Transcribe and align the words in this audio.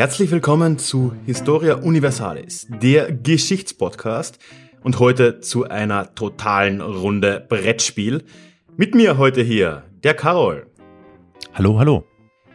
Herzlich 0.00 0.30
willkommen 0.30 0.78
zu 0.78 1.14
Historia 1.26 1.74
Universalis, 1.74 2.66
der 2.70 3.12
Geschichtspodcast 3.12 4.38
und 4.82 4.98
heute 4.98 5.40
zu 5.40 5.68
einer 5.68 6.14
totalen 6.14 6.80
Runde 6.80 7.44
Brettspiel. 7.46 8.24
Mit 8.78 8.94
mir 8.94 9.18
heute 9.18 9.42
hier 9.42 9.84
der 10.02 10.14
Carol. 10.14 10.70
Hallo, 11.52 11.78
hallo. 11.78 12.06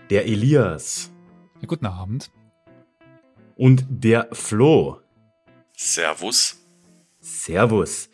Der 0.10 0.26
Elias. 0.26 1.12
Ja, 1.62 1.68
guten 1.68 1.86
Abend. 1.86 2.32
Und 3.56 3.86
der 3.90 4.28
Flo. 4.32 5.02
Servus. 5.78 6.66
Servus. 7.20 8.10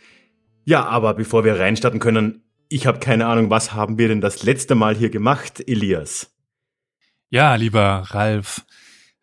Ja, 0.65 0.83
aber 0.83 1.13
bevor 1.13 1.45
wir 1.45 1.57
reinstarten 1.57 2.01
können, 2.01 2.43
ich 2.67 2.85
habe 2.85 2.99
keine 2.99 3.27
Ahnung, 3.27 3.49
was 3.49 3.73
haben 3.73 3.97
wir 3.97 4.09
denn 4.09 4.19
das 4.19 4.43
letzte 4.43 4.75
Mal 4.75 4.93
hier 4.93 5.09
gemacht, 5.09 5.63
Elias? 5.65 6.35
Ja, 7.29 7.55
lieber 7.55 8.03
Ralf, 8.09 8.65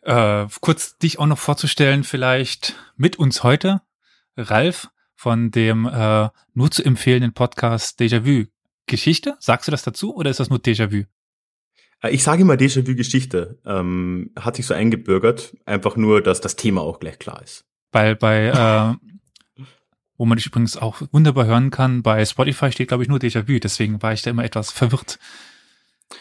äh, 0.08 0.46
kurz 0.60 0.96
dich 0.98 1.18
auch 1.18 1.26
noch 1.26 1.38
vorzustellen, 1.38 2.02
vielleicht 2.02 2.74
mit 2.96 3.16
uns 3.16 3.42
heute, 3.42 3.82
Ralf 4.36 4.88
von 5.14 5.50
dem 5.50 5.86
äh, 5.86 6.28
nur 6.54 6.70
zu 6.70 6.84
empfehlenden 6.84 7.34
Podcast 7.34 8.00
Déjà-vu. 8.00 8.46
Geschichte? 8.86 9.36
Sagst 9.38 9.68
du 9.68 9.70
das 9.70 9.82
dazu 9.82 10.16
oder 10.16 10.30
ist 10.30 10.40
das 10.40 10.48
nur 10.48 10.60
Déjà-vu? 10.60 11.04
Äh, 12.02 12.10
ich 12.10 12.22
sage 12.22 12.42
immer 12.42 12.54
Déjà-vu 12.54 12.94
Geschichte. 12.94 13.58
Ähm, 13.66 14.30
hat 14.38 14.56
sich 14.56 14.66
so 14.66 14.72
eingebürgert. 14.72 15.54
Einfach 15.66 15.96
nur, 15.96 16.22
dass 16.22 16.40
das 16.40 16.56
Thema 16.56 16.80
auch 16.80 17.00
gleich 17.00 17.18
klar 17.18 17.42
ist. 17.42 17.66
Weil 17.92 18.16
bei, 18.16 18.46
äh, 18.46 19.64
wo 20.16 20.24
man 20.24 20.38
dich 20.38 20.46
übrigens 20.46 20.78
auch 20.78 21.02
wunderbar 21.12 21.44
hören 21.44 21.70
kann, 21.70 22.02
bei 22.02 22.24
Spotify 22.24 22.72
steht, 22.72 22.88
glaube 22.88 23.02
ich, 23.02 23.10
nur 23.10 23.18
Déjà-vu. 23.18 23.58
Deswegen 23.58 24.00
war 24.00 24.14
ich 24.14 24.22
da 24.22 24.30
immer 24.30 24.44
etwas 24.44 24.70
verwirrt. 24.70 25.18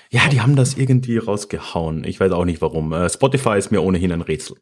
Ja, 0.10 0.28
die 0.30 0.42
haben 0.42 0.56
das 0.56 0.76
irgendwie 0.76 1.18
rausgehauen. 1.18 2.04
Ich 2.04 2.20
weiß 2.20 2.32
auch 2.32 2.46
nicht 2.46 2.62
warum. 2.62 2.94
Äh, 2.94 3.10
Spotify 3.10 3.58
ist 3.58 3.72
mir 3.72 3.82
ohnehin 3.82 4.12
ein 4.12 4.22
Rätsel. 4.22 4.58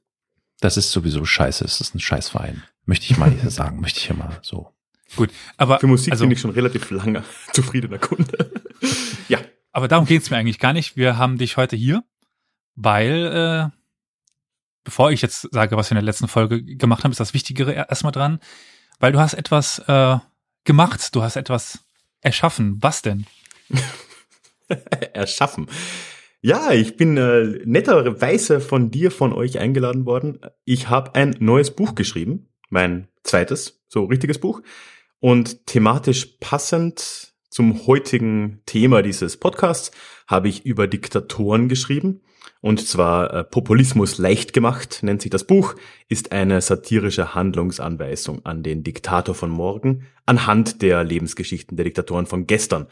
Das 0.60 0.78
ist 0.78 0.92
sowieso 0.92 1.26
scheiße. 1.26 1.66
Es 1.66 1.82
ist 1.82 1.96
ein 1.96 2.00
Scheißverein. 2.00 2.64
Möchte 2.86 3.06
ich 3.06 3.18
mal 3.18 3.32
sagen. 3.50 3.82
Möchte 3.82 4.00
ich 4.00 4.08
ja 4.08 4.16
mal 4.16 4.40
so. 4.42 4.72
Gut, 5.16 5.30
aber. 5.58 5.80
Für 5.80 5.88
Musik 5.88 6.12
also, 6.12 6.26
bin 6.26 6.32
ich 6.32 6.40
schon 6.40 6.52
relativ 6.52 6.90
lange 6.92 7.24
zufriedener 7.54 8.00
Kunde. 8.00 8.52
ja. 9.28 9.40
Aber 9.72 9.88
darum 9.88 10.06
geht 10.06 10.22
es 10.22 10.30
mir 10.30 10.38
eigentlich 10.38 10.60
gar 10.60 10.74
nicht. 10.74 10.96
Wir 10.96 11.18
haben 11.18 11.38
dich 11.38 11.58
heute 11.58 11.76
hier, 11.76 12.04
weil, 12.76 13.72
äh, 13.74 13.78
bevor 14.84 15.12
ich 15.12 15.22
jetzt 15.22 15.50
sage, 15.52 15.76
was 15.76 15.90
wir 15.90 15.92
in 15.92 16.02
der 16.02 16.06
letzten 16.06 16.30
Folge 16.30 16.64
gemacht 16.64 17.04
haben, 17.04 17.12
ist 17.12 17.20
das 17.20 17.34
Wichtigere 17.34 17.74
erstmal 17.74 18.14
dran, 18.14 18.40
weil 19.00 19.12
du 19.12 19.20
hast 19.20 19.34
etwas 19.34 19.80
äh, 19.80 20.18
gemacht, 20.64 21.14
du 21.14 21.24
hast 21.24 21.36
etwas 21.36 21.80
erschaffen. 22.22 22.78
Was 22.82 23.02
denn? 23.02 23.26
erschaffen. 25.14 25.68
Ja, 26.42 26.72
ich 26.74 26.96
bin 26.96 27.18
äh, 27.18 27.60
netterweise 27.66 28.60
von 28.60 28.92
dir, 28.92 29.10
von 29.10 29.34
euch 29.34 29.58
eingeladen 29.58 30.06
worden. 30.06 30.40
Ich 30.64 30.90
habe 30.90 31.16
ein 31.16 31.36
neues 31.40 31.72
Buch 31.72 31.96
geschrieben, 31.96 32.50
mein 32.70 33.08
zweites, 33.24 33.84
so 33.88 34.04
richtiges 34.06 34.40
Buch. 34.40 34.62
Und 35.20 35.66
thematisch 35.66 36.38
passend 36.40 37.34
zum 37.50 37.88
heutigen 37.88 38.62
Thema 38.66 39.02
dieses 39.02 39.38
Podcasts 39.38 39.92
habe 40.28 40.50
ich 40.50 40.66
über 40.66 40.88
Diktatoren 40.88 41.70
geschrieben. 41.70 42.22
Und 42.62 42.86
zwar 42.86 43.34
äh, 43.34 43.44
Populismus 43.44 44.18
leicht 44.18 44.54
gemacht, 44.54 45.00
nennt 45.04 45.22
sich 45.22 45.32
das 45.32 45.46
Buch, 45.46 45.76
ist 46.10 46.32
eine 46.32 46.62
satirische 46.62 47.34
Handlungsanweisung 47.34 48.46
an 48.46 48.62
den 48.62 48.84
Diktator 48.84 49.36
von 49.36 49.50
morgen 49.50 50.06
anhand 50.26 50.82
der 50.82 51.04
Lebensgeschichten 51.04 51.78
der 51.78 51.86
Diktatoren 51.86 52.26
von 52.26 52.46
gestern. 52.46 52.88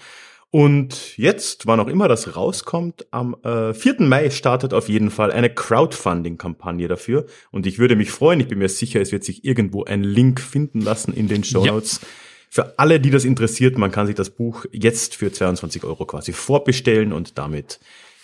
Und 0.55 1.17
jetzt, 1.17 1.65
wann 1.65 1.79
auch 1.79 1.87
immer 1.87 2.07
das 2.07 2.35
rauskommt, 2.35 3.07
am 3.09 3.35
äh, 3.41 3.73
4. 3.73 3.95
Mai 4.01 4.29
startet 4.29 4.71
auf 4.75 4.87
jeden 4.87 5.09
Fall 5.09 5.31
eine 5.31 5.49
Crowdfunding-Kampagne 5.49 6.87
dafür. 6.87 7.25
Und 7.49 7.65
ich 7.65 7.79
würde 7.79 7.95
mich 7.95 8.11
freuen, 8.11 8.39
ich 8.39 8.49
bin 8.49 8.59
mir 8.59 8.69
sicher, 8.69 9.01
es 9.01 9.11
wird 9.11 9.23
sich 9.23 9.45
irgendwo 9.45 9.83
ein 9.85 10.03
Link 10.03 10.39
finden 10.39 10.81
lassen 10.81 11.11
in 11.11 11.27
den 11.27 11.43
Show 11.43 11.65
Notes. 11.65 12.01
Ja. 12.01 12.07
Für 12.51 12.77
alle, 12.77 12.99
die 12.99 13.09
das 13.09 13.25
interessiert, 13.25 13.79
man 13.79 13.91
kann 13.91 14.05
sich 14.05 14.13
das 14.13 14.29
Buch 14.29 14.65
jetzt 14.71 15.15
für 15.15 15.31
22 15.31 15.85
Euro 15.85 16.05
quasi 16.05 16.33
vorbestellen 16.33 17.13
und 17.13 17.39
damit 17.39 17.79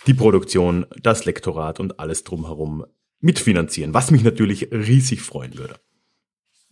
die 0.06 0.14
Produktion, 0.14 0.86
das 1.02 1.24
Lektorat 1.24 1.80
und 1.80 1.98
alles 1.98 2.22
drumherum 2.22 2.86
mitfinanzieren, 3.18 3.92
was 3.92 4.12
mich 4.12 4.22
natürlich 4.22 4.70
riesig 4.70 5.22
freuen 5.22 5.58
würde. 5.58 5.80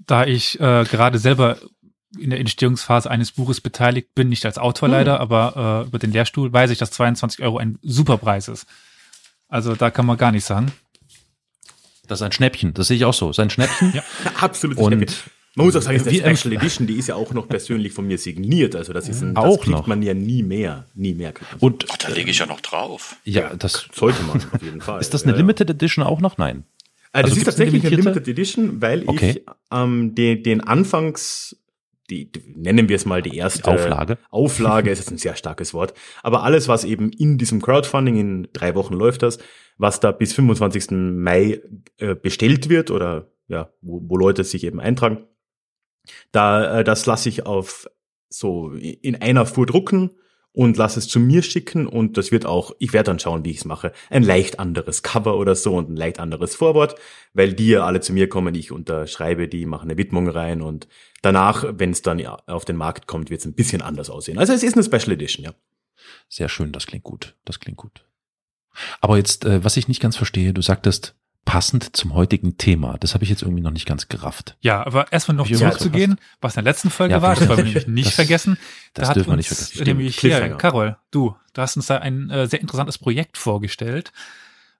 Da 0.06 0.24
ich 0.24 0.60
äh, 0.60 0.84
gerade 0.84 1.18
selber 1.18 1.58
in 2.16 2.30
der 2.30 2.40
Entstehungsphase 2.40 3.10
eines 3.10 3.32
Buches 3.32 3.60
beteiligt 3.60 4.14
bin, 4.14 4.28
nicht 4.28 4.46
als 4.46 4.58
Autor 4.58 4.88
hm. 4.88 4.92
leider, 4.92 5.20
aber 5.20 5.82
äh, 5.84 5.88
über 5.88 5.98
den 5.98 6.12
Lehrstuhl 6.12 6.52
weiß 6.52 6.70
ich, 6.70 6.78
dass 6.78 6.90
22 6.92 7.42
Euro 7.42 7.58
ein 7.58 7.78
super 7.82 8.18
Preis 8.18 8.48
ist. 8.48 8.66
Also 9.48 9.74
da 9.74 9.90
kann 9.90 10.06
man 10.06 10.16
gar 10.16 10.32
nicht 10.32 10.44
sagen. 10.44 10.72
Das 12.06 12.20
ist 12.20 12.22
ein 12.22 12.32
Schnäppchen, 12.32 12.72
das 12.74 12.88
sehe 12.88 12.96
ich 12.96 13.04
auch 13.04 13.14
so. 13.14 13.28
Das 13.28 13.36
ist 13.38 13.42
ein 13.42 13.50
Schnäppchen. 13.50 13.92
ja, 13.94 14.02
absolut. 14.40 14.78
Und 14.78 14.94
Schnäppchen. 14.94 15.30
Man 15.58 15.66
muss 15.66 15.74
auch 15.74 15.82
sagen, 15.82 16.00
die 16.04 16.18
Special 16.18 16.54
Edition, 16.54 16.86
die 16.86 16.94
ist 16.94 17.08
ja 17.08 17.16
auch 17.16 17.32
noch 17.32 17.48
persönlich 17.48 17.92
von 17.92 18.06
mir 18.06 18.16
signiert. 18.16 18.76
Also 18.76 18.92
das 18.92 19.08
ist 19.08 19.22
ein, 19.22 19.34
das 19.34 19.44
auch 19.44 19.56
kriegt 19.56 19.76
noch. 19.76 19.88
man 19.88 20.02
ja 20.02 20.14
nie 20.14 20.44
mehr, 20.44 20.86
nie 20.94 21.14
mehr. 21.14 21.34
Und 21.58 21.86
Ach, 21.90 21.96
da 21.96 22.10
lege 22.10 22.30
ich 22.30 22.38
ja 22.38 22.46
noch 22.46 22.60
drauf. 22.60 23.16
Ja, 23.24 23.56
das 23.56 23.88
sollte 23.92 24.22
man 24.22 24.36
auf 24.52 24.62
jeden 24.62 24.80
Fall. 24.82 25.00
Ist 25.00 25.14
das 25.14 25.24
eine 25.24 25.32
Limited 25.32 25.68
Edition 25.68 26.04
auch 26.04 26.20
noch? 26.20 26.38
Nein. 26.38 26.64
Äh, 27.12 27.22
das 27.22 27.30
also 27.30 27.38
ist 27.38 27.44
tatsächlich 27.44 27.84
eine 27.84 27.96
Limited 27.96 28.28
Edition, 28.28 28.80
weil 28.80 29.02
okay. 29.08 29.30
ich 29.30 29.42
ähm, 29.72 30.14
den, 30.14 30.44
den 30.44 30.60
Anfangs 30.60 31.56
die, 32.10 32.30
nennen 32.54 32.88
wir 32.88 32.96
es 32.96 33.04
mal 33.04 33.22
die 33.22 33.36
erste 33.36 33.70
Auflage. 33.70 34.18
Auflage 34.30 34.90
ist 34.90 35.10
ein 35.10 35.18
sehr 35.18 35.36
starkes 35.36 35.74
Wort. 35.74 35.94
Aber 36.22 36.42
alles, 36.42 36.68
was 36.68 36.84
eben 36.84 37.10
in 37.10 37.38
diesem 37.38 37.60
Crowdfunding, 37.60 38.16
in 38.16 38.48
drei 38.52 38.74
Wochen 38.74 38.94
läuft 38.94 39.22
das, 39.22 39.38
was 39.76 40.00
da 40.00 40.12
bis 40.12 40.32
25. 40.32 40.90
Mai 40.90 41.60
äh, 41.98 42.14
bestellt 42.14 42.68
wird 42.68 42.90
oder 42.90 43.30
ja, 43.48 43.72
wo, 43.80 44.02
wo 44.06 44.16
Leute 44.16 44.44
sich 44.44 44.64
eben 44.64 44.80
eintragen, 44.80 45.26
da 46.32 46.80
äh, 46.80 46.84
das 46.84 47.06
lasse 47.06 47.28
ich 47.28 47.46
auf 47.46 47.88
so 48.28 48.72
in 48.72 49.16
einer 49.16 49.46
Fuhr 49.46 49.66
drucken 49.66 50.10
und 50.58 50.76
lass 50.76 50.96
es 50.96 51.06
zu 51.06 51.20
mir 51.20 51.44
schicken 51.44 51.86
und 51.86 52.16
das 52.16 52.32
wird 52.32 52.44
auch, 52.44 52.72
ich 52.80 52.92
werde 52.92 53.12
dann 53.12 53.20
schauen, 53.20 53.44
wie 53.44 53.52
ich 53.52 53.58
es 53.58 53.64
mache, 53.64 53.92
ein 54.10 54.24
leicht 54.24 54.58
anderes 54.58 55.04
Cover 55.04 55.36
oder 55.36 55.54
so 55.54 55.76
und 55.76 55.88
ein 55.88 55.94
leicht 55.94 56.18
anderes 56.18 56.56
Vorwort, 56.56 56.96
weil 57.32 57.52
die 57.52 57.68
ja 57.68 57.86
alle 57.86 58.00
zu 58.00 58.12
mir 58.12 58.28
kommen, 58.28 58.56
ich 58.56 58.72
unterschreibe 58.72 59.46
die, 59.46 59.66
mache 59.66 59.84
eine 59.84 59.96
Widmung 59.96 60.28
rein 60.28 60.60
und 60.60 60.88
danach, 61.22 61.64
wenn 61.70 61.92
es 61.92 62.02
dann 62.02 62.18
ja 62.18 62.42
auf 62.46 62.64
den 62.64 62.74
Markt 62.74 63.06
kommt, 63.06 63.30
wird 63.30 63.38
es 63.38 63.46
ein 63.46 63.54
bisschen 63.54 63.82
anders 63.82 64.10
aussehen. 64.10 64.36
Also 64.36 64.52
es 64.52 64.64
ist 64.64 64.74
eine 64.74 64.82
Special 64.82 65.12
Edition, 65.12 65.44
ja. 65.44 65.52
Sehr 66.28 66.48
schön, 66.48 66.72
das 66.72 66.88
klingt 66.88 67.04
gut, 67.04 67.36
das 67.44 67.60
klingt 67.60 67.78
gut. 67.78 68.04
Aber 69.00 69.16
jetzt, 69.16 69.44
äh, 69.44 69.62
was 69.62 69.76
ich 69.76 69.86
nicht 69.86 70.02
ganz 70.02 70.16
verstehe, 70.16 70.52
du 70.52 70.60
sagtest, 70.60 71.14
passend 71.44 71.96
zum 71.96 72.14
heutigen 72.14 72.58
Thema. 72.58 72.98
Das 73.00 73.14
habe 73.14 73.24
ich 73.24 73.30
jetzt 73.30 73.42
irgendwie 73.42 73.62
noch 73.62 73.70
nicht 73.70 73.86
ganz 73.86 74.08
gerafft. 74.08 74.56
Ja, 74.60 74.84
aber 74.84 75.10
erstmal 75.12 75.36
noch 75.36 75.50
zurückzugehen, 75.50 76.20
was 76.40 76.56
in 76.56 76.64
der 76.64 76.72
letzten 76.72 76.90
Folge 76.90 77.14
ja, 77.14 77.22
war, 77.22 77.34
das 77.34 77.48
wollen 77.48 77.58
wir 77.58 77.64
nämlich 77.64 77.86
nicht 77.86 78.08
das, 78.08 78.14
vergessen. 78.14 78.58
Da 78.92 79.02
das 79.02 79.14
dürfen 79.14 79.30
wir 79.30 79.36
nicht 79.36 79.48
vergessen. 79.48 79.84
Nämlich 79.84 80.18
hier, 80.18 80.56
Carol, 80.56 80.98
du, 81.10 81.36
du 81.54 81.62
hast 81.62 81.76
uns 81.76 81.86
da 81.86 81.98
ein 81.98 82.28
äh, 82.30 82.46
sehr 82.46 82.60
interessantes 82.60 82.98
Projekt 82.98 83.38
vorgestellt. 83.38 84.12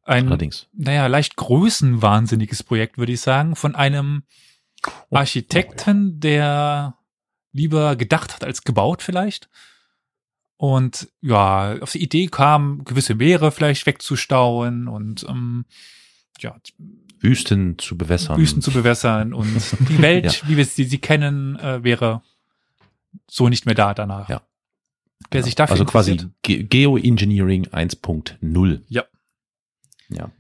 Ein, 0.05 0.29
Allerdings. 0.29 0.69
naja, 0.73 1.07
leicht 1.07 1.37
größenwahnsinniges 1.37 2.63
Projekt, 2.63 2.99
würde 2.99 3.13
ich 3.13 3.21
sagen, 3.21 3.57
von 3.57 3.75
einem 3.75 4.25
oh. 5.11 5.17
Architekten, 5.17 6.21
der 6.21 6.97
lieber 7.53 7.97
gedacht 7.97 8.35
hat 8.35 8.45
als 8.45 8.63
gebaut 8.63 9.03
vielleicht. 9.03 9.49
Und 10.57 11.09
ja, 11.21 11.77
auf 11.81 11.93
die 11.93 12.03
Idee 12.03 12.27
kam, 12.27 12.85
gewisse 12.85 13.15
Meere 13.15 13.53
vielleicht 13.53 13.87
wegzustauen 13.87 14.89
und 14.89 15.25
ähm, 15.29 15.67
ja, 16.39 16.57
Wüsten 17.21 17.79
zu 17.79 17.99
bewässern. 17.99 18.39
Wüsten 18.39 18.63
zu 18.63 18.71
bewässern 18.71 19.33
und 19.35 19.49
die 19.89 19.99
Welt, 20.03 20.25
ja. 20.25 20.49
wie 20.49 20.57
wir 20.57 20.65
sie, 20.65 20.85
sie 20.85 20.99
kennen, 20.99 21.59
äh, 21.59 21.83
wäre 21.83 22.23
so 23.29 23.49
nicht 23.49 23.67
mehr 23.67 23.75
da 23.75 23.95
danach. 23.95 24.29
Ja. 24.29 24.43
Wer 25.31 25.41
ja. 25.41 25.45
sich 25.45 25.55
dafür 25.55 25.73
Also 25.73 25.85
quasi 25.85 26.19
Ge 26.43 26.63
Geoengineering 26.63 27.67
1.0. 27.67 28.83
Ja. 28.89 29.05
Ja. 30.09 30.31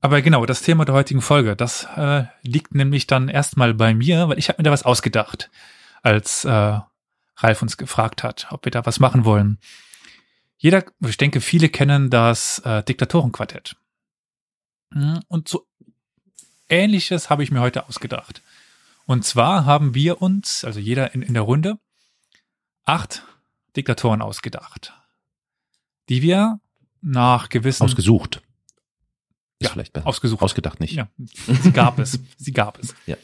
Aber 0.00 0.22
genau, 0.22 0.46
das 0.46 0.62
Thema 0.62 0.84
der 0.84 0.94
heutigen 0.94 1.22
Folge, 1.22 1.56
das 1.56 1.88
äh, 1.96 2.24
liegt 2.42 2.74
nämlich 2.74 3.06
dann 3.06 3.28
erstmal 3.28 3.74
bei 3.74 3.94
mir, 3.94 4.28
weil 4.28 4.38
ich 4.38 4.48
habe 4.48 4.60
mir 4.60 4.64
da 4.64 4.70
was 4.70 4.84
ausgedacht, 4.84 5.50
als 6.02 6.44
äh, 6.44 6.78
Ralf 7.36 7.62
uns 7.62 7.76
gefragt 7.76 8.22
hat, 8.22 8.46
ob 8.50 8.64
wir 8.64 8.70
da 8.70 8.86
was 8.86 9.00
machen 9.00 9.24
wollen. 9.24 9.58
Jeder, 10.56 10.84
ich 11.04 11.16
denke, 11.16 11.40
viele 11.40 11.68
kennen 11.68 12.10
das 12.10 12.60
äh, 12.60 12.82
Diktatorenquartett. 12.82 13.76
Mhm, 14.90 15.20
und 15.28 15.48
so 15.48 15.66
ähnliches 16.68 17.30
habe 17.30 17.42
ich 17.42 17.50
mir 17.50 17.60
heute 17.60 17.88
ausgedacht. 17.88 18.42
Und 19.06 19.24
zwar 19.24 19.64
haben 19.64 19.94
wir 19.94 20.20
uns, 20.20 20.64
also 20.64 20.80
jeder 20.80 21.14
in, 21.14 21.22
in 21.22 21.34
der 21.34 21.42
Runde, 21.42 21.78
acht 22.84 23.24
Diktatoren 23.76 24.22
ausgedacht, 24.22 24.92
die 26.08 26.22
wir 26.22 26.60
nach 27.00 27.48
gewissen. 27.48 27.84
Ausgesucht. 27.84 28.42
Ist 29.60 29.68
ja, 29.68 29.72
vielleicht 29.72 29.92
besser. 29.92 30.06
ausgesucht. 30.06 30.42
Ausgedacht 30.42 30.80
nicht. 30.80 30.92
Ja, 30.92 31.08
sie 31.16 31.72
gab 31.72 31.98
es. 31.98 32.18
Sie 32.36 32.52
gab 32.52 32.78
es. 32.78 32.94
Ja. 33.06 33.16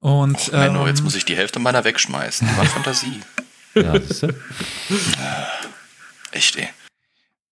Und 0.00 0.50
oh, 0.52 0.56
Menno, 0.56 0.82
ähm, 0.82 0.86
jetzt 0.88 1.02
muss 1.02 1.14
ich 1.14 1.24
die 1.24 1.36
Hälfte 1.36 1.58
meiner 1.58 1.84
wegschmeißen. 1.84 2.48
Was 2.56 2.72
Fantasie. 2.72 3.20
ja, 3.74 3.98
das 3.98 4.22
ist 4.22 4.34
Echt, 6.32 6.56
ey. 6.56 6.68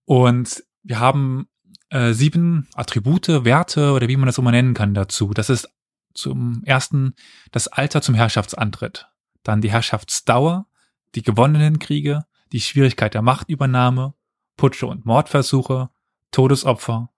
Und 0.05 0.65
wir 0.83 0.99
haben 0.99 1.49
äh, 1.91 2.13
sieben 2.13 2.69
Attribute, 2.75 3.29
Werte 3.45 3.93
oder 3.93 4.09
wie 4.09 4.17
man 4.17 4.27
das 4.27 4.39
immer 4.39 4.51
nennen 4.51 4.75
kann 4.75 4.95
dazu. 4.95 5.33
Das 5.33 5.51
ist 5.51 5.69
zum 6.15 6.63
ersten 6.65 7.15
das 7.53 7.69
Alter 7.69 8.03
zum 8.03 8.15
Herrschaftsantritt, 8.15 9.07
dann 9.43 9.61
die 9.61 9.71
Herrschaftsdauer, 9.71 10.67
die 11.15 11.23
gewonnenen 11.23 11.79
Kriege, 11.79 12.25
die 12.53 12.61
Schwierigkeit 12.61 13.15
der 13.15 13.23
Machtübernahme, 13.23 14.15
Putsche 14.57 14.87
und 14.87 15.07
Mordversuche, 15.07 15.91
Todesopfer 16.31 17.11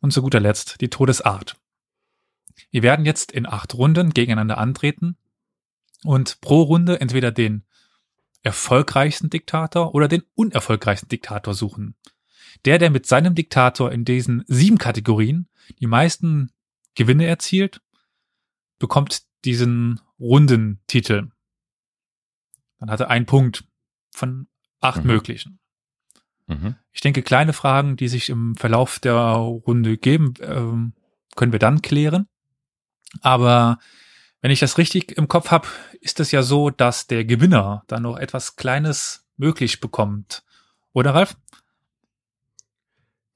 und 0.00 0.12
zu 0.12 0.22
guter 0.22 0.40
Letzt 0.40 0.80
die 0.80 0.90
Todesart. 0.90 1.56
Wir 2.70 2.82
werden 2.82 3.04
jetzt 3.04 3.32
in 3.32 3.46
acht 3.46 3.74
Runden 3.74 4.10
gegeneinander 4.10 4.58
antreten 4.58 5.16
und 6.04 6.40
pro 6.40 6.62
Runde 6.62 7.00
entweder 7.00 7.32
den 7.32 7.64
erfolgreichsten 8.42 9.30
Diktator 9.30 9.94
oder 9.94 10.08
den 10.08 10.22
unerfolgreichsten 10.34 11.08
Diktator 11.08 11.54
suchen. 11.54 11.96
Der, 12.64 12.78
der 12.78 12.90
mit 12.90 13.06
seinem 13.06 13.34
Diktator 13.34 13.92
in 13.92 14.04
diesen 14.04 14.44
sieben 14.46 14.78
Kategorien 14.78 15.48
die 15.80 15.86
meisten 15.86 16.52
Gewinne 16.94 17.26
erzielt, 17.26 17.80
bekommt 18.78 19.22
diesen 19.44 20.00
Rundentitel. 20.18 21.28
Dann 22.78 22.90
hat 22.90 23.00
er 23.00 23.10
einen 23.10 23.26
Punkt 23.26 23.64
von 24.10 24.48
acht 24.80 25.02
Mhm. 25.02 25.06
möglichen. 25.10 25.58
Mhm. 26.46 26.76
Ich 26.92 27.00
denke, 27.00 27.22
kleine 27.22 27.52
Fragen, 27.52 27.96
die 27.96 28.08
sich 28.08 28.28
im 28.28 28.54
Verlauf 28.54 28.98
der 28.98 29.14
Runde 29.14 29.98
geben, 29.98 30.34
ähm, 30.40 30.92
können 31.34 31.52
wir 31.52 31.58
dann 31.58 31.82
klären. 31.82 32.28
Aber 33.20 33.78
wenn 34.40 34.50
ich 34.50 34.60
das 34.60 34.78
richtig 34.78 35.16
im 35.16 35.28
Kopf 35.28 35.50
habe, 35.50 35.68
ist 36.00 36.20
es 36.20 36.30
ja 36.30 36.42
so, 36.42 36.70
dass 36.70 37.06
der 37.06 37.24
Gewinner 37.24 37.82
dann 37.88 38.02
noch 38.02 38.16
etwas 38.16 38.56
Kleines 38.56 39.26
möglich 39.36 39.80
bekommt. 39.80 40.44
Oder 40.92 41.14
Ralf? 41.14 41.36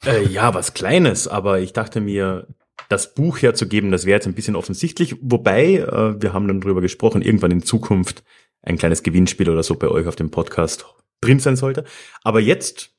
Äh, 0.05 0.27
ja, 0.27 0.55
was 0.55 0.75
Kleines, 0.75 1.29
aber 1.29 1.61
ich 1.61 1.73
dachte 1.73 2.01
mir, 2.01 2.47
das 2.89 3.15
Buch 3.15 3.41
herzugeben, 3.41 3.91
das 3.91 4.07
wäre 4.07 4.17
jetzt 4.17 4.27
ein 4.27 4.35
bisschen 4.35 4.57
offensichtlich. 4.57 5.17
Wobei, 5.21 5.77
äh, 5.77 6.21
wir 6.21 6.33
haben 6.33 6.49
dann 6.49 6.61
drüber 6.61 6.81
gesprochen, 6.81 7.23
irgendwann 7.23 7.51
in 7.51 7.63
Zukunft 7.63 8.25
ein 8.63 8.79
kleines 8.79 9.03
Gewinnspiel 9.03 9.49
oder 9.49 9.63
so 9.63 9.77
bei 9.77 9.89
euch 9.89 10.07
auf 10.07 10.17
dem 10.17 10.31
Podcast 10.31 10.87
drin 11.21 11.39
sein 11.39 11.57
sollte. 11.57 11.85
Aber 12.25 12.41
jetzt 12.41 12.95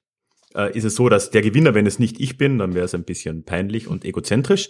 äh, 0.56 0.76
ist 0.76 0.86
es 0.86 0.96
so, 0.96 1.10
dass 1.10 1.32
der 1.32 1.42
Gewinner, 1.42 1.74
wenn 1.74 1.86
es 1.86 2.00
nicht 2.00 2.20
ich 2.20 2.38
bin, 2.38 2.58
dann 2.58 2.74
wäre 2.74 2.86
es 2.86 2.94
ein 2.94 3.04
bisschen 3.04 3.44
peinlich 3.44 3.88
und 3.88 4.06
egozentrisch. 4.06 4.70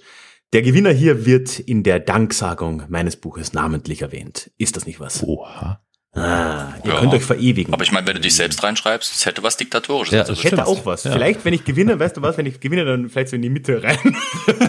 Der 0.53 0.61
Gewinner 0.61 0.91
hier 0.91 1.25
wird 1.25 1.59
in 1.59 1.83
der 1.83 1.99
Danksagung 1.99 2.83
meines 2.89 3.15
Buches 3.15 3.53
namentlich 3.53 4.01
erwähnt. 4.01 4.51
Ist 4.57 4.75
das 4.75 4.85
nicht 4.85 4.99
was? 4.99 5.23
Oha. 5.23 5.81
Ah, 6.13 6.73
ihr 6.83 6.91
Ja. 6.91 6.99
könnt 6.99 7.13
euch 7.13 7.23
verewigen. 7.23 7.73
Aber 7.73 7.83
ich 7.83 7.91
meine, 7.93 8.05
wenn 8.05 8.15
du 8.15 8.21
dich 8.21 8.35
selbst 8.35 8.61
reinschreibst, 8.63 9.15
es 9.15 9.25
hätte 9.25 9.43
was 9.43 9.55
Diktatorisches. 9.55 10.13
Ja, 10.13 10.19
Also, 10.21 10.33
Ich 10.33 10.43
hätte 10.43 10.57
Stimmt. 10.57 10.67
auch 10.67 10.85
was. 10.85 11.05
Ja. 11.05 11.13
Vielleicht, 11.13 11.45
wenn 11.45 11.53
ich 11.53 11.63
gewinne, 11.63 11.97
weißt 11.99 12.17
du 12.17 12.21
was, 12.21 12.37
wenn 12.37 12.45
ich 12.45 12.59
gewinne, 12.59 12.83
dann 12.83 13.09
vielleicht 13.09 13.29
so 13.29 13.37
in 13.37 13.41
die 13.41 13.49
Mitte 13.49 13.81
rein. 13.81 13.97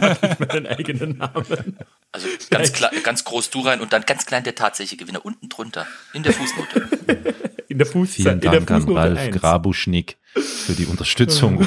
Mach 0.01 0.23
ich 0.23 0.39
meinen 0.39 0.67
eigenen 0.69 1.19
Namen. 1.19 1.77
also 2.13 2.29
ganz, 2.49 2.73
klar, 2.73 2.93
ganz 3.03 3.25
groß 3.25 3.51
du 3.51 3.61
rein 3.63 3.81
und 3.81 3.93
dann 3.93 4.03
ganz 4.03 4.25
klein 4.25 4.45
der 4.45 4.55
tatsächliche 4.55 4.97
Gewinner 5.03 5.25
unten 5.27 5.49
drunter 5.49 5.85
in 6.13 6.23
der 6.23 6.33
Fußnote. 6.33 6.89
In 7.69 7.79
der 7.79 7.87
Fuß 7.87 8.11
Vielen 8.17 8.35
in 8.35 8.41
der 8.41 8.51
Dank 8.53 8.71
an 8.71 8.81
Fußnote 8.83 9.01
Ralf 9.01 9.19
eins. 9.19 9.35
Grabuschnick 9.41 10.19
für 10.35 10.75
die 10.75 10.85
Unterstützung. 10.85 11.67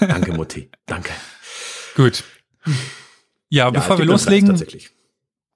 Danke, 0.00 0.32
Mutti. 0.32 0.70
Danke. 0.86 1.10
Gut. 1.94 2.24
Ja, 3.54 3.64
Ja, 3.66 3.70
bevor 3.70 3.98
wir 3.98 4.04
loslegen, 4.04 4.48
Tatsächlich. 4.48 4.90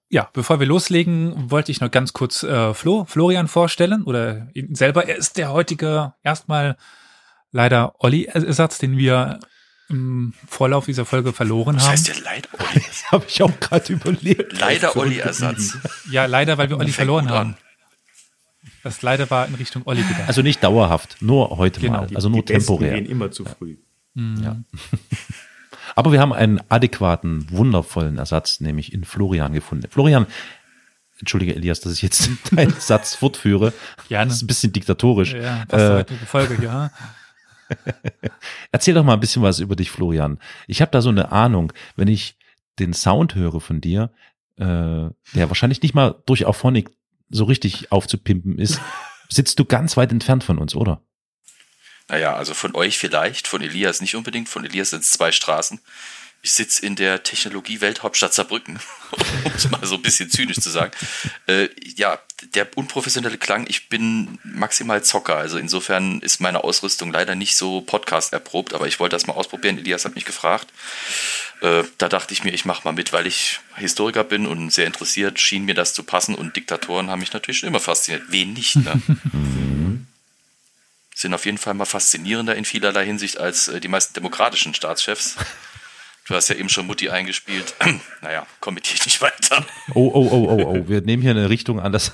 ja, 0.09 0.29
bevor 0.33 0.59
wir 0.59 0.67
loslegen, 0.67 1.51
wollte 1.51 1.71
ich 1.71 1.81
noch 1.81 1.91
ganz 1.91 2.13
kurz 2.13 2.43
äh, 2.43 2.73
Flo, 2.73 3.05
Florian 3.05 3.47
vorstellen 3.47 4.03
oder 4.03 4.47
ihn 4.53 4.73
selber. 4.75 5.07
Er 5.07 5.17
ist 5.17 5.37
der 5.37 5.51
heutige 5.51 6.13
erstmal 6.23 6.77
leider 7.51 7.95
Olli-Ersatz, 7.99 8.77
den 8.77 8.97
wir 8.97 9.39
im 9.89 10.33
Vorlauf 10.47 10.85
dieser 10.85 11.03
Folge 11.05 11.33
verloren 11.33 11.75
Das 11.75 11.85
haben. 11.85 11.91
heißt 11.93 12.07
ja 12.09 12.13
leider 12.23 12.49
Olli. 12.59 12.83
Habe 13.11 13.25
ich 13.27 13.41
auch 13.41 13.59
gerade 13.59 13.91
überlegt. 13.93 14.59
Leider 14.59 14.95
Olli-Ersatz. 14.95 15.77
ja, 16.11 16.25
leider, 16.27 16.57
weil 16.59 16.69
wir 16.69 16.77
Olli 16.77 16.91
verloren 16.91 17.29
haben. 17.29 17.57
Das 18.83 19.01
leider 19.01 19.29
war 19.31 19.47
in 19.47 19.55
Richtung 19.55 19.81
Olli 19.85 20.03
gedacht. 20.03 20.27
Also 20.27 20.41
nicht 20.43 20.63
dauerhaft, 20.63 21.17
nur 21.21 21.57
heute 21.57 21.79
Genau. 21.81 22.01
mal, 22.01 22.09
also 22.15 22.29
nur 22.29 22.43
die 22.43 22.53
Besten 22.53 22.67
temporär. 22.67 22.93
gehen 23.01 23.07
immer 23.11 23.31
zu 23.31 23.43
früh. 23.45 23.77
Mhm. 24.13 24.43
Ja. 24.43 24.55
Aber 25.99 26.13
wir 26.13 26.21
haben 26.21 26.31
einen 26.31 26.61
adäquaten, 26.69 27.45
wundervollen 27.51 28.19
Ersatz, 28.19 28.61
nämlich 28.61 28.93
in 28.93 29.03
Florian 29.03 29.51
gefunden. 29.51 29.85
Florian, 29.89 30.27
entschuldige 31.19 31.53
Elias, 31.53 31.81
dass 31.81 31.91
ich 31.91 32.01
jetzt 32.01 32.29
deinen 32.53 32.73
Satz 32.79 33.15
fortführe. 33.15 33.73
Gerne. 34.07 34.29
Das 34.29 34.37
ist 34.37 34.43
ein 34.43 34.47
bisschen 34.47 34.71
diktatorisch. 34.71 35.33
Ja, 35.33 35.63
Äh, 35.63 36.05
Folge 36.25 36.55
hier. 36.57 36.71
ha? 36.71 36.91
Erzähl 38.71 38.93
doch 38.93 39.03
mal 39.03 39.15
ein 39.15 39.19
bisschen 39.19 39.41
was 39.41 39.59
über 39.59 39.75
dich, 39.75 39.91
Florian. 39.91 40.39
Ich 40.67 40.79
habe 40.81 40.89
da 40.91 41.01
so 41.01 41.09
eine 41.09 41.33
Ahnung, 41.33 41.73
wenn 41.97 42.07
ich 42.07 42.37
den 42.79 42.93
Sound 42.93 43.35
höre 43.35 43.59
von 43.59 43.81
dir, 43.81 44.09
äh, 44.55 44.63
der 44.63 45.49
wahrscheinlich 45.49 45.81
nicht 45.81 45.95
mal 45.95 46.15
durch 46.25 46.45
Auphonic 46.45 46.91
so 47.29 47.43
richtig 47.43 47.91
aufzupimpen 47.91 48.57
ist, 48.57 48.79
sitzt 49.29 49.59
du 49.59 49.65
ganz 49.65 49.97
weit 49.97 50.13
entfernt 50.13 50.45
von 50.45 50.59
uns, 50.59 50.75
oder? 50.75 51.01
Naja, 52.09 52.35
also 52.35 52.53
von 52.53 52.75
euch 52.75 52.97
vielleicht, 52.97 53.47
von 53.47 53.61
Elias 53.61 54.01
nicht 54.01 54.15
unbedingt. 54.15 54.49
Von 54.49 54.65
Elias 54.65 54.89
sind 54.89 55.03
es 55.03 55.11
zwei 55.11 55.31
Straßen. 55.31 55.79
Ich 56.41 56.53
sitze 56.53 56.85
in 56.85 56.95
der 56.95 57.21
Technologie-Welthauptstadt 57.21 58.33
Saarbrücken, 58.33 58.79
um 59.43 59.51
es 59.55 59.69
mal 59.69 59.85
so 59.85 59.95
ein 59.95 60.01
bisschen 60.01 60.29
zynisch 60.29 60.59
zu 60.59 60.69
sagen. 60.69 60.91
Äh, 61.47 61.67
ja, 61.95 62.17
der 62.55 62.69
unprofessionelle 62.77 63.37
Klang, 63.37 63.65
ich 63.67 63.89
bin 63.89 64.39
maximal 64.43 65.03
Zocker. 65.03 65.35
Also 65.35 65.57
insofern 65.57 66.21
ist 66.21 66.39
meine 66.39 66.63
Ausrüstung 66.63 67.11
leider 67.11 67.35
nicht 67.35 67.57
so 67.57 67.81
Podcast 67.81 68.31
erprobt, 68.31 68.73
aber 68.73 68.87
ich 68.87 68.99
wollte 68.99 69.17
das 69.17 69.27
mal 69.27 69.33
ausprobieren. 69.33 69.77
Elias 69.77 70.05
hat 70.05 70.15
mich 70.15 70.25
gefragt. 70.25 70.67
Äh, 71.61 71.83
da 71.97 72.07
dachte 72.07 72.33
ich 72.33 72.45
mir, 72.45 72.53
ich 72.53 72.63
mache 72.63 72.85
mal 72.85 72.93
mit, 72.93 73.11
weil 73.11 73.27
ich 73.27 73.59
Historiker 73.75 74.23
bin 74.23 74.47
und 74.47 74.71
sehr 74.71 74.87
interessiert, 74.87 75.39
schien 75.39 75.65
mir 75.65 75.75
das 75.75 75.93
zu 75.93 76.03
passen 76.03 76.35
und 76.35 76.55
Diktatoren 76.55 77.09
haben 77.09 77.19
mich 77.19 77.33
natürlich 77.33 77.59
schon 77.59 77.69
immer 77.69 77.81
fasziniert. 77.81 78.23
Wen 78.29 78.53
nicht, 78.53 78.77
ne? 78.77 79.01
sind 81.21 81.33
auf 81.33 81.45
jeden 81.45 81.57
Fall 81.57 81.73
mal 81.73 81.85
faszinierender 81.85 82.55
in 82.55 82.65
vielerlei 82.65 83.05
Hinsicht 83.05 83.37
als 83.37 83.67
äh, 83.67 83.79
die 83.79 83.87
meisten 83.87 84.13
demokratischen 84.13 84.73
Staatschefs. 84.73 85.35
Du 86.27 86.35
hast 86.35 86.47
ja 86.47 86.53
eben 86.57 86.69
schon 86.69 86.85
Mutti 86.85 87.09
eingespielt. 87.09 87.73
naja, 88.21 88.45
kommentiere 88.59 88.97
ich 88.99 89.05
nicht 89.07 89.19
weiter. 89.19 89.65
Oh, 89.95 90.11
oh, 90.13 90.29
oh, 90.31 90.47
oh, 90.47 90.63
oh, 90.63 90.87
wir 90.87 91.01
nehmen 91.01 91.23
hier 91.23 91.31
eine 91.31 91.49
Richtung 91.49 91.79
an, 91.79 91.91
das 91.91 92.11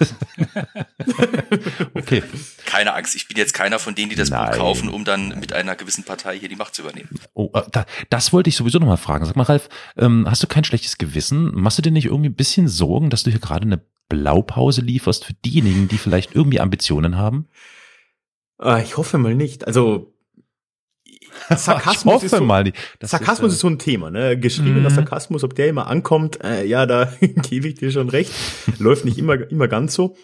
Okay, 1.93 2.23
Keine 2.65 2.93
Angst, 2.93 3.13
ich 3.15 3.27
bin 3.27 3.35
jetzt 3.35 3.53
keiner 3.53 3.77
von 3.77 3.93
denen, 3.93 4.09
die 4.09 4.15
das 4.15 4.29
Nein. 4.29 4.51
Buch 4.51 4.57
kaufen, 4.57 4.87
um 4.87 5.03
dann 5.03 5.37
mit 5.37 5.51
einer 5.51 5.75
gewissen 5.75 6.05
Partei 6.05 6.39
hier 6.39 6.47
die 6.47 6.55
Macht 6.55 6.75
zu 6.75 6.83
übernehmen. 6.83 7.09
oh, 7.33 7.49
äh, 7.53 7.63
da, 7.73 7.85
das 8.09 8.31
wollte 8.31 8.47
ich 8.47 8.55
sowieso 8.55 8.79
nochmal 8.79 8.95
fragen. 8.95 9.25
Sag 9.25 9.35
mal, 9.35 9.43
Ralf, 9.43 9.67
ähm, 9.97 10.25
hast 10.29 10.41
du 10.41 10.47
kein 10.47 10.63
schlechtes 10.63 10.97
Gewissen? 10.97 11.53
Machst 11.53 11.77
du 11.77 11.81
dir 11.81 11.91
nicht 11.91 12.05
irgendwie 12.05 12.29
ein 12.29 12.35
bisschen 12.35 12.69
Sorgen, 12.69 13.09
dass 13.09 13.23
du 13.23 13.31
hier 13.31 13.41
gerade 13.41 13.65
eine 13.65 13.81
Blaupause 14.07 14.79
lieferst 14.79 15.25
für 15.25 15.33
diejenigen, 15.33 15.89
die 15.89 15.97
vielleicht 15.97 16.35
irgendwie 16.35 16.61
Ambitionen 16.61 17.17
haben? 17.17 17.49
Ah, 18.57 18.79
ich 18.79 18.97
hoffe 18.97 19.17
mal 19.17 19.35
nicht. 19.35 19.67
Also 19.67 20.13
Sarkasmus 21.55 22.23
ist 22.23 22.31
so, 22.31 22.43
mal 22.43 22.63
nicht. 22.63 22.77
Das 22.99 23.11
Sarkasmus 23.11 23.51
äh, 23.51 23.55
ist, 23.55 23.59
so 23.59 23.67
ein 23.67 23.79
Thema, 23.79 24.09
ne? 24.09 24.39
Geschriebener 24.39 24.89
Mhm. 24.89 24.95
Sarkasmus, 24.95 25.43
ob 25.43 25.55
der 25.55 25.67
immer 25.67 25.87
ankommt, 25.87 26.43
äh, 26.43 26.65
ja, 26.65 26.85
da 26.85 27.05
gebe 27.21 27.67
ich 27.67 27.75
dir 27.75 27.91
schon 27.91 28.09
recht. 28.09 28.31
Läuft 28.79 29.05
nicht 29.05 29.17
immer, 29.17 29.49
immer 29.51 29.67
ganz 29.67 29.93
so. 29.93 30.15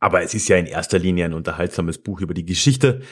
Aber 0.00 0.22
es 0.22 0.34
ist 0.34 0.48
ja 0.48 0.56
in 0.56 0.66
erster 0.66 0.98
Linie 0.98 1.26
ein 1.26 1.34
unterhaltsames 1.34 1.98
Buch 1.98 2.20
über 2.20 2.34
die 2.34 2.44
Geschichte. 2.44 3.02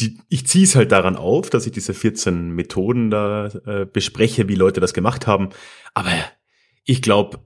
Die, 0.00 0.18
ich 0.28 0.46
ziehe 0.46 0.64
es 0.64 0.76
halt 0.76 0.92
daran 0.92 1.16
auf, 1.16 1.50
dass 1.50 1.66
ich 1.66 1.72
diese 1.72 1.94
14 1.94 2.50
Methoden 2.50 3.10
da 3.10 3.46
äh, 3.66 3.86
bespreche, 3.86 4.48
wie 4.48 4.54
Leute 4.54 4.80
das 4.80 4.94
gemacht 4.94 5.26
haben. 5.26 5.50
Aber 5.94 6.12
ich 6.84 7.02
glaube, 7.02 7.44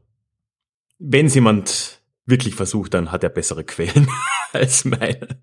wenn 0.99 1.27
es 1.27 1.35
jemand 1.35 2.03
wirklich 2.27 2.55
versucht, 2.55 2.95
dann 2.95 3.13
hat 3.13 3.23
er 3.23 3.31
bessere 3.31 3.65
Quellen 3.65 4.09
als 4.53 4.85
meine. 4.85 5.43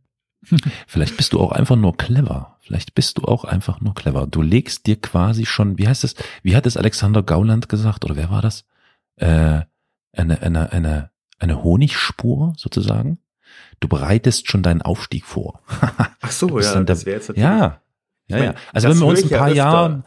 Vielleicht 0.88 1.18
bist 1.18 1.34
du 1.34 1.40
auch 1.40 1.52
einfach 1.52 1.76
nur 1.76 1.96
clever. 1.98 2.58
Vielleicht 2.62 2.96
bist 2.96 3.18
du 3.18 3.24
auch 3.24 3.44
einfach 3.46 3.80
nur 3.82 3.94
clever. 3.94 4.26
Du 4.28 4.42
legst 4.42 4.88
dir 4.88 5.00
quasi 5.00 5.46
schon, 5.46 5.78
wie 5.78 5.88
heißt 5.88 6.04
es, 6.04 6.16
wie 6.44 6.56
hat 6.56 6.66
es 6.66 6.78
Alexander 6.78 7.22
Gauland 7.24 7.70
gesagt, 7.70 8.04
oder 8.06 8.16
wer 8.16 8.30
war 8.32 8.42
das? 8.42 8.66
Äh, 9.18 9.62
eine, 10.14 10.42
eine, 10.42 10.72
eine, 10.72 11.12
eine 11.40 11.64
Honigspur 11.64 12.54
sozusagen. 12.58 13.20
Du 13.80 13.88
bereitest 13.88 14.50
schon 14.50 14.64
deinen 14.64 14.82
Aufstieg 14.82 15.26
vor. 15.26 15.62
Ach 16.22 16.32
so, 16.32 16.60
ja, 16.60 16.74
der- 16.74 16.84
das 16.86 17.06
wäre 17.06 17.18
jetzt 17.18 17.30
natürlich. 17.30 17.44
Ja, 17.48 17.82
ja, 18.28 18.38
ja. 18.38 18.54
Also 18.74 18.90
wenn 18.90 18.98
wir 19.00 19.06
uns 19.08 19.24
ein 19.24 19.30
ja 19.30 19.38
paar 19.38 19.48
öfter. 19.48 19.58
Jahren, 19.58 20.04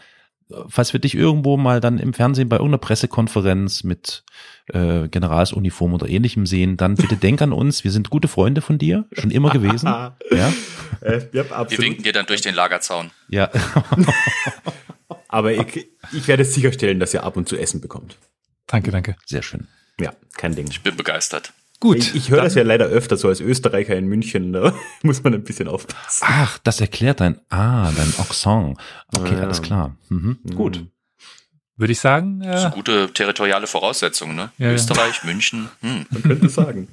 falls 0.69 0.93
wir 0.93 1.01
dich 1.01 1.15
irgendwo 1.15 1.57
mal 1.57 1.81
dann 1.81 1.99
im 1.99 2.13
Fernsehen 2.15 2.49
bei 2.49 2.57
irgendeiner 2.57 2.79
Pressekonferenz 2.79 3.85
mit 3.85 4.25
äh, 4.67 5.09
Generalsuniform 5.09 5.95
oder 5.95 6.09
ähnlichem 6.09 6.47
sehen, 6.47 6.77
dann 6.77 6.95
bitte 6.95 7.17
denk 7.17 7.43
an 7.43 7.53
uns. 7.53 7.85
Wir 7.85 7.91
sind 7.91 8.11
gute 8.11 8.29
Freunde 8.29 8.61
von 8.61 8.79
dir, 8.79 9.07
schon 9.13 9.31
immer 9.31 9.51
gewesen. 9.51 9.87
ja, 10.31 10.53
Äh, 11.01 11.21
ja, 11.33 11.45
Wir 11.71 11.79
winken 11.79 12.03
dir 12.05 12.13
dann 12.13 12.27
durch 12.27 12.41
den 12.43 12.55
Lagerzaun. 12.55 13.11
ja. 13.29 13.51
Aber 15.29 15.53
ich, 15.53 15.89
ich 16.13 16.29
werde 16.29 16.45
sicherstellen, 16.45 17.01
dass 17.01 17.13
ihr 17.13 17.25
ab 17.25 17.37
und 17.37 17.49
zu 17.49 17.57
Essen 17.57 17.81
bekommt. 17.81 18.19
Danke, 18.69 18.93
danke. 18.93 19.17
Sehr 19.27 19.43
schön. 19.43 19.67
Ja, 19.99 20.13
kein 20.37 20.55
Ding. 20.55 20.69
Ich 20.71 20.83
bin 20.83 20.97
begeistert. 20.97 21.53
Gut. 21.85 21.99
Ich, 21.99 22.15
ich 22.15 22.31
höre 22.31 22.43
das 22.43 22.55
ja 22.55 22.63
leider 22.63 22.87
öfter 22.87 23.19
so 23.19 23.29
als 23.29 23.41
Österreicher 23.41 23.95
in 23.95 24.07
München, 24.07 24.55
da 24.55 24.73
muss 25.03 25.23
man 25.23 25.35
ein 25.35 25.45
bisschen 25.45 25.69
aufpassen. 25.69 26.25
Ach, 26.27 26.57
das 26.65 26.81
erklärt 26.81 27.21
dein, 27.21 27.39
ah, 27.51 27.93
dein 27.95 28.13
Accent. 28.19 28.79
Okay, 29.15 29.35
Ja. 29.35 29.41
alles 29.43 29.61
klar. 29.61 29.95
Mhm. 30.09 30.39
Gut. 30.55 30.79
Mhm. 30.81 30.89
Würde 31.77 31.93
ich 31.93 32.01
sagen, 32.01 32.41
äh, 32.41 32.71
gute 32.73 33.13
territoriale 33.13 33.67
Voraussetzungen, 33.67 34.35
ne? 34.37 34.51
Ja, 34.59 34.69
ja. 34.69 34.73
Österreich, 34.75 35.25
München, 35.25 35.69
hm, 35.83 36.07
Man 36.09 36.23
könnte 36.23 36.49
sagen. 36.49 36.89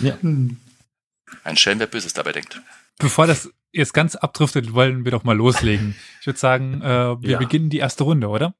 Ja. 0.00 0.14
ein 0.22 1.56
Schelm, 1.56 1.80
wer 1.80 1.86
Böses 1.88 2.12
dabei 2.12 2.32
denkt. 2.32 2.60
bevor 2.98 3.26
das 3.26 3.50
jetzt 3.72 3.94
ganz 3.94 4.14
abdriftet, 4.16 4.74
wollen 4.74 5.04
wir 5.04 5.10
doch 5.12 5.24
mal 5.24 5.36
loslegen. 5.36 5.96
Ich 6.20 6.26
würde 6.26 6.38
sagen, 6.38 6.82
äh, 6.82 7.20
wir 7.20 7.30
Ja. 7.30 7.38
beginnen 7.38 7.68
die 7.70 7.78
erste 7.78 8.04
Runde, 8.04 8.28
oder? 8.28 8.54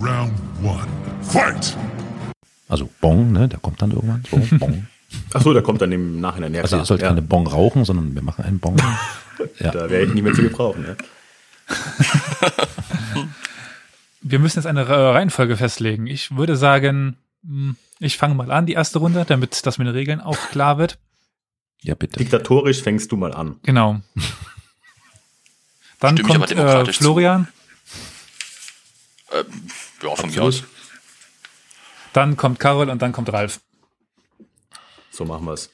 Round 0.00 0.32
one. 0.62 0.86
Fight! 1.22 1.76
Also 2.68 2.88
Bong, 3.00 3.32
ne, 3.32 3.48
der 3.48 3.58
kommt 3.58 3.80
dann 3.82 3.90
irgendwann. 3.92 4.22
So, 4.30 4.36
Bong. 4.58 4.86
Ach 5.32 5.40
so, 5.42 5.54
da 5.54 5.60
kommt 5.62 5.80
dann 5.80 5.90
im 5.92 6.20
Nachhinein. 6.20 6.52
Ja, 6.54 6.62
Also 6.62 6.76
ihr 6.76 6.84
sollt 6.84 7.00
ja, 7.02 7.08
keine 7.08 7.22
Bong 7.22 7.46
rauchen, 7.46 7.84
sondern 7.84 8.14
wir 8.14 8.22
machen 8.22 8.44
einen 8.44 8.58
Bong. 8.60 8.76
Ja. 9.60 9.70
Da 9.70 9.88
wäre 9.88 10.02
ich 10.02 10.12
nicht 10.14 10.24
mehr 10.24 10.32
zu 10.34 10.42
gebrauchen. 10.42 10.84
Ja. 10.84 10.96
Wir 14.20 14.40
müssen 14.40 14.58
jetzt 14.58 14.66
eine 14.66 14.88
Re- 14.88 15.14
Reihenfolge 15.14 15.56
festlegen. 15.56 16.08
Ich 16.08 16.34
würde 16.36 16.56
sagen, 16.56 17.16
mh, 17.42 17.76
ich 18.00 18.16
fange 18.18 18.34
mal 18.34 18.50
an, 18.50 18.66
die 18.66 18.72
erste 18.72 18.98
Runde, 18.98 19.24
damit 19.26 19.64
das 19.64 19.78
mit 19.78 19.86
den 19.86 19.94
Regeln 19.94 20.20
auch 20.20 20.36
klar 20.50 20.76
wird. 20.78 20.98
Ja, 21.82 21.94
bitte. 21.94 22.18
Diktatorisch 22.18 22.82
fängst 22.82 23.12
du 23.12 23.16
mal 23.16 23.32
an. 23.32 23.60
Genau. 23.62 24.00
Dann 26.00 26.16
Stimme 26.16 26.44
ich 26.48 26.56
aber 26.58 26.74
kommt 26.78 26.88
äh. 26.88 26.92
Florian, 26.92 27.46
Ähm, 29.32 29.44
ja, 30.02 30.14
von 30.16 30.30
mir 30.30 30.42
Absolut. 30.42 30.48
aus. 30.48 30.64
Dann 32.18 32.36
kommt 32.36 32.58
Carol 32.58 32.90
und 32.90 33.00
dann 33.00 33.12
kommt 33.12 33.32
Ralf. 33.32 33.60
So 35.12 35.24
machen 35.24 35.46
wir's. 35.46 35.70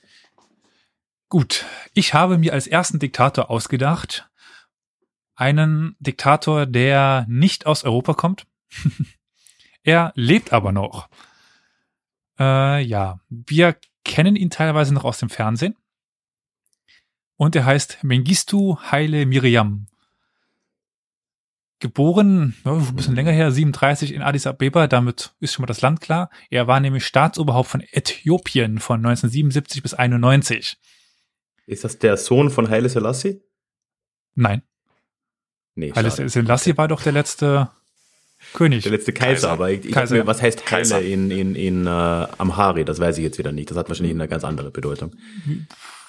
Gut, 1.31 1.65
ich 1.95 2.13
habe 2.13 2.37
mir 2.37 2.53
als 2.53 2.67
ersten 2.67 2.99
Diktator 2.99 3.49
ausgedacht, 3.51 4.29
einen 5.37 5.97
Diktator, 6.01 6.67
der 6.67 7.25
nicht 7.31 7.65
aus 7.65 7.83
Europa 7.83 8.13
kommt. 8.13 8.47
er 9.85 10.13
lebt 10.17 10.53
aber 10.53 10.71
noch. 10.71 11.09
Äh, 12.39 12.83
ja, 12.83 13.21
wir 13.31 13.79
kennen 14.05 14.37
ihn 14.37 14.51
teilweise 14.51 14.93
noch 14.93 15.05
aus 15.05 15.19
dem 15.19 15.31
Fernsehen. 15.31 15.77
Und 17.37 17.57
er 17.57 17.65
heißt 17.65 18.05
Mengistu 18.05 18.77
Haile 18.93 19.25
Miriam. 19.25 19.87
Geboren, 21.85 22.55
ein 22.65 22.97
bisschen 22.97 23.15
länger 23.15 23.31
her, 23.31 23.53
37 23.53 24.15
in 24.15 24.23
Addis 24.23 24.47
Abeba, 24.47 24.87
damit 24.87 25.35
ist 25.41 25.53
schon 25.53 25.65
mal 25.65 25.67
das 25.67 25.83
Land 25.83 26.01
klar. 26.01 26.31
Er 26.49 26.67
war 26.67 26.81
nämlich 26.81 27.05
Staatsoberhaupt 27.05 27.69
von 27.69 27.83
Äthiopien 27.93 28.79
von 28.79 29.01
1977 29.01 29.83
bis 29.83 29.93
91. 29.93 30.79
Ist 31.67 31.85
das 31.85 31.99
der 31.99 32.17
Sohn 32.17 32.49
von 32.49 32.71
Haile 32.71 32.89
Selassie? 32.89 33.43
Nein, 34.35 34.63
Nee, 35.75 35.93
Haile. 35.95 36.11
Selassie 36.11 36.75
war 36.79 36.89
doch 36.89 37.03
der 37.03 37.13
letzte 37.13 37.69
König. 38.55 38.85
Der 38.85 38.93
letzte 38.93 39.13
Kaiser, 39.13 39.33
Kaiser. 39.33 39.51
aber 39.51 39.71
ich, 39.71 39.85
ich 39.85 39.93
Kaiser. 39.93 40.17
Mir, 40.17 40.27
was 40.27 40.41
heißt 40.41 40.61
Haile 40.71 40.71
Kaiser. 40.71 41.03
in, 41.03 41.31
in, 41.31 41.55
in 41.55 41.87
äh, 41.87 41.91
Amhari? 41.91 42.87
Das 42.87 42.99
weiß 42.99 43.19
ich 43.19 43.25
jetzt 43.25 43.37
wieder 43.39 43.53
nicht. 43.53 43.71
Das 43.71 43.77
hat 43.77 43.89
wahrscheinlich 43.89 44.15
eine 44.15 44.27
ganz 44.29 44.43
andere 44.45 44.71
Bedeutung. 44.71 45.15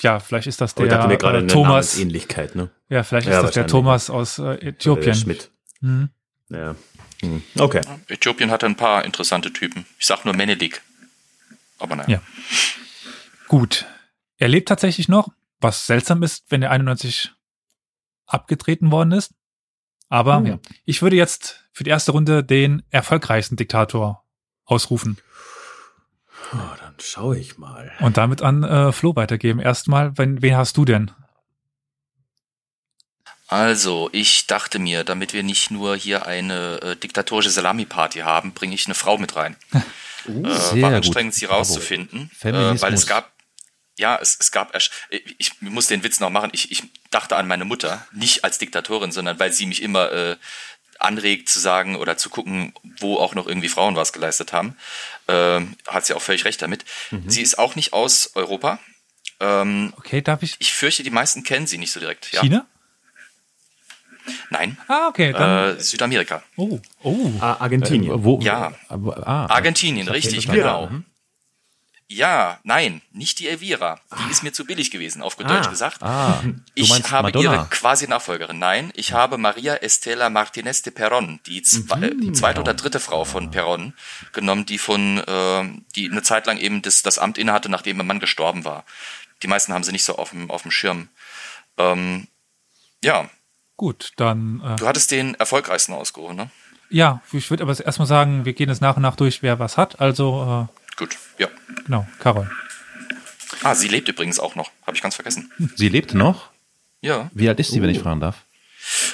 Ja, 0.02 0.20
vielleicht 0.20 0.48
ist 0.48 0.62
das 0.62 0.74
der 0.76 0.88
äh, 0.88 1.24
eine 1.26 1.48
Thomas. 1.48 1.98
Ähnlichkeit, 2.00 2.56
ne? 2.56 2.70
Ja, 2.90 3.04
vielleicht 3.04 3.28
ist 3.28 3.34
Ja, 3.34 3.42
das 3.42 3.52
der. 3.52 3.68
Thomas 3.68 4.10
aus 4.10 4.40
äh, 4.40 4.54
Äh, 4.54 4.68
Äthiopien. 4.70 5.16
Schmidt. 5.16 5.50
Mhm. 5.82 6.10
Ja. 6.50 6.76
Hm. 7.22 7.42
Okay. 7.58 7.82
Äthiopien 8.08 8.52
hat 8.52 8.64
ein 8.64 8.76
paar 8.76 9.04
interessante 9.06 9.52
Typen. 9.52 9.86
Ich 10.00 10.06
sag 10.06 10.26
nur 10.26 10.36
Menelik. 10.36 10.82
Aber 11.80 11.96
naja. 11.96 12.10
Ja. 12.10 12.22
Gut. 13.48 13.86
Er 14.38 14.48
lebt 14.48 14.68
tatsächlich 14.68 15.08
noch, 15.08 15.30
was 15.60 15.86
seltsam 15.86 16.24
ist, 16.24 16.46
wenn 16.50 16.62
er 16.62 16.72
91 16.72 17.32
abgetreten 18.26 18.92
worden 18.92 19.12
ist. 19.12 19.34
Aber 20.10 20.38
Hm. 20.38 20.46
ja, 20.46 20.60
ich 20.86 21.02
würde 21.02 21.16
jetzt 21.16 21.64
für 21.72 21.84
die 21.84 21.90
erste 21.90 22.12
Runde 22.12 22.44
den 22.44 22.84
erfolgreichsten 22.92 23.56
Diktator 23.56 24.24
ausrufen 24.66 25.18
Oh, 26.54 26.58
dann 26.80 26.94
schaue 27.00 27.38
ich 27.40 27.58
mal. 27.58 27.92
und 28.02 28.18
damit 28.18 28.42
an 28.44 28.64
äh, 28.64 28.92
Flo 28.92 29.16
weitergeben. 29.16 29.60
Erstmal, 29.60 30.16
wenn, 30.18 30.42
wen 30.44 30.56
hast 30.56 30.78
du 30.78 30.86
denn? 30.86 31.10
Also, 33.48 34.10
ich 34.12 34.48
dachte 34.48 34.80
mir, 34.80 35.04
damit 35.04 35.34
wir 35.34 35.44
nicht 35.44 35.70
nur 35.72 35.96
hier 35.96 36.26
eine 36.26 36.82
äh, 36.82 36.96
diktatorische 36.96 37.52
Salami-Party 37.52 38.20
haben, 38.20 38.54
bringe 38.54 38.74
ich 38.74 38.86
eine 38.88 38.96
Frau 38.96 39.18
mit 39.20 39.36
rein. 39.36 39.56
äh, 39.74 40.32
sehr 40.32 40.82
war 40.82 40.90
gut. 40.90 40.94
anstrengend, 40.98 41.34
sie 41.36 41.46
rauszufinden, 41.46 42.32
äh, 42.42 42.82
weil 42.82 42.94
es 42.94 43.06
gab, 43.06 43.32
ja, 43.98 44.18
es, 44.20 44.38
es 44.40 44.52
gab, 44.52 44.76
ersch- 44.76 44.90
ich, 45.10 45.36
ich 45.38 45.62
muss 45.62 45.86
den 45.88 46.04
Witz 46.04 46.20
noch 46.20 46.32
machen, 46.32 46.50
ich, 46.54 46.72
ich 46.72 46.84
dachte 47.12 47.36
an 47.36 47.48
meine 47.48 47.66
Mutter, 47.66 48.06
nicht 48.12 48.44
als 48.44 48.58
Diktatorin, 48.58 49.12
sondern 49.12 49.40
weil 49.40 49.54
sie 49.54 49.68
mich 49.68 49.82
immer 49.84 50.12
äh, 50.12 50.36
anregt 51.00 51.48
zu 51.48 51.60
sagen 51.60 51.98
oder 51.98 52.18
zu 52.18 52.30
gucken, 52.30 52.74
wo 53.00 53.18
auch 53.18 53.36
noch 53.36 53.46
irgendwie 53.48 53.70
Frauen 53.70 53.96
was 53.96 54.12
geleistet 54.12 54.54
haben. 54.54 54.76
Ähm, 55.28 55.76
hat 55.88 56.06
sie 56.06 56.14
auch 56.16 56.22
völlig 56.22 56.46
recht 56.46 56.62
damit. 56.62 56.84
Sie 57.28 57.42
ist 57.42 57.60
auch 57.60 57.76
nicht 57.76 57.94
aus 57.94 58.32
Europa. 58.36 58.80
Ähm, 59.40 59.94
Okay, 59.98 60.22
darf 60.22 60.42
ich? 60.42 60.56
ich 60.60 60.74
fürchte, 60.74 61.04
die 61.04 61.10
meisten 61.10 61.44
kennen 61.44 61.68
sie 61.68 61.78
nicht 61.78 61.92
so 61.92 62.00
direkt. 62.00 62.32
Ja. 62.32 62.42
China? 62.42 62.66
Nein, 64.50 64.78
Ah, 64.88 65.08
okay, 65.08 65.32
dann. 65.34 65.78
äh, 65.78 65.80
Südamerika. 65.82 66.44
oh, 66.58 66.80
oh. 67.04 67.32
Ah, 67.40 67.58
Argentinien. 67.60 68.14
Äh, 68.20 68.24
wo, 68.24 68.40
Ja. 68.42 68.74
Aber, 68.90 69.28
ah, 69.28 69.46
Argentinien, 69.48 70.08
richtig, 70.08 70.48
Elvira. 70.48 70.88
genau. 70.88 71.02
Ja, 72.08 72.60
nein, 72.64 73.02
nicht 73.14 73.40
die 73.40 73.48
Elvira. 73.48 74.00
Die 74.28 74.32
ist 74.32 74.44
mir 74.44 74.52
zu 74.54 74.64
billig 74.64 74.92
gewesen, 74.92 75.24
auf 75.24 75.38
gut 75.38 75.50
Deutsch 75.50 75.70
gesagt. 75.72 76.04
ah, 76.04 76.44
ich 76.76 76.92
habe 77.12 77.24
Madonna. 77.30 77.54
ihre 77.56 77.68
quasi 77.72 78.08
Nachfolgerin. 78.08 78.60
Nein, 78.60 78.92
ich 78.96 79.14
habe 79.14 79.40
Maria 79.40 79.74
Estela 79.78 80.30
Martinez 80.30 80.84
de 80.84 80.94
Perón, 80.94 81.40
die, 81.48 81.64
zwe 81.64 81.98
Mhm. 81.98 82.22
die 82.22 82.32
zweite 82.34 82.60
oder 82.62 82.76
dritte 82.76 83.00
Frau 83.00 83.26
von 83.26 83.50
Perón, 83.52 83.94
genommen, 84.34 84.68
die 84.68 84.78
von, 84.78 85.24
ähm, 85.28 85.84
die 85.96 86.08
eine 86.12 86.22
Zeit 86.22 86.46
lang 86.46 86.58
eben 86.60 86.84
das, 86.84 87.02
das 87.02 87.18
Amt 87.18 87.40
innehatte, 87.40 87.70
nachdem 87.70 87.98
ihr 87.98 88.04
Mann 88.04 88.20
gestorben 88.20 88.66
war. 88.66 88.86
Die 89.42 89.48
meisten 89.48 89.74
haben 89.74 89.84
sie 89.84 89.92
nicht 89.92 90.06
so 90.06 90.16
auf 90.18 90.30
dem, 90.30 90.52
auf 90.52 90.62
dem 90.62 90.70
Schirm. 90.72 91.10
Ähm, 91.80 92.28
ja, 93.04 93.30
Gut, 93.78 94.14
dann. 94.18 94.62
Äh, 94.66 94.76
du 94.78 94.88
hattest 94.88 95.12
den 95.12 95.36
erfolgreichsten 95.36 95.94
ausgehoben, 95.94 96.36
ne? 96.36 96.50
ja, 96.90 97.22
ich 97.32 97.50
würde 97.50 97.64
aber 97.64 97.78
erstmal 97.78 98.08
sagen, 98.08 98.46
wir 98.46 98.54
gehen 98.54 98.70
jetzt 98.70 98.82
nach 98.82 98.96
und 98.96 99.02
nach 99.02 99.16
durch, 99.16 99.42
wer 99.44 99.60
was 99.60 99.76
hat. 99.78 100.00
Also, 100.00 100.68
Gut, 100.98 101.18
ja. 101.38 101.48
äh, 101.48 101.50
genau, 101.86 102.08
Carol. 102.20 102.50
Ah, 103.64 103.76
sie 103.76 103.88
lebt 103.88 104.08
übrigens 104.08 104.40
auch 104.40 104.56
noch. 104.56 104.72
Habe 104.86 104.96
ich 104.96 105.02
ganz 105.02 105.16
vergessen. 105.16 105.52
Sie 105.76 105.90
lebt 105.90 106.14
noch? 106.14 106.50
Ja. 107.02 107.30
Wie 107.34 107.48
alt 107.50 107.60
ist 107.60 107.72
sie, 107.72 107.82
wenn 107.82 107.90
ich 107.90 108.00
fragen 108.00 108.20
darf? 108.20 108.44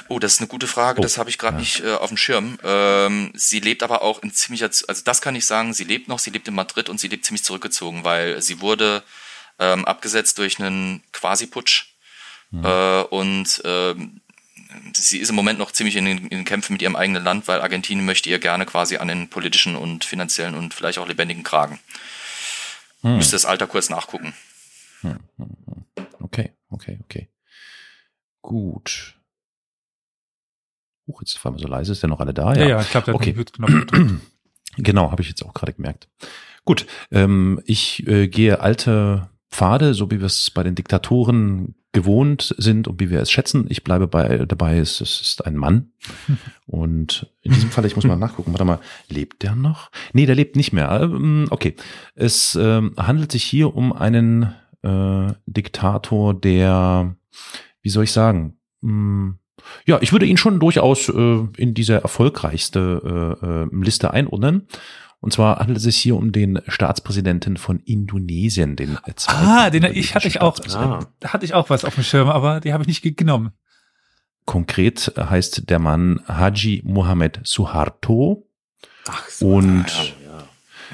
Oh, 0.10 0.20
das 0.20 0.34
ist 0.34 0.40
eine 0.40 0.48
gute 0.48 0.68
Frage. 0.68 1.00
Oh, 1.00 1.04
das 1.04 1.18
habe 1.18 1.30
ich 1.30 1.38
gerade 1.38 1.56
ja. 1.56 1.60
nicht 1.62 1.80
äh, 1.84 1.94
auf 1.94 2.10
dem 2.10 2.18
Schirm. 2.18 2.58
Ähm, 2.64 3.32
sie 3.34 3.60
lebt 3.60 3.84
aber 3.84 4.02
auch 4.02 4.22
in 4.22 4.34
ziemlicher, 4.34 4.70
Z- 4.72 4.90
also 4.90 5.04
das 5.06 5.22
kann 5.22 5.36
ich 5.36 5.46
sagen. 5.46 5.74
Sie 5.74 5.84
lebt 5.86 6.08
noch. 6.08 6.20
Sie 6.20 6.30
lebt 6.30 6.48
in 6.48 6.54
Madrid 6.56 6.90
und 6.90 7.00
sie 7.00 7.08
lebt 7.08 7.26
ziemlich 7.26 7.44
zurückgezogen, 7.44 8.04
weil 8.04 8.42
sie 8.42 8.60
wurde 8.62 9.04
ähm, 9.60 9.86
abgesetzt 9.86 10.38
durch 10.40 10.60
einen 10.60 11.04
Quasi-Putsch 11.14 11.88
äh, 12.54 13.02
und 13.04 13.62
ähm, 13.64 14.21
sie 14.94 15.20
ist 15.20 15.30
im 15.30 15.36
Moment 15.36 15.60
noch 15.60 15.72
ziemlich 15.72 15.96
in 15.96 16.06
den, 16.06 16.18
in 16.20 16.30
den 16.30 16.46
Kämpfen 16.46 16.74
mit 16.74 16.82
ihrem 16.82 16.96
eigenen 16.96 17.24
Land, 17.24 17.48
weil 17.48 17.62
Argentinien 17.62 18.06
möchte 18.06 18.30
ihr 18.30 18.40
gerne 18.40 18.66
quasi 18.66 18.98
an 18.98 19.08
den 19.08 19.30
politischen 19.30 19.76
und 19.76 20.04
finanziellen 20.04 20.56
und 20.56 20.74
vielleicht 20.74 20.98
auch 21.00 21.08
lebendigen 21.08 21.44
Kragen. 21.44 21.80
Müsste 23.04 23.36
das 23.36 23.46
Alter 23.46 23.68
kurz 23.68 23.90
nachgucken. 23.90 24.34
Okay, 26.20 26.52
okay, 26.70 27.00
okay. 27.04 27.30
Gut. 28.42 29.16
Huch, 31.08 31.22
jetzt 31.22 31.44
war 31.44 31.52
mir 31.52 31.60
so 31.60 31.68
leise. 31.68 31.92
Ist 31.92 32.04
der 32.04 32.10
noch 32.10 32.20
alle 32.20 32.34
da? 32.34 32.54
Ja, 32.54 32.68
ja, 32.68 32.82
ich 32.82 32.90
glaube, 32.90 33.06
der 33.06 33.16
Okay. 33.16 33.34
Mute-Knopf 33.34 33.72
gedrückt. 33.72 34.22
Genau, 34.78 35.12
habe 35.12 35.22
ich 35.22 35.28
jetzt 35.28 35.44
auch 35.44 35.54
gerade 35.54 35.74
gemerkt. 35.74 36.08
Gut, 36.64 36.86
ähm, 37.12 37.62
ich 37.66 38.08
äh, 38.08 38.30
gehe 38.30 38.62
alte 38.62 39.30
Pfade, 39.50 39.94
so 39.94 40.10
wie 40.12 40.20
wir 40.20 40.28
es 40.28 40.50
bei 40.50 40.64
den 40.64 40.76
Diktatoren 40.76 41.76
gewohnt 41.94 42.56
sind 42.58 42.88
und 42.88 43.00
wie 43.00 43.10
wir 43.10 43.20
es 43.20 43.32
schätzen. 43.32 43.66
Ich 43.70 43.84
bleibe 43.84 44.08
bei 44.08 44.46
dabei, 44.46 44.78
es, 44.78 45.02
es 45.02 45.22
ist 45.22 45.46
ein 45.46 45.56
Mann. 45.56 45.92
Und 46.66 47.28
in 47.42 47.52
diesem 47.52 47.70
Fall, 47.70 47.86
ich 47.86 47.96
muss 47.96 48.06
mal 48.06 48.16
nachgucken, 48.16 48.54
warte 48.54 48.64
mal, 48.64 48.80
lebt 49.10 49.44
der 49.44 49.56
noch? 49.56 49.92
Nee, 50.14 50.26
der 50.26 50.36
lebt 50.36 50.56
nicht 50.56 50.72
mehr. 50.72 50.90
Ähm, 51.02 51.48
okay. 51.50 51.76
Es 52.16 52.56
ähm, 52.56 52.94
handelt 52.98 53.34
sich 53.34 53.44
hier 53.44 53.76
um 53.76 53.92
einen 53.92 54.54
äh, 54.84 55.34
Diktator, 55.46 56.34
der, 56.34 57.16
wie 57.82 57.90
soll 57.90 58.06
ich 58.06 58.14
sagen, 58.14 58.58
mh, 58.80 59.36
ja, 59.86 60.00
ich 60.02 60.12
würde 60.12 60.26
ihn 60.26 60.38
schon 60.38 60.60
durchaus 60.60 61.10
äh, 61.10 61.48
in 61.58 61.74
diese 61.74 62.02
erfolgreichste 62.02 63.38
äh, 63.42 63.46
äh, 63.46 63.84
Liste 63.84 64.12
einordnen. 64.12 64.68
Und 65.22 65.32
zwar 65.32 65.60
handelt 65.60 65.78
es 65.78 65.84
sich 65.84 65.98
hier 65.98 66.16
um 66.16 66.32
den 66.32 66.60
Staatspräsidenten 66.68 67.56
von 67.58 67.80
Indonesien, 67.80 68.76
den 68.76 68.98
äh, 69.06 69.14
Ah, 69.28 69.70
den 69.70 69.84
ich 69.84 70.16
hatte 70.16 70.28
ich 70.28 70.42
auch. 70.42 70.60
Ah. 70.74 71.06
Da 71.20 71.30
hatte 71.32 71.46
ich 71.46 71.54
auch 71.54 71.70
was 71.70 71.86
auf 71.86 71.94
dem 71.96 72.04
Schirm, 72.04 72.28
aber 72.30 72.60
die 72.60 72.74
habe 72.74 72.84
ich 72.84 72.88
nicht 72.88 73.04
ge- 73.04 73.12
genommen. 73.12 73.52
Konkret 74.46 75.14
heißt 75.18 75.70
der 75.70 75.78
Mann 75.78 76.22
Haji 76.28 76.82
Mohammed 76.84 77.40
Suharto. 77.44 78.48
Ach 79.08 79.30
so. 79.30 79.48
Und 79.48 79.86
ja, 80.26 80.44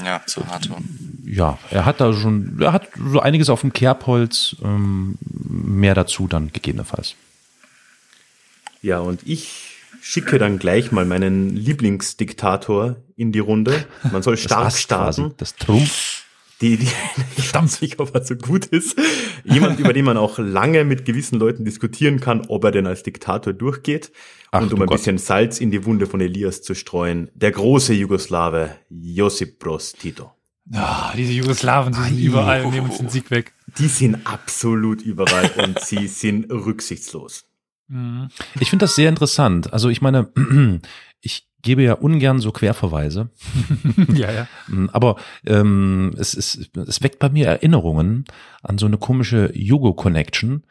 ja. 0.03 0.21
Hato. 0.51 0.77
Ja, 1.25 1.57
er 1.71 1.85
hat 1.85 2.01
da 2.01 2.13
schon, 2.13 2.59
er 2.61 2.73
hat 2.73 2.89
so 2.97 3.21
einiges 3.21 3.49
auf 3.49 3.61
dem 3.61 3.71
Kerbholz, 3.73 4.57
ähm, 4.61 5.17
mehr 5.21 5.95
dazu 5.95 6.27
dann 6.27 6.51
gegebenenfalls. 6.51 7.15
Ja, 8.81 8.99
und 8.99 9.25
ich 9.25 9.76
schicke 10.01 10.37
dann 10.37 10.59
gleich 10.59 10.91
mal 10.91 11.05
meinen 11.05 11.55
Lieblingsdiktator 11.55 12.97
in 13.15 13.31
die 13.31 13.39
Runde. 13.39 13.85
Man 14.11 14.21
soll 14.21 14.37
stark 14.37 14.65
das 14.65 14.75
Ass 14.75 14.87
quasi, 14.87 15.21
starten. 15.21 15.35
das 15.37 15.55
Trumpf. 15.55 16.23
Die, 16.61 16.77
die, 16.77 16.87
ich 17.37 17.53
weiß 17.53 17.81
nicht, 17.81 17.99
ob 17.99 18.15
er 18.15 18.25
so 18.25 18.35
gut 18.35 18.65
ist. 18.65 18.97
Jemand, 19.43 19.79
über 19.79 19.93
den 19.93 20.05
man 20.05 20.17
auch 20.17 20.39
lange 20.39 20.85
mit 20.85 21.05
gewissen 21.05 21.37
Leuten 21.37 21.65
diskutieren 21.65 22.19
kann, 22.19 22.45
ob 22.47 22.63
er 22.63 22.71
denn 22.71 22.87
als 22.87 23.03
Diktator 23.03 23.53
durchgeht. 23.53 24.11
Ach, 24.51 24.61
und 24.61 24.73
um 24.73 24.81
ein 24.81 24.87
Gott. 24.87 24.97
bisschen 24.97 25.17
Salz 25.17 25.59
in 25.59 25.71
die 25.71 25.85
Wunde 25.85 26.07
von 26.07 26.21
Elias 26.21 26.61
zu 26.61 26.73
streuen, 26.73 27.29
der 27.35 27.51
große 27.51 27.93
Jugoslawe 27.93 28.75
Josip 28.89 29.59
Broz 29.59 29.93
Tito. 29.93 30.31
Ja, 30.69 31.13
diese 31.15 31.31
Jugoslawen, 31.31 31.93
die 31.93 32.01
sind 32.01 32.19
überall 32.19 32.65
und 32.65 32.71
nehmen 32.71 32.89
uns 32.89 32.97
den 32.97 33.09
Sieg 33.09 33.31
weg. 33.31 33.53
Die 33.77 33.87
sind 33.87 34.25
absolut 34.25 35.01
überall 35.01 35.51
und 35.63 35.79
sie 35.79 36.07
sind 36.07 36.51
rücksichtslos. 36.51 37.45
Mhm. 37.87 38.29
Ich 38.59 38.69
finde 38.69 38.83
das 38.83 38.95
sehr 38.95 39.09
interessant. 39.09 39.73
Also 39.73 39.89
ich 39.89 40.01
meine, 40.01 40.29
ich 41.21 41.47
gebe 41.61 41.83
ja 41.83 41.93
ungern 41.93 42.39
so 42.39 42.51
Querverweise, 42.51 43.29
ja, 44.13 44.31
ja. 44.31 44.47
Mm, 44.67 44.89
aber 44.93 45.17
ähm, 45.45 46.13
es, 46.17 46.33
es, 46.33 46.69
es 46.75 47.03
weckt 47.03 47.19
bei 47.19 47.29
mir 47.29 47.47
Erinnerungen 47.47 48.25
an 48.63 48.77
so 48.77 48.85
eine 48.85 48.97
komische 48.97 49.51
Jugo-Connection. 49.53 50.63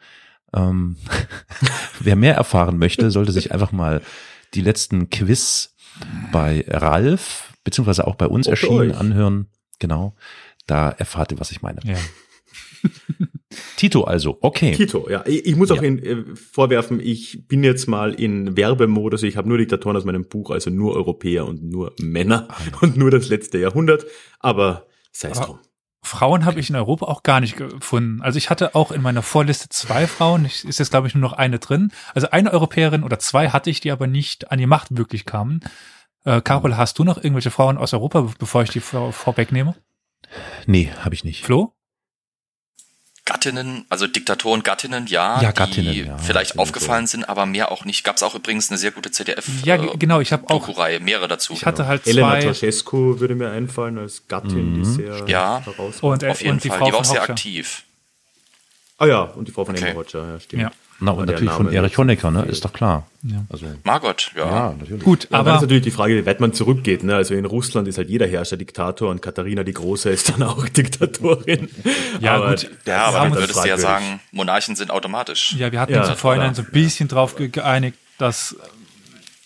Ähm, 0.53 0.97
wer 1.99 2.15
mehr 2.15 2.35
erfahren 2.35 2.77
möchte, 2.77 3.11
sollte 3.11 3.31
sich 3.31 3.51
einfach 3.51 3.71
mal 3.71 4.01
die 4.53 4.61
letzten 4.61 5.09
Quiz 5.09 5.75
bei 6.31 6.63
Ralf, 6.67 7.53
beziehungsweise 7.63 8.07
auch 8.07 8.15
bei 8.15 8.27
uns 8.27 8.47
erschienen, 8.47 8.93
anhören. 8.93 9.47
Genau, 9.79 10.15
da 10.67 10.89
erfahrt 10.89 11.31
ihr, 11.31 11.39
was 11.39 11.51
ich 11.51 11.61
meine. 11.61 11.81
ja. 11.83 11.97
Tito 13.77 14.03
also, 14.03 14.37
okay. 14.41 14.73
Tito, 14.75 15.07
ja. 15.09 15.23
Ich, 15.25 15.45
ich 15.45 15.55
muss 15.55 15.71
auch 15.71 15.77
Ja. 15.77 15.83
in, 15.83 16.03
äh, 16.03 16.35
vorwerfen, 16.35 16.99
ich 16.99 17.47
bin 17.47 17.63
jetzt 17.63 17.87
mal 17.87 18.13
in 18.13 18.57
Werbemodus. 18.57 19.23
Ich 19.23 19.37
habe 19.37 19.47
nur 19.47 19.57
Diktatoren 19.57 19.95
aus 19.95 20.03
meinem 20.03 20.27
Buch, 20.27 20.51
also 20.51 20.69
nur 20.69 20.93
Europäer 20.95 21.45
und 21.47 21.63
nur 21.63 21.93
Männer 21.99 22.49
und 22.81 22.97
nur 22.97 23.11
das 23.11 23.29
letzte 23.29 23.57
Jahrhundert. 23.59 24.05
Aber 24.39 24.87
sei 25.13 25.29
es 25.29 25.39
drum. 25.39 25.59
Frauen 26.03 26.45
habe 26.45 26.59
ich 26.59 26.69
in 26.69 26.75
Europa 26.75 27.05
auch 27.05 27.21
gar 27.23 27.39
nicht 27.41 27.57
gefunden. 27.57 28.21
Also 28.21 28.37
ich 28.37 28.49
hatte 28.49 28.75
auch 28.75 28.91
in 28.91 29.01
meiner 29.01 29.21
Vorliste 29.21 29.67
zwei 29.69 30.07
Frauen. 30.07 30.45
Ich, 30.45 30.63
ist 30.65 30.79
jetzt, 30.79 30.89
glaube 30.91 31.07
ich, 31.07 31.15
nur 31.15 31.21
noch 31.21 31.33
eine 31.33 31.59
drin. 31.59 31.91
Also 32.13 32.29
eine 32.31 32.51
Europäerin 32.53 33.03
oder 33.03 33.19
zwei 33.19 33.49
hatte 33.49 33.69
ich, 33.69 33.79
die 33.81 33.91
aber 33.91 34.07
nicht 34.07 34.51
an 34.51 34.57
die 34.57 34.67
Macht 34.67 34.95
wirklich 34.97 35.25
kamen. 35.25 35.59
Äh, 36.23 36.41
Carol, 36.41 36.77
hast 36.77 36.97
du 36.97 37.03
noch 37.03 37.17
irgendwelche 37.17 37.51
Frauen 37.51 37.77
aus 37.77 37.93
Europa, 37.93 38.21
be- 38.21 38.33
bevor 38.39 38.63
ich 38.63 38.69
die 38.69 38.79
vor, 38.79 39.11
vorwegnehme? 39.13 39.75
Nee, 40.65 40.91
habe 40.99 41.13
ich 41.13 41.23
nicht. 41.23 41.43
Flo? 41.43 41.73
Gattinnen, 43.27 43.85
also 43.89 44.07
Diktatoren, 44.07 44.63
Gattinnen, 44.63 45.05
ja, 45.07 45.41
Ja, 45.41 45.51
Gattinnen, 45.51 45.91
die 45.93 46.03
ja, 46.05 46.17
vielleicht 46.17 46.57
aufgefallen 46.57 47.07
sind, 47.07 47.27
aber 47.27 47.45
mehr 47.45 47.71
auch 47.71 47.83
nicht. 47.85 48.03
Gab 48.05 48.15
es 48.15 48.23
auch 48.23 48.33
übrigens 48.33 48.69
eine 48.69 48.77
sehr 48.77 48.91
gute 48.91 49.11
ZDF 49.11 49.45
Ja, 49.65 49.75
ge- 49.77 49.91
genau, 49.99 50.21
ich 50.21 50.31
habe 50.31 50.45
auch, 50.49 50.65
Doku-Reihe, 50.65 50.99
mehrere 51.01 51.27
dazu. 51.27 51.51
ich 51.53 51.65
hatte 51.65 51.85
halt 51.87 52.07
Elena 52.07 52.31
zwei 52.31 52.41
Ceausescu 52.53 53.19
würde 53.19 53.35
mir 53.35 53.51
einfallen 53.51 53.97
als 53.97 54.23
Gattin, 54.29 54.73
die 54.75 54.79
Mhm. 54.79 54.85
sehr 54.95 55.25
Ja. 55.27 55.61
heraus. 55.65 55.95
und, 56.01 56.23
äh, 56.23 56.29
Auf 56.29 56.39
jeden 56.41 56.53
und 56.53 56.63
die 56.63 56.69
Fall, 56.69 56.79
Frau 56.79 56.85
die 56.87 56.91
war 56.93 56.99
auch 57.01 57.05
von 57.05 57.13
sehr 57.13 57.21
aktiv. 57.23 57.83
Ah 58.97 59.05
ja, 59.05 59.21
und 59.23 59.47
die 59.47 59.51
Frau 59.51 59.65
von 59.65 59.75
Okay. 59.75 59.89
Emma 59.89 59.99
Roger, 59.99 60.25
ja, 60.33 60.39
stimmt. 60.39 60.61
Ja. 60.63 60.71
Na, 60.99 61.11
Aber 61.11 61.21
und 61.21 61.27
natürlich 61.27 61.51
von 61.53 61.71
Erich 61.71 61.95
Honecker, 61.97 62.31
ne? 62.31 62.43
Ist 62.45 62.65
doch 62.65 62.73
klar. 62.73 63.05
Ja. 63.21 63.45
Also, 63.49 63.67
Margot, 63.83 64.31
ja. 64.35 64.45
ja, 64.49 64.75
natürlich. 64.79 65.03
Gut, 65.03 65.23
Ja, 65.25 65.29
dann 65.29 65.41
ist 65.41 65.47
aber 65.51 65.61
natürlich 65.61 65.83
die 65.83 65.91
Frage, 65.91 66.15
wie 66.15 66.25
weit 66.25 66.39
man 66.39 66.53
zurückgeht. 66.53 67.03
Ne? 67.03 67.15
Also 67.15 67.35
in 67.35 67.45
Russland 67.45 67.87
ist 67.87 67.99
halt 67.99 68.09
jeder 68.09 68.25
Herrscher 68.25 68.57
Diktator 68.57 69.11
und 69.11 69.21
Katharina 69.21 69.63
die 69.63 69.73
Große 69.73 70.09
ist 70.09 70.29
dann 70.29 70.41
auch 70.41 70.67
Diktatorin. 70.69 71.69
Ja, 72.19 72.49
gut. 72.49 72.63
Ja, 72.63 72.69
das 72.85 73.03
aber 73.09 73.17
dann 73.19 73.31
halt 73.33 73.41
würdest 73.41 73.63
du 73.63 73.67
ja 73.67 73.77
sagen, 73.77 74.19
Monarchen 74.31 74.75
sind 74.75 74.89
automatisch. 74.89 75.53
ja, 75.57 75.71
wir 75.71 75.79
hatten 75.79 75.93
Ja, 75.93 76.01
uns 76.01 76.09
im 76.09 76.15
Vorhinein 76.15 76.53
klar. 76.53 76.65
so 76.65 76.69
ein 76.69 76.71
bisschen 76.71 77.07
drauf 77.07 77.35
ge- 77.35 77.49
geeinigt, 77.49 77.97
dass 78.17 78.55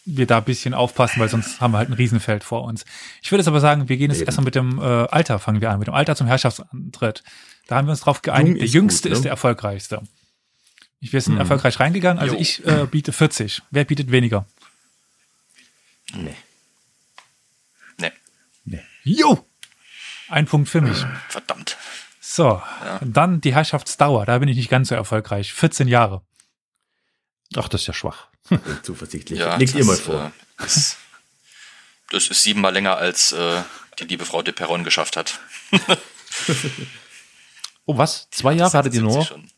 wir 0.06 0.26
da 0.28 0.38
ein 0.38 0.46
bisschen 0.46 0.74
aufpassen, 0.74 1.20
weil 1.20 1.28
sonst 1.30 1.60
haben 1.60 1.74
wir 1.74 1.80
halt 1.80 1.90
ein 1.90 1.94
Riesenfeld 1.94 2.44
vor 2.46 2.64
uns. 2.64 2.86
Ich 3.22 3.30
würde 3.32 3.42
jetzt 3.42 3.48
aber 3.50 3.60
sagen, 3.60 3.90
wir 3.90 3.98
gehen 3.98 4.10
jetzt 4.10 4.20
Eben. 4.22 4.28
erstmal 4.28 4.46
mit 4.46 4.56
dem 4.56 4.80
äh, 4.80 4.84
Alter, 4.84 5.38
fangen 5.38 5.60
wir 5.60 5.70
an, 5.70 5.80
mit 5.80 5.88
dem 5.90 5.94
Alter 5.94 6.16
zum 6.16 6.28
Herrschaftsantritt. 6.28 7.24
Da 7.68 7.76
haben 7.76 7.88
wir 7.88 7.92
uns 7.92 8.00
drauf 8.02 8.22
geeinigt, 8.22 8.48
Jung 8.54 8.58
der 8.58 8.66
ist 8.66 8.74
Jüngste 8.74 9.02
gut, 9.10 9.12
ne? 9.12 9.16
ist 9.18 9.24
der 9.26 9.32
Erfolgreichste. 9.32 10.02
Wir 11.02 11.20
sind 11.22 11.38
erfolgreich 11.38 11.80
reingegangen, 11.80 12.20
also 12.22 12.36
Jo. 12.36 12.42
ich 12.42 12.66
äh, 12.66 12.86
biete 12.86 13.12
40. 13.12 13.64
Wer 13.72 13.86
bietet 13.86 14.12
weniger? 14.12 14.46
Nee. 16.14 16.36
Nee, 18.64 18.82
Jo! 19.04 19.46
Ein 20.30 20.46
Punkt 20.46 20.70
für 20.70 20.82
mich. 20.82 21.04
verdammt. 21.30 21.76
So, 22.20 22.62
dann 23.02 23.42
die 23.42 23.54
Herrschaftsdauer, 23.56 24.26
da 24.28 24.38
bin 24.38 24.48
ich 24.48 24.56
nicht 24.56 24.70
ganz 24.70 24.90
so 24.90 24.96
erfolgreich. 24.96 25.52
14 25.54 25.88
Jahre. 25.88 26.22
Ach, 27.58 27.68
das 27.68 27.82
ist 27.82 27.88
ja 27.88 27.94
schwach. 27.94 28.28
Zuversichtlich. 28.84 29.40
Ja, 29.40 29.56
Legt 29.58 29.74
ihr 29.74 29.84
mal 29.84 29.98
vor. 29.98 30.32
Äh, 30.60 30.66
ist, 30.66 30.98
das 32.12 32.28
ist 32.28 32.44
siebenmal 32.44 32.72
länger, 32.74 32.98
als 32.98 33.32
äh, 33.32 33.64
die 34.00 34.06
liebe 34.06 34.26
Frau 34.26 34.42
de 34.44 34.54
Perron 34.54 34.84
geschafft 34.84 35.18
hat. 35.18 35.40
Oh, 37.86 37.98
was? 37.98 38.30
Zwei 38.30 38.54
Jahre 38.54 38.78
hattet 38.78 38.94
ihr 38.94 39.02
76 39.02 39.02
nur? 39.02 39.26
Schon. 39.26 39.52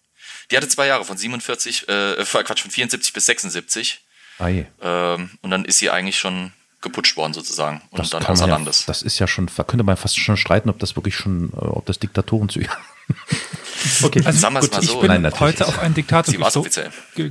Die 0.52 0.58
hatte 0.58 0.68
zwei 0.68 0.88
Jahre, 0.88 1.06
von 1.06 1.18
47, 1.18 1.88
äh, 1.90 2.24
Quatsch, 2.24 2.62
von 2.62 2.72
74 2.72 3.14
bis 3.14 3.26
76. 3.26 4.02
Ei, 4.40 4.68
Ähm, 4.82 5.32
und 5.42 5.52
dann 5.52 5.66
ist 5.66 5.78
sie 5.80 5.90
eigentlich 5.90 6.18
schon 6.18 6.52
geputscht 6.82 7.16
worden 7.16 7.34
sozusagen. 7.34 7.82
Und 7.92 8.00
das 8.00 8.10
dann 8.10 8.26
außer 8.26 8.46
ja, 8.48 8.54
Landes. 8.56 8.86
das 8.86 9.02
ist 9.04 9.18
ja 9.20 9.28
schon, 9.28 9.50
da 9.56 9.64
könnte 9.64 9.84
man 9.84 9.96
fast 9.96 10.20
schon 10.20 10.36
streiten, 10.38 10.70
ob 10.70 10.80
das 10.80 10.96
wirklich 10.98 11.16
schon, 11.16 11.52
äh, 11.54 11.56
ob 11.58 11.86
das 11.86 11.98
Diktatorenzüge. 12.00 12.68
okay, 14.04 14.22
Also 14.26 14.40
Sagen 14.40 14.56
wir 14.56 14.60
es 14.60 14.66
gut, 14.66 14.74
mal 14.74 14.84
ich 14.84 14.90
so. 14.90 15.00
bin 15.00 15.08
Nein, 15.22 15.40
heute 15.40 15.68
auf 15.68 15.80
einen 15.80 15.94
Diktator 15.94 16.34
gesto 16.34 16.66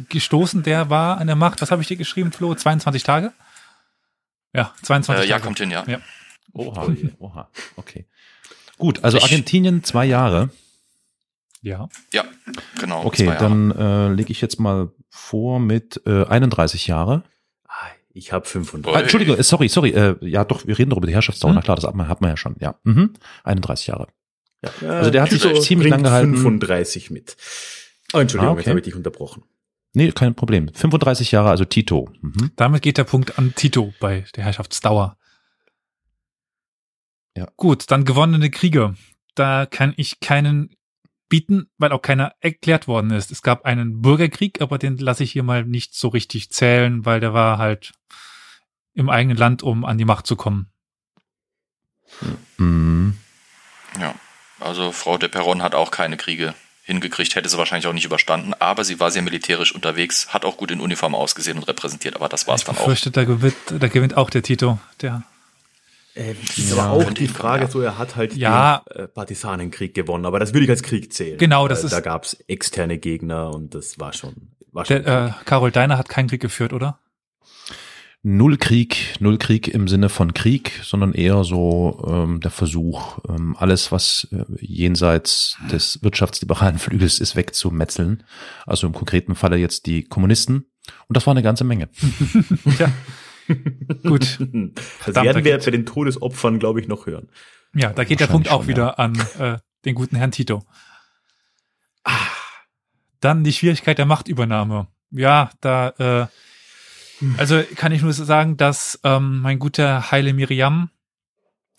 gestoßen, 0.08 0.62
der 0.62 0.88
war 0.90 1.18
an 1.18 1.26
der 1.26 1.36
Macht. 1.36 1.60
Was 1.60 1.70
habe 1.70 1.82
ich 1.82 1.88
dir 1.88 1.96
geschrieben, 1.96 2.32
Flo? 2.32 2.54
22 2.54 3.02
Tage? 3.02 3.32
Ja, 4.54 4.74
22 4.82 5.24
Äh, 5.26 5.28
ja, 5.28 5.34
Tage. 5.36 5.44
kommt 5.44 5.58
hin, 5.58 5.70
ja. 5.70 5.84
Ja. 5.86 6.00
Oha, 6.54 6.86
oha, 7.18 7.48
okay. 7.76 8.06
Gut, 8.78 9.02
also 9.04 9.18
Ich- 9.18 9.24
Argentinien 9.24 9.84
zwei 9.84 10.04
Jahre. 10.06 10.50
Ja. 11.62 11.88
Ja, 12.12 12.24
genau. 12.80 13.04
Okay, 13.04 13.26
dann 13.38 13.70
äh, 13.70 14.08
lege 14.12 14.32
ich 14.32 14.40
jetzt 14.40 14.58
mal 14.60 14.90
vor 15.08 15.60
mit 15.60 16.00
äh, 16.06 16.24
31 16.24 16.86
Jahre. 16.88 17.22
Ah, 17.68 17.86
Ich 18.12 18.32
habe 18.32 18.44
35. 18.46 18.96
Ah. 18.96 19.00
Entschuldigung, 19.02 19.36
äh, 19.38 19.42
sorry, 19.42 19.68
sorry. 19.68 19.90
Äh, 19.90 20.16
ja, 20.20 20.44
doch, 20.44 20.66
wir 20.66 20.76
reden 20.78 20.90
doch 20.90 20.96
über 20.98 21.06
die 21.06 21.14
Herrschaftsdauer. 21.14 21.50
Hm? 21.52 21.56
Na 21.56 21.62
klar, 21.62 21.76
das 21.76 21.84
hat 21.86 21.94
man, 21.94 22.08
hat 22.08 22.20
man 22.20 22.30
ja 22.30 22.36
schon. 22.36 22.56
Ja, 22.60 22.74
mhm. 22.82 23.14
31 23.44 23.86
Jahre. 23.86 24.08
Ja, 24.80 24.90
Also 24.90 25.10
der 25.10 25.22
hat 25.22 25.30
sich 25.30 25.40
Tito 25.42 25.60
ziemlich 25.60 25.90
bringt 25.90 26.02
lang 26.02 26.10
gehalten. 26.10 26.36
35 26.36 27.10
mit. 27.10 27.36
Oh, 28.12 28.18
Entschuldigung, 28.18 28.48
Ah, 28.48 28.52
okay. 28.52 28.60
jetzt 28.60 28.68
habe 28.68 28.78
ich 28.80 28.84
dich 28.84 28.94
unterbrochen. 28.94 29.44
Nee, 29.94 30.10
kein 30.12 30.34
Problem. 30.34 30.68
35 30.72 31.32
Jahre, 31.32 31.50
also 31.50 31.64
Tito. 31.64 32.10
Mhm. 32.22 32.50
Damit 32.56 32.82
geht 32.82 32.96
der 32.98 33.04
Punkt 33.04 33.38
an 33.38 33.54
Tito 33.54 33.92
bei 34.00 34.24
der 34.36 34.44
Herrschaftsdauer. 34.44 35.16
Ja. 37.36 37.48
Gut, 37.56 37.90
dann 37.90 38.04
gewonnene 38.04 38.50
Kriege. 38.50 38.94
Da 39.34 39.66
kann 39.66 39.94
ich 39.96 40.20
keinen 40.20 40.74
bieten, 41.32 41.70
weil 41.78 41.92
auch 41.92 42.02
keiner 42.02 42.34
erklärt 42.40 42.86
worden 42.86 43.10
ist. 43.10 43.30
Es 43.32 43.40
gab 43.40 43.64
einen 43.64 44.02
Bürgerkrieg, 44.02 44.60
aber 44.60 44.76
den 44.76 44.98
lasse 44.98 45.24
ich 45.24 45.32
hier 45.32 45.42
mal 45.42 45.64
nicht 45.64 45.94
so 45.94 46.08
richtig 46.08 46.50
zählen, 46.50 47.06
weil 47.06 47.20
der 47.20 47.32
war 47.32 47.56
halt 47.56 47.94
im 48.92 49.08
eigenen 49.08 49.38
Land, 49.38 49.62
um 49.62 49.86
an 49.86 49.96
die 49.96 50.04
Macht 50.04 50.26
zu 50.26 50.36
kommen. 50.36 50.70
Mhm. 52.58 53.16
Ja, 53.98 54.14
also 54.60 54.92
Frau 54.92 55.16
de 55.16 55.30
Perron 55.30 55.62
hat 55.62 55.74
auch 55.74 55.90
keine 55.90 56.18
Kriege 56.18 56.52
hingekriegt, 56.84 57.34
hätte 57.34 57.48
sie 57.48 57.56
wahrscheinlich 57.56 57.86
auch 57.86 57.94
nicht 57.94 58.04
überstanden, 58.04 58.52
aber 58.58 58.84
sie 58.84 59.00
war 59.00 59.10
sehr 59.10 59.22
militärisch 59.22 59.74
unterwegs, 59.74 60.34
hat 60.34 60.44
auch 60.44 60.58
gut 60.58 60.70
in 60.70 60.80
Uniform 60.80 61.14
ausgesehen 61.14 61.56
und 61.56 61.64
repräsentiert, 61.64 62.14
aber 62.14 62.28
das 62.28 62.46
war 62.46 62.56
es 62.56 62.60
Ich 62.60 62.66
dann 62.66 62.76
auch. 62.76 62.80
befürchte, 62.80 63.10
da 63.10 63.24
gewinnt, 63.24 63.56
da 63.70 63.88
gewinnt 63.88 64.18
auch 64.18 64.28
der 64.28 64.42
Tito. 64.42 64.78
Der, 65.00 65.22
Äh, 66.14 66.32
ist 66.32 66.70
Ja. 66.76 66.84
aber 66.84 66.92
auch 66.92 67.12
die 67.12 67.26
Frage, 67.28 67.64
ja. 67.64 67.70
so 67.70 67.80
er 67.80 67.96
hat 67.98 68.16
halt 68.16 68.36
Ja. 68.36 68.82
den 68.94 69.04
äh, 69.04 69.08
Partisanenkrieg 69.08 69.94
gewonnen, 69.94 70.26
aber 70.26 70.38
das 70.38 70.52
würde 70.52 70.64
ich 70.64 70.70
als 70.70 70.82
Krieg 70.82 71.12
zählen. 71.12 71.38
Genau, 71.38 71.68
das 71.68 71.82
Äh, 71.82 71.86
ist- 71.86 71.92
Da 71.92 72.00
gab's 72.00 72.34
externe 72.48 72.98
Gegner 72.98 73.50
und 73.54 73.74
das 73.74 73.98
war 73.98 74.12
schon. 74.12 74.52
War 74.72 74.84
schon 74.84 75.02
der 75.04 75.26
äh, 75.40 75.44
Carol 75.44 75.70
Deiner 75.70 75.96
hat 75.98 76.08
keinen 76.08 76.28
Krieg 76.28 76.40
geführt, 76.40 76.72
oder? 76.72 76.98
Null 78.24 78.56
Krieg, 78.56 79.16
null 79.18 79.36
Krieg 79.36 79.66
im 79.66 79.88
Sinne 79.88 80.08
von 80.08 80.32
Krieg, 80.32 80.78
sondern 80.84 81.12
eher 81.12 81.42
so 81.42 82.04
ähm, 82.08 82.38
der 82.40 82.52
Versuch, 82.52 83.18
ähm, 83.28 83.56
alles, 83.58 83.90
was 83.90 84.28
äh, 84.30 84.44
jenseits 84.60 85.56
des 85.72 86.00
wirtschaftsliberalen 86.04 86.78
Flügels 86.78 87.18
ist, 87.18 87.34
wegzumetzeln. 87.34 88.22
Also 88.64 88.86
im 88.86 88.92
konkreten 88.92 89.34
Falle 89.34 89.56
jetzt 89.56 89.86
die 89.86 90.04
Kommunisten. 90.04 90.66
Und 91.08 91.16
das 91.16 91.26
war 91.26 91.32
eine 91.32 91.42
ganze 91.42 91.64
Menge. 91.64 91.88
Tja. 92.76 92.92
Gut. 94.02 94.38
Das 95.06 95.14
werden 95.14 95.44
wir 95.44 95.58
bei 95.58 95.70
den 95.70 95.86
Todesopfern, 95.86 96.58
glaube 96.58 96.80
ich, 96.80 96.88
noch 96.88 97.06
hören. 97.06 97.28
Ja, 97.74 97.90
da 97.90 98.04
geht 98.04 98.20
der 98.20 98.26
Punkt 98.26 98.50
auch 98.50 98.62
schon, 98.62 98.68
wieder 98.68 98.98
an 98.98 99.14
äh, 99.38 99.58
den 99.84 99.94
guten 99.94 100.16
Herrn 100.16 100.32
Tito. 100.32 100.64
Dann 103.20 103.44
die 103.44 103.52
Schwierigkeit 103.52 103.98
der 103.98 104.06
Machtübernahme. 104.06 104.88
Ja, 105.10 105.50
da, 105.60 105.88
äh, 105.98 106.26
also 107.38 107.62
kann 107.76 107.92
ich 107.92 108.02
nur 108.02 108.12
sagen, 108.12 108.56
dass 108.56 108.98
ähm, 109.04 109.40
mein 109.40 109.58
guter 109.58 110.10
Heile 110.10 110.32
Miriam 110.32 110.90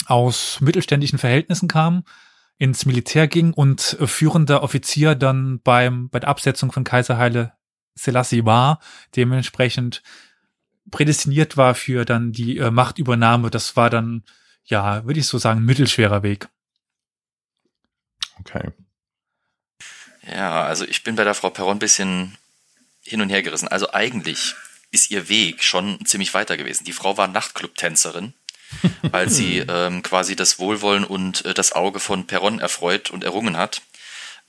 aus 0.05 0.59
mittelständischen 0.61 1.19
Verhältnissen 1.19 1.67
kam, 1.67 2.03
ins 2.57 2.85
Militär 2.85 3.27
ging 3.27 3.53
und 3.53 3.97
äh, 3.99 4.07
führender 4.07 4.63
Offizier 4.63 5.15
dann 5.15 5.59
beim, 5.61 6.09
bei 6.09 6.19
der 6.19 6.29
Absetzung 6.29 6.71
von 6.71 6.83
Kaiser 6.83 7.17
Haile 7.17 7.53
Selassie 7.95 8.45
war, 8.45 8.79
dementsprechend 9.15 10.01
prädestiniert 10.91 11.57
war 11.57 11.75
für 11.75 12.05
dann 12.05 12.31
die 12.31 12.57
äh, 12.57 12.71
Machtübernahme. 12.71 13.49
Das 13.49 13.75
war 13.75 13.89
dann, 13.89 14.23
ja, 14.65 15.05
würde 15.05 15.19
ich 15.19 15.27
so 15.27 15.37
sagen, 15.37 15.63
mittelschwerer 15.65 16.23
Weg. 16.23 16.47
Okay. 18.39 18.71
Ja, 20.27 20.63
also 20.63 20.85
ich 20.85 21.03
bin 21.03 21.15
bei 21.15 21.23
der 21.23 21.33
Frau 21.33 21.49
Perron 21.49 21.77
ein 21.77 21.79
bisschen 21.79 22.37
hin 23.01 23.21
und 23.21 23.29
her 23.29 23.43
gerissen. 23.43 23.67
Also 23.67 23.91
eigentlich 23.91 24.55
ist 24.91 25.11
ihr 25.11 25.27
Weg 25.27 25.63
schon 25.63 26.05
ziemlich 26.05 26.33
weiter 26.33 26.55
gewesen. 26.55 26.85
Die 26.85 26.93
Frau 26.93 27.17
war 27.17 27.27
Nachtclub-Tänzerin, 27.27 28.33
weil 29.01 29.29
sie 29.29 29.59
ähm, 29.67 30.03
quasi 30.03 30.35
das 30.35 30.59
Wohlwollen 30.59 31.03
und 31.03 31.45
äh, 31.45 31.53
das 31.53 31.73
Auge 31.73 31.99
von 31.99 32.27
Perron 32.27 32.59
erfreut 32.59 33.09
und 33.09 33.23
errungen 33.23 33.57
hat. 33.57 33.81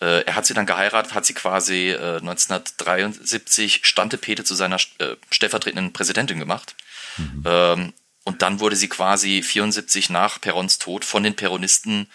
Äh, 0.00 0.24
er 0.24 0.35
hat 0.35 0.46
sie 0.46 0.54
dann 0.54 0.66
geheiratet, 0.66 1.14
hat 1.14 1.24
sie 1.24 1.35
quasi 1.35 1.90
äh, 1.90 2.16
1973 2.18 3.87
Standepete 3.87 4.44
zu 4.44 4.54
seiner 4.54 4.76
äh, 4.98 5.16
stellvertretenden 5.30 5.92
Präsidentin 5.92 6.38
gemacht. 6.38 6.74
Mhm. 7.16 7.42
Ähm, 7.46 7.92
und 8.24 8.42
dann 8.42 8.61
wurde 8.61 8.76
sie 8.76 8.88
quasi 8.88 9.42
74 9.42 10.11
nach 10.11 10.40
Perrons 10.40 10.78
Tod 10.78 11.04
von 11.04 11.22
den 11.22 11.37
Peronisten 11.37 12.09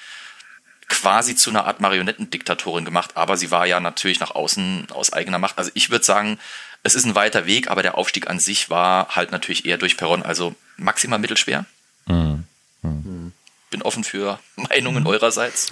quasi 0.88 1.36
zu 1.36 1.52
einer 1.52 1.66
Art 1.66 1.82
Marionettendiktatorin 1.82 2.84
gemacht, 2.84 3.16
aber 3.16 3.38
sie 3.38 3.52
war 3.52 3.68
ja 3.68 3.80
natürlich 3.80 4.20
nach 4.20 4.32
außen 4.32 4.88
aus 4.92 5.14
eigener 5.14 5.38
Macht. 5.38 5.58
Also 5.60 5.70
ich 5.76 5.92
würde 5.92 6.04
sagen, 6.04 6.40
es 6.82 6.96
ist 6.96 7.06
ein 7.06 7.16
weiter 7.16 7.46
Weg, 7.46 7.70
aber 7.70 7.84
der 7.84 7.96
Aufstieg 7.96 8.28
an 8.28 8.40
sich 8.40 8.70
war 8.70 9.16
halt 9.16 9.32
natürlich 9.32 9.66
eher 9.66 9.78
durch 9.78 9.98
Perron, 9.98 10.24
also 10.24 10.56
maximal 10.78 11.20
mittelschwer. 11.20 11.66
Mhm. 12.08 12.44
Mhm. 12.82 13.34
Bin 13.70 13.82
offen 13.84 14.04
für 14.04 14.40
Meinungen 14.56 15.06
eurerseits. 15.06 15.70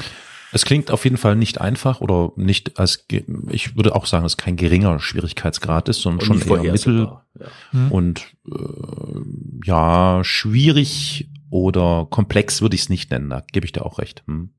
Es 0.51 0.65
klingt 0.65 0.91
auf 0.91 1.03
jeden 1.03 1.17
Fall 1.17 1.35
nicht 1.35 1.59
einfach 1.59 1.99
oder 1.99 2.31
nicht 2.35 2.79
als, 2.79 3.05
ich 3.49 3.75
würde 3.75 3.95
auch 3.95 4.05
sagen, 4.05 4.23
dass 4.23 4.33
es 4.33 4.37
kein 4.37 4.55
geringer 4.55 4.99
Schwierigkeitsgrad 4.99 5.89
ist, 5.89 6.01
sondern 6.01 6.29
und 6.29 6.43
schon 6.43 6.63
eher 6.63 6.71
mittel 6.71 7.11
ja. 7.37 7.47
Mhm. 7.71 7.91
und 7.91 8.25
äh, 8.49 9.65
ja, 9.65 10.23
schwierig 10.23 11.29
oder 11.49 12.07
komplex 12.09 12.61
würde 12.61 12.75
ich 12.75 12.81
es 12.81 12.89
nicht 12.89 13.11
nennen, 13.11 13.29
da 13.29 13.43
gebe 13.51 13.65
ich 13.65 13.71
dir 13.71 13.85
auch 13.85 13.99
recht. 13.99 14.23
Hm. 14.27 14.49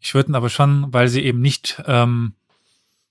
Ich 0.00 0.14
würde 0.14 0.34
aber 0.34 0.50
schon, 0.50 0.92
weil 0.92 1.08
sie 1.08 1.22
eben 1.22 1.40
nicht 1.40 1.82
ähm, 1.86 2.34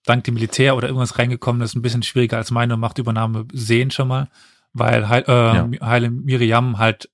dank 0.05 0.23
dem 0.25 0.35
Militär 0.35 0.75
oder 0.75 0.87
irgendwas 0.87 1.17
reingekommen 1.17 1.61
ist, 1.61 1.75
ein 1.75 1.81
bisschen 1.81 2.03
schwieriger 2.03 2.37
als 2.37 2.51
meine 2.51 2.77
Machtübernahme 2.77 3.47
sehen 3.51 3.91
schon 3.91 4.07
mal, 4.09 4.29
weil 4.73 5.07
Heil, 5.09 5.23
äh, 5.27 5.31
ja. 5.31 5.69
Heile 5.81 6.09
Miriam 6.09 6.77
halt 6.77 7.09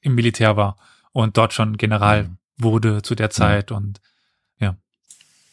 im 0.00 0.14
Militär 0.14 0.56
war 0.56 0.76
und 1.12 1.36
dort 1.36 1.52
schon 1.52 1.76
General 1.76 2.24
mhm. 2.24 2.36
wurde 2.56 3.02
zu 3.02 3.14
der 3.14 3.30
Zeit 3.30 3.70
mhm. 3.70 3.76
und 3.76 4.00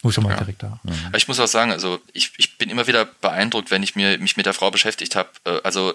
wo 0.07 0.11
schon 0.11 0.23
mal 0.23 0.31
ja. 0.31 0.37
direkt 0.37 0.63
da. 0.63 0.79
Mhm. 0.83 1.11
Ich 1.15 1.27
muss 1.27 1.39
auch 1.39 1.47
sagen, 1.47 1.71
also 1.71 1.99
ich, 2.13 2.31
ich 2.37 2.57
bin 2.57 2.69
immer 2.69 2.87
wieder 2.87 3.05
beeindruckt, 3.05 3.71
wenn 3.71 3.83
ich 3.83 3.95
mir, 3.95 4.17
mich 4.17 4.37
mit 4.37 4.45
der 4.45 4.53
Frau 4.53 4.71
beschäftigt 4.71 5.15
habe. 5.15 5.29
Äh, 5.43 5.59
also 5.63 5.93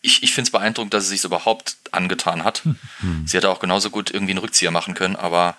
ich, 0.00 0.22
ich 0.22 0.32
finde 0.32 0.48
es 0.48 0.52
beeindruckend, 0.52 0.94
dass 0.94 1.04
sie 1.04 1.16
sich 1.16 1.24
überhaupt 1.24 1.76
angetan 1.92 2.44
hat. 2.44 2.64
Mhm. 2.64 3.26
Sie 3.26 3.36
hätte 3.36 3.50
auch 3.50 3.60
genauso 3.60 3.90
gut 3.90 4.10
irgendwie 4.10 4.32
einen 4.32 4.40
Rückzieher 4.40 4.70
machen 4.70 4.94
können, 4.94 5.16
aber 5.16 5.56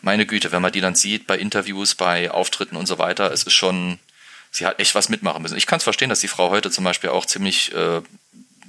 meine 0.00 0.26
Güte, 0.26 0.50
wenn 0.50 0.62
man 0.62 0.72
die 0.72 0.80
dann 0.80 0.96
sieht 0.96 1.26
bei 1.26 1.38
Interviews, 1.38 1.94
bei 1.94 2.30
Auftritten 2.30 2.76
und 2.76 2.86
so 2.86 2.98
weiter, 2.98 3.30
es 3.30 3.44
ist 3.44 3.52
schon, 3.52 4.00
sie 4.50 4.66
hat 4.66 4.80
echt 4.80 4.96
was 4.96 5.08
mitmachen 5.08 5.42
müssen. 5.42 5.56
Ich 5.56 5.66
kann 5.66 5.76
es 5.76 5.84
verstehen, 5.84 6.08
dass 6.08 6.20
die 6.20 6.28
Frau 6.28 6.50
heute 6.50 6.70
zum 6.70 6.84
Beispiel 6.84 7.10
auch 7.10 7.26
ziemlich 7.26 7.72
äh, 7.72 8.00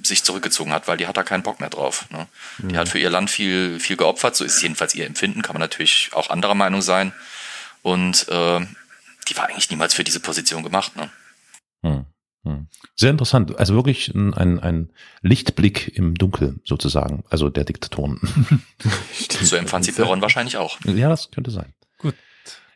sich 0.03 0.23
zurückgezogen 0.23 0.71
hat, 0.73 0.87
weil 0.87 0.97
die 0.97 1.07
hat 1.07 1.17
da 1.17 1.23
keinen 1.23 1.43
Bock 1.43 1.59
mehr 1.59 1.69
drauf. 1.69 2.05
Ne? 2.11 2.27
Mhm. 2.59 2.69
Die 2.69 2.77
hat 2.77 2.89
für 2.89 2.99
ihr 2.99 3.09
Land 3.09 3.31
viel, 3.31 3.79
viel 3.79 3.97
geopfert, 3.97 4.35
so 4.35 4.43
ist 4.43 4.57
es 4.57 4.61
jedenfalls 4.61 4.93
ihr 4.93 5.05
Empfinden, 5.05 5.41
kann 5.41 5.53
man 5.53 5.61
natürlich 5.61 6.09
auch 6.13 6.29
anderer 6.29 6.55
Meinung 6.55 6.81
sein. 6.81 7.13
Und 7.83 8.27
äh, 8.29 8.65
die 9.29 9.37
war 9.37 9.47
eigentlich 9.47 9.69
niemals 9.69 9.93
für 9.93 10.03
diese 10.03 10.19
Position 10.19 10.63
gemacht. 10.63 10.95
Ne? 10.95 11.09
Mhm. 11.83 12.05
Hm. 12.45 12.67
Sehr 12.95 13.11
interessant. 13.11 13.57
Also 13.57 13.73
wirklich 13.73 14.13
ein, 14.13 14.33
ein, 14.33 14.59
ein 14.59 14.91
Lichtblick 15.21 15.95
im 15.95 16.15
Dunkel 16.15 16.59
sozusagen, 16.65 17.23
also 17.29 17.49
der 17.49 17.63
Diktatoren. 17.63 18.19
so 19.41 19.55
empfand 19.55 19.85
sie 19.85 19.93
Perron 19.93 20.21
wahrscheinlich 20.21 20.57
auch. 20.57 20.77
Ja, 20.85 21.07
das 21.07 21.31
könnte 21.31 21.51
sein. 21.51 21.73
Gut. 21.99 22.15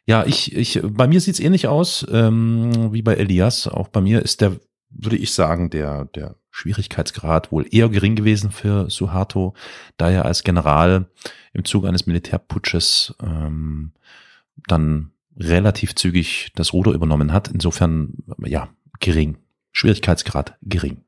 Ja, 0.05 0.25
ich, 0.25 0.55
ich, 0.55 0.79
bei 0.83 1.07
mir 1.07 1.19
sieht's 1.19 1.41
ähnlich 1.41 1.67
aus 1.67 2.05
ähm, 2.09 2.93
wie 2.93 3.01
bei 3.01 3.15
Elias. 3.15 3.67
Auch 3.67 3.89
bei 3.89 3.99
mir 3.99 4.21
ist 4.21 4.39
der, 4.39 4.57
würde 4.89 5.17
ich 5.17 5.33
sagen, 5.33 5.69
der, 5.69 6.05
der 6.05 6.35
Schwierigkeitsgrad 6.49 7.51
wohl 7.51 7.67
eher 7.69 7.89
gering 7.89 8.15
gewesen 8.15 8.51
für 8.51 8.89
Suharto, 8.89 9.53
da 9.97 10.09
er 10.09 10.23
als 10.23 10.43
General 10.43 11.09
im 11.51 11.65
Zuge 11.65 11.89
eines 11.89 12.07
Militärputsches 12.07 13.15
ähm, 13.21 13.91
dann 14.67 15.11
relativ 15.37 15.95
zügig 15.95 16.51
das 16.55 16.73
Ruder 16.73 16.91
übernommen 16.91 17.33
hat. 17.33 17.47
Insofern, 17.47 18.13
ja, 18.45 18.69
gering. 18.99 19.37
Schwierigkeitsgrad 19.71 20.57
gering. 20.63 21.03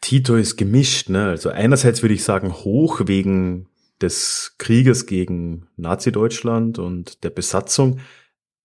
Tito 0.00 0.36
ist 0.36 0.56
gemischt, 0.56 1.10
ne? 1.10 1.26
Also 1.26 1.50
einerseits 1.50 2.02
würde 2.02 2.14
ich 2.14 2.24
sagen 2.24 2.52
hoch 2.52 3.02
wegen 3.06 3.68
des 4.00 4.54
Krieges 4.58 5.06
gegen 5.06 5.68
Nazi-Deutschland 5.76 6.78
und 6.78 7.22
der 7.22 7.30
Besatzung. 7.30 8.00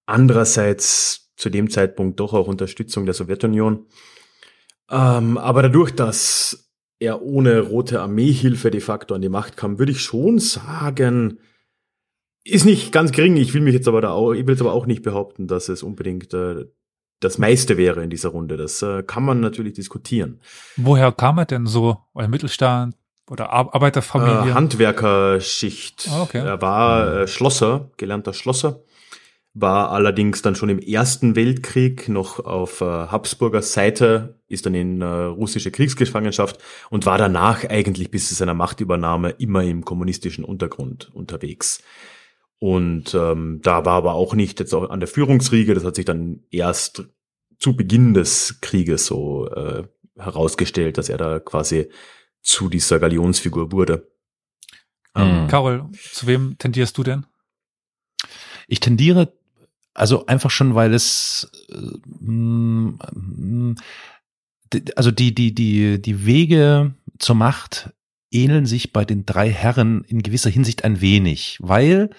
Andererseits 0.06 1.34
zu 1.36 1.50
dem 1.50 1.70
Zeitpunkt 1.70 2.20
doch 2.20 2.34
auch 2.34 2.48
Unterstützung 2.48 3.06
der 3.06 3.14
Sowjetunion. 3.14 3.86
Ähm, 4.90 5.38
aber 5.38 5.62
dadurch, 5.62 5.92
dass 5.92 6.72
er 7.00 7.22
ohne 7.22 7.60
Rote 7.60 8.02
Armeehilfe 8.02 8.72
de 8.72 8.82
facto 8.82 9.14
an 9.14 9.22
die 9.22 9.30
Macht 9.30 9.58
kam, 9.58 9.78
würde 9.78 9.92
ich 9.92 10.02
schon 10.02 10.40
sagen, 10.40 11.40
ist 12.50 12.66
nicht 12.66 12.92
ganz 12.92 13.12
gering. 13.12 13.38
Ich 13.38 13.54
will 13.54 13.62
mich 13.62 13.74
jetzt 13.74 13.88
aber 13.88 14.02
da 14.02 14.12
auch, 14.12 14.34
ich 14.34 14.46
will 14.46 14.54
jetzt 14.54 14.62
aber 14.62 14.74
auch 14.74 14.86
nicht 14.86 15.04
behaupten, 15.04 15.48
dass 15.48 15.70
es 15.70 15.84
unbedingt 15.84 16.34
äh, 16.34 16.66
das 17.20 17.38
meiste 17.38 17.78
wäre 17.78 18.04
in 18.04 18.10
dieser 18.10 18.30
Runde. 18.30 18.58
Das 18.58 18.82
äh, 18.82 19.04
kann 19.04 19.24
man 19.24 19.40
natürlich 19.40 19.74
diskutieren. 19.74 20.40
Woher 20.76 21.12
kam 21.12 21.38
er 21.40 21.46
denn 21.46 21.66
so? 21.66 21.98
Euer 22.14 22.28
Mittelstand 22.28 22.96
oder 23.30 23.52
Ar 23.52 23.74
Arbeiterfamilie? 23.74 24.52
Äh, 24.52 24.54
Handwerkerschicht. 24.54 26.10
Oh, 26.12 26.24
okay. 26.24 26.46
Er 26.46 26.62
war 26.62 27.22
äh, 27.22 27.28
Schlosser, 27.28 27.92
gelernter 27.98 28.34
Schlosser, 28.34 28.84
war 29.54 29.92
allerdings 29.92 30.44
dann 30.44 30.56
schon 30.56 30.70
im 30.70 30.80
Ersten 30.80 31.36
Weltkrieg 31.36 32.08
noch 32.08 32.40
auf 32.40 32.82
äh, 32.82 32.86
Habsburger 32.86 33.64
Seite, 33.64 34.40
ist 34.48 34.68
dann 34.68 34.76
in 34.76 35.02
äh, 35.02 35.06
russische 35.06 35.72
Kriegsgefangenschaft 35.72 36.60
und 36.92 37.08
war 37.08 37.18
danach 37.18 37.68
eigentlich 37.68 38.12
bis 38.12 38.30
zu 38.30 38.36
seiner 38.36 38.54
Machtübernahme 38.54 39.32
immer 39.32 39.64
im 39.64 39.84
kommunistischen 39.84 40.46
Untergrund 40.46 41.10
unterwegs. 41.14 41.82
Und 42.60 43.14
ähm, 43.14 43.60
da 43.62 43.86
war 43.86 43.96
aber 43.96 44.14
auch 44.16 44.34
nicht 44.34 44.60
jetzt 44.60 44.74
auch 44.74 44.90
an 44.90 45.00
der 45.00 45.08
Führungsriege, 45.08 45.74
das 45.74 45.84
hat 45.84 45.96
sich 45.96 46.06
dann 46.06 46.42
erst 46.50 47.04
zu 47.60 47.76
Beginn 47.76 48.14
des 48.14 48.60
Krieges 48.62 49.06
so 49.06 49.48
äh, 49.50 49.84
herausgestellt, 50.18 50.98
dass 50.98 51.10
er 51.10 51.18
da 51.18 51.40
quasi 51.40 51.90
zu 52.42 52.70
dieser 52.70 53.00
Galionsfigur 53.00 53.72
wurde. 53.72 54.10
Ähm, 55.16 55.48
Carol, 55.48 55.86
zu 56.12 56.28
wem 56.28 56.58
tendierst 56.58 56.98
du 56.98 57.04
denn? 57.04 57.26
Ich 58.68 58.80
tendiere 58.80 59.34
also 59.94 60.26
einfach 60.28 60.52
schon, 60.52 60.76
weil 60.76 60.94
es 60.94 61.52
äh, 61.70 61.76
also 64.96 65.12
die 65.12 65.34
die 65.34 65.54
die 65.54 66.02
die 66.02 66.26
Wege 66.26 66.94
zur 67.18 67.36
Macht 67.36 67.92
ähneln 68.32 68.66
sich 68.66 68.94
bei 68.94 69.06
den 69.06 69.26
drei 69.26 69.50
Herren 69.50 70.04
in 70.04 70.22
gewisser 70.22 70.50
Hinsicht 70.50 70.84
ein 70.84 71.02
wenig, 71.02 71.58
weil 71.62 72.10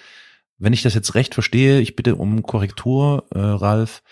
wenn 0.59 0.73
ich 0.73 0.83
das 0.83 0.94
jetzt 0.94 1.14
recht 1.14 1.35
verstehe, 1.35 1.81
ich 1.81 1.97
bitte 1.97 2.16
um 2.16 2.42
Korrektur, 2.42 3.27
äh, 3.31 3.38
Ralf, 3.38 4.03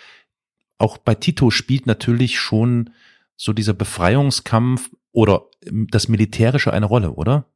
auch 0.78 0.98
bei 0.98 1.14
Tito 1.14 1.50
spielt 1.50 1.86
natürlich 1.86 2.38
schon 2.38 2.90
so 3.36 3.52
dieser 3.52 3.74
Befreiungskampf 3.74 4.90
oder 5.12 5.46
ähm, 5.64 5.86
das 5.90 6.08
Militärische 6.08 6.72
eine 6.72 6.86
Rolle, 6.86 7.12
oder? 7.12 7.46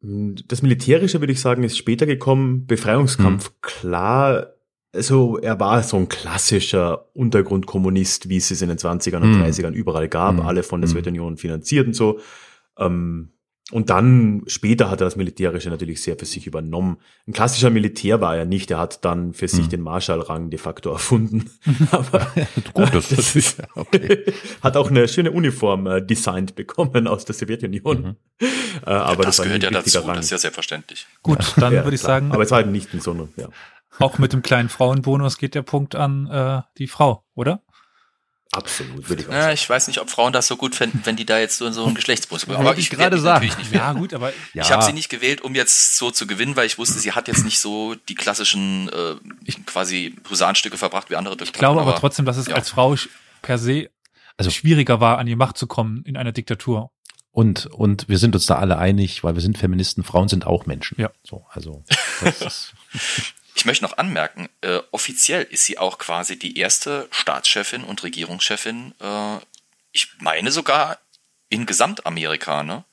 Das 0.00 0.62
Militärische 0.62 1.20
würde 1.20 1.32
ich 1.32 1.40
sagen, 1.40 1.64
ist 1.64 1.76
später 1.76 2.06
gekommen. 2.06 2.66
Befreiungskampf, 2.66 3.46
hm. 3.46 3.54
klar. 3.60 4.54
Also 4.92 5.38
er 5.38 5.58
war 5.60 5.82
so 5.82 5.96
ein 5.96 6.08
klassischer 6.08 7.08
Untergrundkommunist, 7.14 8.28
wie 8.28 8.36
es 8.36 8.50
es 8.50 8.62
in 8.62 8.68
den 8.68 8.78
20ern 8.78 9.16
und 9.16 9.34
hm. 9.34 9.42
30ern 9.42 9.72
überall 9.72 10.08
gab, 10.08 10.38
hm. 10.38 10.46
alle 10.46 10.62
von 10.62 10.80
der 10.80 10.88
hm. 10.88 10.92
Sowjetunion 10.92 11.36
finanziert 11.36 11.88
und 11.88 11.94
so. 11.94 12.20
Ähm, 12.78 13.32
und 13.70 13.90
dann 13.90 14.44
später 14.46 14.88
hat 14.90 15.02
er 15.02 15.04
das 15.04 15.16
Militärische 15.16 15.68
natürlich 15.68 16.00
sehr 16.00 16.16
für 16.16 16.24
sich 16.24 16.46
übernommen. 16.46 16.96
Ein 17.26 17.34
klassischer 17.34 17.68
Militär 17.68 18.20
war 18.22 18.34
er 18.34 18.46
nicht. 18.46 18.70
Er 18.70 18.78
hat 18.78 19.04
dann 19.04 19.34
für 19.34 19.46
sich 19.46 19.66
mhm. 19.66 19.70
den 19.70 19.80
Marschallrang 19.82 20.48
de 20.48 20.58
facto 20.58 20.90
erfunden. 20.90 21.50
Aber 21.90 22.26
gut, 22.72 22.94
das, 22.94 23.10
das 23.10 23.36
ist 23.36 23.62
okay. 23.74 24.24
hat 24.62 24.78
auch 24.78 24.88
eine 24.88 25.06
schöne 25.06 25.32
Uniform 25.32 25.86
äh, 25.86 26.00
designt 26.00 26.54
bekommen 26.54 27.06
aus 27.06 27.26
der 27.26 27.34
Sowjetunion. 27.34 28.02
Mhm. 28.02 28.16
Äh, 28.86 28.90
aber 28.90 29.24
das, 29.24 29.36
das 29.36 29.46
gehört 29.46 29.62
ja 29.62 29.70
dazu. 29.70 29.98
Rang. 29.98 30.16
Das 30.16 30.26
ist 30.26 30.30
ja 30.30 30.38
selbstverständlich. 30.38 31.06
Gut, 31.22 31.38
dann 31.56 31.74
ja, 31.74 31.84
würde 31.84 31.94
ich 31.94 32.00
sagen. 32.00 32.32
Aber 32.32 32.42
es 32.42 32.50
war 32.50 32.56
halt 32.56 32.70
nicht 32.70 32.94
in 32.94 33.00
so 33.00 33.10
einem, 33.10 33.28
ja. 33.36 33.48
Auch 33.98 34.18
mit 34.18 34.32
dem 34.32 34.42
kleinen 34.42 34.68
Frauenbonus 34.68 35.38
geht 35.38 35.54
der 35.54 35.62
Punkt 35.62 35.94
an 35.94 36.26
äh, 36.28 36.62
die 36.78 36.86
Frau, 36.86 37.24
oder? 37.34 37.62
Absolut, 38.52 39.08
würde 39.10 39.22
ich 39.22 39.28
auch 39.28 39.32
Ja, 39.32 39.40
sagen. 39.42 39.54
ich 39.54 39.68
weiß 39.68 39.88
nicht, 39.88 40.00
ob 40.00 40.08
Frauen 40.08 40.32
das 40.32 40.46
so 40.46 40.56
gut 40.56 40.74
finden, 40.74 41.00
wenn 41.04 41.16
die 41.16 41.26
da 41.26 41.38
jetzt 41.38 41.58
so, 41.58 41.70
so 41.70 41.84
einen 41.84 41.94
Geschlechtsbus 41.94 42.40
bekommen. 42.46 42.64
Wollte 42.64 42.70
Aber 42.70 42.78
ich 42.80 42.88
gerade 42.90 43.18
sagen. 43.18 43.46
natürlich 43.46 43.58
nicht 43.58 43.72
wählen. 43.72 43.82
Ja, 43.84 43.92
gut, 43.92 44.14
aber 44.14 44.32
Ja. 44.54 44.62
Ich 44.64 44.72
habe 44.72 44.82
sie 44.84 44.92
nicht 44.94 45.10
gewählt, 45.10 45.42
um 45.42 45.54
jetzt 45.54 45.98
so 45.98 46.10
zu 46.10 46.26
gewinnen, 46.26 46.56
weil 46.56 46.66
ich 46.66 46.78
wusste, 46.78 46.98
sie 46.98 47.12
hat 47.12 47.28
jetzt 47.28 47.44
nicht 47.44 47.60
so 47.60 47.94
die 48.08 48.14
klassischen 48.14 48.88
äh, 48.88 49.16
quasi 49.66 50.16
Husarenstücke 50.30 50.78
verbracht 50.78 51.10
wie 51.10 51.16
andere 51.16 51.36
ich 51.42 51.52
glaube 51.52 51.80
aber 51.82 51.94
trotzdem, 51.96 52.24
dass 52.24 52.36
es 52.38 52.46
ja. 52.46 52.54
als 52.54 52.70
Frau 52.70 52.96
per 53.42 53.58
se 53.58 53.90
Also- 54.38 54.50
schwieriger 54.50 55.00
war, 55.00 55.18
an 55.18 55.26
die 55.26 55.36
Macht 55.36 55.58
zu 55.58 55.66
kommen 55.66 56.02
in 56.04 56.16
einer 56.16 56.32
Diktatur. 56.32 56.90
Und, 57.30 57.66
und 57.66 58.08
wir 58.08 58.18
sind 58.18 58.34
uns 58.34 58.46
da 58.46 58.56
alle 58.56 58.78
einig, 58.78 59.22
weil 59.22 59.34
wir 59.34 59.42
sind 59.42 59.58
Feministen, 59.58 60.02
Frauen 60.02 60.26
sind 60.28 60.46
auch 60.46 60.64
Menschen. 60.66 60.98
Ja. 61.00 61.10
So, 61.22 61.46
also, 61.50 61.84
das 62.22 62.40
ist, 62.40 62.72
Ich 63.58 63.64
möchte 63.64 63.84
noch 63.84 63.98
anmerken, 63.98 64.48
äh, 64.60 64.78
offiziell 64.92 65.42
ist 65.42 65.64
sie 65.64 65.78
auch 65.78 65.98
quasi 65.98 66.38
die 66.38 66.58
erste 66.58 67.08
Staatschefin 67.10 67.82
und 67.82 68.04
Regierungschefin, 68.04 68.94
äh, 69.00 69.38
ich 69.90 70.12
meine 70.20 70.52
sogar 70.52 70.98
in 71.48 71.66
Gesamtamerika, 71.66 72.62
ne? 72.62 72.84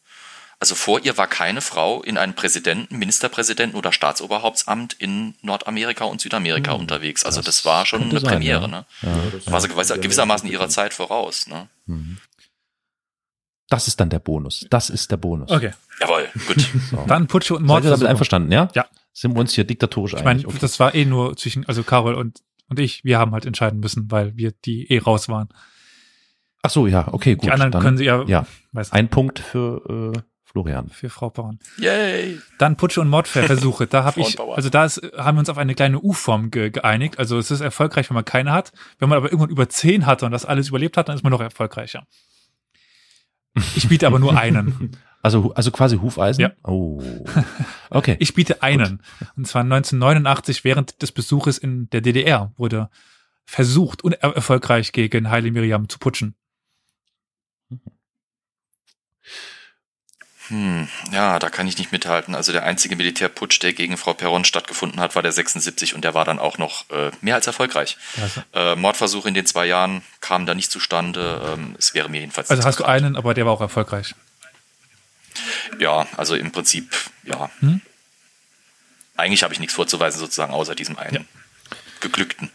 Also 0.60 0.73
vor 0.73 1.06
ihr 1.06 1.19
war 1.19 1.28
keine 1.28 1.62
Frau 1.62 2.01
in 2.01 2.17
einem 2.17 2.34
Präsidenten, 2.34 2.97
Ministerpräsidenten 2.97 3.78
oder 3.78 3.91
Staatsoberhauptsamt 3.91 4.93
in 4.93 5.36
Nordamerika 5.43 6.06
und 6.06 6.19
Südamerika 6.19 6.71
unterwegs. 6.71 7.25
Also 7.25 7.41
das, 7.41 7.58
das 7.58 7.65
war 7.65 7.86
schon 7.86 8.01
eine 8.01 8.19
sein, 8.19 8.32
Premiere, 8.32 8.62
ja. 8.62 8.67
ne? 8.67 8.86
ja. 9.04 9.17
das 9.34 9.51
War 9.51 9.62
sie 9.62 9.67
ja. 9.67 9.73
gewisser, 9.73 9.97
gewissermaßen 9.99 10.49
ihrer 10.49 10.69
Zeit 10.69 10.95
voraus, 10.95 11.45
ne? 11.45 11.67
Mhm. 11.86 12.17
Das 13.69 13.88
ist 13.88 13.99
dann 13.99 14.10
der 14.10 14.19
Bonus. 14.19 14.65
Das 14.71 14.89
ist 14.89 15.12
der 15.12 15.17
Bonus. 15.17 15.51
Okay, 15.51 15.73
Jawohl, 15.99 16.28
gut. 16.47 16.67
So. 16.89 17.06
dann 17.08 17.28
Putsche 17.28 17.56
und 17.56 17.67
Seid 17.67 17.84
ihr 17.84 17.91
damit 17.91 18.08
einverstanden, 18.08 18.51
ja? 18.51 18.69
Ja. 18.73 18.88
Sind 19.17 19.34
wir 19.34 19.39
uns 19.39 19.54
hier 19.54 19.63
diktatorisch 19.63 20.13
Ich 20.13 20.25
meine, 20.25 20.41
einig? 20.41 20.47
Okay. 20.47 20.58
das 20.60 20.78
war 20.78 20.93
eh 20.93 21.06
nur 21.06 21.38
zwischen, 21.38 21.65
also 21.67 21.84
Carol 21.84 22.15
und, 22.15 22.41
und 22.67 22.80
ich, 22.80 23.06
wir 23.06 23.17
haben 23.17 23.32
halt 23.32 23.45
entscheiden 23.45 23.80
müssen, 23.80 24.12
weil 24.12 24.36
wir 24.36 24.51
die 24.51 24.91
eh 24.91 24.99
raus 24.99 25.30
waren. 25.30 25.47
Ach 26.62 26.69
so, 26.69 26.86
ja, 26.86 27.08
okay, 27.13 27.36
gut. 27.36 27.45
die 27.45 27.51
anderen 27.51 27.71
dann, 27.71 27.82
können 27.82 27.97
sie 27.97 28.04
ja, 28.04 28.23
ja, 28.25 28.45
weiß 28.73 28.91
ein 28.91 29.08
Punkt 29.08 29.39
für 29.39 30.13
äh, 30.17 30.19
Florian. 30.43 30.89
für 30.89 31.10
Frau 31.10 31.30
Bauern. 31.30 31.60
Yay! 31.78 32.39
Dann 32.58 32.75
Putsche 32.75 32.99
und 32.99 33.08
Mordversuche. 33.08 33.88
Da 33.88 34.04
habe 34.04 34.19
ich, 34.19 34.38
also 34.38 34.69
da 34.69 34.84
ist, 34.84 35.01
haben 35.17 35.38
wir 35.38 35.39
uns 35.39 35.49
auf 35.49 35.58
eine 35.58 35.75
kleine 35.75 36.01
U-Form 36.01 36.51
ge 36.51 36.69
geeinigt. 36.69 37.17
Also 37.17 37.38
es 37.38 37.51
ist 37.51 37.62
erfolgreich, 37.62 38.10
wenn 38.10 38.15
man 38.15 38.25
keine 38.25 38.51
hat. 38.51 38.73
Wenn 38.99 39.08
man 39.08 39.17
aber 39.17 39.28
irgendwann 39.28 39.49
über 39.49 39.69
zehn 39.69 40.06
hatte 40.06 40.25
und 40.25 40.34
das 40.34 40.43
alles 40.43 40.67
überlebt 40.67 40.97
hat, 40.97 41.08
dann 41.08 41.15
ist 41.15 41.23
man 41.23 41.32
noch 41.32 41.41
erfolgreicher. 41.41 42.06
Ich 43.78 43.88
biete 43.88 44.08
aber 44.08 44.19
nur 44.19 44.38
einen. 44.38 44.91
Also, 45.26 45.56
also 45.56 45.72
quasi 45.72 45.98
Hufeisen? 45.98 46.40
Ja. 46.40 46.52
Oh. 46.64 47.02
Okay. 47.90 48.16
Ich 48.20 48.36
biete 48.36 48.62
einen. 48.62 49.02
Und 49.36 49.48
zwar 49.48 49.64
1989 49.64 50.64
während 50.64 51.02
des 51.02 51.12
Besuches 51.12 51.58
in 51.58 51.90
der 51.90 52.02
DDR 52.02 52.52
wurde 52.58 52.92
versucht, 53.44 54.04
unerfolgreich 54.04 54.92
gegen 54.92 55.32
Haile 55.32 55.50
Miriam 55.50 55.90
zu 55.90 55.98
putschen. 55.98 56.36
Hm, 60.50 60.88
ja, 61.12 61.40
da 61.40 61.50
kann 61.50 61.68
ich 61.68 61.80
nicht 61.80 61.92
mithalten. 61.92 62.36
Also 62.36 62.52
der 62.52 62.64
einzige 62.64 62.96
Militärputsch, 62.96 63.60
der 63.64 63.74
gegen 63.74 63.98
Frau 63.98 64.14
Perron 64.14 64.46
stattgefunden 64.46 65.00
hat, 65.00 65.16
war 65.16 65.24
der 65.24 65.32
76 65.32 65.96
und 65.96 66.04
der 66.04 66.14
war 66.14 66.26
dann 66.26 66.38
auch 66.38 66.60
noch 66.60 66.88
äh, 66.92 67.10
mehr 67.22 67.34
als 67.34 67.48
erfolgreich. 67.48 67.98
Also, 68.22 68.42
Äh, 68.54 68.76
Mordversuch 68.76 69.26
in 69.26 69.34
den 69.34 69.48
zwei 69.48 69.66
Jahren 69.66 70.04
kam 70.22 70.46
da 70.46 70.54
nicht 70.54 70.72
zustande. 70.72 71.42
Ähm, 71.52 71.76
es 71.80 71.96
wäre 71.96 72.10
mir 72.10 72.20
jedenfalls 72.20 72.52
also 72.52 72.64
hast 72.64 72.80
du 72.80 72.84
einen, 72.84 73.16
aber 73.16 73.34
der 73.34 73.48
war 73.48 73.54
auch 73.54 73.62
erfolgreich. 73.62 74.14
Ja, 75.80 76.08
also 76.17 76.36
im 76.36 76.52
Prinzip, 76.52 76.95
ja. 77.24 77.50
Hm? 77.60 77.82
Eigentlich 79.17 79.43
habe 79.43 79.54
ich 79.54 79.60
nichts 79.60 79.74
vorzuweisen, 79.76 80.19
sozusagen, 80.19 80.54
außer 80.54 80.76
diesem 80.76 80.98
einen 80.98 81.15
Ja. 81.15 81.21
geglückten. 82.02 82.50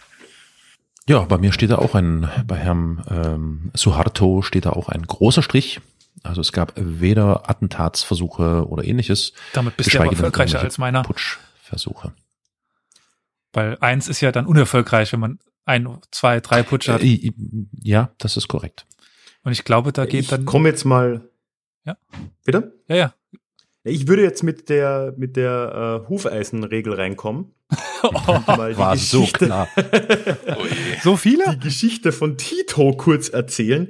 Ja, 1.08 1.20
bei 1.20 1.38
mir 1.38 1.52
steht 1.52 1.70
da 1.70 1.78
auch 1.78 1.94
ein, 1.94 2.30
bei 2.46 2.56
Herrn 2.56 3.02
ähm, 3.10 3.70
Suharto 3.74 4.42
steht 4.42 4.66
da 4.66 4.70
auch 4.70 4.88
ein 4.88 5.06
großer 5.06 5.42
Strich. 5.42 5.80
Also 6.22 6.40
es 6.40 6.52
gab 6.52 6.74
weder 6.76 7.48
Attentatsversuche 7.48 8.68
oder 8.68 8.84
ähnliches, 8.84 9.32
Damit 9.54 9.76
bist 9.76 9.92
du 9.92 9.98
aber 9.98 10.10
geschweige 10.10 10.16
denn 10.16 10.24
erfolgreicher 10.24 10.60
als 10.60 10.76
meiner. 10.78 11.02
Putschversuche. 11.02 12.12
Weil 13.52 13.78
eins 13.80 14.06
ist 14.06 14.20
ja 14.20 14.30
dann 14.30 14.46
unerfolgreich, 14.46 15.12
wenn 15.12 15.20
man 15.20 15.38
ein, 15.64 15.88
zwei, 16.10 16.40
drei 16.40 16.62
Putsche 16.62 16.92
hat. 16.92 17.02
Äh, 17.02 17.32
ja, 17.82 18.10
das 18.18 18.36
ist 18.36 18.48
korrekt. 18.48 18.86
Und 19.42 19.52
ich 19.52 19.64
glaube, 19.64 19.92
da 19.92 20.04
geht 20.04 20.22
ich 20.24 20.28
dann. 20.28 20.44
komme 20.44 20.68
jetzt 20.68 20.84
mal. 20.84 21.22
Ja. 21.84 21.96
Bitte? 22.44 22.74
Ja, 22.88 22.96
ja. 22.96 23.14
Ich 23.82 24.08
würde 24.08 24.22
jetzt 24.22 24.42
mit 24.42 24.68
der 24.68 25.14
mit 25.16 25.36
der 25.36 26.02
äh, 26.04 26.08
Hufeisenregel 26.08 26.94
reinkommen. 26.94 27.54
Die 28.02 28.76
War 28.76 28.96
so 28.96 29.24
klar. 29.24 29.68
Oh. 30.46 30.66
So 31.02 31.16
viele? 31.16 31.44
die 31.54 31.60
Geschichte 31.60 32.12
von 32.12 32.36
Tito 32.36 32.92
kurz 32.92 33.28
erzählen. 33.28 33.88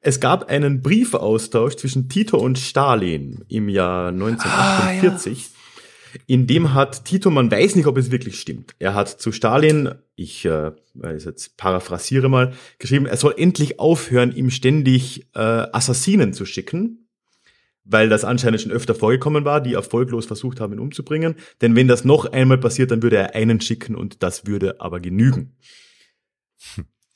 Es 0.00 0.18
gab 0.18 0.48
einen 0.48 0.82
Briefaustausch 0.82 1.76
zwischen 1.76 2.08
Tito 2.08 2.38
und 2.38 2.58
Stalin 2.58 3.44
im 3.48 3.68
Jahr 3.68 4.08
1948. 4.08 5.50
In 6.26 6.46
dem 6.46 6.74
hat 6.74 7.04
Tito, 7.04 7.30
man 7.30 7.50
weiß 7.50 7.76
nicht, 7.76 7.86
ob 7.86 7.96
es 7.98 8.10
wirklich 8.10 8.40
stimmt. 8.40 8.74
Er 8.78 8.94
hat 8.94 9.08
zu 9.08 9.30
Stalin, 9.30 9.94
ich 10.16 10.44
äh, 10.44 10.72
jetzt 11.02 11.56
paraphrasiere 11.56 12.28
mal, 12.28 12.52
geschrieben, 12.78 13.06
er 13.06 13.16
soll 13.16 13.34
endlich 13.36 13.78
aufhören, 13.78 14.34
ihm 14.34 14.50
ständig 14.50 15.26
äh, 15.34 15.38
Assassinen 15.38 16.32
zu 16.32 16.46
schicken, 16.46 17.08
weil 17.90 18.08
das 18.08 18.24
anscheinend 18.24 18.60
schon 18.60 18.72
öfter 18.72 18.94
vorgekommen 18.94 19.44
war, 19.44 19.60
die 19.60 19.74
erfolglos 19.74 20.26
versucht 20.26 20.60
haben, 20.60 20.72
ihn 20.72 20.78
umzubringen. 20.78 21.34
Denn 21.60 21.76
wenn 21.76 21.88
das 21.88 22.04
noch 22.04 22.26
einmal 22.26 22.58
passiert, 22.58 22.90
dann 22.90 23.02
würde 23.02 23.16
er 23.16 23.34
einen 23.34 23.60
schicken 23.60 23.94
und 23.96 24.22
das 24.22 24.46
würde 24.46 24.80
aber 24.80 25.00
genügen. 25.00 25.56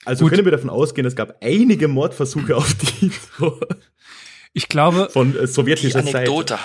Also 0.04 0.24
Gut. 0.24 0.32
können 0.34 0.44
wir 0.44 0.52
davon 0.52 0.70
ausgehen, 0.70 1.06
es 1.06 1.16
gab 1.16 1.42
einige 1.42 1.88
Mordversuche 1.88 2.56
auf 2.56 2.74
Tito 2.74 3.60
Ich 4.52 4.68
glaube, 4.68 5.08
von 5.10 5.34
äh, 5.36 5.40
Die 5.40 5.46
sowjetischer 5.46 6.02
Seite. 6.02 6.18
Anekdote, 6.18 6.58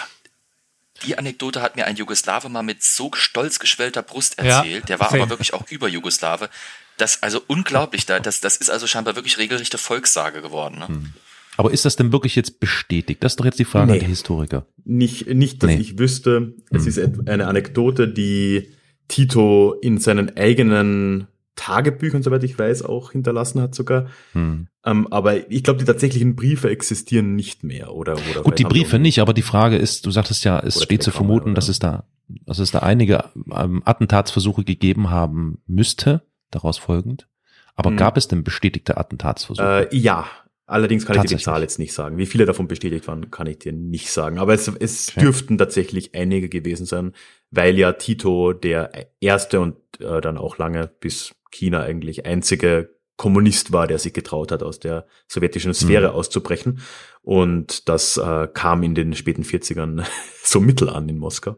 die 1.06 1.18
Anekdote 1.18 1.62
hat 1.62 1.76
mir 1.76 1.86
ein 1.86 1.96
Jugoslawe 1.96 2.50
mal 2.50 2.62
mit 2.64 2.84
so 2.84 3.12
stolz 3.14 3.60
geschwellter 3.60 4.04
Brust 4.04 4.36
Ja, 4.38 4.58
erzählt. 4.60 4.90
Der 4.90 5.00
war 5.00 5.10
same. 5.10 5.24
aber 5.24 5.32
wirklich 5.32 5.54
auch 5.54 5.64
über 5.70 5.88
Jugoslawe. 5.88 6.50
Das, 6.98 7.24
also 7.24 7.42
unglaublich, 7.48 8.06
da, 8.06 8.20
das, 8.20 8.42
das 8.42 8.58
ist 8.58 8.70
also 8.70 8.86
scheinbar 8.86 9.16
wirklich 9.16 9.38
regelrechte 9.38 9.78
Volkssage 9.78 10.42
geworden. 10.42 10.80
Ne? 10.80 11.14
Aber 11.60 11.72
ist 11.74 11.84
das 11.84 11.98
denn 11.98 12.14
wirklich 12.14 12.38
jetzt 12.38 12.62
bestätigt? 12.62 13.22
Das 13.22 13.34
ist 13.34 13.40
doch 13.42 13.44
jetzt 13.46 13.60
die 13.60 13.66
Frage 13.66 13.88
Nee. 13.88 13.94
an 13.94 14.00
die 14.00 14.06
Historiker. 14.06 14.66
Nicht, 14.86 15.28
nicht, 15.28 15.62
dass 15.62 15.72
Nee. 15.72 15.78
ich 15.82 16.00
wüsste. 16.00 16.54
Es 16.72 16.84
Hm. 16.84 16.88
ist 16.88 17.28
eine 17.30 17.48
Anekdote, 17.48 18.08
die 18.08 18.70
Tito 19.10 19.74
in 19.82 19.98
seinen 19.98 20.38
eigenen 20.38 21.28
Tagebüchern, 21.56 22.24
soweit 22.24 22.46
ich 22.46 22.58
weiß, 22.58 22.84
auch 22.84 23.12
hinterlassen 23.12 23.60
hat 23.62 23.76
sogar. 23.76 24.08
Hm. 24.32 24.68
Ähm, 24.86 25.08
aber 25.12 25.52
ich 25.52 25.64
glaube, 25.64 25.80
die 25.80 25.86
tatsächlichen 25.86 26.38
Briefe 26.38 26.70
existieren 26.70 27.36
nicht 27.36 27.66
mehr, 27.66 27.94
oder? 27.94 28.14
oder 28.32 28.44
Gut, 28.44 28.58
die 28.58 28.64
Briefe 28.64 28.98
nicht, 28.98 29.20
aber 29.20 29.34
die 29.34 29.42
Frage 29.42 29.76
ist, 29.76 30.06
du 30.06 30.12
sagtest 30.12 30.46
ja, 30.46 30.60
es 30.60 30.82
steht 30.82 31.04
zu 31.04 31.12
vermuten, 31.12 31.56
dass 31.56 31.68
es 31.68 31.80
da, 31.80 32.06
dass 32.46 32.60
es 32.60 32.72
da 32.72 32.80
einige 32.80 33.26
ähm, 33.54 33.82
Attentatsversuche 33.84 34.64
gegeben 34.64 35.10
haben 35.10 35.58
müsste, 35.68 36.22
daraus 36.52 36.78
folgend. 36.78 37.28
Aber 37.76 37.90
Hm. 37.90 37.98
gab 37.98 38.16
es 38.16 38.30
denn 38.30 38.46
bestätigte 38.46 38.96
Attentatsversuche? 38.96 39.90
Äh, 39.92 39.96
ja. 39.98 40.26
Allerdings 40.70 41.06
kann 41.06 41.16
ich 41.18 41.24
dir 41.24 41.38
die. 41.38 41.44
Zahl 41.44 41.62
jetzt 41.62 41.80
nicht 41.80 41.94
sagen. 41.94 42.18
Wie 42.18 42.26
viele 42.26 42.46
davon 42.46 42.68
bestätigt 42.68 43.08
waren, 43.08 43.32
kann 43.32 43.48
ich 43.48 43.60
dir 43.60 43.74
nicht 43.74 44.12
sagen. 44.12 44.38
Aber 44.40 44.54
es, 44.54 44.68
es 44.68 45.10
Okay. 45.10 45.20
dürften 45.22 45.58
tatsächlich 45.58 46.14
einige 46.16 46.48
gewesen 46.50 46.86
sein, 46.86 47.14
weil 47.52 47.78
ja 47.78 47.94
Tito 47.94 48.54
der 48.54 48.92
erste 49.20 49.60
und 49.60 49.76
äh, 50.00 50.22
dann 50.22 50.38
auch 50.38 50.58
lange 50.58 50.88
bis 51.00 51.34
China 51.52 51.82
eigentlich 51.82 52.26
einzige 52.26 52.96
Kommunist 53.18 53.72
war, 53.74 53.88
der 53.88 53.98
sich 54.00 54.14
getraut 54.14 54.52
hat, 54.52 54.64
aus 54.64 54.80
der 54.80 55.06
sowjetischen 55.28 55.74
Sphäre 55.74 56.10
Mhm. 56.10 56.14
auszubrechen. 56.16 56.80
Und 57.22 57.90
das 57.90 58.16
äh, 58.18 58.48
kam 58.54 58.84
in 58.84 58.96
den 58.96 59.14
späten 59.14 59.44
40ern 59.44 60.06
so 60.44 60.62
mittel 60.62 60.90
an 60.90 61.10
in 61.10 61.18
Moskau. 61.18 61.58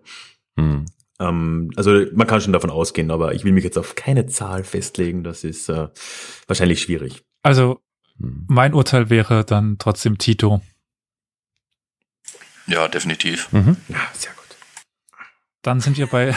Hm. 0.57 0.85
Ähm, 1.19 1.69
also 1.75 2.05
man 2.13 2.25
kann 2.27 2.41
schon 2.41 2.53
davon 2.53 2.69
ausgehen, 2.71 3.11
aber 3.11 3.35
ich 3.35 3.43
will 3.43 3.51
mich 3.51 3.63
jetzt 3.63 3.77
auf 3.77 3.93
keine 3.95 4.25
Zahl 4.25 4.63
festlegen. 4.63 5.23
Das 5.23 5.43
ist 5.43 5.69
äh, 5.69 5.89
wahrscheinlich 6.47 6.81
schwierig. 6.81 7.23
also. 7.43 7.79
Mein 8.47 8.73
Urteil 8.73 9.09
wäre 9.09 9.43
dann 9.45 9.77
trotzdem 9.77 10.17
Tito. 10.17 10.61
Ja, 12.67 12.87
definitiv. 12.87 13.51
Mhm. 13.51 13.77
Ja, 13.89 13.99
sehr 14.13 14.31
gut. 14.33 14.37
Dann 15.61 15.79
sind 15.81 15.97
wir 15.97 16.07
bei, 16.07 16.35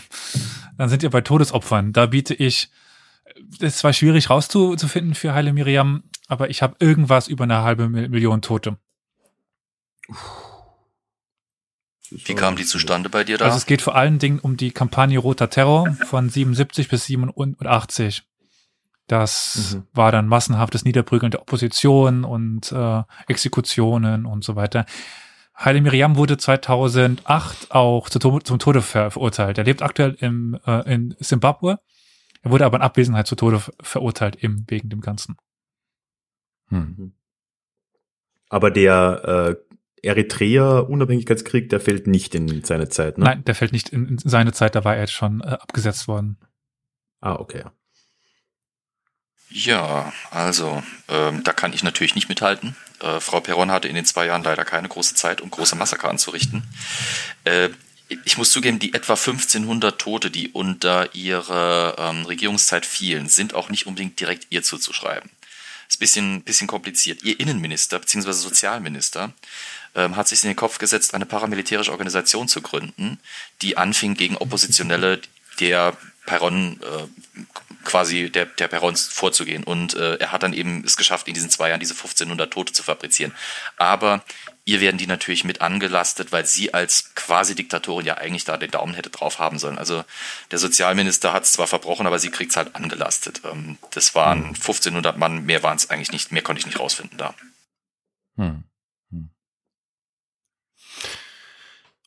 dann 0.78 0.88
sind 0.88 1.02
wir 1.02 1.10
bei 1.10 1.20
Todesopfern. 1.20 1.92
Da 1.92 2.06
biete 2.06 2.34
ich, 2.34 2.70
das 3.60 3.74
ist 3.74 3.78
zwar 3.78 3.92
schwierig 3.92 4.30
rauszufinden 4.30 5.14
für 5.14 5.34
Heile 5.34 5.52
Miriam, 5.52 6.04
aber 6.28 6.50
ich 6.50 6.62
habe 6.62 6.76
irgendwas 6.80 7.28
über 7.28 7.44
eine 7.44 7.62
halbe 7.62 7.88
Mil- 7.88 8.08
Million 8.08 8.42
Tote. 8.42 8.78
Wie 12.10 12.34
kam 12.34 12.56
die 12.56 12.64
zustande 12.64 13.10
bei 13.10 13.22
dir 13.24 13.36
da? 13.36 13.44
Also 13.44 13.58
es 13.58 13.66
geht 13.66 13.82
vor 13.82 13.94
allen 13.94 14.18
Dingen 14.18 14.38
um 14.38 14.56
die 14.56 14.70
Kampagne 14.70 15.18
Roter 15.18 15.50
Terror 15.50 15.92
von 16.06 16.30
77 16.30 16.88
bis 16.88 17.04
87. 17.04 18.22
Das 19.08 19.74
Mhm. 19.74 19.82
war 19.92 20.12
dann 20.12 20.28
massenhaftes 20.28 20.84
Niederprügeln 20.84 21.30
der 21.32 21.40
Opposition 21.42 22.24
und 22.24 22.70
äh, 22.72 23.02
Exekutionen 23.26 24.24
und 24.26 24.44
so 24.44 24.54
weiter. 24.54 24.86
Haile 25.56 25.80
Miriam 25.80 26.14
wurde 26.16 26.36
2008 26.38 27.72
auch 27.72 28.08
zu, 28.08 28.20
To- 28.20 28.38
zum 28.38 28.58
Tode 28.60 28.80
ver 28.80 29.10
verurteilt. 29.10 29.58
Er 29.58 29.64
lebt 29.64 29.82
aktuell 29.82 30.16
im, 30.20 30.56
äh, 30.66 30.92
in 30.94 31.16
Zimbabwe. 31.20 31.80
Er 32.42 32.50
wurde 32.52 32.64
aber 32.64 32.76
in 32.76 32.82
Abwesenheit 32.82 33.26
zu 33.26 33.34
Tode 33.34 33.58
ver 33.58 33.72
verurteilt 33.80 34.36
im, 34.36 34.64
wegen 34.68 34.88
dem 34.88 35.00
Ganzen. 35.00 35.36
Hm. 36.68 37.12
Aber 38.50 38.70
der 38.70 39.56
äh, 40.02 40.06
Eritrea-Unabhängigkeitskrieg, 40.06 41.68
der 41.70 41.80
fällt 41.80 42.06
nicht 42.06 42.34
in 42.34 42.62
seine 42.64 42.88
Zeit, 42.88 43.18
ne? 43.18 43.24
Nein, 43.24 43.44
der 43.44 43.54
fällt 43.54 43.72
nicht 43.72 43.88
in, 43.88 44.06
in 44.06 44.18
seine 44.18 44.52
Zeit, 44.52 44.74
da 44.74 44.84
war 44.84 44.94
er 44.94 45.00
jetzt 45.00 45.12
schon 45.12 45.40
äh, 45.40 45.46
abgesetzt 45.46 46.06
worden. 46.08 46.38
Ah, 47.20 47.34
okay. 47.34 47.64
Ja, 49.50 50.12
also 50.30 50.82
ähm, 51.08 51.42
da 51.42 51.52
kann 51.52 51.72
ich 51.72 51.82
natürlich 51.82 52.14
nicht 52.14 52.28
mithalten. 52.28 52.76
Äh, 53.00 53.20
Frau 53.20 53.40
Perron 53.40 53.70
hatte 53.70 53.88
in 53.88 53.94
den 53.94 54.04
zwei 54.04 54.26
Jahren 54.26 54.42
leider 54.42 54.64
keine 54.64 54.88
große 54.88 55.14
Zeit, 55.14 55.40
um 55.40 55.50
große 55.50 55.76
Massaker 55.76 56.10
anzurichten. 56.10 56.62
Äh, 57.44 57.70
ich 58.24 58.38
muss 58.38 58.52
zugeben, 58.52 58.78
die 58.78 58.94
etwa 58.94 59.14
1500 59.14 59.98
Tote, 59.98 60.30
die 60.30 60.48
unter 60.48 61.14
ihrer 61.14 61.96
ähm, 61.98 62.24
Regierungszeit 62.24 62.86
fielen, 62.86 63.28
sind 63.28 63.54
auch 63.54 63.68
nicht 63.68 63.86
unbedingt 63.86 64.18
direkt 64.18 64.46
ihr 64.50 64.62
zuzuschreiben. 64.62 65.30
Ist 65.88 65.96
ein 65.96 66.00
bisschen, 66.00 66.42
bisschen 66.42 66.66
kompliziert. 66.66 67.22
Ihr 67.22 67.38
Innenminister 67.38 67.98
bzw. 67.98 68.32
Sozialminister 68.32 69.32
ähm, 69.94 70.16
hat 70.16 70.28
sich 70.28 70.42
in 70.42 70.50
den 70.50 70.56
Kopf 70.56 70.78
gesetzt, 70.78 71.14
eine 71.14 71.26
paramilitärische 71.26 71.92
Organisation 71.92 72.48
zu 72.48 72.62
gründen, 72.62 73.18
die 73.62 73.76
anfing 73.76 74.14
gegen 74.14 74.36
Oppositionelle 74.36 75.20
der 75.60 75.96
Perron 76.26 76.80
äh, 76.82 77.42
quasi 77.84 78.30
der, 78.30 78.46
der 78.46 78.68
Perrons 78.68 79.08
vorzugehen. 79.08 79.64
Und 79.64 79.94
äh, 79.94 80.16
er 80.16 80.32
hat 80.32 80.42
dann 80.42 80.52
eben 80.52 80.84
es 80.84 80.96
geschafft, 80.96 81.28
in 81.28 81.34
diesen 81.34 81.50
zwei 81.50 81.68
Jahren 81.68 81.80
diese 81.80 81.94
1500 81.94 82.52
Tote 82.52 82.72
zu 82.72 82.82
fabrizieren. 82.82 83.34
Aber 83.76 84.22
ihr 84.64 84.80
werden 84.80 84.98
die 84.98 85.06
natürlich 85.06 85.44
mit 85.44 85.60
angelastet, 85.60 86.30
weil 86.30 86.44
sie 86.44 86.74
als 86.74 87.14
quasi 87.14 87.54
Diktatorin 87.54 88.06
ja 88.06 88.18
eigentlich 88.18 88.44
da 88.44 88.56
den 88.56 88.70
Daumen 88.70 88.94
hätte 88.94 89.10
drauf 89.10 89.38
haben 89.38 89.58
sollen. 89.58 89.78
Also 89.78 90.04
der 90.50 90.58
Sozialminister 90.58 91.32
hat 91.32 91.44
es 91.44 91.52
zwar 91.52 91.66
verbrochen, 91.66 92.06
aber 92.06 92.18
sie 92.18 92.30
kriegt 92.30 92.50
es 92.50 92.56
halt 92.56 92.76
angelastet. 92.76 93.40
Ähm, 93.44 93.78
das 93.92 94.14
waren 94.14 94.48
1500 94.48 95.16
Mann, 95.16 95.44
mehr 95.44 95.62
waren 95.62 95.76
es 95.76 95.88
eigentlich 95.88 96.12
nicht, 96.12 96.32
mehr 96.32 96.42
konnte 96.42 96.60
ich 96.60 96.66
nicht 96.66 96.78
rausfinden 96.78 97.16
da. 97.16 97.34
Hm. 98.36 98.44
Hm. 98.46 98.64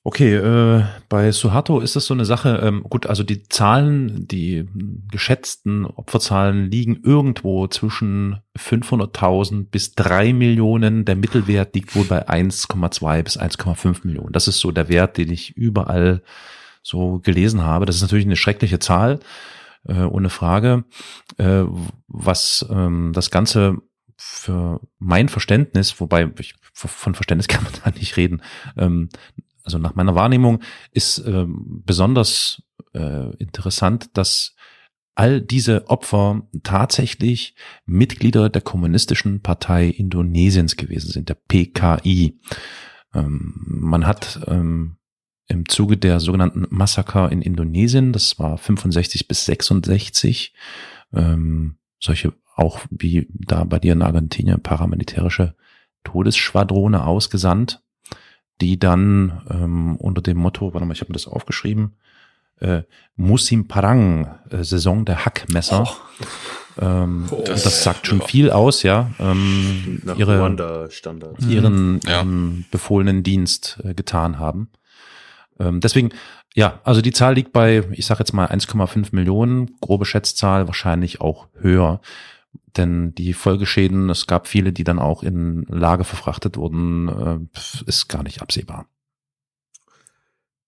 Okay, 0.04 0.34
äh, 0.34 0.84
bei 1.10 1.32
Suharto 1.32 1.80
ist 1.80 1.96
das 1.96 2.08
so 2.08 2.16
eine 2.16 2.26
Sache, 2.26 2.60
ähm, 2.64 2.82
gut, 2.82 3.06
also 3.06 3.22
die 3.22 3.44
Zahlen, 3.44 4.28
die 4.28 4.68
geschätzten 5.12 5.86
Opferzahlen 5.86 6.72
liegen 6.72 7.02
irgendwo 7.04 7.68
zwischen 7.68 8.42
500.000 8.58 9.70
bis 9.70 9.94
drei 9.94 10.34
Millionen. 10.34 11.06
Der 11.06 11.16
Mittelwert 11.16 11.76
liegt 11.76 11.96
wohl 11.96 12.06
bei 12.06 12.28
1,2 12.28 13.22
bis 13.22 13.38
1,5 13.40 14.00
Millionen. 14.04 14.34
Das 14.34 14.48
ist 14.48 14.60
so 14.60 14.72
der 14.72 14.90
Wert, 14.90 15.18
den 15.18 15.32
ich 15.32 15.56
überall 15.56 16.24
so 16.82 17.20
gelesen 17.20 17.62
habe. 17.62 17.86
Das 17.86 17.96
ist 17.96 18.02
natürlich 18.02 18.26
eine 18.26 18.38
schreckliche 18.38 18.80
Zahl, 18.80 19.20
äh, 19.88 20.02
ohne 20.02 20.30
Frage. 20.30 20.84
Äh, 21.38 21.66
was 22.08 22.66
ähm, 22.72 23.12
das 23.14 23.30
Ganze 23.30 23.78
für 24.18 24.80
mein 24.98 25.30
Verständnis, 25.30 26.00
wobei 26.00 26.32
ich, 26.40 26.56
von 26.74 27.14
Verständnis 27.14 27.48
kann 27.48 27.64
man 27.64 27.74
da 27.84 27.92
nicht 27.92 28.18
reden, 28.18 28.42
ähm, 28.78 29.10
also 29.64 29.78
nach 29.78 29.96
meiner 29.96 30.16
Wahrnehmung 30.16 30.62
ist 30.92 31.20
ähm, 31.26 31.82
besonders 31.86 32.62
äh, 32.94 33.36
interessant, 33.38 34.18
dass 34.18 34.56
all 35.16 35.42
diese 35.42 35.90
Opfer 35.90 36.48
tatsächlich 36.64 37.56
Mitglieder 37.86 38.50
der 38.50 38.62
kommunistischen 38.62 39.42
Partei 39.42 39.88
Indonesiens 39.88 40.78
gewesen 40.78 41.12
sind, 41.12 41.30
der 41.30 41.36
PKI. 41.36 42.40
Ähm, 43.14 43.54
man 43.66 44.08
hat 44.08 44.42
ähm, 44.48 44.98
im 45.48 45.68
Zuge 45.68 45.98
der 45.98 46.20
sogenannten 46.20 46.66
Massaker 46.70 47.32
in 47.32 47.42
Indonesien, 47.42 48.14
das 48.14 48.40
war 48.40 48.58
65 48.58 49.28
bis 49.28 49.46
66, 49.46 50.54
ähm, 51.14 51.76
solche 52.00 52.34
auch 52.56 52.80
wie 52.90 53.28
da 53.32 53.64
bei 53.64 53.80
dir 53.80 53.94
in 53.94 54.02
Argentinien 54.02 54.62
paramilitärische 54.62 55.56
Todesschwadrone 56.04 57.06
ausgesandt 57.06 57.82
die 58.62 58.80
dann 58.80 59.42
ähm, 59.50 59.96
unter 59.98 60.22
dem 60.22 60.38
Motto, 60.38 60.74
warte 60.74 60.86
mal, 60.86 60.94
ich 60.94 61.02
habe 61.02 61.12
mir 61.12 61.18
das 61.18 61.28
aufgeschrieben, 61.28 61.96
äh, 62.60 62.84
Musim 63.16 63.68
Parang, 63.68 64.40
äh, 64.50 64.64
Saison 64.64 65.04
der 65.04 65.26
Hackmesser. 65.26 65.84
Oh. 65.84 66.26
Ähm, 66.82 67.28
oh, 67.32 67.44
das, 67.46 67.64
das, 67.64 67.84
sagt 67.84 68.08
schon 68.08 68.20
ja. 68.20 68.26
viel 68.26 68.52
aus, 68.52 68.84
ja. 68.84 69.12
Ähm, 69.20 70.02
Nach 70.06 70.18
ihre, 70.18 70.40
Rwanda-Standards. 70.40 71.46
Ihren, 71.46 72.00
ja. 72.06 72.20
ihren 72.20 72.66
befohlenen 72.72 73.24
Dienst 73.24 73.80
äh, 73.84 73.94
getan 73.94 74.40
haben. 74.40 74.70
Ähm, 75.60 75.82
deswegen, 75.82 76.12
ja, 76.54 76.80
also 76.84 77.02
die 77.02 77.12
Zahl 77.12 77.36
liegt 77.36 77.52
bei, 77.52 77.84
ich 77.92 78.06
sage 78.06 78.20
jetzt 78.20 78.34
mal 78.34 78.48
1,5 78.48 79.10
Millionen, 79.12 79.78
grobe 79.82 80.06
Schätzzahl, 80.06 80.68
wahrscheinlich 80.68 81.20
auch 81.20 81.48
höher. 81.60 82.00
Denn 82.78 83.14
die 83.16 83.34
Folgeschäden, 83.34 84.10
es 84.10 84.28
gab 84.28 84.48
viele, 84.48 84.72
die 84.72 84.84
dann 84.84 85.00
auch 85.00 85.24
in 85.24 85.66
Lager 85.68 86.04
verfrachtet 86.04 86.58
wurden, 86.58 87.08
äh, 87.08 87.60
ist 87.86 88.08
gar 88.08 88.24
nicht 88.24 88.42
absehbar. 88.42 88.88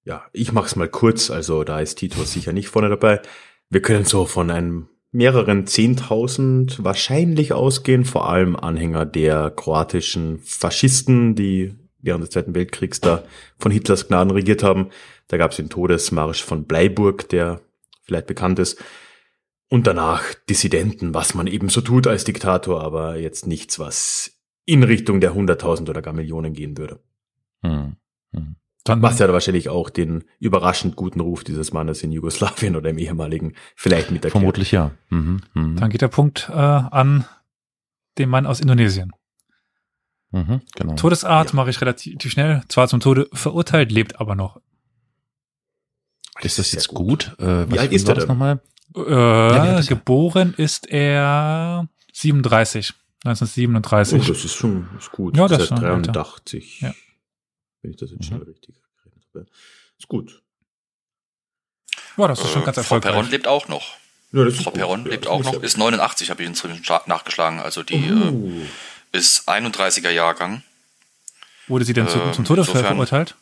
Ja, 0.05 0.23
ich 0.33 0.51
mach's 0.51 0.75
mal 0.75 0.89
kurz, 0.89 1.31
also 1.31 1.63
da 1.63 1.79
ist 1.79 1.95
Tito 1.95 2.23
sicher 2.23 2.51
nicht 2.51 2.67
vorne 2.67 2.89
dabei. 2.89 3.21
Wir 3.69 3.81
können 3.81 4.03
so 4.03 4.25
von 4.25 4.51
einem 4.51 4.89
mehreren 5.13 5.65
Zehntausend 5.65 6.83
wahrscheinlich 6.83 7.53
ausgehen, 7.53 8.03
vor 8.03 8.29
allem 8.29 8.55
Anhänger 8.55 9.05
der 9.05 9.51
kroatischen 9.51 10.39
Faschisten, 10.39 11.35
die 11.35 11.73
während 12.01 12.23
des 12.23 12.31
Zweiten 12.31 12.53
Weltkriegs 12.53 12.99
da 12.99 13.23
von 13.57 13.71
Hitlers 13.71 14.07
Gnaden 14.07 14.31
regiert 14.31 14.61
haben. 14.61 14.89
Da 15.29 15.37
gab 15.37 15.51
es 15.51 15.57
den 15.57 15.69
Todesmarsch 15.69 16.43
von 16.43 16.65
Bleiburg, 16.65 17.29
der 17.29 17.61
vielleicht 18.01 18.27
bekannt 18.27 18.59
ist. 18.59 18.83
Und 19.73 19.88
danach 19.88 20.36
Dissidenten, 20.47 21.15
was 21.15 21.33
man 21.33 21.47
eben 21.47 21.67
so 21.67 21.81
tut 21.81 22.05
als 22.05 22.23
Diktator, 22.25 22.83
aber 22.83 23.17
jetzt 23.17 23.47
nichts, 23.47 23.79
was 23.79 24.39
in 24.65 24.83
Richtung 24.83 25.19
der 25.19 25.33
100.000 25.33 25.89
oder 25.89 26.03
gar 26.03 26.13
Millionen 26.13 26.53
gehen 26.53 26.77
würde. 26.77 26.99
Hm. 27.63 27.95
Hm. 28.36 28.55
Dann, 28.83 29.01
was 29.01 29.17
ja 29.17 29.27
wahrscheinlich 29.33 29.69
auch 29.69 29.89
den 29.89 30.25
überraschend 30.38 30.95
guten 30.95 31.21
Ruf 31.21 31.43
dieses 31.43 31.73
Mannes 31.73 32.03
in 32.03 32.12
Jugoslawien 32.12 32.75
oder 32.75 32.91
im 32.91 32.99
ehemaligen 32.99 33.55
vielleicht 33.75 34.12
mit 34.12 34.23
der 34.23 34.29
Vermutlich 34.29 34.71
ja. 34.73 34.91
Mhm. 35.09 35.41
Mhm. 35.55 35.77
Dann 35.77 35.89
geht 35.89 36.03
der 36.03 36.07
Punkt 36.07 36.51
äh, 36.51 36.53
an 36.53 37.25
den 38.19 38.29
Mann 38.29 38.45
aus 38.45 38.59
Indonesien. 38.59 39.12
Mhm, 40.29 40.62
genau. 40.75 40.93
Todesart 40.97 41.49
ja. 41.49 41.55
mache 41.55 41.71
ich 41.71 41.81
relativ 41.81 42.21
schnell. 42.31 42.62
Zwar 42.67 42.88
zum 42.88 42.99
Tode 42.99 43.27
verurteilt, 43.33 43.91
lebt 43.91 44.19
aber 44.19 44.36
noch. 44.36 44.62
Ist 46.41 46.59
das 46.59 46.71
jetzt 46.73 46.89
gut? 46.89 47.36
gut? 47.38 47.39
Äh, 47.39 47.71
Wie 47.71 47.79
alt 47.79 47.91
ist 47.91 48.07
der 48.07 48.13
denn? 48.13 48.27
nochmal? 48.27 48.62
Äh, 48.95 49.12
ja, 49.12 49.82
geboren 49.82 50.53
ist 50.56 50.89
er 50.89 51.88
37, 52.13 52.93
1937. 53.25 54.21
Oh, 54.21 54.34
das 54.34 54.45
ist 54.45 54.53
schon 54.53 54.88
ist 54.97 55.12
gut. 55.12 55.38
Ja, 55.38 55.47
das 55.47 55.63
ist 55.63 55.69
83. 55.69 56.82
Ja. 56.82 56.93
Wenn 57.82 57.91
ich 57.91 57.97
das 57.97 58.12
jetzt 58.12 58.25
schnell 58.25 58.39
mhm. 58.39 58.45
richtig 58.45 58.75
gerechnet 59.03 59.25
habe. 59.34 59.45
Ist 59.97 60.08
gut. 60.08 60.41
Ja, 62.17 62.27
das 62.27 62.41
ist 62.41 62.51
schon 62.51 62.62
äh, 62.62 62.65
ganz 62.65 62.77
erfolgreich. 62.77 63.12
Frau 63.12 63.19
Perron 63.19 63.32
lebt 63.32 63.47
auch 63.47 63.67
noch. 63.67 63.97
Ja, 64.32 64.49
Frau 64.51 64.71
gut. 64.71 64.73
Perron 64.73 65.06
ja, 65.06 65.12
lebt 65.12 65.27
auch 65.27 65.43
noch, 65.43 65.62
ist 65.63 65.77
89, 65.77 66.29
habe 66.29 66.43
ich 66.43 66.49
inzwischen 66.49 66.84
nachgeschlagen. 67.08 67.60
Also 67.60 67.84
die 67.84 68.12
uh. 68.12 68.62
äh, 69.13 69.17
ist 69.17 69.47
31er 69.49 70.10
Jahrgang. 70.10 70.63
Wurde 71.67 71.86
sie 71.86 71.93
denn 71.93 72.08
ähm, 72.08 72.34
zum 72.34 72.45
Tode 72.45 72.65
verurteilt? 72.65 73.36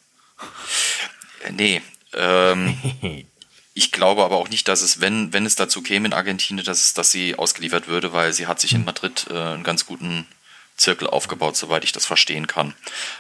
Nee. 1.52 1.82
Ähm, 2.14 2.78
Ich 3.74 3.92
glaube 3.92 4.24
aber 4.24 4.38
auch 4.38 4.50
nicht, 4.50 4.68
dass 4.68 4.82
es, 4.82 5.00
wenn, 5.00 5.32
wenn 5.32 5.46
es 5.46 5.56
dazu 5.56 5.82
käme 5.82 6.08
in 6.08 6.14
Argentinien, 6.14 6.66
dass, 6.66 6.82
es, 6.82 6.94
dass 6.94 7.12
sie 7.12 7.36
ausgeliefert 7.36 7.88
würde, 7.88 8.12
weil 8.12 8.34
sie 8.34 8.48
hat 8.48 8.60
sich 8.60 8.74
in 8.74 8.80
hm. 8.80 8.86
Madrid 8.86 9.28
äh, 9.30 9.34
einen 9.34 9.64
ganz 9.64 9.86
guten 9.86 10.28
Zirkel 10.76 11.08
aufgebaut, 11.08 11.56
soweit 11.56 11.84
ich 11.84 11.92
das 11.92 12.06
verstehen 12.06 12.48
kann. 12.48 12.74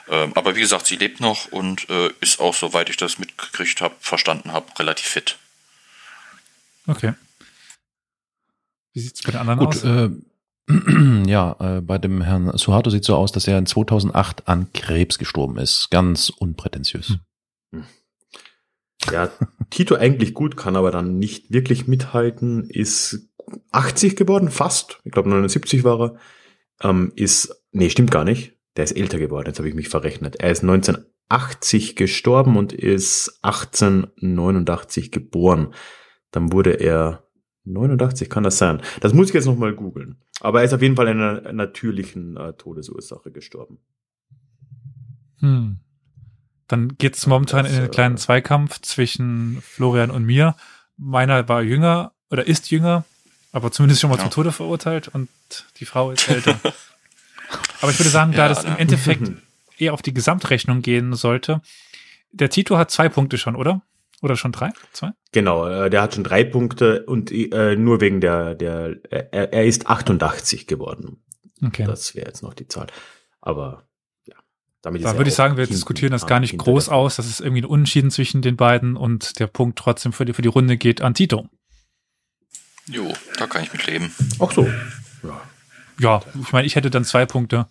Ähm, 0.09 0.33
aber 0.35 0.55
wie 0.55 0.61
gesagt, 0.61 0.87
sie 0.87 0.95
lebt 0.95 1.19
noch 1.19 1.51
und 1.51 1.89
äh, 1.89 2.09
ist 2.19 2.39
auch, 2.39 2.55
soweit 2.55 2.89
ich 2.89 2.97
das 2.97 3.19
mitgekriegt 3.19 3.81
habe, 3.81 3.95
verstanden 3.99 4.51
habe, 4.51 4.67
relativ 4.79 5.05
fit. 5.05 5.37
Okay. 6.87 7.13
Wie 8.93 8.99
sieht 8.99 9.15
es 9.15 9.21
bei 9.21 9.31
den 9.31 9.41
anderen 9.41 9.59
Gut, 9.59 9.67
aus? 9.69 9.83
Äh, 9.83 10.09
ja, 11.29 11.55
äh, 11.59 11.81
bei 11.81 11.97
dem 11.97 12.21
Herrn 12.21 12.57
Suharto 12.57 12.89
sieht 12.89 13.05
so 13.05 13.15
aus, 13.15 13.31
dass 13.31 13.47
er 13.47 13.57
in 13.57 13.65
2008 13.65 14.47
an 14.47 14.73
Krebs 14.73 15.17
gestorben 15.17 15.57
ist. 15.57 15.89
Ganz 15.91 16.29
unprätentiös. 16.29 17.17
Hm. 17.71 17.85
Ja, 19.09 19.29
Tito 19.69 19.95
eigentlich 19.95 20.33
gut, 20.33 20.57
kann 20.57 20.75
aber 20.75 20.91
dann 20.91 21.17
nicht 21.17 21.51
wirklich 21.51 21.87
mithalten, 21.87 22.69
ist 22.69 23.29
80 23.71 24.15
geworden, 24.15 24.49
fast. 24.49 24.99
Ich 25.03 25.11
glaube 25.11 25.29
79 25.29 25.83
war 25.83 26.01
er. 26.01 26.15
Ähm, 26.81 27.11
ist, 27.15 27.63
nee, 27.71 27.89
stimmt 27.89 28.11
gar 28.11 28.23
nicht. 28.23 28.57
Der 28.75 28.83
ist 28.83 28.95
älter 28.95 29.17
geworden, 29.17 29.47
jetzt 29.47 29.59
habe 29.59 29.69
ich 29.69 29.75
mich 29.75 29.89
verrechnet. 29.89 30.37
Er 30.37 30.51
ist 30.51 30.63
1980 30.63 31.95
gestorben 31.95 32.57
und 32.57 32.73
ist 32.73 33.39
1889 33.41 35.11
geboren. 35.11 35.73
Dann 36.31 36.53
wurde 36.53 36.71
er 36.73 37.25
89, 37.65 38.29
kann 38.29 38.43
das 38.43 38.57
sein? 38.57 38.81
Das 39.01 39.13
muss 39.13 39.27
ich 39.27 39.33
jetzt 39.33 39.45
nochmal 39.45 39.73
googeln. 39.73 40.21
Aber 40.39 40.59
er 40.59 40.65
ist 40.65 40.73
auf 40.73 40.81
jeden 40.81 40.95
Fall 40.95 41.07
in 41.07 41.19
einer 41.19 41.53
natürlichen 41.53 42.37
äh, 42.37 42.53
Todesursache 42.53 43.31
gestorben. 43.31 43.79
Hm. 45.39 45.79
Dann 46.71 46.97
geht 46.97 47.17
es 47.17 47.27
momentan 47.27 47.65
das, 47.65 47.77
in 47.77 47.91
kleinen 47.91 48.15
äh, 48.15 48.17
Zweikampf 48.17 48.79
zwischen 48.81 49.61
Florian 49.61 50.09
und 50.09 50.23
mir. 50.23 50.55
Meiner 50.97 51.49
war 51.49 51.61
jünger 51.61 52.13
oder 52.29 52.47
ist 52.47 52.71
jünger, 52.71 53.03
aber 53.51 53.71
zumindest 53.71 53.99
schon 53.99 54.09
mal 54.09 54.15
ja. 54.15 54.23
zum 54.23 54.31
Tode 54.31 54.51
verurteilt 54.51 55.09
und 55.09 55.27
die 55.77 55.85
Frau 55.85 56.11
ist 56.11 56.29
älter. 56.29 56.59
Aber 57.81 57.91
ich 57.91 57.99
würde 57.99 58.09
sagen, 58.09 58.31
da 58.31 58.43
Ja, 58.43 58.47
das 58.47 58.63
im. 58.63 58.77
Endeffekt 58.77 59.29
eher 59.77 59.93
auf 59.93 60.01
die 60.01 60.13
Gesamtrechnung 60.13 60.81
gehen 60.81 61.13
sollte, 61.15 61.61
der 62.31 62.49
Tito 62.49 62.77
hat 62.77 62.91
zwei 62.91 63.09
Punkte 63.09 63.37
schon, 63.37 63.57
oder? 63.57 63.81
Oder 64.21 64.37
schon 64.37 64.51
drei? 64.51 64.69
Zwei? 64.93 65.11
Genau, 65.33 65.67
äh, 65.67 65.89
der 65.89 66.03
hat 66.03 66.13
schon 66.13 66.23
drei 66.23 66.43
Punkte 66.43 67.03
und 67.05 67.31
äh, 67.31 67.75
nur 67.75 67.99
wegen 67.99 68.21
der, 68.21 68.55
der 68.55 68.95
er, 69.09 69.51
er 69.51 69.65
ist 69.65 69.87
88 69.87 70.67
geworden. 70.67 71.21
Okay. 71.65 71.85
Das 71.85 72.15
wäre 72.15 72.27
jetzt 72.27 72.43
noch 72.43 72.53
die 72.53 72.67
Zahl. 72.67 72.87
Aber 73.41 73.83
damit 74.81 75.03
Da 75.03 75.15
würde 75.17 75.29
ich 75.29 75.35
sagen, 75.35 75.55
wir 75.57 75.63
hinten 75.63 75.75
diskutieren 75.75 76.11
das 76.11 76.25
gar 76.27 76.39
nicht 76.39 76.57
groß 76.57 76.85
der- 76.85 76.93
aus. 76.95 77.15
Das 77.17 77.27
ist 77.27 77.39
irgendwie 77.39 77.61
ein 77.61 77.65
Unentschieden 77.65 78.11
zwischen 78.11 78.41
den 78.41 78.55
beiden 78.57 78.95
und 78.97 79.39
der 79.39 79.47
Punkt 79.47 79.77
trotzdem 79.77 80.13
für 80.13 80.25
die, 80.25 80.33
für 80.33 80.41
die 80.41 80.47
Runde 80.49 80.77
geht 80.77 81.01
an 81.01 81.13
Tito. 81.13 81.47
Jo, 82.87 83.13
da 83.37 83.47
kann 83.47 83.63
ich 83.63 83.71
mit 83.73 83.85
leben. 83.87 84.11
Ach 84.39 84.51
so. 84.51 84.67
Ja. 85.23 85.41
Ja, 85.99 86.21
ich 86.41 86.51
meine, 86.51 86.65
ich 86.65 86.75
hätte 86.75 86.89
dann 86.89 87.05
zwei 87.05 87.25
Punkte. 87.25 87.67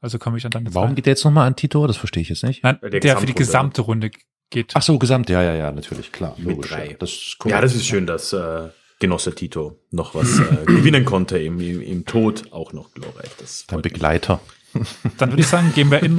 Also 0.00 0.18
komme 0.18 0.36
ich 0.36 0.42
dann 0.42 0.52
dann 0.52 0.74
Warum 0.74 0.94
geht 0.94 1.06
der 1.06 1.12
jetzt 1.12 1.24
nochmal 1.24 1.46
an 1.46 1.56
Tito? 1.56 1.86
Das 1.86 1.96
verstehe 1.96 2.22
ich 2.22 2.28
jetzt 2.30 2.42
nicht. 2.44 2.62
Nein, 2.62 2.78
Der 2.82 3.00
der, 3.00 3.18
für 3.18 3.26
die 3.26 3.34
gesamte 3.34 3.82
Runde 3.82 4.10
geht. 4.50 4.72
Ach 4.74 4.82
so, 4.82 4.98
gesamt, 4.98 5.28
ja, 5.28 5.42
ja, 5.42 5.54
ja, 5.54 5.72
natürlich, 5.72 6.12
klar. 6.12 6.34
Mit 6.38 6.46
logisch, 6.56 6.70
drei. 6.70 6.90
ja. 6.90 6.96
Das 6.98 7.10
ist 7.10 7.36
ja, 7.44 7.60
das 7.60 7.74
ist 7.74 7.86
schön, 7.86 8.06
dass 8.06 8.32
äh, 8.32 8.68
Genosse 8.98 9.34
Tito 9.34 9.78
noch 9.90 10.14
was 10.14 10.38
äh, 10.38 10.64
gewinnen 10.64 11.04
konnte 11.04 11.38
im, 11.38 11.60
im, 11.60 11.82
im 11.82 12.04
Tod, 12.06 12.50
auch 12.52 12.72
noch 12.72 12.92
glorreich. 12.92 13.30
Das 13.38 13.66
Dein 13.66 13.76
freut 13.82 13.84
mich. 13.84 14.38
Dann 15.18 15.30
würde 15.30 15.42
ich 15.42 15.48
sagen, 15.48 15.72
gehen 15.74 15.90
wir 15.90 16.02
in, 16.02 16.16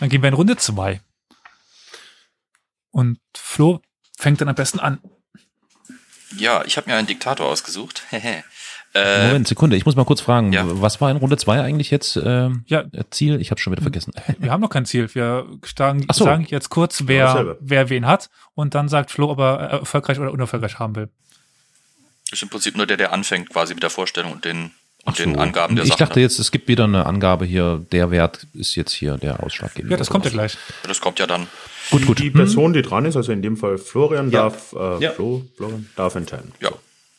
dann 0.00 0.08
gehen 0.08 0.22
wir 0.22 0.28
in 0.28 0.34
Runde 0.34 0.56
zwei. 0.56 1.00
Und 2.90 3.18
Flo 3.36 3.80
fängt 4.18 4.40
dann 4.40 4.48
am 4.48 4.54
besten 4.54 4.78
an. 4.78 5.00
Ja, 6.36 6.64
ich 6.64 6.76
habe 6.76 6.90
mir 6.90 6.96
einen 6.96 7.06
Diktator 7.06 7.46
ausgesucht. 7.46 8.02
Äh, 8.94 9.28
Moment, 9.28 9.48
Sekunde, 9.48 9.74
ich 9.76 9.86
muss 9.86 9.96
mal 9.96 10.04
kurz 10.04 10.20
fragen, 10.20 10.52
ja. 10.52 10.64
was 10.66 11.00
war 11.00 11.10
in 11.10 11.16
Runde 11.16 11.38
zwei 11.38 11.62
eigentlich 11.62 11.90
jetzt 11.90 12.20
ähm, 12.22 12.64
Ja. 12.66 12.84
Ziel? 13.10 13.40
Ich 13.40 13.50
habe 13.50 13.58
schon 13.58 13.72
wieder 13.72 13.80
vergessen. 13.80 14.12
Wir 14.38 14.50
haben 14.50 14.60
noch 14.60 14.68
kein 14.68 14.84
Ziel. 14.84 15.08
Wir 15.14 15.46
sagen, 15.76 16.06
so. 16.12 16.24
sagen 16.24 16.44
jetzt 16.48 16.68
kurz, 16.68 17.04
wer, 17.06 17.56
wer 17.60 17.88
wen 17.88 18.06
hat. 18.06 18.28
Und 18.54 18.74
dann 18.74 18.90
sagt 18.90 19.10
Flo, 19.10 19.30
ob 19.30 19.38
er 19.38 19.60
äh, 19.60 19.76
erfolgreich 19.78 20.18
oder 20.18 20.30
unerfolgreich 20.30 20.78
haben 20.78 20.94
will. 20.94 21.08
ist 22.30 22.42
im 22.42 22.50
Prinzip 22.50 22.76
nur 22.76 22.86
der, 22.86 22.98
der 22.98 23.14
anfängt 23.14 23.48
quasi 23.48 23.72
mit 23.72 23.82
der 23.82 23.88
Vorstellung 23.88 24.30
und 24.32 24.44
den, 24.44 24.72
und 25.04 25.12
Ach 25.12 25.16
so. 25.16 25.24
den 25.24 25.38
Angaben 25.38 25.74
der 25.76 25.84
ich 25.84 25.90
Sachen. 25.90 26.06
dachte 26.06 26.20
jetzt, 26.20 26.38
es 26.38 26.50
gibt 26.52 26.68
wieder 26.68 26.84
eine 26.84 27.06
Angabe 27.06 27.44
hier, 27.44 27.84
der 27.92 28.10
Wert 28.10 28.46
ist 28.54 28.74
jetzt 28.76 28.92
hier 28.92 29.16
der 29.18 29.42
ausschlaggebende. 29.42 29.92
Ja, 29.94 29.98
das 29.98 30.08
kommt 30.10 30.24
ja 30.24 30.30
gleich. 30.30 30.56
Das 30.84 31.00
kommt 31.00 31.18
ja 31.18 31.26
dann. 31.26 31.48
Gut, 31.90 32.06
gut. 32.06 32.18
Die 32.20 32.30
Person, 32.30 32.72
die 32.72 32.82
dran 32.82 33.04
ist, 33.04 33.16
also 33.16 33.32
in 33.32 33.42
dem 33.42 33.56
Fall 33.56 33.78
Florian, 33.78 34.30
Ja. 34.30 34.42
darf 34.42 34.72
äh, 34.72 35.02
Ja. 35.02 35.10
Flo, 35.12 35.44
Florian 35.56 35.88
darf 35.96 36.14
entscheiden. 36.14 36.52
Ja. 36.60 36.70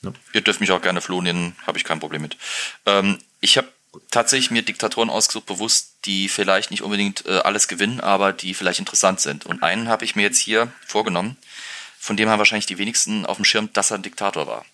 Ja. 0.01 0.11
Ihr 0.33 0.41
dürft 0.41 0.59
mich 0.61 0.71
auch 0.71 0.81
gerne 0.81 1.01
Flo 1.01 1.21
nennen, 1.21 1.55
habe 1.67 1.77
ich 1.77 1.83
kein 1.83 1.99
Problem 1.99 2.21
mit. 2.21 2.37
Ähm, 2.85 3.17
ich 3.41 3.57
habe 3.57 3.67
tatsächlich 4.11 4.51
mir 4.51 4.61
Diktatoren 4.63 5.09
ausgesucht, 5.09 5.45
bewusst, 5.45 5.93
die 6.05 6.27
vielleicht 6.29 6.71
nicht 6.71 6.81
unbedingt 6.81 7.25
äh, 7.25 7.37
alles 7.39 7.67
gewinnen, 7.67 7.99
aber 7.99 8.33
die 8.33 8.53
vielleicht 8.53 8.79
interessant 8.79 9.19
sind. 9.19 9.45
Und 9.45 9.61
einen 9.63 9.87
habe 9.87 10.03
ich 10.03 10.15
mir 10.15 10.23
jetzt 10.23 10.39
hier 10.39 10.71
vorgenommen, 10.85 11.37
von 11.99 12.17
dem 12.17 12.27
haben 12.29 12.39
wahrscheinlich 12.39 12.65
die 12.65 12.77
wenigsten 12.77 13.25
auf 13.25 13.37
dem 13.37 13.45
Schirm, 13.45 13.69
dass 13.73 13.91
er 13.91 13.95
ein 13.97 14.01
Diktator 14.03 14.47
war. 14.47 14.65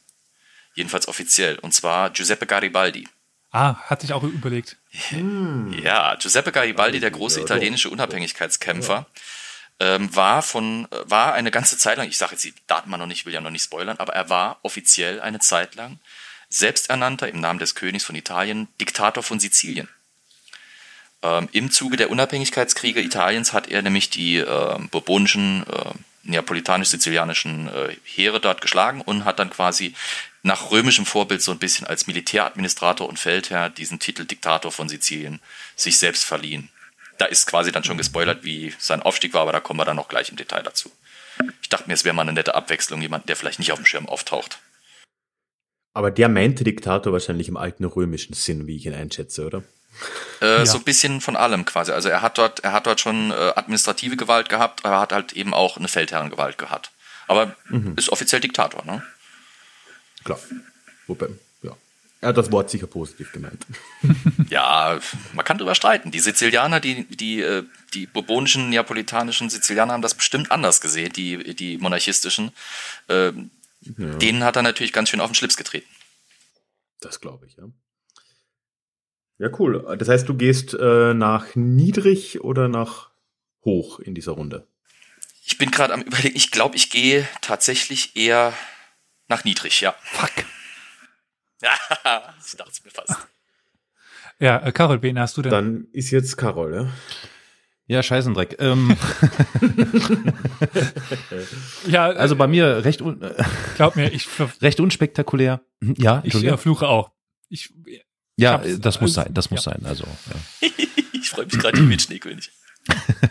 Jedenfalls 0.79 1.09
offiziell. 1.09 1.59
Und 1.59 1.73
zwar 1.73 2.09
Giuseppe 2.09 2.45
Garibaldi. 2.45 3.05
Ah, 3.51 3.75
hatte 3.89 4.05
ich 4.05 4.13
auch 4.13 4.23
überlegt. 4.23 4.77
Ja, 5.83 6.15
Giuseppe 6.15 6.53
Garibaldi, 6.53 7.01
der 7.01 7.11
große 7.11 7.41
italienische 7.41 7.89
Unabhängigkeitskämpfer, 7.89 9.05
ähm, 9.81 10.15
war 10.15 10.41
von 10.41 10.87
war 10.89 11.33
eine 11.33 11.51
ganze 11.51 11.77
Zeit 11.77 11.97
lang, 11.97 12.07
ich 12.07 12.17
sage 12.17 12.31
jetzt 12.31 12.45
die 12.45 12.53
Daten 12.67 12.89
mal 12.89 12.97
noch 12.97 13.07
nicht, 13.07 13.25
will 13.25 13.33
ja 13.33 13.41
noch 13.41 13.49
nicht 13.49 13.63
spoilern, 13.63 13.97
aber 13.97 14.13
er 14.13 14.29
war 14.29 14.59
offiziell 14.63 15.19
eine 15.19 15.39
Zeit 15.39 15.75
lang 15.75 15.99
selbsternannter 16.47 17.27
im 17.27 17.41
Namen 17.41 17.59
des 17.59 17.75
Königs 17.75 18.05
von 18.05 18.15
Italien 18.15 18.69
Diktator 18.79 19.21
von 19.21 19.41
Sizilien. 19.41 19.89
Ähm, 21.21 21.49
Im 21.51 21.71
Zuge 21.71 21.97
der 21.97 22.09
Unabhängigkeitskriege 22.09 23.01
Italiens 23.01 23.51
hat 23.51 23.67
er 23.67 23.81
nämlich 23.81 24.09
die 24.09 24.37
äh, 24.37 24.79
bourbonischen, 24.91 25.65
äh, 25.67 25.91
neapolitanisch-sizilianischen 26.23 27.67
äh, 27.67 27.95
Heere 28.05 28.39
dort 28.39 28.61
geschlagen 28.61 29.01
und 29.01 29.25
hat 29.25 29.39
dann 29.39 29.49
quasi 29.49 29.93
nach 30.41 30.71
römischem 30.71 31.05
Vorbild 31.05 31.41
so 31.41 31.51
ein 31.51 31.59
bisschen 31.59 31.87
als 31.87 32.07
Militäradministrator 32.07 33.07
und 33.07 33.19
Feldherr 33.19 33.69
diesen 33.69 33.99
Titel 33.99 34.25
Diktator 34.25 34.71
von 34.71 34.87
Sizilien 34.89 35.39
sich 35.75 35.99
selbst 35.99 36.23
verliehen. 36.23 36.69
Da 37.17 37.25
ist 37.25 37.47
quasi 37.47 37.71
dann 37.71 37.83
schon 37.83 37.97
gespoilert, 37.97 38.43
wie 38.43 38.73
sein 38.79 39.01
Aufstieg 39.01 39.33
war, 39.33 39.41
aber 39.41 39.51
da 39.51 39.59
kommen 39.59 39.79
wir 39.79 39.85
dann 39.85 39.97
noch 39.97 40.07
gleich 40.07 40.29
im 40.29 40.37
Detail 40.37 40.63
dazu. 40.63 40.89
Ich 41.61 41.69
dachte 41.69 41.87
mir, 41.87 41.93
es 41.93 42.05
wäre 42.05 42.15
mal 42.15 42.21
eine 42.21 42.33
nette 42.33 42.55
Abwechslung, 42.55 43.01
jemand, 43.01 43.27
der 43.27 43.35
vielleicht 43.35 43.59
nicht 43.59 43.71
auf 43.71 43.79
dem 43.79 43.85
Schirm 43.85 44.07
auftaucht. 44.07 44.59
Aber 45.93 46.11
der 46.11 46.29
meinte 46.29 46.63
Diktator 46.63 47.11
wahrscheinlich 47.11 47.49
im 47.49 47.57
alten 47.57 47.83
römischen 47.83 48.33
Sinn, 48.33 48.67
wie 48.67 48.77
ich 48.77 48.85
ihn 48.85 48.93
einschätze, 48.93 49.45
oder? 49.45 49.63
Äh, 50.41 50.59
Ja. 50.59 50.65
So 50.65 50.77
ein 50.77 50.83
bisschen 50.83 51.19
von 51.19 51.35
allem 51.35 51.65
quasi. 51.65 51.91
Also 51.91 52.07
er 52.09 52.21
hat 52.21 52.37
dort, 52.37 52.61
er 52.61 52.71
hat 52.71 52.87
dort 52.87 53.01
schon 53.01 53.31
äh, 53.31 53.33
administrative 53.55 54.15
Gewalt 54.15 54.47
gehabt, 54.47 54.85
aber 54.85 54.95
er 54.95 55.01
hat 55.01 55.11
halt 55.11 55.33
eben 55.33 55.53
auch 55.53 55.77
eine 55.77 55.87
Feldherrengewalt 55.89 56.57
gehabt. 56.57 56.91
Aber 57.27 57.55
ist 57.97 58.09
offiziell 58.09 58.41
Diktator, 58.41 58.85
ne? 58.85 59.03
Klar. 60.29 60.39
Wobei, 61.07 61.29
ja. 61.63 61.75
Er 62.21 62.29
hat 62.29 62.37
das 62.37 62.51
Wort 62.51 62.69
sicher 62.69 62.87
positiv 62.87 63.31
gemeint. 63.31 63.65
Ja, 64.49 64.99
man 65.33 65.45
kann 65.45 65.59
drüber 65.59 65.75
streiten. 65.75 66.09
Die 66.09 66.19
Sizilianer, 66.19 66.79
die, 66.79 67.03
die, 67.03 67.39
äh, 67.41 67.63
die 67.93 68.07
bourbonischen, 68.07 68.69
neapolitanischen 68.69 69.49
Sizilianer 69.49 69.93
haben 69.93 70.01
das 70.01 70.15
bestimmt 70.15 70.51
anders 70.51 70.81
gesehen, 70.81 71.13
die, 71.13 71.53
die 71.53 71.77
monarchistischen. 71.77 72.51
Ähm, 73.09 73.51
Denen 73.81 74.43
hat 74.43 74.55
er 74.55 74.63
natürlich 74.63 74.91
ganz 74.91 75.09
schön 75.09 75.21
auf 75.21 75.29
den 75.29 75.35
Schlips 75.35 75.55
getreten. 75.55 75.87
Das 76.99 77.21
glaube 77.21 77.45
ich, 77.45 77.57
ja. 77.57 77.65
Ja, 79.37 79.49
cool. 79.59 79.95
Das 79.97 80.09
heißt, 80.09 80.27
du 80.27 80.33
gehst 80.33 80.73
äh, 80.73 81.13
nach 81.13 81.55
niedrig 81.55 82.41
oder 82.41 82.67
nach 82.67 83.09
hoch 83.63 83.99
in 83.99 84.15
dieser 84.15 84.31
Runde? 84.33 84.67
Ich 85.45 85.57
bin 85.57 85.71
gerade 85.71 85.93
am 85.93 86.01
überlegen, 86.01 86.35
ich 86.35 86.51
glaube, 86.51 86.75
ich 86.75 86.89
gehe 86.89 87.27
tatsächlich 87.41 88.15
eher 88.15 88.53
nach 89.29 89.43
niedrig, 89.45 89.79
ja. 89.81 89.95
Fuck. 90.03 90.31
Ja, 91.61 92.33
ich 92.45 92.55
dachte 92.55 92.71
es 92.71 92.83
mir 92.85 92.91
fast. 92.91 93.27
Ja, 94.39 94.59
äh, 94.65 94.71
Carol, 94.71 95.01
wen 95.01 95.19
hast 95.19 95.35
du 95.35 95.41
denn? 95.41 95.51
Dann 95.51 95.87
ist 95.91 96.09
jetzt 96.09 96.37
Carol, 96.37 96.73
ja? 96.73 96.89
Ja, 97.87 98.01
Scheißendreck. 98.01 98.55
Ähm, 98.59 98.95
ja, 101.87 102.05
also 102.05 102.35
bei 102.35 102.47
mir 102.47 102.85
recht, 102.85 103.01
un 103.01 103.21
äh, 103.21 103.43
glaub 103.75 103.95
mir, 103.97 104.09
ich, 104.11 104.27
recht 104.61 104.79
unspektakulär. 104.79 105.61
Ja, 105.97 106.21
ich 106.23 106.35
äh, 106.43 106.57
fluche 106.57 106.87
auch. 106.87 107.11
Ich, 107.49 107.73
ja, 108.37 108.53
hab's- 108.53 108.65
äh, 108.67 108.79
das 108.79 109.01
muss 109.01 109.13
sein, 109.13 109.33
das 109.33 109.49
muss 109.51 109.65
ja. 109.65 109.71
sein. 109.73 109.85
Also, 109.85 110.05
ja. 110.05 110.69
Ich 111.13 111.29
freue 111.29 111.45
mich 111.45 111.59
gerade 111.59 111.77
wie 111.77 111.81
mit 111.85 112.01
Schneekönig. 112.01 112.51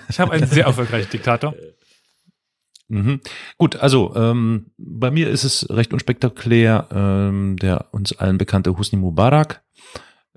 ich 0.09 0.21
habe 0.21 0.33
einen 0.33 0.47
sehr 0.47 0.65
erfolgreichen 0.67 1.11
Diktator. 1.11 1.55
Mhm. 2.89 3.21
Gut, 3.59 3.77
also 3.77 4.15
ähm, 4.17 4.67
bei 4.79 5.11
mir 5.11 5.29
ist 5.29 5.45
es 5.45 5.69
recht 5.71 5.93
unspektakulär. 5.93 6.89
Ähm, 6.91 7.57
der 7.57 7.87
uns 7.93 8.13
allen 8.19 8.39
bekannte 8.39 8.77
Husni 8.79 8.99
Mubarak, 8.99 9.63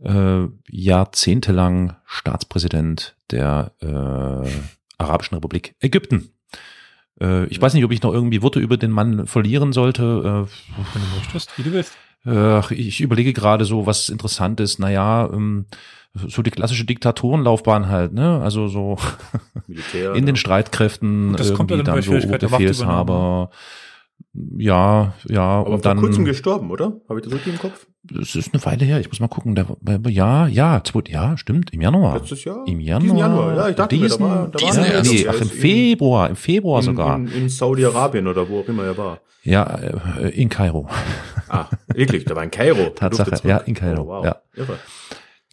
äh, 0.01 0.47
jahrzehntelang 0.69 1.95
Staatspräsident 2.05 3.15
der 3.31 3.71
äh, 3.79 4.49
Arabischen 4.97 5.35
Republik 5.35 5.75
Ägypten. 5.79 6.33
Äh, 7.19 7.45
ich 7.45 7.61
weiß 7.61 7.73
nicht, 7.73 7.85
ob 7.85 7.91
ich 7.91 8.01
noch 8.01 8.13
irgendwie 8.13 8.41
Worte 8.41 8.59
über 8.59 8.77
den 8.77 8.91
Mann 8.91 9.27
verlieren 9.27 9.71
sollte. 9.71 10.03
Wenn 10.03 11.01
du 11.01 11.15
möchtest, 11.17 11.57
wie 11.57 11.63
du 11.63 11.71
willst. 11.71 11.93
Äh, 12.25 12.73
ich 12.73 13.01
überlege 13.01 13.33
gerade 13.33 13.65
so, 13.65 13.85
was 13.85 14.09
interessant 14.09 14.59
ist. 14.59 14.79
Naja, 14.79 15.29
ähm, 15.31 15.65
so 16.13 16.41
die 16.41 16.51
klassische 16.51 16.85
Diktatorenlaufbahn 16.85 17.87
halt, 17.87 18.13
ne? 18.13 18.41
Also 18.41 18.67
so 18.67 18.97
Militär. 19.67 20.13
in 20.15 20.25
den. 20.25 20.35
Streitkräften 20.35 21.35
das 21.37 21.53
kommt 21.53 21.71
irgendwie 21.71 21.85
dann 21.85 21.95
dann 21.95 22.03
so 22.03 22.11
Macht 22.13 22.25
Oberbefehlshaber. 22.43 23.49
Ja, 24.55 25.13
ja, 25.27 25.41
Aber 25.41 25.71
und 25.71 25.81
vor 25.83 25.93
dann, 25.93 25.97
kurzem 25.99 26.25
gestorben, 26.25 26.69
oder? 26.71 26.93
Habe 27.09 27.19
ich 27.19 27.25
das 27.25 27.33
richtig 27.33 27.53
im 27.53 27.59
Kopf? 27.59 27.87
es 28.19 28.35
ist 28.35 28.53
eine 28.53 28.63
Weile 28.65 28.85
her, 28.85 28.99
ich 28.99 29.09
muss 29.09 29.19
mal 29.19 29.27
gucken, 29.27 29.55
der, 29.55 29.67
war- 29.69 29.77
ja, 30.09 30.47
ja, 30.47 30.81
ja, 31.09 31.37
stimmt, 31.37 31.73
im 31.73 31.81
Januar. 31.81 32.17
Letztes 32.17 32.43
Jahr? 32.45 32.63
Im 32.65 32.79
Januar. 32.79 33.01
Diesen 33.01 33.17
Januar, 33.17 33.55
ja, 33.55 33.69
ich 33.69 33.75
dachte 33.75 33.95
mir, 33.95 34.01
da 34.01 34.07
diesen, 34.07 34.23
war- 34.25 34.47
da 34.47 34.61
war 34.61 34.67
Diesen 34.69 34.83
ja, 34.85 34.89
erst. 34.91 35.11
nee, 35.11 35.27
ach, 35.27 35.41
im 35.41 35.49
Februar, 35.49 36.29
im 36.29 36.35
Februar 36.35 36.79
In, 36.79 36.85
sogar. 36.85 37.15
in, 37.17 37.27
in 37.27 37.49
Saudi-Arabien 37.49 38.27
oder 38.27 38.47
wo 38.47 38.61
auch 38.61 38.67
immer 38.67 38.83
er 38.85 38.97
war. 38.97 39.19
ja, 39.43 39.63
äh, 40.19 40.29
in 40.29 40.49
Kairo. 40.49 40.87
Ah, 41.49 41.65
wirklich, 41.93 42.23
da 42.25 42.35
war 42.35 42.43
in 42.43 42.51
Kairo. 42.51 42.89
Tatsache, 42.95 43.47
ja, 43.47 43.57
in 43.57 43.73
Kairo, 43.73 44.03
Oh, 44.03 44.07
wow. 44.07 44.25
ja. 44.25 44.35
Irre. 44.55 44.77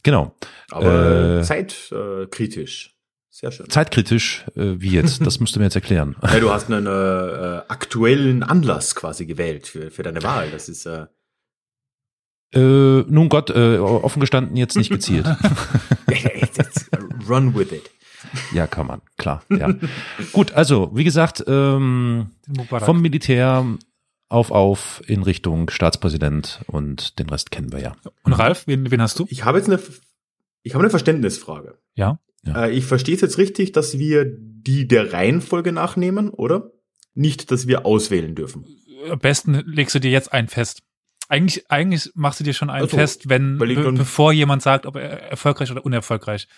Genau. 0.03 0.35
Aber 0.71 1.39
Äh, 1.41 1.43
zeitkritisch. 1.43 1.93
Äh, 1.93 2.27
kritisch. 2.27 2.95
Sehr 3.31 3.53
schön. 3.53 3.69
Zeitkritisch, 3.71 4.45
äh, 4.57 4.75
wie 4.81 4.91
jetzt? 4.91 5.25
Das 5.25 5.39
musst 5.39 5.55
du 5.55 5.61
mir 5.61 5.67
jetzt 5.67 5.77
erklären. 5.77 6.17
Ja, 6.23 6.41
du 6.41 6.51
hast 6.51 6.71
einen 6.71 6.87
äh, 6.87 7.63
aktuellen 7.69 8.43
Anlass 8.43 8.95
quasi 8.95 9.27
gewählt 9.27 9.67
für, 9.69 9.91
für 9.91 10.03
deine 10.03 10.23
Wahl. 10.23 10.51
Das 10.51 10.69
ist 10.69 10.87
äh, 10.87 11.07
Äh, 12.55 13.05
nun 13.09 13.29
Gott, 13.29 13.51
äh, 13.51 13.79
offen 13.79 14.21
gestanden 14.21 14.57
jetzt 14.57 14.77
nicht 14.77 14.91
gezielt. 14.91 15.27
run 17.29 17.55
with 17.55 17.73
it. 17.73 17.91
ja, 18.53 18.67
kann 18.67 18.87
man, 18.87 19.03
klar. 19.19 19.43
Ja. 19.51 19.73
Gut, 20.33 20.53
also 20.53 20.91
wie 20.95 21.05
gesagt, 21.05 21.45
ähm, 21.47 22.31
vom 22.81 23.01
Militär 23.01 23.65
auf 24.29 24.51
auf 24.51 25.03
in 25.07 25.23
Richtung 25.23 25.71
Staatspräsident 25.71 26.61
und 26.67 27.19
den 27.19 27.29
Rest 27.31 27.51
kennen 27.51 27.73
wir 27.73 27.81
ja. 27.81 27.97
Und 28.25 28.33
Ralf, 28.35 28.67
wen, 28.67 28.91
wen 28.91 29.01
hast 29.03 29.19
du? 29.19 29.27
Ich 29.31 29.45
habe 29.45 29.59
jetzt 29.59 29.69
eine 29.69 29.81
Ich 30.63 30.75
habe 30.75 30.83
eine 30.85 30.91
Verständnisfrage. 30.91 31.79
Ja. 31.95 32.19
Ja. 32.45 32.67
Äh, 32.67 32.71
ich 32.73 32.85
verstehe 32.85 33.15
es 33.15 33.21
jetzt 33.21 33.39
richtig, 33.39 33.73
dass 33.73 33.99
wir 33.99 34.25
die 34.27 34.87
der 34.87 35.13
Reihenfolge 35.13 35.73
nachnehmen, 35.73 36.31
oder? 36.31 36.71
Nicht, 37.15 37.51
dass 37.51 37.67
wir 37.67 37.85
auswählen 37.87 38.35
dürfen. 38.35 38.65
Am 39.11 39.19
besten 39.19 39.55
legst 39.67 39.95
du 39.95 39.99
dir 40.01 40.11
jetzt 40.11 40.33
einen 40.33 40.49
fest. 40.49 40.83
Eigentlich, 41.29 41.71
eigentlich 41.71 42.11
machst 42.15 42.41
du 42.41 42.45
dir 42.45 42.55
schon 42.55 42.71
einen 42.71 42.87
Ach 42.87 42.91
so, 42.91 42.97
fest, 42.97 43.29
wenn, 43.29 43.59
be 43.59 43.93
bevor 43.93 44.33
jemand 44.33 44.63
sagt, 44.63 44.87
ob 44.87 44.97
er 44.97 45.31
erfolgreich 45.31 45.71
oder 45.71 45.85
unerfolgreich. 45.85 46.49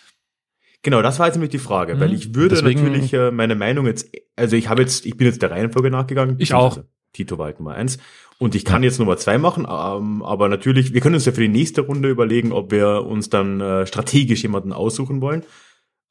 Genau, 0.82 1.02
das 1.02 1.18
war 1.18 1.26
jetzt 1.26 1.34
nämlich 1.36 1.50
die 1.50 1.58
Frage, 1.58 1.94
Mhm. 1.96 2.00
weil 2.00 2.12
ich 2.14 2.34
würde 2.34 2.54
Deswegen- 2.56 2.84
natürlich 2.84 3.12
äh, 3.12 3.30
meine 3.30 3.54
Meinung 3.54 3.86
jetzt, 3.86 4.08
also 4.36 4.56
ich 4.56 4.68
habe 4.68 4.82
jetzt, 4.82 5.06
ich 5.06 5.16
bin 5.16 5.26
jetzt 5.26 5.42
der 5.42 5.50
Reihenfolge 5.50 5.90
nachgegangen. 5.90 6.36
Ich 6.38 6.54
auch. 6.54 6.80
Tito 7.12 7.38
war 7.38 7.46
halt 7.46 7.58
Nummer 7.58 7.74
eins. 7.74 7.98
Und 8.38 8.54
ich 8.54 8.64
kann 8.64 8.82
jetzt 8.82 8.98
Nummer 8.98 9.16
zwei 9.16 9.36
machen, 9.36 9.66
ähm, 9.68 10.22
aber 10.22 10.48
natürlich, 10.48 10.94
wir 10.94 11.00
können 11.00 11.14
uns 11.14 11.26
ja 11.26 11.32
für 11.32 11.42
die 11.42 11.48
nächste 11.48 11.82
Runde 11.82 12.08
überlegen, 12.08 12.52
ob 12.52 12.70
wir 12.70 13.04
uns 13.04 13.28
dann 13.28 13.60
äh, 13.60 13.86
strategisch 13.86 14.42
jemanden 14.42 14.72
aussuchen 14.72 15.20
wollen. 15.20 15.44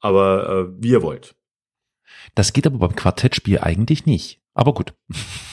Aber 0.00 0.68
äh, 0.70 0.82
wie 0.82 0.90
ihr 0.90 1.02
wollt. 1.02 1.34
Das 2.34 2.52
geht 2.52 2.66
aber 2.66 2.78
beim 2.78 2.96
Quartettspiel 2.96 3.58
eigentlich 3.58 4.06
nicht. 4.06 4.40
Aber 4.54 4.74
gut. 4.74 4.94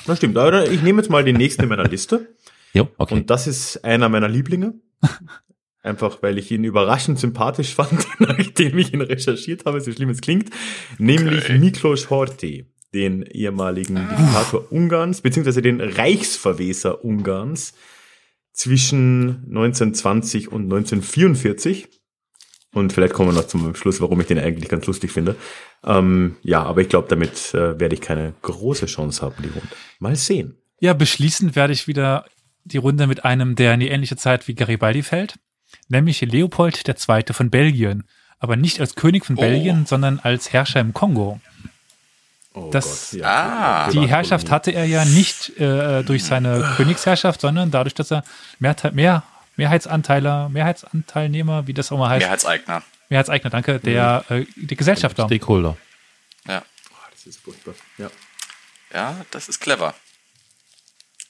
Na 0.05 0.15
stimmt, 0.15 0.37
aber 0.37 0.69
ich 0.69 0.81
nehme 0.81 1.01
jetzt 1.01 1.09
mal 1.09 1.23
den 1.23 1.37
nächsten 1.37 1.63
in 1.63 1.69
meiner 1.69 1.87
Liste. 1.87 2.35
Jo, 2.73 2.89
okay. 2.97 3.15
Und 3.15 3.29
das 3.29 3.47
ist 3.47 3.83
einer 3.85 4.09
meiner 4.09 4.27
Lieblinge. 4.27 4.73
Einfach 5.81 6.21
weil 6.21 6.37
ich 6.37 6.51
ihn 6.51 6.65
überraschend 6.65 7.17
sympathisch 7.17 7.73
fand, 7.73 8.05
nachdem 8.19 8.77
ich 8.77 8.93
ihn 8.93 9.01
recherchiert 9.01 9.65
habe, 9.65 9.79
so 9.79 9.91
schlimm 9.91 10.09
es 10.09 10.21
klingt. 10.21 10.49
Nämlich 10.99 11.45
Okay. 11.45 11.59
Miklos 11.59 12.09
Horthy, 12.09 12.65
den 12.93 13.23
ehemaligen 13.23 13.95
Diktator 13.95 14.71
Ungarns, 14.71 15.21
beziehungsweise 15.21 15.61
den 15.61 15.81
Reichsverweser 15.81 17.03
Ungarns 17.03 17.73
zwischen 18.53 19.43
1920 19.47 20.51
und 20.51 20.63
1944. 20.63 21.89
Und 22.73 22.93
vielleicht 22.93 23.13
kommen 23.13 23.29
wir 23.29 23.35
noch 23.35 23.47
zum 23.47 23.73
Schluss, 23.75 24.01
warum 24.01 24.19
ich 24.21 24.27
den 24.27 24.39
eigentlich 24.39 24.69
ganz 24.69 24.85
lustig 24.85 25.11
finde. 25.11 25.35
Ähm, 25.83 26.35
ja, 26.41 26.63
aber 26.63 26.81
ich 26.81 26.89
glaube, 26.89 27.07
damit 27.07 27.53
äh, 27.53 27.79
werde 27.79 27.95
ich 27.95 28.01
keine 28.01 28.33
große 28.41 28.85
Chance 28.87 29.21
haben, 29.21 29.35
die 29.41 29.49
Runde. 29.49 29.67
Mal 29.99 30.15
sehen. 30.15 30.57
Ja, 30.79 30.93
beschließend 30.93 31.55
werde 31.55 31.73
ich 31.73 31.87
wieder 31.87 32.25
die 32.65 32.77
Runde 32.77 33.07
mit 33.07 33.25
einem, 33.25 33.55
der 33.55 33.73
in 33.73 33.79
die 33.79 33.87
ähnliche 33.87 34.17
Zeit 34.17 34.47
wie 34.47 34.53
Garibaldi 34.55 35.01
fällt, 35.01 35.35
nämlich 35.87 36.21
Leopold 36.21 36.87
II. 36.87 37.23
von 37.31 37.49
Belgien. 37.49 38.03
Aber 38.39 38.55
nicht 38.55 38.79
als 38.79 38.93
König 38.95 39.25
von 39.25 39.37
Oh. 39.37 39.41
Belgien, 39.41 39.85
sondern 39.87 40.19
als 40.19 40.53
Herrscher 40.53 40.79
im 40.79 40.93
Kongo. 40.93 41.39
Oh 42.57 42.69
Das- 42.71 43.11
Gott, 43.11 43.23
Ah. 43.23 43.89
Die 43.91 44.07
Herrschaft 44.07 44.49
hatte 44.51 44.71
er 44.71 44.85
ja 44.85 45.05
nicht 45.05 45.57
äh, 45.59 46.03
durch 46.03 46.23
seine 46.23 46.73
Königsherrschaft, 46.77 47.41
sondern 47.41 47.71
dadurch, 47.71 47.93
dass 47.93 48.11
er 48.11 48.23
mehr, 48.59 48.75
mehr 48.93 49.23
Mehrheitsanteile, 49.55 50.49
Mehrheitsanteilnehmer, 50.49 51.67
wie 51.67 51.73
das 51.73 51.91
auch 51.91 51.97
mal 51.97 52.09
heißt, 52.09 52.23
Mehrheitseigner. 52.25 52.83
Mehrheitseigner, 53.09 53.49
danke, 53.49 53.79
der, 53.79 54.23
äh, 54.29 54.45
der 54.55 54.77
Gesellschaft 54.77 55.17
war. 55.17 55.27
Stakeholder. 55.27 55.77
Ja. 56.47 56.63
Das 57.11 57.25
ist 57.25 57.39
furchtbar. 57.41 57.73
Ja. 57.97 58.09
Ja, 58.93 59.25
das 59.31 59.49
ist 59.49 59.59
clever. 59.59 59.93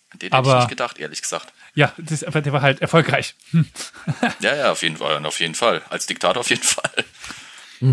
An 0.10 0.20
den 0.20 0.28
hätte 0.28 0.34
Aber- 0.38 0.52
ich 0.54 0.58
nicht 0.60 0.70
gedacht, 0.70 0.98
ehrlich 1.00 1.22
gesagt. 1.22 1.54
Ja, 1.76 1.94
das, 1.98 2.24
aber 2.24 2.42
der 2.42 2.54
war 2.54 2.62
halt 2.62 2.82
erfolgreich. 2.82 3.36
Hm. 3.52 3.68
Ja, 4.40 4.56
ja, 4.56 4.72
auf 4.72 4.82
jeden 4.82 4.98
Fall. 4.98 5.24
Auf 5.26 5.40
jeden 5.40 5.54
Fall. 5.56 5.82
Als 5.90 6.06
Diktator 6.08 6.40
auf 6.40 6.50
jeden 6.50 6.64
Fall. 6.64 6.92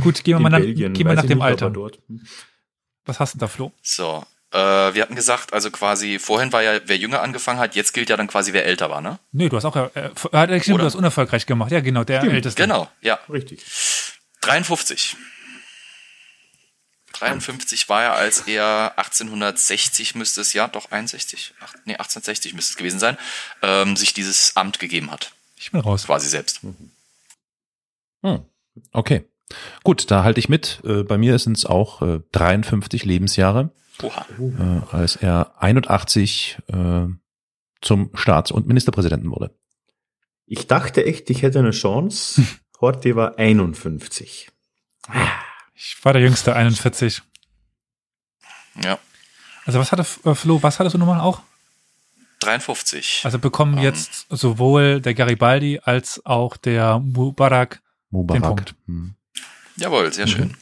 Gut, 0.01 0.25
gehen 0.25 0.33
wir 0.33 0.37
In 0.39 0.43
mal 0.43 0.49
nach, 0.49 0.59
Belgien, 0.61 0.93
gehen 0.95 1.07
wir 1.07 1.15
nach 1.15 1.27
dem 1.27 1.41
er 1.41 1.47
Alter. 1.47 1.69
Dort. 1.71 1.99
Was 3.07 3.21
hast 3.21 3.35
du 3.35 3.39
da, 3.39 3.49
Flo? 3.49 3.73
So. 3.83 4.25
Äh, 4.53 4.95
wir 4.95 5.03
hatten 5.03 5.17
gesagt, 5.17 5.53
also 5.53 5.71
quasi, 5.71 6.19
vorhin 6.19 6.53
war 6.53 6.63
ja, 6.63 6.81
wer 6.87 6.97
jünger 6.97 7.23
angefangen 7.23 7.59
hat, 7.59 7.75
jetzt 7.75 7.93
gilt 7.93 8.09
ja 8.09 8.17
dann 8.17 8.29
quasi, 8.29 8.53
wer 8.53 8.65
älter 8.65 8.89
war, 8.89 9.01
ne? 9.01 9.19
Nee, 9.33 9.49
du 9.49 9.57
hast 9.57 9.65
auch, 9.65 9.75
äh, 9.75 10.11
hat 10.33 10.51
stimmt, 10.51 10.69
Oder? 10.69 10.79
du 10.79 10.87
hast 10.87 10.95
unerfolgreich 10.95 11.47
gemacht. 11.47 11.73
Ja, 11.73 11.81
genau, 11.81 12.05
der 12.05 12.23
Älteste. 12.23 12.63
Genau, 12.63 12.89
ja. 13.01 13.19
Richtig. 13.29 13.65
53. 14.43 15.17
53 17.15 17.89
war 17.89 18.03
er, 18.03 18.13
als 18.15 18.41
er 18.41 18.93
1860 18.97 20.15
müsste 20.15 20.41
es, 20.41 20.53
ja, 20.53 20.69
doch 20.69 20.91
61, 20.91 21.55
ach, 21.61 21.75
nee, 21.85 21.95
1860 21.95 22.55
müsste 22.55 22.73
es 22.73 22.77
gewesen 22.77 22.99
sein, 22.99 23.17
ähm, 23.63 23.97
sich 23.97 24.15
dieses 24.15 24.57
Amt 24.57 24.79
gegeben 24.79 25.11
hat. 25.11 25.33
Ich 25.57 25.71
bin 25.71 25.81
raus. 25.81 26.07
Quasi 26.07 26.29
selbst. 26.29 26.61
Hm. 28.23 28.45
Okay. 28.93 29.25
Gut, 29.83 30.11
da 30.11 30.25
halte 30.25 30.41
ich 30.41 30.49
mit. 30.49 30.81
Äh, 30.85 31.03
bei 31.03 31.19
mir 31.19 31.39
sind 31.39 31.57
es 31.57 31.67
auch 31.67 32.03
äh, 32.03 32.21
53 32.33 33.05
Lebensjahre, 33.05 33.71
Oha. 34.03 34.27
äh, 34.39 34.95
als 34.95 35.17
er 35.17 35.53
81 35.59 36.59
äh, 36.69 37.07
zum 37.81 38.11
Staats- 38.15 38.51
und 38.51 38.67
Ministerpräsidenten 38.67 39.31
wurde. 39.31 39.55
Ich 40.47 40.67
dachte 40.67 41.05
echt, 41.05 41.31
ich 41.31 41.43
hätte 41.43 41.59
eine 41.59 41.71
Chance. 41.71 42.43
Horthy 42.81 43.17
war 43.17 43.39
51. 43.39 44.51
Ich 45.75 45.97
war 46.05 46.13
der 46.13 46.23
Jüngste, 46.23 46.55
41. 46.55 47.23
Ja. 48.83 48.99
Also 49.67 49.79
was 49.79 49.93
hatte 49.93 50.05
äh, 50.25 50.35
Flo, 50.35 50.63
was 50.63 50.79
hattest 50.79 50.95
du 50.95 50.99
nochmal 50.99 51.21
auch? 51.21 51.41
53. 52.41 53.23
Also 53.25 53.39
bekommen 53.39 53.79
Ähm. 53.79 53.85
jetzt 53.85 54.27
sowohl 54.29 55.01
der 55.01 55.15
Garibaldi 55.15 55.81
als 55.83 56.25
auch 56.25 56.57
der 56.57 56.99
Mubarak. 56.99 57.81
Mubarak. 58.11 58.43
Punkt. 58.43 58.75
Hm. 58.87 59.15
Jawohl, 59.77 60.13
sehr 60.13 60.27
schön. 60.27 60.57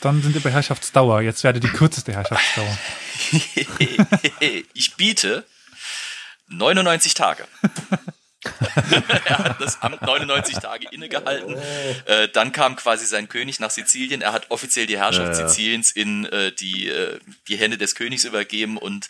Dann 0.00 0.22
sind 0.22 0.34
wir 0.34 0.42
bei 0.42 0.50
Herrschaftsdauer. 0.50 1.22
Jetzt 1.22 1.44
werde 1.44 1.60
die 1.60 1.68
kürzeste 1.68 2.12
Herrschaftsdauer. 2.12 2.78
ich 4.74 4.96
biete 4.96 5.46
99 6.48 7.14
Tage. 7.14 7.46
er 9.24 9.38
hat 9.38 9.60
das 9.60 9.80
Amt 9.80 10.02
99 10.02 10.56
Tage 10.56 10.88
innegehalten. 10.90 11.56
Äh, 12.06 12.28
dann 12.28 12.52
kam 12.52 12.76
quasi 12.76 13.06
sein 13.06 13.28
König 13.28 13.60
nach 13.60 13.70
Sizilien. 13.70 14.20
Er 14.20 14.32
hat 14.32 14.50
offiziell 14.50 14.86
die 14.86 14.98
Herrschaft 14.98 15.34
Ja, 15.34 15.40
ja. 15.40 15.48
Siziliens 15.48 15.90
in 15.90 16.26
äh, 16.26 16.52
die, 16.52 16.88
äh, 16.88 17.18
die 17.48 17.56
Hände 17.56 17.78
des 17.78 17.94
Königs 17.94 18.24
übergeben 18.24 18.76
und 18.76 19.08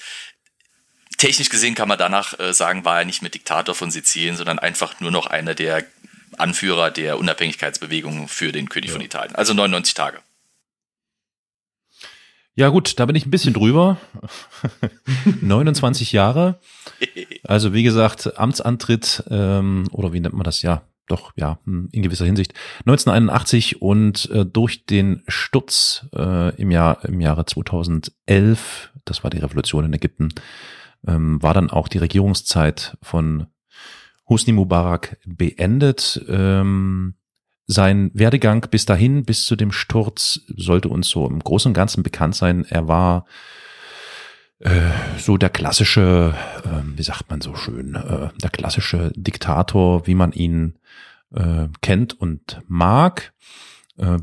technisch 1.19 1.49
gesehen 1.49 1.75
kann 1.75 1.89
man 1.89 1.99
danach 1.99 2.39
äh, 2.39 2.53
sagen, 2.53 2.85
war 2.85 2.99
er 2.99 3.05
nicht 3.05 3.23
mehr 3.23 3.31
Diktator 3.31 3.75
von 3.75 3.91
Sizilien, 3.91 4.37
sondern 4.37 4.59
einfach 4.59 5.01
nur 5.01 5.11
noch 5.11 5.27
einer 5.27 5.55
der 5.55 5.85
Anführer 6.39 6.91
der 6.91 7.19
Unabhängigkeitsbewegung 7.19 8.29
für 8.29 8.53
den 8.53 8.69
König 8.69 8.91
von 8.91 9.01
Italien. 9.01 9.35
Also 9.35 9.55
99 9.55 9.95
Tage. 9.95 10.19
Ja 12.57 12.69
gut, 12.69 13.01
da 13.01 13.07
bin 13.07 13.17
ich 13.17 13.27
ein 13.27 13.31
bisschen 13.31 13.53
drüber. 13.53 13.99
29 15.41 16.13
Jahre. 16.13 16.61
Also 17.47 17.75
wie 17.75 17.83
gesagt, 17.83 18.39
Amtsantritt 18.39 19.23
ähm, 19.29 19.87
oder 19.93 20.15
wie 20.15 20.21
nennt 20.21 20.35
man 20.35 20.45
das? 20.45 20.63
Ja, 20.63 20.83
doch, 21.07 21.33
ja, 21.37 21.59
hm, 21.65 21.91
in 21.93 22.03
gewisser 22.03 22.25
Hinsicht. 22.25 22.55
1981 22.87 23.83
und 23.83 24.31
äh, 24.31 24.47
durch 24.47 24.87
den 24.87 25.23
Sturz 25.29 26.07
äh, 26.17 26.55
im 26.57 26.71
Jahr 26.71 27.05
im 27.05 27.21
Jahre 27.21 27.45
2011, 27.45 28.93
das 29.05 29.23
war 29.23 29.31
die 29.31 29.39
Revolution 29.39 29.85
in 29.85 29.93
Ägypten, 29.93 30.31
ähm, 31.07 31.43
war 31.43 31.53
dann 31.53 31.69
auch 31.69 31.89
die 31.89 31.99
Regierungszeit 31.99 32.97
von 33.03 33.47
Husni 34.29 34.53
Mubarak 34.53 35.19
beendet. 35.27 36.25
Ähm, 36.29 37.15
sein 37.67 38.11
Werdegang 38.15 38.67
bis 38.71 38.85
dahin, 38.85 39.25
bis 39.25 39.47
zu 39.47 39.57
dem 39.57 39.73
Sturz, 39.73 40.41
sollte 40.49 40.89
uns 40.89 41.09
so 41.09 41.27
im 41.27 41.39
Großen 41.41 41.71
und 41.71 41.75
Ganzen 41.75 42.03
bekannt 42.03 42.35
sein. 42.35 42.67
Er 42.69 42.89
war 42.89 43.25
äh, 44.59 44.91
so 45.19 45.37
der 45.37 45.51
klassische, 45.51 46.35
äh, 46.65 46.97
wie 46.97 47.03
sagt 47.03 47.29
man 47.31 47.41
so 47.41 47.55
schön, 47.55 47.95
äh, 47.95 48.29
der 48.43 48.51
klassische 48.51 49.13
Diktator, 49.15 50.07
wie 50.07 50.15
man 50.15 50.33
ihn 50.33 50.79
äh, 51.35 51.69
kennt 51.81 52.19
und 52.19 52.61
mag. 52.67 53.33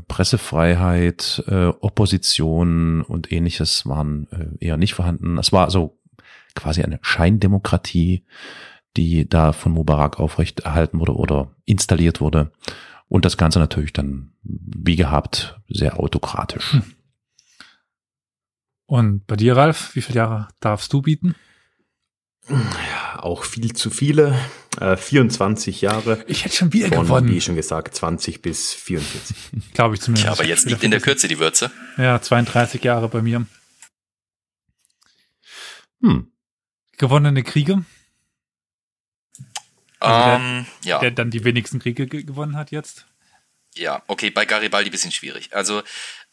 Pressefreiheit, 0.06 1.44
Opposition 1.48 3.00
und 3.00 3.32
ähnliches 3.32 3.86
waren 3.86 4.58
eher 4.60 4.76
nicht 4.76 4.92
vorhanden. 4.92 5.38
Es 5.38 5.50
war 5.50 5.64
also 5.64 5.98
quasi 6.54 6.82
eine 6.82 6.98
Scheindemokratie, 7.00 8.26
die 8.96 9.28
da 9.28 9.52
von 9.52 9.72
Mubarak 9.72 10.20
aufrechterhalten 10.20 11.00
wurde 11.00 11.14
oder 11.14 11.50
installiert 11.64 12.20
wurde. 12.20 12.52
Und 13.08 13.24
das 13.24 13.36
Ganze 13.36 13.58
natürlich 13.58 13.92
dann, 13.92 14.32
wie 14.42 14.96
gehabt, 14.96 15.60
sehr 15.68 16.00
autokratisch. 16.00 16.78
Und 18.86 19.26
bei 19.26 19.36
dir, 19.36 19.56
Ralf, 19.56 19.94
wie 19.94 20.02
viele 20.02 20.16
Jahre 20.16 20.48
darfst 20.60 20.92
du 20.92 21.02
bieten? 21.02 21.34
Ja, 22.48 23.20
auch 23.20 23.44
viel 23.44 23.72
zu 23.72 23.90
viele. 23.90 24.38
Äh, 24.80 24.96
24 24.96 25.80
Jahre. 25.80 26.24
Ich 26.26 26.44
hätte 26.44 26.56
schon 26.56 26.72
wieder 26.72 26.88
Von, 26.88 27.04
wie 27.04 27.08
gewonnen, 27.08 27.40
schon 27.40 27.56
gesagt, 27.56 27.94
20 27.94 28.42
bis 28.42 28.72
44. 28.72 29.36
glaube 29.74 29.94
ich 29.94 30.00
zumindest. 30.00 30.26
Ja, 30.26 30.32
aber 30.32 30.44
jetzt 30.44 30.66
liegt 30.66 30.82
in 30.82 30.90
der 30.90 31.00
Kürze 31.00 31.28
die 31.28 31.38
Würze. 31.38 31.70
Ja, 31.96 32.20
32 32.20 32.82
Jahre 32.82 33.08
bei 33.08 33.22
mir. 33.22 33.46
Hm. 36.00 36.32
Gewonnene 36.98 37.42
Kriege, 37.42 37.84
Also 40.02 40.24
der- 40.30 40.36
ähm, 40.38 40.66
ja. 40.84 40.98
der 40.98 41.10
dann 41.10 41.30
die 41.30 41.44
wenigsten 41.44 41.78
Kriege 41.78 42.06
ge 42.06 42.22
gewonnen 42.24 42.56
hat 42.56 42.70
jetzt. 42.70 43.06
Ja, 43.74 44.02
okay, 44.06 44.30
bei 44.30 44.44
Garibaldi 44.44 44.90
bisschen 44.90 45.12
schwierig. 45.12 45.54
Also, 45.54 45.82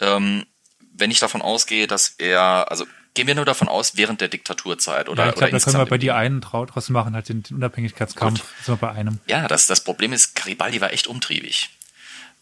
ähm, 0.02 0.46
wenn 0.94 1.12
ich 1.12 1.20
davon 1.20 1.42
ausgehe, 1.42 1.88
dass 1.88 2.16
er, 2.18 2.70
also 2.70 2.86
gehen 3.14 3.28
wir 3.28 3.36
nur 3.36 3.46
davon 3.46 3.68
aus, 3.70 3.96
während 3.96 4.20
der 4.22 4.28
Diktaturzeit 4.28 5.08
oder, 5.08 5.24
ja, 5.24 5.30
ich 5.30 5.36
glaube, 5.36 5.52
da 5.52 5.60
können 5.60 5.78
wir 5.78 5.86
bei 5.86 5.98
dir 5.98 6.16
einen 6.16 6.42
draus 6.42 6.90
machen, 6.90 7.16
halt 7.16 7.30
den, 7.30 7.44
den 7.44 7.56
Unabhängigkeitskampf. 7.58 8.42
Gut. 8.42 8.50
Sind 8.66 8.74
wir 8.82 8.88
bei 8.88 8.92
einem. 8.94 9.20
Ja, 9.28 9.48
das, 9.48 9.68
das 9.68 9.84
Problem 9.84 10.12
ist, 10.12 10.36
Garibaldi 10.36 10.82
war 10.82 10.92
echt 10.92 11.08
umtriebig. 11.08 11.70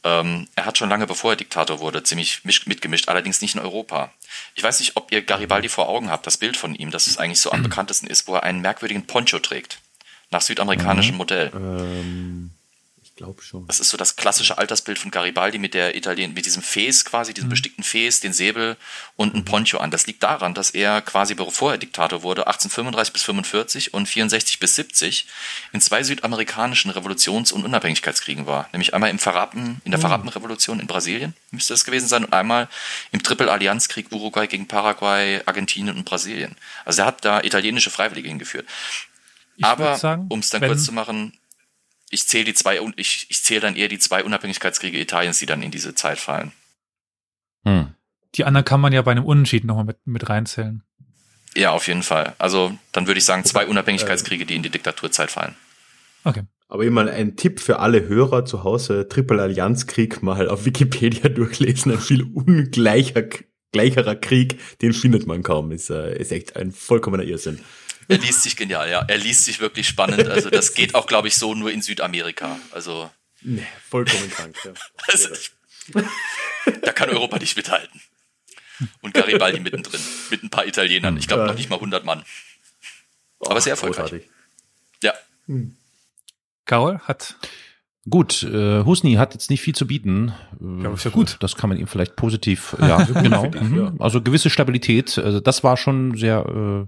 Ähm, 0.03 0.47
er 0.55 0.65
hat 0.65 0.77
schon 0.77 0.89
lange 0.89 1.07
bevor 1.07 1.33
er 1.33 1.35
Diktator 1.35 1.79
wurde 1.79 2.03
ziemlich 2.03 2.43
mitgemischt, 2.43 3.09
allerdings 3.09 3.41
nicht 3.41 3.55
in 3.55 3.61
Europa. 3.61 4.11
Ich 4.55 4.63
weiß 4.63 4.79
nicht, 4.79 4.95
ob 4.95 5.11
ihr 5.11 5.21
Garibaldi 5.21 5.69
vor 5.69 5.89
Augen 5.89 6.09
habt, 6.09 6.25
das 6.27 6.37
Bild 6.37 6.55
von 6.57 6.75
ihm, 6.75 6.91
das 6.91 7.07
es 7.07 7.17
eigentlich 7.17 7.41
so 7.41 7.51
am 7.51 7.63
bekanntesten 7.63 8.07
ist, 8.07 8.27
wo 8.27 8.35
er 8.35 8.43
einen 8.43 8.61
merkwürdigen 8.61 9.05
Poncho 9.05 9.39
trägt. 9.39 9.79
Nach 10.31 10.41
südamerikanischem 10.41 11.13
Mhm. 11.13 11.17
Modell. 11.17 11.51
Ähm, 11.55 12.51
ich 13.03 13.15
glaube 13.15 13.41
schon. 13.41 13.65
Das 13.65 13.79
ist 13.79 13.89
so 13.89 13.97
das 13.97 14.15
klassische 14.15 14.59
Altersbild 14.59 14.99
von 14.99 15.09
Garibaldi 15.09 15.57
mit 15.57 15.73
der 15.73 15.95
Italien, 15.95 16.35
mit 16.35 16.45
diesem 16.45 16.61
Fes 16.61 17.03
quasi, 17.03 17.33
diesem 17.33 17.49
bestickten 17.49 17.83
Fes, 17.83 18.19
den 18.19 18.31
Säbel 18.33 18.77
und 19.15 19.33
ein 19.33 19.43
Poncho 19.43 19.79
an. 19.79 19.89
Das 19.89 20.05
liegt 20.05 20.21
daran, 20.21 20.53
dass 20.53 20.69
er 20.69 21.01
quasi 21.01 21.33
bevor 21.33 21.71
er 21.71 21.77
Diktator 21.79 22.21
wurde, 22.21 22.45
1835 22.45 23.13
bis 23.13 23.23
45 23.23 23.93
und 23.95 24.05
64 24.07 24.59
bis 24.59 24.75
70 24.75 25.25
in 25.73 25.81
zwei 25.81 26.03
südamerikanischen 26.03 26.91
Revolutions- 26.91 27.51
und 27.51 27.65
Unabhängigkeitskriegen 27.65 28.45
war. 28.45 28.69
Nämlich 28.71 28.93
einmal 28.93 29.09
im 29.09 29.17
Farrapen, 29.17 29.81
in 29.83 29.89
der 29.91 29.99
Farrapenrevolution 29.99 30.79
in 30.79 30.85
Brasilien, 30.85 31.33
müsste 31.49 31.73
das 31.73 31.85
gewesen 31.85 32.07
sein, 32.07 32.23
und 32.25 32.33
einmal 32.33 32.67
im 33.11 33.23
Triple-Allianzkrieg 33.23 34.11
Uruguay 34.11 34.45
gegen 34.45 34.67
Paraguay, 34.67 35.41
Argentinien 35.47 35.95
und 35.97 36.03
Brasilien. 36.05 36.55
Also 36.85 37.01
er 37.01 37.07
hat 37.07 37.25
da 37.25 37.41
italienische 37.41 37.89
Freiwillige 37.89 38.27
hingeführt. 38.29 38.67
Ich 39.57 39.65
Aber 39.65 40.25
um 40.29 40.39
es 40.39 40.49
dann 40.49 40.61
kurz 40.61 40.85
zu 40.85 40.93
machen, 40.93 41.33
ich 42.09 42.27
zähle 42.27 42.45
die 42.45 42.53
zwei 42.53 42.79
und 42.79 42.97
ich, 42.97 43.25
ich 43.29 43.43
zähle 43.43 43.61
dann 43.61 43.75
eher 43.75 43.89
die 43.89 43.99
zwei 43.99 44.23
Unabhängigkeitskriege 44.23 44.99
Italiens, 44.99 45.39
die 45.39 45.45
dann 45.45 45.61
in 45.61 45.71
diese 45.71 45.95
Zeit 45.95 46.19
fallen. 46.19 46.51
Hm. 47.65 47.93
Die 48.35 48.45
anderen 48.45 48.65
kann 48.65 48.79
man 48.79 48.93
ja 48.93 49.01
bei 49.01 49.11
einem 49.11 49.25
Unentschieden 49.25 49.67
nochmal 49.67 49.85
mit, 49.85 50.05
mit 50.05 50.29
reinzählen. 50.29 50.83
Ja, 51.55 51.71
auf 51.71 51.87
jeden 51.87 52.03
Fall. 52.03 52.35
Also 52.37 52.77
dann 52.91 53.07
würde 53.07 53.17
ich 53.17 53.25
sagen, 53.25 53.43
zwei 53.43 53.65
Unabhängigkeitskriege, 53.65 54.45
die 54.45 54.55
in 54.55 54.63
die 54.63 54.69
Diktaturzeit 54.69 55.31
fallen. 55.31 55.55
Okay. 56.23 56.43
Aber 56.69 56.83
immer 56.83 57.09
ein 57.09 57.35
Tipp 57.35 57.59
für 57.59 57.79
alle 57.79 58.07
Hörer 58.07 58.45
zu 58.45 58.63
Hause, 58.63 59.07
Triple 59.07 59.41
Allianzkrieg 59.41 60.21
mal 60.21 60.49
auf 60.49 60.65
Wikipedia 60.65 61.29
durchlesen, 61.29 61.93
ein 61.93 61.99
viel 61.99 62.23
ungleicher, 62.23 63.23
gleicherer 63.71 64.15
Krieg, 64.15 64.59
den 64.81 64.93
findet 64.93 65.25
man 65.25 65.43
kaum, 65.43 65.71
ist, 65.71 65.89
äh, 65.89 66.17
ist 66.17 66.31
echt 66.31 66.55
ein 66.55 66.71
vollkommener 66.71 67.23
Irrsinn. 67.23 67.59
Er 68.07 68.17
liest 68.17 68.43
sich 68.43 68.55
genial, 68.55 68.89
ja. 68.89 69.03
Er 69.07 69.17
liest 69.17 69.45
sich 69.45 69.59
wirklich 69.59 69.87
spannend. 69.87 70.27
Also 70.27 70.49
das 70.49 70.73
geht 70.73 70.95
auch, 70.95 71.07
glaube 71.07 71.27
ich, 71.27 71.35
so 71.35 71.53
nur 71.53 71.71
in 71.71 71.81
Südamerika. 71.81 72.59
Also 72.71 73.09
Nee, 73.41 73.67
vollkommen 73.89 74.29
krank, 74.31 74.55
ja. 74.65 74.73
Also, 75.07 75.29
da 76.81 76.91
kann 76.91 77.09
Europa 77.09 77.37
nicht 77.37 77.55
mithalten. 77.55 78.01
Und 79.01 79.13
Garibaldi 79.13 79.59
mittendrin, 79.59 80.01
mit 80.31 80.43
ein 80.43 80.49
paar 80.49 80.65
Italienern. 80.65 81.17
Ich 81.17 81.27
glaube 81.27 81.45
noch 81.45 81.55
nicht 81.55 81.69
mal 81.69 81.75
100 81.75 82.03
Mann. 82.03 82.23
Aber 83.39 83.61
sehr 83.61 83.71
erfolgreich. 83.71 84.09
Großartig. 84.09 84.29
Ja, 85.03 85.13
Carol 86.65 86.99
hat, 86.99 87.35
Gut, 88.09 88.43
äh, 88.43 88.85
Husni 88.85 89.15
hat 89.15 89.33
jetzt 89.33 89.49
nicht 89.49 89.61
viel 89.61 89.75
zu 89.75 89.85
bieten. 89.85 90.33
Äh, 90.61 90.83
Ja, 90.83 90.93
ist 90.93 91.03
ja 91.03 91.11
gut. 91.11 91.37
Das 91.41 91.55
kann 91.55 91.69
man 91.69 91.77
ihm 91.77 91.87
vielleicht 91.87 92.15
positiv, 92.15 92.75
ja, 92.79 93.03
genau. 93.03 93.49
mhm. 93.49 93.77
ja. 93.77 93.93
Also 93.99 94.21
gewisse 94.21 94.49
Stabilität, 94.49 95.17
also 95.17 95.39
das 95.41 95.63
war 95.63 95.75
schon 95.75 96.15
sehr 96.17 96.45
äh, 96.47 96.81
äh, 96.81 96.87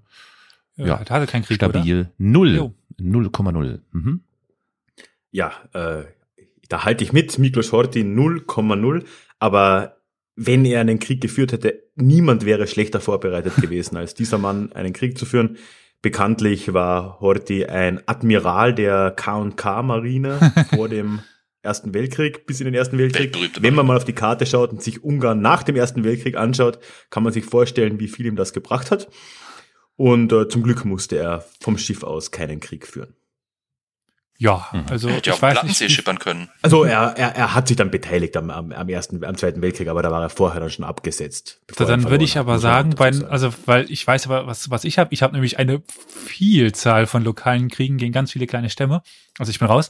Ja, 0.87 0.99
hatte 0.99 1.27
keinen 1.27 1.43
Krieg, 1.43 1.61
oder? 1.61 1.71
stabil. 1.71 2.09
Null. 2.17 2.55
Jo. 2.55 2.73
0,0. 2.99 3.79
Mhm. 3.91 4.21
Ja, 5.31 5.51
äh, 5.73 6.03
da 6.69 6.85
halte 6.85 7.03
ich 7.03 7.13
mit, 7.13 7.37
Miklos 7.39 7.71
Horthy 7.71 8.01
0,0, 8.01 9.03
aber 9.39 9.97
wenn 10.35 10.65
er 10.65 10.81
einen 10.81 10.99
Krieg 10.99 11.21
geführt 11.21 11.51
hätte, 11.51 11.83
niemand 11.95 12.45
wäre 12.45 12.67
schlechter 12.67 13.01
vorbereitet 13.01 13.55
gewesen, 13.61 13.97
als 13.97 14.13
dieser 14.13 14.37
Mann 14.37 14.71
einen 14.73 14.93
Krieg 14.93 15.17
zu 15.17 15.25
führen. 15.25 15.57
Bekanntlich 16.01 16.73
war 16.73 17.19
Horthy 17.19 17.65
ein 17.65 18.01
Admiral 18.05 18.73
der 18.73 19.11
K&K-Marine 19.11 20.39
vor 20.75 20.87
dem 20.87 21.19
Ersten 21.61 21.93
Weltkrieg, 21.93 22.45
bis 22.45 22.61
in 22.61 22.65
den 22.65 22.73
Ersten 22.73 22.97
Weltkrieg. 22.97 23.35
Wenn 23.59 23.75
man 23.75 23.85
mal 23.85 23.97
auf 23.97 24.05
die 24.05 24.13
Karte 24.13 24.45
schaut 24.45 24.71
und 24.71 24.81
sich 24.81 25.03
Ungarn 25.03 25.41
nach 25.41 25.63
dem 25.63 25.75
Ersten 25.75 26.05
Weltkrieg 26.05 26.37
anschaut, 26.37 26.79
kann 27.09 27.23
man 27.23 27.33
sich 27.33 27.43
vorstellen, 27.43 27.99
wie 27.99 28.07
viel 28.07 28.27
ihm 28.27 28.37
das 28.37 28.53
gebracht 28.53 28.91
hat. 28.91 29.09
Und 29.99 30.31
äh, 30.31 30.47
zum 30.47 30.63
Glück 30.63 30.85
musste 30.85 31.17
er 31.17 31.43
vom 31.59 31.77
Schiff 31.77 32.03
aus 32.03 32.31
keinen 32.31 32.61
Krieg 32.61 32.87
führen. 32.87 33.17
Ja, 34.41 34.69
Mhm. 34.71 34.85
also 34.89 35.09
er 35.09 35.15
hätte 35.15 35.31
ja 35.31 35.41
weiß 35.41 35.53
Plattensee 35.53 35.89
schippern 35.89 36.17
können. 36.17 36.49
Also 36.61 36.85
er, 36.85 37.13
er, 37.17 37.35
er 37.35 37.53
hat 37.55 37.67
sich 37.67 37.75
dann 37.75 37.91
beteiligt 37.91 38.37
am, 38.37 38.49
am, 38.49 38.71
am 38.71 38.87
ersten, 38.87 39.23
am 39.25 39.35
zweiten 39.35 39.61
Weltkrieg, 39.61 39.89
aber 39.89 40.01
da 40.01 40.11
war 40.11 40.21
er 40.21 40.29
vorher 40.29 40.61
dann 40.61 40.69
schon 40.69 40.85
abgesetzt. 40.85 41.59
er 41.77 41.85
dann 41.85 42.09
würde 42.09 42.23
ich 42.23 42.37
aber 42.37 42.57
sagen, 42.57 42.91
bei, 42.95 43.11
also 43.27 43.53
weil 43.65 43.91
ich 43.91 44.07
weiß 44.07 44.27
aber, 44.27 44.47
was, 44.47 44.69
was 44.69 44.85
ich 44.85 44.97
habe. 44.97 45.13
Ich 45.13 45.23
habe 45.23 45.33
nämlich 45.33 45.59
eine 45.59 45.83
Vielzahl 46.25 47.05
von 47.05 47.25
lokalen 47.25 47.67
Kriegen 47.69 47.97
gegen 47.97 48.13
ganz 48.13 48.31
viele 48.31 48.47
kleine 48.47 48.69
Stämme. 48.69 49.01
Also 49.37 49.49
ich 49.49 49.59
bin 49.59 49.67
raus. 49.67 49.89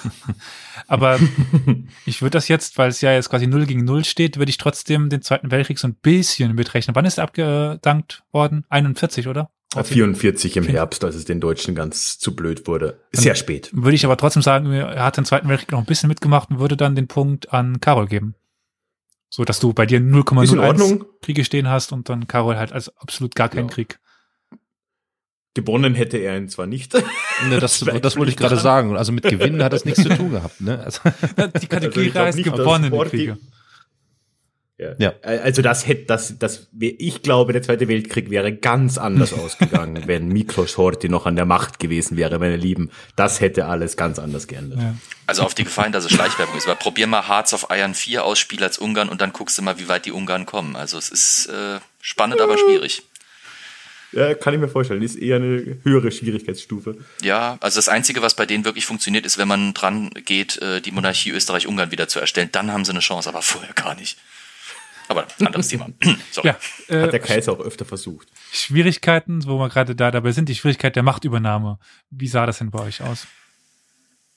aber 0.86 1.18
ich 2.06 2.22
würde 2.22 2.38
das 2.38 2.48
jetzt, 2.48 2.78
weil 2.78 2.88
es 2.88 3.02
ja 3.02 3.12
jetzt 3.12 3.28
quasi 3.28 3.46
0 3.46 3.66
gegen 3.66 3.84
0 3.84 4.06
steht, 4.06 4.38
würde 4.38 4.48
ich 4.50 4.56
trotzdem 4.58 5.10
den 5.10 5.20
Zweiten 5.20 5.50
Weltkrieg 5.50 5.78
so 5.78 5.86
ein 5.86 5.94
bisschen 5.96 6.54
mitrechnen. 6.54 6.96
Wann 6.96 7.04
ist 7.04 7.18
er 7.18 7.24
abgedankt 7.24 8.22
worden? 8.32 8.64
41, 8.70 9.28
oder? 9.28 9.50
Äh, 9.76 9.84
44 9.84 10.56
im 10.56 10.64
Herbst, 10.66 11.04
als 11.04 11.14
es 11.14 11.24
den 11.24 11.40
Deutschen 11.40 11.74
ganz 11.74 12.18
zu 12.18 12.34
blöd 12.34 12.66
wurde. 12.66 13.00
Sehr 13.12 13.34
spät. 13.36 13.70
Würde 13.72 13.94
ich 13.94 14.04
aber 14.04 14.16
trotzdem 14.16 14.42
sagen, 14.42 14.72
er 14.72 15.04
hat 15.04 15.16
den 15.16 15.24
Zweiten 15.24 15.48
Weltkrieg 15.48 15.72
noch 15.72 15.78
ein 15.78 15.84
bisschen 15.86 16.08
mitgemacht 16.08 16.50
und 16.50 16.58
würde 16.58 16.76
dann 16.76 16.96
den 16.96 17.06
Punkt 17.08 17.52
an 17.52 17.80
Carol 17.80 18.06
geben. 18.06 18.34
So, 19.28 19.44
dass 19.44 19.60
du 19.60 19.72
bei 19.72 19.86
dir 19.86 19.98
Ist 19.98 20.04
in 20.06 20.14
0,01 20.14 20.58
Ordnung. 20.66 21.04
Kriege 21.22 21.44
stehen 21.44 21.68
hast 21.68 21.92
und 21.92 22.08
dann 22.08 22.26
Carol 22.26 22.56
halt 22.56 22.72
als 22.72 22.94
absolut 22.96 23.36
gar 23.36 23.48
keinen 23.48 23.68
Ja. 23.68 23.74
Krieg. 23.74 24.00
Gewonnen 25.54 25.94
hätte 25.94 26.16
er 26.18 26.36
ihn 26.36 26.48
zwar 26.48 26.66
nicht. 26.66 26.94
Ne, 27.48 27.58
das, 27.58 27.80
das 28.02 28.18
wollte 28.18 28.30
ich 28.30 28.36
gerade 28.36 28.58
sagen. 28.58 28.98
Also 28.98 29.12
mit 29.12 29.24
Gewinnen 29.24 29.64
hat 29.64 29.72
das 29.72 29.86
nichts 29.86 30.02
zu 30.02 30.10
tun 30.10 30.30
gehabt. 30.30 30.60
Ne? 30.60 30.78
Also, 30.84 31.00
Die 31.58 31.66
Kategorie 31.68 32.10
glaub 32.10 32.26
heißt 32.26 32.36
nicht, 32.36 32.52
gewonnene 32.54 32.90
Kriege. 33.08 33.38
Ja. 34.80 34.94
Ja. 34.98 35.14
Also 35.22 35.60
das 35.60 35.86
hätte, 35.86 36.06
das, 36.06 36.38
das, 36.38 36.68
ich 36.78 37.22
glaube, 37.22 37.52
der 37.52 37.62
Zweite 37.62 37.86
Weltkrieg 37.86 38.30
wäre 38.30 38.52
ganz 38.52 38.96
anders 38.96 39.32
ausgegangen, 39.38 40.04
wenn 40.06 40.28
Miklos 40.28 40.78
Horthy 40.78 41.08
noch 41.10 41.26
an 41.26 41.36
der 41.36 41.44
Macht 41.44 41.78
gewesen 41.78 42.16
wäre, 42.16 42.38
meine 42.38 42.56
Lieben. 42.56 42.90
Das 43.14 43.40
hätte 43.40 43.66
alles 43.66 43.96
ganz 43.96 44.18
anders 44.18 44.46
geändert. 44.46 44.80
Ja. 44.80 44.94
Also 45.26 45.42
auf 45.42 45.54
die 45.54 45.64
Gefallen, 45.64 45.92
dass 45.92 46.04
es 46.04 46.12
Schleichwerbung 46.12 46.56
ist. 46.56 46.66
Weil 46.66 46.76
probier 46.76 47.06
mal 47.06 47.28
Hearts 47.28 47.52
of 47.52 47.66
Iron 47.70 47.94
4 47.94 48.24
aus, 48.24 48.38
Spiel 48.38 48.64
als 48.64 48.78
Ungarn 48.78 49.10
und 49.10 49.20
dann 49.20 49.32
guckst 49.32 49.58
du 49.58 49.62
mal, 49.62 49.78
wie 49.78 49.88
weit 49.88 50.06
die 50.06 50.12
Ungarn 50.12 50.46
kommen. 50.46 50.76
Also 50.76 50.96
es 50.96 51.10
ist 51.10 51.46
äh, 51.46 51.78
spannend, 52.00 52.40
aber 52.40 52.56
schwierig. 52.56 53.02
Ja, 54.12 54.34
kann 54.34 54.54
ich 54.54 54.60
mir 54.60 54.68
vorstellen. 54.68 55.02
Ist 55.02 55.16
eher 55.16 55.36
eine 55.36 55.78
höhere 55.84 56.10
Schwierigkeitsstufe. 56.10 56.96
Ja, 57.22 57.58
also 57.60 57.78
das 57.78 57.88
Einzige, 57.88 58.22
was 58.22 58.34
bei 58.34 58.46
denen 58.46 58.64
wirklich 58.64 58.86
funktioniert, 58.86 59.24
ist, 59.24 59.38
wenn 59.38 59.46
man 59.46 59.72
dran 59.72 60.10
geht, 60.24 60.56
äh, 60.58 60.80
die 60.80 60.90
Monarchie 60.90 61.30
Österreich-Ungarn 61.30 61.92
wieder 61.92 62.08
zu 62.08 62.18
erstellen. 62.18 62.48
Dann 62.50 62.72
haben 62.72 62.84
sie 62.84 62.90
eine 62.90 63.00
Chance, 63.00 63.28
aber 63.28 63.42
vorher 63.42 63.72
gar 63.74 63.94
nicht. 63.94 64.18
Aber 65.10 65.26
anderes 65.40 65.66
Thema. 65.66 65.88
Sorry. 66.30 66.48
Ja, 66.48 66.54
Hat 66.54 67.12
der 67.12 67.14
äh, 67.14 67.18
Kaiser 67.18 67.52
auch 67.52 67.58
öfter 67.58 67.84
versucht. 67.84 68.28
Schwierigkeiten, 68.52 69.44
wo 69.44 69.58
wir 69.58 69.68
gerade 69.68 69.96
da 69.96 70.12
dabei 70.12 70.30
sind, 70.30 70.48
die 70.48 70.54
Schwierigkeit 70.54 70.94
der 70.94 71.02
Machtübernahme. 71.02 71.80
Wie 72.10 72.28
sah 72.28 72.46
das 72.46 72.58
denn 72.58 72.70
bei 72.70 72.78
euch 72.78 73.02
aus? 73.02 73.26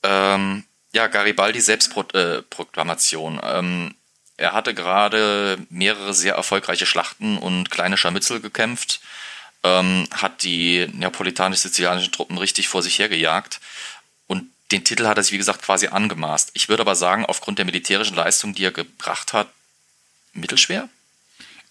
Ähm, 0.02 0.64
ja, 0.92 1.06
Garibaldi 1.06 1.62
Selbstproklamation. 1.62 2.40
Äh, 2.40 2.42
Proklamation. 2.50 3.40
ähm, 3.44 3.94
er 4.36 4.54
hatte 4.54 4.74
gerade 4.74 5.60
mehrere 5.70 6.16
sehr 6.16 6.34
erfolgreiche 6.34 6.88
Schlachten 6.88 7.38
und 7.38 7.70
kleine 7.70 7.98
Scharmützel 7.98 8.40
gekämpft, 8.40 9.00
ähm, 9.62 10.08
hat 10.12 10.42
die 10.42 10.88
neapolitanisch-sizilianischen 10.92 12.12
Truppen 12.12 12.40
richtig 12.40 12.68
vor 12.68 12.82
sich 12.82 12.98
hergejagt 12.98 13.62
und 14.26 14.46
den 14.72 14.84
Titel 14.84 15.06
hat 15.06 15.18
er 15.18 15.24
sich, 15.24 15.34
wie 15.34 15.38
gesagt, 15.38 15.62
quasi 15.62 15.88
angemaßt. 15.88 16.50
Ich 16.56 16.68
würde 16.68 16.82
aber 16.82 16.96
sagen, 16.96 17.28
aufgrund 17.28 17.60
der 17.60 17.66
militärischen 17.66 18.16
Leistung, 18.16 18.56
die 18.56 18.66
er 18.66 18.72
gebracht 18.72 19.34
hat, 19.34 19.48
mittelschwer. 20.34 20.90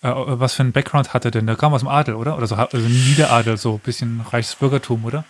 Äh, 0.02 0.10
was 0.10 0.54
für 0.54 0.64
ein 0.64 0.72
Background 0.72 1.14
hatte 1.14 1.30
denn? 1.30 1.46
Der 1.46 1.56
kam 1.56 1.74
aus 1.74 1.80
dem 1.80 1.88
Adel, 1.88 2.14
oder? 2.14 2.36
Oder 2.36 2.46
so 2.46 2.56
also 2.56 2.76
Niederadel, 2.76 3.56
so 3.56 3.74
ein 3.74 3.80
bisschen 3.80 4.20
reiches 4.20 4.56
Bürgertum, 4.56 5.04
oder? 5.04 5.24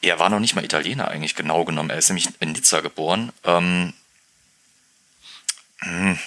Er 0.00 0.18
war 0.18 0.28
noch 0.28 0.40
nicht 0.40 0.56
mal 0.56 0.64
Italiener 0.64 1.08
eigentlich 1.08 1.36
genau 1.36 1.64
genommen. 1.64 1.90
Er 1.90 1.98
ist 1.98 2.08
nämlich 2.08 2.28
in 2.40 2.52
Nizza 2.52 2.80
geboren. 2.80 3.32
Ähm, 3.44 3.92
hm, 5.78 6.18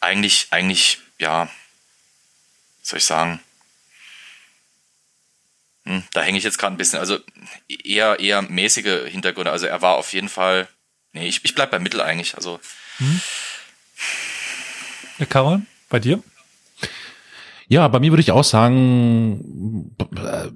eigentlich, 0.00 0.46
eigentlich, 0.50 1.00
ja, 1.18 1.48
soll 2.82 2.98
ich 2.98 3.04
sagen? 3.04 3.40
Hm, 5.86 6.04
da 6.12 6.22
hänge 6.22 6.38
ich 6.38 6.44
jetzt 6.44 6.58
gerade 6.58 6.74
ein 6.74 6.78
bisschen. 6.78 7.00
Also 7.00 7.18
eher, 7.68 8.20
eher 8.20 8.42
mäßige 8.42 9.10
Hintergründe. 9.10 9.50
Also 9.50 9.66
er 9.66 9.82
war 9.82 9.96
auf 9.96 10.12
jeden 10.12 10.28
Fall. 10.28 10.68
Nee, 11.12 11.26
ich, 11.26 11.44
ich 11.44 11.54
bleib 11.54 11.72
bei 11.72 11.80
Mittel 11.80 12.00
eigentlich. 12.00 12.36
Also 12.36 12.60
Carol, 15.28 15.62
bei 15.88 15.98
dir? 15.98 16.22
ja, 17.68 17.86
bei 17.88 17.98
mir 17.98 18.12
würde 18.12 18.20
ich 18.20 18.32
auch 18.32 18.44
sagen, 18.44 19.94
äh, 20.16 20.48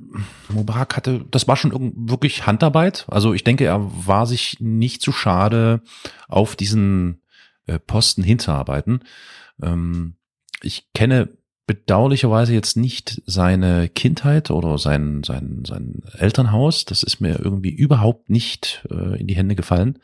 Mubarak 0.49 0.97
hatte, 0.97 1.25
das 1.31 1.49
war 1.49 1.57
schon 1.57 1.93
wirklich 2.09 2.47
Handarbeit. 2.47 3.07
Also 3.09 3.33
ich 3.33 3.43
denke, 3.43 3.65
er 3.65 3.81
war 4.07 4.27
sich 4.27 4.59
nicht 4.61 5.03
zu 5.03 5.13
schade, 5.13 5.83
auf 6.29 6.55
diesen 6.55 7.23
äh, 7.67 7.79
Posten 7.79 8.23
hinzuarbeiten. 8.23 9.03
Ähm, 9.61 10.15
ich 10.63 10.93
kenne 10.93 11.31
bedauerlicherweise 11.71 12.53
jetzt 12.53 12.77
nicht 12.77 13.23
seine 13.27 13.89
Kindheit 13.89 14.51
oder 14.51 14.77
sein, 14.77 15.23
sein, 15.23 15.63
sein 15.65 16.03
Elternhaus. 16.19 16.85
Das 16.85 17.05
ist 17.05 17.21
mir 17.21 17.39
irgendwie 17.39 17.71
überhaupt 17.71 18.29
nicht 18.29 18.85
äh, 18.91 19.21
in 19.21 19.29
die 19.29 19.37
Hände 19.37 19.55
gefallen. 19.55 20.01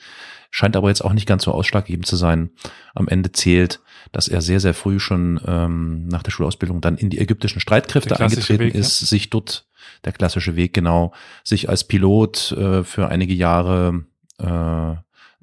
Scheint 0.53 0.77
aber 0.77 0.91
jetzt 0.91 1.05
auch 1.05 1.12
nicht 1.12 1.27
ganz 1.27 1.43
so 1.43 1.51
ausschlaggebend 1.51 2.07
zu 2.07 2.14
sein. 2.14 2.51
Am 2.95 3.09
Ende 3.09 3.33
zählt, 3.33 3.81
dass 4.12 4.29
er 4.29 4.43
sehr, 4.43 4.61
sehr 4.61 4.75
früh 4.75 5.01
schon 5.01 5.41
ähm, 5.45 6.07
nach 6.07 6.23
der 6.23 6.31
Schulausbildung 6.31 6.81
dann 6.81 6.99
in 6.99 7.11
die 7.11 7.19
ägyptischen 7.19 7.59
Streitkräfte 7.59 8.21
eingetreten 8.21 8.67
Weg, 8.67 8.75
ist, 8.77 9.01
sich 9.01 9.29
dort, 9.31 9.67
der 10.05 10.12
klassische 10.12 10.55
Weg 10.55 10.73
genau, 10.73 11.12
sich 11.43 11.69
als 11.69 11.83
Pilot 11.83 12.53
äh, 12.53 12.85
für 12.85 13.09
einige 13.09 13.35
Jahre 13.35 14.05
äh, 14.39 14.95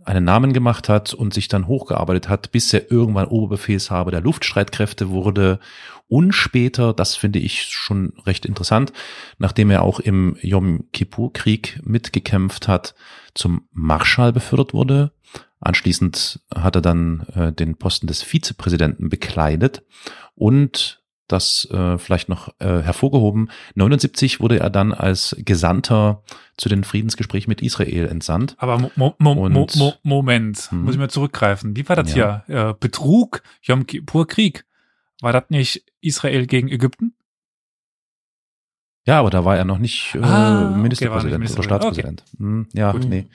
einen 0.05 0.25
Namen 0.25 0.53
gemacht 0.53 0.89
hat 0.89 1.13
und 1.13 1.33
sich 1.33 1.47
dann 1.47 1.67
hochgearbeitet 1.67 2.29
hat, 2.29 2.51
bis 2.51 2.73
er 2.73 2.91
irgendwann 2.91 3.27
Oberbefehlshaber 3.27 4.11
der 4.11 4.21
Luftstreitkräfte 4.21 5.09
wurde 5.09 5.59
und 6.07 6.33
später, 6.33 6.93
das 6.93 7.15
finde 7.15 7.39
ich 7.39 7.63
schon 7.63 8.13
recht 8.25 8.45
interessant, 8.45 8.93
nachdem 9.39 9.71
er 9.71 9.81
auch 9.81 9.99
im 9.99 10.37
Yom 10.41 10.85
Kippur-Krieg 10.91 11.79
mitgekämpft 11.83 12.67
hat, 12.67 12.93
zum 13.33 13.67
Marschall 13.71 14.31
befördert 14.31 14.73
wurde. 14.73 15.11
Anschließend 15.59 16.41
hat 16.53 16.75
er 16.75 16.81
dann 16.81 17.25
äh, 17.33 17.51
den 17.51 17.77
Posten 17.77 18.07
des 18.07 18.21
Vizepräsidenten 18.21 19.09
bekleidet 19.09 19.83
und 20.35 21.02
das 21.27 21.65
äh, 21.71 21.97
vielleicht 21.97 22.27
noch 22.29 22.49
äh, 22.59 22.81
hervorgehoben. 22.81 23.49
79 23.75 24.39
wurde 24.39 24.59
er 24.59 24.69
dann 24.69 24.93
als 24.93 25.35
Gesandter 25.39 26.21
zu 26.57 26.69
den 26.69 26.83
Friedensgesprächen 26.83 27.49
mit 27.49 27.61
Israel 27.61 28.07
entsandt. 28.07 28.55
Aber 28.59 28.77
mo 28.95 29.15
mo 29.17 29.31
Und- 29.31 29.75
mo 29.77 29.93
Moment, 30.03 30.69
Hm. 30.71 30.83
muss 30.83 30.93
ich 30.95 30.99
mal 30.99 31.09
zurückgreifen. 31.09 31.75
Wie 31.77 31.87
war 31.87 31.95
das 31.95 32.13
Ja. 32.13 32.43
hier? 32.47 32.69
Äh, 32.69 32.73
Betrug, 32.79 33.41
Yom 33.61 33.87
Kippur 33.87 34.27
Krieg. 34.27 34.65
War 35.21 35.31
das 35.33 35.45
nicht 35.49 35.85
Israel 36.01 36.45
gegen 36.47 36.67
Ägypten? 36.67 37.13
Ja, 39.05 39.19
aber 39.19 39.29
da 39.29 39.43
war 39.43 39.57
er 39.57 39.65
noch 39.65 39.79
nicht 39.79 40.15
äh, 40.15 40.19
Ah, 40.19 40.69
okay, 40.71 40.77
Ministerpräsident 40.79 41.11
war 41.33 41.39
nicht 41.39 41.57
oder 41.57 41.67
Ministerpräsident. 41.67 42.21
Staatspräsident. 42.21 42.23
Hm, 42.39 42.67
ja, 42.73 42.91
Gut. 42.93 43.05
nee. 43.05 43.27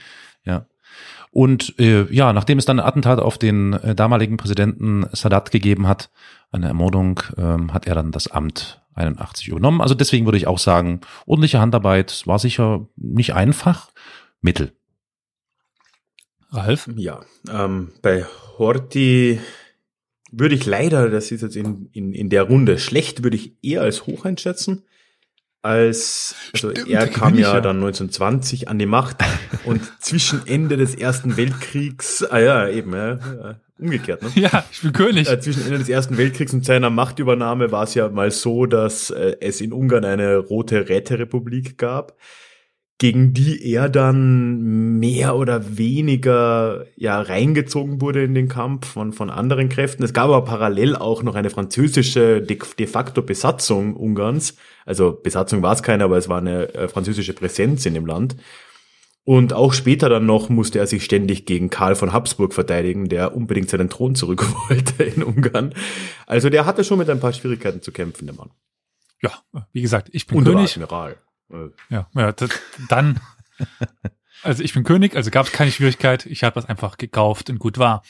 Und 1.31 1.79
äh, 1.79 2.05
ja, 2.13 2.33
nachdem 2.33 2.59
es 2.59 2.65
dann 2.65 2.81
ein 2.81 2.87
Attentat 2.87 3.21
auf 3.21 3.39
den 3.39 3.75
äh, 3.75 3.95
damaligen 3.95 4.37
Präsidenten 4.37 5.07
Sadat 5.13 5.51
gegeben 5.51 5.87
hat, 5.87 6.11
eine 6.51 6.69
Ermordung, 6.69 7.21
ähm, 7.37 7.73
hat 7.73 7.87
er 7.87 7.95
dann 7.95 8.13
das 8.13 8.29
Amt 8.29 8.83
81 8.95 9.49
übernommen. 9.49 9.81
Also 9.81 9.95
deswegen 9.95 10.27
würde 10.27 10.39
ich 10.39 10.47
auch 10.47 10.59
sagen, 10.59 11.01
ordentliche 11.27 11.61
Handarbeit, 11.61 12.27
war 12.27 12.39
sicher 12.39 12.89
nicht 12.97 13.35
einfach, 13.35 13.91
Mittel. 14.41 14.73
Ralf? 16.51 16.89
Ja, 16.97 17.21
ähm, 17.51 17.93
bei 18.03 18.25
Horti 18.59 19.39
würde 20.31 20.55
ich 20.55 20.67
leider, 20.67 21.11
das 21.11 21.31
ist 21.31 21.43
jetzt 21.43 21.57
in, 21.57 21.89
in, 21.93 22.13
in 22.13 22.31
der 22.31 22.45
Runde 22.45 22.79
schlecht, 22.79 23.23
würde 23.23 23.37
ich 23.37 23.57
eher 23.63 23.83
als 23.83 24.07
hoch 24.07 24.25
einschätzen. 24.25 24.85
Als, 25.69 26.35
also 26.55 26.71
Stimmt, 26.71 26.89
er 26.89 27.07
kam 27.09 27.35
ja 27.35 27.53
ja. 27.53 27.61
dann 27.61 27.77
1920 27.77 28.71
an 28.71 28.79
die 28.79 28.87
Macht 28.87 29.19
und 29.67 29.83
zwischen 30.01 30.47
Ende 30.47 30.79
des 30.79 30.95
Ersten 30.95 31.37
Weltkriegs, 31.37 32.25
ah 32.25 32.39
ja, 32.39 32.69
eben, 32.69 32.95
ja, 32.95 33.19
umgekehrt, 33.79 34.23
ne? 34.23 34.31
Ja, 34.35 34.65
ich 34.73 34.81
bin 34.81 34.95
König. 34.95 35.29
Äh, 35.29 35.41
zwischen 35.41 35.67
Ende 35.67 35.77
des 35.77 35.91
Ersten 35.91 36.17
Weltkriegs 36.17 36.55
und 36.55 36.65
seiner 36.65 36.89
Machtübernahme 36.89 37.71
war 37.71 37.83
es 37.83 37.93
ja 37.93 38.09
mal 38.09 38.31
so, 38.31 38.65
dass 38.65 39.11
äh, 39.11 39.37
es 39.41 39.61
in 39.61 39.75
Ungarn 39.75 40.07
eine 40.07 40.39
rote 40.39 40.89
Räterepublik 40.89 41.77
gab, 41.77 42.17
gegen 42.99 43.33
die 43.33 43.65
er 43.65 43.89
dann 43.89 44.99
mehr 44.99 45.37
oder 45.37 45.79
weniger 45.79 46.87
ja 46.97 47.21
reingezogen 47.21 48.01
wurde 48.01 48.25
in 48.25 48.35
den 48.35 48.49
Kampf 48.49 48.89
von, 48.89 49.13
von 49.13 49.31
anderen 49.31 49.69
Kräften. 49.69 50.03
Es 50.03 50.13
gab 50.13 50.25
aber 50.25 50.45
parallel 50.45 50.97
auch 50.97 51.23
noch 51.23 51.37
eine 51.37 51.51
französische 51.51 52.43
de, 52.43 52.59
de 52.77 52.87
facto 52.89 53.23
Besatzung 53.23 53.95
Ungarns. 53.95 54.57
Also 54.85 55.13
Besatzung 55.13 55.63
war 55.63 55.75
es 55.75 55.85
keine, 55.85 56.05
aber 56.05 56.19
es 56.19 56.29
war 56.29 56.39
eine 56.39 56.75
äh, 56.75 56.89
französische 56.89 57.35
Präsenz 57.35 57.87
in 57.87 57.95
dem 57.95 58.05
Land. 58.05 58.37
Und 59.23 59.53
auch 59.53 59.75
später 59.75 60.09
dann 60.09 60.27
noch 60.27 60.49
musste 60.49 60.81
er 60.81 60.87
sich 60.89 61.05
ständig 61.05 61.47
gegen 61.47 61.71
Karl 61.71 61.95
von 61.95 62.13
Habsburg 62.13 62.53
verteidigen, 62.53 63.09
der 63.09 63.37
unbedingt 63.37 63.69
seinen 63.71 63.91
Thron 63.91 64.17
zurück 64.17 64.45
wollte 64.69 65.05
in 65.05 65.23
Ungarn. 65.23 65.73
Also 66.27 66.51
der 66.51 66.67
hatte 66.67 66.83
schon 66.83 66.99
mit 66.99 67.09
ein 67.11 67.21
paar 67.21 67.33
Schwierigkeiten 67.33 67.81
zu 67.81 67.93
kämpfen, 67.93 68.27
der 68.27 68.35
Mann. 68.35 68.51
Ja, 69.23 69.33
wie 69.73 69.83
gesagt, 69.83 70.09
ich 70.13 70.27
bin 70.27 70.39
Und 70.39 70.45
König. 70.45 70.73
Admiral. 70.73 71.17
Äh, 71.51 71.69
Ja, 71.91 72.09
ja 72.15 72.33
das, 72.33 72.51
dann. 72.89 73.21
Also 74.43 74.63
ich 74.63 74.73
bin 74.73 74.85
König, 74.85 75.17
also 75.17 75.31
gab 75.31 75.47
es 75.47 75.53
keine 75.53 75.73
Schwierigkeit. 75.73 76.25
Ich 76.27 76.45
habe 76.45 76.55
das 76.55 76.67
einfach 76.67 76.97
gekauft 76.97 77.51
und 77.51 77.59
gut 77.59 77.79
war. 77.79 78.03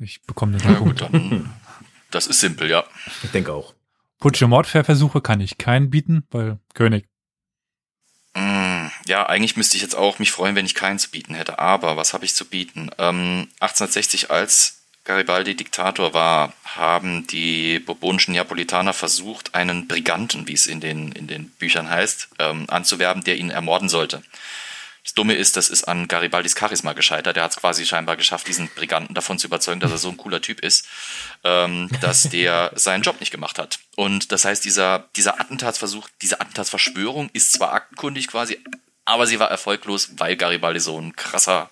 Ich 0.00 0.22
bekomme 0.22 0.56
den 0.58 0.68
Ja, 0.68 0.76
Punkt. 0.78 1.00
gut, 1.00 1.10
dann. 1.12 1.54
Das 2.10 2.26
ist 2.26 2.40
simpel, 2.40 2.68
ja. 2.70 2.84
Ich 3.22 3.30
denke 3.30 3.52
auch. 3.52 3.74
Putsche 4.18 4.48
Mordversuche 4.48 5.20
kann 5.20 5.40
ich 5.40 5.58
keinen 5.58 5.90
bieten, 5.90 6.26
weil 6.30 6.58
König. 6.74 7.06
Mm, 8.34 8.88
Ja, 9.06 9.26
eigentlich 9.26 9.56
müsste 9.56 9.76
ich 9.76 9.82
jetzt 9.82 9.94
auch 9.94 10.18
mich 10.18 10.32
freuen, 10.32 10.56
wenn 10.56 10.66
ich 10.66 10.74
keinen 10.74 10.98
zu 10.98 11.10
bieten 11.10 11.34
hätte. 11.34 11.58
Aber 11.58 11.96
was 11.96 12.14
habe 12.14 12.24
ich 12.24 12.34
zu 12.34 12.44
bieten? 12.44 12.90
Ähm, 12.98 13.48
1860, 13.60 14.30
als 14.30 14.77
Garibaldi 15.08 15.56
Diktator 15.56 16.12
war, 16.12 16.52
haben 16.64 17.26
die 17.26 17.78
bourbonischen 17.78 18.32
Neapolitaner 18.32 18.92
versucht, 18.92 19.54
einen 19.54 19.88
Briganten, 19.88 20.46
wie 20.46 20.52
es 20.52 20.66
in 20.66 20.80
den, 20.80 21.12
in 21.12 21.26
den 21.26 21.48
Büchern 21.48 21.88
heißt, 21.88 22.28
ähm, 22.38 22.66
anzuwerben, 22.68 23.24
der 23.24 23.38
ihn 23.38 23.48
ermorden 23.48 23.88
sollte. 23.88 24.22
Das 25.02 25.14
Dumme 25.14 25.32
ist, 25.32 25.56
das 25.56 25.70
ist 25.70 25.84
an 25.84 26.08
Garibaldis 26.08 26.54
Charisma 26.58 26.92
gescheitert. 26.92 27.38
Er 27.38 27.44
hat 27.44 27.52
es 27.52 27.56
quasi 27.56 27.86
scheinbar 27.86 28.18
geschafft, 28.18 28.48
diesen 28.48 28.68
Briganten 28.68 29.14
davon 29.14 29.38
zu 29.38 29.46
überzeugen, 29.46 29.80
dass 29.80 29.92
er 29.92 29.96
so 29.96 30.10
ein 30.10 30.18
cooler 30.18 30.42
Typ 30.42 30.60
ist, 30.60 30.86
ähm, 31.42 31.88
dass 32.02 32.24
der 32.24 32.72
seinen 32.74 33.00
Job 33.00 33.18
nicht 33.18 33.30
gemacht 33.30 33.58
hat. 33.58 33.78
Und 33.96 34.30
das 34.30 34.44
heißt, 34.44 34.62
dieser, 34.62 35.08
dieser 35.16 35.40
Attentatsversuch, 35.40 36.06
diese 36.20 36.38
Attentatsverschwörung 36.38 37.30
ist 37.32 37.54
zwar 37.54 37.72
aktenkundig 37.72 38.28
quasi, 38.28 38.62
aber 39.06 39.26
sie 39.26 39.40
war 39.40 39.50
erfolglos, 39.50 40.10
weil 40.18 40.36
Garibaldi 40.36 40.80
so 40.80 41.00
ein 41.00 41.16
krasser 41.16 41.70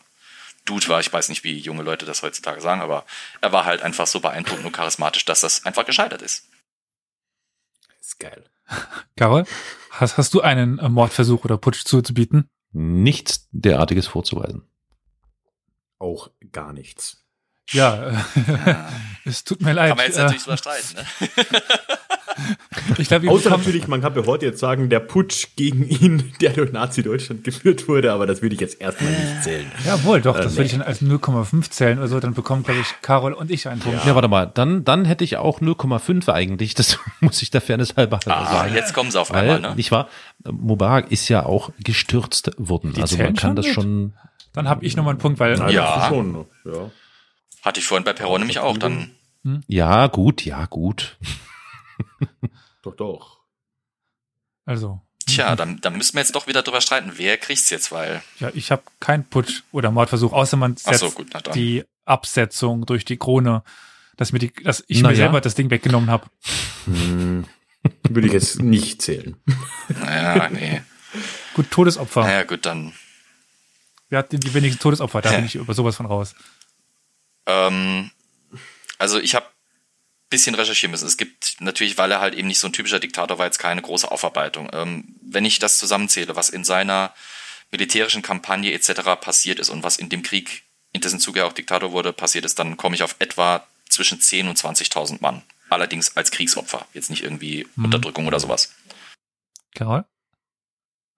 Dude 0.67 0.89
war. 0.89 1.01
Ich 1.01 1.13
weiß 1.13 1.31
nicht, 1.31 1.45
wie 1.45 1.59
junge 1.59 1.83
Leute 1.83 2.05
das 2.05 2.23
heutzutage 2.23 2.61
sagen, 2.61 2.83
aber 2.83 3.07
er 3.41 3.53
war 3.53 3.65
halt 3.65 3.83
einfach 3.83 4.07
so 4.07 4.21
beeindruckend 4.21 4.67
und 4.67 4.73
charismatisch, 4.73 5.25
dass 5.25 5.41
das 5.41 5.65
einfach 5.65 5.87
gescheitert 5.87 6.21
ist. 6.23 6.49
Ist 8.01 8.19
geil. 8.19 8.45
Carol, 9.17 9.45
hast, 9.91 10.19
hast 10.19 10.35
du 10.35 10.41
einen 10.43 10.79
äh, 10.79 10.89
Mordversuch 10.89 11.45
oder 11.45 11.57
Putsch 11.57 11.85
zuzubieten? 11.85 12.51
Nichts 12.73 13.49
derartiges 13.53 14.07
vorzuweisen. 14.07 14.69
Auch 15.99 16.31
gar 16.53 16.73
nichts. 16.73 17.26
Ja, 17.73 18.11
äh, 18.11 18.15
es 19.25 19.45
tut 19.45 19.61
mir 19.61 19.73
leid. 19.73 19.89
Kann 19.89 19.97
man 19.97 20.07
jetzt 20.07 20.17
äh, 20.19 20.23
natürlich 20.23 20.43
drüber 20.45 20.57
streiten, 20.57 20.97
ne? 20.97 21.05
ich 22.99 23.09
glaube, 23.09 23.25
wir 23.25 23.31
Außer 23.33 23.45
bekommen, 23.45 23.65
natürlich, 23.65 23.89
man 23.89 24.01
kann 24.03 24.15
bei 24.15 24.25
heute 24.25 24.47
jetzt 24.47 24.61
sagen, 24.61 24.89
der 24.89 25.01
Putsch 25.01 25.49
gegen 25.57 25.87
ihn, 25.89 26.33
der 26.41 26.53
durch 26.53 26.71
Nazi-Deutschland 26.73 27.43
geführt 27.45 27.89
wurde, 27.89 28.13
aber 28.13 28.27
das 28.27 28.43
würde 28.43 28.55
ich 28.55 28.61
jetzt 28.61 28.81
erstmal 28.81 29.11
nicht 29.11 29.43
zählen. 29.43 29.71
Jawohl, 29.85 30.21
doch, 30.21 30.37
Äh, 30.39 30.43
das 30.43 30.53
nee. 30.53 30.59
würde 30.59 30.67
ich 30.67 30.73
dann 30.73 30.83
als 30.83 31.03
0,5 31.03 31.71
zählen 31.71 31.99
oder 31.99 32.09
so, 32.09 32.21
dann 32.21 32.35
bekommen, 32.35 32.63
glaube 32.63 32.81
ich, 32.81 32.95
Carol 33.03 33.33
und 33.33 33.51
ich 33.51 33.67
einen 33.69 33.81
Punkt. 33.81 34.05
Ja, 34.05 34.15
warte 34.15 34.29
mal, 34.29 34.47
dann, 34.47 34.85
dann 34.85 35.05
hätte 35.05 35.25
ich 35.25 35.37
auch 35.37 35.61
0,5 35.61 36.29
eigentlich. 36.33 36.75
Das 36.75 36.99
muss 37.21 37.43
ich 37.43 37.51
der 37.51 37.61
Fairness 37.61 37.97
halber 37.97 38.21
Ah, 38.27 38.45
sagen. 38.53 38.75
jetzt 38.75 38.95
kommen 38.95 39.11
sie 39.11 39.21
auf 39.21 39.31
Weil, 39.31 39.51
einmal, 39.51 39.71
ne? 39.71 39.75
nicht 39.77 39.91
wahr? 39.91 40.09
Mubarak 40.45 41.11
ist 41.11 41.29
ja 41.29 41.45
auch 41.45 41.71
gestürzt 41.83 42.51
worden. 42.59 42.93
Die 42.93 43.01
also 43.03 43.17
man 43.17 43.35
kann 43.35 43.37
schon 43.37 43.57
das 43.57 43.67
mit? 43.67 43.75
schon. 43.75 44.13
Dann 44.53 44.69
habe 44.69 44.85
ich 44.85 44.97
nochmal 44.97 45.13
einen 45.13 45.21
Punkt, 45.21 45.41
weil 45.41 45.59
Ja. 45.73 46.07
schon, 46.09 46.47
ja. 46.65 46.91
Hatte 47.67 47.81
ich 47.81 47.87
vorhin 47.87 48.05
bei 48.05 48.13
Perron 48.13 48.43
nämlich 48.43 48.61
auch. 48.61 48.79
Dann 48.79 49.11
Ja, 49.67 50.07
gut, 50.07 50.45
ja, 50.45 50.67
gut. 50.67 51.19
Doch, 52.83 52.95
doch. 52.95 53.41
also 54.65 55.01
Tja, 55.27 55.57
dann, 55.57 55.81
dann 55.81 55.97
müssen 55.97 56.15
wir 56.15 56.21
jetzt 56.21 56.37
doch 56.37 56.47
wieder 56.47 56.63
drüber 56.63 56.81
streiten, 56.81 57.15
wer 57.17 57.37
kriegt's 57.37 57.69
jetzt, 57.71 57.91
weil. 57.91 58.23
ja, 58.39 58.53
ich 58.55 58.71
habe 58.71 58.83
keinen 59.01 59.25
Putsch 59.25 59.65
oder 59.73 59.91
Mordversuch, 59.91 60.33
außer 60.33 60.57
man 60.57 60.77
setzt 60.77 61.01
so, 61.01 61.11
gut, 61.11 61.27
die 61.57 61.83
Absetzung 62.05 62.87
durch 62.87 63.05
die 63.05 63.17
Krone, 63.17 63.65
dass 64.17 64.31
mir 64.31 64.39
die, 64.39 64.53
dass 64.53 64.85
ich 64.87 65.03
Na 65.03 65.09
mir 65.09 65.15
ja. 65.15 65.25
selber 65.25 65.41
das 65.41 65.57
Ding 65.57 65.69
weggenommen 65.69 66.11
habe. 66.11 66.29
Hm, 66.85 67.45
würde 68.09 68.29
ich 68.29 68.35
jetzt 68.35 68.63
nicht 68.63 69.03
zählen. 69.03 69.35
Naja, 69.89 70.49
nee. 70.51 70.83
Gut, 71.55 71.73
Todesopfer. 71.73 72.23
Naja, 72.23 72.45
gut, 72.45 72.65
dann. 72.67 72.93
Wer 74.09 74.21
hat 74.21 74.33
denn 74.33 74.39
die 74.39 74.55
wenigsten 74.55 74.81
Todesopfer? 74.81 75.23
Da 75.23 75.33
bin 75.33 75.47
ich 75.47 75.57
über 75.57 75.75
sowas 75.75 75.97
von 75.97 76.07
raus. 76.07 76.37
Ähm, 77.47 78.11
also 78.99 79.19
ich 79.19 79.35
habe 79.35 79.47
bisschen 80.29 80.55
recherchieren 80.55 80.91
müssen. 80.91 81.07
Es 81.07 81.17
gibt 81.17 81.57
natürlich, 81.61 81.99
weil 81.99 82.11
er 82.11 82.21
halt 82.21 82.35
eben 82.35 82.49
nicht 82.49 82.59
so 82.59 82.67
ein 82.67 82.73
typischer 82.73 82.99
Diktator 82.99 83.39
war, 83.39 83.47
jetzt 83.47 83.59
keine 83.59 83.83
große 83.83 84.11
Aufarbeitung. 84.11 84.69
Ähm, 84.73 85.17
wenn 85.23 85.45
ich 85.45 85.59
das 85.59 85.79
zusammenzähle, 85.79 86.35
was 86.35 86.51
in 86.51 86.65
seiner 86.65 87.15
militärischen 87.71 88.23
Kampagne 88.23 88.73
etc. 88.73 89.03
passiert 89.21 89.59
ist 89.59 89.71
und 89.71 89.83
was 89.83 89.99
in 89.99 90.09
dem 90.09 90.23
Krieg, 90.23 90.65
in 90.93 91.01
dessen 91.01 91.21
Zuge 91.21 91.41
er 91.41 91.47
auch 91.47 91.53
Diktator 91.53 91.93
wurde, 91.93 92.13
passiert 92.13 92.45
ist, 92.45 92.59
dann 92.59 92.77
komme 92.77 92.97
ich 92.97 93.03
auf 93.03 93.17
etwa 93.19 93.67
zwischen 93.89 94.19
10.000 94.19 94.49
und 94.49 94.59
20.000 94.59 95.19
Mann. 95.21 95.43
Allerdings 95.69 96.17
als 96.17 96.31
Kriegsopfer, 96.31 96.87
jetzt 96.93 97.11
nicht 97.11 97.23
irgendwie 97.23 97.67
Mhm. 97.77 97.85
Unterdrückung 97.87 98.27
oder 98.27 98.41
sowas. 98.41 98.75
Carol? 99.75 100.05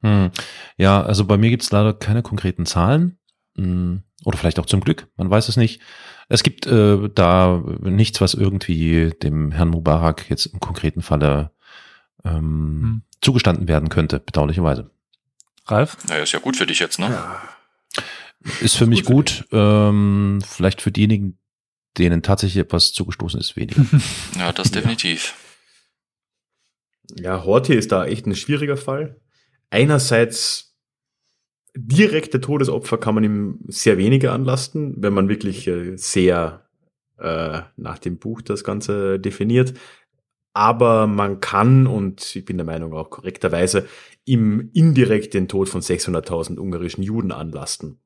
Hm. 0.03 0.31
Ja, 0.76 1.03
also 1.03 1.24
bei 1.24 1.37
mir 1.37 1.51
gibt's 1.51 1.70
leider 1.70 1.95
keine 1.95 2.22
konkreten 2.22 2.66
Zahlen. 2.66 3.18
Hm. 3.57 4.03
Oder 4.25 4.37
vielleicht 4.39 4.59
auch 4.59 4.66
zum 4.66 4.81
Glück, 4.81 5.07
man 5.16 5.31
weiß 5.31 5.49
es 5.49 5.57
nicht. 5.57 5.81
Es 6.29 6.43
gibt 6.43 6.66
äh, 6.66 7.09
da 7.14 7.62
nichts, 7.81 8.21
was 8.21 8.35
irgendwie 8.35 9.12
dem 9.23 9.53
Herrn 9.53 9.69
Mubarak 9.71 10.29
jetzt 10.29 10.47
im 10.47 10.61
konkreten 10.61 11.03
Falle 11.03 11.53
ähm, 12.25 12.81
Hm. 12.83 13.03
zugestanden 13.21 13.69
werden 13.69 13.89
könnte, 13.89 14.19
bedauerlicherweise. 14.21 14.91
Ralf? 15.66 15.97
Naja, 16.09 16.23
ist 16.23 16.33
ja 16.33 16.39
gut 16.41 16.57
für 16.57 16.66
dich 16.66 16.79
jetzt, 16.81 16.99
ne? 16.99 17.16
Ist 18.61 18.77
für 18.77 18.87
mich 18.87 19.05
gut, 19.05 19.47
ähm, 19.53 20.41
vielleicht 20.47 20.81
für 20.83 20.91
diejenigen, 20.93 21.39
denen 21.97 22.23
tatsächlich 22.23 22.59
etwas 22.62 22.93
zugestoßen 22.93 23.41
ist, 23.41 23.57
weniger. 23.57 23.85
Ja, 24.39 24.53
das 24.53 24.71
definitiv. 24.71 25.35
Ja, 27.16 27.45
Horthy 27.45 27.75
ist 27.75 27.93
da 27.93 28.05
echt 28.05 28.27
ein 28.27 28.35
schwieriger 28.37 28.77
Fall. 28.77 29.21
Einerseits 29.71 30.68
direkte 31.75 32.41
Todesopfer 32.41 32.99
kann 32.99 33.14
man 33.14 33.25
ihm 33.25 33.59
sehr 33.69 33.99
wenige 33.99 34.33
anlasten, 34.33 34.95
wenn 34.99 35.12
man 35.12 35.29
wirklich 35.29 35.66
äh, 35.66 35.97
sehr 35.97 36.66
äh, 37.19 37.61
nach 37.77 37.99
dem 37.99 38.19
Buch 38.19 38.43
das 38.43 38.64
Ganze 38.64 39.19
definiert. 39.19 39.75
Aber 40.55 41.07
man 41.07 41.41
kann, 41.41 41.87
und 41.87 42.35
ich 42.35 42.45
bin 42.45 42.57
der 42.57 42.66
Meinung 42.66 42.93
auch 42.93 43.11
korrekterweise, 43.11 43.87
ihm 44.25 44.71
indirekt 44.73 45.35
den 45.35 45.47
Tod 45.49 45.69
von 45.69 45.81
600.000 45.81 46.59
ungarischen 46.59 47.03
Juden 47.03 47.33
anlasten, 47.33 48.01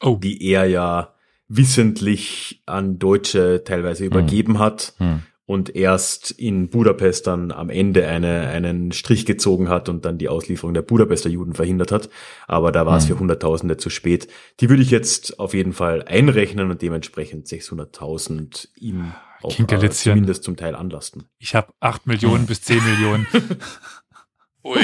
Oh. 0.00 0.16
die 0.20 0.44
er 0.50 0.64
ja 0.64 1.14
wissentlich 1.46 2.62
an 2.66 2.98
Deutsche 2.98 3.62
teilweise 3.64 4.04
übergeben 4.04 4.58
hat 4.58 4.94
Hm. 4.98 5.22
Und 5.52 5.76
erst 5.76 6.30
in 6.32 6.70
Budapest 6.70 7.26
dann 7.26 7.52
am 7.52 7.68
Ende 7.70 8.06
eine, 8.08 8.48
einen 8.48 8.90
Strich 8.92 9.26
gezogen 9.26 9.68
hat 9.68 9.88
und 9.90 10.04
dann 10.04 10.16
die 10.18 10.28
Auslieferung 10.30 10.72
der 10.72 10.82
Budapester 10.82 11.28
Juden 11.28 11.54
verhindert 11.54 11.92
hat. 11.92 12.08
Aber 12.48 12.72
da 12.72 12.86
war 12.86 12.96
es 12.96 13.04
Hm. 13.04 13.14
für 13.16 13.20
Hunderttausende 13.20 13.76
zu 13.76 13.90
spät. 13.90 14.28
Die 14.60 14.70
würde 14.70 14.82
ich 14.82 14.90
jetzt 14.90 15.38
auf 15.38 15.52
jeden 15.54 15.72
Fall 15.74 16.02
einrechnen 16.02 16.70
und 16.70 16.80
dementsprechend 16.80 17.46
600.000 17.46 18.68
ihm 18.76 19.12
auch 19.42 19.52
äh, 19.52 19.56
Kinkerlitzchen. 19.56 20.12
zumindest 20.14 20.44
zum 20.44 20.56
Teil 20.56 20.74
anlasten. 20.74 21.24
Ich 21.38 21.54
habe 21.54 21.72
8 21.80 22.06
Millionen 22.06 22.46
bis 22.46 22.62
10 22.62 22.82
Millionen. 22.84 23.26
Ui, 24.64 24.76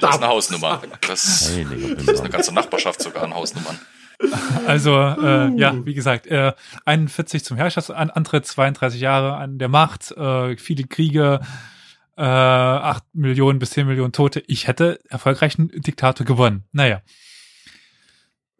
das 0.00 0.16
ist 0.16 0.22
eine 0.22 0.28
Hausnummer. 0.28 0.82
Das 1.06 1.52
Heiliger 1.54 2.12
ist 2.12 2.20
eine 2.20 2.30
ganze 2.30 2.54
Nachbarschaft 2.54 3.02
sogar 3.02 3.22
an 3.22 3.34
Hausnummern. 3.34 3.78
Also, 4.66 4.92
äh, 4.98 5.54
ja, 5.56 5.84
wie 5.86 5.94
gesagt, 5.94 6.26
äh, 6.26 6.52
41 6.84 7.44
zum 7.44 7.56
Herrschaftsantritt, 7.56 8.46
32 8.46 9.00
Jahre 9.00 9.36
an 9.36 9.58
der 9.58 9.68
Macht, 9.68 10.10
äh, 10.12 10.56
viele 10.56 10.84
Kriege, 10.84 11.40
äh, 12.16 12.22
8 12.22 13.04
Millionen 13.14 13.58
bis 13.58 13.70
10 13.70 13.86
Millionen 13.86 14.12
Tote. 14.12 14.42
Ich 14.46 14.66
hätte 14.66 14.98
erfolgreichen 15.08 15.68
Diktator 15.68 16.26
gewonnen. 16.26 16.64
Naja, 16.72 17.02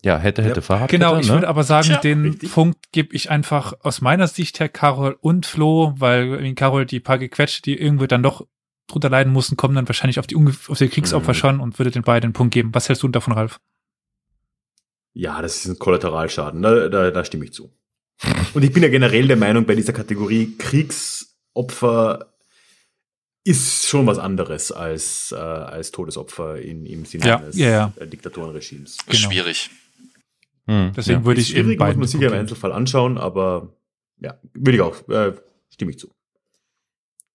Ja, 0.05 0.19
hätte, 0.19 0.43
hätte, 0.45 0.57
Ja, 0.57 0.63
Fahrrad. 0.63 0.91
genau. 0.91 1.13
hätte, 1.13 1.21
Ich 1.23 1.29
ne? 1.29 1.35
würde 1.35 1.49
aber 1.49 1.65
sagen, 1.65 1.89
Tja, 1.89 1.97
den 1.99 2.23
richtig. 2.27 2.53
Punkt 2.53 2.79
gebe 2.93 3.15
ich 3.17 3.31
einfach 3.31 3.73
aus 3.83 4.01
meiner 4.01 4.29
Sicht 4.29 4.61
her 4.61 4.69
Carol 4.69 5.17
und 5.21 5.47
Flo, 5.47 5.95
weil 5.97 6.27
irgendwie 6.27 6.55
Carol 6.55 6.87
die 6.87 7.01
paar 7.01 7.19
gequetscht, 7.19 7.67
die 7.67 7.77
irgendwo 7.77 8.07
dann 8.07 8.23
doch 8.23 8.47
drunter 8.89 9.09
leiden 9.11 9.33
mussten, 9.33 9.57
kommen 9.57 9.75
dann 9.75 9.89
wahrscheinlich 9.89 10.21
auf 10.21 10.29
die, 10.29 10.37
auf 10.37 10.79
die 10.79 10.89
Kriegsopfer 10.89 11.31
Mhm. 11.33 11.35
schon 11.35 11.61
und 11.61 11.79
würde 11.81 11.91
den 11.91 12.03
beiden 12.03 12.27
einen 12.29 12.33
Punkt 12.35 12.55
geben. 12.55 12.73
Was 12.75 12.89
hältst 12.89 13.03
du 13.03 13.09
davon, 13.09 13.33
Ralf? 13.33 13.59
Ja, 15.19 15.41
das 15.41 15.57
ist 15.57 15.67
ein 15.67 15.79
Kollateralschaden, 15.79 16.61
da, 16.61 16.89
da, 16.91 17.11
da 17.11 17.25
stimme 17.25 17.47
ich 17.47 17.53
zu. 17.55 17.73
Und 18.53 18.63
ich 18.63 18.71
bin 18.71 18.83
ja 18.83 18.91
generell 18.91 19.27
der 19.27 19.39
Meinung, 19.39 19.65
bei 19.65 19.75
dieser 19.75 19.95
Kategorie 19.95 20.57
Kriegsopfer 20.59 22.35
ist 23.43 23.87
schon 23.87 24.07
was 24.07 24.19
anderes 24.19 24.73
als, 24.73 25.33
äh, 25.33 25.37
als 25.37 25.91
Todesopfer 25.91 26.61
in, 26.61 26.85
im 26.85 27.07
Sinne 27.07 27.27
Ja, 27.27 27.39
eines 27.39 27.57
ja, 27.57 27.69
ja. 27.71 27.93
äh, 27.97 28.07
Diktatorenregimes. 28.07 28.97
Ist 28.97 29.07
Genau. 29.07 29.31
schwierig. 29.31 29.71
Hm, 30.67 30.93
Deswegen 30.95 31.21
ja. 31.21 31.25
würde 31.25 31.41
Ist 31.41 31.49
ich 31.49 31.53
schwierig, 31.55 31.79
muss 31.79 31.97
man 31.97 32.07
sicher 32.09 32.27
im. 32.27 32.33
Einzelfall 32.35 32.73
anschauen, 32.73 33.17
aber 33.17 33.73
ja, 34.21 34.39
würde 34.53 34.77
ich 34.77 34.83
auch, 34.83 35.09
äh, 35.09 35.33
stimme 35.71 35.93
ich 35.93 35.99
zu. 35.99 36.11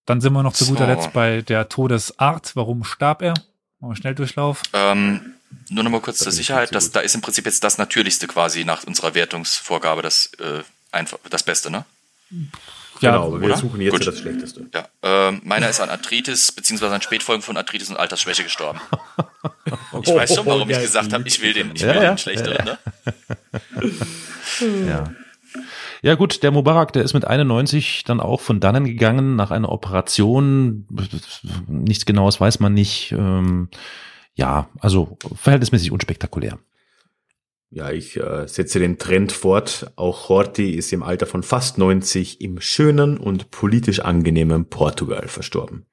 Dann 0.05 0.21
sind 0.21 0.33
wir 0.33 0.43
noch 0.43 0.53
zu 0.53 0.65
guter 0.67 0.85
So. 0.85 0.91
Letzt 0.91 1.13
bei 1.13 1.41
der 1.41 1.67
Todesart. 1.69 2.55
Warum 2.55 2.83
starb 2.83 3.21
er? 3.23 3.33
Machen 3.81 3.91
wir 3.91 3.95
Schnelldurchlauf. 3.97 4.61
Ähm, 4.73 5.33
nur 5.69 5.83
noch 5.83 5.91
mal 5.91 6.01
kurz 6.01 6.19
Das 6.19 6.25
zur 6.25 6.31
Sicherheit, 6.31 6.71
gut. 6.71 6.95
da 6.95 6.99
ist 6.99 7.15
im 7.15 7.21
Prinzip 7.21 7.45
jetzt 7.45 7.63
das 7.63 7.77
Natürlichste 7.77 8.27
quasi 8.27 8.63
nach 8.63 8.83
unserer 8.83 9.15
Wertungsvorgabe 9.15 10.01
das 10.01 10.27
äh, 10.39 10.61
einfach 10.91 11.17
das 11.29 11.43
Beste, 11.43 11.71
ne? 11.71 11.83
Ja, 13.01 13.11
genau, 13.13 13.27
aber 13.27 13.41
wir 13.41 13.47
oder? 13.47 13.57
suchen 13.57 13.81
jetzt 13.81 13.91
Gut. 13.93 14.05
das 14.07 14.19
Schlechteste. 14.19 14.67
Ja. 14.73 14.87
Ähm, 15.01 15.41
meiner 15.43 15.67
ist 15.69 15.79
an 15.81 15.89
Arthritis 15.89 16.51
beziehungsweise 16.51 16.93
an 16.93 17.01
Spätfolgen 17.01 17.41
von 17.41 17.57
Arthritis 17.57 17.89
und 17.89 17.97
Altersschwäche 17.97 18.43
gestorben. 18.43 18.79
Ich 20.03 20.13
weiß 20.13 20.35
schon, 20.35 20.45
warum 20.45 20.69
ich 20.69 20.75
ja, 20.77 20.81
gesagt 20.81 21.13
habe, 21.13 21.27
ich 21.27 21.41
will 21.41 21.53
den, 21.53 21.75
ich 21.75 21.81
Ja, 21.81 21.89
will 21.93 22.01
ja. 22.03 22.11
den 22.13 22.17
schlechteren, 22.17 22.65
ne? 22.65 22.77
Ja. 24.87 25.13
Ja 26.01 26.15
gut, 26.15 26.41
der 26.41 26.51
Mubarak, 26.51 26.93
der 26.93 27.03
ist 27.03 27.13
mit 27.13 27.25
91 27.25 28.03
dann 28.05 28.19
auch 28.19 28.41
von 28.41 28.59
dannen 28.59 28.85
gegangen 28.85 29.35
nach 29.35 29.51
einer 29.51 29.71
Operation. 29.71 30.87
Nichts 31.67 32.05
Genaues 32.05 32.41
weiß 32.41 32.59
man 32.59 32.73
nicht. 32.73 33.11
Ähm, 33.11 33.69
ja, 34.33 34.69
also 34.79 35.17
verhältnismäßig 35.35 35.91
unspektakulär. 35.91 36.57
Ja, 37.69 37.91
ich 37.91 38.17
äh, 38.17 38.47
setze 38.47 38.79
den 38.79 38.97
Trend 38.97 39.31
fort. 39.31 39.91
Auch 39.95 40.27
Horthy 40.27 40.71
ist 40.71 40.91
im 40.91 41.03
Alter 41.03 41.25
von 41.25 41.43
fast 41.43 41.77
90 41.77 42.41
im 42.41 42.59
schönen 42.59 43.17
und 43.17 43.51
politisch 43.51 43.99
angenehmen 43.99 44.65
Portugal 44.65 45.27
verstorben. 45.27 45.85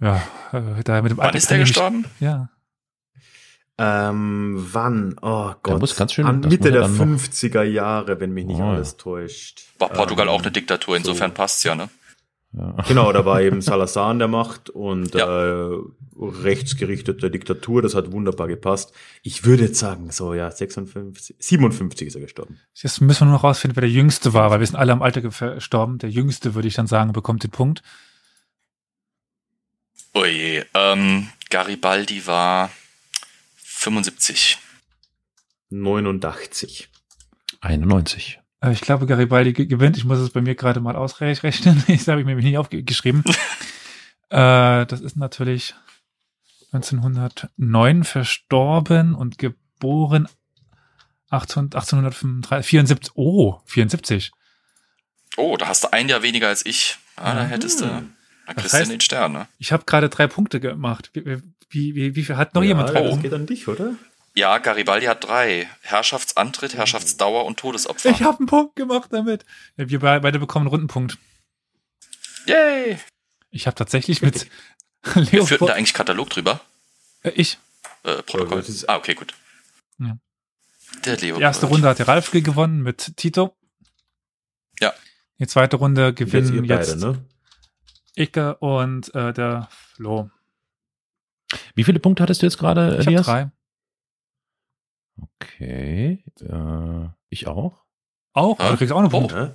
ja, 0.00 0.22
äh, 0.52 0.82
da 0.82 1.02
mit 1.02 1.12
dem 1.12 1.18
Wann 1.18 1.26
Alter 1.26 1.38
ist 1.38 1.50
der 1.50 1.58
ich 1.58 1.64
gestorben? 1.64 2.06
Ja. 2.18 2.48
Ähm, 3.82 4.68
wann? 4.72 5.16
Oh 5.22 5.52
Gott. 5.62 5.80
muss 5.80 5.96
ganz 5.96 6.12
schön- 6.12 6.26
An 6.26 6.40
Mitte 6.40 6.48
muss 6.58 6.66
er 6.66 6.72
der 6.72 6.80
dann 6.82 6.92
noch- 6.96 7.04
50er 7.04 7.62
Jahre, 7.62 8.20
wenn 8.20 8.32
mich 8.32 8.44
nicht 8.44 8.60
Oh, 8.60 8.64
alles 8.64 8.96
täuscht. 8.98 9.62
War 9.78 9.88
Portugal 9.88 10.26
Ähm, 10.26 10.32
auch 10.34 10.42
eine 10.42 10.50
Diktatur, 10.52 10.96
insofern 10.98 11.30
so. 11.30 11.34
passt's 11.34 11.64
ja, 11.64 11.74
ne? 11.74 11.88
Ja. 12.52 12.74
Genau, 12.88 13.10
da 13.12 13.24
war 13.24 13.40
eben 13.42 13.62
Salazar 13.62 14.08
an 14.10 14.18
der 14.18 14.28
Macht 14.28 14.68
und 14.68 15.14
Ja. 15.14 15.70
äh, 15.70 15.78
rechtsgerichtete 16.20 17.30
Diktatur, 17.30 17.80
das 17.80 17.94
hat 17.94 18.12
wunderbar 18.12 18.48
gepasst. 18.48 18.92
Ich 19.22 19.44
würde 19.46 19.62
jetzt 19.64 19.78
sagen, 19.78 20.10
so 20.10 20.34
ja, 20.34 20.50
56, 20.50 21.36
57 21.38 22.08
ist 22.08 22.16
er 22.16 22.20
gestorben. 22.20 22.58
Jetzt 22.74 23.00
müssen 23.00 23.20
wir 23.20 23.24
nur 23.26 23.34
noch 23.36 23.44
rausfinden, 23.44 23.76
wer 23.76 23.82
der 23.82 23.90
Jüngste 23.90 24.34
war, 24.34 24.50
weil 24.50 24.60
wir 24.60 24.66
sind 24.66 24.76
alle 24.76 24.92
am 24.92 25.00
Alter 25.00 25.22
gestorben. 25.22 25.96
Der 25.98 26.10
Jüngste, 26.10 26.54
würde 26.54 26.68
ich 26.68 26.74
dann 26.74 26.86
sagen, 26.88 27.12
bekommt 27.12 27.44
den 27.44 27.50
Punkt. 27.50 27.82
Oje, 30.12 30.66
ähm, 30.74 31.28
Garibaldi 31.50 32.26
war 32.26 32.70
75. 33.80 34.58
89. 35.70 36.88
91. 37.62 38.38
Äh, 38.60 38.72
Ich 38.72 38.82
glaube, 38.82 39.06
Garibaldi 39.06 39.54
ge- 39.54 39.64
gewinnt. 39.66 39.96
Ich 39.96 40.04
muss 40.04 40.18
es 40.18 40.28
bei 40.30 40.42
mir 40.42 40.54
gerade 40.54 40.80
mal 40.80 40.96
ausrechnen. 40.96 41.82
Das 41.88 42.06
habe 42.08 42.20
ich 42.20 42.26
mir 42.26 42.36
nicht 42.36 42.58
aufgeschrieben. 42.58 43.24
äh, 44.28 44.84
das 44.84 45.00
ist 45.00 45.16
natürlich 45.16 45.74
1909 46.72 48.04
verstorben 48.04 49.14
und 49.14 49.38
geboren 49.38 50.28
18, 51.30 51.64
1835, 51.72 52.66
74. 52.68 53.12
Oh, 53.14 53.60
74. 53.64 54.30
Oh, 55.38 55.56
da 55.56 55.68
hast 55.68 55.84
du 55.84 55.92
ein 55.92 56.08
Jahr 56.10 56.22
weniger 56.22 56.48
als 56.48 56.66
ich. 56.66 56.98
Ah, 57.16 57.34
da 57.34 57.44
Mhm. 57.44 57.48
hättest 57.48 57.80
du, 57.80 57.86
da 57.86 58.02
Das 58.46 58.56
kriegst 58.56 58.74
du 58.74 58.78
heißt- 58.78 58.88
den 58.90 59.00
Stern, 59.00 59.32
ne? 59.32 59.48
Ich 59.58 59.72
habe 59.72 59.84
gerade 59.86 60.10
drei 60.10 60.26
Punkte 60.26 60.60
gemacht. 60.60 61.10
Wie, 61.14 61.40
wie, 61.70 61.94
wie, 61.94 62.14
wie 62.14 62.24
viel 62.24 62.36
hat 62.36 62.54
noch 62.54 62.62
ja, 62.62 62.68
jemand 62.68 62.90
drei 62.90 63.02
Das 63.02 63.20
geht 63.22 63.32
an 63.32 63.46
dich, 63.46 63.66
oder? 63.68 63.94
Ja, 64.34 64.58
Garibaldi 64.58 65.06
hat 65.06 65.24
drei. 65.24 65.68
Herrschaftsantritt, 65.82 66.74
Herrschaftsdauer 66.74 67.44
und 67.46 67.58
Todesopfer. 67.58 68.10
Ich 68.10 68.22
habe 68.22 68.38
einen 68.38 68.46
Punkt 68.46 68.76
gemacht 68.76 69.12
damit. 69.12 69.44
Ja, 69.76 69.88
wir 69.88 69.98
be- 69.98 70.20
beide 70.20 70.38
bekommen 70.38 70.66
einen 70.66 70.70
Rundenpunkt. 70.70 71.18
Yay! 72.46 72.98
Ich 73.50 73.66
habe 73.66 73.74
tatsächlich 73.74 74.22
mit 74.22 74.48
Wer 75.14 75.46
führt 75.46 75.60
denn 75.60 75.68
da 75.68 75.74
eigentlich 75.74 75.94
Katalog 75.94 76.30
drüber? 76.30 76.60
Äh, 77.22 77.30
ich. 77.30 77.58
Äh, 78.04 78.22
Protokoll. 78.22 78.64
ah, 78.86 78.96
okay, 78.96 79.14
gut. 79.14 79.34
Ja. 79.98 80.16
Der 81.04 81.16
Leo. 81.16 81.36
Die 81.36 81.42
erste 81.42 81.66
Runde 81.66 81.88
hat 81.88 81.98
der 81.98 82.08
Ralf 82.08 82.30
gewonnen 82.30 82.82
mit 82.82 83.16
Tito. 83.16 83.56
Ja. 84.80 84.92
Die 85.38 85.46
zweite 85.46 85.76
Runde 85.76 86.08
Jetzt 86.08 86.16
gewinnen 86.16 86.54
ihr 86.54 86.64
jetzt, 86.64 87.00
beide, 87.00 87.12
ne? 87.12 87.24
Icke 88.16 88.56
und 88.56 89.14
äh, 89.14 89.32
der 89.32 89.68
Flo. 89.94 90.30
Wie 91.74 91.84
viele 91.84 91.98
Punkte 91.98 92.22
hattest 92.22 92.42
du 92.42 92.46
jetzt 92.46 92.58
gerade, 92.58 92.92
Ich 92.92 93.06
habe 93.06 93.08
Elias? 93.08 93.26
drei. 93.26 93.50
Okay. 95.40 96.22
Äh, 96.40 97.08
ich 97.28 97.46
auch. 97.46 97.82
Auch? 98.32 98.58
Ah. 98.58 98.70
Du 98.70 98.76
kriegst 98.76 98.92
auch 98.92 98.98
einen 99.00 99.08
Punkt. 99.10 99.32
Ja? 99.32 99.52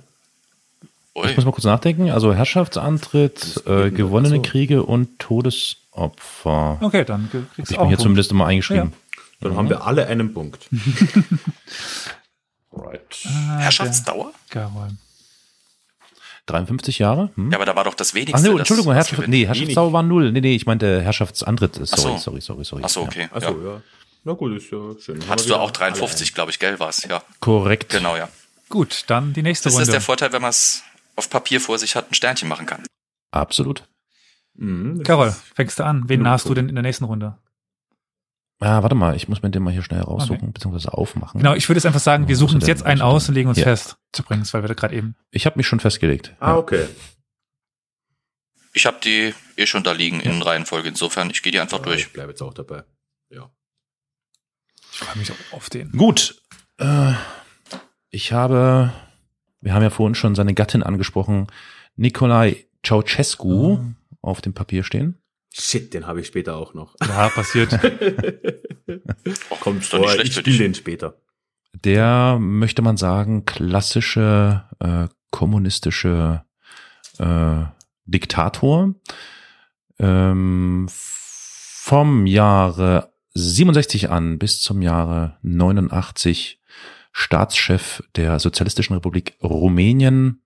Ui. 1.14 1.30
Ich 1.30 1.36
muss 1.36 1.44
mal 1.46 1.52
kurz 1.52 1.64
nachdenken. 1.64 2.10
Also 2.10 2.34
Herrschaftsantritt, 2.34 3.62
äh, 3.66 3.90
gewonnene 3.90 4.36
So. 4.36 4.42
Kriege 4.42 4.82
und 4.82 5.18
Todesopfer. 5.18 6.78
Okay, 6.82 7.04
dann 7.04 7.30
kriegst 7.30 7.48
Habe 7.50 7.56
du 7.56 7.62
ich 7.62 7.68
auch 7.70 7.72
mir 7.72 7.80
einen 7.80 7.88
hier 7.88 7.96
Punkt. 7.96 8.02
zumindest 8.02 8.30
immer 8.32 8.46
eingeschrieben. 8.46 8.92
Dann 9.40 9.56
haben 9.56 9.68
wir 9.70 9.84
alle 9.86 10.06
einen 10.06 10.32
Punkt. 10.34 10.68
Right. 12.72 13.24
Ah, 13.26 13.58
Herrschaftsdauer? 13.60 14.32
Garol. 14.50 14.88
53 16.46 16.98
Jahre? 16.98 17.30
Hm? 17.34 17.50
Ja, 17.50 17.58
aber 17.58 17.66
da 17.66 17.76
war 17.76 17.84
doch 17.84 17.94
das 17.94 18.14
wenigste. 18.14 18.36
Ach 18.36 18.42
nee, 18.42 18.50
das- 18.50 18.58
Entschuldigung, 18.60 18.90
das 18.94 18.96
Herrschaft, 18.96 19.16
gewinnt. 19.16 19.30
nee, 19.30 19.46
Herrschaftsdauer 19.46 19.92
war 19.92 20.02
null. 20.02 20.32
Nee, 20.32 20.40
nee, 20.40 20.54
ich 20.54 20.66
meinte 20.66 21.02
Herrschaftsantritt. 21.02 21.74
Sorry, 21.74 21.88
Ach 21.92 21.96
so. 21.98 22.18
sorry, 22.18 22.40
sorry, 22.40 22.64
sorry. 22.64 22.82
Ach 22.84 22.88
so, 22.88 23.00
Ja. 23.02 23.06
okay. 23.06 23.28
Achso, 23.32 23.60
ja. 23.62 23.70
ja. 23.74 23.80
Na 24.24 24.32
gut, 24.32 24.56
ist 24.56 24.70
ja 24.70 24.78
schön. 25.00 25.20
Hattest 25.28 25.48
du 25.48 25.54
auch 25.54 25.68
wieder 25.70 25.82
alle 25.82 25.92
53, 25.92 26.34
glaube 26.34 26.50
ich, 26.50 26.58
gell, 26.58 26.78
war's, 26.80 27.04
ja. 27.08 27.22
Korrekt. 27.40 27.90
Genau, 27.92 28.16
ja. 28.16 28.28
Gut, 28.68 29.04
dann 29.06 29.32
die 29.32 29.42
nächste 29.42 29.68
Das 29.68 29.74
Runde. 29.74 29.82
ist 29.84 29.92
der 29.92 30.00
Vorteil, 30.00 30.32
wenn 30.32 30.42
man 30.42 30.50
es 30.50 30.82
auf 31.14 31.30
Papier 31.30 31.60
vor 31.60 31.78
sich 31.78 31.94
hat, 31.94 32.10
ein 32.10 32.14
Sternchen 32.14 32.48
machen 32.48 32.66
kann. 32.66 32.82
Absolut. 33.30 33.84
Mhm, 34.54 34.98
das 34.98 35.06
Carol, 35.06 35.34
fängst 35.54 35.78
du 35.78 35.84
an? 35.84 36.08
Wen 36.08 36.26
hast 36.28 36.48
du 36.48 36.54
denn 36.54 36.68
in 36.68 36.74
der 36.74 36.82
nächsten 36.82 37.04
Runde? 37.04 37.36
Ah, 38.58 38.82
warte 38.82 38.94
mal, 38.94 39.14
ich 39.16 39.28
muss 39.28 39.42
mir 39.42 39.50
den 39.50 39.62
mal 39.62 39.72
hier 39.72 39.82
schnell 39.82 40.00
raussuchen, 40.00 40.52
beziehungsweise 40.52 40.92
aufmachen. 40.94 41.38
Genau, 41.40 41.54
ich 41.54 41.68
würde 41.68 41.76
jetzt 41.76 41.84
einfach 41.86 42.00
sagen, 42.00 42.26
wir 42.26 42.36
suchen 42.36 42.54
uns 42.56 42.66
jetzt 42.66 42.84
einen 42.84 43.02
aus 43.02 43.28
und 43.28 43.34
legen 43.34 43.48
uns 43.50 43.58
Hier. 43.58 43.64
fest. 43.64 43.96
Übrigens, 44.18 44.54
weil 44.54 44.62
wir 44.62 44.68
da 44.68 44.74
gerade 44.74 44.94
eben. 44.96 45.14
Ich 45.30 45.44
habe 45.44 45.58
mich 45.58 45.66
schon 45.66 45.78
festgelegt. 45.80 46.34
Ah, 46.40 46.48
Ja. 46.52 46.56
okay. 46.56 46.86
Ich 48.72 48.86
habe 48.86 48.98
die 49.02 49.34
eh 49.56 49.66
schon 49.66 49.82
da 49.84 49.92
liegen 49.92 50.20
in 50.20 50.40
Reihenfolge. 50.42 50.88
Insofern, 50.88 51.30
ich 51.30 51.42
gehe 51.42 51.52
die 51.52 51.60
einfach 51.60 51.78
Ja, 51.78 51.84
durch. 51.84 52.00
Ich 52.02 52.12
bleibe 52.12 52.30
jetzt 52.30 52.42
auch 52.42 52.54
dabei. 52.54 52.84
Ja. 53.30 53.50
Ich 54.92 54.98
freue 54.98 55.16
mich 55.18 55.30
auch 55.32 55.52
auf 55.52 55.68
den. 55.70 55.92
Gut. 55.92 56.42
Äh, 56.78 57.12
ich 58.10 58.32
habe, 58.32 58.92
wir 59.60 59.74
haben 59.74 59.82
ja 59.82 59.90
vorhin 59.90 60.14
schon 60.14 60.34
seine 60.34 60.54
Gattin 60.54 60.82
angesprochen, 60.82 61.46
Nikolai 61.96 62.66
Ceausescu 62.84 63.76
Ah. 63.78 63.84
auf 64.22 64.40
dem 64.42 64.52
Papier 64.54 64.82
stehen. 64.84 65.18
Shit, 65.58 65.94
den 65.94 66.06
habe 66.06 66.20
ich 66.20 66.26
später 66.26 66.56
auch 66.56 66.74
noch. 66.74 66.94
Ja, 67.00 67.30
passiert. 67.30 67.70
Kommt 69.60 69.82
ist 69.82 69.92
doch 69.92 69.98
nicht 69.98 70.06
vor, 70.06 70.08
schlecht 70.10 70.28
ich 70.28 70.34
spiele 70.34 70.58
den 70.58 70.74
später. 70.74 71.16
Der, 71.72 72.38
möchte 72.38 72.82
man 72.82 72.96
sagen, 72.96 73.46
klassische 73.46 74.64
äh, 74.80 75.08
kommunistische 75.30 76.44
äh, 77.18 77.64
Diktator. 78.04 78.94
Ähm, 79.98 80.86
vom 80.90 82.26
Jahre 82.26 83.12
67 83.34 84.10
an 84.10 84.38
bis 84.38 84.60
zum 84.60 84.82
Jahre 84.82 85.38
89 85.42 86.60
Staatschef 87.12 88.02
der 88.14 88.38
Sozialistischen 88.38 88.94
Republik 88.94 89.38
Rumänien. 89.42 90.42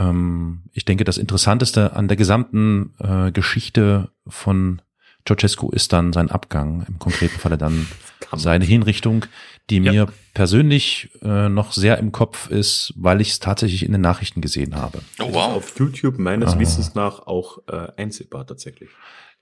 Ähm, 0.00 0.62
ich 0.72 0.84
denke, 0.84 1.04
das 1.04 1.18
Interessanteste 1.18 1.94
an 1.94 2.08
der 2.08 2.16
gesamten 2.16 2.94
äh, 2.98 3.30
Geschichte 3.30 4.08
von 4.26 4.80
Ceausescu 5.28 5.70
ist 5.70 5.92
dann 5.92 6.12
sein 6.14 6.30
Abgang, 6.30 6.84
im 6.88 6.98
konkreten 6.98 7.38
Falle 7.38 7.58
dann 7.58 7.86
seine 8.34 8.64
Hinrichtung, 8.64 9.26
die 9.68 9.76
Ja. 9.78 9.92
mir 9.92 10.08
persönlich 10.34 11.10
äh, 11.22 11.48
noch 11.48 11.72
sehr 11.72 11.98
im 11.98 12.10
Kopf 12.12 12.48
ist, 12.50 12.94
weil 12.96 13.20
ich 13.20 13.30
es 13.32 13.38
tatsächlich 13.40 13.84
in 13.84 13.92
den 13.92 14.00
Nachrichten 14.00 14.40
gesehen 14.40 14.74
habe. 14.76 15.00
Oh, 15.20 15.28
wow. 15.32 15.56
auf 15.56 15.78
YouTube 15.78 16.18
meines 16.18 16.54
Ah. 16.54 16.58
Wissens 16.58 16.94
nach 16.94 17.26
auch 17.26 17.58
äh, 17.68 17.88
einsehbar 17.96 18.46
tatsächlich. 18.46 18.88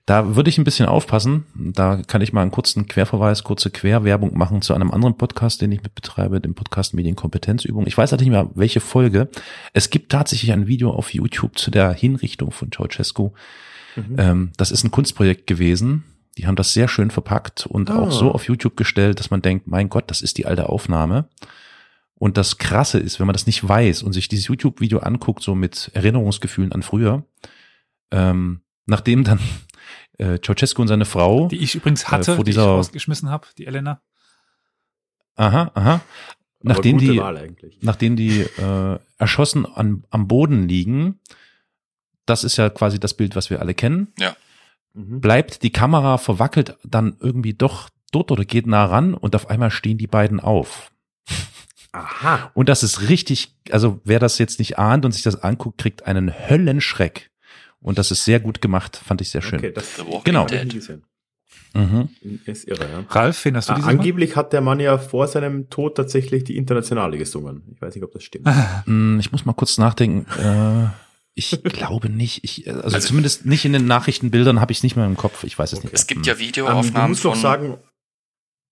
Da 0.09 0.35
würde 0.35 0.49
ich 0.49 0.57
ein 0.57 0.63
bisschen 0.63 0.87
aufpassen. 0.87 1.45
Da 1.53 2.01
kann 2.01 2.21
ich 2.23 2.33
mal 2.33 2.41
einen 2.41 2.49
kurzen 2.49 2.87
Querverweis, 2.87 3.43
kurze 3.43 3.69
Querwerbung 3.69 4.35
machen 4.35 4.63
zu 4.63 4.73
einem 4.73 4.89
anderen 4.89 5.15
Podcast, 5.15 5.61
den 5.61 5.71
ich 5.71 5.83
mit 5.83 5.93
betreibe, 5.93 6.41
dem 6.41 6.55
Podcast 6.55 6.95
Medienkompetenzübung. 6.95 7.85
Ich 7.85 7.95
weiß 7.95 8.09
halt 8.09 8.21
nicht 8.21 8.31
mehr, 8.31 8.49
welche 8.55 8.79
Folge. 8.79 9.29
Es 9.71 9.91
gibt 9.91 10.11
tatsächlich 10.11 10.51
ein 10.51 10.65
Video 10.65 10.89
auf 10.89 11.13
YouTube 11.13 11.59
zu 11.59 11.69
der 11.69 11.93
Hinrichtung 11.93 12.49
von 12.49 12.71
Ceausescu. 12.71 13.29
Mhm. 13.95 14.15
Ähm, 14.17 14.51
das 14.57 14.71
ist 14.71 14.83
ein 14.83 14.89
Kunstprojekt 14.89 15.45
gewesen. 15.45 16.05
Die 16.39 16.47
haben 16.47 16.55
das 16.55 16.73
sehr 16.73 16.87
schön 16.87 17.11
verpackt 17.11 17.67
und 17.67 17.91
Ah. 17.91 17.99
auch 17.99 18.11
so 18.11 18.31
auf 18.31 18.47
YouTube 18.47 18.77
gestellt, 18.77 19.19
dass 19.19 19.29
man 19.29 19.43
denkt, 19.43 19.67
mein 19.67 19.89
Gott, 19.89 20.05
das 20.09 20.23
ist 20.23 20.39
die 20.39 20.47
alte 20.47 20.69
Aufnahme. 20.69 21.29
Und 22.15 22.35
das 22.37 22.57
Krasse 22.57 22.97
ist, 22.97 23.19
wenn 23.19 23.27
man 23.27 23.35
das 23.35 23.45
nicht 23.45 23.67
weiß 23.67 24.01
und 24.01 24.13
sich 24.13 24.27
dieses 24.27 24.47
YouTube-Video 24.47 25.01
anguckt, 25.01 25.43
so 25.43 25.53
mit 25.53 25.91
Erinnerungsgefühlen 25.93 26.71
an 26.71 26.81
früher, 26.81 27.25
ähm, 28.09 28.61
nachdem 28.87 29.23
dann 29.23 29.39
äh, 30.19 30.37
Ceausescu 30.39 30.81
und 30.83 30.87
seine 30.87 31.05
Frau, 31.05 31.47
Die 31.47 31.57
ich 31.57 31.73
übrigens 31.75 32.09
hatte, 32.09 32.31
Äh, 32.31 32.35
vor 32.35 32.43
die 32.43 32.51
ich 32.51 32.55
dieser- 32.57 32.67
rausgeschmissen 32.67 33.29
habe, 33.29 33.47
die 33.57 33.65
Elena. 33.65 34.01
aha, 35.35 35.71
aha, 35.73 36.01
nachdem 36.61 36.97
die, 36.97 37.21
nachdem 37.81 38.15
die 38.15 38.41
äh, 38.41 38.99
erschossen 39.17 39.65
an, 39.65 40.03
am 40.09 40.27
Boden 40.27 40.67
liegen, 40.67 41.19
das 42.25 42.43
ist 42.43 42.57
ja 42.57 42.69
quasi 42.69 42.99
das 42.99 43.13
Bild, 43.15 43.35
was 43.35 43.49
wir 43.49 43.59
alle 43.59 43.73
kennen, 43.73 44.13
Mhm. 44.93 45.21
bleibt 45.21 45.61
die 45.63 45.71
Kamera 45.71 46.17
verwackelt 46.17 46.75
dann 46.83 47.15
irgendwie 47.19 47.53
doch 47.53 47.89
dort 48.11 48.31
oder 48.31 48.43
geht 48.43 48.65
nah 48.67 48.85
ran 48.85 49.13
und 49.13 49.35
auf 49.35 49.47
einmal 49.49 49.69
stehen 49.71 49.97
die 49.99 50.07
beiden 50.07 50.39
auf. 50.39 50.91
Aha. 51.91 52.51
Und 52.55 52.69
das 52.69 52.81
ist 52.83 53.07
richtig, 53.07 53.53
also 53.71 53.99
wer 54.03 54.19
das 54.19 54.37
jetzt 54.39 54.57
nicht 54.59 54.77
ahnt 54.79 55.05
und 55.05 55.11
sich 55.11 55.21
das 55.23 55.41
anguckt, 55.43 55.77
kriegt 55.79 56.05
einen 56.07 56.31
Höllenschreck. 56.49 57.29
Und 57.81 57.97
das 57.97 58.11
ist 58.11 58.25
sehr 58.25 58.39
gut 58.39 58.61
gemacht, 58.61 58.97
fand 58.97 59.21
ich 59.21 59.29
sehr 59.29 59.41
schön. 59.41 59.59
Okay, 59.59 59.71
das 59.71 59.95
The 59.95 60.01
Walking 60.05 60.23
Genau. 60.25 60.47
Mhm. 61.73 62.09
Ist 62.45 62.67
irre, 62.67 62.89
ja. 62.89 63.05
Ralf, 63.09 63.45
wen 63.45 63.55
hast 63.55 63.69
du 63.69 63.73
Ah, 63.73 63.75
dieses 63.75 63.85
Mal? 63.85 63.91
angeblich 63.97 64.35
hat 64.35 64.53
der 64.53 64.61
Mann 64.61 64.79
ja 64.79 64.97
vor 64.97 65.27
seinem 65.27 65.69
Tod 65.69 65.95
tatsächlich 65.95 66.43
die 66.43 66.57
Internationale 66.57 67.17
gesungen. 67.17 67.63
Ich 67.73 67.81
weiß 67.81 67.93
nicht, 67.93 68.03
ob 68.03 68.11
das 68.11 68.23
stimmt. 68.23 68.47
Mm, 68.85 69.19
Ich 69.19 69.31
muss 69.31 69.45
mal 69.45 69.53
kurz 69.53 69.77
nachdenken. 69.77 70.25
Äh, 70.41 70.87
ich 71.35 71.51
glaube 71.63 72.09
nicht. 72.09 72.43
Ich, 72.43 72.65
äh, 72.65 72.71
also, 72.71 72.95
Also- 72.95 73.07
zumindest 73.09 73.45
nicht 73.45 73.65
in 73.65 73.73
den 73.73 73.85
Nachrichtenbildern 73.85 74.59
habe 74.59 74.71
ich 74.71 74.79
es 74.79 74.83
nicht 74.83 74.95
mehr 74.95 75.05
im 75.05 75.15
Kopf. 75.17 75.43
Ich 75.43 75.57
weiß 75.59 75.71
es 75.73 75.79
Okay. 75.79 75.87
nicht. 75.87 75.93
Es 75.95 76.07
gibt 76.07 76.21
Hm. 76.21 76.23
ja 76.25 76.33
Ähm, 76.33 76.39
du 76.39 76.45
Videoaufnahmen 76.47 77.09
musst 77.11 77.25
doch 77.25 77.35
sagen, 77.35 77.77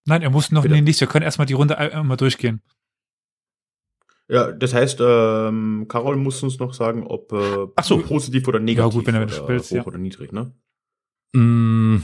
Nein, 0.05 0.21
er 0.21 0.29
muss 0.29 0.51
noch 0.51 0.61
Bitte? 0.63 0.73
nee, 0.73 0.81
nicht. 0.81 0.99
Wir 0.99 1.07
können 1.07 1.23
erstmal 1.23 1.45
die 1.47 1.53
Runde 1.53 1.77
ein- 1.77 1.91
einmal 1.91 2.17
durchgehen. 2.17 2.61
Ja, 4.29 4.51
das 4.51 4.73
heißt, 4.73 4.99
ähm, 5.01 5.85
Carol 5.87 6.17
muss 6.17 6.43
uns 6.43 6.59
noch 6.59 6.73
sagen, 6.73 7.05
ob 7.07 7.31
äh, 7.31 7.67
Ach 7.75 7.83
so. 7.83 7.99
positiv 7.99 8.47
oder 8.47 8.59
negativ 8.59 8.93
gut, 8.93 9.07
wenn 9.07 9.15
er 9.15 9.23
oder 9.23 9.47
willst, 9.47 9.71
hoch 9.71 9.75
ja. 9.75 9.85
oder 9.85 9.97
niedrig, 9.97 10.33
ne? 10.33 10.53
Mm. 11.33 11.97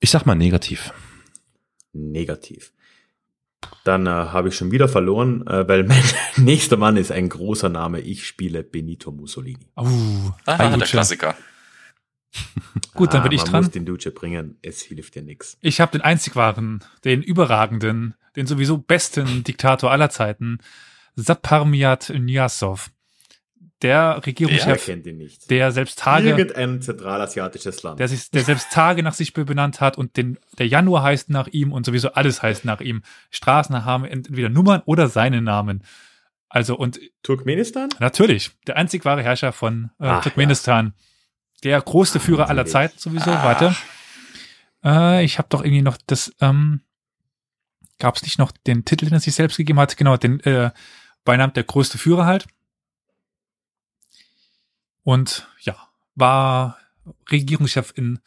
Ich 0.00 0.10
sag 0.10 0.26
mal 0.26 0.34
negativ. 0.34 0.92
Negativ. 1.92 2.72
Dann 3.84 4.06
äh, 4.06 4.10
habe 4.10 4.48
ich 4.48 4.56
schon 4.56 4.72
wieder 4.72 4.88
verloren, 4.88 5.46
äh, 5.46 5.68
weil 5.68 5.84
mein 5.88 6.02
nächster 6.36 6.76
Mann 6.76 6.96
ist 6.96 7.12
ein 7.12 7.28
großer 7.28 7.68
Name. 7.68 8.00
Ich 8.00 8.26
spiele 8.26 8.64
Benito 8.64 9.12
Mussolini. 9.12 9.70
Aha, 9.76 10.34
ein 10.46 10.78
der. 10.78 10.88
Klassiker. 10.88 11.36
Gut, 12.94 13.12
dann 13.14 13.20
Ah, 13.20 13.24
bin 13.24 13.32
ich 13.32 13.42
man 13.42 13.50
dran. 13.52 13.62
muss 13.64 13.72
den 13.72 13.84
Duce 13.86 14.12
bringen. 14.14 14.58
Es 14.62 14.82
hilft 14.82 15.14
dir 15.14 15.22
nix. 15.22 15.56
Ich 15.60 15.80
habe 15.80 15.92
den 15.92 16.00
einzig 16.00 16.36
wahren, 16.36 16.82
den 17.04 17.22
überragenden, 17.22 18.14
den 18.36 18.46
sowieso 18.46 18.78
besten 18.78 19.44
Diktator 19.44 19.90
aller 19.90 20.10
Zeiten, 20.10 20.58
Saparmiat 21.16 22.12
Nyasov. 22.16 22.90
Der 23.82 24.24
Regierungschef, 24.24 24.86
kennt 24.86 25.06
ihn 25.06 25.18
nicht? 25.18 25.50
der 25.50 25.70
selbst 25.70 25.98
Tage, 25.98 26.30
Irgendein 26.30 26.80
zentralasiatisches 26.80 27.82
Land. 27.82 28.00
der 28.00 28.08
sich, 28.08 28.30
der 28.30 28.42
selbst 28.42 28.72
Tage 28.72 29.02
nach 29.02 29.12
sich 29.12 29.34
benannt 29.34 29.80
hat 29.80 29.98
und 29.98 30.16
den, 30.16 30.38
der 30.58 30.66
Januar 30.68 31.02
heißt 31.02 31.28
nach 31.28 31.48
ihm 31.48 31.72
und 31.72 31.84
sowieso 31.84 32.12
alles 32.12 32.42
heißt 32.42 32.64
nach 32.64 32.80
ihm. 32.80 33.02
Straßen 33.30 33.84
haben 33.84 34.04
entweder 34.04 34.48
Nummern 34.48 34.82
oder 34.86 35.08
seine 35.08 35.42
Namen. 35.42 35.82
Also 36.48 36.76
und 36.76 36.98
Turkmenistan? 37.22 37.90
natürlich 37.98 38.52
der 38.66 38.76
einzig 38.76 39.04
wahre 39.04 39.22
Herrscher 39.22 39.52
von 39.52 39.90
äh, 39.98 40.06
Ach, 40.06 40.22
Turkmenistan. 40.22 40.94
Der 41.62 41.80
größte 41.80 42.20
Führer 42.20 42.48
aller. 42.48 42.66
Zeiten 42.66 42.98
sowieso. 42.98 43.30
Ah. 43.30 43.44
Warte. 43.44 43.76
Äh, 44.84 45.24
ich 45.24 45.38
habe 45.38 45.48
doch 45.48 45.62
irgendwie 45.62 45.82
noch 45.82 45.96
das, 46.06 46.34
ähm, 46.40 46.82
gab 47.98 48.16
es 48.16 48.22
nicht 48.22 48.38
noch 48.38 48.52
den 48.52 48.84
Titel, 48.84 49.06
den 49.06 49.14
er 49.14 49.20
sich 49.20 49.34
selbst 49.34 49.56
gegeben 49.56 49.78
hat? 49.78 49.96
Genau, 49.96 50.16
den 50.16 50.40
äh, 50.40 50.72
Beinamen 51.24 51.54
der 51.54 51.64
größte 51.64 51.96
Führer 51.98 52.26
halt. 52.26 52.46
Und 55.02 55.48
ja, 55.60 55.76
war 56.14 56.78
Regierungschef 57.30 57.92
in 57.94 58.20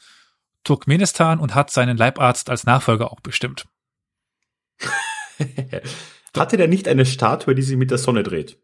Turkmenistan 0.63 1.39
und 1.39 1.55
hat 1.55 1.71
seinen 1.71 1.97
Leibarzt 1.97 2.49
als 2.49 2.65
Nachfolger 2.65 3.11
auch 3.11 3.19
bestimmt. 3.19 3.67
Hatte 6.35 6.57
der 6.57 6.67
nicht 6.67 6.87
eine 6.87 7.05
Statue, 7.05 7.55
die 7.55 7.61
sich 7.63 7.77
mit 7.77 7.89
der 7.89 7.97
Sonne 7.97 8.23
dreht? 8.23 8.59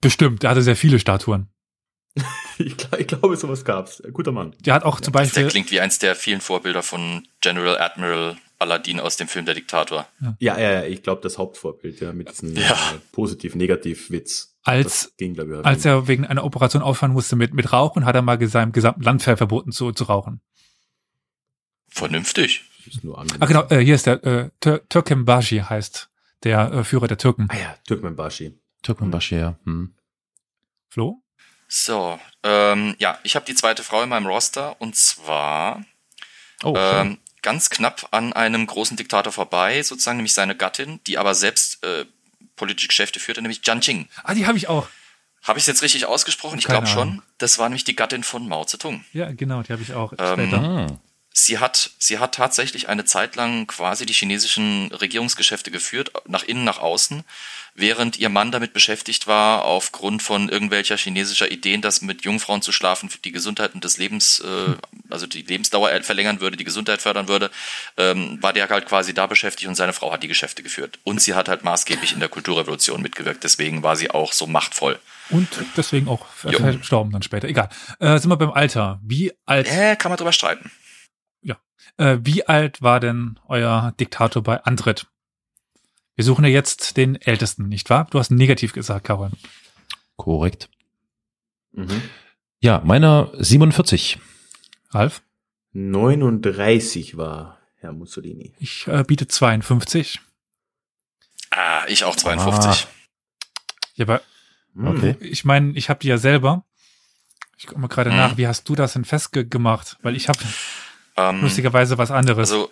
Bestimmt, 0.00 0.42
der 0.42 0.50
hatte 0.50 0.62
sehr 0.62 0.76
viele 0.76 0.98
Statuen. 0.98 1.48
Ich, 2.58 2.74
gl- 2.74 2.98
ich 2.98 3.06
glaube, 3.06 3.34
sowas 3.38 3.64
gab's. 3.64 4.02
Guter 4.12 4.32
Mann. 4.32 4.54
Der 4.60 4.74
hat 4.74 4.82
auch 4.84 5.00
zum 5.00 5.12
Der 5.14 5.20
Beispiel, 5.20 5.46
klingt 5.48 5.70
wie 5.70 5.80
eins 5.80 5.98
der 5.98 6.14
vielen 6.14 6.42
Vorbilder 6.42 6.82
von 6.82 7.26
General 7.40 7.78
Admiral 7.80 8.36
Aladdin 8.58 9.00
aus 9.00 9.16
dem 9.16 9.28
Film 9.28 9.46
Der 9.46 9.54
Diktator. 9.54 10.06
Ja, 10.38 10.58
ja, 10.58 10.70
ja, 10.72 10.84
ich 10.84 11.02
glaube, 11.02 11.22
das 11.22 11.38
Hauptvorbild, 11.38 12.00
ja, 12.00 12.12
mit 12.12 12.30
diesem 12.30 12.54
Ja. 12.54 12.72
äh, 12.72 12.98
positiv-negativ-Witz. 13.12 14.54
Als- 14.62 15.14
ging, 15.16 15.32
glaube 15.32 15.60
ich, 15.60 15.64
als 15.64 15.86
er 15.86 16.06
wegen 16.06 16.26
einer 16.26 16.44
Operation 16.44 16.82
aufhören 16.82 17.12
musste 17.12 17.34
mit, 17.36 17.54
mit 17.54 17.72
Rauchen, 17.72 18.04
hat 18.04 18.14
er 18.14 18.20
mal 18.20 18.38
seinem 18.46 18.72
gesamten 18.72 19.02
Landwehr 19.02 19.38
verboten 19.38 19.72
zu, 19.72 19.92
zu 19.92 20.04
rauchen. 20.04 20.42
Vernünftig. 21.88 22.64
ist 22.86 23.02
nur 23.04 23.18
angenehm. 23.18 23.42
Ah, 23.42 23.46
genau, 23.46 23.66
äh, 23.70 23.78
hier 23.82 23.94
ist 23.94 24.04
der 24.06 24.22
äh, 24.24 24.50
Tür 24.60 24.86
Türkenbashi 24.88 25.60
heißt 25.60 26.10
der 26.44 26.72
äh, 26.72 26.84
Führer 26.84 27.08
der 27.08 27.16
Türken. 27.18 27.48
Ah 27.50 27.56
ja, 27.56 27.76
Türkmenbashi. 27.86 28.58
Turkmenbaschir. 28.82 29.58
Hm. 29.64 29.94
Flo? 30.90 31.22
So, 31.72 32.18
ähm, 32.42 32.96
ja, 32.98 33.18
ich 33.22 33.36
habe 33.36 33.46
die 33.46 33.54
zweite 33.54 33.84
Frau 33.84 34.02
in 34.02 34.08
meinem 34.08 34.26
Roster 34.26 34.74
und 34.80 34.96
zwar 34.96 35.84
Oh, 36.64 36.74
schön. 36.74 37.06
ähm, 37.12 37.18
ganz 37.42 37.70
knapp 37.70 38.08
an 38.10 38.32
einem 38.32 38.66
großen 38.66 38.96
Diktator 38.96 39.32
vorbei, 39.32 39.80
sozusagen 39.84 40.16
nämlich 40.18 40.34
seine 40.34 40.56
Gattin, 40.56 40.98
die 41.06 41.16
aber 41.16 41.34
selbst 41.36 41.82
äh, 41.84 42.04
politische 42.56 42.88
Geschäfte 42.88 43.20
führte, 43.20 43.40
nämlich 43.40 43.60
Jiang 43.64 43.78
Qing. 43.80 44.08
Ah, 44.24 44.34
die 44.34 44.46
habe 44.48 44.58
ich 44.58 44.68
auch. 44.68 44.88
Habe 45.44 45.58
ich 45.58 45.62
es 45.62 45.68
jetzt 45.68 45.82
richtig 45.82 46.04
ausgesprochen? 46.06 46.58
Ich 46.58 46.66
glaube 46.66 46.88
schon. 46.88 47.22
Das 47.38 47.58
war 47.58 47.68
nämlich 47.68 47.84
die 47.84 47.96
Gattin 47.96 48.24
von 48.24 48.46
Mao 48.48 48.64
Zedong. 48.64 49.04
Ja, 49.12 49.30
genau, 49.30 49.62
die 49.62 49.72
habe 49.72 49.80
ich 49.82 49.94
auch 49.94 50.12
Ähm, 50.18 50.32
später. 50.50 50.98
Sie 51.32 51.58
hat, 51.58 51.90
sie 51.98 52.18
hat 52.18 52.34
tatsächlich 52.34 52.88
eine 52.88 53.04
Zeit 53.04 53.36
lang 53.36 53.68
quasi 53.68 54.04
die 54.04 54.12
chinesischen 54.12 54.90
Regierungsgeschäfte 54.92 55.70
geführt, 55.70 56.10
nach 56.26 56.42
innen, 56.42 56.64
nach 56.64 56.78
außen, 56.78 57.22
während 57.76 58.18
ihr 58.18 58.28
Mann 58.28 58.50
damit 58.50 58.72
beschäftigt 58.72 59.28
war, 59.28 59.64
aufgrund 59.64 60.24
von 60.24 60.48
irgendwelcher 60.48 60.96
chinesischer 60.96 61.50
Ideen, 61.50 61.82
dass 61.82 62.02
mit 62.02 62.24
Jungfrauen 62.24 62.62
zu 62.62 62.72
schlafen 62.72 63.08
die 63.24 63.30
Gesundheit 63.30 63.74
und 63.74 63.84
das 63.84 63.96
Lebens, 63.96 64.40
äh, 64.40 64.74
also 65.08 65.28
die 65.28 65.42
Lebensdauer 65.42 66.02
verlängern 66.02 66.40
würde, 66.40 66.56
die 66.56 66.64
Gesundheit 66.64 67.00
fördern 67.00 67.28
würde, 67.28 67.52
ähm, 67.96 68.38
war 68.42 68.52
der 68.52 68.68
halt 68.68 68.86
quasi 68.86 69.14
da 69.14 69.28
beschäftigt 69.28 69.68
und 69.68 69.76
seine 69.76 69.92
Frau 69.92 70.12
hat 70.12 70.24
die 70.24 70.28
Geschäfte 70.28 70.64
geführt. 70.64 70.98
Und 71.04 71.22
sie 71.22 71.34
hat 71.34 71.48
halt 71.48 71.62
maßgeblich 71.62 72.12
in 72.12 72.18
der 72.18 72.28
Kulturrevolution 72.28 73.02
mitgewirkt, 73.02 73.44
deswegen 73.44 73.84
war 73.84 73.94
sie 73.94 74.10
auch 74.10 74.32
so 74.32 74.48
machtvoll. 74.48 74.98
Und 75.30 75.48
deswegen 75.76 76.08
auch 76.08 76.26
verstorben 76.34 77.12
dann 77.12 77.22
später. 77.22 77.46
Egal. 77.46 77.68
Äh, 78.00 78.18
sind 78.18 78.30
wir 78.30 78.36
beim 78.36 78.50
Alter. 78.50 78.98
Wie 79.04 79.32
alt, 79.46 79.68
Äh, 79.68 79.94
kann 79.94 80.10
man 80.10 80.16
drüber 80.16 80.32
streiten. 80.32 80.72
Äh, 81.96 82.18
wie 82.22 82.46
alt 82.46 82.82
war 82.82 83.00
denn 83.00 83.38
euer 83.46 83.92
Diktator 83.98 84.42
bei 84.42 84.62
Antritt? 84.64 85.06
Wir 86.16 86.24
suchen 86.24 86.44
ja 86.44 86.50
jetzt 86.50 86.96
den 86.96 87.16
Ältesten, 87.16 87.68
nicht 87.68 87.88
wahr? 87.90 88.06
Du 88.10 88.18
hast 88.18 88.30
negativ 88.30 88.72
gesagt, 88.72 89.06
Carol. 89.06 89.30
Korrekt. 90.16 90.68
Mhm. 91.72 92.02
Ja, 92.60 92.82
meiner 92.84 93.30
47. 93.38 94.18
Ralf? 94.90 95.22
39 95.72 97.16
war 97.16 97.58
Herr 97.76 97.92
Mussolini. 97.92 98.52
Ich 98.58 98.86
äh, 98.86 99.04
biete 99.04 99.28
52. 99.28 100.20
Ah, 101.50 101.84
ich 101.88 102.04
auch 102.04 102.16
52. 102.16 102.86
Ja, 103.94 104.04
aber 104.04 104.20
Hm. 104.74 104.86
Okay. 104.86 105.16
ich 105.20 105.44
meine, 105.44 105.72
ich 105.72 105.88
habe 105.88 105.98
die 106.00 106.08
ja 106.08 106.18
selber. 106.18 106.64
Ich 107.56 107.66
gucke 107.66 107.80
mal 107.80 107.88
gerade 107.88 108.10
Mhm. 108.10 108.16
nach, 108.16 108.36
wie 108.36 108.46
hast 108.46 108.68
du 108.68 108.74
das 108.76 108.92
denn 108.92 109.04
festgemacht? 109.04 109.98
Weil 110.02 110.14
ich 110.16 110.28
habe 110.28 110.38
Ähm, 111.28 111.42
lustigerweise 111.42 111.98
was 111.98 112.10
anderes. 112.10 112.50
Also 112.50 112.70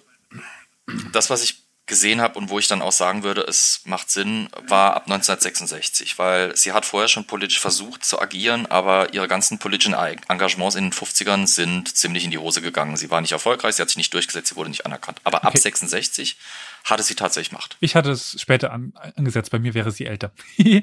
das, 1.13 1.29
was 1.31 1.43
ich 1.43 1.63
gesehen 1.87 2.21
habe 2.21 2.39
und 2.39 2.51
wo 2.51 2.59
ich 2.59 2.69
dann 2.69 2.83
auch 2.83 2.93
sagen 2.93 3.23
würde, 3.23 3.41
es 3.41 3.81
macht 3.87 4.11
Sinn, 4.11 4.51
war 4.69 4.95
ab 4.95 5.05
1966, 5.07 6.19
weil 6.19 6.55
sie 6.55 6.73
hat 6.73 6.85
vorher 6.85 7.09
schon 7.09 7.25
politisch 7.27 7.61
versucht 7.61 8.05
zu 8.05 8.21
agieren, 8.21 8.67
aber 8.67 9.15
ihre 9.15 9.27
ganzen 9.27 9.59
politischen 9.59 9.95
Engagements 9.95 10.77
in 10.77 10.85
den 10.85 10.93
50ern 10.93 11.47
sind 11.47 11.97
ziemlich 11.97 12.25
in 12.25 12.31
die 12.31 12.37
Hose 12.37 12.61
gegangen. 12.61 12.99
Sie 12.99 13.11
war 13.11 13.23
nicht 13.23 13.33
erfolgreich, 13.33 13.77
sie 13.77 13.83
hat 13.83 13.89
sich 13.89 13.97
nicht 13.97 14.13
durchgesetzt, 14.13 14.49
sie 14.49 14.57
wurde 14.57 14.69
nicht 14.69 14.85
anerkannt. 14.85 15.19
Aber 15.25 15.39
ab 15.45 15.49
Okay. 15.55 15.59
66 15.61 16.37
hatte 16.85 17.03
sie 17.03 17.15
tatsächlich 17.15 17.53
Macht. 17.53 17.79
ich 17.81 17.97
hatte 17.97 18.11
es 18.11 18.39
später 18.39 18.71
an, 18.71 18.93
angesetzt, 19.17 19.51
bei 19.51 19.59
mir 19.59 19.73
wäre 19.75 19.91
sie 19.91 20.05
älter. 20.07 20.31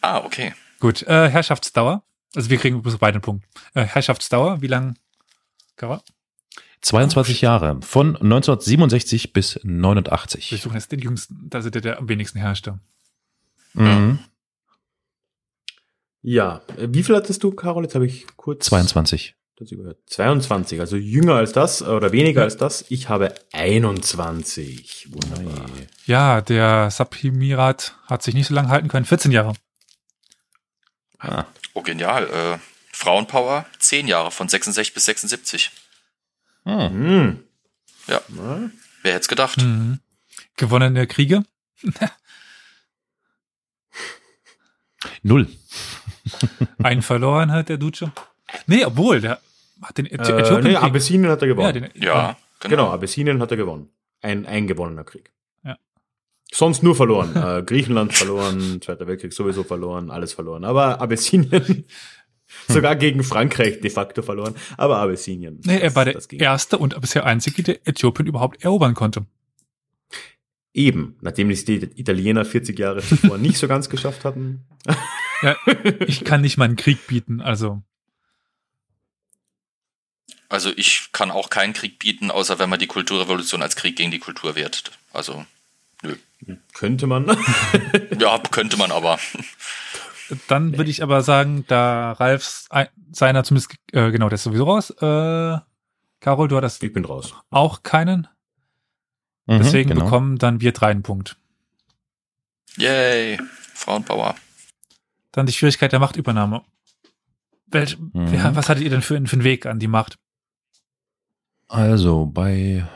Ah, 0.00 0.18
okay. 0.18 0.54
Gut, 0.78 1.02
äh, 1.02 1.28
Herrschaftsdauer. 1.28 2.02
Also 2.34 2.50
wir 2.50 2.58
kriegen 2.58 2.80
beide 2.82 3.14
einen 3.14 3.20
Punkt. 3.22 3.44
Äh, 3.74 3.82
Herrschaftsdauer, 3.82 4.62
wie 4.62 4.68
lang? 4.68 4.96
Carol? 5.76 6.00
22 6.80 7.40
Jahre. 7.40 7.80
Von 7.82 8.16
1967 8.16 9.32
bis 9.32 9.56
Wir 9.62 9.70
89. 9.70 10.60
suchen 10.62 10.74
jetzt 10.74 10.92
den 10.92 11.00
jüngsten, 11.00 11.50
also 11.52 11.70
der, 11.70 11.80
der 11.82 11.98
am 11.98 12.08
wenigsten 12.08 12.38
herrschte. 12.38 12.78
Mhm. 13.74 14.18
Ja, 16.22 16.62
äh, 16.76 16.88
wie 16.90 17.02
viel 17.02 17.14
hattest 17.16 17.42
du, 17.42 17.52
Carol? 17.52 17.84
Jetzt 17.84 17.94
habe 17.94 18.06
ich 18.06 18.26
kurz 18.36 18.66
22. 18.66 19.34
das 19.56 19.70
überhört. 19.72 19.98
22, 20.06 20.80
also 20.80 20.96
jünger 20.96 21.34
als 21.34 21.52
das 21.52 21.82
oder 21.82 22.12
weniger 22.12 22.40
Ja. 22.40 22.44
als 22.44 22.56
das. 22.56 22.84
Ich 22.88 23.08
habe 23.08 23.34
21. 23.52 25.08
Wunderbar. 25.10 25.66
Ja, 26.06 26.40
der 26.40 26.90
Sapimirat 26.90 27.94
hat 28.06 28.22
sich 28.22 28.34
nicht 28.34 28.46
so 28.48 28.54
lange 28.54 28.68
halten 28.68 28.88
können. 28.88 29.04
14 29.06 29.32
Jahre. 29.32 29.54
Ah, 31.18 31.44
Oh, 31.74 31.82
genial. 31.82 32.24
Äh, 32.28 32.58
Frauenpower, 32.92 33.64
10 33.78 34.08
Jahre, 34.08 34.30
von 34.32 34.48
66 34.48 34.94
bis 34.94 35.04
76. 35.04 35.70
hm. 36.68 36.90
Hm. 36.90 37.38
Ja. 38.06 38.20
Na, 38.28 38.70
Wer 39.02 39.12
hätte 39.12 39.22
es 39.22 39.28
gedacht? 39.28 39.60
Mhm. 39.62 40.00
Gewonnene 40.56 41.06
Kriege. 41.06 41.44
Null. 45.22 45.46
Einen 46.82 47.02
verloren 47.02 47.52
hat 47.52 47.68
der 47.68 47.78
Duce. 47.78 48.04
Nee, 48.66 48.84
obwohl, 48.84 49.20
der 49.20 49.40
hat 49.82 49.98
den 49.98 50.06
Äthi 50.06 50.32
Äh, 50.32 50.40
Äthiopien 50.40 50.72
nee, 50.72 50.76
Abessinien 50.76 51.30
hat 51.30 51.42
er 51.42 51.48
gewonnen. 51.48 51.74
ja, 51.74 51.88
den, 51.88 52.02
Ja, 52.02 52.36
Genau, 52.60 52.90
Abessinien 52.90 53.40
hat 53.40 53.50
er 53.50 53.56
gewonnen. 53.56 53.90
Ein 54.20 54.46
eingewonnener 54.46 55.04
Krieg. 55.04 55.30
Ja. 55.62 55.78
Sonst 56.50 56.82
nur 56.82 56.96
verloren. 56.96 57.36
äh, 57.36 57.62
Griechenland 57.62 58.14
verloren, 58.14 58.80
Zweiter 58.82 59.06
Weltkrieg 59.06 59.32
sowieso 59.32 59.62
verloren, 59.62 60.10
alles 60.10 60.32
verloren. 60.32 60.64
Aber 60.64 61.00
Abessinien 61.00 61.84
sogar 62.68 62.96
gegen 62.96 63.22
Frankreich 63.24 63.80
de 63.80 63.90
facto 63.90 64.22
verloren. 64.22 64.54
Aber 64.76 64.98
Abessinien. 64.98 65.60
Nee, 65.64 65.78
er 65.78 65.90
das- 65.90 65.94
war 65.96 66.04
der 66.04 66.40
erste 66.40 66.78
und 66.78 67.00
bisher 67.00 67.24
einzige, 67.26 67.62
der 67.62 67.86
Äthiopien 67.86 68.26
überhaupt 68.26 68.62
erobern 68.64 68.94
konnte. 68.94 69.26
Eben, 70.74 71.16
nachdem 71.22 71.50
es 71.50 71.64
die 71.64 71.76
Italiener 71.96 72.44
40 72.44 72.78
Jahre 72.78 73.02
zuvor 73.02 73.38
nicht 73.38 73.58
so 73.58 73.66
ganz 73.68 73.88
geschafft 73.88 74.24
hatten. 74.24 74.64
Ja, 75.40 75.56
ich 76.04 76.24
kann 76.24 76.40
nicht 76.40 76.56
mal 76.56 76.64
einen 76.64 76.74
Krieg 76.74 77.06
bieten, 77.06 77.40
also. 77.40 77.80
Also 80.48 80.72
ich 80.76 81.10
kann 81.12 81.30
auch 81.30 81.48
keinen 81.50 81.74
Krieg 81.74 82.00
bieten, 82.00 82.30
außer 82.32 82.58
wenn 82.58 82.68
man 82.70 82.80
die 82.80 82.86
Kulturrevolution 82.88 83.62
als 83.62 83.76
Krieg 83.76 83.94
gegen 83.96 84.10
die 84.10 84.18
Kultur 84.18 84.56
wertet. 84.56 84.90
Also, 85.12 85.44
Könnte 86.72 87.06
man. 87.06 87.36
ja, 88.18 88.38
könnte 88.50 88.76
man 88.78 88.90
aber. 88.90 89.18
Dann 90.48 90.76
würde 90.76 90.90
ich 90.90 91.02
aber 91.02 91.22
sagen, 91.22 91.64
da 91.68 92.12
Ralf 92.12 92.66
ein- 92.70 92.88
seiner 93.12 93.44
zumindest, 93.44 93.74
äh, 93.92 94.10
genau, 94.10 94.28
der 94.28 94.34
ist 94.36 94.42
sowieso 94.44 94.64
raus. 94.64 94.90
Äh, 94.90 95.58
Carol, 96.20 96.48
du 96.48 96.56
hattest 96.56 96.82
ich 96.82 96.92
bin 96.92 97.04
raus. 97.04 97.32
auch 97.50 97.82
keinen. 97.82 98.26
Mhm, 99.46 99.58
Deswegen 99.58 99.90
genau. 99.90 100.04
bekommen 100.04 100.36
dann 100.38 100.60
wir 100.60 100.72
drei 100.72 100.90
einen 100.90 101.02
Punkt. 101.02 101.38
Yay, 102.76 103.38
Frauenpower. 103.74 104.34
Dann 105.32 105.46
die 105.46 105.52
Schwierigkeit 105.52 105.92
der 105.92 106.00
Machtübernahme. 106.00 106.62
Welch, 107.66 107.98
Mhm. 107.98 108.34
ja, 108.34 108.54
was 108.56 108.68
hattet 108.68 108.84
ihr 108.84 108.90
denn 108.90 109.02
für, 109.02 109.14
für 109.26 109.32
einen 109.36 109.44
Weg 109.44 109.66
an 109.66 109.78
die 109.78 109.88
Macht? 109.88 110.18
Also 111.68 112.26
bei 112.26 112.86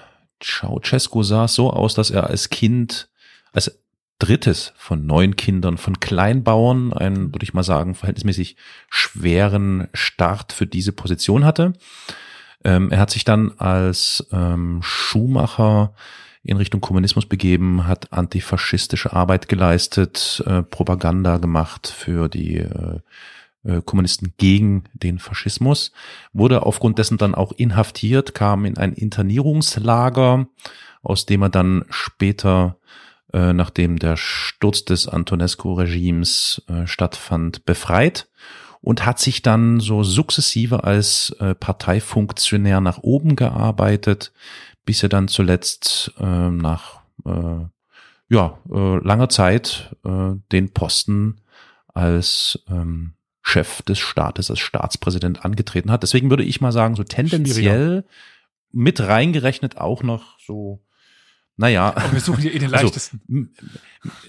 Ceausescu 0.43 1.23
sah 1.23 1.45
es 1.45 1.55
so 1.55 1.71
aus, 1.71 1.95
dass 1.95 2.11
er 2.11 2.27
als 2.29 2.49
Kind, 2.51 3.11
als 3.53 3.79
drittes 4.23 4.73
von 4.77 5.05
neun 5.05 5.35
Kindern 5.35 5.79
von 5.79 5.99
Kleinbauern 5.99 6.93
einen, 6.93 7.35
würde 7.35 7.43
ich 7.43 7.55
mal 7.55 7.65
sagen, 7.65 7.97
verhältnismäßig 7.97 8.57
schweren 8.89 9.89
Start 9.95 10.53
für 10.53 10.67
diese 10.67 10.93
Position 10.93 11.45
hatte. 11.45 11.73
Ähm, 12.65 12.93
er 12.93 13.01
hat 13.01 13.11
sich 13.11 13.25
dann 13.25 13.53
als 13.59 14.27
ähm, 14.31 14.79
Schuhmacher 14.83 15.95
in 16.45 16.57
Richtung 16.57 16.81
Kommunismus 16.81 17.27
begeben, 17.27 17.87
hat 17.87 18.13
antifaschistische 18.13 19.13
Arbeit 19.13 19.49
geleistet, 19.49 20.43
äh, 20.47 20.63
Propaganda 20.63 21.39
gemacht 21.39 21.89
für 21.89 22.29
die 22.29 22.59
äh, 22.59 23.01
äh, 23.65 23.83
Kommunisten 23.85 24.35
gegen 24.39 24.85
den 24.93 25.19
Faschismus, 25.19 25.93
wurde 26.33 26.65
aufgrund 26.65 26.99
dessen 26.99 27.19
dann 27.19 27.35
auch 27.35 27.53
inhaftiert, 27.53 28.35
kam 28.35 28.65
in 28.65 28.77
ein 28.77 28.93
Internierungslager, 28.93 30.47
aus 31.03 31.27
dem 31.27 31.43
er 31.43 31.49
dann 31.49 31.85
später, 31.91 32.77
äh, 33.33 33.53
nachdem 33.53 33.99
der 33.99 34.17
Sturz 34.17 34.85
des 34.85 35.09
Antonescu-Regimes 35.09 36.63
äh, 36.69 36.87
stattfand, 36.87 37.65
befreit 37.65 38.29
und 38.81 39.07
hat 39.07 39.19
sich 39.19 39.43
dann 39.43 39.81
so 39.81 40.03
sukzessive 40.03 40.85
als 40.85 41.31
äh, 41.41 41.55
Parteifunktionär 41.55 42.81
nach 42.81 42.99
oben 42.99 43.37
gearbeitet, 43.37 44.33
bis 44.85 45.03
er 45.03 45.09
dann 45.09 45.29
zuletzt 45.29 46.13
äh, 46.19 46.51
nach 46.51 47.01
äh, 47.25 47.67
ja, 48.29 48.59
äh, 48.71 48.97
langer 49.05 49.29
Zeit 49.29 49.95
äh, 50.05 50.33
den 50.51 50.73
Posten 50.73 51.41
als 51.89 52.59
ähm, 52.69 53.13
Chef 53.43 53.83
des 53.83 53.99
Staates, 53.99 54.51
als 54.51 54.61
Staatspräsident 54.61 55.45
angetreten 55.45 55.91
hat. 55.91 56.03
Deswegen 56.03 56.31
würde 56.31 56.45
ich 56.45 56.61
mal 56.61 56.73
sagen, 56.73 56.95
so 56.95 57.05
tendenziell 57.05 58.05
mit 58.71 59.01
reingerechnet 59.01 59.77
auch 59.77 60.03
noch 60.03 60.39
so, 60.39 60.83
naja. 61.63 61.95
Wir 62.11 62.21
suchen 62.21 62.43
ja 62.45 62.51
eh 62.51 62.59
den 62.59 62.73
Also, 62.75 62.87
leichtesten. 62.87 63.21
M- 63.29 63.51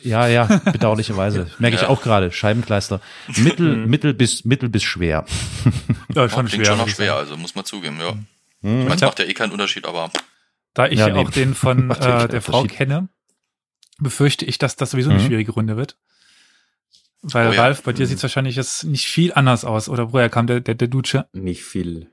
Ja, 0.03 0.27
ja, 0.27 0.45
bedauerlicherweise. 0.71 1.49
Merke 1.59 1.75
ich 1.77 1.83
auch 1.83 2.01
gerade. 2.01 2.31
Scheibenkleister. 2.31 3.01
Mittel, 3.37 3.75
mittel 3.87 4.13
bis, 4.13 4.45
mittel 4.45 4.69
bis 4.69 4.83
schwer. 4.83 5.25
Ja, 6.13 6.29
schon 6.29 6.45
klingt 6.45 6.65
schwer. 6.65 6.65
schon 6.65 6.77
noch 6.77 6.87
schwer, 6.89 7.15
also 7.15 7.35
muss 7.37 7.55
man 7.55 7.65
zugeben, 7.65 7.99
ja. 7.99 8.11
Hm. 8.11 8.19
Ich 8.61 8.83
meine, 8.85 8.95
es 8.95 9.01
macht 9.01 9.19
ja 9.19 9.25
eh 9.25 9.33
keinen 9.33 9.51
Unterschied, 9.51 9.85
aber 9.85 10.11
Da 10.73 10.87
ich 10.87 10.99
Ja, 10.99 11.07
ja, 11.07 11.13
nee. 11.15 11.19
auch 11.19 11.29
den 11.31 11.53
von 11.55 11.89
äh, 11.99 12.27
der 12.29 12.41
Frau 12.41 12.63
kenne, 12.63 13.09
befürchte 13.99 14.45
ich, 14.45 14.57
dass 14.57 14.75
das 14.75 14.91
sowieso 14.91 15.09
eine 15.09 15.19
Mhm. 15.19 15.25
schwierige 15.25 15.51
Runde 15.51 15.75
wird. 15.75 15.97
Weil 17.23 17.49
Oh 17.49 17.53
ja. 17.53 17.61
Ralf, 17.61 17.83
bei 17.83 17.93
dir 17.93 18.05
sieht 18.05 18.17
es 18.17 18.23
wahrscheinlich 18.23 18.55
jetzt 18.57 18.83
nicht 18.83 19.05
viel 19.07 19.33
anders 19.33 19.63
aus. 19.65 19.87
Oder 19.89 20.11
woher 20.13 20.29
kam 20.29 20.45
der, 20.45 20.59
der, 20.59 20.75
der 20.75 20.87
Duce? 20.89 21.19
Nicht 21.31 21.63
viel. 21.63 22.09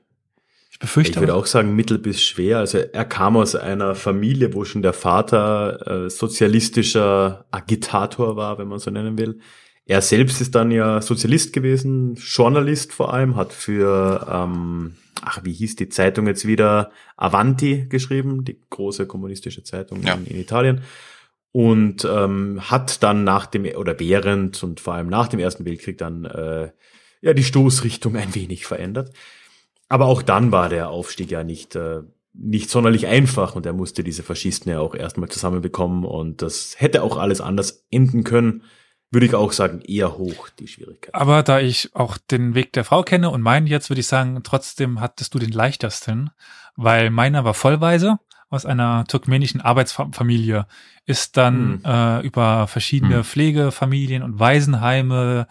Ich 0.81 0.87
befürchte 0.87 1.11
Ich 1.11 1.19
würde 1.19 1.35
auch 1.35 1.45
sagen, 1.45 1.75
mittel 1.75 1.99
bis 1.99 2.23
schwer. 2.23 2.57
Also 2.57 2.79
er 2.79 3.05
kam 3.05 3.37
aus 3.37 3.55
einer 3.55 3.93
Familie, 3.93 4.55
wo 4.55 4.65
schon 4.65 4.81
der 4.81 4.93
Vater 4.93 6.05
äh, 6.05 6.09
sozialistischer 6.09 7.45
Agitator 7.51 8.35
war, 8.35 8.57
wenn 8.57 8.67
man 8.67 8.79
so 8.79 8.89
nennen 8.89 9.15
will. 9.15 9.39
Er 9.85 10.01
selbst 10.01 10.41
ist 10.41 10.55
dann 10.55 10.71
ja 10.71 10.99
Sozialist 11.01 11.53
gewesen, 11.53 12.15
Journalist 12.15 12.93
vor 12.93 13.13
allem, 13.13 13.35
hat 13.35 13.53
für, 13.53 14.27
ähm, 14.27 14.95
ach, 15.21 15.41
wie 15.43 15.53
hieß 15.53 15.75
die 15.75 15.89
Zeitung 15.89 16.25
jetzt 16.25 16.47
wieder, 16.47 16.91
Avanti 17.15 17.85
geschrieben, 17.87 18.43
die 18.43 18.59
große 18.71 19.05
kommunistische 19.05 19.63
Zeitung 19.63 20.01
Ja. 20.01 20.15
in, 20.15 20.25
in 20.25 20.39
Italien. 20.39 20.81
Und 21.51 22.05
ähm, 22.05 22.59
hat 22.71 23.03
dann 23.03 23.23
nach 23.23 23.45
dem, 23.45 23.65
oder 23.75 23.99
während 23.99 24.63
und 24.63 24.79
vor 24.79 24.95
allem 24.95 25.09
nach 25.09 25.27
dem 25.27 25.39
Ersten 25.39 25.63
Weltkrieg 25.65 25.99
dann 25.99 26.25
äh, 26.25 26.71
ja 27.21 27.33
die 27.33 27.43
Stoßrichtung 27.43 28.15
ein 28.15 28.33
wenig 28.33 28.65
verändert. 28.65 29.11
Aber 29.91 30.05
auch 30.05 30.21
dann 30.21 30.53
war 30.53 30.69
der 30.69 30.89
Aufstieg 30.89 31.31
ja 31.31 31.43
nicht, 31.43 31.75
äh, 31.75 31.99
nicht 32.33 32.69
sonderlich 32.69 33.07
einfach 33.07 33.55
und 33.57 33.65
er 33.65 33.73
musste 33.73 34.05
diese 34.05 34.23
Faschisten 34.23 34.71
ja 34.71 34.79
auch 34.79 34.95
erstmal 34.95 35.27
zusammenbekommen 35.27 36.05
und 36.05 36.41
das 36.41 36.75
hätte 36.77 37.03
auch 37.03 37.17
alles 37.17 37.41
anders 37.41 37.85
enden 37.91 38.23
können. 38.23 38.63
Würde 39.11 39.25
ich 39.25 39.35
auch 39.35 39.51
sagen, 39.51 39.81
eher 39.81 40.17
hoch, 40.17 40.47
die 40.47 40.69
Schwierigkeit. 40.69 41.13
Aber 41.13 41.43
da 41.43 41.59
ich 41.59 41.93
auch 41.93 42.17
den 42.17 42.55
Weg 42.55 42.71
der 42.71 42.85
Frau 42.85 43.03
kenne 43.03 43.29
und 43.31 43.41
meinen 43.41 43.67
jetzt, 43.67 43.89
würde 43.89 43.99
ich 43.99 44.07
sagen, 44.07 44.39
trotzdem 44.43 45.01
hattest 45.01 45.33
du 45.33 45.39
den 45.39 45.51
leichtesten, 45.51 46.29
weil 46.77 47.09
meiner 47.09 47.43
war 47.43 47.53
vollweise 47.53 48.17
aus 48.49 48.65
einer 48.65 49.03
turkmenischen 49.09 49.59
Arbeitsfamilie, 49.59 50.67
ist 51.05 51.35
dann 51.35 51.83
äh, 51.83 52.25
über 52.25 52.67
verschiedene 52.67 53.17
Hm. 53.17 53.23
Pflegefamilien 53.25 54.23
und 54.23 54.39
Waisenheime 54.39 55.47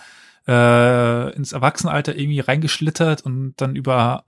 äh, 0.51 1.31
ins 1.37 1.53
Erwachsenenalter 1.53 2.17
irgendwie 2.17 2.41
reingeschlittert 2.41 3.23
und 3.23 3.55
dann 3.59 3.77
über 3.77 4.25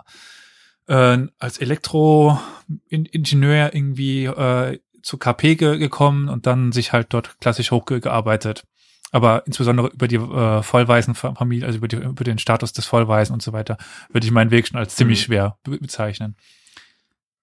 äh, 0.87 1.19
als 1.39 1.59
Elektroingenieur 1.59 3.75
irgendwie 3.75 4.25
äh, 4.27 4.79
zu 5.03 5.19
KP 5.19 5.57
ge 5.57 5.79
gekommen 5.79 6.29
und 6.29 6.47
dann 6.47 6.71
sich 6.73 6.93
halt 6.93 7.09
dort 7.11 7.41
klassisch 7.41 7.71
hochgearbeitet. 7.73 8.65
Aber 9.11 9.43
insbesondere 9.47 9.89
über 9.89 10.09
die 10.09 10.17
äh, 10.17 10.63
Vollwaisenfamilie, 10.63 11.67
also 11.67 11.77
über, 11.79 11.89
die, 11.89 11.97
über 11.97 12.25
den 12.25 12.39
Status 12.39 12.73
des 12.73 12.87
Vollwaisen 12.87 13.35
und 13.35 13.43
so 13.43 13.53
weiter, 13.53 13.77
würde 14.11 14.27
ich 14.27 14.33
meinen 14.33 14.51
Weg 14.51 14.69
schon 14.69 14.79
als 14.79 14.95
ziemlich 14.97 15.21
Mhm. 15.21 15.25
schwer 15.25 15.59
be 15.65 15.77
bezeichnen. 15.79 16.37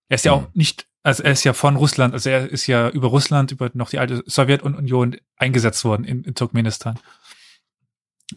Er 0.08 0.16
ist 0.16 0.26
ja 0.26 0.36
Mhm. 0.36 0.44
auch 0.44 0.48
nicht, 0.56 0.88
also 1.04 1.22
er 1.22 1.32
ist 1.32 1.44
ja 1.44 1.54
von 1.54 1.76
Russland, 1.76 2.14
also 2.16 2.28
er 2.30 2.50
ist 2.50 2.66
ja 2.66 2.90
über 2.90 3.10
Russland, 3.10 3.52
über 3.52 3.70
noch 3.74 3.92
die 3.92 4.00
alte 4.00 4.24
Sowjetunion 4.26 5.18
eingesetzt 5.38 5.86
worden 5.86 6.06
in, 6.06 6.24
in 6.24 6.34
Turkmenistan. 6.34 6.98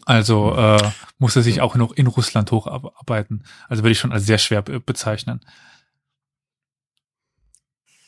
Also 0.05 0.55
äh, 0.55 0.91
muss 1.19 1.35
er 1.35 1.43
sich 1.43 1.61
auch 1.61 1.75
noch 1.75 1.91
in 1.91 2.07
Russland 2.07 2.51
hocharbeiten. 2.51 3.45
Also 3.69 3.83
würde 3.83 3.91
ich 3.91 3.99
schon 3.99 4.11
als 4.11 4.25
sehr 4.25 4.37
schwer 4.39 4.61
be 4.61 4.79
bezeichnen. 4.79 5.45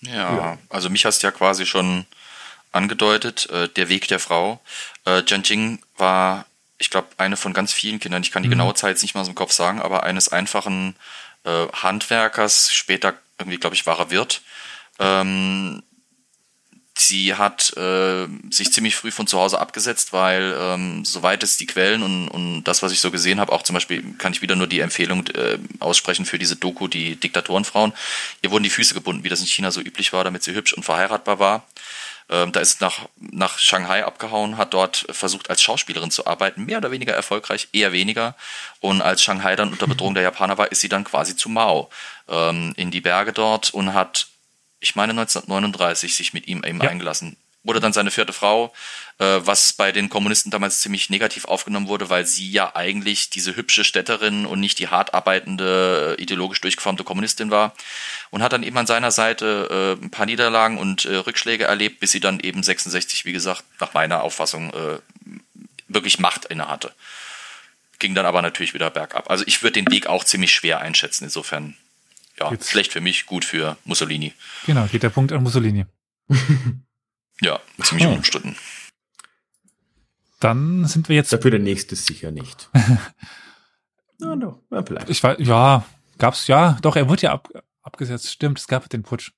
Ja, 0.01 0.35
Ja. 0.35 0.57
also 0.69 0.89
mich 0.89 1.05
hast 1.05 1.23
du 1.23 1.27
ja 1.27 1.31
quasi 1.31 1.65
schon 1.65 2.05
angedeutet, 2.71 3.49
äh, 3.49 3.69
der 3.69 3.89
Weg 3.89 4.07
der 4.07 4.19
Frau. 4.19 4.59
Äh, 5.05 5.19
Jianjing 5.25 5.81
war, 5.97 6.45
ich 6.77 6.89
glaube, 6.89 7.07
eine 7.17 7.37
von 7.37 7.53
ganz 7.53 7.71
vielen 7.73 7.99
Kindern, 7.99 8.21
ich 8.21 8.31
kann 8.31 8.43
die 8.43 8.49
Mhm. 8.49 8.53
genaue 8.53 8.73
Zeit 8.75 8.91
jetzt 8.91 9.01
nicht 9.01 9.15
mal 9.15 9.21
aus 9.21 9.27
dem 9.27 9.35
Kopf 9.35 9.51
sagen, 9.51 9.81
aber 9.81 10.03
eines 10.03 10.29
einfachen 10.29 10.95
äh, 11.43 11.67
Handwerkers, 11.71 12.73
später 12.73 13.13
irgendwie, 13.37 13.57
glaube 13.57 13.75
ich, 13.75 13.85
war 13.85 13.99
er 13.99 14.09
Wirt. 14.09 14.41
Ähm, 14.99 15.83
sie 16.97 17.35
hat 17.35 17.75
äh, 17.77 18.27
sich 18.49 18.71
ziemlich 18.71 18.95
früh 18.95 19.11
von 19.11 19.27
zu 19.27 19.39
Hause 19.39 19.59
abgesetzt, 19.59 20.13
weil 20.13 20.55
ähm, 20.57 21.03
soweit 21.05 21.43
es 21.43 21.57
die 21.57 21.65
Quellen 21.65 22.03
und, 22.03 22.27
und 22.29 22.63
das, 22.63 22.83
was 22.83 22.91
ich 22.91 22.99
so 22.99 23.11
gesehen 23.11 23.39
habe, 23.39 23.51
auch 23.51 23.63
zum 23.63 23.73
Beispiel 23.73 24.03
kann 24.17 24.31
ich 24.31 24.41
wieder 24.41 24.55
nur 24.55 24.67
die 24.67 24.79
Empfehlung 24.79 25.27
äh, 25.27 25.57
aussprechen 25.79 26.25
für 26.25 26.39
diese 26.39 26.55
Doku, 26.55 26.87
die 26.87 27.15
Diktatorenfrauen. 27.15 27.93
Ihr 28.41 28.51
wurden 28.51 28.63
die 28.63 28.69
Füße 28.69 28.93
gebunden, 28.93 29.23
wie 29.23 29.29
das 29.29 29.41
in 29.41 29.47
China 29.47 29.71
so 29.71 29.81
üblich 29.81 30.13
war, 30.13 30.23
damit 30.23 30.43
sie 30.43 30.53
hübsch 30.53 30.73
und 30.73 30.83
verheiratbar 30.83 31.39
war. 31.39 31.63
Ähm, 32.27 32.51
da 32.51 32.59
ist 32.59 32.81
nach, 32.81 33.07
nach 33.17 33.59
Shanghai 33.59 34.03
abgehauen, 34.03 34.57
hat 34.57 34.73
dort 34.73 35.05
versucht, 35.11 35.49
als 35.49 35.61
Schauspielerin 35.61 36.09
zu 36.09 36.25
arbeiten, 36.25 36.65
mehr 36.65 36.79
oder 36.79 36.91
weniger 36.91 37.13
erfolgreich, 37.13 37.67
eher 37.71 37.91
weniger. 37.91 38.35
Und 38.79 39.01
als 39.01 39.21
Shanghai 39.21 39.55
dann 39.55 39.71
unter 39.71 39.85
Bedrohung 39.85 40.15
der 40.15 40.23
Japaner 40.23 40.57
war, 40.57 40.71
ist 40.71 40.81
sie 40.81 40.89
dann 40.89 41.03
quasi 41.03 41.35
zu 41.35 41.49
Mao 41.49 41.89
ähm, 42.27 42.73
in 42.77 42.89
die 42.89 43.01
Berge 43.01 43.31
dort 43.31 43.71
und 43.73 43.93
hat, 43.93 44.27
ich 44.85 44.95
meine 44.95 45.11
1939, 45.13 46.15
sich 46.15 46.33
mit 46.33 46.47
ihm 46.47 46.63
eben 46.63 46.81
Ja. 46.81 46.89
eingelassen. 46.89 47.35
Wurde 47.63 47.79
dann 47.79 47.93
seine 47.93 48.11
vierte 48.11 48.31
Frau, 48.31 48.71
äh, 49.17 49.25
was 49.39 49.73
bei 49.73 49.91
den 49.91 50.07
Kommunisten 50.07 50.51
damals 50.51 50.81
ziemlich 50.81 51.09
negativ 51.09 51.45
aufgenommen 51.45 51.87
wurde, 51.87 52.11
weil 52.11 52.27
sie 52.27 52.51
ja 52.51 52.75
eigentlich 52.75 53.31
diese 53.31 53.55
hübsche 53.55 53.83
Städterin 53.83 54.45
und 54.45 54.59
nicht 54.59 54.77
die 54.77 54.89
hart 54.89 55.15
arbeitende, 55.15 56.15
äh, 56.15 56.21
ideologisch 56.21 56.61
durchgeformte 56.61 57.03
Kommunistin 57.03 57.49
war. 57.49 57.73
Und 58.29 58.43
hat 58.43 58.53
dann 58.53 58.61
eben 58.61 58.77
an 58.77 58.85
seiner 58.85 59.09
Seite 59.09 59.97
äh, 59.99 60.05
ein 60.05 60.11
paar 60.11 60.27
Niederlagen 60.27 60.77
und 60.77 61.05
äh, 61.05 61.15
Rückschläge 61.15 61.63
erlebt, 61.63 61.99
bis 61.99 62.11
sie 62.11 62.19
dann 62.19 62.39
eben 62.39 62.61
66, 62.61 63.25
wie 63.25 63.33
gesagt, 63.33 63.63
nach 63.79 63.95
meiner 63.95 64.21
Auffassung 64.21 64.71
äh, 64.71 64.99
wirklich 65.87 66.19
Macht 66.19 66.45
inne 66.45 66.67
hatte. 66.67 66.93
Ging 67.97 68.13
dann 68.13 68.27
aber 68.27 68.43
natürlich 68.43 68.75
wieder 68.75 68.91
bergab. 68.91 69.31
Also 69.31 69.43
ich 69.47 69.63
würde 69.63 69.81
den 69.81 69.89
Weg 69.91 70.05
auch 70.05 70.23
ziemlich 70.23 70.53
schwer 70.53 70.81
einschätzen. 70.81 71.23
Insofern, 71.23 71.75
ja, 72.39 72.51
Jetzt- 72.51 72.69
schlecht 72.69 72.91
für 72.93 73.01
mich, 73.01 73.25
gut 73.25 73.45
für 73.45 73.77
Mussolini. 73.85 74.33
Genau, 74.65 74.85
geht 74.87 75.03
der 75.03 75.09
Punkt 75.09 75.31
an 75.31 75.43
Mussolini. 75.43 75.85
Ja, 77.41 77.59
ziemlich 77.83 78.05
Aha. 78.05 78.13
unumstritten. 78.13 78.55
Dann 80.39 80.85
sind 80.85 81.09
wir 81.09 81.15
jetzt, 81.15 81.31
Dafür 81.33 81.51
der 81.51 81.59
nächste 81.59 81.95
sicher 81.95 82.31
nicht. 82.31 82.69
ja, 84.19 84.35
no, 84.35 84.61
ja, 84.71 84.83
vielleicht. 84.83 85.09
ich 85.09 85.23
weiß, 85.23 85.37
ja, 85.39 85.85
gab's, 86.17 86.47
ja, 86.47 86.77
doch, 86.81 86.95
er 86.95 87.07
wurde 87.09 87.23
ja 87.23 87.31
ab, 87.33 87.49
abgesetzt, 87.81 88.31
stimmt, 88.31 88.59
es 88.59 88.67
gab 88.67 88.89
den 88.89 89.03
Putsch. 89.03 89.31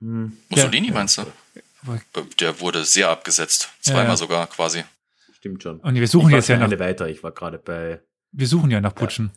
Hm. 0.00 0.36
Mussolini 0.48 0.90
meinst 0.90 1.18
du? 1.18 1.22
Äh, 1.22 2.22
Der 2.40 2.60
wurde 2.60 2.84
sehr 2.84 3.08
abgesetzt. 3.08 3.70
Zweimal 3.80 4.04
Ja, 4.04 4.10
ja. 4.10 4.16
sogar 4.16 4.46
quasi. 4.46 4.84
Stimmt 5.32 5.62
schon. 5.62 5.80
Und 5.80 5.94
wir 5.94 6.08
suchen 6.08 6.30
jetzt 6.30 6.48
ja 6.48 6.56
nach, 6.58 6.70
weiter. 6.78 7.08
Ich 7.08 7.22
war 7.22 7.30
gerade 7.32 7.58
bei. 7.58 8.00
wir 8.32 8.46
suchen 8.48 8.70
ja 8.70 8.80
nach 8.80 8.94
Putschen. 8.94 9.30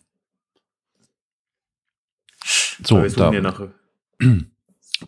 So, 2.86 2.96
aber 2.96 3.04
wir 3.04 3.10
suchen 3.10 3.20
da, 3.20 3.32
ja 3.34 3.42
nach. 3.42 3.62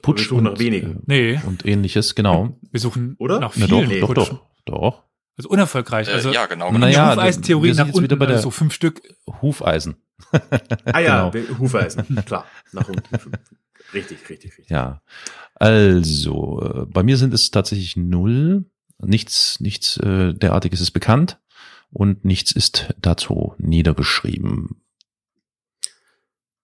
Putsch 0.02 0.22
wir 0.22 0.26
suchen 0.30 0.38
und, 0.48 0.54
nach 0.54 0.60
wenigen. 0.60 1.02
Nee, 1.06 1.34
äh, 1.36 1.40
und 1.46 1.66
ähnliches, 1.66 2.16
genau. 2.16 2.58
wir 2.72 2.80
suchen 2.80 3.16
Oder? 3.20 3.40
nach 3.40 3.54
Na 3.56 3.68
vielen 3.68 3.90
doch, 4.02 4.08
doch, 4.14 4.16
Putschen. 4.16 4.40
doch, 4.66 4.80
doch. 4.80 5.04
Also 5.38 5.50
unerfolgreich. 5.50 6.08
Äh, 6.08 6.12
Also 6.12 6.32
ja, 6.32 6.46
genau. 6.48 6.68
Na 6.72 6.74
genau. 6.74 6.88
die 6.88 6.94
ja, 6.94 7.12
Hufeisentheorie 7.16 7.74
nach 7.74 7.88
unten, 7.88 8.02
wieder 8.04 8.16
bei 8.16 8.26
der- 8.26 8.36
also 8.38 8.48
so 8.48 8.52
fünf 8.52 8.74
Stück. 8.74 9.02
Hufeisen. 9.42 9.96
Ah 10.86 11.00
ja, 11.00 11.30
Genau. 11.30 11.60
Hufeisen. 11.60 12.06
Klar. 12.26 12.46
Nach 12.72 12.88
unten. 12.88 13.04
richtig, 13.94 14.30
richtig, 14.30 14.52
richtig. 14.58 14.70
Ja. 14.70 15.02
Also, 15.56 16.62
äh, 16.62 16.86
bei 16.86 17.04
mir 17.04 17.18
sind 17.18 17.34
es 17.34 17.52
tatsächlich 17.52 17.96
null. 17.98 18.66
Nichts, 19.00 19.60
nichts 19.60 19.98
äh, 19.98 20.34
derartiges 20.34 20.80
ist 20.82 20.92
bekannt 20.92 21.40
und 21.92 22.24
nichts 22.26 22.52
ist 22.52 22.94
dazu 23.02 23.54
niedergeschrieben. 23.58 24.82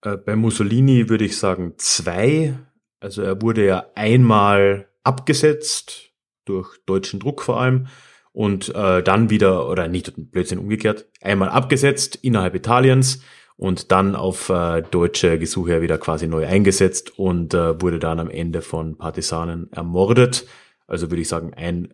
Äh, 0.03 0.17
bei 0.17 0.35
Mussolini 0.35 1.09
würde 1.09 1.25
ich 1.25 1.37
sagen 1.37 1.73
zwei. 1.77 2.57
Also 2.99 3.21
er 3.21 3.41
wurde 3.41 3.65
ja 3.65 3.85
einmal 3.95 4.89
abgesetzt, 5.03 6.11
durch 6.45 6.77
deutschen 6.85 7.19
Druck 7.19 7.41
vor 7.41 7.59
allem, 7.59 7.87
und 8.31 8.73
äh, 8.75 9.01
dann 9.03 9.29
wieder, 9.29 9.67
oder 9.69 9.87
nicht 9.87 10.13
Blödsinn 10.31 10.59
umgekehrt, 10.59 11.07
einmal 11.21 11.49
abgesetzt 11.49 12.17
innerhalb 12.21 12.55
Italiens 12.55 13.21
und 13.57 13.91
dann 13.91 14.15
auf 14.15 14.49
äh, 14.49 14.81
deutsche 14.81 15.37
Gesuche 15.39 15.81
wieder 15.81 15.97
quasi 15.97 16.27
neu 16.27 16.45
eingesetzt 16.45 17.17
und 17.17 17.53
äh, 17.53 17.81
wurde 17.81 17.99
dann 17.99 18.19
am 18.19 18.29
Ende 18.29 18.61
von 18.61 18.97
Partisanen 18.97 19.71
ermordet. 19.71 20.45
Also 20.87 21.11
würde 21.11 21.21
ich 21.21 21.27
sagen, 21.27 21.53
ein, 21.53 21.93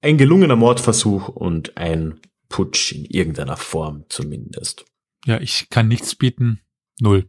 ein 0.00 0.18
gelungener 0.18 0.56
Mordversuch 0.56 1.28
und 1.28 1.76
ein 1.76 2.20
Putsch 2.48 2.92
in 2.92 3.04
irgendeiner 3.04 3.56
Form 3.56 4.04
zumindest. 4.08 4.84
Ja, 5.24 5.40
ich 5.40 5.68
kann 5.70 5.88
nichts 5.88 6.14
bieten. 6.14 6.60
Null. 7.00 7.28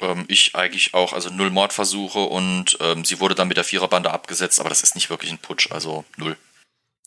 Ähm, 0.00 0.24
ich 0.28 0.54
eigentlich 0.54 0.94
auch, 0.94 1.12
also 1.12 1.30
null 1.30 1.50
Mordversuche 1.50 2.18
und 2.18 2.76
ähm, 2.80 3.04
sie 3.04 3.20
wurde 3.20 3.34
dann 3.34 3.48
mit 3.48 3.56
der 3.56 3.64
Viererbande 3.64 4.10
abgesetzt, 4.10 4.60
aber 4.60 4.68
das 4.68 4.82
ist 4.82 4.94
nicht 4.94 5.10
wirklich 5.10 5.30
ein 5.30 5.38
Putsch, 5.38 5.70
also 5.70 6.04
null. 6.16 6.36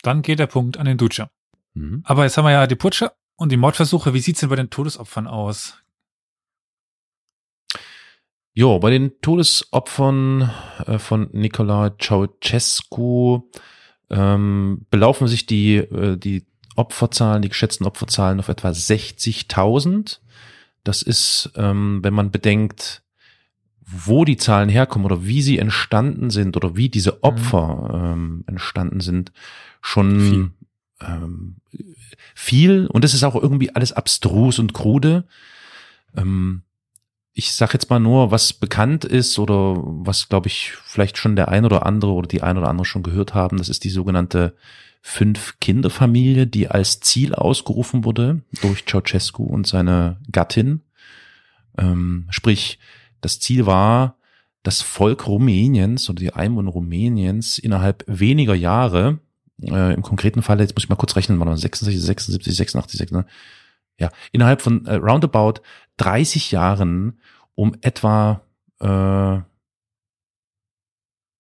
Dann 0.04 0.22
geht 0.22 0.40
der 0.40 0.48
Punkt 0.48 0.78
an 0.78 0.86
den 0.86 0.98
Duce. 0.98 1.24
Mhm. 1.74 2.02
Aber 2.06 2.24
jetzt 2.24 2.38
haben 2.38 2.46
wir 2.46 2.52
ja 2.52 2.68
die 2.68 2.76
Putsche 2.76 3.12
und 3.36 3.52
die 3.52 3.58
Mordversuche. 3.58 4.14
Wie 4.14 4.20
sieht's 4.20 4.40
denn 4.40 4.50
bei 4.50 4.56
den 4.56 4.70
Todesopfern 4.70 5.28
aus? 5.28 5.78
Jo, 8.54 8.80
bei 8.80 8.90
den 8.90 9.20
Todesopfern 9.22 10.52
äh, 10.86 10.98
von 10.98 11.30
Nicolae 11.34 11.96
Ceausescu 12.00 13.42
ähm, 14.10 14.86
belaufen 14.90 15.28
sich 15.28 15.46
die, 15.46 15.76
äh, 15.76 16.18
die 16.18 16.46
Opferzahlen, 16.78 17.42
die 17.42 17.50
geschätzten 17.50 17.86
Opferzahlen 17.86 18.40
auf 18.40 18.50
etwa 18.50 18.70
60.000. 18.70 20.20
Das 20.84 21.02
ist, 21.02 21.52
ähm, 21.56 22.00
wenn 22.04 22.14
man 22.14 22.32
bedenkt, 22.32 23.04
wo 23.82 24.26
die 24.26 24.38
Zahlen 24.38 24.70
herkommen 24.70 25.06
oder 25.06 25.26
wie 25.26 25.42
sie 25.42 25.60
entstanden 25.60 26.30
sind 26.30 26.58
oder 26.58 26.76
wie 26.76 26.90
diese 26.90 27.24
Opfer 27.24 28.14
ähm, 28.14 28.44
entstanden 28.48 29.00
sind, 29.00 29.32
schon 29.82 30.20
Viel. 30.20 30.52
Ähm, 31.02 31.56
viel. 32.36 32.88
Und 32.88 33.06
es 33.06 33.14
ist 33.14 33.24
auch 33.24 33.36
irgendwie 33.36 33.74
alles 33.76 33.94
abstrus 33.94 34.60
und 34.60 34.74
krude. 34.74 35.26
Ähm, 36.16 36.64
ich 37.34 37.54
sag 37.54 37.74
jetzt 37.74 37.90
mal 37.90 38.00
nur, 38.00 38.32
was 38.32 38.54
bekannt 38.54 39.06
ist 39.06 39.38
oder 39.38 39.76
was, 39.78 40.28
glaube 40.28 40.48
ich, 40.48 40.72
vielleicht 40.86 41.18
schon 41.18 41.36
der 41.36 41.50
ein 41.50 41.66
oder 41.66 41.86
andere 41.86 42.12
oder 42.12 42.28
die 42.28 42.42
ein 42.42 42.58
oder 42.58 42.68
andere 42.68 42.86
schon 42.86 43.04
gehört 43.04 43.34
haben. 43.34 43.58
Das 43.58 43.70
ist 43.70 43.84
die 43.84 43.90
sogenannte 43.90 44.56
Fünf-Kinder-Familie, 45.10 46.48
die 46.48 46.68
als 46.68 47.00
Ziel 47.00 47.34
ausgerufen 47.34 48.04
wurde 48.04 48.42
durch 48.62 48.86
Ceausescu 48.86 49.42
und 49.42 49.66
seine 49.66 50.18
Gattin. 50.30 50.82
Ähm, 51.78 52.28
sprich, 52.30 52.78
das 53.22 53.40
Ziel 53.40 53.66
war, 53.66 54.18
das 54.64 54.82
Volk 54.82 55.26
Rumäniens 55.26 56.10
oder 56.10 56.20
die 56.20 56.34
Einwohner 56.34 56.72
Rumäniens 56.72 57.58
innerhalb 57.58 58.04
weniger 58.06 58.54
Jahre, 58.54 59.20
äh, 59.62 59.94
im 59.94 60.02
konkreten 60.02 60.42
Fall, 60.42 60.60
jetzt 60.60 60.76
muss 60.76 60.84
ich 60.84 60.90
mal 60.90 60.98
kurz 60.98 61.16
rechnen, 61.16 61.40
war 61.40 61.56
66, 61.56 62.02
76, 62.02 62.58
86, 62.58 63.00
86, 63.00 63.32
ja, 64.00 64.12
innerhalb 64.34 64.62
von 64.62 64.86
äh, 64.88 64.96
roundabout 64.96 65.62
30 65.96 66.52
Jahren 66.52 67.22
um 67.56 67.78
etwa 67.80 68.42
äh, 68.82 69.40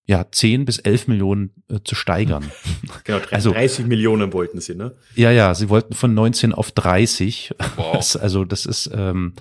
ja 0.07 0.25
10 0.31 0.65
bis 0.65 0.79
11 0.79 1.07
Millionen 1.07 1.51
äh, 1.69 1.79
zu 1.83 1.93
steigern. 1.93 2.49
Genau, 3.03 3.19
30 3.19 3.55
also, 3.55 3.83
Millionen 3.83 4.33
wollten 4.33 4.59
sie, 4.59 4.75
ne? 4.75 4.93
Ja, 5.15 5.31
ja, 5.31 5.53
sie 5.53 5.69
wollten 5.69 5.93
von 5.93 6.13
19 6.13 6.53
auf 6.53 6.71
30. 6.71 7.53
Wow. 7.75 7.93
Das, 7.93 8.15
also 8.17 8.43
das 8.43 8.65
ist 8.65 8.89
ähm, 8.93 9.33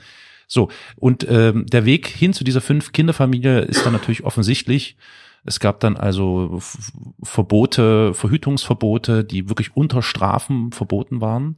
so. 0.47 0.69
Und 0.97 1.27
ähm, 1.29 1.67
der 1.67 1.85
Weg 1.85 2.07
hin 2.07 2.33
zu 2.33 2.45
dieser 2.45 2.61
fünf 2.61 2.93
Kinderfamilie 2.93 3.61
ist 3.61 3.85
dann 3.87 3.93
natürlich 3.93 4.25
offensichtlich. 4.25 4.97
Es 5.45 5.61
gab 5.61 5.81
dann 5.81 5.97
also 5.97 6.61
Verbote, 7.23 8.15
Verhütungsverbote, 8.15 9.25
die 9.25 9.49
wirklich 9.49 9.77
unter 9.77 10.03
Strafen 10.03 10.73
verboten 10.73 11.21
waren. 11.21 11.57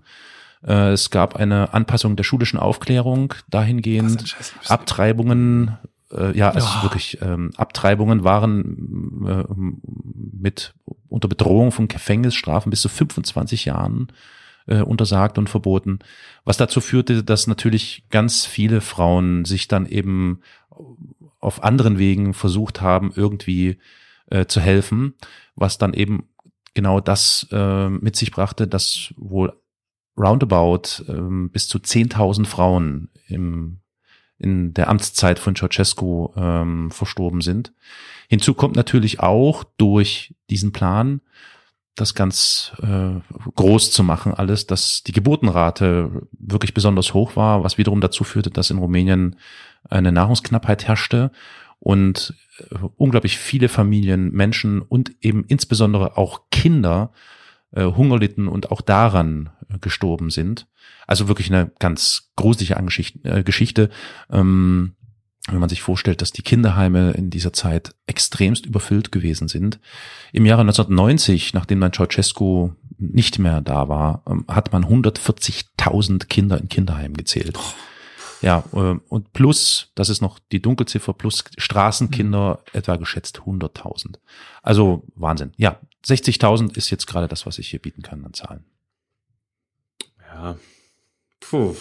Äh, 0.67 0.93
es 0.93 1.11
gab 1.11 1.37
eine 1.37 1.73
Anpassung 1.73 2.17
der 2.17 2.25
schulischen 2.25 2.59
Aufklärung 2.59 3.35
dahingehend. 3.49 4.37
Abtreibungen, 4.67 5.79
äh, 6.13 6.37
ja, 6.37 6.51
also 6.51 6.67
ja. 6.67 6.83
wirklich 6.83 7.19
ähm, 7.21 7.51
Abtreibungen 7.57 8.25
waren 8.25 9.27
äh, 9.27 9.45
mit 10.33 10.75
unter 11.09 11.29
Bedrohung 11.29 11.73
von 11.73 11.89
Gefängnisstrafen 11.89 12.71
bis 12.71 12.83
zu 12.83 12.89
25 12.89 13.65
Jahren 13.67 14.13
äh, 14.67 14.81
untersagt 14.81 15.39
und 15.39 15.49
verboten, 15.49 15.99
was 16.45 16.57
dazu 16.57 16.81
führte, 16.81 17.25
dass 17.25 17.47
natürlich 17.47 18.05
ganz 18.11 18.47
viele 18.47 18.81
Frauen 18.81 19.45
sich 19.45 19.69
dann 19.69 19.87
eben 19.87 20.41
auf 21.41 21.63
anderen 21.63 21.99
Wegen 21.99 22.35
versucht 22.35 22.81
haben, 22.81 23.13
irgendwie 23.15 23.79
äh, 24.31 24.47
zu 24.47 24.61
helfen, 24.61 25.15
was 25.55 25.79
dann 25.79 25.95
eben 25.95 26.29
genau 26.75 27.01
das 27.01 27.47
äh, 27.51 27.89
mit 27.89 28.17
sich 28.17 28.31
brachte, 28.31 28.67
dass 28.67 29.13
wohl 29.17 29.53
roundabout 30.17 31.05
ähm, 31.09 31.51
bis 31.51 31.69
zu 31.69 31.79
10.000 31.79 32.47
Frauen 32.47 33.09
im, 33.27 33.81
in 34.39 34.75
der 34.75 34.89
Amtszeit 34.89 35.39
von 35.39 35.57
Ceausescu 35.57 36.31
ähm, 36.37 36.91
verstorben 36.91 37.41
sind. 37.41 37.73
Hinzu 38.29 38.55
kommt 38.55 38.77
natürlich 38.77 39.21
auch 39.21 39.65
durch 39.77 40.35
diesen 40.51 40.73
Plan, 40.73 41.21
das 41.97 42.15
ganz 42.15 42.73
äh, 42.83 43.21
groß 43.57 43.91
zu 43.91 44.05
machen, 44.05 44.33
alles, 44.33 44.67
dass 44.67 45.03
die 45.03 45.13
Geburtenrate 45.13 46.29
wirklich 46.33 46.75
besonders 46.75 47.15
hoch 47.15 47.35
war, 47.35 47.65
was 47.65 47.79
wiederum 47.79 48.01
dazu 48.01 48.23
führte, 48.25 48.51
dass 48.51 48.71
in 48.71 48.79
Rumänien 48.79 49.37
eine 49.89 50.13
Nahrungsknappheit 50.13 50.87
herrschte 50.87 51.33
und 51.81 52.35
äh, 52.59 52.77
unglaublich 52.97 53.39
viele 53.39 53.69
Familien, 53.69 54.31
Menschen 54.33 54.81
und 54.83 55.13
eben 55.21 55.45
insbesondere 55.49 56.17
auch 56.17 56.43
Kinder 56.51 57.13
äh, 57.73 57.85
Hunger 57.85 58.19
litten 58.19 58.49
und 58.49 58.71
auch 58.71 58.81
daran 58.81 59.51
äh, 59.69 59.79
gestorben 59.79 60.31
sind. 60.31 60.67
Also 61.07 61.29
wirklich 61.29 61.53
eine 61.53 61.71
ganz 61.79 62.31
gruselige 62.37 62.77
äh, 63.25 63.43
Geschichte. 63.43 63.91
Ähm, 64.31 64.95
wenn 65.51 65.61
man 65.61 65.69
sich 65.69 65.81
vorstellt, 65.81 66.21
dass 66.21 66.33
die 66.33 66.43
Kinderheime 66.43 67.13
in 67.13 67.31
dieser 67.31 67.53
Zeit 67.53 67.95
extremst 68.07 68.67
überfüllt 68.67 69.13
gewesen 69.13 69.49
sind. 69.49 69.81
Im 70.33 70.45
Jahre 70.45 70.61
1990, 70.61 71.55
nachdem 71.55 71.81
dann 71.81 71.93
Ceausescu 71.93 72.73
nicht 72.99 73.39
mehr 73.39 73.61
da 73.61 73.89
war, 73.89 74.23
ähm, 74.29 74.45
hat 74.49 74.73
man 74.73 74.85
140.000 74.85 76.27
Kinder 76.27 76.61
in 76.61 76.69
Kinderheimen 76.69 77.17
gezählt. 77.17 77.59
Ja, 78.41 78.65
äh, 78.73 78.97
und 79.09 79.33
plus, 79.33 79.91
das 79.95 80.09
ist 80.09 80.21
noch 80.21 80.39
die 80.53 80.63
Dunkelziffer, 80.63 81.13
plus 81.13 81.45
Straßenkinder 81.57 82.61
mhm. 82.73 82.79
etwa 82.79 82.97
geschätzt 82.97 83.41
100.000. 83.41 84.17
Also 84.63 85.05
Wahnsinn. 85.15 85.53
Ja, 85.57 85.81
60.000 86.07 86.77
ist 86.77 86.91
jetzt 86.91 87.07
gerade 87.07 87.29
das, 87.29 87.47
was 87.47 87.59
ich 87.59 87.69
hier 87.69 87.81
bieten 87.81 88.03
kann 88.03 88.25
an 88.25 88.35
Zahlen. 88.35 88.65
Ja, 90.21 90.57
puh. 91.41 91.75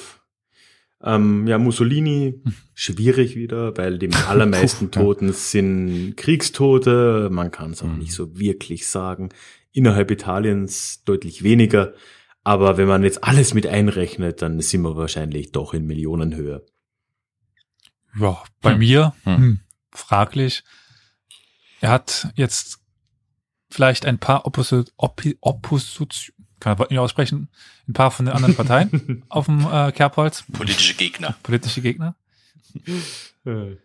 Ähm, 1.04 1.46
ja, 1.46 1.60
Mussolini, 1.60 2.42
hm. 2.44 2.54
schwierig 2.74 3.36
wieder, 3.36 3.78
weil 3.78 4.00
die 4.00 4.10
allermeisten 4.28 4.90
Toten 4.90 5.32
sind 5.32 6.16
Kriegstote. 6.18 7.30
Man 7.32 7.52
kann 7.52 7.72
es 7.72 7.84
auch 7.84 7.88
mhm. 7.88 8.00
nicht 8.00 8.14
so 8.14 8.40
wirklich 8.40 8.88
sagen. 8.88 9.30
Innerhalb 9.72 10.10
Italiens 10.10 11.04
deutlich 11.06 11.44
weniger. 11.44 11.94
Aber 12.48 12.78
wenn 12.78 12.88
man 12.88 13.04
jetzt 13.04 13.26
alles 13.26 13.54
mit 13.54 13.68
einrechnet, 13.68 14.42
dann 14.42 14.62
sind 14.62 14.82
wir 14.84 14.96
wahrscheinlich 14.96 15.52
doch 15.52 15.74
in 15.74 15.86
Millionenhöhe. 15.86 16.66
Ja, 18.18 18.42
bei 18.62 18.72
hm. 18.72 18.80
mir 18.80 19.14
hm. 19.24 19.36
Hm, 19.36 19.60
fraglich. 19.92 20.64
Er 21.82 21.90
hat 21.90 22.30
jetzt 22.36 22.80
vielleicht 23.70 24.06
ein 24.06 24.18
paar 24.18 24.46
Opposi 24.46 24.86
Opposition, 24.96 26.08
kann 26.62 26.78
man 26.78 26.88
nicht 26.90 27.00
aussprechen, 27.00 27.50
ein 27.86 27.92
paar 27.92 28.12
von 28.12 28.28
den 28.28 28.34
anderen 28.34 28.56
Parteien 28.56 29.26
auf 29.30 29.48
dem 29.48 29.68
äh, 29.70 29.92
Kerbholz. 29.92 30.46
Politische 30.54 30.94
Gegner. 30.94 31.36
Politische 31.44 31.82
Gegner. 31.82 32.16
Für 33.44 33.78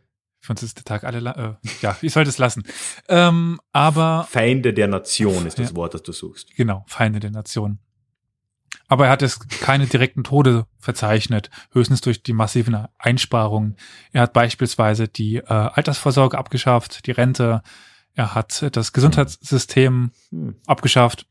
uns 0.48 0.62
ist 0.62 0.76
der 0.76 0.84
Tag 0.84 1.02
alle, 1.02 1.18
äh, 1.18 1.68
ja, 1.80 1.96
ich 2.00 2.12
sollte 2.12 2.30
es 2.30 2.38
lassen. 2.38 2.62
Ähm, 3.08 3.60
aber 3.72 4.28
Feinde 4.30 4.72
der 4.72 4.86
Nation 4.86 5.46
ist 5.46 5.58
das 5.58 5.70
ja, 5.70 5.76
Wort, 5.76 5.94
das 5.94 6.04
du 6.04 6.12
suchst. 6.12 6.54
Genau, 6.54 6.84
Feinde 6.86 7.18
der 7.18 7.32
Nation. 7.32 7.80
Aber 8.88 9.06
er 9.06 9.12
hat 9.12 9.22
es 9.22 9.48
keine 9.48 9.86
direkten 9.86 10.24
Tode 10.24 10.66
verzeichnet, 10.78 11.50
höchstens 11.72 12.00
durch 12.00 12.22
die 12.22 12.32
massiven 12.32 12.86
Einsparungen. 12.98 13.76
Er 14.12 14.22
hat 14.22 14.32
beispielsweise 14.32 15.08
die 15.08 15.36
äh, 15.36 15.44
Altersvorsorge 15.46 16.36
abgeschafft, 16.36 17.06
die 17.06 17.12
Rente, 17.12 17.62
er 18.14 18.34
hat 18.34 18.76
das 18.76 18.92
Gesundheitssystem 18.92 20.12
hm. 20.30 20.56
abgeschafft 20.66 21.26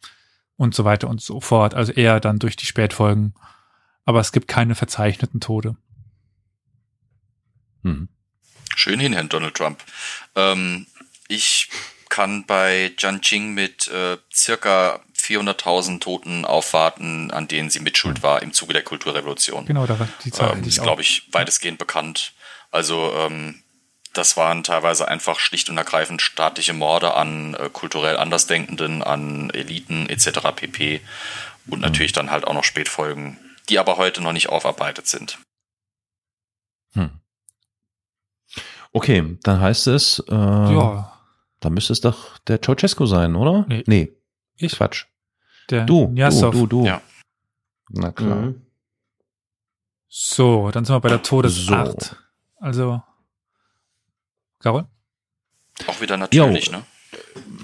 und 0.58 0.74
so 0.74 0.84
weiter 0.84 1.08
und 1.08 1.22
so 1.22 1.40
fort. 1.40 1.74
Also 1.74 1.92
eher 1.92 2.20
dann 2.20 2.40
durch 2.40 2.56
die 2.56 2.66
Spätfolgen. 2.66 3.34
Aber 4.06 4.20
es 4.20 4.32
gibt 4.32 4.48
keine 4.48 4.76
verzeichneten 4.76 5.40
Tode. 5.40 5.76
Hm. 7.84 8.10
Schön 8.76 9.00
hin, 9.00 9.14
Herrn 9.14 9.30
Donald 9.30 9.56
Trump. 9.56 9.84
Ähm, 10.36 10.88
ich 11.28 11.70
kann 12.10 12.46
bei 12.46 12.92
Jianqing 12.98 13.54
mit 13.54 13.88
äh, 13.90 14.18
circa 14.34 15.00
400.000 15.32 16.02
Toten 16.02 16.46
aufwarten, 16.46 17.32
an 17.32 17.48
denen 17.48 17.70
sie 17.70 17.80
mitschuld 17.80 18.24
war 18.24 18.42
im 18.42 18.54
Zuge 18.54 18.74
der 18.74 18.84
Kulturrevolution. 18.84 19.66
Genau, 19.66 19.86
da 19.86 19.98
die 20.24 20.32
Zahl 20.32 20.58
ähm, 20.58 20.64
ist, 20.64 20.82
glaube 20.82 21.02
ich, 21.02 21.24
weitestgehend 21.32 21.78
bekannt. 21.78 22.34
Also 22.72 23.14
ähm, 23.16 23.64
das 24.14 24.36
waren 24.36 24.64
teilweise 24.64 25.08
einfach 25.08 25.40
schlicht 25.40 25.70
und 25.70 25.78
ergreifend 25.78 26.22
staatliche 26.22 26.74
Morde 26.74 27.14
an 27.14 27.54
äh, 27.54 27.70
kulturell 27.72 28.18
Andersdenkenden, 28.18 29.02
an 29.04 29.50
Eliten 29.52 30.10
etc. 30.10 30.40
pp. 30.56 31.02
Und 31.68 31.78
mhm. 31.78 31.82
natürlich 31.82 32.12
dann 32.12 32.32
halt 32.32 32.46
auch 32.46 32.54
noch 32.54 32.64
Spätfolgen, 32.64 33.38
die 33.70 33.80
aber 33.80 33.98
heute 33.98 34.22
noch 34.22 34.34
nicht 34.34 34.50
aufarbeitet 34.50 35.08
sind. 35.08 35.38
Hm. 36.94 37.12
Okay, 38.92 39.38
dann 39.44 39.62
heißt 39.62 39.88
es, 39.88 40.20
äh, 40.28 40.34
ja. 40.34 41.18
da 41.62 41.70
müsste 41.70 41.94
es 41.94 42.02
doch 42.02 42.38
der 42.40 42.62
Ceausescu 42.62 43.06
sein, 43.06 43.36
oder? 43.36 43.66
Nee. 43.70 43.84
nee. 43.88 44.12
Ich? 44.58 44.74
Quatsch. 44.74 45.06
Der 45.72 45.86
du, 45.86 46.08
du, 46.08 46.52
du, 46.52 46.68
du. 46.68 46.86
Ja. 46.86 47.02
Na 47.90 48.12
klar. 48.12 48.36
Mhm. 48.36 48.62
So, 50.08 50.70
dann 50.72 50.86
sind 50.86 50.94
wir 50.96 51.00
bei 51.00 51.10
der 51.10 51.24
Todesart. 51.24 52.04
So. 52.04 52.16
Also 52.60 53.02
Carol? 54.60 54.86
Auch 55.88 56.02
wieder 56.02 56.18
natürlich, 56.18 56.68
jo. 56.68 56.74
ne? 56.74 56.84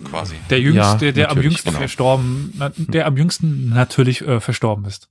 Quasi. 0.05 0.35
Der 0.49 0.59
jüngste, 0.59 0.81
ja, 0.81 0.95
der, 0.95 1.11
der 1.11 1.31
am 1.31 1.41
jüngsten 1.41 1.69
genau. 1.69 1.79
verstorben, 1.79 2.53
der 2.77 3.05
am 3.05 3.17
jüngsten 3.17 3.69
natürlich 3.69 4.21
äh, 4.21 4.39
verstorben 4.39 4.85
ist. 4.85 5.09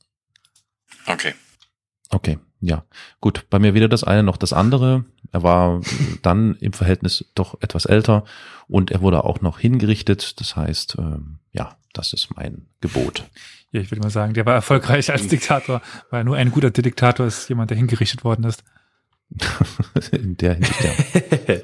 Okay. 1.06 1.34
Okay, 2.10 2.38
ja. 2.60 2.84
Gut, 3.20 3.46
bei 3.50 3.58
mir 3.58 3.74
weder 3.74 3.88
das 3.88 4.04
eine 4.04 4.22
noch 4.22 4.36
das 4.36 4.52
andere. 4.52 5.04
Er 5.32 5.42
war 5.42 5.80
dann 6.22 6.54
im 6.56 6.72
Verhältnis 6.72 7.24
doch 7.34 7.60
etwas 7.60 7.84
älter 7.84 8.24
und 8.68 8.90
er 8.90 9.00
wurde 9.00 9.24
auch 9.24 9.40
noch 9.40 9.58
hingerichtet. 9.58 10.40
Das 10.40 10.56
heißt, 10.56 10.96
ähm, 10.98 11.38
das 11.96 12.12
ist 12.12 12.34
mein 12.36 12.66
Gebot. 12.80 13.24
Ja, 13.72 13.80
ich 13.80 13.90
würde 13.90 14.02
mal 14.02 14.10
sagen, 14.10 14.34
der 14.34 14.46
war 14.46 14.54
erfolgreich 14.54 15.10
als 15.10 15.28
Diktator, 15.28 15.82
weil 16.10 16.24
nur 16.24 16.36
ein 16.36 16.50
guter 16.50 16.70
Diktator 16.70 17.26
ist 17.26 17.48
jemand, 17.48 17.70
der 17.70 17.76
hingerichtet 17.76 18.24
worden 18.24 18.44
ist. 18.44 18.64
In 20.12 20.36
der 20.38 20.54
Hinsicht, 20.54 20.84
ja. 20.84 21.58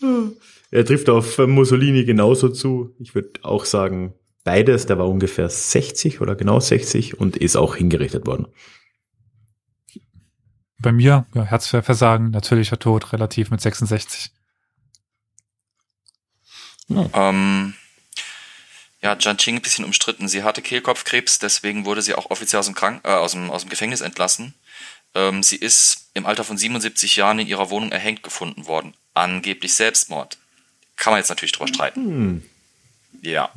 er 0.70 0.84
trifft 0.84 1.08
auf 1.10 1.38
Mussolini 1.38 2.04
genauso 2.04 2.48
zu. 2.48 2.94
Ich 2.98 3.14
würde 3.14 3.40
auch 3.42 3.64
sagen, 3.64 4.14
beides, 4.44 4.86
der 4.86 4.98
war 4.98 5.08
ungefähr 5.08 5.48
60 5.48 6.20
oder 6.20 6.36
genau 6.36 6.60
60 6.60 7.18
und 7.18 7.36
ist 7.36 7.56
auch 7.56 7.76
hingerichtet 7.76 8.26
worden. 8.26 8.46
Bei 10.78 10.92
mir, 10.92 11.26
ja, 11.34 11.42
Herzversagen, 11.42 12.30
natürlicher 12.30 12.78
Tod, 12.78 13.12
relativ 13.12 13.50
mit 13.50 13.60
66. 13.60 14.30
Ähm, 16.88 17.74
ja, 19.06 19.16
Jan 19.18 19.38
Ching 19.38 19.56
ein 19.56 19.62
bisschen 19.62 19.84
umstritten. 19.84 20.26
Sie 20.26 20.42
hatte 20.42 20.62
Kehlkopfkrebs, 20.62 21.38
deswegen 21.38 21.84
wurde 21.84 22.02
sie 22.02 22.14
auch 22.14 22.30
offiziell 22.30 22.58
aus 22.58 22.66
dem, 22.66 22.74
Krank 22.74 23.02
äh, 23.04 23.10
aus 23.10 23.32
dem, 23.32 23.50
aus 23.50 23.62
dem 23.62 23.70
Gefängnis 23.70 24.00
entlassen. 24.00 24.54
Ähm, 25.14 25.44
sie 25.44 25.54
ist 25.56 26.10
im 26.14 26.26
Alter 26.26 26.42
von 26.42 26.58
77 26.58 27.14
Jahren 27.14 27.38
in 27.38 27.46
ihrer 27.46 27.70
Wohnung 27.70 27.92
erhängt 27.92 28.24
gefunden 28.24 28.66
worden. 28.66 28.94
Angeblich 29.14 29.74
Selbstmord. 29.74 30.38
Kann 30.96 31.12
man 31.12 31.18
jetzt 31.20 31.28
natürlich 31.28 31.52
drüber 31.52 31.68
streiten. 31.68 32.42
Ja. 33.22 33.50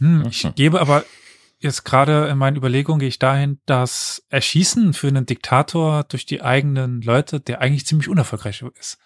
Hm, 0.00 0.26
ich 0.28 0.46
gebe 0.54 0.80
aber 0.80 1.04
jetzt 1.60 1.84
gerade 1.84 2.28
in 2.28 2.36
meinen 2.36 2.56
Überlegungen 2.56 3.00
gehe 3.00 3.08
ich 3.08 3.18
dahin, 3.18 3.60
dass 3.64 4.22
Erschießen 4.28 4.92
für 4.92 5.08
einen 5.08 5.24
Diktator 5.24 6.04
durch 6.04 6.26
die 6.26 6.42
eigenen 6.42 7.00
Leute, 7.00 7.40
der 7.40 7.62
eigentlich 7.62 7.86
ziemlich 7.86 8.08
unerfolgreich 8.08 8.62
ist. 8.78 8.98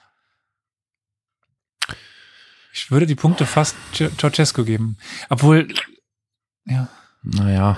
Ich 2.78 2.90
würde 2.92 3.06
die 3.06 3.16
Punkte 3.16 3.44
fast 3.44 3.74
Ceausescu 3.92 4.64
geben. 4.64 4.96
Obwohl, 5.28 5.68
ja, 6.64 6.88
Naja. 7.22 7.76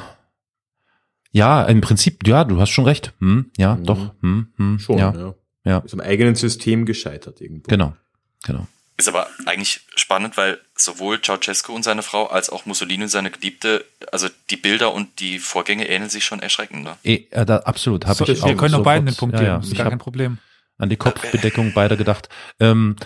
Ja, 1.33 1.63
im 1.65 1.81
Prinzip, 1.81 2.27
ja, 2.27 2.45
du 2.45 2.61
hast 2.61 2.71
schon 2.71 2.85
recht. 2.85 3.13
Hm, 3.21 3.51
ja, 3.57 3.77
Mhm. 3.77 3.85
doch. 3.85 4.15
Hm, 4.21 4.53
hm, 4.57 4.79
Schon, 4.79 4.99
ja, 4.99 5.15
ja. 5.15 5.35
ja. 5.65 5.79
Ist 5.79 5.95
am 5.95 6.01
eigenen 6.01 6.35
System 6.35 6.85
gescheitert 6.87 7.41
irgendwo. 7.41 7.69
Genau. 7.69 7.97
Genau. 8.45 8.67
Ist 8.97 9.09
aber 9.09 9.27
eigentlich 9.47 9.81
spannend, 9.95 10.37
weil 10.37 10.59
sowohl 10.77 11.23
Ceausescu 11.23 11.73
und 11.75 11.83
seine 11.85 12.03
Frau 12.03 12.27
als 12.27 12.51
auch 12.51 12.67
Mussolini 12.67 13.05
und 13.05 13.09
seine 13.09 13.31
Geliebte, 13.31 13.85
also 14.13 14.29
die 14.51 14.57
Bilder 14.57 14.93
und 14.93 15.21
die 15.21 15.39
Vorgänge 15.39 15.89
ähneln 15.89 16.11
sich 16.11 16.25
schon 16.27 16.41
erschreckend. 16.41 16.83
Ne? 16.85 16.97
Eh, 17.05 17.27
äh, 17.31 17.47
da, 17.47 17.59
absolut, 17.59 18.05
habe 18.07 18.17
so, 18.17 18.25
ich 18.31 18.45
wir 18.45 18.53
auch 18.53 18.57
können 18.59 18.75
auch 18.75 18.83
beiden 18.83 19.07
den 19.07 19.17
Punkt 19.17 19.35
ja, 19.37 19.41
geben. 19.41 19.51
ja. 19.53 19.59
Ist 19.61 19.73
Ich 19.73 19.79
gar 19.79 19.89
kein 19.89 19.99
Problem. 19.99 20.37
an 20.79 20.89
die 20.91 20.97
Kopfbedeckung 20.97 21.73
beider 21.73 21.97
gedacht. 21.97 22.29
Ähm, 22.59 22.97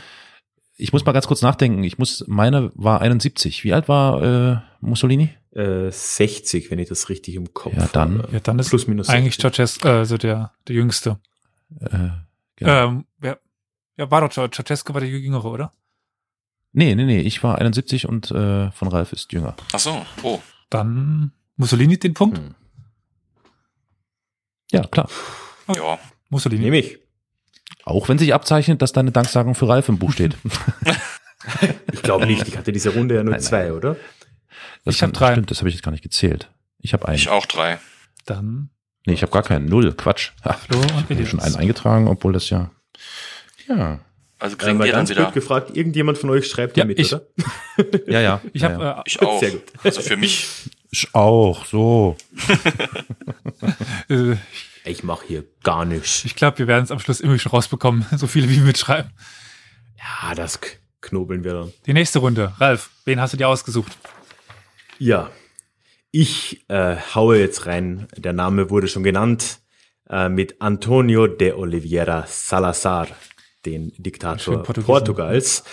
ich 0.77 0.93
muss 0.93 1.05
mal 1.05 1.13
ganz 1.13 1.27
kurz 1.27 1.43
nachdenken. 1.43 1.85
Ich 1.85 1.99
muss, 1.99 2.25
meine 2.27 2.73
war 2.75 3.01
71. 3.01 3.65
Wie 3.65 3.73
alt 3.73 3.89
war 3.89 4.23
äh, 4.23 4.61
Mussolini? 4.81 5.31
Äh, 5.53 5.91
60, 5.91 6.71
wenn 6.71 6.79
ich 6.81 6.89
das 6.89 7.09
richtig 7.09 7.37
im 7.37 7.53
Kopf 7.55 7.75
Ja, 7.77 7.87
dann- 7.93 8.19
habe. 8.23 8.33
Ja, 8.33 8.41
dann 8.41 8.59
ist 8.59 8.71
Plus 8.71 8.87
minus 8.89 9.09
eigentlich 9.09 9.37
60. 9.37 9.55
Ceausescu, 9.55 9.89
äh, 9.89 9.91
also 9.93 10.19
der, 10.19 10.53
der 10.67 10.75
Jüngste. 10.75 11.21
Äh, 11.81 12.09
genau. 12.57 12.87
Ähm, 12.89 13.05
wer, 13.19 13.39
ja, 13.97 14.11
war 14.11 14.21
doch 14.23 14.31
Ceau- 14.31 14.51
Ceausescu 14.53 14.93
war 14.95 15.01
der 15.01 15.11
Jüngere, 15.11 15.45
oder? 15.51 15.73
Nee, 16.73 16.97
nee, 16.97 17.05
nee, 17.05 17.21
ich 17.21 17.41
war 17.45 17.59
71 17.59 18.09
und 18.09 18.33
äh, 18.33 18.73
von 18.73 18.89
Ralf 18.89 19.13
ist 19.13 19.33
jünger. 19.33 19.55
Ach 19.73 19.79
so, 19.79 20.05
oh. 20.25 20.41
Dann 20.71 21.31
Mussolini 21.57 21.97
den 22.01 22.15
Punkt. 22.15 22.39
Hm. 22.39 22.55
Ja, 24.73 24.83
klar. 24.89 25.09
Ja. 25.73 25.99
Mussolini. 26.31 26.65
Nehme 26.65 26.79
ich. 26.79 26.99
Auch 27.85 28.09
wenn 28.09 28.19
sich 28.19 28.33
abzeichnet, 28.35 28.81
dass 28.83 28.93
deine 28.93 29.13
Danksagung 29.13 29.55
für 29.55 29.69
Ralf 29.69 29.89
im 29.89 29.99
Buch 29.99 30.13
steht. 30.13 30.37
Ich 31.93 32.01
glaube 32.01 32.25
nicht. 32.27 32.49
Ich 32.49 32.57
hatte 32.57 32.73
diese 32.73 32.89
Runde 32.95 33.17
ja 33.17 33.23
nur 33.23 33.33
Nein, 33.33 33.41
nein. 33.41 33.47
zwei, 33.47 33.73
oder? 33.75 33.97
Das 34.87 34.95
Ich 34.95 35.03
hab 35.03 35.09
kann- 35.13 35.19
drei. 35.19 35.33
Stimmt, 35.33 35.51
das 35.51 35.59
habe 35.59 35.69
ich 35.69 35.75
jetzt 35.75 35.85
gar 35.85 35.91
nicht 35.93 36.03
gezählt. 36.03 36.51
Ich 36.79 36.95
habe 36.95 37.07
einen. 37.07 37.17
Ich 37.17 37.29
auch 37.29 37.45
drei. 37.45 37.79
Dann 38.25 38.71
Nee, 39.05 39.13
ich 39.13 39.21
habe 39.21 39.31
gar 39.31 39.43
keinen. 39.43 39.67
Null. 39.67 39.93
Quatsch. 39.93 40.31
Ha, 40.43 40.55
Flo 40.55 40.79
und 40.79 41.11
ich 41.11 41.19
habe 41.19 41.27
schon 41.27 41.41
einen 41.41 41.57
eingetragen, 41.57 42.09
obwohl 42.09 42.33
das 42.33 42.49
ja. 42.49 42.71
Ja. 43.69 44.01
Also 44.39 44.57
Äh, 44.57 44.59
kriegen 44.59 44.79
mal 44.79 44.85
wir 44.87 44.93
dann 44.93 45.01
ganz 45.01 45.11
wieder. 45.11 45.31
gefragt, 45.33 45.77
irgendjemand 45.77 46.17
von 46.17 46.31
euch 46.31 46.47
schreibt 46.49 46.79
Ja, 46.79 46.85
ja, 46.85 46.89
mit, 46.89 46.99
ich. 46.99 47.13
oder? 47.13 47.27
Ja, 48.07 48.21
ja. 48.23 48.41
Ich 48.55 48.63
ja, 48.63 48.71
habe 48.73 48.83
ja. 48.83 48.99
äh, 49.01 49.03
Ich 49.05 49.21
auch. 49.21 49.39
Sehr 49.41 49.51
gut. 49.51 49.63
Also 49.83 50.01
für 50.01 50.17
mich. 50.17 50.49
Ich 50.91 51.15
auch, 51.15 51.67
so. 51.67 52.17
Ich 54.85 55.03
mache 55.03 55.27
hier 55.27 55.45
gar 55.63 55.85
nichts. 55.85 56.25
ich 56.25 56.37
glaube, 56.37 56.59
wir 56.59 56.67
werden 56.67 56.85
es 56.85 56.91
am 56.91 56.99
Schluss 56.99 57.21
irgendwie 57.21 57.39
schon 57.39 57.51
rausbekommen, 57.51 58.07
so 58.17 58.27
viele 58.27 58.49
wie 58.49 58.57
wir 58.57 58.65
mitschreiben. 58.65 59.11
Ja, 59.99 60.35
das 60.35 60.61
knobeln 61.01 61.43
wir 61.45 61.55
dann. 61.55 61.73
Die 61.87 61.95
nächste 61.95 62.19
Runde. 62.19 62.53
Ralf, 62.59 62.91
wen 63.05 63.21
hast 63.21 63.33
du 63.33 63.37
dir 63.37 63.49
ausgesucht? 63.49 63.97
Ja, 64.99 65.31
ich 66.11 66.65
äh, 66.69 66.97
haue 67.15 67.39
jetzt 67.39 67.67
rein. 67.67 68.07
Der 68.17 68.33
Name 68.33 68.71
wurde 68.71 68.89
schon 68.89 69.03
genannt. 69.03 69.61
Äh, 70.09 70.29
mit 70.29 70.61
Antonio 70.61 71.27
de 71.27 71.53
Oliveira 71.53 72.27
Salazar, 72.27 73.09
den 73.65 73.93
Diktator. 73.97 74.63
Portugals. 74.63 75.65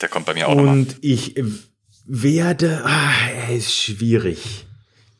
Der 0.00 0.08
kommt 0.08 0.26
bei 0.26 0.34
mir 0.34 0.48
auch. 0.48 0.56
Und 0.56 0.96
ich 1.02 1.34
werde, 2.06 2.82
ah, 2.84 3.28
er 3.28 3.54
ist 3.54 3.74
schwierig. 3.74 4.66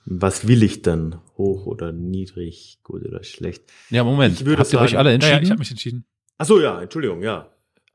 Was 0.07 0.47
will 0.47 0.63
ich 0.63 0.83
denn? 0.83 1.17
Hoch 1.39 1.67
oder 1.67 1.93
niedrig, 1.93 2.79
gut 2.83 3.05
oder 3.05 3.25
schlecht? 3.25 3.65
Ja, 3.91 4.05
Moment. 4.05 4.41
Ich 4.41 4.47
würde 4.47 4.59
Habt 4.61 4.73
ihr 4.73 4.81
euch 4.81 4.97
alle 4.99 5.11
Ja, 5.11 5.17
ja, 5.17 5.19
ich 5.19 5.25
entschieden? 5.31 5.51
habe 5.51 5.59
mich 5.61 5.71
entschieden. 5.71 6.05
Ach 6.39 6.47
so, 6.47 6.61
ja, 6.61 6.83
Entschuldigung, 6.83 7.23
ja. 7.23 7.49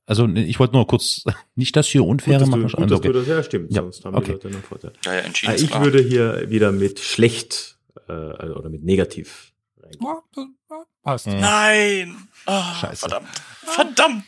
also 0.05 0.25
nee, 0.25 0.43
ich 0.43 0.59
wollte 0.59 0.73
nur 0.73 0.87
kurz, 0.87 1.23
nicht 1.55 1.75
das 1.75 1.87
hier 1.87 2.03
unfaire 2.03 2.39
dass, 2.39 2.49
du, 2.49 2.55
machen. 2.57 2.71
gut, 2.71 2.91
dass 2.91 3.01
du 3.01 3.09
okay. 3.09 3.13
das, 3.19 3.27
ja, 3.27 3.43
stimmt, 3.43 3.71
Ja, 3.71 3.81
sonst 3.83 4.03
haben 4.05 4.15
okay. 4.15 4.25
die 4.25 4.31
Leute 4.33 4.47
einen 4.47 4.63
Vorteil. 4.63 4.93
Ja, 5.05 5.13
ja, 5.13 5.19
entschieden 5.19 5.53
ist 5.55 5.61
ich 5.63 5.69
klar. 5.69 5.83
würde 5.83 6.01
hier 6.01 6.49
wieder 6.49 6.71
mit 6.71 6.99
schlecht 6.99 7.77
äh, 8.07 8.11
oder 8.13 8.69
mit 8.69 8.83
negativ 8.83 9.53
reingehen. 9.81 10.01
Ja, 10.01 10.83
passt. 11.03 11.27
Mhm. 11.27 11.39
Nein! 11.39 12.27
Ah, 12.45 12.73
Scheiße. 12.75 13.01
Verdammt. 13.01 13.27
Verdammt! 13.63 14.25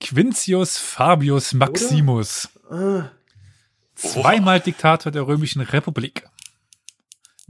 Quintius 0.00 0.78
Fabius 0.78 1.54
Maximus. 1.54 2.48
Ah, 2.68 3.04
Zweimal 3.94 4.58
Diktator 4.60 5.12
der 5.12 5.26
Römischen 5.26 5.60
Republik. 5.62 6.24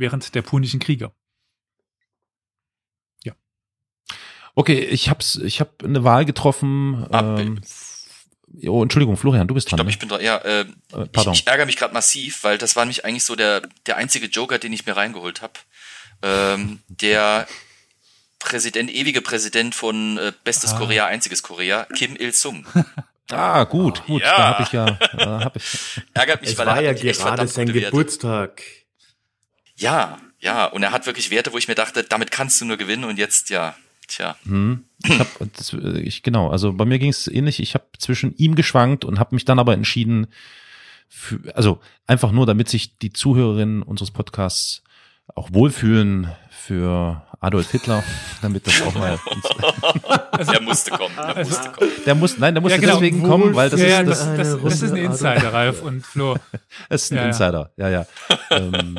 Während 0.02 0.34
der 0.34 0.42
Punischen 0.42 0.80
Kriege. 0.80 1.12
Okay, 4.54 4.80
ich 4.80 5.08
hab's, 5.08 5.36
ich 5.36 5.60
habe 5.60 5.70
eine 5.82 6.04
Wahl 6.04 6.24
getroffen. 6.26 7.06
Ah, 7.10 7.38
ähm, 7.38 7.62
oh, 8.66 8.82
Entschuldigung, 8.82 9.16
Florian, 9.16 9.48
du 9.48 9.54
bist 9.54 9.68
Ich 9.68 9.70
dran. 9.70 9.76
glaube, 9.78 9.86
ne? 9.88 9.92
ich 9.92 9.98
bin 9.98 10.08
da, 10.10 10.20
ja, 10.20 10.36
äh, 10.38 10.60
Äh, 10.60 10.66
ich, 11.04 11.12
pardon. 11.12 11.32
ich 11.32 11.46
ärgere 11.46 11.64
mich 11.64 11.76
gerade 11.76 11.94
massiv, 11.94 12.44
weil 12.44 12.58
das 12.58 12.76
war 12.76 12.84
nämlich 12.84 13.04
eigentlich 13.04 13.24
so 13.24 13.34
der, 13.34 13.62
der 13.86 13.96
einzige 13.96 14.26
Joker, 14.26 14.58
den 14.58 14.72
ich 14.74 14.84
mir 14.84 14.94
reingeholt 14.94 15.40
habe. 15.40 15.54
Ähm, 16.22 16.80
der 16.88 17.46
Präsident, 18.38 18.90
ewige 18.90 19.22
Präsident 19.22 19.74
von 19.74 20.18
äh, 20.18 20.32
Bestes 20.44 20.74
Ah. 20.74 20.78
Korea, 20.78 21.06
einziges 21.06 21.42
Korea, 21.42 21.86
Kim 21.96 22.14
Il-sung. 22.16 22.66
ah, 23.30 23.64
gut, 23.64 24.04
gut. 24.04 24.20
Ja. 24.20 24.36
Da 24.36 24.44
habe 24.48 24.62
ich 24.64 24.72
ja, 24.72 24.98
da 25.16 25.44
hab 25.44 25.56
ich. 25.56 25.62
Ärgert 26.12 26.42
mich, 26.42 26.50
es 26.50 26.58
weil 26.58 26.66
er 26.68 26.74
war 26.74 26.76
hat 26.76 27.02
ja 27.02 27.12
gerade 27.12 27.48
sein 27.48 27.68
gute 27.68 27.80
Werte. 27.80 27.96
Ja, 29.82 30.18
ja, 30.38 30.66
und 30.66 30.82
er 30.82 30.92
hat 30.92 31.06
wirklich 31.06 31.30
Werte, 31.30 31.52
wo 31.52 31.58
ich 31.58 31.68
mir 31.68 31.74
dachte, 31.74 32.04
damit 32.04 32.30
kannst 32.30 32.60
du 32.60 32.64
nur 32.64 32.76
gewinnen 32.76 33.04
und 33.04 33.18
jetzt, 33.18 33.50
ja, 33.50 33.74
tja. 34.08 34.36
Hm. 34.44 34.84
Ich 35.04 35.18
hab, 35.18 35.28
das, 35.56 35.72
äh, 35.72 36.00
ich, 36.00 36.22
genau, 36.22 36.50
also 36.50 36.72
bei 36.72 36.84
mir 36.84 36.98
ging 36.98 37.10
es 37.10 37.26
ähnlich. 37.26 37.60
Ich 37.60 37.74
habe 37.74 37.84
zwischen 37.98 38.34
ihm 38.36 38.54
geschwankt 38.54 39.04
und 39.04 39.18
habe 39.18 39.34
mich 39.34 39.44
dann 39.44 39.58
aber 39.58 39.74
entschieden, 39.74 40.28
für, 41.08 41.54
also 41.54 41.80
einfach 42.06 42.32
nur, 42.32 42.46
damit 42.46 42.68
sich 42.68 42.96
die 42.98 43.12
Zuhörerinnen 43.12 43.82
unseres 43.82 44.12
Podcasts 44.12 44.82
auch 45.34 45.52
wohlfühlen 45.52 46.30
für 46.50 47.26
Adolf 47.42 47.70
Hitler, 47.70 48.02
damit 48.40 48.66
das 48.66 48.80
auch 48.82 48.94
mal. 48.94 49.18
Der 50.52 50.60
musste 50.62 50.90
kommen, 50.92 51.14
der 51.16 51.36
Also- 51.36 51.50
musste 51.50 51.70
kommen. 51.70 51.90
Der 52.06 52.14
muss, 52.14 52.38
nein, 52.38 52.54
der 52.54 52.60
musste 52.62 52.76
Ja, 52.76 52.80
genau. 52.80 52.94
deswegen 52.94 53.22
kommen, 53.22 53.54
weil 53.54 53.68
das 53.70 53.80
ja, 53.80 54.00
ist 54.00 54.08
das, 54.08 54.18
das, 54.36 54.36
das, 54.52 54.62
das 54.62 54.82
ist 54.82 54.90
ein 54.92 54.96
Insider, 54.96 55.52
Ralf 55.52 55.82
und 55.82 56.04
Flo. 56.04 56.36
das 56.88 57.04
ist 57.04 57.12
ein 57.12 57.16
Ja. 57.18 57.26
Insider. 57.26 57.70
Ja, 57.76 57.88
ja. 57.90 58.06
ähm, 58.50 58.98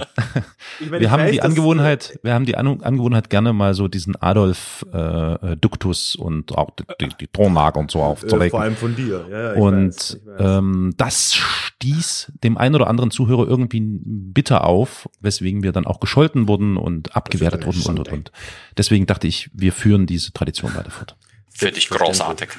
meine, 0.90 1.00
wir 1.02 1.12
haben 1.12 1.24
weiß, 1.24 1.32
die 1.32 1.42
Angewohnheit, 1.42 2.20
wir 2.24 2.34
haben 2.34 2.46
die 2.46 2.56
An 2.56 2.82
Angewohnheit 2.82 3.30
gerne 3.30 3.52
mal 3.54 3.74
so 3.74 3.88
diesen 3.88 4.16
Adolf 4.22 4.86
äh, 4.94 4.98
äh, 5.34 5.58
Duktus 5.58 6.16
und 6.16 6.56
auch 6.58 6.70
die, 6.72 6.84
die, 7.02 7.10
die 7.20 7.28
Tonlage 7.28 7.80
und 7.80 7.92
so 7.92 8.00
äh, 8.00 8.04
aufzulegen. 8.04 8.50
vor 8.52 8.62
allem 8.62 8.76
von 8.76 8.96
dir. 8.96 9.26
Ja, 9.30 9.40
ja, 9.42 9.54
ich 9.54 9.60
Und 9.60 9.88
weiß, 9.88 10.14
ich 10.22 10.28
weiß. 10.28 10.58
ähm, 10.60 10.94
das 10.98 11.34
stieß 11.36 12.32
dem 12.44 12.58
einen 12.58 12.76
oder 12.76 12.88
anderen 12.88 13.12
Zuhörer 13.12 13.48
irgendwie 13.48 13.82
bitter 13.82 14.64
auf, 14.66 15.10
weswegen 15.20 15.64
wir 15.64 15.72
dann 15.72 15.86
auch 15.86 16.00
gescholten 16.00 16.48
wurden 16.48 16.78
und 16.78 17.16
abgewertet 17.16 17.66
wurden 17.66 17.82
und, 17.82 18.00
und, 18.00 18.12
und. 18.12 18.32
Deswegen 18.78 19.06
dachte 19.06 19.28
ich, 19.28 19.50
wir 19.54 19.74
führen 19.74 20.06
diese 20.06 20.34
Tradition 20.34 20.76
weiter 20.76 20.92
fort. 20.92 21.16
Finde 21.52 21.78
ich 21.78 21.90
großartig. 21.90 22.50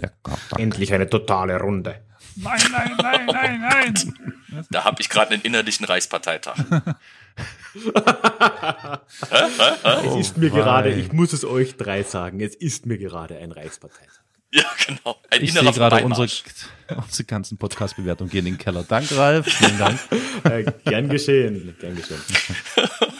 Ja. 0.00 0.10
Endlich 0.56 0.92
eine 0.92 1.08
totale 1.08 1.58
Runde. 1.58 2.00
Nein, 2.36 2.60
nein, 2.70 2.92
nein, 2.96 3.26
nein, 3.26 3.60
nein. 3.60 4.64
Da 4.70 4.84
habe 4.84 5.00
ich 5.00 5.08
gerade 5.08 5.34
einen 5.34 5.42
innerlichen 5.42 5.84
Reichsparteitag. 5.84 6.56
es 10.04 10.16
ist 10.16 10.36
mir 10.38 10.52
wei. 10.52 10.56
gerade, 10.56 10.90
ich 10.90 11.12
muss 11.12 11.32
es 11.32 11.44
euch 11.44 11.76
drei 11.76 12.02
sagen, 12.02 12.40
es 12.40 12.54
ist 12.54 12.86
mir 12.86 12.98
gerade 12.98 13.38
ein 13.38 13.52
Reichsparteitag. 13.52 14.20
Ja, 14.52 14.64
genau. 14.84 15.16
Ein 15.30 15.42
Ich 15.42 15.52
sehe 15.52 15.60
innerer 15.60 15.74
gerade 15.74 16.04
unsere, 16.04 16.28
unsere 16.96 17.24
ganzen 17.24 17.56
Podcast-Bewertungen 17.56 18.30
gehen 18.30 18.46
in 18.46 18.54
den 18.54 18.58
Keller. 18.58 18.84
Danke, 18.86 19.16
Ralf. 19.16 19.46
Vielen 19.46 19.78
Dank. 19.78 20.00
Äh, 20.42 20.64
gern 20.86 21.10
geschehen, 21.10 21.76
gern 21.78 21.94
geschehen. 21.94 22.18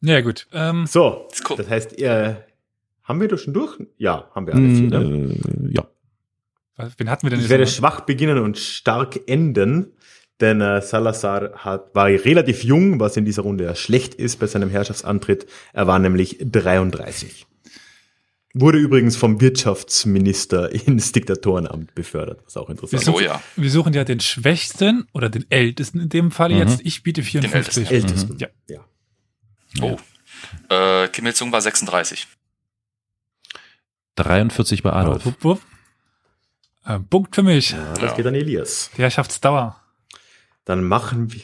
Ja, 0.00 0.20
gut. 0.20 0.46
Ähm, 0.52 0.86
So, 0.86 1.28
cool. 1.48 1.56
das 1.56 1.68
heißt, 1.68 1.98
ihr, 1.98 2.44
haben 3.04 3.20
wir 3.20 3.28
das 3.28 3.40
schon 3.42 3.54
durch? 3.54 3.76
Ja, 3.96 4.30
haben 4.34 4.46
wir 4.46 4.54
alle 4.54 4.68
vier. 4.74 4.88
Ne? 4.90 5.00
Mm, 5.00 5.30
äh, 5.70 5.74
ja. 5.74 5.86
was- 6.76 6.92
wen 6.98 7.10
hatten 7.10 7.24
wir 7.24 7.30
denn 7.30 7.40
Ich 7.40 7.48
werde 7.48 7.66
schwach 7.66 8.00
beginnen 8.02 8.38
und 8.38 8.58
stark 8.58 9.18
enden, 9.28 9.92
denn 10.40 10.60
äh, 10.60 10.80
Salazar 10.82 11.50
hat, 11.56 11.94
war 11.94 12.06
relativ 12.06 12.62
jung, 12.62 13.00
was 13.00 13.16
in 13.16 13.24
dieser 13.24 13.42
Runde 13.42 13.64
ja 13.64 13.74
schlecht 13.74 14.14
ist 14.14 14.38
bei 14.38 14.46
seinem 14.46 14.70
Herrschaftsantritt. 14.70 15.46
Er 15.72 15.86
war 15.88 15.98
nämlich 15.98 16.38
33. 16.40 17.46
Wurde 18.54 18.78
übrigens 18.78 19.16
vom 19.16 19.40
Wirtschaftsminister 19.40 20.70
ins 20.72 21.12
Diktatorenamt 21.12 21.94
befördert, 21.94 22.40
was 22.44 22.56
auch 22.56 22.70
interessant 22.70 23.02
So, 23.02 23.18
ist. 23.18 23.24
ja. 23.26 23.42
Wir 23.56 23.70
suchen 23.70 23.92
ja 23.92 24.04
den 24.04 24.20
Schwächsten 24.20 25.06
oder 25.12 25.28
den 25.28 25.44
Ältesten 25.50 26.00
in 26.00 26.08
dem 26.08 26.30
Fall 26.30 26.50
Mhm. 26.52 26.58
jetzt. 26.58 26.80
Ich 26.84 27.02
biete 27.02 27.22
54. 27.22 27.90
Ältesten. 27.90 28.38
Ja. 28.38 28.48
ja. 28.68 28.84
Oh. 29.82 29.98
Äh, 30.68 31.08
Kim 31.08 31.26
Il-sung 31.26 31.50
war 31.52 31.60
36. 31.60 32.26
43 34.16 34.82
bei 34.82 34.92
Adolf. 34.92 35.24
Wupp, 35.26 35.44
wupp. 35.44 35.60
Äh, 36.84 36.98
Punkt 37.00 37.34
für 37.34 37.42
mich. 37.42 37.70
Ja, 37.70 37.92
das 37.94 38.02
Ja. 38.10 38.16
geht 38.16 38.26
an 38.26 38.34
Elias. 38.34 38.90
Die 38.96 39.02
Herrschaftsdauer. 39.02 39.76
Dann 40.64 40.82
machen 40.84 41.32
wir, 41.32 41.42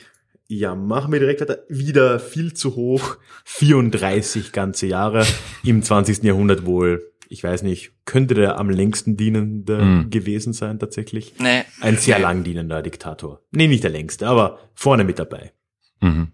ja, 0.48 0.74
machen 0.74 1.12
wir 1.12 1.20
direkt 1.20 1.40
weiter. 1.40 1.58
Wieder 1.68 2.18
viel 2.20 2.52
zu 2.54 2.74
hoch. 2.76 3.16
34 3.44 4.52
ganze 4.52 4.86
Jahre 4.86 5.26
im 5.64 5.82
20. 5.82 6.22
Jahrhundert 6.24 6.66
wohl. 6.66 7.10
Ich 7.28 7.42
weiß 7.42 7.62
nicht, 7.62 7.92
könnte 8.04 8.34
der 8.34 8.58
am 8.58 8.70
längsten 8.70 9.16
dienende 9.16 9.82
Mhm. 9.82 10.10
gewesen 10.10 10.52
sein 10.52 10.78
tatsächlich? 10.78 11.34
Nee. 11.38 11.64
Ein 11.80 11.96
sehr 11.96 12.16
nee. 12.16 12.22
lang 12.22 12.44
dienender 12.44 12.82
Diktator. 12.82 13.40
Nee, 13.50 13.66
nicht 13.66 13.82
der 13.82 13.90
längste, 13.90 14.26
aber 14.28 14.58
vorne 14.74 15.04
mit 15.04 15.18
dabei. 15.18 15.52
Mhm. 16.00 16.32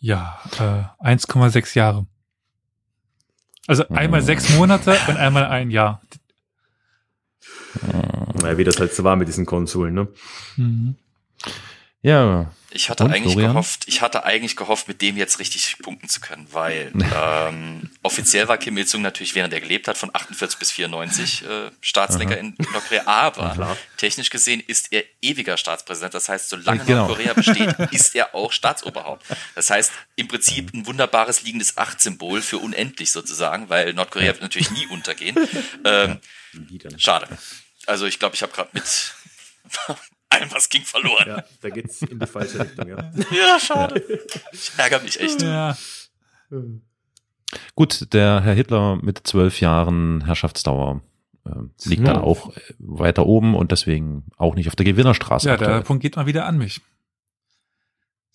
Ja, 0.00 0.38
äh, 0.58 1.04
1,6 1.06 1.74
Jahre. 1.74 2.06
Also 3.66 3.86
einmal 3.88 4.20
Mhm. 4.22 4.26
sechs 4.26 4.48
Monate 4.50 4.96
und 5.08 5.16
einmal 5.16 5.44
ein 5.46 5.70
Jahr. 5.70 6.00
Naja, 8.40 8.56
wie 8.56 8.64
das 8.64 8.80
halt 8.80 8.94
so 8.94 9.04
war 9.04 9.16
mit 9.16 9.28
diesen 9.28 9.44
Konsuln, 9.46 9.94
ne? 9.94 10.08
Mhm. 10.56 10.94
Ja, 12.02 12.50
Ich 12.70 12.90
hatte 12.90 13.04
Und, 13.04 13.12
eigentlich 13.12 13.32
Florian? 13.32 13.52
gehofft, 13.52 13.84
ich 13.86 14.02
hatte 14.02 14.24
eigentlich 14.24 14.54
gehofft, 14.54 14.88
mit 14.88 15.00
dem 15.00 15.16
jetzt 15.16 15.38
richtig 15.38 15.78
punkten 15.78 16.08
zu 16.08 16.20
können, 16.20 16.46
weil 16.52 16.92
ähm, 17.14 17.90
offiziell 18.02 18.46
war 18.46 18.58
Kim 18.58 18.76
Il-sung 18.76 19.00
natürlich, 19.00 19.34
während 19.34 19.54
er 19.54 19.60
gelebt 19.60 19.88
hat, 19.88 19.96
von 19.96 20.10
48 20.12 20.58
bis 20.58 20.70
94 20.72 21.44
äh, 21.46 21.70
Staatslenker 21.80 22.36
in 22.36 22.54
Nordkorea, 22.72 23.04
aber 23.06 23.76
technisch 23.96 24.28
gesehen 24.28 24.60
ist 24.66 24.92
er 24.92 25.02
ewiger 25.22 25.56
Staatspräsident. 25.56 26.12
Das 26.12 26.28
heißt, 26.28 26.50
solange 26.50 26.84
Genau. 26.84 27.06
Nordkorea 27.06 27.32
besteht, 27.32 27.74
ist 27.92 28.14
er 28.14 28.34
auch 28.34 28.52
Staatsoberhaupt. 28.52 29.24
Das 29.54 29.70
heißt, 29.70 29.90
im 30.16 30.28
Prinzip 30.28 30.74
ein 30.74 30.84
wunderbares 30.86 31.42
liegendes 31.44 31.78
Acht-Symbol 31.78 32.42
für 32.42 32.58
unendlich 32.58 33.10
sozusagen, 33.12 33.70
weil 33.70 33.94
Nordkorea 33.94 34.28
wird 34.32 34.42
natürlich 34.42 34.70
nie 34.72 34.86
untergehen. 34.88 35.36
Ähm, 35.84 36.18
schade. 36.98 37.28
Also 37.86 38.04
ich 38.04 38.18
glaube, 38.18 38.34
ich 38.34 38.42
habe 38.42 38.52
gerade 38.52 38.68
mit 38.74 38.84
allem, 40.30 40.50
was 40.52 40.68
ging, 40.68 40.82
verloren. 40.82 41.24
Ja, 41.26 41.44
da 41.60 41.68
geht's 41.70 42.02
in 42.02 42.18
die 42.18 42.26
falsche 42.26 42.60
Richtung, 42.60 42.88
ja. 42.88 43.10
Ja, 43.30 43.58
schade. 43.60 44.02
Ich 44.52 44.72
ärgere 44.76 45.02
mich 45.02 45.18
echt. 45.20 45.42
Ja, 45.42 45.76
gut, 47.74 48.12
der 48.12 48.40
Herr 48.42 48.54
Hitler 48.54 48.98
mit 49.02 49.26
zwölf 49.26 49.60
Jahren 49.60 50.24
Herrschaftsdauer 50.24 51.00
äh, 51.46 51.50
liegt 51.88 52.06
dann 52.06 52.16
Ja. 52.16 52.20
auch 52.22 52.54
äh, 52.56 52.60
weiter 52.78 53.26
oben 53.26 53.54
und 53.54 53.72
deswegen 53.72 54.24
auch 54.36 54.54
nicht 54.54 54.68
auf 54.68 54.76
der 54.76 54.84
Gewinnerstraße. 54.86 55.48
ja 55.48 55.56
der 55.56 55.68
aktuell. 55.68 55.82
Punkt 55.84 56.02
geht 56.02 56.16
mal 56.16 56.26
wieder 56.26 56.46
an 56.46 56.58
mich. 56.58 56.80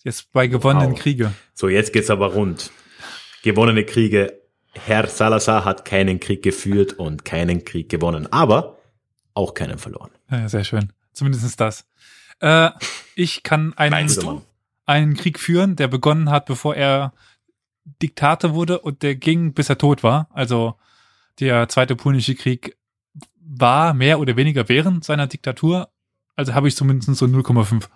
Jetzt 0.02 0.32
bei 0.32 0.46
gewonnenen 0.48 0.92
Wow. 0.92 0.98
Kriege. 1.00 1.32
So, 1.54 1.68
jetzt 1.68 1.92
geht's 1.92 2.10
aber 2.10 2.32
rund. 2.34 2.70
Gewonnene 3.42 3.84
Kriege. 3.84 4.40
Herr 4.72 5.06
Salazar 5.06 5.64
hat 5.64 5.84
keinen 5.84 6.18
Krieg 6.20 6.42
geführt 6.42 6.94
und 6.94 7.24
keinen 7.24 7.64
Krieg 7.64 7.88
gewonnen, 7.88 8.30
aber 8.32 8.78
auch 9.32 9.54
keinen 9.54 9.78
verloren. 9.78 10.10
Ja, 10.30 10.48
sehr 10.48 10.64
schön. 10.64 10.92
Zumindest 11.14 11.58
das. 11.60 11.86
Äh, 12.40 12.70
ich 13.14 13.42
kann 13.42 13.72
einen, 13.74 14.42
einen 14.84 15.14
Krieg 15.14 15.40
führen, 15.40 15.76
der 15.76 15.88
begonnen 15.88 16.30
hat, 16.30 16.46
bevor 16.46 16.76
er 16.76 17.14
Diktator 18.02 18.54
wurde 18.54 18.80
und 18.80 19.02
der 19.02 19.14
ging, 19.14 19.54
bis 19.54 19.68
er 19.68 19.78
tot 19.78 20.02
war. 20.02 20.28
Also 20.32 20.76
der 21.40 21.68
Zweite 21.68 21.96
Punische 21.96 22.34
Krieg 22.34 22.76
war 23.40 23.94
mehr 23.94 24.18
oder 24.18 24.36
weniger 24.36 24.68
während 24.68 25.04
seiner 25.04 25.26
Diktatur. 25.26 25.88
Also 26.36 26.54
habe 26.54 26.68
ich 26.68 26.76
zumindest 26.76 27.14
so 27.16 27.26
0,5. 27.26 27.88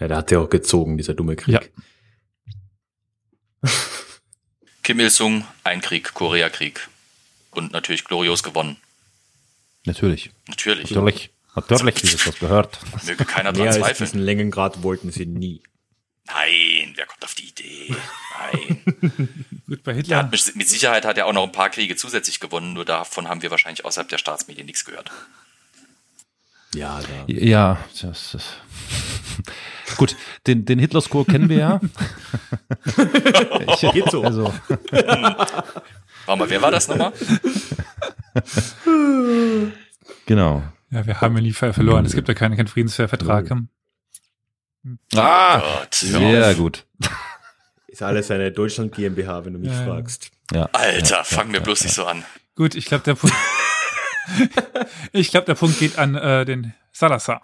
Ja, 0.00 0.08
der 0.08 0.16
hat 0.16 0.30
ja 0.30 0.40
auch 0.40 0.50
gezogen, 0.50 0.96
dieser 0.96 1.14
dumme 1.14 1.36
Krieg. 1.36 1.72
Ja. 3.62 3.70
Kim 4.82 5.00
Il-sung, 5.00 5.46
ein 5.62 5.80
Krieg, 5.80 6.12
Koreakrieg. 6.12 6.88
Und 7.52 7.72
natürlich 7.72 8.04
glorios 8.04 8.42
gewonnen. 8.42 8.76
Natürlich. 9.84 10.30
Natürlich. 10.48 10.90
Natürlich. 10.90 11.30
Natürlich, 11.54 12.02
wie 12.02 12.06
es 12.08 12.24
das 12.24 12.38
gehört. 12.38 12.78
Möge 13.04 13.24
keiner 13.24 13.52
Mehr 13.52 13.58
dran 13.58 13.68
als 13.68 13.76
zweifeln. 13.76 14.06
diesen 14.06 14.20
Längengrad 14.20 14.82
wollten 14.82 15.12
sie 15.12 15.26
nie. 15.26 15.62
Nein, 16.26 16.94
wer 16.96 17.06
kommt 17.06 17.22
auf 17.22 17.34
die 17.34 17.48
Idee? 17.48 17.94
Nein. 18.52 18.82
Gut, 19.68 19.82
bei 19.84 19.94
Hitler. 19.94 20.16
hat 20.18 20.30
mit, 20.32 20.56
mit 20.56 20.68
Sicherheit 20.68 21.04
hat 21.04 21.18
er 21.18 21.26
auch 21.26 21.32
noch 21.32 21.44
ein 21.44 21.52
paar 21.52 21.70
Kriege 21.70 21.96
zusätzlich 21.96 22.40
gewonnen, 22.40 22.72
nur 22.72 22.84
davon 22.84 23.28
haben 23.28 23.42
wir 23.42 23.50
wahrscheinlich 23.50 23.84
außerhalb 23.84 24.08
der 24.08 24.18
Staatsmedien 24.18 24.66
nichts 24.66 24.84
gehört. 24.84 25.10
Ja, 26.74 27.00
da. 27.00 27.32
Ja, 27.32 27.78
das 28.00 28.34
ist. 28.34 28.56
Gut, 29.96 30.16
den, 30.46 30.64
den 30.64 30.78
Hitler-Score 30.80 31.24
kennen 31.24 31.48
wir 31.48 31.58
ja. 31.58 31.80
Ich, 33.80 33.92
Geht 33.92 34.10
so. 34.10 34.24
Also, 34.24 34.52
Warte 34.90 36.38
mal, 36.38 36.50
wer 36.50 36.62
war 36.62 36.70
das 36.70 36.88
nochmal? 36.88 37.12
genau. 40.26 40.62
Ja, 40.90 41.06
wir 41.06 41.20
haben 41.20 41.36
ja 41.36 41.42
nie 41.42 41.52
verloren. 41.52 42.04
Es 42.06 42.14
gibt 42.14 42.28
ja 42.28 42.34
keinen, 42.34 42.56
keinen 42.56 42.68
Friedensvertrag. 42.68 43.50
Ah, 45.16 45.58
Gott, 45.60 46.02
hör 46.02 46.20
sehr 46.20 46.50
auf. 46.50 46.56
gut. 46.56 46.86
Ist 47.88 48.02
alles 48.02 48.30
eine 48.30 48.50
Deutschland 48.52 48.92
GmbH, 48.94 49.44
wenn 49.44 49.52
du 49.54 49.58
mich 49.60 49.70
Ja, 49.70 49.84
fragst. 49.84 50.30
Ja. 50.52 50.68
Alter, 50.72 51.16
ja, 51.18 51.24
fang 51.24 51.46
ja, 51.46 51.52
mir 51.52 51.58
ja, 51.58 51.62
bloß 51.62 51.80
ja. 51.80 51.86
nicht 51.86 51.94
so 51.94 52.04
an. 52.06 52.24
Gut, 52.56 52.74
ich 52.74 52.86
glaube, 52.86 53.04
der 53.04 53.14
Punkt. 53.14 53.34
ich 55.12 55.30
glaube, 55.30 55.46
der 55.46 55.54
Punkt 55.54 55.78
geht 55.78 55.98
an 55.98 56.14
äh, 56.16 56.44
den 56.44 56.74
Salazar. 56.92 57.40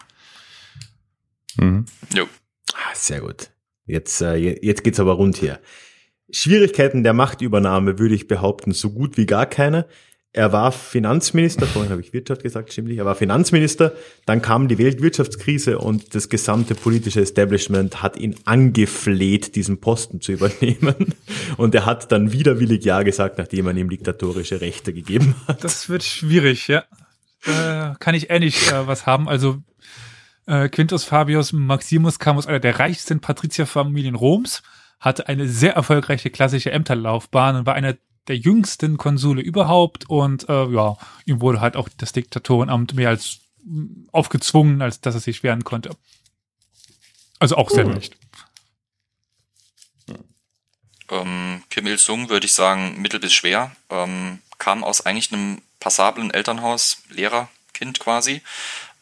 Mhm. 1.56 1.86
Jo. 2.14 2.26
Ah, 2.74 2.94
sehr 2.94 3.20
gut. 3.20 3.50
Jetzt, 3.86 4.20
äh, 4.20 4.34
je- 4.36 4.58
jetzt 4.62 4.84
geht's 4.84 5.00
aber 5.00 5.12
rund 5.14 5.36
hier. 5.36 5.60
Schwierigkeiten 6.30 7.02
der 7.02 7.12
Machtübernahme 7.12 7.98
würde 7.98 8.14
ich 8.14 8.28
behaupten, 8.28 8.72
so 8.72 8.90
gut 8.90 9.16
wie 9.16 9.26
gar 9.26 9.46
keine. 9.46 9.88
Er 10.32 10.52
war 10.52 10.70
Finanzminister, 10.70 11.66
vorhin 11.66 11.90
habe 11.90 12.00
ich 12.00 12.12
Wirtschaft 12.12 12.44
gesagt, 12.44 12.72
stimmt 12.72 12.86
nicht, 12.86 12.98
er 12.98 13.04
war 13.04 13.16
Finanzminister, 13.16 13.92
dann 14.26 14.40
kam 14.40 14.68
die 14.68 14.78
Weltwirtschaftskrise 14.78 15.78
und 15.78 16.14
das 16.14 16.28
gesamte 16.28 16.76
politische 16.76 17.20
Establishment 17.20 18.00
hat 18.00 18.16
ihn 18.16 18.36
angefleht, 18.44 19.56
diesen 19.56 19.80
Posten 19.80 20.20
zu 20.20 20.32
übernehmen. 20.32 21.14
Und 21.56 21.74
er 21.74 21.84
hat 21.84 22.12
dann 22.12 22.32
widerwillig 22.32 22.84
Ja 22.84 23.02
gesagt, 23.02 23.38
nachdem 23.38 23.64
man 23.64 23.76
ihm 23.76 23.90
diktatorische 23.90 24.60
Rechte 24.60 24.92
gegeben 24.92 25.34
hat. 25.48 25.64
Das 25.64 25.88
wird 25.88 26.04
schwierig, 26.04 26.68
ja. 26.68 26.84
Äh, 27.44 27.94
kann 27.98 28.14
ich 28.14 28.30
ähnlich 28.30 28.70
äh, 28.70 28.86
was 28.86 29.06
haben. 29.06 29.28
Also 29.28 29.58
äh, 30.46 30.68
Quintus 30.68 31.02
Fabius 31.02 31.52
Maximus 31.52 32.20
kam 32.20 32.36
aus 32.36 32.46
einer 32.46 32.60
der 32.60 32.78
reichsten 32.78 33.20
Patrizierfamilien 33.20 34.14
Roms, 34.14 34.62
hatte 35.00 35.26
eine 35.26 35.48
sehr 35.48 35.72
erfolgreiche 35.74 36.30
klassische 36.30 36.70
Ämterlaufbahn 36.70 37.56
und 37.56 37.66
war 37.66 37.74
einer 37.74 37.96
der 38.30 38.38
jüngsten 38.38 38.96
Konsule 38.96 39.42
überhaupt 39.42 40.08
und 40.08 40.48
äh, 40.48 40.66
ja, 40.68 40.96
ihm 41.26 41.40
wurde 41.40 41.60
halt 41.60 41.74
auch 41.76 41.88
das 41.98 42.12
Diktatorenamt 42.12 42.94
mehr 42.94 43.08
als 43.08 43.40
mh, 43.64 44.08
aufgezwungen, 44.12 44.82
als 44.82 45.00
dass 45.00 45.14
er 45.16 45.20
sich 45.20 45.42
wehren 45.42 45.64
konnte. 45.64 45.90
Also 47.40 47.56
auch 47.56 47.70
sehr 47.70 47.84
Hm. 47.84 47.92
leicht. 47.92 48.16
Ähm, 51.10 51.64
Kim 51.70 51.86
Il-sung 51.86 52.28
würde 52.28 52.46
ich 52.46 52.54
sagen 52.54 53.00
mittel 53.02 53.18
bis 53.18 53.32
schwer. 53.32 53.74
Ähm, 53.90 54.38
kam 54.58 54.84
aus 54.84 55.04
eigentlich 55.04 55.32
einem 55.32 55.60
passablen 55.80 56.30
Elternhaus, 56.30 57.02
Lehrerkind 57.08 57.98
quasi. 57.98 58.42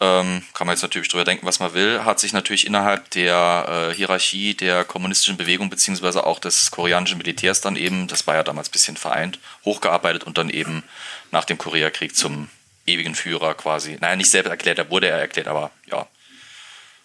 Ähm, 0.01 0.45
kann 0.55 0.67
man 0.67 0.75
jetzt 0.75 0.83
natürlich 0.83 1.09
drüber 1.09 1.25
denken, 1.25 1.45
was 1.45 1.59
man 1.59 1.75
will. 1.75 2.05
Hat 2.05 2.21
sich 2.21 2.33
natürlich 2.33 2.67
innerhalb 2.67 3.11
der 3.11 3.91
äh, 3.91 3.95
Hierarchie 3.95 4.55
der 4.55 4.85
kommunistischen 4.85 5.37
Bewegung 5.37 5.71
beziehungsweise 5.71 6.25
auch 6.25 6.39
des 6.39 6.71
koreanischen 6.71 7.19
Militärs 7.19 7.61
dann 7.61 7.75
eben, 7.75 8.07
das 8.07 8.27
war 8.27 8.37
ja 8.37 8.45
damals 8.45 8.69
ein 8.69 8.73
bisschen 8.73 8.97
vereint, 8.97 9.41
hochgearbeitet 9.65 10.23
und 10.23 10.39
dann 10.39 10.51
eben 10.51 10.85
nach 11.33 11.45
dem 11.45 11.59
Koreakrieg 11.59 12.15
zum 12.15 12.49
ewigen 12.87 13.17
Führer 13.17 13.55
quasi. 13.55 13.99
Naja, 14.01 14.15
nicht 14.15 14.31
selbst 14.31 14.49
erklärt, 14.49 14.79
er 14.79 14.91
wurde 14.91 15.09
er 15.09 15.19
erklärt, 15.19 15.49
aber 15.49 15.73
ja, 15.87 16.07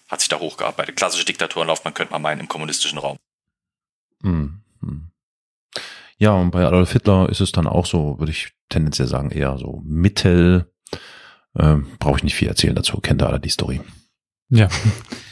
hat 0.07 0.19
sich 0.19 0.29
da 0.29 0.39
hochgearbeitet. 0.39 0.95
Klassische 0.95 1.25
Diktaturenlaufbahn 1.25 1.95
könnte 1.95 2.13
man 2.13 2.21
meinen 2.21 2.41
im 2.41 2.47
kommunistischen 2.47 2.99
Raum. 2.99 3.17
Mhm. 4.21 4.61
Mhm. 4.81 5.11
Ja, 6.17 6.33
und 6.33 6.51
bei 6.51 6.63
Adolf 6.63 6.91
Hitler 6.91 7.27
ist 7.29 7.41
es 7.41 7.51
dann 7.51 7.67
auch 7.67 7.87
so, 7.87 8.19
würde 8.19 8.31
ich 8.31 8.53
tendenziell 8.69 9.07
sagen, 9.07 9.31
eher 9.31 9.57
so 9.57 9.81
mittel. 9.83 10.72
Ähm, 11.57 11.87
Brauche 11.99 12.17
ich 12.17 12.23
nicht 12.23 12.35
viel 12.35 12.47
erzählen 12.47 12.75
dazu, 12.75 12.99
kennt 12.99 13.21
ihr 13.21 13.27
alle 13.27 13.39
die 13.39 13.49
Story. 13.49 13.81
Ja, 14.49 14.69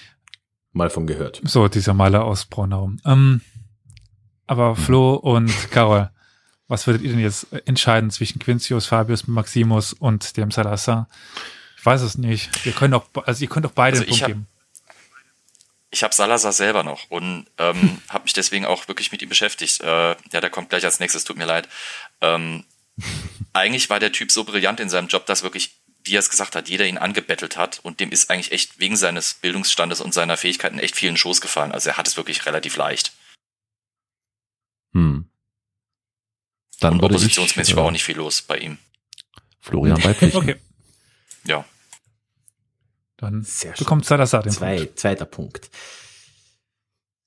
Mal 0.73 0.89
von 0.89 1.06
gehört. 1.07 1.41
so 1.43 1.68
dieser 1.68 1.93
Maler 1.93 2.23
aus 2.23 2.45
Braunau. 2.45 2.91
Ähm, 3.06 3.41
aber 4.48 4.76
Flo 4.76 5.15
und 5.15 5.52
Carol, 5.72 6.10
was 6.68 6.88
würdet 6.88 7.02
ihr 7.03 7.10
denn 7.10 7.19
jetzt 7.19 7.48
entscheiden 7.65 8.11
zwischen 8.11 8.39
Quintius, 8.39 8.85
Fabius, 8.85 9.27
Maximus 9.27 9.93
und 9.93 10.38
dem 10.38 10.52
Salazar? 10.52 11.10
Ich 11.77 11.85
weiß 11.85 12.02
es 12.02 12.18
nicht. 12.18 12.64
Wir 12.65 12.72
können 12.73 12.93
auch, 12.93 13.06
also 13.26 13.41
ihr 13.43 13.49
könnt 13.49 13.65
auch 13.65 13.72
beide 13.72 13.98
Also 13.99 14.03
einen 14.03 14.10
Punkt 14.10 14.22
hab- 14.23 14.27
geben. 14.30 14.48
Ich 15.93 16.03
habe 16.03 16.14
Salazar 16.15 16.53
selber 16.53 16.84
noch 16.84 17.10
und 17.10 17.48
ähm, 17.57 17.98
habe 18.10 18.23
mich 18.23 18.34
deswegen 18.34 18.65
auch 18.65 18.88
wirklich 18.88 19.11
mit 19.11 19.22
ihm 19.22 19.27
beschäftigt. 19.30 19.81
Äh, 19.81 20.11
ja, 20.31 20.39
der 20.39 20.49
kommt 20.49 20.69
gleich 20.69 20.85
als 20.85 20.99
nächstes, 21.02 21.26
tut 21.26 21.38
mir 21.38 21.45
leid. 21.45 21.68
Ähm, 22.22 22.64
eigentlich 23.53 23.89
war 23.89 23.99
der 23.99 24.14
Typ 24.14 24.31
so 24.31 24.45
brillant 24.45 24.80
in 24.80 24.89
seinem 24.89 25.07
Job, 25.10 25.26
dass 25.26 25.43
wirklich, 25.43 25.76
wie 26.03 26.15
er 26.15 26.19
es 26.19 26.29
gesagt 26.29 26.55
hat, 26.55 26.69
jeder 26.69 26.85
ihn 26.87 26.97
angebettelt 26.97 27.57
hat 27.57 27.79
und 27.83 27.99
dem 27.99 28.11
ist 28.11 28.29
eigentlich 28.29 28.51
echt 28.51 28.79
wegen 28.79 28.95
seines 28.95 29.33
Bildungsstandes 29.35 30.01
und 30.01 30.13
seiner 30.13 30.37
Fähigkeiten 30.37 30.79
echt 30.79 30.95
vielen 30.95 31.17
Schoß 31.17 31.41
gefallen. 31.41 31.71
Also 31.71 31.89
er 31.89 31.97
hat 31.97 32.07
es 32.07 32.17
wirklich 32.17 32.45
relativ 32.45 32.75
leicht. 32.77 33.13
Hm. 34.93 35.29
Dann 36.79 36.93
und 36.95 37.01
würde 37.01 37.15
ich, 37.15 37.21
oppositionsmäßig 37.21 37.75
war 37.75 37.83
äh, 37.83 37.87
auch 37.87 37.91
nicht 37.91 38.03
viel 38.03 38.17
los 38.17 38.41
bei 38.41 38.57
ihm. 38.57 38.77
Florian 39.61 40.01
beipflichten. 40.01 40.41
Okay, 40.41 40.55
Ja. 41.45 41.65
dann 43.17 43.43
Sehr 43.43 43.75
schön. 43.75 43.83
bekommt 43.85 44.05
Salazar 44.05 44.41
den 44.43 44.51
Zwei, 44.51 44.77
Punkt. 44.77 44.99
zweiter 44.99 45.25
Punkt. 45.25 45.69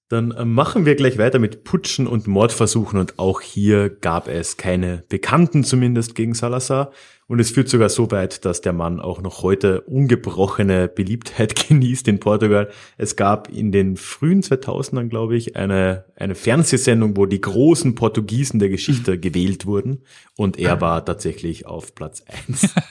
Dann 0.08 0.32
äh, 0.32 0.44
machen 0.44 0.84
wir 0.84 0.96
gleich 0.96 1.16
weiter 1.18 1.38
mit 1.38 1.64
Putschen 1.64 2.06
und 2.06 2.26
Mordversuchen 2.26 2.98
und 2.98 3.18
auch 3.18 3.40
hier 3.40 3.88
gab 3.88 4.28
es 4.28 4.56
keine 4.56 4.98
Bekannten 5.08 5.64
zumindest 5.64 6.14
gegen 6.14 6.34
Salazar 6.34 6.92
und 7.26 7.40
es 7.40 7.50
führt 7.50 7.68
sogar 7.68 7.88
so 7.88 8.10
weit, 8.10 8.44
dass 8.44 8.60
der 8.60 8.72
Mann 8.72 9.00
auch 9.00 9.20
noch 9.22 9.42
heute 9.42 9.80
ungebrochene 9.82 10.88
Beliebtheit 10.88 11.54
genießt 11.68 12.06
in 12.08 12.20
Portugal. 12.20 12.70
Es 12.98 13.16
gab 13.16 13.48
in 13.48 13.72
den 13.72 13.96
frühen 13.96 14.42
2000ern, 14.42 15.08
glaube 15.08 15.36
ich, 15.36 15.56
eine, 15.56 16.04
eine 16.16 16.34
Fernsehsendung, 16.34 17.16
wo 17.16 17.26
die 17.26 17.40
großen 17.40 17.94
Portugiesen 17.94 18.58
der 18.58 18.68
Geschichte 18.68 19.18
gewählt 19.20 19.66
wurden 19.66 20.02
und 20.36 20.58
er 20.58 20.80
war 20.80 21.04
tatsächlich 21.04 21.66
auf 21.66 21.94
Platz 21.94 22.22
eins. 22.26 22.74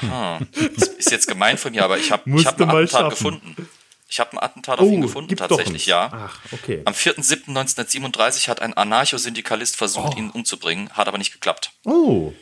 Hm. 0.00 0.46
Das 0.76 0.88
ist 0.88 1.10
jetzt 1.10 1.26
gemein 1.26 1.58
von 1.58 1.72
mir, 1.72 1.84
aber 1.84 1.98
ich 1.98 2.12
habe 2.12 2.22
ich 2.38 2.46
hab 2.46 2.56
du 2.56 2.64
ein 2.64 2.68
mal 2.68 2.84
Attentat 2.84 3.00
schaffen. 3.00 3.40
gefunden. 3.40 3.68
Ich 4.08 4.20
habe 4.20 4.32
ein 4.32 4.38
Attentat 4.38 4.78
auf 4.78 4.86
ihn 4.88 5.00
gefunden, 5.02 5.28
gibt's 5.28 5.46
tatsächlich, 5.46 5.86
ja. 5.86 6.08
Ach, 6.12 6.38
okay. 6.52 6.82
Am 6.84 6.94
4.7.1937 6.94 8.48
hat 8.48 8.62
ein 8.62 8.74
Anarcho-Syndikalist 8.74 9.76
versucht, 9.76 10.14
Oh. 10.14 10.18
ihn 10.18 10.30
umzubringen, 10.30 10.88
hat 10.90 11.08
aber 11.08 11.18
nicht 11.18 11.32
geklappt. 11.32 11.72
Oh, 11.84 12.32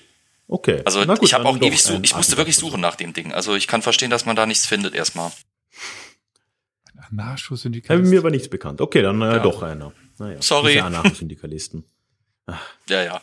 okay. 0.49 0.83
Also 0.85 1.05
gut, 1.05 1.23
ich 1.23 1.35
habe 1.35 1.45
auch 1.47 1.57
ewig 1.57 1.83
suchen, 1.83 1.97
ein 1.97 2.05
ich 2.05 2.15
musste 2.17 2.37
wirklich 2.37 2.57
suchen 2.57 2.81
nach 2.81 2.97
dem 2.97 3.13
Ding. 3.13 3.33
Also 3.33 3.55
ich 3.55 3.67
kann 3.67 3.83
verstehen, 3.83 4.11
dass 4.11 4.27
man 4.27 4.37
da 4.37 4.47
nichts 4.47 4.67
findet 4.67 4.95
erstmal. 4.95 5.31
Ja, 6.95 7.03
Anarcho-Syndikat. 7.11 8.01
mir 8.01 8.23
war 8.23 8.31
nichts 8.31 8.49
bekannt. 8.49 8.81
Okay, 8.81 9.03
dann 9.03 9.21
äh, 9.23 9.37
Ja. 9.37 9.39
doch 9.39 9.63
einer. 9.63 9.93
Naja, 10.19 10.41
Sorry. 10.41 10.79
Anarchosyndikalisten. 10.81 11.85
Ja, 12.89 13.03
ja. 13.03 13.21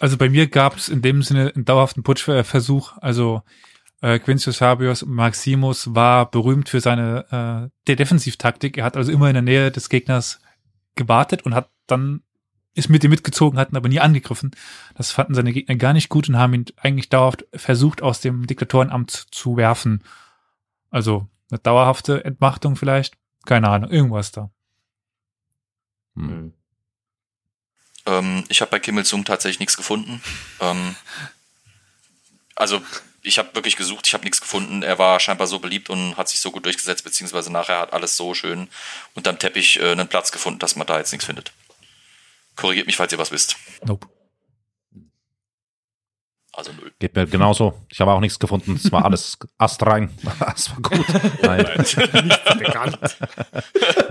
Also 0.00 0.16
bei 0.18 0.28
mir 0.28 0.48
gab 0.48 0.76
es 0.76 0.90
in 0.90 1.00
dem 1.00 1.22
Sinne 1.22 1.52
einen 1.54 1.64
dauerhaften 1.64 2.02
Putschversuch. 2.02 2.92
Also 2.98 3.42
äh, 4.02 4.18
Quintius 4.18 4.58
Fabius 4.58 5.04
Maximus 5.06 5.94
war 5.94 6.30
berühmt 6.30 6.68
für 6.68 6.80
seine 6.80 7.70
äh, 7.70 7.70
der 7.86 7.96
Defensivtaktik. 7.96 8.76
Er 8.76 8.84
hat 8.84 8.96
also 8.98 9.10
immer 9.10 9.28
in 9.28 9.34
der 9.34 9.42
Nähe 9.42 9.70
des 9.70 9.88
Gegners 9.88 10.40
gewartet 10.94 11.42
und 11.46 11.54
hat 11.54 11.70
dann 11.86 12.22
ist 12.78 12.88
mit 12.88 13.04
ihm 13.04 13.10
mitgezogen, 13.10 13.58
hatten 13.58 13.76
aber 13.76 13.88
nie 13.88 14.00
angegriffen. 14.00 14.52
Das 14.94 15.10
fanden 15.10 15.34
seine 15.34 15.52
Gegner 15.52 15.74
gar 15.74 15.92
nicht 15.92 16.08
gut 16.08 16.28
und 16.28 16.36
haben 16.36 16.54
ihn 16.54 16.66
eigentlich 16.76 17.08
dauerhaft 17.08 17.44
versucht, 17.54 18.02
aus 18.02 18.20
dem 18.20 18.46
Diktatorenamt 18.46 19.10
zu 19.30 19.56
werfen. 19.56 20.04
Also 20.90 21.26
eine 21.50 21.58
dauerhafte 21.58 22.24
Entmachtung 22.24 22.76
vielleicht. 22.76 23.16
Keine 23.44 23.68
Ahnung, 23.68 23.90
irgendwas 23.90 24.32
da. 24.32 24.50
Hm. 26.14 26.28
Hm. 26.28 26.52
Ähm, 28.06 28.44
ich 28.48 28.60
habe 28.60 28.70
bei 28.70 28.78
Kim 28.78 28.98
Il-sung 28.98 29.24
tatsächlich 29.24 29.60
nichts 29.60 29.76
gefunden. 29.76 30.22
Ähm, 30.60 30.96
also 32.56 32.82
ich 33.22 33.38
habe 33.38 33.54
wirklich 33.54 33.76
gesucht, 33.76 34.08
ich 34.08 34.14
habe 34.14 34.24
nichts 34.24 34.40
gefunden. 34.40 34.82
Er 34.82 34.98
war 34.98 35.20
scheinbar 35.20 35.46
so 35.46 35.60
beliebt 35.60 35.88
und 35.88 36.16
hat 36.16 36.28
sich 36.28 36.40
so 36.40 36.50
gut 36.50 36.64
durchgesetzt, 36.64 37.04
beziehungsweise 37.04 37.52
nachher 37.52 37.78
hat 37.78 37.92
alles 37.92 38.16
so 38.16 38.34
schön 38.34 38.68
unterm 39.14 39.38
Teppich 39.38 39.78
äh, 39.78 39.92
einen 39.92 40.08
Platz 40.08 40.32
gefunden, 40.32 40.58
dass 40.58 40.74
man 40.74 40.88
da 40.88 40.98
jetzt 40.98 41.12
nichts 41.12 41.26
findet. 41.26 41.52
Korrigiert 42.58 42.86
mich, 42.86 42.96
falls 42.96 43.12
ihr 43.12 43.18
was 43.18 43.30
wisst. 43.30 43.56
Nope. 43.86 44.08
Also 46.52 46.72
null. 46.72 46.90
Geht 46.98 47.14
mir 47.14 47.26
genauso. 47.26 47.74
Ich 47.88 48.00
habe 48.00 48.10
auch 48.10 48.18
nichts 48.18 48.40
gefunden. 48.40 48.74
Es 48.74 48.90
war 48.90 49.04
alles 49.04 49.38
astrein. 49.58 50.10
Es 50.56 50.70
war 50.70 50.80
gut. 50.80 51.06
Nein. 51.40 51.64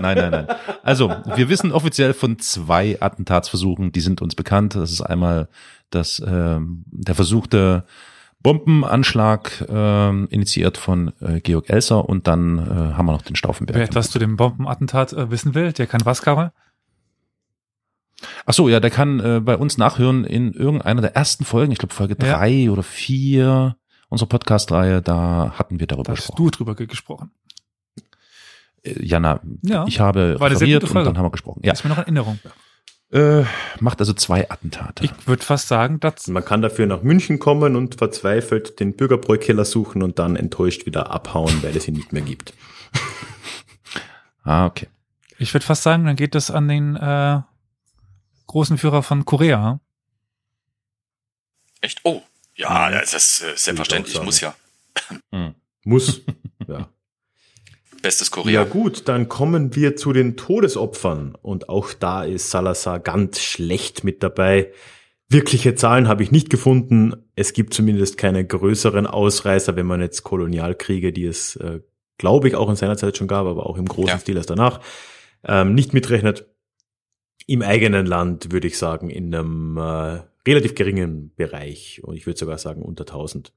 nein, 0.00 0.16
nein, 0.16 0.30
nein. 0.30 0.46
Also, 0.82 1.14
wir 1.36 1.50
wissen 1.50 1.72
offiziell 1.72 2.14
von 2.14 2.38
zwei 2.38 2.96
Attentatsversuchen, 3.02 3.92
die 3.92 4.00
sind 4.00 4.22
uns 4.22 4.34
bekannt. 4.34 4.76
Das 4.76 4.90
ist 4.90 5.02
einmal 5.02 5.48
das, 5.90 6.22
ähm, 6.26 6.84
der 6.86 7.14
versuchte 7.14 7.84
Bombenanschlag 8.40 9.66
ähm, 9.68 10.26
initiiert 10.30 10.78
von 10.78 11.12
äh, 11.20 11.40
Georg 11.40 11.68
Elser 11.68 12.08
und 12.08 12.28
dann 12.28 12.58
äh, 12.58 12.94
haben 12.94 13.04
wir 13.04 13.12
noch 13.12 13.22
den 13.22 13.36
Stauffenberg. 13.36 13.78
Wer 13.78 13.88
das 13.88 14.10
zu 14.10 14.18
dem 14.18 14.38
Bombenattentat 14.38 15.12
äh, 15.12 15.30
wissen 15.30 15.54
will, 15.54 15.74
der 15.74 15.86
kann 15.86 16.00
was, 16.04 16.22
Karol? 16.22 16.50
Ach 18.46 18.52
so, 18.54 18.68
ja, 18.68 18.80
der 18.80 18.90
kann 18.90 19.20
äh, 19.20 19.40
bei 19.40 19.56
uns 19.56 19.78
nachhören 19.78 20.24
in 20.24 20.52
irgendeiner 20.52 21.00
der 21.02 21.14
ersten 21.14 21.44
Folgen, 21.44 21.70
ich 21.72 21.78
glaube 21.78 21.94
Folge 21.94 22.16
Ja. 22.20 22.36
drei 22.38 22.70
oder 22.70 22.82
vier 22.82 23.76
unserer 24.08 24.28
Podcast-Reihe, 24.28 25.02
da 25.02 25.52
hatten 25.56 25.78
wir 25.80 25.86
darüber 25.86 26.04
Da 26.04 26.12
hast 26.12 26.26
gesprochen. 26.28 26.44
du 26.44 26.50
drüber 26.50 26.74
ge- 26.74 26.86
gesprochen. 26.86 27.30
Äh, 28.82 29.04
Jana, 29.04 29.40
Ja, 29.62 29.84
ich 29.86 30.00
habe 30.00 30.36
referiert 30.40 30.82
und 30.84 30.94
dann 30.94 31.16
haben 31.18 31.24
wir 31.26 31.30
gesprochen. 31.30 31.60
Ja, 31.64 31.72
ist 31.72 31.84
mir 31.84 31.90
noch 31.90 31.98
in 31.98 32.04
Erinnerung. 32.04 32.38
äh, 33.12 33.44
macht 33.80 34.00
also 34.00 34.12
zwei 34.14 34.50
Attentate. 34.50 35.04
Ich 35.04 35.12
würde 35.26 35.42
fast 35.44 35.68
sagen, 35.68 36.00
dass 36.00 36.26
Man 36.28 36.44
kann 36.44 36.60
dafür 36.62 36.86
nach 36.86 37.02
München 37.02 37.38
kommen 37.38 37.76
und 37.76 37.94
verzweifelt 37.96 38.80
den 38.80 38.96
Bürgerbräukiller 38.96 39.64
suchen 39.64 40.02
und 40.02 40.18
dann 40.18 40.36
enttäuscht 40.36 40.86
wieder 40.86 41.10
abhauen, 41.12 41.62
weil 41.62 41.76
es 41.76 41.86
ihn 41.88 41.94
nicht 41.94 42.12
mehr 42.12 42.22
gibt. 42.22 42.52
ah, 44.44 44.66
okay. 44.66 44.88
ich 45.38 45.52
würde 45.54 45.64
fast 45.66 45.82
sagen, 45.82 46.04
dann 46.04 46.16
geht 46.16 46.34
das 46.34 46.50
an 46.50 46.68
den 46.68 46.96
äh, 46.96 47.40
großen 48.48 48.76
Führer 48.78 49.04
von 49.04 49.24
Korea. 49.24 49.80
Echt? 51.80 52.00
Oh. 52.02 52.22
Ja, 52.56 52.90
das 52.90 53.14
ist 53.14 53.42
äh, 53.42 53.56
selbstverständlich, 53.56 54.20
muss 54.22 54.40
ja. 54.40 54.54
Hm. 55.30 55.54
Muss. 55.84 56.22
ja. 56.66 56.88
Bestes 58.02 58.28
Ja 58.28 58.34
Korea. 58.34 58.64
gut, 58.64 59.08
dann 59.08 59.28
kommen 59.28 59.74
wir 59.76 59.94
zu 59.96 60.12
den 60.12 60.36
Todesopfern 60.36 61.36
und 61.40 61.68
auch 61.68 61.92
da 61.92 62.24
ist 62.24 62.50
Salazar 62.50 62.98
ganz 63.00 63.40
schlecht 63.40 64.02
mit 64.02 64.22
dabei. 64.22 64.72
Wirkliche 65.28 65.74
Zahlen 65.74 66.08
habe 66.08 66.22
ich 66.22 66.30
nicht 66.30 66.48
gefunden. 66.50 67.14
Es 67.36 67.52
gibt 67.52 67.74
zumindest 67.74 68.16
keine 68.18 68.44
größeren 68.44 69.06
Ausreißer, 69.06 69.76
wenn 69.76 69.86
man 69.86 70.00
jetzt 70.00 70.22
Kolonialkriege, 70.24 71.12
die 71.12 71.26
es, 71.26 71.56
äh, 71.56 71.80
glaube 72.18 72.48
ich, 72.48 72.54
auch 72.56 72.70
in 72.70 72.76
seiner 72.76 72.96
Zeit 72.96 73.16
schon 73.16 73.28
gab, 73.28 73.46
aber 73.46 73.66
auch 73.66 73.76
im 73.76 73.86
großen 73.86 74.08
Ja. 74.08 74.18
Stil 74.18 74.36
erst 74.36 74.50
danach, 74.50 74.80
ähm, 75.44 75.74
nicht 75.74 75.92
mitrechnet. 75.92 76.46
Im 77.48 77.62
eigenen 77.62 78.04
Land 78.04 78.52
würde 78.52 78.68
ich 78.68 78.76
sagen, 78.76 79.08
in 79.08 79.34
einem 79.34 79.78
äh, 79.78 80.20
relativ 80.46 80.74
geringen 80.74 81.32
Bereich. 81.34 82.02
Und 82.04 82.14
ich 82.14 82.26
würde 82.26 82.38
sogar 82.38 82.58
sagen 82.58 82.82
unter 82.82 83.04
1000. 83.04 83.54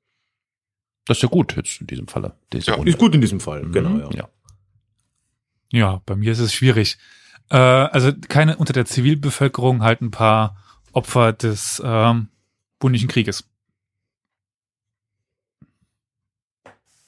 Das 1.06 1.18
ist 1.18 1.24
ja 1.24 1.30
gut 1.30 1.58
jetzt 1.58 1.82
in 1.82 1.88
diesem 1.88 2.08
Falle. 2.08 2.38
Ja, 2.54 2.76
Runde. 2.76 2.90
Ist 2.90 2.98
gut 2.98 3.14
in 3.14 3.20
diesem 3.22 3.42
Fall, 3.42 3.64
Mhm, 3.64 3.72
genau. 3.74 3.98
Ja. 3.98 4.10
ja. 4.12 4.30
Ja, 5.74 6.02
bei 6.06 6.16
mir 6.16 6.32
ist 6.32 6.40
es 6.40 6.54
schwierig. 6.54 6.98
Äh, 7.50 7.58
also 7.58 8.14
keine 8.30 8.56
unter 8.56 8.72
der 8.72 8.86
Zivilbevölkerung 8.86 9.84
halt 9.84 10.02
ein 10.02 10.12
paar 10.12 10.58
Opfer 10.94 11.34
des 11.34 11.82
ähm, 11.84 12.30
Punischen 12.80 13.10
Krieges. 13.10 13.44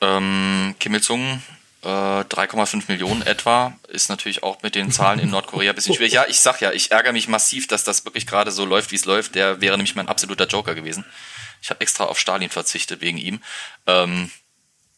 Ähm, 0.02 0.76
Kim 0.80 0.96
Il-sung, 0.96 1.42
äh, 1.84 1.88
3,5 1.88 2.84
Millionen 2.88 3.22
etwa, 3.24 3.78
ist 3.90 4.10
natürlich 4.10 4.44
auch 4.44 4.62
mit 4.62 4.76
den 4.76 4.92
Zahlen 4.92 5.20
in 5.20 5.30
Nordkorea 5.30 5.72
ein 5.72 5.76
bisschen 5.76 5.96
schwierig. 5.96 6.14
Ja, 6.14 6.26
ich 6.28 6.40
sag 6.40 6.62
ja, 6.62 6.72
ich 6.72 6.92
ärgere 6.92 7.12
mich 7.14 7.28
massiv, 7.28 7.68
dass 7.68 7.84
das 7.84 8.06
wirklich 8.06 8.26
gerade 8.26 8.52
so 8.52 8.66
läuft, 8.66 8.92
wie 8.92 8.96
es 8.96 9.06
läuft. 9.06 9.36
Der 9.36 9.62
wäre 9.62 9.78
nämlich 9.78 9.96
mein 9.96 10.08
absoluter 10.08 10.48
Joker 10.48 10.76
gewesen. 10.76 11.06
Ich 11.62 11.70
habe 11.70 11.82
extra 11.82 12.06
auf 12.06 12.20
Stalin 12.20 12.50
verzichtet 12.50 13.02
wegen 13.02 13.18
ihm. 13.18 13.42
Ähm, 13.88 14.30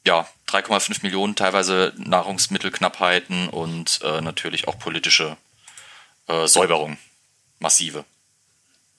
ja, 0.06 0.28
3,5 0.48 1.00
Millionen, 1.02 1.36
teilweise 1.36 1.94
Nahrungsmittelknappheiten 1.98 3.50
und 3.50 4.00
äh, 4.04 4.22
natürlich 4.22 4.68
auch 4.68 4.78
politische 4.78 5.38
äh, 6.28 6.48
Säuberung. 6.48 6.98
Massive. 7.60 8.06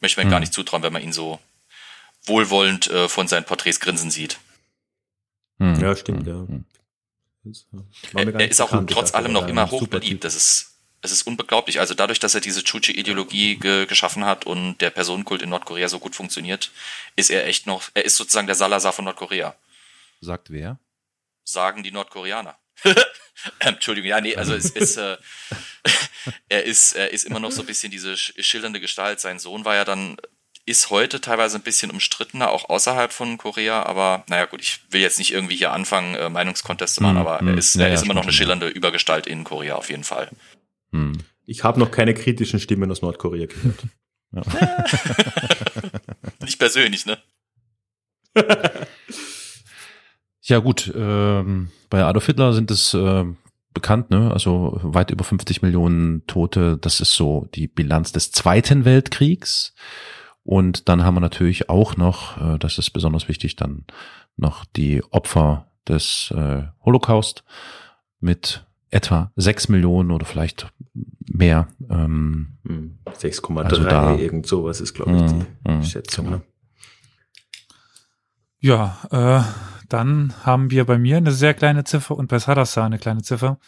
Möchte 0.01 0.21
man 0.21 0.29
gar 0.31 0.39
Hm. 0.39 0.43
nicht 0.43 0.53
zutrauen, 0.53 0.83
wenn 0.83 0.93
man 0.93 1.03
ihn 1.03 1.13
so 1.13 1.39
wohlwollend 2.25 2.89
äh, 2.91 3.09
von 3.09 3.29
seinen 3.29 3.45
Porträts 3.45 3.79
grinsen 3.81 4.11
sieht. 4.11 4.39
Hm. 5.59 5.81
Ja, 5.81 5.95
stimmt, 5.97 6.27
Hm. 6.27 6.49
ja. 6.49 6.59
Mir 7.73 7.85
Er, 8.14 8.24
nicht 8.27 8.51
ist 8.51 8.60
auch 8.60 8.70
bekannt. 8.70 8.90
Trotz 8.90 9.14
allem 9.14 9.32
noch 9.32 9.47
immer 9.48 9.70
hochbeliebt. 9.70 10.05
Typ. 10.12 10.20
Das 10.23 10.35
ist, 10.35 10.78
es 11.02 11.12
ist 11.12 11.27
unglaublich. 11.27 11.81
Also 11.81 11.94
dadurch, 11.94 12.18
dass 12.18 12.35
er 12.35 12.40
diese 12.40 12.62
Chuchi-Ideologie 12.64 13.56
ge 13.56 13.86
geschaffen 13.86 14.24
hat 14.24 14.47
und 14.47 14.78
der 14.78 14.90
Personenkult 14.90 15.43
in 15.43 15.51
Nordkorea 15.51 15.89
so 15.89 15.98
gut 15.98 16.14
funktioniert, 16.16 16.70
ist 17.16 17.31
er 17.31 17.47
echt 17.47 17.66
noch, 17.66 17.90
er 17.94 18.05
ist 18.05 18.16
sozusagen 18.16 18.47
der 18.47 18.56
Salazar 18.56 18.93
von 18.93 19.05
Nordkorea. 19.05 19.55
Sagt 20.20 20.51
wer? 20.51 20.78
Sagen 21.44 21.82
die 21.82 21.93
Nordkoreaner. 21.93 22.56
Ähm, 23.60 23.74
Entschuldigung, 23.74 24.09
ja, 24.09 24.18
nee, 24.23 24.35
also 24.35 24.55
es 24.55 24.70
ist, 24.70 24.97
äh, 24.97 25.18
er 26.48 26.64
ist, 26.64 26.94
er 26.94 27.10
ist 27.12 27.24
immer 27.24 27.39
noch 27.39 27.52
so 27.52 27.60
ein 27.60 27.66
bisschen 27.66 27.90
diese 27.90 28.14
sch- 28.14 28.43
schildernde 28.43 28.81
Gestalt. 28.81 29.20
Sein 29.20 29.39
Sohn 29.39 29.66
war 29.66 29.74
ja 29.74 29.85
dann, 29.85 30.16
ist 30.66 30.90
heute 30.90 31.20
teilweise 31.20 31.56
ein 31.56 31.62
bisschen 31.62 31.90
umstrittener, 31.90 32.51
auch 32.51 32.68
außerhalb 32.68 33.12
von 33.12 33.38
Korea, 33.38 33.84
aber 33.84 34.24
naja 34.28 34.44
gut, 34.47 34.60
ich 34.60 34.80
will 34.90 35.01
jetzt 35.01 35.18
nicht 35.18 35.32
irgendwie 35.32 35.56
hier 35.56 35.72
anfangen, 35.72 36.14
äh, 36.16 36.28
Meinungscontest 36.28 36.97
zu 36.97 37.02
machen, 37.02 37.16
Hm, 37.16 37.26
aber 37.26 37.40
hm. 37.40 37.48
er 37.48 37.56
ist, 37.56 37.74
Ja, 37.76 37.82
er 37.82 37.88
ja, 37.88 37.94
ist 37.94 38.02
immer 38.02 38.14
noch 38.14 38.22
eine 38.22 38.32
ja. 38.32 38.36
schillernde 38.36 38.68
Übergestalt 38.68 39.26
in 39.26 39.44
Korea 39.44 39.76
auf 39.76 39.88
jeden 39.88 40.05
Fall. 40.05 40.30
Hm. 40.93 41.12
Ich 41.44 41.62
habe 41.62 41.78
noch 41.78 41.93
keine 41.93 42.14
kritischen 42.14 42.59
Stimmen 42.59 42.90
aus 42.90 43.02
Nordkorea 43.02 43.47
gehört. 43.47 43.84
Nicht 46.43 46.59
persönlich, 46.59 47.06
ne? 47.06 47.18
Ja 50.48 50.60
gut, 50.60 50.93
ähm, 50.94 51.70
bei 51.90 52.05
Adolf 52.05 52.26
Hitler 52.26 52.52
sind 52.52 52.70
es 52.70 52.94
äh, 52.94 53.24
bekannt, 53.74 54.10
ne? 54.10 54.30
Also 54.32 54.78
weit 54.80 55.10
über 55.10 55.24
50 55.24 55.60
Millionen 55.62 56.24
Tote. 56.28 56.78
Das 56.80 57.01
ist 57.01 57.14
so 57.14 57.48
die 57.56 57.66
Bilanz 57.66 58.12
des 58.12 58.30
Zweiten 58.30 58.84
Weltkriegs. 58.84 59.74
Und 60.47 60.89
dann 60.89 61.02
haben 61.05 61.14
wir 61.16 61.20
natürlich 61.20 61.68
auch 61.68 61.97
noch, 61.97 62.40
äh, 62.40 62.59
das 62.59 62.78
ist 62.78 62.90
besonders 62.90 63.27
wichtig, 63.28 63.56
dann 63.56 63.85
noch 64.36 64.64
die 64.64 65.02
Opfer 65.10 65.66
des 65.89 66.31
äh, 66.35 66.62
Holocaust 66.85 67.43
mit 68.20 68.64
etwa 68.90 69.32
sechs 69.35 69.68
Millionen 69.68 70.10
oder 70.12 70.24
vielleicht 70.24 70.68
mehr. 71.27 71.66
Ähm, 71.90 72.59
Hm, 72.64 72.98
6,3, 73.18 73.64
Also 73.64 73.85
da- 73.85 74.16
irgend 74.16 74.47
sowas 74.47 74.81
ist, 74.81 74.94
glaube 74.94 75.16
ich, 75.16 75.23
die 75.32 75.68
Mm, 75.68 75.78
mm, 75.78 75.82
Schätzung. 75.82 76.24
genau. 76.27 76.36
Ne? 76.39 76.43
Ja, 78.60 78.98
äh, 79.10 79.85
dann 79.89 80.32
haben 80.44 80.70
wir 80.70 80.85
bei 80.85 80.98
mir 80.98 81.16
eine 81.18 81.32
sehr 81.32 81.55
kleine 81.55 81.85
Ziffer 81.85 82.16
und 82.16 82.28
bei 82.28 82.39
Sadasa 82.39 82.85
eine 82.86 82.98
kleine 82.98 83.23
Ziffer. 83.23 83.59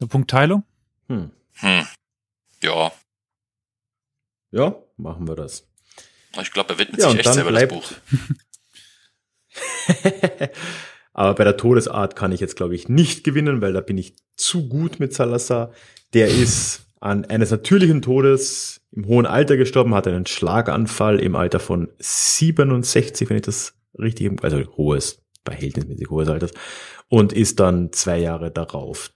Eine 0.00 0.08
Punktteilung? 0.08 0.64
Hm. 1.08 1.30
Hm. 1.54 1.86
Ja, 2.62 2.92
Ja, 4.50 4.76
machen 4.96 5.26
wir 5.28 5.36
das. 5.36 5.66
ich 6.40 6.52
glaube, 6.52 6.74
er 6.74 6.78
widmet 6.78 7.00
Ja, 7.00 7.10
sich 7.10 7.20
echt 7.20 7.32
selber 7.34 7.50
bleibt- 7.50 7.72
das 7.72 7.78
Buch. 7.78 7.92
Aber 11.12 11.34
bei 11.34 11.44
der 11.44 11.56
Todesart 11.56 12.14
kann 12.16 12.32
ich 12.32 12.40
jetzt, 12.40 12.56
glaube 12.56 12.74
ich, 12.74 12.88
nicht 12.88 13.24
gewinnen, 13.24 13.62
weil 13.62 13.72
da 13.72 13.80
bin 13.80 13.96
ich 13.96 14.14
zu 14.36 14.68
gut 14.68 15.00
mit 15.00 15.14
Salazar. 15.14 15.72
Der 16.12 16.28
ist 16.28 16.82
an 17.00 17.24
eines 17.24 17.50
natürlichen 17.50 18.02
Todes 18.02 18.82
im 18.92 19.06
hohen 19.06 19.26
Alter 19.26 19.56
gestorben, 19.56 19.94
hat 19.94 20.06
einen 20.06 20.26
Schlaganfall 20.26 21.18
im 21.20 21.34
Alter 21.36 21.58
von 21.60 21.88
67, 21.98 23.28
wenn 23.30 23.36
ich 23.36 23.42
das 23.44 23.74
richtig, 23.98 24.42
also 24.44 24.58
hohes, 24.76 25.22
verhältnismäßig 25.44 26.10
hohes 26.10 26.28
Alters, 26.28 26.52
und 27.08 27.32
ist 27.32 27.60
dann 27.60 27.92
zwei 27.92 28.18
Jahre 28.18 28.50
darauf 28.50 29.10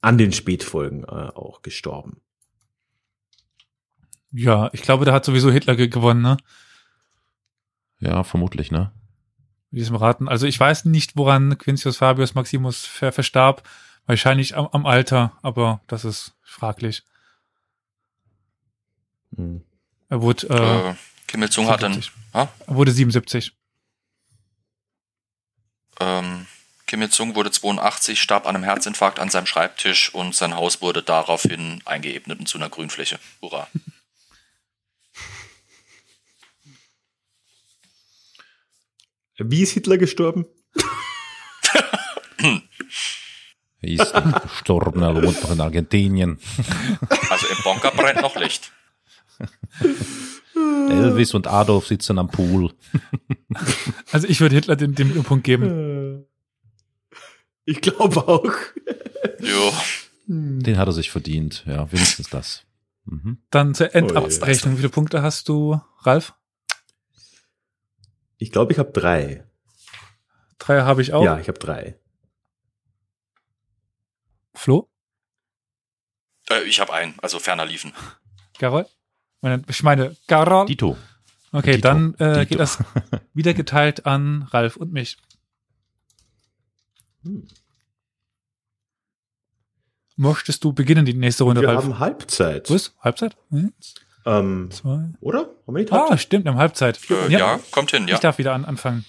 an 0.00 0.16
den 0.18 0.32
Spätfolgen 0.32 1.04
äh, 1.04 1.06
auch 1.34 1.60
gestorben. 1.62 2.22
Ja, 4.32 4.70
ich 4.72 4.82
glaube, 4.82 5.04
da 5.04 5.12
hat 5.12 5.24
sowieso 5.24 5.50
Hitler 5.50 5.76
ge 5.76 5.88
gewonnen, 5.88 6.22
ne? 6.22 6.36
ja, 8.00 8.24
vermutlich, 8.24 8.70
ne? 8.72 8.92
Mit 9.70 9.80
diesem 9.80 9.96
Raten. 9.96 10.28
Also 10.28 10.46
ich 10.46 10.58
weiß 10.58 10.86
nicht, 10.86 11.16
woran 11.16 11.56
Quintius 11.56 11.98
Fabius 11.98 12.34
Maximus 12.34 12.84
ver 12.84 13.12
verstarb. 13.12 13.62
Wahrscheinlich 14.06 14.56
am, 14.56 14.66
am 14.72 14.84
Alter, 14.86 15.38
aber 15.42 15.80
das 15.86 16.04
ist 16.04 16.34
fraglich. 16.42 17.04
Hm. 19.36 19.62
Er 20.08 20.20
wurde, 20.20 20.48
äh, 20.48 20.90
Äh, 20.90 20.94
Kim 21.28 21.42
Il-sung 21.42 21.68
hat 21.68 21.82
dann, 21.82 21.92
77. 21.92 22.12
ah, 22.32 22.48
er 22.66 22.74
wurde 22.74 22.90
77. 22.90 23.52
ähm, 26.00 26.46
Kim 26.86 27.00
Il-sung 27.00 27.34
wurde 27.34 27.50
82, 27.50 28.20
starb 28.20 28.46
an 28.46 28.56
einem 28.56 28.64
Herzinfarkt 28.64 29.18
an 29.20 29.30
seinem 29.30 29.46
Schreibtisch 29.46 30.12
und 30.14 30.34
sein 30.34 30.56
Haus 30.56 30.82
wurde 30.82 31.02
daraufhin 31.02 31.80
eingeebnet 31.84 32.40
und 32.40 32.46
zu 32.46 32.58
einer 32.58 32.68
Grünfläche. 32.68 33.18
Hurra. 33.40 33.68
Wie 39.38 39.62
ist 39.62 39.72
Hitler 39.72 39.98
gestorben? 39.98 40.46
Er 43.84 43.88
ist 43.88 44.12
gestorben, 44.42 45.02
er 45.02 45.14
wohnt 45.20 45.42
noch 45.42 45.50
in 45.50 45.60
Argentinien. 45.60 46.38
Also 47.30 47.46
im 47.48 47.56
Bunker 47.64 47.90
brennt 47.90 48.20
noch 48.22 48.36
Licht. 48.36 48.70
Elvis 50.54 51.34
und 51.34 51.48
Adolf 51.48 51.88
sitzen 51.88 52.18
am 52.20 52.28
Pool. 52.28 52.72
Also 54.12 54.28
ich 54.28 54.40
würde 54.40 54.54
Hitler 54.54 54.76
den, 54.76 54.94
den 54.94 55.22
Punkt 55.24 55.42
geben. 55.44 56.26
Ich 57.64 57.80
glaube 57.80 58.28
auch. 58.28 58.52
Jo. 59.40 59.72
Den 60.26 60.78
hat 60.78 60.86
er 60.88 60.92
sich 60.92 61.10
verdient, 61.10 61.64
ja, 61.66 61.90
wenigstens 61.90 62.28
das. 62.30 62.64
Mhm. 63.04 63.38
Dann 63.50 63.74
zur 63.74 63.88
Oh, 63.88 63.98
Endabrechnung. 63.98 64.74
Wie 64.74 64.78
viele 64.78 64.88
Punkte 64.90 65.22
hast 65.22 65.48
du, 65.48 65.80
Ralf? 66.02 66.34
Ich 68.42 68.50
glaube, 68.50 68.72
ich 68.72 68.78
habe 68.80 68.90
drei. 68.90 69.44
Drei 70.58 70.82
habe 70.82 71.00
ich 71.00 71.12
auch. 71.12 71.22
Ja, 71.24 71.38
ich 71.38 71.46
habe 71.46 71.60
drei. 71.60 71.96
Flo? 74.54 74.90
Äh, 76.50 76.64
ich 76.64 76.80
habe 76.80 76.92
einen, 76.92 77.14
also 77.20 77.38
ferner 77.38 77.64
liefen. 77.66 77.92
Carol? 78.58 78.86
Meine- 79.42 79.62
Ich 79.68 79.84
meine, 79.84 80.16
Carol. 80.26 80.66
Dito. 80.66 80.96
Okay, 81.52 81.76
Dito. 81.76 81.82
dann 81.82 82.14
äh, 82.14 82.40
Dito. 82.40 82.46
geht 82.48 82.58
das 82.60 82.78
wieder 83.32 83.54
geteilt 83.54 84.06
an 84.06 84.42
Ralf 84.50 84.76
und 84.76 84.92
mich. 84.92 85.18
Hm. 87.22 87.46
Möchtest 90.16 90.64
du 90.64 90.72
beginnen, 90.72 91.06
die 91.06 91.14
nächste 91.14 91.44
Runde, 91.44 91.60
Wir 91.60 91.68
Ralf? 91.68 91.84
haben 91.84 91.98
Halbzeit. 92.00 92.68
Was? 92.70 92.92
Halbzeit? 93.00 93.36
Eins, 93.52 93.94
Ähm, 94.24 94.68
zwei. 94.70 95.10
oder? 95.20 95.40
Haben 95.66 95.74
wir 95.74 95.80
nicht 95.80 95.92
Ah, 95.92 96.16
stimmt, 96.16 96.46
im 96.46 96.56
Halbzeit. 96.56 96.98
Äh, 97.10 97.30
ja. 97.32 97.58
kommt 97.70 97.90
hin, 97.90 98.06
ja. 98.08 98.14
Ich 98.14 98.20
darf 98.20 98.38
wieder 98.38 98.54
an, 98.54 98.64
anfangen. 98.64 99.04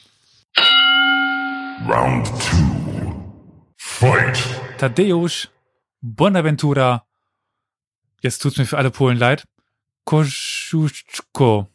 Round 1.88 2.27
two. 2.27 3.34
Fight. 3.77 4.40
Tadeusz 4.77 5.49
Bonaventura. 6.02 7.06
Jetzt 8.22 8.40
tut's 8.41 8.57
mir 8.57 8.65
für 8.65 8.77
alle 8.77 8.91
Polen 8.91 9.18
leid. 9.18 9.45
Kosciuszko. 10.06 11.68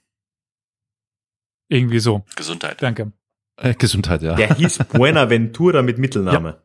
Irgendwie 1.68 1.98
so. 2.00 2.24
Gesundheit. 2.36 2.80
Danke. 2.82 3.12
Äh, 3.56 3.74
Gesundheit, 3.74 4.22
ja. 4.22 4.34
Der 4.34 4.54
hieß 4.54 4.78
Buenaventura 4.92 5.82
mit 5.82 5.98
Mittelname. 5.98 6.62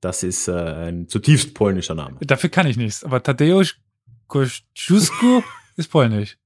Das 0.00 0.22
ist 0.22 0.48
äh, 0.48 0.52
ein 0.52 1.08
zutiefst 1.08 1.54
polnischer 1.54 1.94
Name. 1.94 2.16
Dafür 2.20 2.50
kann 2.50 2.66
ich 2.66 2.76
nichts. 2.76 3.04
Aber 3.04 3.22
Tadeusz 3.22 3.76
Kosciuszko 4.28 5.42
ist 5.76 5.90
polnisch. 5.90 6.36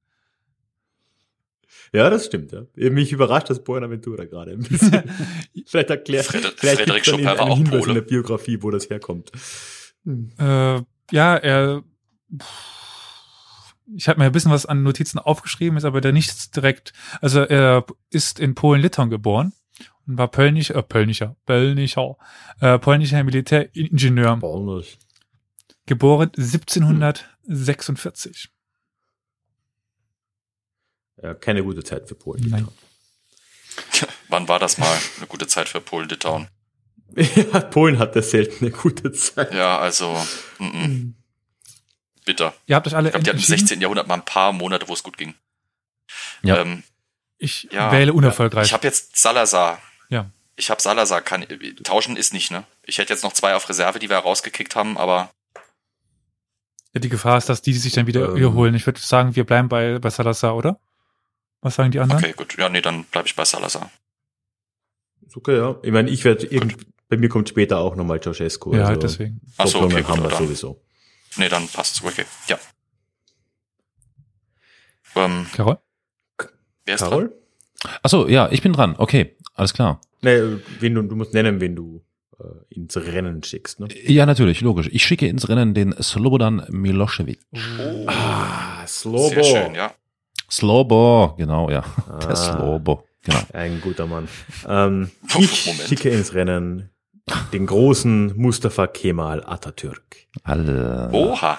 Ja, 1.93 2.09
das 2.09 2.27
stimmt. 2.27 2.53
Ja. 2.53 2.63
Mich 2.91 3.13
überrascht 3.13 3.51
das 3.51 3.63
Buenaventura 3.63 4.25
gerade 4.25 4.53
ein 4.53 4.61
bisschen. 4.61 5.03
vielleicht 5.67 5.91
erklärt, 5.91 6.25
Freder- 6.27 6.53
vielleicht 6.57 6.89
dann 6.89 7.03
Chopin 7.03 7.25
war 7.27 7.41
auch 7.41 7.57
Hinweis 7.57 7.75
in 7.75 7.81
Pole. 7.81 7.95
der 7.95 8.01
Biografie, 8.03 8.63
wo 8.63 8.71
das 8.71 8.89
herkommt. 8.89 9.31
Hm. 10.05 10.33
Äh, 10.39 10.81
ja, 11.11 11.37
er. 11.37 11.83
Ich 13.95 14.09
habe 14.09 14.21
mir 14.21 14.27
ein 14.27 14.33
bisschen 14.33 14.53
was 14.53 14.65
an 14.65 14.83
Notizen 14.83 15.19
aufgeschrieben, 15.19 15.77
ist 15.77 15.85
aber 15.85 16.01
da 16.01 16.13
nichts 16.13 16.51
direkt. 16.51 16.95
Also 17.21 17.41
er 17.41 17.85
ist 18.09 18.41
in 18.41 18.55
Polen-Litauen 18.55 19.11
geboren 19.11 19.53
und 20.07 20.17
war 20.17 20.29
Pölnisch, 20.29 20.71
äh, 20.71 20.83
Pölnischer, 20.83 21.37
Pölnischer, 21.45 22.17
äh, 22.61 22.79
polnischer 22.79 23.23
Militäringenieur, 23.23 24.39
Polnisch. 24.39 24.97
geboren 25.85 26.31
1746. 27.49 28.49
Ja, 31.23 31.35
keine 31.35 31.63
gute 31.63 31.85
Zeit 31.85 32.09
für 32.09 32.15
Polen. 32.15 32.49
Nein. 32.49 32.69
Wann 34.29 34.49
war 34.49 34.59
das 34.59 34.79
mal 34.79 34.99
eine 35.19 35.27
gute 35.27 35.47
Zeit 35.47 35.69
für 35.69 35.81
Polen-Litauen? 35.81 36.49
Ja, 37.15 37.61
Polen 37.61 37.99
hat 37.99 38.17
da 38.17 38.23
selten 38.23 38.65
eine 38.65 38.71
gute 38.75 39.13
Zeit. 39.13 39.53
Ja, 39.53 39.79
also, 39.79 40.15
mm 40.59 40.65
-mm, 40.65 41.13
bitter. 42.25 42.55
Ihr 42.65 42.75
habt 42.77 42.87
euch 42.87 42.97
alle 42.97 43.09
Ich 43.09 43.13
glaube, 43.13 43.25
die 43.25 43.29
hatten 43.29 43.37
im 43.37 43.43
entschieden? 43.43 43.59
16. 43.59 43.81
Jahrhundert 43.83 44.07
mal 44.09 44.15
ein 44.15 44.25
paar 44.25 44.55
Monate, 44.55 44.89
wo 44.89 44.95
es 44.95 45.03
gut 45.03 45.19
ging. 45.19 45.35
Ja. 46.43 46.63
Ähm, 46.63 46.85
Ich 47.37 47.69
Ja. 47.71 47.93
wähle 47.93 48.15
unerfolgreich. 48.15 48.67
ich 48.69 48.73
habe 48.73 48.87
jetzt 48.87 49.17
Salazar. 49.21 49.79
Ja. 50.09 50.31
Ich 50.57 50.71
habe 50.71 50.81
Salazar. 50.81 51.21
Kann, 51.21 51.45
tauschen 51.85 52.17
ist 52.17 52.33
nicht, 52.33 52.51
ne? 52.51 52.65
Ich 52.85 52.97
hätte 52.97 53.13
jetzt 53.13 53.25
noch 53.25 53.35
zwei 53.35 53.55
auf 53.57 53.69
Reserve, 53.69 53.99
die 53.99 54.09
wir 54.09 54.17
rausgekickt 54.17 54.75
haben, 54.75 54.97
aber 54.97 55.31
ja, 56.95 57.01
die 57.01 57.09
Gefahr 57.09 57.39
ist, 57.39 57.49
dass 57.49 57.63
die 57.63 57.73
sich 57.73 57.93
dann 57.93 58.07
wieder 58.07 58.29
Ähm. 58.31 58.37
wiederholen. 58.37 58.75
Ich 58.75 58.87
würde 58.87 59.01
sagen, 59.01 59.35
wir 59.37 59.45
bleiben 59.45 59.69
bei, 59.69 59.99
bei 59.99 60.11
Salazar, 60.11 60.57
oder? 60.57 60.79
Was 61.61 61.77
sagen 61.77 61.91
die 61.93 62.01
anderen? 62.01 62.23
okay, 62.23 62.35
gut. 62.37 62.57
Ja, 62.59 62.69
nee, 62.69 62.81
dann 62.81 63.05
bleibe 63.05 63.29
ich 63.29 63.37
bei 63.37 63.45
Salazar. 63.45 63.91
Ist 65.27 65.37
okay, 65.37 65.57
ja. 65.57 65.77
Ich 65.83 65.93
meine, 65.93 66.11
ich 66.11 66.25
werde 66.25 66.49
bei 67.09 67.17
mir 67.17 67.29
kommt 67.29 67.49
später 67.49 67.79
auch 67.79 67.95
nochmal 67.95 68.21
Ceausescu. 68.21 68.75
Ja, 68.75 68.87
also 68.87 69.01
deswegen. 69.01 69.41
Ach 69.59 69.67
so, 69.67 69.81
Hoffnungen 69.81 69.97
okay, 69.97 70.03
gut, 70.03 70.11
haben 70.17 70.23
wir 70.25 70.31
dann. 70.31 70.45
sowieso. 70.45 70.83
Nee, 71.37 71.49
dann 71.49 71.69
passt 71.69 72.03
Okay, 72.05 72.25
ja. 72.49 72.59
Ähm, 75.15 75.47
Carol? 75.55 75.79
wer 76.85 76.95
ist 76.95 77.01
dran? 77.03 77.11
Carol? 77.11 77.43
Achso, 78.03 78.29
ja, 78.29 78.49
ich 78.51 78.63
bin 78.63 78.73
dran. 78.73 78.95
Okay, 78.97 79.37
alles 79.55 79.75
klar. 79.75 80.01
Nee, 80.23 80.41
wen 80.81 80.95
du, 80.95 81.03
du 81.03 81.17
musst 81.17 81.35
nennen, 81.35 81.61
wen 81.61 81.77
du 81.77 82.05
ins 82.71 82.97
Rennen 82.97 83.43
schickst. 83.43 83.81
Ne? 83.81 83.89
Ja, 84.07 84.27
natürlich, 84.27 84.61
logisch. 84.61 84.89
Ich 84.93 85.05
schicke 85.05 85.27
ins 85.27 85.49
Rennen 85.49 85.75
den 85.75 85.95
Slobodan 86.03 86.65
Milosevic. 86.71 87.41
Oh, 87.53 88.07
Ah, 88.07 88.87
Slobo. 88.87 89.29
sehr 89.29 89.45
schön, 89.45 89.75
ja. 89.75 89.93
Slobo, 90.51 91.35
genau, 91.39 91.71
ja. 91.71 91.83
Ah. 92.09 92.19
Der 92.19 92.37
Slobo, 92.37 93.07
genau. 93.23 93.41
Ein 93.53 93.81
guter 93.81 94.07
Mann. 94.07 94.29
Ähm, 94.69 95.11
ich 95.39 95.67
Moment. 95.67 95.89
schicke 95.89 96.11
ins 96.11 96.35
Rennen 96.35 96.91
den 97.53 97.67
großen 97.67 98.37
Mustafa 98.37 98.87
Kemal 98.89 99.45
Atatürk. 99.45 100.17
Alle. 100.43 101.09
Oha. 101.13 101.59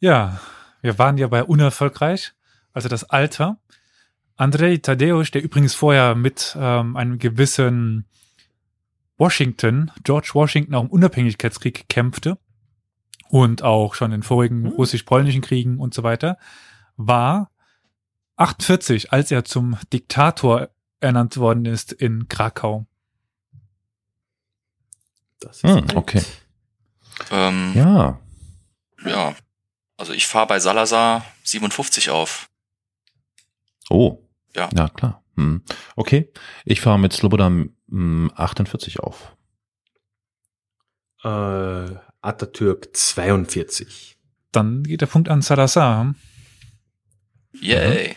Ja, 0.00 0.40
wir 0.82 0.98
waren 0.98 1.16
ja 1.18 1.28
bei 1.28 1.44
unerfolgreich, 1.44 2.32
also 2.72 2.88
das 2.88 3.04
Alter. 3.04 3.58
Andrei 4.36 4.78
Tadeusz, 4.78 5.30
der 5.30 5.42
übrigens 5.42 5.74
vorher 5.74 6.14
mit 6.14 6.56
ähm, 6.58 6.96
einem 6.96 7.18
gewissen 7.18 8.06
Washington, 9.24 9.90
George 10.02 10.32
Washington, 10.34 10.74
auch 10.74 10.82
im 10.82 10.90
Unabhängigkeitskrieg 10.90 11.88
kämpfte 11.88 12.36
und 13.30 13.62
auch 13.62 13.94
schon 13.94 14.12
in 14.12 14.22
vorigen 14.22 14.66
russisch-polnischen 14.66 15.40
Kriegen 15.40 15.78
und 15.78 15.94
so 15.94 16.02
weiter, 16.02 16.36
war 16.98 17.50
48, 18.36 19.14
als 19.14 19.30
er 19.30 19.46
zum 19.46 19.78
Diktator 19.94 20.68
ernannt 21.00 21.38
worden 21.38 21.64
ist 21.64 21.90
in 21.90 22.28
Krakau. 22.28 22.86
Das 25.40 25.56
ist 25.56 25.62
Hm, 25.62 25.86
okay. 25.94 26.22
Ähm, 27.30 27.72
ja. 27.74 28.20
Ja. 29.06 29.34
Also 29.96 30.12
ich 30.12 30.26
fahre 30.26 30.48
bei 30.48 30.60
Salazar 30.60 31.24
57 31.44 32.10
auf. 32.10 32.50
Oh. 33.88 34.18
Ja. 34.54 34.68
Ja, 34.74 34.90
klar. 34.90 35.24
Hm. 35.36 35.62
Okay. 35.96 36.30
Ich 36.66 36.82
fahre 36.82 36.98
mit 36.98 37.14
Slobodan 37.14 37.54
hm, 37.54 37.76
48 38.34 39.00
auf. 39.00 39.36
Äh, 41.22 41.28
Atatürk 42.20 42.94
42. 42.94 44.16
Dann 44.52 44.82
geht 44.82 45.00
der 45.00 45.06
Punkt 45.06 45.28
an 45.28 45.42
Salazar. 45.42 46.14
Yay. 47.60 48.16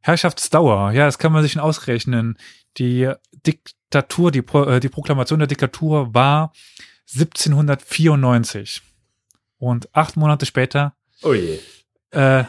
Herrschaftsdauer, 0.00 0.92
ja, 0.92 1.06
das 1.06 1.18
kann 1.18 1.32
man 1.32 1.42
sich 1.42 1.52
schon 1.52 1.62
ausrechnen. 1.62 2.36
Die 2.78 3.12
Diktatur, 3.46 4.30
die, 4.32 4.42
Pro, 4.42 4.64
äh, 4.64 4.80
die 4.80 4.88
Proklamation 4.88 5.38
der 5.38 5.48
Diktatur 5.48 6.12
war 6.14 6.52
1794. 7.14 8.82
Und 9.58 9.94
acht 9.94 10.16
Monate 10.16 10.46
später, 10.46 10.94
Oh 11.22 11.34
je. 11.34 11.60
äh, 12.10 12.44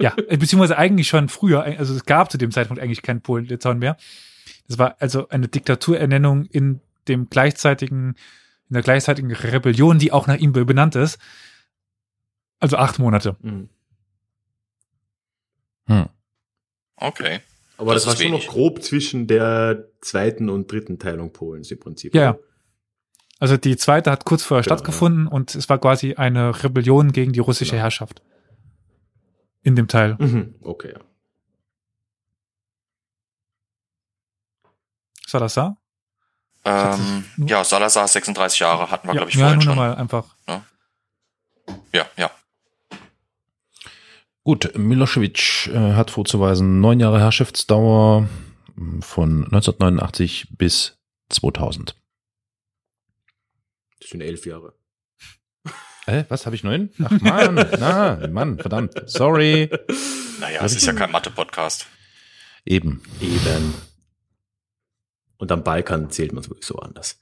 ja, 0.00 0.14
beziehungsweise 0.28 0.78
eigentlich 0.78 1.08
schon 1.08 1.28
früher, 1.28 1.62
also 1.64 1.94
es 1.94 2.04
gab 2.04 2.30
zu 2.30 2.38
dem 2.38 2.52
Zeitpunkt 2.52 2.80
eigentlich 2.82 3.02
keinen 3.02 3.20
Polen-Litauen 3.20 3.78
mehr. 3.78 3.96
Das 4.72 4.78
war 4.78 4.96
also 5.00 5.28
eine 5.28 5.48
Diktaturernennung 5.48 6.46
in 6.46 6.80
dem 7.06 7.28
gleichzeitigen, 7.28 8.14
in 8.70 8.74
der 8.74 8.82
gleichzeitigen 8.82 9.30
Rebellion, 9.30 9.98
die 9.98 10.12
auch 10.12 10.26
nach 10.26 10.36
ihm 10.38 10.52
benannt 10.52 10.96
ist. 10.96 11.18
Also 12.58 12.78
acht 12.78 12.98
Monate. 12.98 13.36
Mhm. 13.42 13.68
Hm. 15.88 16.08
Okay. 16.96 17.40
Aber 17.76 17.92
Das 17.92 18.04
das, 18.04 18.14
war 18.14 18.16
schon 18.22 18.32
wenig. 18.32 18.46
noch 18.46 18.52
grob 18.54 18.82
zwischen 18.82 19.26
der 19.26 19.88
zweiten 20.00 20.48
und 20.48 20.72
dritten 20.72 20.98
Teilung 20.98 21.34
Polens 21.34 21.70
im 21.70 21.78
Prinzip. 21.80 22.14
Ja, 22.14 22.30
oder? 22.30 22.38
Also 23.40 23.58
die 23.58 23.76
zweite 23.76 24.10
hat 24.10 24.24
kurz 24.24 24.42
vorher 24.42 24.62
Genau, 24.62 24.76
stattgefunden 24.76 25.26
und 25.26 25.54
es 25.54 25.68
war 25.68 25.78
quasi 25.78 26.14
eine 26.14 26.62
Rebellion 26.64 27.12
gegen 27.12 27.32
die 27.32 27.40
russische 27.40 27.72
Genau. 27.72 27.82
Herrschaft. 27.82 28.22
In 29.62 29.76
dem 29.76 29.88
Teil. 29.88 30.16
Mhm. 30.18 30.54
Okay. 30.62 30.92
ja. 30.94 31.00
Salazar? 35.32 35.78
Ähm, 36.64 37.24
ja, 37.38 37.64
Salazar 37.64 38.06
36 38.06 38.60
Jahre 38.60 38.90
hatten 38.90 39.08
wir, 39.08 39.14
ja, 39.14 39.20
glaube 39.20 39.30
ich, 39.30 39.36
ja, 39.36 39.46
vorhin 39.46 39.56
nur 39.56 39.62
schon. 39.62 39.76
nochmal 39.76 39.94
einfach. 39.96 40.36
Ja, 41.92 42.06
ja. 42.16 42.30
Gut, 44.44 44.76
Milosevic 44.76 45.68
äh, 45.68 45.94
hat 45.94 46.10
vorzuweisen 46.10 46.80
neun 46.80 47.00
Jahre 47.00 47.18
Herrschaftsdauer 47.20 48.28
hm, 48.76 49.00
von 49.00 49.44
1989 49.44 50.48
bis 50.58 50.98
2000. 51.30 51.96
Das 54.00 54.10
sind 54.10 54.20
elf 54.20 54.44
Jahre. 54.44 54.74
Äh, 56.06 56.24
was 56.28 56.44
habe 56.44 56.56
ich 56.56 56.64
neun? 56.64 56.90
Ach 57.02 57.10
Mann, 57.20 57.54
na, 57.78 58.28
Mann, 58.28 58.58
verdammt. 58.58 58.92
Sorry. 59.06 59.70
Naja, 60.40 60.62
es 60.64 60.74
ist 60.74 60.84
ja 60.84 60.92
kein 60.92 61.10
Mathe-Podcast. 61.10 61.86
Eben. 62.64 63.02
Eben. 63.20 63.74
Und 65.42 65.50
am 65.50 65.64
Balkan 65.64 66.08
zählt 66.08 66.32
man 66.32 66.44
sowieso 66.44 66.76
anders. 66.76 67.18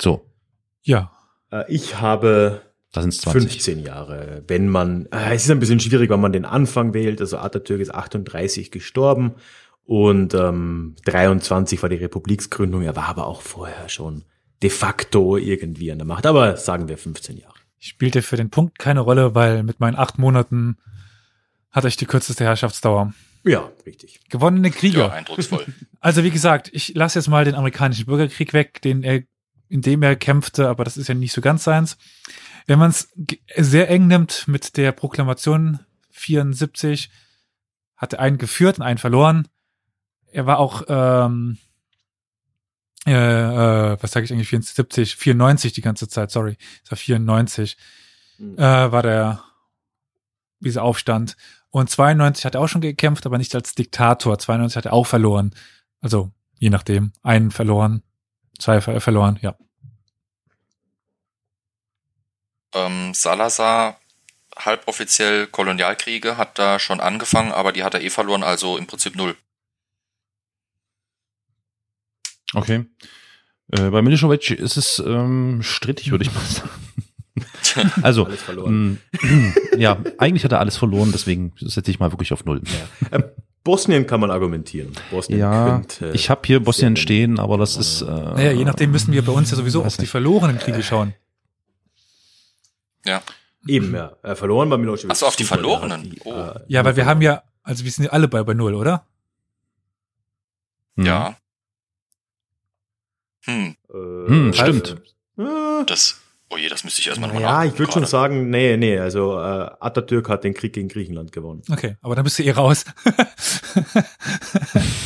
So, 0.00 0.24
Ja. 0.84 1.12
Äh, 1.50 1.70
ich 1.70 2.00
habe 2.00 2.62
da 2.92 3.02
sind 3.02 3.10
es 3.12 3.20
20. 3.20 3.52
15 3.52 3.80
Jahre. 3.80 4.42
Wenn 4.46 4.70
man, 4.70 5.04
äh, 5.12 5.34
es 5.34 5.44
ist 5.44 5.50
ein 5.50 5.58
bisschen 5.58 5.78
schwierig, 5.78 6.08
wenn 6.08 6.18
man 6.18 6.32
den 6.32 6.46
Anfang 6.46 6.94
wählt. 6.94 7.20
Also 7.20 7.36
Atatürk 7.36 7.82
ist 7.82 7.94
38 7.94 8.70
gestorben 8.70 9.34
und 9.84 10.32
ähm, 10.32 10.96
23 11.04 11.82
war 11.82 11.90
die 11.90 11.96
Republiksgründung. 11.96 12.80
Er 12.80 12.96
war 12.96 13.10
aber 13.10 13.26
auch 13.26 13.42
vorher 13.42 13.90
schon 13.90 14.24
de 14.62 14.70
facto 14.70 15.36
irgendwie 15.36 15.92
an 15.92 15.98
der 15.98 16.06
Macht. 16.06 16.24
Aber 16.24 16.56
sagen 16.56 16.88
wir 16.88 16.96
15 16.96 17.36
Jahre. 17.36 17.52
Spielte 17.78 18.22
für 18.22 18.38
den 18.38 18.48
Punkt 18.48 18.78
keine 18.78 19.00
Rolle, 19.00 19.34
weil 19.34 19.62
mit 19.62 19.78
meinen 19.78 19.96
acht 19.96 20.18
Monaten 20.18 20.78
hatte 21.70 21.88
ich 21.88 21.98
die 21.98 22.06
kürzeste 22.06 22.44
Herrschaftsdauer. 22.44 23.12
Ja, 23.48 23.70
richtig. 23.86 24.20
Gewonnene 24.28 24.68
Ja, 24.68 24.74
Krieger. 24.74 25.12
eindrucksvoll. 25.12 25.64
Also 26.00 26.22
wie 26.22 26.30
gesagt, 26.30 26.70
ich 26.72 26.94
lasse 26.94 27.18
jetzt 27.18 27.26
mal 27.26 27.44
den 27.44 27.56
amerikanischen 27.56 28.06
Bürgerkrieg 28.06 28.52
weg, 28.52 28.80
den 28.82 29.02
er, 29.02 29.22
in 29.68 29.82
dem 29.82 30.02
er 30.04 30.14
kämpfte, 30.14 30.68
aber 30.68 30.84
das 30.84 30.96
ist 30.96 31.08
ja 31.08 31.14
nicht 31.14 31.32
so 31.32 31.40
ganz 31.40 31.64
seins. 31.64 31.96
Wenn 32.66 32.78
man 32.78 32.90
es 32.90 33.08
sehr 33.56 33.90
eng 33.90 34.06
nimmt 34.06 34.46
mit 34.46 34.76
der 34.76 34.92
Proklamation 34.92 35.80
74, 36.10 37.10
hat 37.96 38.12
er 38.12 38.20
einen 38.20 38.38
geführt 38.38 38.78
und 38.78 38.84
einen 38.84 38.98
verloren. 38.98 39.48
Er 40.30 40.46
war 40.46 40.58
auch, 40.60 40.82
ähm, 40.88 41.58
äh, 43.06 43.12
äh, 43.12 43.96
was 44.00 44.12
sage 44.12 44.24
ich 44.24 44.32
eigentlich, 44.32 44.48
74, 44.48 45.16
94 45.16 45.72
die 45.72 45.80
ganze 45.82 46.08
Zeit, 46.08 46.30
sorry, 46.30 46.56
es 46.84 46.90
war 46.92 46.98
94, 46.98 47.76
Mhm. 48.38 48.56
äh, 48.56 48.92
war 48.92 49.02
der, 49.02 49.42
dieser 50.60 50.84
Aufstand. 50.84 51.36
Und 51.70 51.90
92 51.90 52.44
hat 52.44 52.54
er 52.54 52.60
auch 52.60 52.68
schon 52.68 52.80
gekämpft, 52.80 53.26
aber 53.26 53.38
nicht 53.38 53.54
als 53.54 53.74
Diktator. 53.74 54.38
92 54.38 54.76
hat 54.76 54.86
er 54.86 54.92
auch 54.92 55.06
verloren. 55.06 55.54
Also, 56.00 56.32
je 56.58 56.70
nachdem. 56.70 57.12
Einen 57.22 57.50
verloren, 57.50 58.02
zwei 58.58 58.80
ver 58.80 59.00
verloren, 59.00 59.38
ja. 59.42 59.56
Ähm, 62.74 63.14
Salazar, 63.14 64.00
halboffiziell 64.56 65.46
Kolonialkriege, 65.46 66.36
hat 66.36 66.58
da 66.58 66.78
schon 66.78 67.00
angefangen, 67.00 67.52
aber 67.52 67.72
die 67.72 67.84
hat 67.84 67.94
er 67.94 68.02
eh 68.02 68.10
verloren, 68.10 68.42
also 68.42 68.76
im 68.76 68.86
Prinzip 68.86 69.16
null. 69.16 69.36
Okay. 72.54 72.86
Äh, 73.68 73.90
bei 73.90 74.00
Milosevic 74.00 74.50
ist 74.50 74.76
es 74.76 74.98
ähm, 74.98 75.62
strittig, 75.62 76.10
würde 76.10 76.24
ich 76.24 76.34
mal 76.34 76.44
sagen. 76.44 76.87
Also, 78.02 78.24
Alles 78.26 78.42
verloren. 78.42 78.98
mh, 79.12 79.52
ja, 79.78 79.98
eigentlich 80.18 80.44
hat 80.44 80.52
er 80.52 80.60
alles 80.60 80.76
verloren, 80.76 81.10
deswegen 81.12 81.52
setze 81.60 81.90
ich 81.90 81.98
mal 81.98 82.12
wirklich 82.12 82.32
auf 82.32 82.44
Null. 82.44 82.62
Äh, 83.10 83.22
Bosnien 83.64 84.06
kann 84.06 84.20
man 84.20 84.30
argumentieren. 84.30 84.92
Bosnien 85.10 85.40
Ja, 85.40 85.78
könnte, 85.80 86.10
äh, 86.10 86.14
ich 86.14 86.30
habe 86.30 86.40
hier 86.46 86.60
Bosnien 86.60 86.96
stehen, 86.96 87.38
aber 87.38 87.58
das 87.58 87.76
ist. 87.76 88.02
Äh, 88.02 88.06
Naja, 88.06 88.52
je 88.52 88.64
nachdem 88.64 88.90
müssen 88.92 89.12
wir 89.12 89.22
bei 89.24 89.32
uns 89.32 89.50
ja 89.50 89.56
sowieso 89.56 89.84
auf 89.84 89.96
die 89.96 90.06
verlorenen 90.06 90.58
Kriege 90.58 90.82
schauen. 90.82 91.14
Ja. 93.04 93.22
Eben, 93.66 93.94
ja. 93.94 94.12
Äh, 94.22 94.34
verloren 94.36 94.70
war 94.70 94.78
Milosevic. 94.78 95.10
Ach 95.12 95.16
so, 95.16 95.26
auf 95.26 95.36
die 95.36 95.44
Verlorenen. 95.44 96.02
die, 96.10 96.20
Oh. 96.24 96.32
äh, 96.32 96.60
Ja, 96.68 96.84
weil 96.84 96.96
wir 96.96 97.04
haben 97.06 97.20
ja, 97.20 97.42
also 97.62 97.84
wir 97.84 97.90
sind 97.90 98.04
ja 98.04 98.10
alle 98.12 98.28
bei, 98.28 98.42
bei 98.42 98.54
Null, 98.54 98.74
oder? 98.74 99.04
mh. 100.96 101.06
Ja. 101.06 101.36
Hm, 103.44 103.76
Äh, 103.90 104.28
Hm, 104.28 104.52
stimmt. 104.52 104.96
Äh, 105.38 105.84
das, 105.86 106.20
oh 106.50 106.56
je, 106.56 106.68
das 106.68 106.84
müsste 106.84 107.00
ich 107.00 107.08
erstmal 107.08 107.28
nochmal 107.28 107.42
ja, 107.42 107.64
ich 107.64 107.78
würde 107.78 107.92
schon 107.92 108.06
sagen, 108.06 108.50
nee, 108.50 108.76
nee, 108.76 108.98
also 108.98 109.38
äh, 109.38 109.70
Atatürk 109.80 110.28
hat 110.28 110.44
den 110.44 110.54
Krieg 110.54 110.72
gegen 110.72 110.88
Griechenland 110.88 111.32
gewonnen. 111.32 111.62
Okay, 111.70 111.96
aber 112.00 112.14
dann 112.16 112.24
bist 112.24 112.38
du 112.38 112.42
eh 112.44 112.50
raus. 112.50 112.84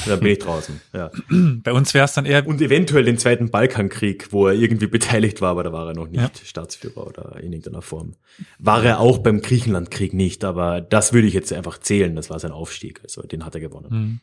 Da 0.06 0.16
bin 0.16 0.32
ich 0.32 0.38
draußen, 0.40 0.80
ja. 0.92 1.10
bei 1.28 1.72
uns 1.72 1.94
wäre 1.94 2.04
es 2.04 2.12
dann 2.14 2.26
eher, 2.26 2.46
Und 2.46 2.60
eventuell 2.60 3.04
den 3.04 3.18
zweiten 3.18 3.50
Balkankrieg, 3.50 4.32
wo 4.32 4.48
er 4.48 4.54
irgendwie 4.54 4.86
beteiligt 4.86 5.40
war, 5.40 5.50
aber 5.50 5.62
da 5.62 5.72
war 5.72 5.88
er 5.88 5.94
noch 5.94 6.08
nicht 6.08 6.46
Staatsführer 6.46 7.06
oder 7.06 7.36
in 7.36 7.52
irgendeiner 7.52 7.82
Form. 7.82 8.14
War 8.58 8.84
er 8.84 9.00
auch 9.00 9.18
beim 9.18 9.40
Griechenlandkrieg 9.42 10.12
nicht, 10.14 10.44
aber 10.44 10.80
das 10.80 11.12
würde 11.12 11.28
ich 11.28 11.34
jetzt 11.34 11.52
einfach 11.52 11.78
zählen, 11.78 12.16
das 12.16 12.30
war 12.30 12.38
sein 12.40 12.52
Aufstieg, 12.52 13.00
also 13.02 13.22
den 13.22 13.44
hat 13.44 13.54
er 13.54 13.60
gewonnen. 13.60 13.90
hm, 13.90 14.20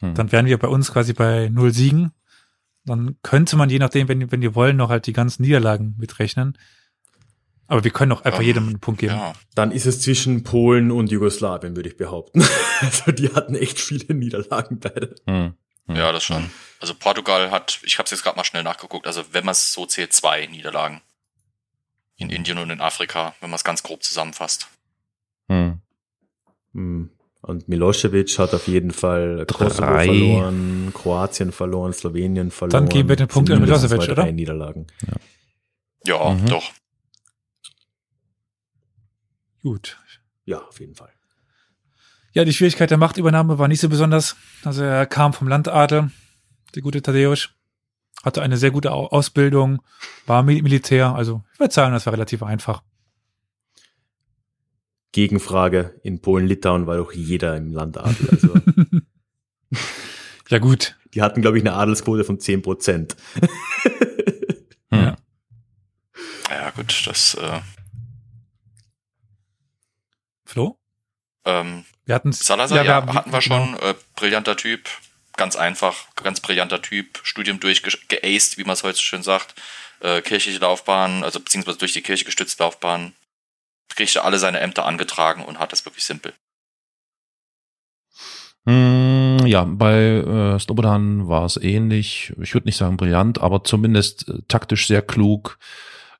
Hm. 0.00 0.14
dann 0.14 0.32
wären 0.32 0.46
wir 0.46 0.58
bei 0.58 0.68
uns 0.68 0.92
quasi 0.92 1.12
bei 1.12 1.48
Null 1.50 1.72
Siegen. 1.72 2.12
Dann 2.84 3.16
könnte 3.22 3.56
man 3.56 3.70
je 3.70 3.78
nachdem, 3.78 4.08
wenn, 4.08 4.30
wenn 4.30 4.40
die 4.40 4.54
wollen, 4.54 4.76
noch 4.76 4.90
halt 4.90 5.06
die 5.06 5.12
ganzen 5.12 5.42
Niederlagen 5.42 5.94
mitrechnen. 5.98 6.58
Aber 7.66 7.82
wir 7.82 7.90
können 7.90 8.10
doch 8.10 8.24
einfach 8.24 8.40
Ähm, 8.40 8.46
jedem 8.46 8.68
einen 8.68 8.80
Punkt 8.80 9.00
geben. 9.00 9.14
Ja, 9.14 9.32
Dann 9.54 9.72
ist 9.72 9.86
es 9.86 10.02
zwischen 10.02 10.42
Polen 10.42 10.90
und 10.90 11.10
Jugoslawien, 11.10 11.76
würde 11.76 11.88
ich 11.88 11.96
behaupten. 11.96 12.44
Also 12.80 13.12
die 13.12 13.32
hatten 13.32 13.54
echt 13.54 13.80
viele 13.80 14.12
Niederlagen 14.14 14.80
beide. 14.80 15.14
Hm. 15.26 15.54
Hm. 15.86 15.96
ja, 15.96 16.12
das 16.12 16.24
schon. 16.24 16.50
Also 16.80 16.94
Portugal 16.94 17.50
hat, 17.50 17.80
ich 17.84 17.96
habe 17.98 18.04
es 18.04 18.10
jetzt 18.10 18.22
gerade 18.22 18.36
mal 18.36 18.44
schnell 18.44 18.62
nachgeguckt, 18.62 19.06
also 19.06 19.24
wenn 19.32 19.44
man 19.44 19.52
es 19.52 19.72
so 19.72 19.86
zählt, 19.86 20.12
zwei 20.12 20.46
Niederlagen. 20.46 21.00
In 22.16 22.30
Indien 22.30 22.58
und 22.58 22.70
in 22.70 22.80
Afrika, 22.80 23.34
wenn 23.40 23.50
man 23.50 23.56
es 23.56 23.64
ganz 23.64 23.82
grob 23.82 24.02
zusammenfasst. 24.02 24.68
Hm. 25.48 25.80
Hm. 26.74 27.10
Und 27.46 27.68
Milosevic 27.68 28.38
hat 28.38 28.54
auf 28.54 28.66
jeden 28.68 28.90
Fall 28.90 29.44
Kosovo 29.46 29.82
Drei. 29.82 30.06
verloren, 30.06 30.92
Kroatien 30.94 31.52
verloren, 31.52 31.92
Slowenien 31.92 32.50
verloren. 32.50 32.84
Dann 32.84 32.88
geben 32.88 33.10
wir 33.10 33.16
den 33.16 33.28
Punkt 33.28 33.50
an 33.50 33.60
Milosevic, 33.60 33.98
oder? 34.02 34.14
Drei 34.14 34.32
Niederlagen. 34.32 34.86
Ja, 36.06 36.30
Mhm. 36.30 36.46
doch. 36.46 36.72
Gut. 39.62 39.98
ja, 40.46 40.58
auf 40.58 40.78
jeden 40.80 40.94
Fall. 40.94 41.10
Ja, 42.32 42.44
die 42.44 42.52
Schwierigkeit 42.52 42.90
der 42.90 42.98
Machtübernahme 42.98 43.58
war 43.58 43.68
nicht 43.68 43.80
so 43.80 43.88
besonders. 43.88 44.36
Also 44.64 44.82
er 44.82 45.06
kam 45.06 45.32
vom 45.32 45.48
Landadel, 45.48 46.10
der 46.74 46.82
gute 46.82 47.00
Tadeusz, 47.00 47.50
hatte 48.22 48.42
eine 48.42 48.56
sehr 48.56 48.70
gute 48.70 48.92
Au- 48.92 49.06
Ausbildung, 49.08 49.80
war 50.26 50.42
Mil 50.42 50.62
Militär, 50.62 51.14
also 51.14 51.42
ich 51.54 51.60
würde 51.60 51.72
sagen, 51.72 51.92
das 51.94 52.04
war 52.06 52.12
relativ 52.12 52.42
einfach. 52.42 52.82
Gegenfrage, 55.14 55.98
in 56.02 56.20
Polen-Litauen 56.20 56.86
war 56.88 56.96
doch 56.96 57.12
jeder 57.12 57.56
im 57.56 57.72
Landadel. 57.72 58.28
Also, 58.30 58.54
Ja 60.50 60.58
gut, 60.58 60.96
die 61.14 61.22
hatten, 61.22 61.40
glaube 61.40 61.56
ich, 61.56 61.62
eine 61.62 61.72
Adelsquote 61.74 62.24
von 62.24 62.38
10 62.40 62.60
Prozent. 62.62 63.16
Ja. 64.92 65.16
Ja, 66.50 66.70
gut, 66.70 67.02
das, 67.06 67.34
äh, 67.34 67.60
Flo? 70.44 70.78
ähm, 71.44 71.84
Wir 72.06 72.14
hatten 72.14 72.32
Salazar, 72.32 72.84
ja, 72.84 73.04
wir- 73.06 73.14
hatten 73.14 73.32
wir 73.32 73.40
schon. 73.40 73.76
Äh, 73.80 73.94
brillanter 74.14 74.56
Typ, 74.56 74.88
ganz 75.36 75.56
einfach, 75.56 76.14
ganz 76.16 76.40
brillanter 76.40 76.80
Typ, 76.82 77.18
Studium 77.24 77.58
durchgeaced, 77.60 78.58
wie 78.58 78.64
man 78.64 78.74
es 78.74 78.82
heute 78.84 79.00
schön 79.00 79.22
sagt. 79.22 79.54
Äh, 80.00 80.22
kirchliche 80.22 80.58
Laufbahn, 80.58 81.24
also 81.24 81.40
beziehungsweise 81.40 81.78
durch 81.78 81.92
die 81.92 82.02
Kirche 82.02 82.24
gestützte 82.24 82.62
Laufbahn, 82.62 83.14
kriegte 83.94 84.24
alle 84.24 84.38
seine 84.38 84.60
Ämter 84.60 84.86
angetragen 84.86 85.44
und 85.44 85.58
hat 85.58 85.72
das 85.72 85.84
wirklich 85.84 86.04
simpel. 86.04 86.32
Mm, 88.64 89.46
Ja, 89.46 89.64
bei 89.64 89.94
äh, 89.94 90.58
Slobodan 90.58 91.28
war 91.28 91.44
es 91.44 91.56
ähnlich. 91.58 92.32
Ich 92.40 92.54
würde 92.54 92.66
nicht 92.66 92.76
sagen 92.76 92.96
brillant, 92.96 93.40
aber 93.40 93.64
zumindest 93.64 94.28
äh, 94.28 94.38
taktisch 94.48 94.86
sehr 94.86 95.02
klug, 95.02 95.58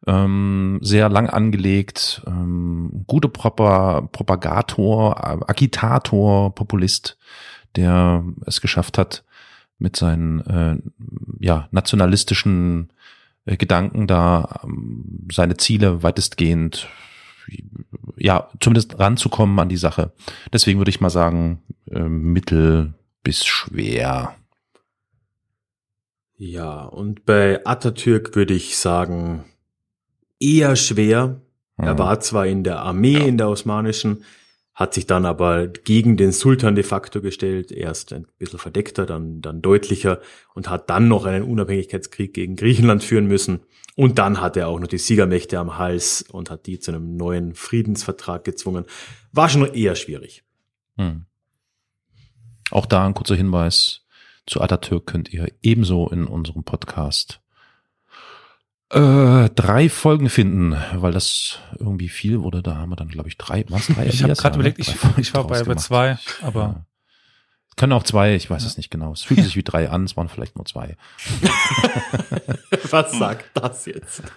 ähm, 0.07 0.79
sehr 0.83 1.09
lang 1.09 1.31
angelegt, 1.31 2.23
ähm, 2.27 3.05
gute 3.07 3.29
Propa 3.29 4.03
Propagator, 4.13 5.17
äh, 5.19 5.51
Agitator, 5.51 6.55
Populist, 6.55 7.17
der 7.77 8.25
es 8.47 8.61
geschafft 8.61 8.99
hat, 8.99 9.25
mit 9.79 9.97
seinen 9.97 10.41
äh, 10.47 10.77
ja, 11.41 11.69
nationalistischen 11.71 12.93
äh, 13.47 13.57
Gedanken 13.57 14.07
da 14.07 14.61
ähm, 14.65 15.27
seine 15.33 15.57
Ziele 15.57 16.03
weitestgehend 16.03 16.89
ja, 18.17 18.51
zumindest 18.61 18.99
ranzukommen 18.99 19.59
an 19.59 19.69
die 19.69 19.77
Sache. 19.77 20.13
Deswegen 20.53 20.79
würde 20.79 20.91
ich 20.91 21.01
mal 21.01 21.11
sagen, 21.11 21.63
äh, 21.91 22.01
mittel 22.01 22.95
bis 23.23 23.45
schwer. 23.45 24.35
Ja, 26.37 26.83
und 26.85 27.25
bei 27.25 27.65
Atatürk 27.65 28.35
würde 28.35 28.55
ich 28.55 28.77
sagen, 28.77 29.45
eher 30.41 30.77
schwer. 30.77 31.41
Er 31.77 31.93
Hm. 31.93 31.99
war 31.99 32.21
zwar 32.21 32.47
in 32.47 32.65
der 32.65 32.81
Armee, 32.81 33.19
Ja. 33.19 33.25
in 33.25 33.39
der 33.39 33.49
osmanischen, 33.49 34.25
hat 34.75 34.95
sich 34.95 35.07
dann 35.07 35.25
aber 35.25 35.69
gegen 35.69 36.17
den 36.17 36.33
Sultan 36.33 36.75
de 36.75 36.83
facto 36.83 37.21
gestellt, 37.21 37.71
erst 37.71 38.13
ein 38.13 38.27
bisschen 38.39 38.59
verdeckter, 38.59 39.07
dann, 39.07 39.41
dann 39.41 39.63
deutlicher 39.63 40.21
und 40.55 40.69
hat 40.69 40.91
dann 40.91 41.07
noch 41.07 41.25
einen 41.27 41.45
Unabhängigkeitskrieg 41.45 42.35
gegen 42.35 42.57
Griechenland 42.57 43.05
führen 43.05 43.27
müssen. 43.27 43.61
Und 43.97 44.19
dann 44.19 44.41
hat 44.41 44.57
er 44.57 44.69
auch 44.69 44.81
noch 44.81 44.89
die 44.89 44.99
Siegermächte 44.99 45.59
am 45.59 45.79
Hals 45.79 46.23
und 46.23 46.51
hat 46.51 46.67
die 46.67 46.81
zu 46.81 46.91
einem 46.91 47.17
neuen 47.17 47.55
Friedensvertrag 47.55 48.45
gezwungen. 48.45 48.87
War 49.33 49.49
schon 49.49 49.73
eher 49.73 49.95
schwierig. 49.95 50.43
Hm. 50.97 51.27
Auch 52.71 52.87
da 52.87 53.07
ein 53.07 53.15
kurzer 53.15 53.37
Hinweis 53.37 54.03
zu 54.47 54.61
Atatürk 54.61 55.07
könnt 55.07 55.33
ihr 55.33 55.49
ebenso 55.63 56.09
in 56.09 56.27
unserem 56.27 56.65
Podcast 56.65 57.41
äh, 58.91 59.49
drei 59.51 59.89
Folgen 59.89 60.29
finden, 60.29 60.77
weil 60.95 61.13
das 61.13 61.59
irgendwie 61.79 62.09
viel 62.09 62.43
wurde. 62.43 62.63
Da 62.63 62.77
haben 62.77 62.91
wir 62.91 62.97
dann, 62.97 63.09
glaube 63.09 63.29
ich, 63.29 63.39
drei. 63.39 63.65
Was 63.69 63.87
drei? 63.87 64.07
Ich 64.07 64.23
habe 64.23 64.35
gerade 64.35 64.57
überlegt, 64.57 64.79
ich, 64.79 64.95
ich 65.17 65.35
war 65.35 65.47
bei, 65.47 65.63
bei 65.63 65.75
zwei, 65.77 66.19
aber 66.43 66.61
Ja. 66.61 66.87
Können 67.77 67.93
auch 67.93 68.05
zwei, 68.05 68.35
ich 68.35 68.49
weiß 68.49 68.65
es 68.65 68.77
nicht 68.77 68.91
genau. 68.91 69.13
Es 69.13 69.23
fühlt 69.23 69.43
sich 69.43 69.57
wie 69.57 69.63
drei 69.63 69.91
an, 69.91 70.05
es 70.05 70.17
waren 70.17 70.29
vielleicht 70.29 70.57
nur 70.57 70.65
zwei. 70.65 70.97
Was 72.91 73.13
sagt 73.19 73.51
das 73.55 73.87
jetzt? 73.87 74.23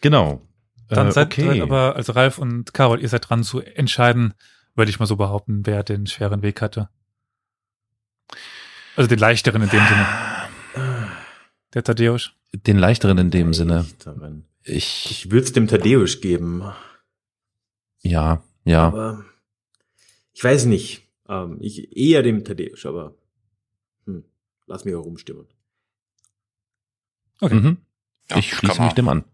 Genau. 0.00 0.42
dann 0.88 1.08
Äh, 1.08 1.12
seid 1.12 1.26
okay. 1.26 1.60
aber, 1.62 1.96
also 1.96 2.12
Ralf 2.12 2.38
und 2.38 2.74
Carol, 2.74 3.00
ihr 3.00 3.08
seid 3.08 3.28
dran 3.28 3.42
zu 3.42 3.60
entscheiden, 3.60 4.34
würde 4.74 4.90
ich 4.90 4.98
mal 5.00 5.06
so 5.06 5.16
behaupten, 5.16 5.62
wer 5.66 5.82
den 5.82 6.06
schweren 6.06 6.42
Weg 6.42 6.60
hatte. 6.60 6.88
Also 8.96 9.08
den 9.08 9.18
leichteren 9.18 9.62
in 9.62 9.70
dem 9.70 9.82
Sinne. 9.86 10.06
Der 11.74 11.82
Tadeusz. 11.82 12.32
Den 12.52 12.78
leichteren 12.78 13.18
in 13.18 13.30
dem 13.30 13.54
Sinne. 13.54 13.78
Leichterin. 13.78 14.44
Ich, 14.62 15.06
Ich 15.10 15.30
würde 15.32 15.44
es 15.44 15.52
dem 15.52 15.66
Tadeusz 15.66 16.20
geben. 16.20 16.62
ja, 18.02 18.42
ja. 18.64 18.86
Aber 18.86 19.24
ich 20.34 20.44
weiß 20.44 20.66
nicht. 20.66 21.08
Ähm, 21.28 21.58
ich 21.60 21.96
eher 21.96 22.22
dem 22.22 22.44
Tadeusz, 22.44 22.84
aber 22.84 23.14
hm, 24.04 24.24
lass 24.66 24.84
mich 24.84 24.94
auch 24.94 25.04
rumstimmen. 25.04 25.46
Okay. 27.40 27.54
Mhm. 27.54 27.78
Ja, 28.30 28.36
ich 28.36 28.54
schließe 28.54 28.82
mich 28.82 28.92
dem 28.92 29.08
an. 29.08 29.24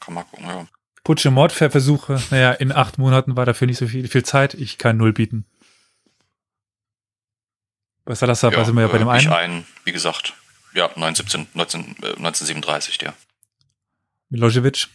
Kann 0.00 0.14
man 0.14 0.24
gucken, 0.26 0.46
ja. 0.46 0.66
Putsche 1.02 1.30
Mordversuche, 1.30 2.22
naja, 2.30 2.52
in 2.52 2.72
acht 2.72 2.96
Monaten 2.96 3.36
war 3.36 3.44
dafür 3.44 3.66
nicht 3.66 3.76
so 3.76 3.86
viel, 3.86 4.08
viel 4.08 4.24
Zeit. 4.24 4.54
Ich 4.54 4.78
kann 4.78 4.96
null 4.96 5.12
bieten. 5.12 5.44
Bei 8.06 8.14
Salazar 8.14 8.52
ja, 8.52 8.58
war 8.58 8.64
sind 8.64 8.74
wir 8.74 8.82
ja 8.82 8.88
bei 8.88 8.96
äh, 8.96 8.98
dem 9.00 9.08
ich 9.08 9.30
einen. 9.30 9.58
ein, 9.58 9.66
wie 9.84 9.92
gesagt, 9.92 10.34
ja, 10.72 10.90
19, 10.96 11.48
19, 11.52 11.80
äh, 11.80 12.16
1937, 12.16 12.98
der. 12.98 13.14
Milosevic. 14.30 14.88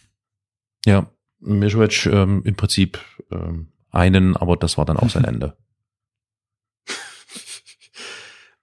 Ja, 0.84 1.10
Mischwitsch 1.38 2.06
ähm, 2.06 2.42
im 2.44 2.56
Prinzip 2.56 3.00
ähm, 3.30 3.72
einen, 3.90 4.36
aber 4.36 4.56
das 4.56 4.78
war 4.78 4.84
dann 4.84 4.96
auch 4.96 5.10
sein 5.10 5.24
Ende. 5.24 5.56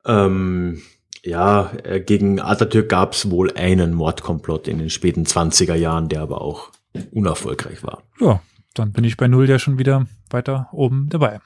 Ähm, 0.09 0.81
ja, 1.21 1.73
äh, 1.83 1.99
gegen 1.99 2.39
Atatürk 2.39 2.87
gab 2.87 3.11
es 3.11 3.29
wohl 3.29 3.51
einen 3.55 3.93
Mordkomplott 3.93 4.69
in 4.69 4.79
den 4.79 4.89
späten 4.89 5.25
20er 5.25 5.75
Jahren, 5.75 6.07
der 6.07 6.21
aber 6.21 6.39
auch 6.39 6.71
unerfolgreich 7.11 7.83
war. 7.83 8.03
Ja, 8.21 8.41
dann 8.73 8.93
bin 8.93 9.03
ich 9.03 9.17
bei 9.17 9.27
null 9.27 9.49
ja 9.49 9.59
schon 9.59 9.77
wieder 9.77 10.07
weiter 10.29 10.69
oben 10.71 11.09
dabei. 11.09 11.41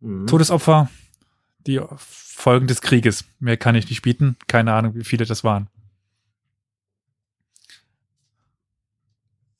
Mhm. 0.00 0.26
Todesopfer, 0.28 0.88
die 1.66 1.80
Folgen 1.96 2.66
des 2.66 2.80
Krieges. 2.82 3.24
Mehr 3.40 3.56
kann 3.56 3.74
ich 3.74 3.88
nicht 3.88 4.02
bieten. 4.02 4.36
Keine 4.46 4.72
Ahnung, 4.72 4.94
wie 4.94 5.04
viele 5.04 5.24
das 5.24 5.42
waren. 5.42 5.68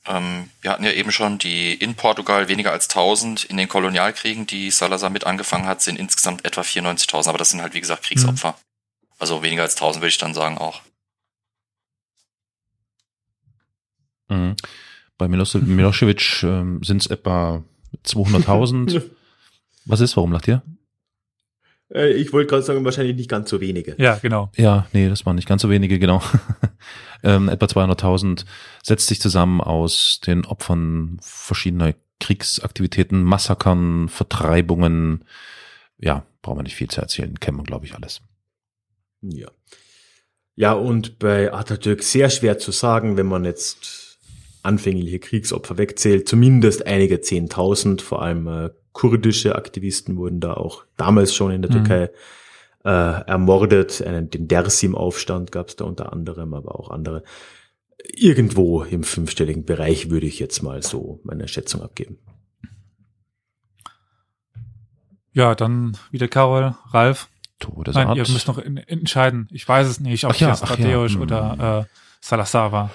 Ähm, 0.08 0.50
wir 0.60 0.70
hatten 0.70 0.84
ja 0.84 0.92
eben 0.92 1.10
schon 1.10 1.38
die 1.38 1.74
in 1.74 1.94
Portugal 1.94 2.48
weniger 2.48 2.72
als 2.72 2.88
1000. 2.88 3.44
In 3.44 3.56
den 3.56 3.68
Kolonialkriegen, 3.68 4.46
die 4.46 4.70
Salazar 4.70 5.10
mit 5.10 5.24
angefangen 5.24 5.66
hat, 5.66 5.82
sind 5.82 5.98
insgesamt 5.98 6.44
etwa 6.44 6.60
94.000. 6.60 7.28
Aber 7.28 7.38
das 7.38 7.50
sind 7.50 7.62
halt, 7.62 7.74
wie 7.74 7.80
gesagt, 7.80 8.04
Kriegsopfer. 8.04 8.56
Also 9.18 9.42
weniger 9.42 9.62
als 9.62 9.74
1000 9.74 10.02
würde 10.02 10.08
ich 10.08 10.18
dann 10.18 10.34
sagen 10.34 10.58
auch. 10.58 10.82
Mhm. 14.28 14.56
Bei 15.18 15.28
Milos 15.28 15.54
Milosevic 15.54 16.42
ähm, 16.42 16.82
sind 16.82 17.02
es 17.02 17.06
etwa 17.06 17.62
200.000. 18.04 19.02
Was 19.86 20.00
ist, 20.00 20.16
warum 20.16 20.32
lacht 20.32 20.48
ihr? 20.48 20.62
Äh, 21.92 22.12
ich 22.12 22.32
wollte 22.32 22.50
gerade 22.50 22.62
sagen, 22.62 22.84
wahrscheinlich 22.84 23.16
nicht 23.16 23.30
ganz 23.30 23.48
so 23.48 23.60
wenige. 23.60 23.94
Ja, 23.98 24.16
genau. 24.16 24.50
Ja, 24.56 24.86
nee, 24.92 25.08
das 25.08 25.24
waren 25.24 25.36
nicht 25.36 25.48
ganz 25.48 25.62
so 25.62 25.70
wenige, 25.70 25.98
genau. 25.98 26.22
ähm, 27.26 27.48
etwa 27.48 27.66
200.000 27.66 28.44
setzt 28.82 29.08
sich 29.08 29.20
zusammen 29.20 29.60
aus 29.60 30.20
den 30.24 30.46
Opfern 30.46 31.18
verschiedener 31.20 31.94
Kriegsaktivitäten, 32.20 33.22
Massakern, 33.22 34.08
Vertreibungen. 34.08 35.24
Ja, 35.98 36.24
brauchen 36.40 36.58
wir 36.58 36.62
nicht 36.62 36.76
viel 36.76 36.88
zu 36.88 37.00
erzählen, 37.00 37.38
kennen 37.40 37.58
wir, 37.58 37.64
glaube 37.64 37.84
ich, 37.84 37.94
alles. 37.94 38.20
Ja. 39.20 39.48
Ja, 40.54 40.72
und 40.72 41.18
bei 41.18 41.52
Atatürk 41.52 42.02
sehr 42.02 42.30
schwer 42.30 42.58
zu 42.58 42.70
sagen, 42.70 43.16
wenn 43.18 43.26
man 43.26 43.44
jetzt 43.44 44.18
anfängliche 44.62 45.18
Kriegsopfer 45.18 45.76
wegzählt, 45.76 46.28
zumindest 46.28 46.86
einige 46.86 47.20
Zehntausend, 47.20 48.00
vor 48.02 48.22
allem 48.22 48.46
äh, 48.48 48.70
kurdische 48.92 49.56
Aktivisten 49.56 50.16
wurden 50.16 50.40
da 50.40 50.54
auch 50.54 50.84
damals 50.96 51.34
schon 51.34 51.52
in 51.52 51.62
der 51.62 51.70
Mhm. 51.70 51.74
Türkei 51.74 52.10
äh, 52.86 53.20
ermordet. 53.26 54.00
Einen, 54.00 54.30
den 54.30 54.46
Dersim-Aufstand 54.48 55.50
gab 55.50 55.68
es 55.68 55.76
da 55.76 55.84
unter 55.84 56.12
anderem, 56.12 56.54
aber 56.54 56.78
auch 56.78 56.90
andere. 56.90 57.24
Irgendwo 58.14 58.84
im 58.84 59.02
fünfstelligen 59.02 59.64
Bereich 59.64 60.08
würde 60.08 60.26
ich 60.26 60.38
jetzt 60.38 60.62
mal 60.62 60.82
so 60.82 61.20
meine 61.24 61.48
Schätzung 61.48 61.82
abgeben. 61.82 62.18
Ja, 65.32 65.54
dann 65.54 65.98
wieder 66.10 66.28
Carol, 66.28 66.76
Ralf. 66.92 67.28
Todesart. 67.58 68.08
Nein, 68.08 68.16
ihr 68.16 68.30
müsst 68.30 68.48
noch 68.48 68.58
in, 68.58 68.76
entscheiden. 68.76 69.48
Ich 69.50 69.66
weiß 69.66 69.88
es 69.88 69.98
nicht, 69.98 70.24
ob 70.24 70.32
Ach 70.32 70.36
ja, 70.36 70.48
das 70.48 70.62
ach 70.62 70.78
ja, 70.78 70.84
Tadeusz 70.84 71.14
hm. 71.14 71.22
oder 71.22 71.86
äh, 71.88 71.96
Salazar 72.20 72.70
war. 72.70 72.90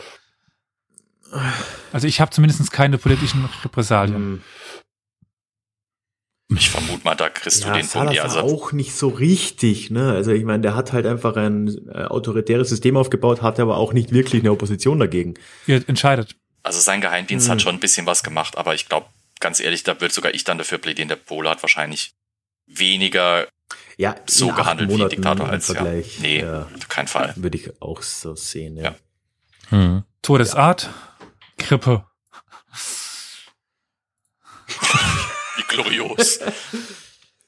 Also 1.92 2.08
ich 2.08 2.22
habe 2.22 2.32
zumindest 2.32 2.72
keine 2.72 2.98
politischen 2.98 3.48
Repressalien. 3.64 4.44
Ich 6.54 6.70
vermute 6.70 7.04
mal, 7.06 7.16
da 7.16 7.30
kriegst 7.30 7.64
du 7.64 7.68
ja, 7.68 7.74
den 7.78 7.88
Punkt. 7.88 8.14
Ja, 8.14 8.24
also, 8.24 8.42
auch 8.42 8.72
nicht 8.74 8.94
so 8.94 9.08
richtig, 9.08 9.90
ne? 9.90 10.12
Also 10.12 10.32
ich 10.32 10.44
meine, 10.44 10.62
der 10.62 10.76
hat 10.76 10.92
halt 10.92 11.06
einfach 11.06 11.36
ein 11.38 11.70
äh, 11.90 12.04
autoritäres 12.04 12.70
System 12.70 12.98
aufgebaut, 12.98 13.42
hatte 13.42 13.62
aber 13.62 13.78
auch 13.78 13.94
nicht 13.94 14.12
wirklich 14.12 14.42
eine 14.44 14.52
Opposition 14.52 15.00
dagegen. 15.00 15.36
Ihr 15.66 15.82
entscheidet. 15.88 16.36
Also 16.64 16.80
sein 16.80 17.00
Geheimdienst 17.02 17.48
Hm. 17.48 17.52
hat 17.54 17.62
schon 17.62 17.76
ein 17.76 17.80
bisschen 17.80 18.06
was 18.06 18.24
gemacht, 18.24 18.58
aber 18.58 18.76
ich 18.76 18.90
glaube, 18.90 19.08
ganz 19.40 19.60
ehrlich, 19.62 19.84
da 19.84 20.00
würde 20.02 20.14
sogar 20.14 20.34
ich 20.34 20.44
dann 20.44 20.58
dafür 20.58 20.78
plädieren, 20.78 21.08
der 21.08 21.16
Pole 21.16 21.50
hat 21.50 21.64
wahrscheinlich 21.64 22.12
weniger 22.68 23.48
Ja, 23.98 24.16
so 24.28 24.50
gehandelt 24.52 24.90
wie 24.90 24.94
ein 24.94 24.98
Monaten 25.00 25.16
Diktator 25.16 25.46
im 25.46 25.52
als 25.52 25.68
ja. 25.70 25.76
Vergleich. 25.76 26.20
Nee, 26.20 26.42
Ja, 26.42 26.68
auf 26.78 26.90
keinen 26.90 27.08
Fall. 27.08 27.34
würde 27.38 27.58
ich 27.58 27.82
auch 27.82 28.02
so 28.02 28.36
sehen, 28.36 28.76
ja. 28.78 28.84
Ja. 28.84 28.96
Hm. 29.70 30.04
Todesart, 30.22 30.90
Grippe. 31.58 32.04
Glorios. 35.72 36.40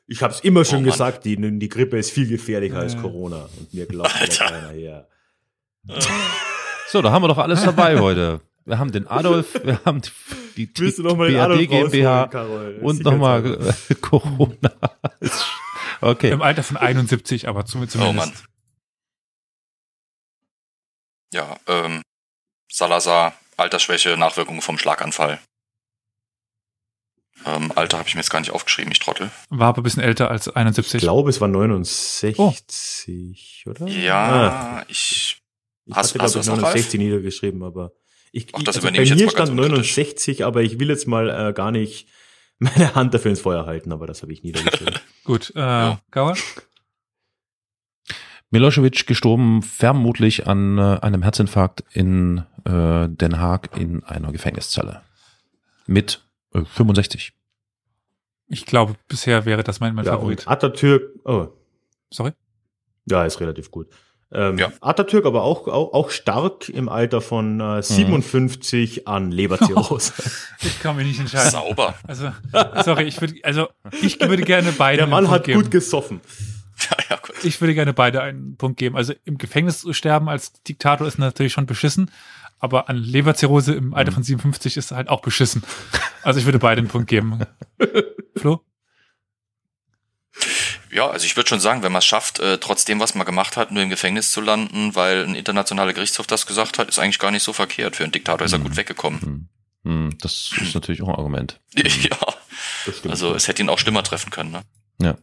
Ich 0.06 0.22
habe 0.22 0.34
es 0.34 0.42
immer 0.42 0.66
schon 0.66 0.82
Oh 0.82 0.92
gesagt, 0.92 1.24
die, 1.24 1.38
die 1.38 1.70
Grippe 1.70 1.98
ist 1.98 2.12
viel 2.12 2.28
gefährlicher 2.28 2.78
als 2.80 2.94
Ja. 2.94 3.02
Corona. 3.02 3.48
Und 3.58 3.74
mir 3.74 3.86
glaubt 3.86 4.14
Alter. 4.14 4.46
keiner 4.48 4.72
hier. 4.72 5.08
So, 6.90 7.02
da 7.02 7.12
haben 7.12 7.24
wir 7.24 7.30
doch 7.30 7.38
alles 7.38 7.64
dabei 7.64 7.98
heute. 8.00 8.42
Wir 8.66 8.78
haben 8.78 8.92
den 8.92 9.08
Adolf, 9.08 9.60
wir 9.64 9.80
haben 9.86 10.02
die, 10.58 10.72
die 10.72 10.94
du 10.94 11.02
noch 11.04 11.16
mal 11.16 11.36
Adolf 11.36 11.68
GmbH 11.68 12.24
und 12.82 13.02
nochmal 13.04 13.74
Corona. 14.02 14.72
Okay. 16.02 16.30
Im 16.32 16.42
Alter 16.42 16.64
von 16.64 16.78
71, 16.78 17.48
aber 17.48 17.66
zum- 17.66 17.88
zumindest. 17.88 17.98
Oh 18.10 18.14
Mann. 18.14 18.34
Ja, 21.34 21.58
ähm, 21.68 22.02
Salazar, 22.72 23.34
Altersschwäche, 23.58 24.18
Nachwirkungen 24.18 24.62
vom 24.62 24.78
Schlaganfall. 24.78 25.40
Ähm, 27.46 27.72
Alter 27.76 27.98
habe 28.00 28.08
ich 28.08 28.16
mir 28.16 28.22
jetzt 28.22 28.30
gar 28.30 28.40
nicht 28.40 28.52
aufgeschrieben, 28.52 28.92
ich 28.92 29.00
Trottel. 29.00 29.30
War 29.50 29.70
aber 29.70 29.82
ein 29.82 29.84
bisschen 29.84 30.04
älter 30.04 30.30
als 30.32 30.48
Ich 30.48 30.56
71. 30.56 31.02
glaube, 31.02 31.30
es 31.30 31.42
war 31.42 31.48
69, 31.48 33.64
oder? 33.68 33.86
Ah, 33.86 33.90
Ja, 33.90 34.84
ich. 34.88 35.42
ich 35.86 35.96
hast- 35.96 36.14
hatte, 36.14 36.24
hast 36.24 36.24
glaube 36.34 36.34
du 36.34 36.40
ich, 36.40 36.46
das 36.46 36.48
noch, 36.48 36.58
69 36.62 37.00
niedergeschrieben, 37.00 37.64
aber 37.64 37.92
ich, 38.32 38.48
Ach, 38.54 38.60
ich, 38.60 38.66
das 38.66 38.78
also 38.78 38.88
bei 38.88 38.94
ich 39.02 39.10
mir 39.14 39.30
stand 39.30 39.50
unkritisch. 39.52 39.96
69, 39.98 40.46
aber 40.46 40.62
ich 40.62 40.80
will 40.80 40.90
jetzt 40.90 41.08
mal 41.08 41.30
äh, 41.50 41.54
gar 41.54 41.72
nicht 41.72 42.08
meine 42.60 42.96
Hand 42.96 43.14
dafür 43.14 43.32
ins 43.32 43.42
Feuer 43.42 43.66
halten, 43.66 43.92
aber 43.92 44.08
das 44.08 44.22
habe 44.22 44.32
ich 44.34 44.44
niedergeschrieben. 44.44 44.96
Gut, 45.26 45.52
äh, 45.56 45.60
Ja. 45.60 46.00
Gauer? 46.12 46.36
Milosevic 48.52 49.08
gestorben 49.08 49.64
vermutlich 49.64 50.48
an 50.48 50.78
äh, 50.78 51.00
einem 51.02 51.24
Herzinfarkt 51.24 51.84
in 51.92 52.44
äh, 52.66 53.10
Den 53.10 53.40
Haag 53.40 53.76
in 53.78 54.04
einer 54.04 54.32
Gefängniszelle. 54.32 55.02
Mit 55.88 56.22
äh, 56.54 56.64
65. 56.66 57.34
Ich 58.48 58.66
glaube, 58.66 58.96
bisher 59.08 59.46
wäre 59.46 59.64
das 59.64 59.80
mein, 59.80 59.96
mein 59.96 60.06
ja, 60.06 60.14
Favorit. 60.14 60.48
Atatürk, 60.48 61.04
oh, 61.26 61.48
Sorry? 62.12 62.32
ja, 63.06 63.26
ist 63.26 63.40
relativ 63.40 63.72
gut. 63.72 63.88
Ähm, 64.32 64.58
Ja. 64.58 64.72
Atatürk 64.82 65.26
aber 65.26 65.44
auch, 65.44 65.68
auch, 65.68 65.94
auch 65.94 66.10
stark 66.10 66.70
im 66.70 66.90
Alter 66.90 67.22
von 67.22 67.60
äh, 67.60 67.82
57 67.84 69.08
an 69.08 69.32
Leberzirrhose. 69.32 70.14
Ich 70.62 70.80
kann 70.82 70.96
mich 70.96 71.08
nicht 71.08 71.20
entscheiden. 71.20 71.52
Sauber. 71.52 71.96
Also, 72.08 72.32
sorry, 72.84 73.04
ich 73.04 73.20
würde, 73.20 73.36
also, 73.44 73.68
ich 74.02 74.20
würde 74.20 74.44
gerne 74.44 74.72
beide 74.72 74.98
Der 74.98 75.04
einen 75.06 75.12
Mann 75.12 75.24
Punkt 75.26 75.36
hat 75.40 75.46
geben. 75.46 75.62
gut 75.62 75.72
gesoffen. 75.72 76.22
Ja, 76.90 76.98
ja, 77.12 77.16
gut. 77.18 77.36
Ich 77.44 77.60
würde 77.62 77.74
gerne 77.76 77.94
beide 77.94 78.22
einen 78.22 78.58
Punkt 78.58 78.78
geben. 78.78 78.96
Also 78.96 79.14
im 79.26 79.38
Gefängnis 79.38 79.82
zu 79.82 79.94
sterben 79.94 80.28
als 80.30 80.54
Diktator 80.64 81.06
ist 81.08 81.20
natürlich 81.20 81.54
schon 81.54 81.66
beschissen, 81.66 82.10
aber 82.64 82.88
an 82.88 82.96
Leberzirrhose 82.96 83.74
im 83.74 83.94
Alter 83.94 84.14
von 84.14 84.24
57 84.24 84.78
ist 84.78 84.94
halt 84.94 85.10
auch 85.10 85.22
beschissen. 85.22 85.64
Also 86.24 86.40
ich 86.40 86.46
würde 86.46 86.60
beide 86.60 86.80
einen 86.80 86.88
Punkt 86.88 87.10
geben. 87.10 87.46
Flo? 88.38 88.64
Ja, 90.90 91.10
also 91.10 91.26
ich 91.26 91.36
würde 91.36 91.50
schon 91.50 91.60
sagen, 91.60 91.84
wenn 91.84 91.92
man 91.92 92.00
es 92.00 92.06
schafft, 92.06 92.40
äh, 92.40 92.60
trotzdem, 92.60 93.02
was 93.02 93.16
man 93.16 93.26
gemacht 93.26 93.58
hat, 93.58 93.72
nur 93.72 93.84
im 93.84 93.90
Gefängnis 93.90 94.32
zu 94.32 94.40
landen, 94.40 94.96
weil 94.96 95.26
ein 95.26 95.36
internationaler 95.36 95.92
Gerichtshof 95.92 96.26
das 96.26 96.46
gesagt 96.46 96.80
hat, 96.80 96.88
ist 96.88 97.00
eigentlich 97.00 97.20
gar 97.20 97.32
nicht 97.32 97.44
so 97.44 97.52
verkehrt. 97.52 97.98
Für 97.98 98.04
einen 98.04 98.14
Diktator 98.14 98.46
ist 98.46 98.54
er 98.54 98.60
gut 98.60 98.78
weggekommen. 98.78 99.22
Hm. 99.22 99.50
Hm, 99.84 100.18
das 100.22 100.54
ist 100.62 100.74
natürlich 100.74 101.02
auch 101.02 101.10
ein 101.10 101.16
Argument. 101.16 101.60
Ja, 101.76 102.18
also 103.10 103.36
es 103.36 103.50
hätte 103.50 103.62
ihn 103.62 103.70
auch 103.70 103.80
schlimmer 103.80 104.04
treffen 104.04 104.30
können. 104.30 104.52
Ne? 104.52 104.62
Ja. 105.02 105.18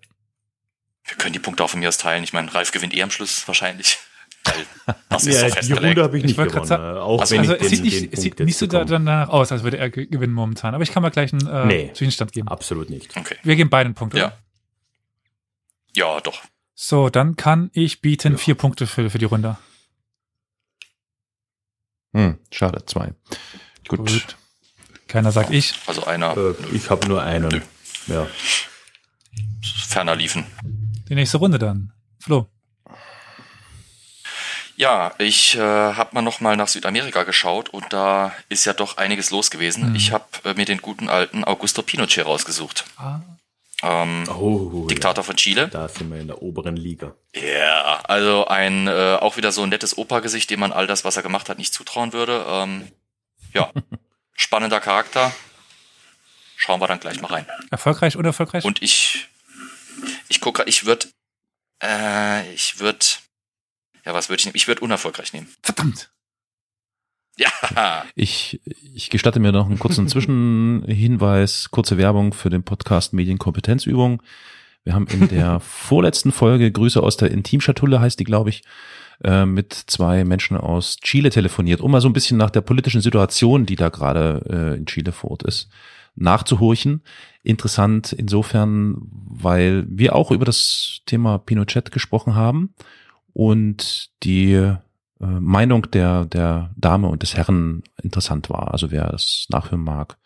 Wir 1.05 1.17
können 1.17 1.33
die 1.33 1.39
Punkte 1.39 1.65
auch 1.65 1.71
von 1.71 1.81
mir 1.81 1.89
aus 1.89 1.97
teilen. 1.97 2.23
Ich 2.23 2.35
meine, 2.35 2.53
Ralf 2.55 2.71
gewinnt 2.71 2.95
eh 2.95 3.03
am 3.03 3.11
Schluss 3.11 3.49
wahrscheinlich. 3.49 3.99
Weil 4.45 4.97
das 5.09 5.27
ist 5.27 5.41
ja, 5.41 5.49
doch 5.49 5.57
die. 5.61 5.73
Runde 5.73 6.03
habe 6.03 6.17
ich 6.19 6.25
Ich 6.25 6.29
nicht 6.29 6.39
wollte 6.39 6.53
grad 6.55 6.65
gewonnen. 6.65 6.97
äh, 6.97 7.01
auch 7.01 7.21
Also- 7.21 7.35
wenn 7.35 7.41
Also 7.41 7.55
ich 7.55 7.61
es 7.63 7.69
den, 7.69 7.77
sieht 7.77 7.85
nicht, 7.85 7.95
den 7.95 8.05
es 8.05 8.11
Punkt 8.11 8.23
sieht 8.23 8.39
jetzt 8.41 8.47
nicht 8.47 8.57
so 8.59 8.67
bekomme. 8.67 8.87
danach 8.87 9.29
aus, 9.29 9.53
als 9.53 9.63
würde 9.63 9.77
er 9.79 9.91
ge- 9.91 10.07
gewinnen 10.07 10.33
momentan. 10.33 10.75
Aber 10.75 10.83
ich 10.83 10.91
kann 10.93 11.03
mal 11.03 11.11
gleich 11.11 11.33
einen 11.33 11.47
äh, 11.47 11.65
Nee. 11.67 11.91
Zwischenstand 11.93 12.33
geben. 12.33 12.49
Absolut 12.49 12.91
nicht. 12.91 13.17
Okay. 13.17 13.37
Wir 13.43 13.57
geben 13.57 13.71
beiden 13.71 13.95
Punkte. 13.95 14.19
Ja. 14.19 14.33
Ja, 15.95 16.21
doch. 16.21 16.43
So, 16.75 17.11
dann 17.11 17.37
kann 17.37 17.71
ich 17.75 18.01
bieten 18.01 18.39
vier 18.39 18.55
Punkte 18.55 18.87
für, 18.87 19.11
für 19.11 19.19
die 19.19 19.25
Runde. 19.27 19.59
Hm, 22.15 22.39
schade, 22.51 22.85
zwei. 22.87 23.13
Gut. 23.89 24.37
Keiner 25.07 25.33
sagt 25.33 25.51
ich. 25.51 25.75
Also 25.87 26.05
einer 26.05 26.37
Äh, 26.37 26.55
ich 26.73 26.89
habe 26.91 27.07
nur 27.09 27.23
einen. 27.23 27.49
Nö. 27.49 27.61
Ja. 28.15 28.27
ferner 29.89 30.17
liefen. 30.17 30.47
Die 31.09 31.15
nächste 31.15 31.39
Runde 31.39 31.59
dann. 31.59 31.93
Flo. 32.19 32.49
Ja, 34.81 35.13
ich 35.19 35.57
äh, 35.57 35.61
habe 35.61 36.15
mal 36.15 36.23
noch 36.23 36.41
mal 36.41 36.57
nach 36.57 36.69
Südamerika 36.69 37.25
geschaut 37.25 37.69
und 37.69 37.93
da 37.93 38.33
ist 38.49 38.65
ja 38.65 38.73
doch 38.73 38.97
einiges 38.97 39.31
los 39.31 39.51
gewesen. 39.51 39.91
Mhm. 39.91 39.95
Ich 39.95 40.11
habe 40.11 40.25
äh, 40.47 40.55
mir 40.55 40.65
den 40.65 40.81
guten 40.81 41.11
alten 41.11 41.45
Augusto 41.45 41.83
Pinochet 41.83 42.25
rausgesucht. 42.25 42.87
Ah. 42.97 43.21
Ähm, 43.83 44.25
Oh, 44.31 44.87
Diktator 44.87 45.23
von 45.23 45.37
Chile. 45.37 45.65
Ja. 45.65 45.67
Da 45.67 45.89
sind 45.89 46.11
wir 46.11 46.19
in 46.19 46.29
der 46.29 46.41
oberen 46.41 46.77
Liga. 46.77 47.15
Ja, 47.35 48.01
also 48.05 48.47
ein 48.47 48.87
äh, 48.87 49.19
auch 49.21 49.37
wieder 49.37 49.53
so 49.53 49.65
ein 49.65 49.69
nettes 49.69 49.99
Opergesicht, 49.99 50.49
dem 50.49 50.61
man 50.61 50.73
all 50.73 50.87
das, 50.87 51.05
was 51.05 51.15
er 51.15 51.23
gemacht 51.23 51.51
hat, 51.51 51.59
nicht 51.59 51.75
zutrauen 51.75 52.15
würde. 52.15 52.47
Ähm, 52.49 52.89
ja, 53.53 53.71
spannender 54.35 54.81
Charakter. 54.81 55.31
Schauen 56.57 56.81
wir 56.81 56.89
dann 56.89 57.01
gleich 57.01 57.21
mal 57.21 57.29
rein. 57.29 57.47
Erfolgreich, 57.71 58.17
unerfolgreich? 58.17 58.65
Und 58.65 58.81
ich, 58.83 59.29
ich 60.31 60.41
gucke, 60.41 60.63
ich 60.65 60.87
würde, 60.87 61.07
äh, 61.83 62.51
ich 62.55 62.79
würde, 62.79 63.05
ja, 64.05 64.15
was 64.15 64.29
würde 64.29 64.41
ich 64.41 64.47
nehmen? 64.47 64.57
Ich 64.57 64.69
würde 64.69 64.83
unerfolgreich 64.83 65.33
nehmen. 65.33 65.49
Verdammt. 65.63 66.11
Ja, 67.41 68.05
Ich, 68.17 68.61
ich 68.95 69.09
gestatte 69.09 69.41
mir 69.41 69.53
noch 69.53 69.67
einen 69.67 69.79
kurzen 69.79 70.09
Zwischenhinweis, 70.09 71.71
kurze 71.71 71.97
Werbung 71.97 72.35
für 72.35 72.51
den 72.51 72.65
Podcast 72.65 73.13
Medienkompetenzübung. 73.15 74.23
Wir 74.85 74.95
haben 74.95 75.07
in 75.07 75.29
der 75.29 75.61
vorletzten 75.61 76.33
Folge 76.33 76.71
Grüße 76.71 77.03
aus 77.03 77.17
der 77.17 77.31
Intimschatulle, 77.31 78.01
heißt 78.01 78.21
die, 78.21 78.25
glaube 78.25 78.51
ich, 78.51 78.63
äh, 79.25 79.47
mit 79.47 79.73
zwei 79.73 80.25
Menschen 80.25 80.57
aus 80.57 80.97
Chile 80.97 81.31
telefoniert, 81.31 81.81
um 81.81 81.91
mal 81.91 82.01
so 82.01 82.09
ein 82.09 82.13
bisschen 82.13 82.37
nach 82.37 82.51
der 82.51 82.63
politischen 82.63 83.01
Situation, 83.01 83.65
die 83.65 83.77
da 83.77 83.89
gerade 83.89 84.43
äh, 84.49 84.77
in 84.77 84.87
Chile 84.87 85.13
vor 85.13 85.31
Ort 85.31 85.43
ist, 85.45 85.71
nachzuhorchen. 86.17 87.03
Interessant 87.43 88.13
insofern, 88.13 88.99
weil 89.11 89.87
wir 89.89 90.15
auch 90.15 90.31
über 90.31 90.45
das 90.45 91.01
Thema 91.07 91.39
Pinochet 91.39 91.91
gesprochen 91.91 92.35
haben 92.35 92.75
und 93.33 94.11
die 94.23 94.53
äh, 94.55 94.77
Meinung 95.21 95.91
der, 95.91 96.25
der 96.27 96.71
Dame 96.77 97.09
und 97.09 97.23
des 97.23 97.35
Herrn 97.37 97.83
interessant 98.03 98.51
war. 98.51 98.73
Also 98.73 98.91
wer 98.91 99.09
das 99.11 99.47
nachhören 99.51 99.83
mag. 99.85 100.17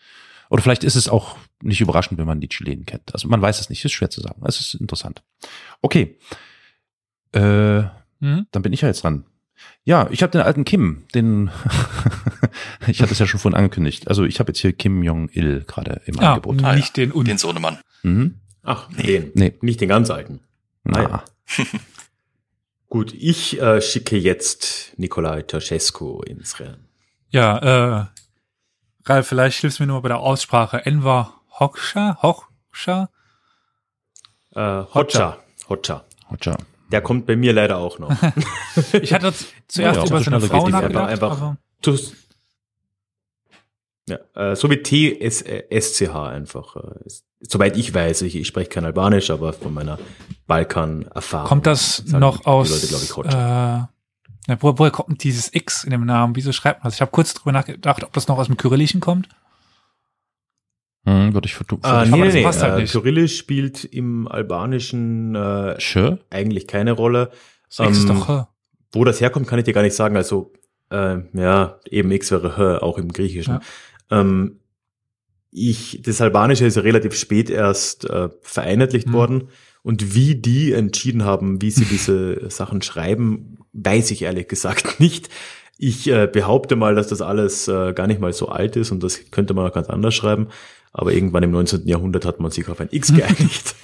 Oder 0.51 0.62
vielleicht 0.62 0.85
ist 0.85 0.94
es 0.97 1.09
auch 1.09 1.36
nicht 1.62 1.81
überraschend, 1.81 2.18
wenn 2.18 2.26
man 2.26 2.40
die 2.40 2.48
Chilenen 2.48 2.85
kennt. 2.86 3.12
Also 3.14 3.28
man 3.28 3.40
weiß 3.43 3.60
es 3.60 3.70
nicht, 3.70 3.85
ist 3.85 3.93
schwer 3.93 4.10
zu 4.10 4.20
sagen. 4.20 4.43
Es 4.47 4.60
ist 4.60 4.74
interessant. 4.74 5.22
Okay. 5.82 6.18
Äh, 7.32 7.85
Hm? 8.20 8.47
dann 8.52 8.62
bin 8.62 8.72
ich 8.72 8.81
ja 8.82 8.89
jetzt 8.89 9.02
dran. 9.02 9.24
Ja, 9.85 10.09
ich 10.10 10.22
habe 10.22 10.31
den 10.31 10.40
alten 10.43 10.64
Kim, 10.64 11.05
den 11.14 11.51
ich 12.86 13.02
hatte 13.02 13.12
es 13.12 13.18
ja 13.18 13.26
schon 13.26 13.40
vorhin 13.40 13.56
angekündigt. 13.56 14.09
Also 14.09 14.24
ich 14.24 14.39
habe 14.40 14.51
jetzt 14.51 14.60
hier 14.60 14.72
Kim 14.72 15.02
Jong-il 15.02 15.64
gerade 15.66 16.01
im 16.06 16.18
Ah, 16.20 16.31
Angebot. 16.35 16.62
Ah, 16.62 16.70
ja. 16.70 16.76
nicht 16.76 16.97
den 16.97 17.12
Un. 17.12 17.24
den 17.24 17.39
Sohnemann. 17.39 17.78
Mhm. 18.02 18.40
Ach, 18.62 18.89
den. 18.93 19.31
Nee. 19.35 19.55
Nicht 19.60 19.81
den 19.81 19.89
ganz 19.89 20.10
alten. 20.10 20.40
Na, 20.85 21.01
Ah, 21.06 21.24
Gut, 22.94 23.12
ich 23.12 23.60
äh, 23.60 23.82
schicke 23.82 24.16
jetzt 24.16 24.92
Nikolai 24.98 25.42
Ceausescu 25.42 26.20
ins 26.22 26.60
Rennen. 26.60 26.86
Ja, 27.28 27.58
äh, 27.58 28.06
Ralf, 29.04 29.26
vielleicht 29.26 29.60
hilfst 29.62 29.80
du 29.80 29.82
mir 29.82 29.88
nur 29.88 30.00
bei 30.00 30.10
der 30.10 30.20
Aussprache. 30.20 30.86
Enver 30.86 31.34
Hoxha? 31.58 32.16
Hoxha? 32.22 33.08
Äh, 34.54 34.84
Hoxha. 34.94 35.38
Hoxha. 35.68 36.04
Hoxha. 36.30 36.56
Der 36.92 37.00
kommt 37.00 37.26
bei 37.26 37.34
mir 37.34 37.52
leider 37.52 37.78
auch 37.78 37.98
noch. 37.98 38.12
Ich 39.02 39.12
hatte 39.12 39.34
zuerst 39.66 39.98
Ja, 39.98 40.06
über 40.06 40.20
seine 40.22 40.40
Frau 40.40 40.68
nachgedacht, 40.68 41.08
einfach. 41.08 41.32
aber 41.32 41.56
ja, 44.09 44.18
äh, 44.35 44.55
so 44.56 44.70
wie 44.70 44.82
T-S-C-H 44.82 46.28
einfach. 46.28 46.76
Äh, 46.76 47.06
ist- 47.06 47.24
soweit 47.40 47.76
ich 47.76 47.93
weiß, 47.94 48.22
ich, 48.22 48.36
ich 48.36 48.47
spreche 48.47 48.68
kein 48.70 48.85
Albanisch, 48.85 49.31
aber 49.31 49.52
von 49.52 49.72
meiner 49.74 49.98
Balkan-Erfahrung. 50.47 51.48
kommt 51.48 51.66
das 51.66 52.05
noch 52.06 52.40
die 52.40 52.47
aus, 52.47 52.70
Leute, 52.70 52.86
glaub 52.89 53.02
ich, 53.02 53.10
äh, 53.10 53.14
Hoxha. 53.14 53.90
na, 54.47 54.56
wo, 54.62 54.78
woher 54.78 54.90
kommt 54.90 55.22
dieses 55.24 55.55
X 55.55 55.85
in 55.85 55.90
dem 55.90 56.05
Namen? 56.05 56.36
Wieso 56.36 56.52
schreibt 56.52 56.81
man 56.81 56.89
das? 56.89 56.94
Ich 56.97 57.01
habe 57.01 57.10
kurz 57.10 57.35
drüber 57.35 57.52
nachgedacht, 57.52 58.05
ob 58.05 58.12
das 58.12 58.28
noch 58.28 58.39
aus 58.39 58.47
dem 58.47 58.56
Kyrillischen 58.56 59.01
kommt. 59.01 59.28
Hm, 61.06 61.35
würde 61.35 61.47
ich 61.48 61.55
vertu- 61.55 61.78
Ah, 61.82 62.05
nee, 62.06 62.16
nee, 62.31 62.43
passt 62.43 62.60
nee. 62.60 62.66
halt 62.66 62.78
Äh, 62.78 62.82
nicht. 62.82 62.93
Kyrillisch 62.93 63.36
spielt 63.36 63.85
im 63.85 64.26
Albanischen 64.26 65.35
äh, 65.35 65.78
Schö? 65.81 66.16
eigentlich 66.31 66.66
keine 66.66 66.93
Rolle. 66.93 67.31
Das 67.68 67.86
X 67.89 67.98
ist 67.98 68.09
Ähm, 68.10 68.16
doch, 68.20 68.28
äh, 68.28 68.44
Wo 68.93 69.05
das 69.05 69.20
herkommt, 69.20 69.47
kann 69.48 69.59
ich 69.59 69.64
dir 69.64 69.74
gar 69.74 69.82
nicht 69.82 69.97
sagen. 69.97 70.16
Also 70.16 70.52
Äh, 70.90 71.22
ja, 71.32 71.81
eben 71.90 72.10
X 72.12 72.31
wäre 72.31 72.56
H, 72.59 72.78
auch 72.82 72.98
im 72.98 73.10
Griechischen. 73.12 73.55
Ja. 73.55 73.60
Ähm, 74.10 74.60
ich, 75.51 76.01
das 76.02 76.20
Albanische 76.20 76.66
ist 76.66 76.76
ja 76.76 76.82
relativ 76.82 77.14
spät 77.14 77.48
erst 77.51 78.09
äh, 78.10 78.28
vereinheitlicht 78.43 79.06
Hm. 79.06 79.12
worden. 79.12 79.48
Und 79.82 80.14
wie 80.14 80.35
die 80.35 80.72
entschieden 80.72 81.24
haben, 81.24 81.60
wie 81.62 81.70
sie 81.70 81.85
diese 81.90 82.48
Sachen 82.51 82.82
schreiben, 82.82 83.59
weiß 83.72 84.10
ich 84.10 84.22
ehrlich 84.22 84.48
gesagt 84.48 84.98
nicht. 85.01 85.28
Ich 85.76 86.09
äh, 86.09 86.28
behaupte 86.32 86.76
mal, 86.76 86.94
dass 86.94 87.09
das 87.09 87.20
alles 87.20 87.68
äh, 87.68 87.93
gar 87.93 88.06
nicht 88.06 88.20
mal 88.20 88.32
so 88.32 88.48
alt 88.48 88.76
ist 88.76 88.90
und 88.93 89.02
das 89.02 89.31
könnte 89.31 89.55
man 89.55 89.68
auch 89.68 89.74
ganz 89.74 89.89
anders 89.89 90.14
schreiben. 90.14 90.48
Aber 90.93 91.12
irgendwann 91.12 91.43
im 91.43 91.51
19. 91.51 91.86
Jahrhundert 91.89 92.24
hat 92.24 92.39
man 92.40 92.51
sich 92.52 92.68
auf 92.68 92.81
ein 92.81 92.89
X 92.90 93.12
geeinigt. 93.14 93.74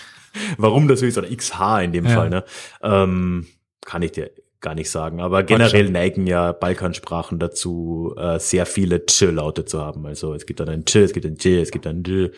Warum 0.56 0.86
das 0.86 1.00
so 1.00 1.06
ist, 1.06 1.18
oder 1.18 1.28
XH 1.28 1.80
in 1.82 1.92
dem 1.92 2.04
Ja. 2.06 2.14
Fall, 2.14 2.30
ne? 2.30 2.44
ähm, 2.82 3.46
kann 3.84 4.02
ich 4.02 4.12
dir 4.12 4.30
gar 4.60 4.74
nicht 4.74 4.90
sagen. 4.90 5.20
Aber 5.20 5.42
generell 5.42 5.90
neigen 5.90 6.26
ja 6.26 6.52
Balkansprachen 6.52 7.38
dazu, 7.38 8.14
äh, 8.16 8.38
sehr 8.38 8.66
viele 8.66 9.04
Ch-Laute 9.06 9.64
zu 9.64 9.80
haben. 9.80 10.06
Also 10.06 10.34
es 10.34 10.46
gibt 10.46 10.60
dann 10.60 10.68
ein 10.68 10.84
Ch, 10.84 10.96
es 10.96 11.12
gibt 11.12 11.26
ein 11.26 11.36
J, 11.36 11.62
es 11.62 11.70
gibt 11.70 11.86
ein 11.86 12.02
J. 12.02 12.32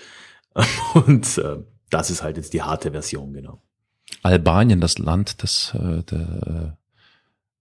Und 0.94 1.38
äh, 1.38 1.58
das 1.90 2.10
ist 2.10 2.22
halt 2.22 2.36
jetzt 2.36 2.52
die 2.52 2.62
harte 2.62 2.92
Version, 2.92 3.32
genau. 3.32 3.60
Albanien, 4.22 4.80
das 4.80 4.98
Land, 4.98 5.42
das, 5.42 5.74
äh, 5.74 6.02
der, 6.04 6.78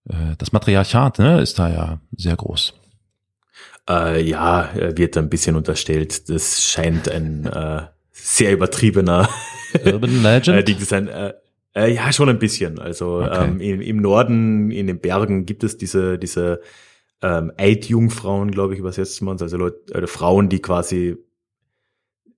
äh, 0.09 0.35
das 0.37 0.51
Matriarchat, 0.51 1.19
ne, 1.19 1.41
ist 1.41 1.57
da 1.59 1.69
ja 1.69 1.99
sehr 2.15 2.35
groß. 2.35 2.73
Äh, 3.89 4.21
ja, 4.23 4.71
äh, 4.73 4.95
wird 4.97 5.17
ein 5.17 5.29
bisschen 5.29 5.55
unterstellt. 5.55 6.29
Das 6.29 6.63
scheint 6.63 7.09
ein 7.09 7.45
äh, 7.45 7.83
sehr 8.11 8.53
übertriebener 8.53 9.27
Urban 9.85 10.09
äh, 10.25 10.37
Legend. 10.37 10.67
Ding 10.67 10.79
zu 10.79 10.85
sein. 10.85 11.07
Äh, 11.07 11.33
äh, 11.75 11.93
ja, 11.93 12.11
schon 12.11 12.29
ein 12.29 12.39
bisschen. 12.39 12.79
Also 12.79 13.21
Okay. 13.21 13.45
ähm, 13.45 13.59
im, 13.59 13.81
im 13.81 13.97
Norden, 13.97 14.71
in 14.71 14.87
den 14.87 14.99
Bergen 14.99 15.45
gibt 15.45 15.63
es 15.63 15.77
diese, 15.77 16.17
diese 16.17 16.61
ähm, 17.21 17.51
Eidjungfrauen, 17.57 18.51
glaube 18.51 18.73
ich, 18.73 18.79
übersetzt 18.79 19.21
man 19.21 19.35
es. 19.35 19.41
Also 19.41 19.57
Leute, 19.57 19.93
äh, 19.93 20.07
Frauen, 20.07 20.49
die 20.49 20.59
quasi 20.59 21.17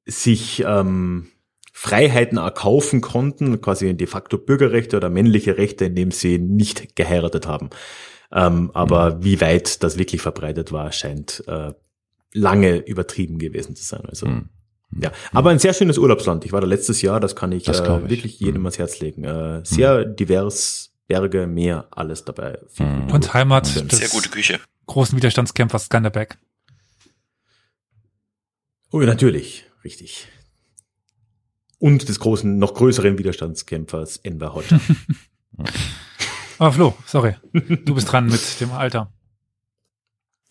sich 0.06 0.64
ähm, 0.66 1.28
Freiheiten 1.72 2.38
erkaufen 2.38 3.02
konnten, 3.02 3.60
quasi 3.62 3.94
de 3.96 4.08
facto 4.08 4.38
Bürgerrechte 4.38 4.98
oder 4.98 5.10
männliche 5.10 5.58
Rechte, 5.58 5.86
indem 5.86 6.12
sie 6.12 6.38
nicht 6.38 6.96
geheiratet 6.96 7.48
haben. 7.48 7.70
Ähm, 8.32 8.72
aber 8.74 9.24
wie 9.24 9.42
weit 9.42 9.84
das 9.84 9.98
wirklich 9.98 10.22
verbreitet 10.22 10.72
war, 10.72 10.92
scheint 10.92 11.44
äh, 11.48 11.74
lange 12.34 12.78
übertrieben 12.78 13.38
gewesen 13.40 13.76
zu 13.76 13.84
sein. 13.84 14.06
Also 14.08 14.28
Hm. 14.28 14.50
Ja, 15.00 15.12
aber 15.32 15.50
ein 15.52 15.60
sehr 15.60 15.74
schönes 15.74 15.98
Urlaubsland. 15.98 16.46
Ich 16.46 16.52
war 16.52 16.62
da 16.62 16.68
letztes 16.68 17.02
Jahr, 17.02 17.20
das 17.20 17.36
kann 17.36 17.52
ich, 17.52 17.64
Das 17.64 17.80
äh, 17.80 17.98
ich. 18.04 18.10
wirklich 18.10 18.40
jedem 18.40 18.62
Mhm. 18.62 18.66
ans 18.68 18.80
Herz 18.80 19.00
legen. 19.00 19.24
Äh, 19.24 19.62
sehr 19.64 20.06
divers, 20.06 20.92
Berge, 21.08 21.48
Meer, 21.48 21.88
alles 21.92 22.24
dabei. 22.26 22.60
Mhm. 22.78 23.10
Und 23.12 23.34
Heimat 23.34 23.66
Sehr 23.68 23.84
des 23.84 24.00
Sehr 24.00 24.10
gute 24.10 24.30
Küche. 24.30 24.60
großen 24.88 25.18
Widerstandskämpfers 25.18 25.86
Skanderbeg. 25.86 26.38
Oh 28.92 29.02
ja, 29.02 29.08
natürlich, 29.08 29.66
richtig. 29.84 30.28
Und 31.80 32.08
des 32.08 32.20
großen, 32.20 32.58
noch 32.60 32.74
größeren 32.76 33.18
Widerstandskämpfers 33.18 34.18
Enver 34.18 34.54
Hoxha. 34.54 34.80
Aber 36.60 36.72
Flo, 36.74 36.98
sorry. 37.06 37.36
Du 37.52 37.96
bist 37.96 38.12
dran 38.12 38.28
mit 38.28 38.60
dem 38.62 38.72
Alter. 38.72 39.12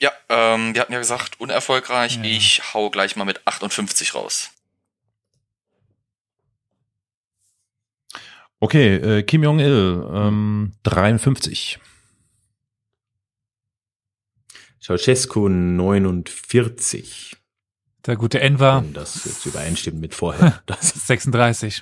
Ja, 0.03 0.11
ähm, 0.29 0.75
wir 0.75 0.81
hatten 0.81 0.93
ja 0.93 0.99
gesagt, 0.99 1.39
unerfolgreich. 1.39 2.17
Ja. 2.17 2.25
Ich 2.25 2.75
hau 2.75 2.91
gleich 2.91 3.15
mal 3.15 3.25
mit 3.25 3.47
58 3.47 4.15
raus. 4.17 4.51
Okay, 8.59 8.97
äh, 8.97 9.23
Kim 9.23 9.45
Jong-il, 9.45 10.05
ähm, 10.13 10.73
53. 10.83 11.79
Ceausescu 14.81 15.49
49. 15.49 17.37
Der 18.05 18.17
gute 18.17 18.41
Enver, 18.41 18.83
Wenn 18.83 18.93
das 18.95 19.25
jetzt 19.25 19.47
übereinstimmt 19.47 20.01
mit 20.01 20.17
vorher. 20.17 20.61
Das, 20.67 20.89
36. 21.07 21.81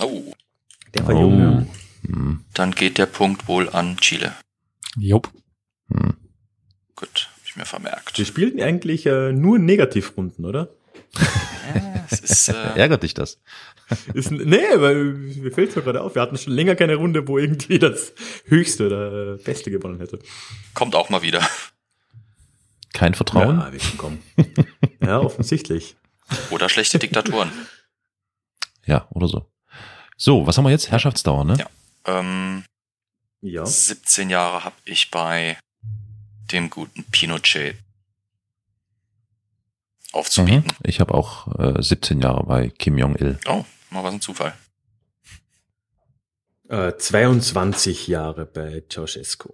Oh, 0.00 0.32
der 0.94 1.06
war 1.06 1.14
Oh. 1.14 1.20
jung. 1.20 1.40
ja. 1.40 2.10
Hm, 2.10 2.44
dann 2.54 2.72
geht 2.72 2.98
der 2.98 3.06
Punkt 3.06 3.46
wohl 3.46 3.68
an 3.68 3.96
Chile. 3.98 4.34
Jupp. 4.96 5.30
Hm. 5.90 6.16
Gut, 6.96 7.28
hab 7.36 7.46
ich 7.46 7.56
mir 7.56 7.64
vermerkt. 7.64 8.18
Wir 8.18 8.24
spielten 8.26 8.60
eigentlich 8.60 9.06
äh, 9.06 9.32
nur 9.32 9.58
Negativrunden, 9.58 10.44
oder? 10.44 10.68
Es 12.10 12.20
ist, 12.20 12.48
äh, 12.48 12.52
Ärgert 12.76 13.02
dich 13.04 13.14
das? 13.14 13.40
Ist, 14.14 14.30
nee, 14.30 14.58
weil 14.74 15.04
mir 15.04 15.52
fällt 15.52 15.72
so 15.72 15.80
gerade 15.80 16.00
auf, 16.02 16.14
wir 16.14 16.22
hatten 16.22 16.36
schon 16.36 16.52
länger 16.52 16.74
keine 16.74 16.96
Runde, 16.96 17.26
wo 17.28 17.38
irgendwie 17.38 17.78
das 17.78 18.12
Höchste 18.46 18.86
oder 18.86 19.34
äh, 19.34 19.36
Beste 19.42 19.70
gewonnen 19.70 19.98
hätte. 20.00 20.18
kommt 20.74 20.94
auch 20.94 21.08
mal 21.08 21.22
wieder. 21.22 21.46
Kein 22.92 23.14
Vertrauen? 23.14 23.58
Ja, 23.58 23.72
wir 23.72 23.80
kommen. 23.96 24.22
ja, 25.00 25.20
offensichtlich. 25.20 25.96
Oder 26.50 26.68
schlechte 26.68 26.98
Diktatoren. 26.98 27.50
Ja, 28.84 29.06
oder 29.10 29.28
so. 29.28 29.50
So, 30.16 30.46
was 30.46 30.58
haben 30.58 30.64
wir 30.64 30.70
jetzt? 30.70 30.90
Herrschaftsdauer, 30.90 31.44
ne? 31.44 31.56
Ja. 31.58 31.66
Ähm, 32.06 32.64
Ja. 33.40 33.64
17 33.64 34.30
Jahre 34.30 34.64
habe 34.64 34.74
ich 34.84 35.10
bei 35.10 35.56
dem 36.52 36.70
guten 36.70 37.04
Pinochet 37.04 37.74
Mhm. 37.74 37.80
aufzubieten. 40.12 40.72
Ich 40.84 41.00
habe 41.00 41.12
auch 41.14 41.46
äh, 41.58 41.82
17 41.82 42.20
Jahre 42.20 42.44
bei 42.44 42.68
Kim 42.70 42.96
Jong-il. 42.98 43.38
Oh, 43.46 43.64
mal 43.90 44.02
was 44.04 44.14
ein 44.14 44.20
Zufall. 44.20 44.54
Äh, 46.68 46.96
22 46.96 48.08
Jahre 48.08 48.46
bei 48.46 48.82
Ceausescu. 48.90 49.52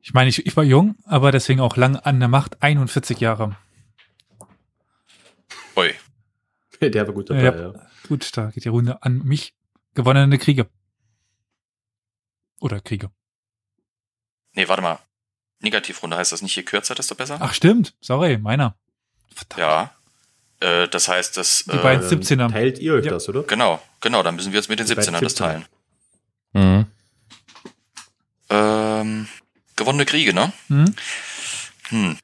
Ich 0.00 0.12
meine, 0.14 0.28
ich, 0.30 0.44
ich 0.46 0.56
war 0.56 0.64
jung, 0.64 0.96
aber 1.04 1.30
deswegen 1.32 1.60
auch 1.60 1.76
lang 1.76 1.96
an 1.96 2.18
der 2.20 2.28
Macht, 2.28 2.62
41 2.62 3.20
Jahre. 3.20 3.56
Ui, 5.76 5.94
Der 6.80 7.06
war 7.06 7.14
gut 7.14 7.30
dabei, 7.30 7.42
Ja. 7.44 7.56
ja. 7.72 7.86
Gut, 8.08 8.36
da 8.36 8.50
geht 8.50 8.64
die 8.64 8.68
Runde 8.68 9.02
an 9.02 9.22
mich. 9.24 9.54
Gewonnene 9.94 10.38
Kriege. 10.38 10.68
Oder 12.60 12.80
Kriege. 12.80 13.10
nee, 14.54 14.66
warte 14.68 14.82
mal. 14.82 14.98
Negativrunde 15.62 16.16
heißt 16.16 16.32
das 16.32 16.42
nicht, 16.42 16.54
je 16.56 16.62
kürzer, 16.62 16.94
desto 16.94 17.14
besser? 17.14 17.38
Ach 17.40 17.54
stimmt, 17.54 17.94
sorry, 18.00 18.38
meiner. 18.38 18.74
Verdammt. 19.34 19.60
Ja. 19.60 19.94
Äh, 20.60 20.88
das 20.88 21.08
heißt, 21.08 21.36
das. 21.36 21.64
Die 21.64 21.76
beiden 21.78 22.04
Äh, 22.04 22.08
17er. 22.14 22.50
Teilt 22.50 22.78
ihr 22.78 22.94
euch 22.94 23.04
Ja. 23.04 23.12
das, 23.12 23.28
oder? 23.28 23.42
genau, 23.44 23.82
genau, 24.00 24.22
dann 24.22 24.36
müssen 24.36 24.52
wir 24.52 24.58
jetzt 24.58 24.68
mit 24.68 24.78
den 24.78 24.86
Die 24.86 24.94
beiden 24.94 25.14
17ern 25.14 25.20
das 25.20 25.34
17er. 25.34 25.38
teilen. 25.38 25.66
Mhm. 26.54 26.86
Ähm, 28.50 29.28
gewonnene 29.76 30.04
Kriege, 30.04 30.34
ne? 30.34 30.52
Hm? 30.68 30.94
Hm. 31.88 32.18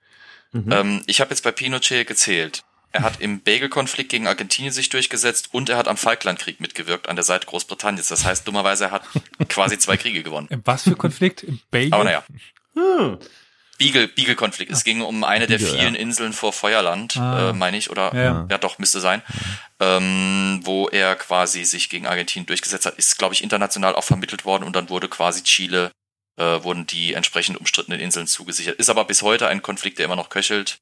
Mhm. 0.53 0.73
Ähm, 0.73 1.03
ich 1.07 1.21
habe 1.21 1.31
jetzt 1.31 1.43
bei 1.43 1.53
Pinochet 1.53 2.07
gezählt. 2.07 2.65
Er 2.91 3.03
hat 3.03 3.21
im 3.21 3.41
Bagel-Konflikt 3.41 4.11
gegen 4.11 4.27
Argentinien 4.27 4.73
sich 4.73 4.89
durchgesetzt 4.89 5.51
und 5.53 5.69
er 5.69 5.77
hat 5.77 5.89
am 5.89 5.99
Falklandkrieg 5.99 6.59
mitgewirkt 6.59 7.09
an 7.09 7.17
der 7.17 7.23
Seite 7.23 7.47
Großbritanniens. 7.47 8.09
Das 8.09 8.25
heißt, 8.25 8.49
dummerweise, 8.49 8.87
er 8.87 8.91
hat 8.93 9.03
quasi 9.51 9.79
zwei 9.79 9.99
Kriege 9.99 10.23
gewonnen. 10.23 10.47
Im 10.51 10.63
was 10.65 10.85
für 10.85 10.97
Konflikt? 10.97 11.43
Im 11.43 11.61
Belgien? 11.71 11.93
Aber 11.93 12.05
naja, 12.05 12.25
Hm. 12.79 13.19
Beagle, 13.79 14.09
Beagle-Konflikt. 14.09 14.73
Es 14.73 14.83
ging 14.83 15.03
um 15.03 15.23
eine 15.23 15.47
der 15.47 15.59
Beagle, 15.59 15.73
vielen 15.79 15.95
ja. 15.95 16.01
Inseln 16.01 16.33
vor 16.33 16.53
Feuerland, 16.53 17.17
Ah. 17.17 17.51
äh, 17.51 17.53
meine 17.53 17.77
ich, 17.77 17.91
oder 17.91 18.13
Ja. 18.15 18.47
ja. 18.51 18.59
doch, 18.59 18.79
müsste 18.79 19.01
sein, 19.01 19.23
ähm, 19.79 20.61
wo 20.65 20.89
er 20.89 21.15
quasi 21.15 21.65
sich 21.65 21.89
gegen 21.89 22.07
Argentinien 22.07 22.47
durchgesetzt 22.47 22.87
hat. 22.87 22.97
Ist, 22.97 23.19
glaube 23.19 23.35
ich, 23.35 23.43
international 23.43 23.95
auch 23.95 24.03
vermittelt 24.05 24.45
worden 24.45 24.65
und 24.65 24.75
dann 24.75 24.89
wurde 24.89 25.09
quasi 25.09 25.45
Chile, 25.45 25.93
äh, 26.37 26.63
wurden 26.65 26.87
die 26.89 27.15
entsprechend 27.15 27.57
umstrittenen 27.57 28.01
Inseln 28.01 28.27
zugesichert. 28.27 28.77
Ist 28.81 28.91
aber 28.91 29.05
bis 29.05 29.23
heute 29.23 29.47
ein 29.47 29.63
Konflikt, 29.63 29.99
der 29.99 30.07
immer 30.07 30.17
noch 30.17 30.29
köchelt. 30.29 30.79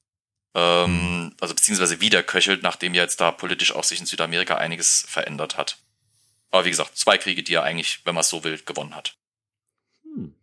Ähm, 0.55 1.35
also 1.39 1.55
beziehungsweise 1.55 2.01
wieder 2.01 2.23
köchelt, 2.23 2.63
nachdem 2.63 2.95
ja 2.95 3.03
jetzt 3.03 3.21
da 3.21 3.31
politisch 3.31 3.73
auch 3.73 3.85
sich 3.85 4.01
in 4.01 4.07
Südamerika 4.07 4.57
einiges 4.57 5.05
verändert 5.07 5.59
hat. 5.59 5.77
Aber 6.51 6.65
wie 6.65 6.71
gesagt, 6.71 6.97
zwei 6.97 7.19
Kriege, 7.19 7.43
die 7.43 7.53
er 7.55 7.63
eigentlich, 7.63 8.01
wenn 8.05 8.15
man 8.15 8.23
es 8.23 8.31
so 8.31 8.43
will, 8.43 8.59
gewonnen 8.65 8.95
hat. 8.97 9.17
Hm. 10.03 10.35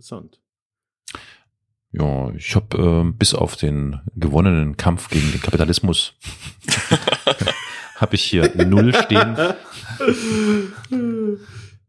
Interessant. 0.00 0.40
Ja, 1.92 2.30
ich 2.34 2.56
habe 2.56 3.04
äh, 3.06 3.12
bis 3.12 3.34
auf 3.34 3.56
den 3.56 4.00
gewonnenen 4.16 4.78
Kampf 4.78 5.10
gegen 5.10 5.30
den 5.30 5.42
Kapitalismus 5.42 6.14
habe 7.96 8.14
ich 8.14 8.22
hier 8.22 8.50
null 8.64 8.94
stehen. 8.94 9.36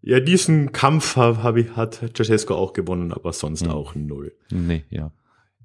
Ja, 0.01 0.19
diesen 0.19 0.73
Kampf 0.73 1.15
hab, 1.15 1.41
hab 1.41 1.55
ich, 1.55 1.73
hat 1.77 2.01
Ceausescu 2.13 2.53
auch 2.53 2.73
gewonnen, 2.73 3.13
aber 3.13 3.31
sonst 3.31 3.61
Hm. 3.63 3.71
auch 3.71 3.95
null. 3.95 4.35
Nee, 4.49 4.83
ja. 4.89 5.13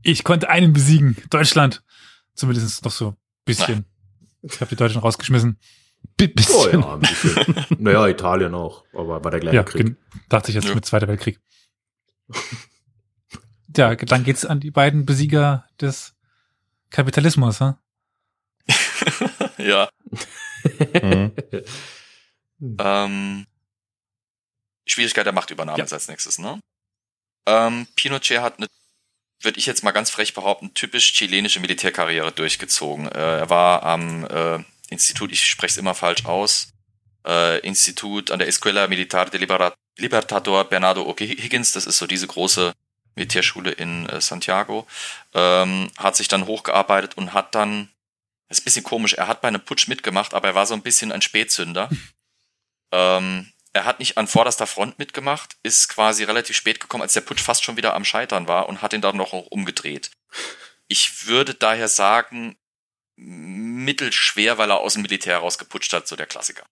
Ich 0.03 0.23
konnte 0.23 0.49
einen 0.49 0.73
besiegen. 0.73 1.17
Deutschland. 1.31 1.83
Zumindest 2.35 2.85
noch 2.85 2.93
so 2.93 3.09
ein 3.09 3.17
bisschen. 3.45 3.87
Ich 4.43 4.61
habe 4.61 4.69
die 4.69 4.77
Deutschen 4.77 5.01
rausgeschmissen. 5.01 5.59
B 6.17 6.27
Oh 6.29 6.33
bisschen. 6.37 6.81
ja, 6.81 6.93
ein 6.95 7.01
bisschen. 7.01 7.57
naja, 7.81 8.07
Italien 8.07 8.55
auch, 8.55 8.85
aber 8.93 9.25
war 9.25 9.31
der 9.33 9.41
gleiche 9.41 9.57
Ja, 9.57 9.65
Krieg. 9.65 9.97
dachte 10.29 10.51
ich 10.51 10.55
jetzt 10.55 10.69
Ja. 10.69 10.75
mit 10.77 10.85
Zweiter 10.85 11.09
Weltkrieg. 11.09 11.41
Ja, 13.77 13.95
dann 13.95 14.25
geht's 14.25 14.45
an 14.45 14.61
die 14.61 14.71
beiden 14.71 15.05
Besieger 15.05 15.67
des 15.81 16.15
Kapitalismus. 16.91 17.61
Hm? 17.61 17.75
ja. 19.59 19.89
Mhm. 21.03 21.33
Ähm, 22.79 23.47
Schwierigkeit 24.87 25.27
der 25.27 25.33
Machtübernahme 25.33 25.79
Ja. 25.79 25.85
ist 25.85 25.93
als 25.93 26.09
nächstes, 26.09 26.39
ne? 26.39 26.59
Ähm, 27.47 27.87
Pinochet 27.97 28.41
hat 28.41 28.59
eine, 28.59 28.67
würde 29.43 29.59
ich 29.59 29.67
jetzt 29.67 29.85
mal 29.85 29.93
ganz 29.93 30.11
frech 30.11 30.35
behaupten, 30.35 30.73
typisch 30.75 31.13
chilenische 31.13 31.61
Militärkarriere 31.61 32.33
durchgezogen. 32.33 33.09
Äh, 33.09 33.41
er 33.41 33.51
war 33.51 33.83
am 33.83 34.25
äh, 34.25 34.65
Institut, 34.89 35.33
ich 35.33 35.45
spreche 35.47 35.73
es 35.73 35.77
immer 35.77 35.95
falsch 35.95 36.25
aus, 36.25 36.69
äh, 37.27 37.59
Institut 37.61 38.31
an 38.31 38.39
der 38.39 38.49
Escuela 38.49 38.89
Militar 38.89 39.29
de 39.29 39.39
Libera 39.41 39.75
Libertador 39.97 40.65
Bernardo 40.65 41.03
O'Higgins, 41.11 41.73
das 41.75 41.87
ist 41.87 41.99
so 41.99 42.07
diese 42.07 42.27
große 42.27 42.73
Militärschule 43.15 43.71
in 43.71 44.09
äh, 44.09 44.21
Santiago, 44.21 44.87
ähm, 45.35 45.91
hat 45.97 46.17
sich 46.17 46.29
dann 46.29 46.47
hochgearbeitet 46.47 47.17
und 47.17 47.33
hat 47.33 47.55
dann, 47.55 47.89
das 48.49 48.59
ist 48.59 48.63
ein 48.63 48.65
bisschen 48.65 48.85
komisch, 48.85 49.15
er 49.15 49.29
hat 49.29 49.41
bei 49.41 49.49
einem 49.49 49.65
Putsch 49.65 49.89
mitgemacht, 49.89 50.35
aber 50.35 50.49
er 50.49 50.55
war 50.55 50.67
so 50.67 50.75
ein 50.75 50.83
bisschen 50.83 51.13
ein 51.13 51.23
Spätzünder. 51.23 51.89
ähm, 52.93 53.51
er 53.73 53.85
hat 53.85 53.99
nicht 53.99 54.17
an 54.17 54.27
vorderster 54.27 54.67
Front 54.67 54.99
mitgemacht, 54.99 55.57
ist 55.63 55.89
quasi 55.89 56.25
relativ 56.25 56.57
spät 56.57 56.81
gekommen, 56.81 57.03
als 57.03 57.13
der 57.13 57.21
Putsch 57.23 57.43
fast 57.43 57.65
schon 57.65 57.77
wieder 57.77 57.95
am 57.95 58.05
Scheitern 58.05 58.49
war 58.49 58.69
und 58.69 58.83
hat 58.83 58.93
ihn 58.93 59.03
dann 59.03 59.17
noch 59.17 59.33
umgedreht. 59.33 60.11
Ich 60.89 61.27
würde 61.27 61.55
daher 61.55 61.89
sagen, 61.89 62.57
mittelschwer, 63.17 64.59
weil 64.59 64.71
er 64.71 64.79
aus 64.79 64.95
dem 64.95 65.03
Militär 65.03 65.39
rausgeputscht 65.39 65.93
hat, 65.93 66.07
so 66.07 66.17
der 66.17 66.27
Klassiker. 66.27 66.65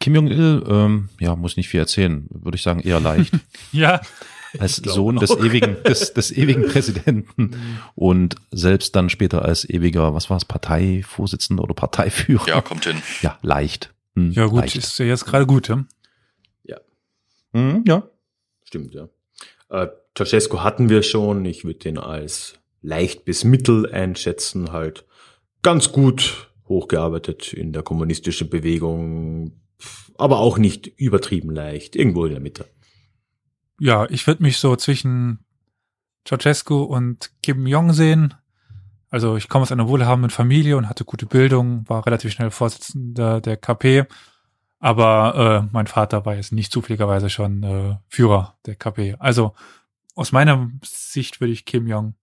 Kim 0.00 0.14
Jong-il, 0.14 0.64
ähm, 0.66 1.08
ja, 1.20 1.36
muss 1.36 1.56
nicht 1.56 1.68
viel 1.68 1.80
erzählen, 1.80 2.26
würde 2.30 2.56
ich 2.56 2.62
sagen, 2.62 2.80
eher 2.80 3.00
leicht. 3.00 3.32
Ja, 3.72 4.00
Als 4.58 4.76
Sohn 4.76 5.16
des 5.16 5.30
ewigen, 5.30 5.76
des, 5.84 6.12
des 6.12 6.32
ewigen 6.32 6.66
Präsidenten 6.68 7.56
und 7.94 8.34
selbst 8.50 8.96
dann 8.96 9.08
später 9.10 9.44
als 9.44 9.68
ewiger, 9.68 10.12
was 10.14 10.28
war 10.28 10.38
es, 10.38 10.44
Parteivorsitzender 10.44 11.62
oder 11.62 11.74
Parteiführer. 11.74 12.48
Ja, 12.48 12.60
kommt 12.60 12.84
hin. 12.84 13.00
Ja, 13.22 13.38
leicht. 13.42 13.94
Hm, 14.16 14.32
ja 14.32 14.46
gut, 14.46 14.62
leicht. 14.62 14.76
ist 14.76 14.98
ja 14.98 15.04
jetzt 15.04 15.26
gerade 15.26 15.46
gut. 15.46 15.68
Ja? 15.68 15.84
Hm, 17.52 17.84
ja. 17.86 18.08
Stimmt, 18.64 18.94
ja. 18.94 19.08
Äh, 19.68 19.88
Ceausescu 20.16 20.60
hatten 20.60 20.88
wir 20.88 21.02
schon. 21.02 21.44
Ich 21.44 21.64
würde 21.64 21.78
den 21.80 21.98
als 21.98 22.54
leicht 22.82 23.24
bis 23.24 23.44
mittel 23.44 23.90
einschätzen, 23.90 24.72
halt 24.72 25.04
ganz 25.62 25.92
gut 25.92 26.50
hochgearbeitet 26.68 27.52
in 27.52 27.72
der 27.72 27.82
kommunistischen 27.82 28.48
Bewegung, 28.48 29.59
aber 30.18 30.38
auch 30.38 30.58
nicht 30.58 30.86
übertrieben 30.86 31.50
leicht, 31.50 31.96
irgendwo 31.96 32.24
in 32.26 32.32
der 32.32 32.40
Mitte. 32.40 32.66
Ja, 33.78 34.08
ich 34.10 34.26
würde 34.26 34.42
mich 34.42 34.58
so 34.58 34.76
zwischen 34.76 35.44
Ceausescu 36.26 36.82
und 36.82 37.30
Kim 37.42 37.66
Jong 37.66 37.92
sehen. 37.92 38.34
Also 39.08 39.36
ich 39.36 39.48
komme 39.48 39.62
aus 39.62 39.72
einer 39.72 39.88
wohlhabenden 39.88 40.30
Familie 40.30 40.76
und 40.76 40.88
hatte 40.88 41.04
gute 41.04 41.26
Bildung, 41.26 41.88
war 41.88 42.06
relativ 42.06 42.32
schnell 42.32 42.50
Vorsitzender 42.50 43.40
der 43.40 43.56
KP. 43.56 44.04
Aber 44.78 45.64
äh, 45.64 45.68
mein 45.72 45.86
Vater 45.86 46.24
war 46.24 46.36
jetzt 46.36 46.52
nicht 46.52 46.72
zufälligerweise 46.72 47.28
schon 47.28 47.62
äh, 47.62 47.96
Führer 48.08 48.58
der 48.66 48.76
KP. 48.76 49.16
Also 49.18 49.54
aus 50.14 50.32
meiner 50.32 50.70
Sicht 50.82 51.40
würde 51.40 51.52
ich 51.52 51.64
Kim 51.64 51.86
Jong 51.86 52.14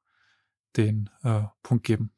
den 0.75 1.09
äh, 1.23 1.41
Punkt 1.61 1.83
geben. 1.83 2.11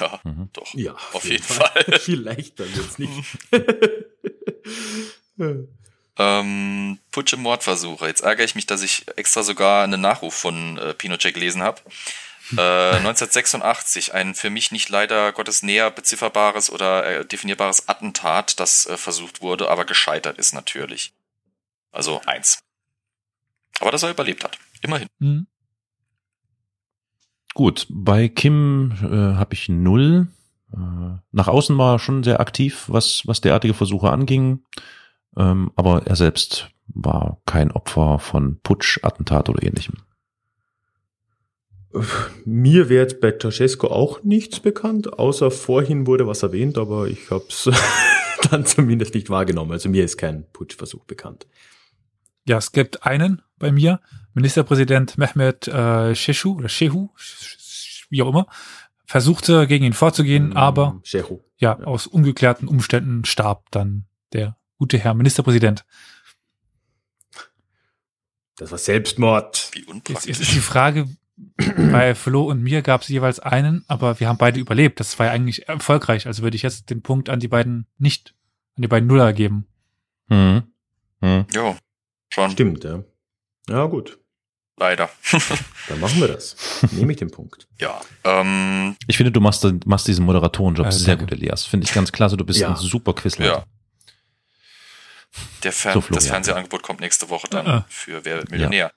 Ja, 0.00 0.20
Mhm. 0.24 0.50
doch. 0.52 0.74
Ja, 0.74 0.94
Auf 1.12 1.24
jeden 1.24 1.42
Fall. 1.42 1.84
Viel 2.00 2.20
leichter 2.20 2.64
wird's 2.74 2.98
nicht. 2.98 3.12
Ähm, 6.20 6.98
Putsch 7.12 7.32
im 7.32 7.42
Mordversuche. 7.42 8.08
Jetzt 8.08 8.22
ärgere 8.22 8.44
ich 8.44 8.56
mich, 8.56 8.66
dass 8.66 8.82
ich 8.82 9.06
extra 9.16 9.44
sogar 9.44 9.84
einen 9.84 10.00
Nachruf 10.00 10.34
von 10.34 10.76
äh, 10.78 10.92
Pinochet 10.94 11.32
gelesen 11.32 11.62
habe. 11.62 11.80
Äh, 12.56 12.60
1986, 12.96 14.14
ein 14.14 14.34
für 14.34 14.50
mich 14.50 14.72
nicht 14.72 14.88
leider 14.88 15.32
Gottes 15.32 15.62
näher 15.62 15.92
bezifferbares 15.92 16.70
oder 16.70 17.06
äh, 17.06 17.24
definierbares 17.24 17.88
Attentat, 17.88 18.58
das 18.58 18.86
äh, 18.86 18.96
versucht 18.96 19.42
wurde, 19.42 19.70
aber 19.70 19.84
gescheitert 19.84 20.38
ist 20.38 20.54
natürlich. 20.54 21.12
Also 21.92 22.20
eins. 22.26 22.64
Aber 23.78 23.92
dass 23.92 24.02
er 24.02 24.10
überlebt 24.10 24.42
hat. 24.42 24.58
Immerhin. 24.80 25.08
Hm? 25.20 25.46
Gut, 27.58 27.88
bei 27.90 28.28
Kim 28.28 28.92
äh, 29.02 29.34
habe 29.34 29.54
ich 29.54 29.68
null. 29.68 30.28
Äh, 30.72 30.76
nach 31.32 31.48
außen 31.48 31.76
war 31.76 31.96
er 31.96 31.98
schon 31.98 32.22
sehr 32.22 32.38
aktiv, 32.38 32.84
was, 32.86 33.22
was 33.26 33.40
derartige 33.40 33.74
Versuche 33.74 34.12
anging. 34.12 34.60
Ähm, 35.36 35.72
aber 35.74 36.06
er 36.06 36.14
selbst 36.14 36.70
war 36.86 37.38
kein 37.46 37.72
Opfer 37.72 38.20
von 38.20 38.60
Putsch, 38.62 39.00
Attentat 39.02 39.48
oder 39.48 39.60
ähnlichem. 39.64 39.96
Mir 42.44 42.88
wäre 42.88 43.02
jetzt 43.02 43.20
bei 43.20 43.32
Ceausescu 43.36 43.88
auch 43.88 44.22
nichts 44.22 44.60
bekannt, 44.60 45.18
außer 45.18 45.50
vorhin 45.50 46.06
wurde 46.06 46.28
was 46.28 46.44
erwähnt, 46.44 46.78
aber 46.78 47.08
ich 47.08 47.28
habe 47.32 47.46
es 47.48 47.68
dann 48.52 48.66
zumindest 48.66 49.14
nicht 49.14 49.30
wahrgenommen. 49.30 49.72
Also 49.72 49.88
mir 49.88 50.04
ist 50.04 50.16
kein 50.16 50.46
Putschversuch 50.52 51.06
bekannt. 51.06 51.48
Ja, 52.48 52.56
es 52.58 52.72
gibt 52.72 53.04
einen 53.04 53.42
bei 53.58 53.70
mir, 53.72 54.00
Ministerpräsident 54.34 55.18
Mehmet 55.18 55.68
äh, 55.68 56.14
Shehu 56.14 56.56
oder 56.56 56.68
Shehu, 56.68 57.10
wie 58.10 58.22
auch 58.22 58.28
immer, 58.28 58.46
versuchte 59.04 59.66
gegen 59.66 59.84
ihn 59.84 59.92
vorzugehen, 59.92 60.56
aber 60.56 61.00
Shehu. 61.04 61.40
ja, 61.58 61.76
Ja. 61.78 61.84
aus 61.86 62.06
ungeklärten 62.06 62.66
Umständen 62.68 63.24
starb 63.24 63.70
dann 63.70 64.06
der 64.32 64.56
gute 64.78 64.98
Herr 64.98 65.14
Ministerpräsident. 65.14 65.84
Das 68.56 68.70
war 68.70 68.78
Selbstmord. 68.78 69.70
Wie 69.72 69.80
Jetzt, 69.80 69.88
unpraktisch. 69.88 70.26
jetzt 70.26 70.40
ist 70.40 70.52
die 70.54 70.60
Frage, 70.60 71.08
bei 71.56 72.14
Flo 72.16 72.44
und 72.48 72.62
mir 72.62 72.82
gab 72.82 73.02
es 73.02 73.08
jeweils 73.08 73.38
einen, 73.38 73.84
aber 73.86 74.18
wir 74.18 74.28
haben 74.28 74.38
beide 74.38 74.58
überlebt. 74.58 74.98
Das 74.98 75.18
war 75.18 75.26
ja 75.26 75.32
eigentlich 75.32 75.68
erfolgreich. 75.68 76.26
Also 76.26 76.42
würde 76.42 76.56
ich 76.56 76.62
jetzt 76.62 76.90
den 76.90 77.02
Punkt 77.02 77.28
an 77.28 77.38
die 77.38 77.46
beiden 77.48 77.86
nicht, 77.98 78.34
an 78.76 78.82
die 78.82 78.88
beiden 78.88 79.06
Nuller 79.06 79.32
geben. 79.32 79.66
Hm. 80.28 80.64
Hm. 81.22 81.46
Jo, 81.54 81.76
schon. 82.28 82.50
Stimmt, 82.50 82.84
ja. 82.84 83.02
Ja, 83.68 83.84
gut. 83.86 84.18
Leider. 84.76 85.10
Dann 85.88 85.98
machen 86.00 86.20
wir 86.20 86.28
das. 86.28 86.54
Nehme 86.92 87.10
ich 87.12 87.18
den 87.18 87.30
Punkt. 87.32 87.66
ja. 87.80 88.00
Ähm, 88.24 88.96
Ich 89.08 89.16
finde, 89.16 89.32
du 89.32 89.40
machst, 89.40 89.66
machst 89.86 90.06
diesen 90.06 90.24
Moderatorenjob 90.24 90.86
Äh, 90.86 90.92
sehr 90.92 91.16
gut, 91.16 91.32
Elias. 91.32 91.64
Finde 91.64 91.84
ich 91.86 91.92
ganz 91.92 92.12
klasse. 92.12 92.36
Du 92.36 92.44
bist 92.44 92.60
Ja. 92.60 92.68
ein 92.70 92.76
super 92.76 93.12
Quizleiter. 93.12 93.52
ja. 93.52 93.64
Der 95.62 95.72
Fern 95.72 95.94
So, 95.94 96.00
Florian. 96.00 96.14
das 96.16 96.26
Fernsehangebot 96.28 96.82
kommt 96.82 97.00
nächste 97.00 97.28
Woche 97.28 97.48
dann 97.50 97.66
Ah. 97.66 97.84
für 97.88 98.24
Wer 98.24 98.38
wird 98.38 98.50
Millionär. 98.50 98.92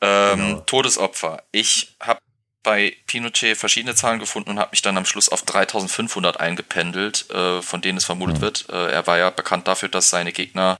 Ähm, 0.00 0.38
Genau. 0.38 0.60
Todesopfer. 0.60 1.42
Ich 1.52 1.96
habe 2.00 2.20
bei 2.62 2.96
Pinochet 3.06 3.56
verschiedene 3.58 3.94
Zahlen 3.94 4.18
gefunden 4.20 4.50
und 4.50 4.58
habe 4.58 4.70
mich 4.70 4.80
dann 4.82 4.96
am 4.96 5.04
Schluss 5.04 5.28
auf 5.28 5.42
3500 5.42 6.40
eingependelt, 6.40 7.28
äh, 7.30 7.60
von 7.60 7.80
denen 7.82 7.98
es 7.98 8.04
vermutet 8.06 8.36
Hm. 8.36 8.42
wird. 8.42 8.68
Äh, 8.70 8.92
er 8.92 9.06
war 9.06 9.18
ja 9.18 9.30
bekannt 9.30 9.68
dafür, 9.68 9.88
dass 9.90 10.08
seine 10.10 10.32
Gegner 10.32 10.78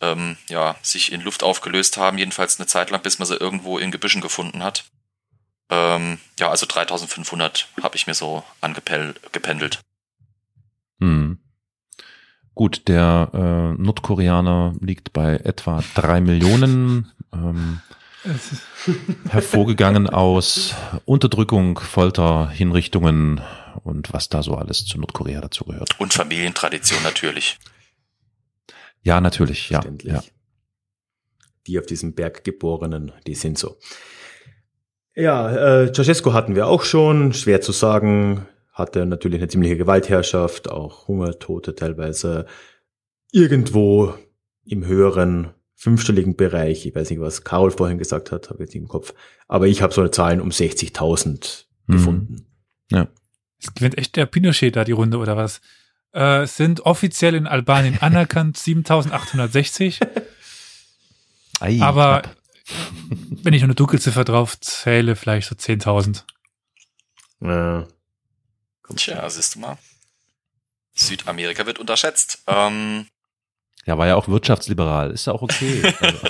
ähm, 0.00 0.36
ja, 0.48 0.76
sich 0.82 1.12
in 1.12 1.20
Luft 1.20 1.42
aufgelöst 1.42 1.96
haben, 1.96 2.18
jedenfalls 2.18 2.58
eine 2.58 2.66
Zeit 2.66 2.90
lang, 2.90 3.02
bis 3.02 3.18
man 3.18 3.26
sie 3.26 3.36
irgendwo 3.36 3.78
in 3.78 3.90
Gebüschen 3.90 4.20
gefunden 4.20 4.62
hat. 4.62 4.84
Ähm, 5.70 6.18
ja, 6.38 6.50
also 6.50 6.66
3500 6.66 7.68
habe 7.82 7.96
ich 7.96 8.06
mir 8.06 8.14
so 8.14 8.42
angependelt. 8.60 9.80
Hm. 11.00 11.38
Gut, 12.54 12.88
der 12.88 13.30
äh, 13.32 13.80
Nordkoreaner 13.80 14.74
liegt 14.80 15.12
bei 15.12 15.36
etwa 15.36 15.82
drei 15.94 16.20
Millionen, 16.20 17.12
ähm, 17.32 17.80
hervorgegangen 19.30 20.10
aus 20.10 20.74
Unterdrückung, 21.06 21.78
Folter, 21.78 22.50
Hinrichtungen 22.50 23.40
und 23.84 24.12
was 24.12 24.28
da 24.28 24.42
so 24.42 24.56
alles 24.56 24.84
zu 24.84 24.98
Nordkorea 24.98 25.40
dazugehört. 25.40 25.98
Und 25.98 26.12
Familientradition 26.12 27.02
natürlich. 27.02 27.58
Ja, 29.02 29.20
natürlich, 29.20 29.70
ja. 29.70 29.82
Ja. 30.02 30.22
Die 31.66 31.78
auf 31.78 31.86
diesem 31.86 32.14
Berg 32.14 32.44
geborenen, 32.44 33.12
die 33.26 33.34
sind 33.34 33.58
so. 33.58 33.76
Ja, 35.14 35.82
äh, 35.82 35.92
Ceausescu 35.92 36.32
hatten 36.32 36.54
wir 36.54 36.66
auch 36.66 36.82
schon. 36.84 37.32
Schwer 37.32 37.60
zu 37.60 37.72
sagen. 37.72 38.46
Hatte 38.72 39.04
natürlich 39.06 39.40
eine 39.40 39.48
ziemliche 39.48 39.76
Gewaltherrschaft, 39.76 40.70
auch 40.70 41.08
Hungertote 41.08 41.74
teilweise. 41.74 42.46
Irgendwo 43.32 44.14
im 44.64 44.86
höheren 44.86 45.50
fünfstelligen 45.74 46.36
Bereich. 46.36 46.86
Ich 46.86 46.94
weiß 46.94 47.10
nicht, 47.10 47.20
was 47.20 47.44
Carol 47.44 47.70
vorhin 47.70 47.98
gesagt 47.98 48.32
hat, 48.32 48.50
habe 48.50 48.62
ich 48.64 48.68
nicht 48.70 48.76
im 48.82 48.88
Kopf. 48.88 49.14
Aber 49.48 49.66
ich 49.66 49.82
habe 49.82 49.92
so 49.94 50.00
eine 50.00 50.10
Zahlen 50.10 50.40
um 50.40 50.50
60.000 50.50 51.66
Mhm. 51.86 51.92
gefunden. 51.92 52.46
Es 53.62 53.74
gewinnt 53.74 53.98
echt 53.98 54.16
der 54.16 54.24
Pinochet 54.24 54.74
da 54.76 54.84
die 54.84 54.92
Runde 54.92 55.18
oder 55.18 55.36
was? 55.36 55.60
Äh, 56.12 56.46
sind 56.46 56.80
offiziell 56.80 57.34
in 57.34 57.46
Albanien 57.46 57.98
anerkannt 58.00 58.56
7860, 58.56 60.00
Ei, 61.60 61.80
aber 61.80 62.22
knapp. 62.22 62.36
wenn 63.44 63.54
ich 63.54 63.60
noch 63.62 63.66
eine 63.68 63.74
Dunkelziffer 63.76 64.24
drauf 64.24 64.58
zähle, 64.60 65.14
vielleicht 65.14 65.48
so 65.48 65.54
10.000. 65.54 66.22
Äh, 67.42 67.86
Tja, 68.96 69.30
siehst 69.30 69.54
du 69.54 69.60
mal. 69.60 69.78
Südamerika 70.94 71.64
wird 71.64 71.78
unterschätzt. 71.78 72.42
Ähm, 72.48 73.06
ja, 73.86 73.96
war 73.96 74.06
ja 74.08 74.16
auch 74.16 74.26
wirtschaftsliberal. 74.28 75.12
Ist 75.12 75.26
ja 75.26 75.32
auch 75.32 75.42
okay. 75.42 75.82
Also, 76.00 76.28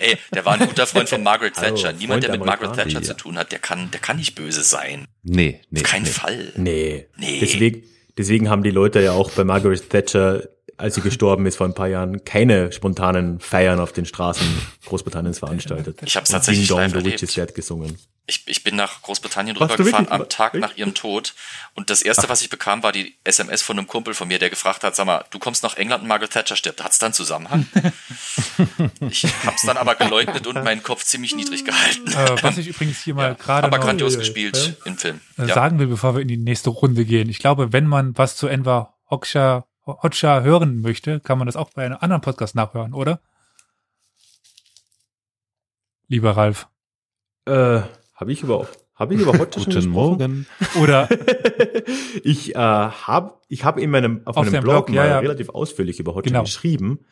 ey, 0.00 0.18
der 0.34 0.44
war 0.44 0.54
ein 0.54 0.66
guter 0.68 0.86
Freund 0.86 1.08
von 1.08 1.22
Margaret 1.22 1.56
Hallo, 1.56 1.76
Thatcher. 1.76 1.92
Niemand, 1.92 2.22
der 2.24 2.30
mit 2.32 2.44
Margaret. 2.44 2.74
Thatcher 2.74 2.98
Ja. 2.98 3.02
zu 3.02 3.14
tun 3.16 3.38
hat, 3.38 3.52
der 3.52 3.58
kann, 3.60 3.90
der 3.92 4.00
kann 4.00 4.16
nicht 4.16 4.34
böse 4.34 4.62
sein. 4.64 5.06
nee, 5.22 5.60
nee. 5.70 5.80
Auf 5.80 5.86
keinen 5.86 6.02
nee. 6.02 6.08
Fall. 6.10 6.52
nee. 6.56 7.06
Nee. 7.16 7.38
Deswegen, 7.40 7.84
deswegen 8.18 8.48
haben 8.50 8.62
die 8.62 8.70
Leute 8.70 9.00
ja 9.00 9.12
auch 9.12 9.30
bei 9.30 9.44
Margaret 9.44 9.90
Thatcher 9.90 10.42
als 10.76 10.94
sie 10.94 11.00
gestorben 11.00 11.46
ist 11.46 11.56
vor 11.56 11.66
ein 11.66 11.74
paar 11.74 11.88
Jahren, 11.88 12.24
keine 12.24 12.72
spontanen 12.72 13.40
Feiern 13.40 13.80
auf 13.80 13.92
den 13.92 14.06
Straßen 14.06 14.46
Großbritanniens 14.86 15.38
veranstaltet. 15.40 16.00
Ich 16.04 16.16
habe 16.16 16.26
tatsächlich 16.26 16.68
Ding 16.68 16.76
Dong, 16.76 16.84
live 16.86 16.94
erlebt. 16.94 17.36
Dead 17.36 17.54
gesungen. 17.54 17.98
Ich, 18.26 18.42
ich 18.46 18.64
bin 18.64 18.74
nach 18.74 19.02
Großbritannien 19.02 19.60
Warst 19.60 19.74
rübergefahren 19.74 20.10
am 20.10 20.28
Tag 20.30 20.54
nach 20.54 20.76
ihrem 20.78 20.94
Tod. 20.94 21.34
Und 21.74 21.90
das 21.90 22.00
erste, 22.00 22.26
was 22.30 22.40
ich 22.40 22.48
bekam, 22.48 22.82
war 22.82 22.90
die 22.90 23.14
SMS 23.22 23.60
von 23.60 23.76
einem 23.78 23.86
Kumpel 23.86 24.14
von 24.14 24.28
mir, 24.28 24.38
der 24.38 24.48
gefragt 24.48 24.82
hat, 24.82 24.96
sag 24.96 25.04
mal, 25.04 25.26
du 25.30 25.38
kommst 25.38 25.62
nach 25.62 25.76
England 25.76 26.02
und 26.02 26.08
Margaret 26.08 26.30
Thatcher 26.32 26.56
stirbt. 26.56 26.82
Hat's 26.82 26.98
dann 26.98 27.12
Zusammenhang? 27.12 27.66
ich 29.10 29.26
hab's 29.44 29.66
dann 29.66 29.76
aber 29.76 29.94
geleugnet 29.94 30.46
und 30.46 30.64
meinen 30.64 30.82
Kopf 30.82 31.04
ziemlich 31.04 31.36
niedrig 31.36 31.66
gehalten. 31.66 32.08
Äh, 32.12 32.42
was 32.42 32.56
ich 32.56 32.68
übrigens 32.68 33.02
hier 33.02 33.14
mal 33.14 33.34
gerade 33.34 33.66
aber 33.66 33.76
noch 33.76 33.84
grandios 33.84 34.14
ja, 34.14 34.20
gespielt 34.20 34.76
im 34.86 34.96
Film. 34.96 35.20
äh, 35.38 35.46
Ja. 35.46 35.54
sagen 35.54 35.78
will, 35.78 35.88
bevor 35.88 36.14
wir 36.14 36.22
in 36.22 36.28
die 36.28 36.38
nächste 36.38 36.70
Runde 36.70 37.04
gehen. 37.04 37.28
Ich 37.28 37.38
glaube, 37.40 37.74
wenn 37.74 37.86
man 37.86 38.16
was 38.16 38.36
zu 38.36 38.46
Enver 38.46 38.94
Hoxha, 39.10 39.66
Hoxha 39.86 40.40
hören 40.42 40.80
möchte, 40.80 41.20
kann 41.20 41.38
man 41.38 41.46
das 41.46 41.56
auch 41.56 41.70
bei 41.70 41.84
einem 41.84 41.98
anderen 42.00 42.22
Podcast 42.22 42.54
nachhören, 42.54 42.94
oder? 42.94 43.20
Lieber 46.08 46.32
Ralf. 46.36 46.68
Äh, 47.46 47.80
habe 48.14 48.32
ich 48.32 48.42
über, 48.42 48.66
habe 48.94 49.14
ich 49.14 49.20
über 49.20 49.32
Hot 49.38 49.54
schon 49.54 49.64
Guten 49.64 49.76
gesprochen? 49.76 49.86
Morgen. 49.90 50.46
Oder 50.80 51.08
ich 52.24 52.54
äh, 52.54 52.58
habe 52.58 53.34
ich 53.48 53.64
hab 53.64 53.78
in 53.78 53.90
meinem 53.90 54.22
auf, 54.26 54.36
Auf 54.36 54.50
meinem 54.50 54.62
Blog, 54.62 54.86
Blog, 54.86 54.96
ja, 54.96 55.02
mal 55.02 55.08
ja. 55.08 55.18
relativ 55.18 55.48
ausführlich 55.50 56.00
über 56.00 56.14
Hot 56.14 56.24
Genau. 56.24 56.42
geschrieben. 56.42 57.04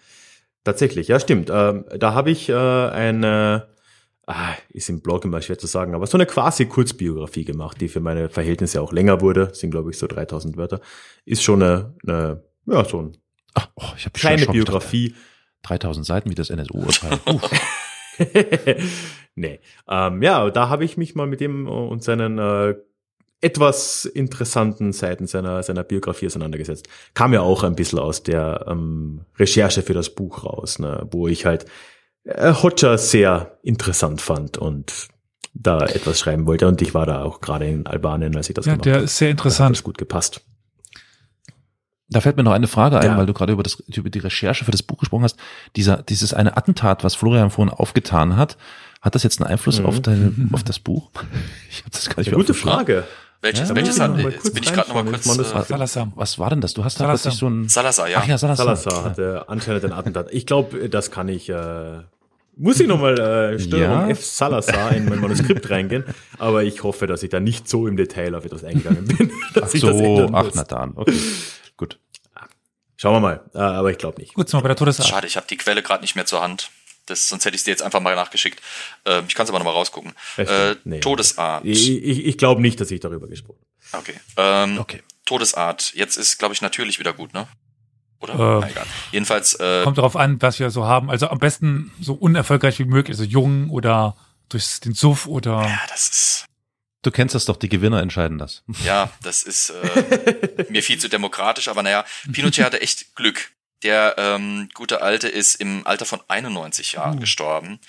Tatsächlich, 0.65 1.09
ja 1.09 1.19
stimmt. 1.19 1.51
Ähm, 1.53 1.85
da 1.99 2.15
habe 2.15 2.31
ich 2.31 2.49
äh, 2.49 2.55
eine 2.55 3.69
ah, 4.27 4.55
ist 4.70 4.89
im 4.89 5.01
Blog 5.01 5.24
immer 5.24 5.43
schwer 5.43 5.59
zu 5.59 5.66
sagen, 5.66 5.94
aber 5.94 6.07
so 6.07 6.16
eine 6.16 6.27
quasi 6.27 6.66
Kurzbiografie 6.66 7.44
gemacht, 7.44 7.81
die 7.81 7.89
für 7.89 8.01
meine 8.01 8.28
Verhältnisse 8.28 8.81
auch 8.81 8.93
länger 8.93 9.20
wurde, 9.20 9.51
sind 9.55 9.70
glaube 9.70 9.90
ich 9.90 9.99
so 9.99 10.07
3000 10.07 10.57
Wörter, 10.57 10.81
ist 11.24 11.43
schon 11.43 11.62
eine, 11.62 11.94
eine 12.07 12.44
ja 12.66 12.84
so 12.84 12.98
eine 12.98 13.12
Ach, 13.55 13.68
oh, 13.76 13.84
ich 13.97 14.05
habe 14.05 14.18
kleine 14.18 14.47
Biografie. 14.47 15.14
3000 15.62 16.05
Seiten 16.05 16.30
wie 16.30 16.34
das 16.34 16.51
NSU-Urteil. 16.51 17.20
Nee. 19.34 19.60
Ähm, 19.89 20.22
ja, 20.22 20.51
da 20.51 20.68
habe 20.68 20.84
ich 20.84 20.97
mich 20.97 21.14
mal 21.14 21.26
mit 21.26 21.40
ihm 21.40 21.66
und 21.66 22.02
seinen 22.02 22.39
äh, 22.39 22.74
etwas 23.40 24.05
interessanten 24.05 24.93
Seiten 24.93 25.26
seiner, 25.26 25.62
seiner 25.62 25.82
Biografie 25.84 26.26
auseinandergesetzt. 26.26 26.89
Kam 27.14 27.32
ja 27.32 27.40
auch 27.40 27.62
ein 27.62 27.74
bisschen 27.74 27.98
aus 27.98 28.22
der 28.22 28.66
ähm, 28.68 29.22
Recherche 29.39 29.82
für 29.82 29.94
das 29.94 30.10
Buch 30.10 30.44
raus, 30.44 30.78
ne, 30.78 31.06
wo 31.10 31.28
ich 31.28 31.47
halt 31.47 31.66
äh, 32.24 32.52
Hodger 32.52 32.98
sehr 32.98 33.59
interessant 33.62 34.20
fand 34.20 34.59
und 34.59 35.09
da 35.55 35.84
etwas 35.86 36.20
schreiben 36.20 36.47
wollte. 36.47 36.68
Und 36.68 36.80
ich 36.82 36.94
war 36.94 37.06
da 37.06 37.22
auch 37.22 37.40
gerade 37.40 37.66
in 37.66 37.86
Albanien, 37.86 38.36
als 38.36 38.48
ich 38.48 38.55
das 38.55 38.66
ja, 38.66 38.72
gemacht 38.72 38.86
der 38.86 38.94
habe. 38.94 39.05
ist 39.05 39.18
sehr 39.18 39.28
Da 39.28 39.30
hat 39.32 39.39
interessant. 39.40 39.76
das 39.76 39.82
gut 39.82 39.98
gepasst. 39.98 40.43
Da 42.12 42.20
fällt 42.20 42.36
mir 42.36 42.43
noch 42.43 42.52
eine 42.52 42.66
Frage 42.68 42.98
ein, 42.98 43.06
Ja. 43.06 43.16
weil 43.16 43.26
du 43.26 43.32
gerade 43.32 43.52
über, 43.52 43.62
das, 43.62 43.74
über 43.94 44.10
die 44.10 44.18
Recherche 44.18 44.64
für 44.64 44.70
das 44.70 44.82
Buch 44.82 44.98
gesprochen 44.98 45.24
hast. 45.24 45.36
Dieser, 45.76 45.98
dieses 46.02 46.32
eine 46.34 46.56
Attentat, 46.56 47.05
was 47.05 47.14
Florian 47.14 47.51
vorhin 47.51 47.72
aufgetan 47.72 48.36
hat, 48.36 48.56
hat 49.01 49.14
das 49.14 49.22
jetzt 49.22 49.40
einen 49.40 49.51
Einfluss 49.51 49.80
Mhm. 49.80 49.86
auf, 49.86 50.01
deine, 50.01 50.32
auf 50.52 50.62
das 50.62 50.78
Buch? 50.78 51.10
Ich 51.70 51.78
habe 51.80 51.90
das 51.90 52.09
gar 52.09 52.18
nicht 52.18 52.28
mehr 52.30 52.36
gute. 52.39 52.55
Frage. 52.55 53.05
Welches, 53.40 53.70
Ja, 53.70 53.74
welches 53.74 53.98
hat, 53.98 54.16
jetzt 54.18 54.39
kurz 54.40 54.55
bin 54.55 54.62
ich 54.62 54.72
gerade 54.72 54.89
noch 54.89 54.94
mal 55.02 55.12
reinschauen, 55.12 55.36
kurz. 55.39 55.52
Äh, 55.52 55.64
Salazar. 55.64 56.12
Was 56.14 56.39
war 56.39 56.51
denn 56.51 56.60
das? 56.60 56.74
Du 56.74 56.84
hast 56.84 57.01
da 57.01 57.06
plötzlich 57.09 57.34
so 57.34 57.48
ein... 57.48 57.68
Salazar, 57.68 58.09
ja. 58.09 58.18
Ach 58.22 58.26
ja, 58.28 58.39
Salazar. 58.39 58.76
Salazar 58.76 59.05
hatte 59.05 59.44
anscheinend 59.48 59.84
ein 59.86 59.93
Attentat. 59.93 60.28
Ich 60.30 60.47
glaube, 60.47 60.89
das 60.89 61.10
kann 61.10 61.28
ich. 61.28 61.48
Äh, 61.48 62.02
muss 62.56 62.78
ich 62.78 62.86
nochmal 62.86 63.18
äh, 63.18 63.59
Steuerung 63.59 64.02
Ja. 64.02 64.09
F 64.10 64.24
Salazar 64.24 64.93
in 64.93 65.09
mein 65.09 65.18
Manuskript 65.20 65.68
reingehen, 65.70 66.05
aber 66.39 66.62
ich 66.64 66.82
hoffe, 66.84 67.06
dass 67.06 67.22
ich 67.22 67.30
da 67.30 67.40
nicht 67.40 67.66
so 67.68 67.89
im 67.89 67.97
Detail 67.97 68.34
auf 68.36 68.44
etwas 68.44 68.62
eingegangen 68.62 69.06
bin, 69.06 69.30
dass 69.55 69.70
Ach 69.70 69.74
ich 69.74 69.80
das 69.80 69.97
so, 69.98 70.28
ach 70.32 70.47
na 70.55 70.62
dann, 70.64 70.93
okay. 70.94 71.12
Schauen 73.03 73.15
wir 73.15 73.20
mal, 73.20 73.41
äh, 73.53 73.59
aber 73.59 73.91
ich 73.91 73.99
glaube 73.99 74.20
nicht. 74.20 74.33
Gut, 74.35 74.49
sind 74.49 74.59
wir 74.59 74.62
bei 74.62 74.69
der 74.69 74.77
Todesart. 74.77 75.09
Schade, 75.09 75.27
ich 75.27 75.37
habe 75.37 75.45
die 75.49 75.57
Quelle 75.57 75.83
gerade 75.83 76.03
nicht 76.03 76.15
mehr 76.15 76.24
zur 76.24 76.41
Hand. 76.41 76.70
Das, 77.07 77.29
sonst 77.29 77.45
hätte 77.45 77.57
ich 77.57 77.65
sie 77.65 77.70
jetzt 77.70 77.83
einfach 77.83 77.99
mal 77.99 78.15
nachgeschickt. 78.15 78.62
Ähm, 79.05 79.24
ich 79.27 79.35
kann 79.35 79.43
es 79.43 79.51
aber 79.51 79.59
nochmal 79.59 79.74
rausgucken. 79.74 80.12
Äh. 80.37 80.77
Nee. 80.85 81.01
Todesart. 81.01 81.65
Ich, 81.65 81.91
ich, 81.91 82.24
ich 82.24 82.39
glaube 82.39 82.62
nicht, 82.62 82.81
dass 82.81 82.93
ich 82.93 83.01
darüber 83.01 83.27
gesprochen 83.27 83.59
habe. 83.93 84.03
Okay. 84.05 84.20
Ähm, 84.37 84.79
Okay. 84.79 85.03
Todesart. 85.24 85.95
Jetzt 85.95 86.16
ist, 86.16 86.39
glaube 86.39 86.55
ich, 86.55 86.62
natürlich 86.62 87.01
wieder 87.01 87.12
gut, 87.12 87.35
ne? 87.35 87.49
Oder? 88.20 88.35
Äh, 88.35 88.37
Na, 88.37 88.69
egal. 88.69 88.87
Jedenfalls, 89.11 89.55
äh, 89.55 89.83
Kommt 89.83 89.99
darauf 89.99 90.15
an, 90.15 90.41
was 90.41 90.61
wir 90.61 90.70
so 90.70 90.85
haben. 90.85 91.11
Also 91.11 91.27
am 91.27 91.41
besten 91.41 91.91
so 92.01 92.15
unerfolgreich 92.15 92.79
wie 92.79 92.85
möglich, 92.85 93.19
also 93.19 93.24
jung 93.24 93.69
oder 93.70 94.15
durch 94.49 94.79
den 94.79 94.95
Suff 94.95 95.27
oder 95.27 95.62
ja, 95.62 95.81
das 95.89 96.09
ist, 96.09 96.45
Du 97.03 97.11
kennst 97.11 97.35
das 97.35 97.45
doch, 97.45 97.57
die 97.57 97.69
Gewinner 97.69 98.01
entscheiden 98.01 98.39
das. 98.39 98.62
ja, 98.85 99.11
das 99.23 99.43
ist 99.43 99.70
äh, 99.70 100.66
mir 100.70 100.83
viel 100.83 100.99
zu 100.99 101.09
demokratisch, 101.09 101.69
aber 101.69 101.83
naja, 101.83 102.05
Pinochet 102.33 102.65
hatte 102.65 102.81
echt 102.81 103.15
Glück. 103.16 103.51
Der 103.83 104.15
ähm, 104.16 104.69
gute 104.74 105.03
Alte 105.03 105.29
ist 105.29 105.57
im 105.57 105.85
Alter 105.87 106.07
von 106.07 106.20
91 106.29 106.93
Jahren 106.93 107.16
Uh. 107.16 107.20
gestorben 107.20 107.81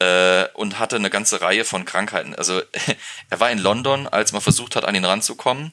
äh, 0.00 0.46
und 0.54 0.78
hatte 0.78 0.96
eine 0.96 1.08
ganze 1.10 1.40
Reihe 1.40 1.64
von 1.64 1.86
Krankheiten. 1.86 2.34
Also 2.34 2.60
er 3.30 3.40
war 3.40 3.50
in 3.50 3.58
London, 3.58 4.06
als 4.06 4.32
man 4.32 4.42
versucht 4.42 4.76
hat, 4.76 4.84
an 4.84 4.94
ihn 4.94 5.04
ranzukommen, 5.06 5.72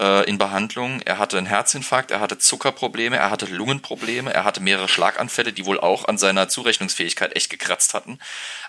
äh, 0.00 0.28
in 0.28 0.38
Behandlung. 0.38 1.00
Er 1.02 1.18
hatte 1.18 1.38
einen 1.38 1.46
Herzinfarkt, 1.46 2.10
er 2.10 2.20
hatte 2.20 2.38
Zuckerprobleme, 2.38 3.16
er 3.16 3.30
hatte 3.30 3.46
Lungenprobleme, 3.46 4.32
er 4.32 4.44
hatte 4.44 4.60
mehrere 4.60 4.88
Schlaganfälle, 4.88 5.52
die 5.52 5.66
wohl 5.66 5.80
auch 5.80 6.06
an 6.06 6.18
seiner 6.18 6.48
Zurechnungsfähigkeit 6.48 7.34
echt 7.34 7.50
gekratzt 7.50 7.94
hatten. 7.94 8.18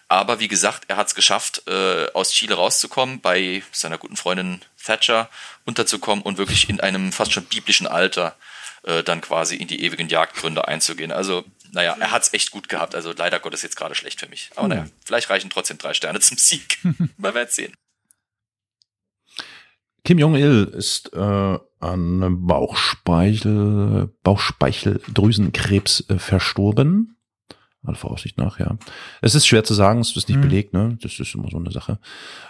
Aber 0.09 0.39
wie 0.39 0.47
gesagt, 0.47 0.85
er 0.87 0.97
hat 0.97 1.07
es 1.07 1.15
geschafft, 1.15 1.61
äh, 1.67 2.07
aus 2.13 2.31
Chile 2.31 2.55
rauszukommen, 2.55 3.21
bei 3.21 3.61
seiner 3.71 3.99
guten 3.99 4.17
Freundin 4.17 4.61
Thatcher 4.83 5.29
unterzukommen 5.65 6.23
und 6.23 6.39
wirklich 6.39 6.67
in 6.67 6.79
einem 6.79 7.11
fast 7.11 7.31
schon 7.31 7.45
biblischen 7.45 7.85
Alter 7.85 8.35
äh, 8.83 9.03
dann 9.03 9.21
quasi 9.21 9.55
in 9.55 9.67
die 9.67 9.83
ewigen 9.83 10.09
Jagdgründe 10.09 10.67
einzugehen. 10.67 11.11
Also, 11.11 11.45
naja, 11.71 11.95
er 11.99 12.09
hat 12.11 12.23
es 12.23 12.33
echt 12.33 12.49
gut 12.49 12.69
gehabt. 12.69 12.95
Also 12.95 13.13
leider 13.15 13.39
Gottes 13.39 13.61
jetzt 13.61 13.75
gerade 13.75 13.93
schlecht 13.93 14.19
für 14.19 14.27
mich. 14.27 14.49
Aber 14.55 14.67
naja, 14.67 14.87
vielleicht 15.05 15.29
reichen 15.29 15.51
trotzdem 15.51 15.77
drei 15.77 15.93
Sterne 15.93 16.19
zum 16.19 16.37
Sieg. 16.37 16.79
Man 17.17 17.35
wird 17.35 17.51
sehen. 17.51 17.75
Kim 20.03 20.17
Jong-il 20.17 20.73
ist 20.75 21.13
äh, 21.13 21.59
an 21.79 22.47
Bauchspeichel, 22.47 24.09
Bauchspeicheldrüsenkrebs 24.23 26.09
äh, 26.09 26.17
verstorben. 26.17 27.18
Aller 27.85 27.95
Voraussicht 27.95 28.37
nach, 28.37 28.59
ja. 28.59 28.77
Es 29.21 29.35
ist 29.35 29.47
schwer 29.47 29.63
zu 29.63 29.73
sagen, 29.73 30.01
es 30.01 30.13
ist 30.15 30.27
nicht 30.27 30.37
Mhm. 30.37 30.41
belegt, 30.41 30.73
ne? 30.73 30.97
Das 31.01 31.17
ist 31.17 31.33
immer 31.33 31.49
so 31.49 31.55
eine 31.57 31.71
Sache. 31.71 31.97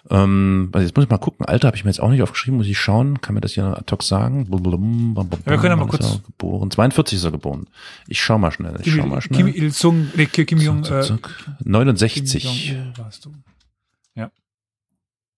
Ähm, 0.09 0.69
also 0.73 0.83
jetzt 0.87 0.95
muss 0.95 1.05
ich 1.05 1.09
mal 1.11 1.19
gucken. 1.19 1.45
Alter 1.45 1.67
habe 1.67 1.77
ich 1.77 1.83
mir 1.83 1.91
jetzt 1.91 1.99
auch 1.99 2.09
nicht 2.09 2.23
aufgeschrieben, 2.23 2.57
muss 2.57 2.65
ich 2.65 2.79
schauen. 2.79 3.21
Kann 3.21 3.35
mir 3.35 3.41
das 3.41 3.53
hier 3.53 3.65
ad 3.65 3.91
hoc 3.91 4.01
sagen? 4.01 4.45
Blablabla, 4.49 4.77
blablabla. 5.13 5.37
Ja, 5.45 5.51
wir 5.51 5.57
können 5.57 5.77
ja 5.79 5.85
mal 5.85 5.85
ist 5.93 5.99
kurz- 5.99 6.23
Geboren. 6.25 6.71
42 6.71 7.17
ist 7.19 7.25
er 7.25 7.31
geboren. 7.31 7.67
Ich 8.07 8.19
schau 8.19 8.39
mal 8.39 8.49
schnell. 8.51 8.75
Ich 8.83 8.91
schau 8.91 9.05
mal 9.05 9.19
Kim, 9.21 9.35
schnell. 9.35 9.53
Kim 9.53 9.63
Il-sung, 9.63 10.07
nee, 10.15 10.25
Kim 10.25 10.45
Kim 10.47 10.59
Jong, 10.61 10.79
äh, 10.79 10.83
zack, 10.83 11.03
zack. 11.05 11.37
Kim 11.59 11.71
69. 11.71 12.43
Jong-il 12.43 12.93
warst 12.97 13.25
du. 13.25 13.33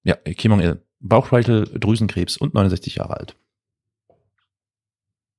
Ja, 0.03 0.15
Kim 0.15 0.51
Jong-il. 0.51 0.81
Bauchspeicheldrüsenkrebs 1.01 2.37
und 2.37 2.53
69 2.55 2.95
Jahre 2.95 3.17
alt. 3.17 3.35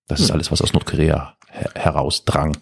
Das 0.09 0.21
ist 0.21 0.29
Hm. 0.29 0.35
alles, 0.35 0.53
was 0.53 0.61
aus 0.63 0.73
Nordkorea 0.73 1.37
her 1.49 1.71
herausdrang. 1.75 2.57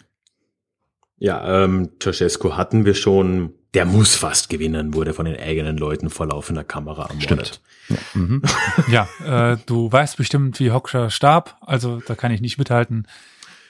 Ja, 1.21 1.63
ähm, 1.65 1.91
Ceausescu 2.01 2.57
hatten 2.57 2.83
wir 2.83 2.95
schon. 2.95 3.53
Der 3.75 3.85
muss 3.85 4.15
fast 4.15 4.49
gewinnen, 4.49 4.95
wurde 4.95 5.13
von 5.13 5.25
den 5.25 5.39
eigenen 5.39 5.77
Leuten 5.77 6.09
vor 6.09 6.25
laufender 6.25 6.63
Kamera 6.63 7.05
ermordet. 7.05 7.21
Stimmt. 7.47 7.61
Ja, 7.89 8.19
mhm. 8.19 8.41
Ja, 8.89 9.51
äh, 9.53 9.57
du 9.67 9.89
weißt 9.89 10.17
bestimmt, 10.17 10.59
wie 10.59 10.71
Hoxha 10.71 11.11
starb, 11.11 11.57
also 11.61 12.01
da 12.05 12.15
kann 12.15 12.31
ich 12.31 12.41
nicht 12.41 12.57
mithalten. 12.57 13.07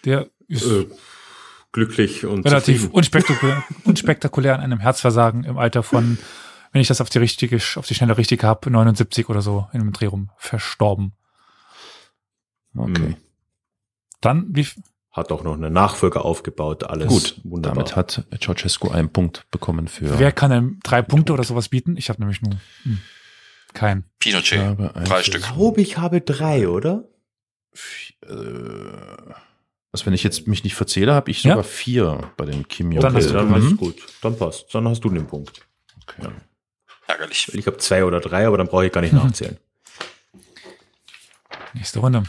Der 0.06 0.30
ist 0.48 0.66
Äh, 0.66 0.88
glücklich 1.74 2.26
und 2.26 2.46
relativ 2.46 2.90
unspektakulär, 2.90 3.64
unspektakulär 3.84 4.56
an 4.56 4.62
einem 4.62 4.80
Herzversagen 4.80 5.44
im 5.44 5.58
Alter 5.58 5.84
von, 5.84 6.18
wenn 6.72 6.82
ich 6.82 6.88
das 6.88 7.02
auf 7.02 7.10
die 7.10 7.20
richtige, 7.20 7.58
auf 7.76 7.86
die 7.86 7.94
schnelle 7.94 8.18
richtig 8.18 8.44
habe, 8.46 8.72
79 8.72 9.28
oder 9.28 9.42
so 9.42 9.68
in 9.74 9.82
einem 9.82 9.92
Dreh 9.92 10.08
rum 10.08 10.32
verstorben. 10.38 11.12
Okay. 12.76 13.18
Dann, 14.22 14.48
wie, 14.50 14.66
Hat 15.12 15.32
auch 15.32 15.44
noch 15.44 15.56
eine 15.56 15.70
Nachfolger 15.70 16.24
aufgebaut, 16.24 16.86
alles 16.86 17.08
Gut, 17.08 17.36
wunderbar. 17.44 17.84
damit 17.84 17.96
hat 17.98 18.24
Ceausescu 18.42 18.90
einen 18.90 19.12
Punkt 19.12 19.46
bekommen 19.52 19.88
für 19.90 20.18
wer 20.20 20.32
kann 20.32 20.52
einem 20.54 20.80
drei 20.84 21.02
Punkte 21.02 21.34
oder 21.34 21.44
sowas 21.44 21.68
bieten? 21.68 21.98
Ich 21.98 22.08
habe 22.10 22.22
nämlich 22.22 22.42
nur 22.42 22.54
hm, 22.84 23.00
keinen. 23.74 24.06
Pinochet. 24.20 24.78
Drei 25.06 25.24
Stück. 25.24 25.42
ich 25.42 25.48
glaube, 25.54 25.82
ich 25.82 25.98
habe 25.98 26.22
drei, 26.22 26.70
oder? 26.70 27.04
äh, 28.22 29.34
also 29.94 30.06
wenn 30.06 30.14
ich 30.14 30.24
jetzt 30.24 30.48
mich 30.48 30.64
nicht 30.64 30.76
verzähle, 30.76 31.14
habe 31.14 31.30
ich 31.32 31.42
sogar 31.42 31.58
Ja? 31.58 31.64
vier 31.64 32.32
bei 32.38 32.46
dem 32.46 32.66
Kim 32.70 32.92
Dann 32.92 33.02
Jong-il. 33.02 33.18
hast 33.18 33.30
du 33.30 33.34
dann 33.34 33.68
ist 33.68 33.78
gut. 33.78 33.96
Dann 34.22 34.38
passt. 34.38 34.74
Dann 34.74 34.88
hast 34.88 35.02
du 35.04 35.10
den 35.10 35.28
Punkt. 35.28 35.66
Okay. 36.08 36.30
Ärgerlich. 37.08 37.54
Ich 37.54 37.68
habe 37.68 37.78
zwei 37.78 38.06
oder 38.06 38.22
drei, 38.22 38.48
aber 38.48 38.58
dann 38.58 38.68
brauche 38.68 38.86
ich 38.86 38.92
gar 38.94 39.02
nicht 39.02 39.12
nachzählen. 39.24 39.58
Nächste 41.74 42.00
Runde. 42.00 42.24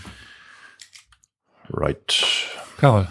Right. 1.68 2.48
Carol. 2.82 3.06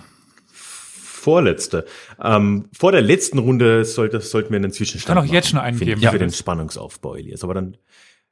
Vorletzte. 0.52 1.85
Ähm, 2.22 2.68
vor 2.77 2.91
der 2.91 2.99
letzten 3.02 3.38
Runde 3.38 3.85
sollte, 3.85 4.19
sollten 4.19 4.49
wir 4.49 4.57
einen 4.57 4.73
Zwischenstand 4.73 5.18
Kann 5.18 5.26
auch 5.26 5.31
jetzt 5.34 5.48
schon 5.48 5.60
einen 5.60 5.77
ich, 5.77 5.84
geben. 5.85 6.02
Für 6.02 6.07
Ja. 6.07 6.18
den 6.18 6.34
Spannungsaufbau, 6.34 7.15
Elias. 7.15 7.41
Aber 7.45 7.53
dann 7.53 7.77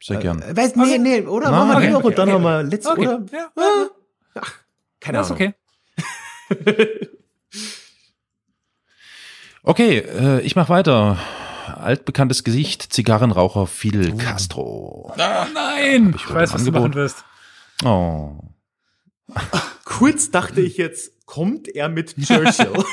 Sehr 0.03 0.17
gern. 0.17 0.41
Äh, 0.41 0.57
weiß, 0.57 0.75
nee, 0.75 0.97
nee, 0.97 1.21
oder? 1.21 1.49
Machen 1.49 1.69
wir 1.69 1.77
okay, 1.77 1.89
noch 1.91 1.99
okay, 1.99 2.07
und 2.07 2.17
dann 2.17 2.29
okay. 2.29 2.35
haben 2.35 2.43
wir 2.43 2.63
letzte, 2.63 2.91
Okay. 2.91 3.07
oder? 3.07 3.25
Ja, 3.31 3.51
Ah, 3.55 3.87
Ach, 4.41 4.53
keine 4.99 5.17
das 5.19 5.29
ist 5.29 5.35
Ahnung. 5.37 5.53
okay. 6.49 7.09
Okay, 9.63 9.97
äh, 9.99 10.39
ich 10.41 10.55
mach 10.55 10.69
weiter. 10.69 11.17
Altbekanntes 11.75 12.43
Gesicht, 12.43 12.81
Zigarrenraucher 12.93 13.67
Fidel 13.67 14.15
Castro. 14.17 15.13
Ah, 15.17 15.47
Nein, 15.53 16.13
ich 16.15 16.25
heute 16.25 16.35
weiß, 16.35 16.53
was 16.53 16.63
du 16.63 16.69
Angebot. 16.69 16.81
machen 16.81 16.95
wirst. 16.95 17.23
Oh. 17.85 18.37
Kurz 19.85 20.31
dachte 20.31 20.61
ich 20.61 20.77
jetzt, 20.77 21.11
kommt 21.29 21.67
er 21.67 21.89
mit 21.89 22.15
Churchill? 22.25 22.83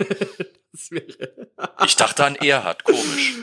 ich 1.86 1.96
dachte 1.96 2.24
an 2.24 2.34
Erhard, 2.34 2.82
komisch. 2.82 3.34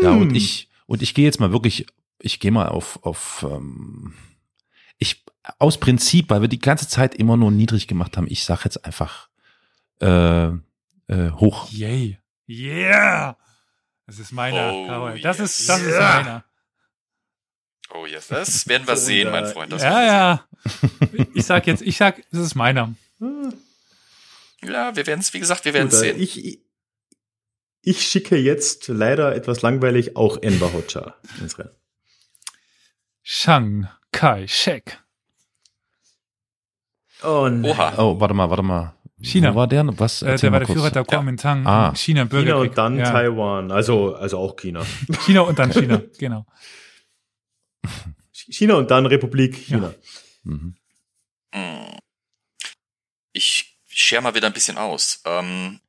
Ja, 0.00 0.10
und 0.12 0.28
Hm. 0.30 0.34
ich, 0.36 0.68
und 0.86 1.02
ich 1.02 1.14
gehe 1.14 1.24
jetzt 1.24 1.40
mal 1.40 1.50
wirklich, 1.50 1.86
ich 2.20 2.38
gehe 2.38 2.52
mal 2.52 2.68
auf, 2.68 3.00
auf 3.02 3.44
ähm, 3.50 4.14
ich, 4.98 5.24
aus 5.58 5.78
Prinzip, 5.78 6.30
weil 6.30 6.42
wir 6.42 6.48
die 6.48 6.60
ganze 6.60 6.88
Zeit 6.88 7.16
immer 7.16 7.36
nur 7.36 7.50
niedrig 7.50 7.88
gemacht 7.88 8.16
haben, 8.16 8.28
ich 8.30 8.44
sag 8.44 8.64
jetzt 8.64 8.84
einfach 8.84 9.28
äh, 10.00 10.46
äh, 10.46 11.30
hoch. 11.32 11.68
Yay. 11.72 12.20
Yeah. 12.48 13.36
Das 14.06 14.20
ist 14.20 14.30
meiner, 14.30 14.72
Oh. 14.72 15.18
Das 15.20 15.40
ist, 15.40 15.68
das 15.68 15.80
ist 15.80 15.88
Yeah. 15.88 16.22
meiner. 16.22 16.44
Oh 17.94 18.06
yes, 18.06 18.28
das 18.28 18.66
werden 18.68 18.86
wir 18.86 18.96
So, 18.96 19.06
sehen, 19.06 19.26
und, 19.28 19.32
mein 19.32 19.46
Freund. 19.46 19.72
Das 19.72 19.82
Ja, 19.82 20.02
ja. 20.02 20.44
Ich 21.34 21.46
sag 21.46 21.66
jetzt, 21.66 21.82
ich 21.82 21.96
sag, 21.96 22.22
das 22.32 22.40
ist 22.40 22.54
meiner. 22.54 22.94
ja, 24.62 24.96
wir 24.96 25.06
werden 25.06 25.20
es, 25.20 25.32
wie 25.34 25.38
gesagt, 25.40 25.64
wir 25.64 25.74
werden 25.74 25.88
es 25.88 25.98
sehen. 26.00 26.20
ich, 26.20 26.44
ich- 26.44 26.60
ich 27.86 28.00
schicke 28.02 28.36
jetzt 28.38 28.88
leider 28.88 29.34
etwas 29.36 29.60
langweilig 29.60 30.16
auch 30.16 30.38
Enver 30.42 30.72
Hoxha 30.72 31.14
ins 31.38 31.58
Rennen. 31.58 31.68
Shang 33.22 33.88
Kai 34.10 34.46
Shek. 34.46 34.98
Oh 37.22 37.46
nein. 37.50 37.64
Oha. 37.70 37.94
Oh, 37.98 38.18
warte 38.18 38.32
mal, 38.32 38.48
warte 38.48 38.62
mal. 38.62 38.94
China. 39.20 39.52
Wo 39.52 39.56
war 39.58 39.66
der? 39.66 39.86
Was? 39.98 40.22
Äh, 40.22 40.36
der 40.38 40.50
war 40.52 40.60
der 40.60 40.66
Führer 40.66 40.80
kurz. 40.90 40.92
der 40.94 41.04
Kuomintang. 41.04 41.66
Ah. 41.66 41.92
China, 41.94 42.22
China 42.22 42.24
Bürgerkrieg. 42.24 42.70
und 42.70 42.78
dann 42.78 42.96
ja. 42.98 43.04
Taiwan, 43.12 43.70
also, 43.70 44.14
also 44.14 44.38
auch 44.38 44.56
China. 44.56 44.82
China 45.26 45.42
und 45.42 45.58
dann 45.58 45.70
China, 45.70 46.00
genau. 46.18 46.46
China 48.32 48.74
und 48.74 48.90
dann 48.90 49.06
Republik 49.06 49.54
China. 49.56 49.94
Mhm. 50.42 50.76
Hm. 51.54 51.98
Ich 53.32 53.78
share 53.88 54.22
mal 54.22 54.34
wieder 54.34 54.46
ein 54.48 54.52
bisschen 54.52 54.78
aus. 54.78 55.20
Ähm, 55.24 55.80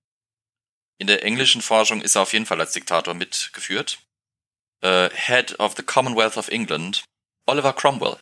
in 0.97 1.07
der 1.07 1.23
englischen 1.23 1.61
Forschung 1.61 2.01
ist 2.01 2.15
er 2.15 2.21
auf 2.21 2.33
jeden 2.33 2.45
Fall 2.45 2.59
als 2.59 2.73
Diktator 2.73 3.13
mitgeführt. 3.13 3.99
Äh, 4.81 5.09
Head 5.13 5.59
of 5.59 5.75
the 5.75 5.83
Commonwealth 5.83 6.37
of 6.37 6.47
England, 6.49 7.03
Oliver 7.45 7.73
Cromwell. 7.73 8.17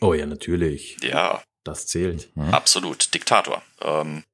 Oh 0.00 0.14
ja, 0.14 0.24
natürlich. 0.26 0.96
Ja, 1.02 1.42
Das 1.64 1.86
zählt. 1.86 2.30
absolut, 2.36 3.12
Diktator. 3.12 3.62
Ähm, 3.82 4.24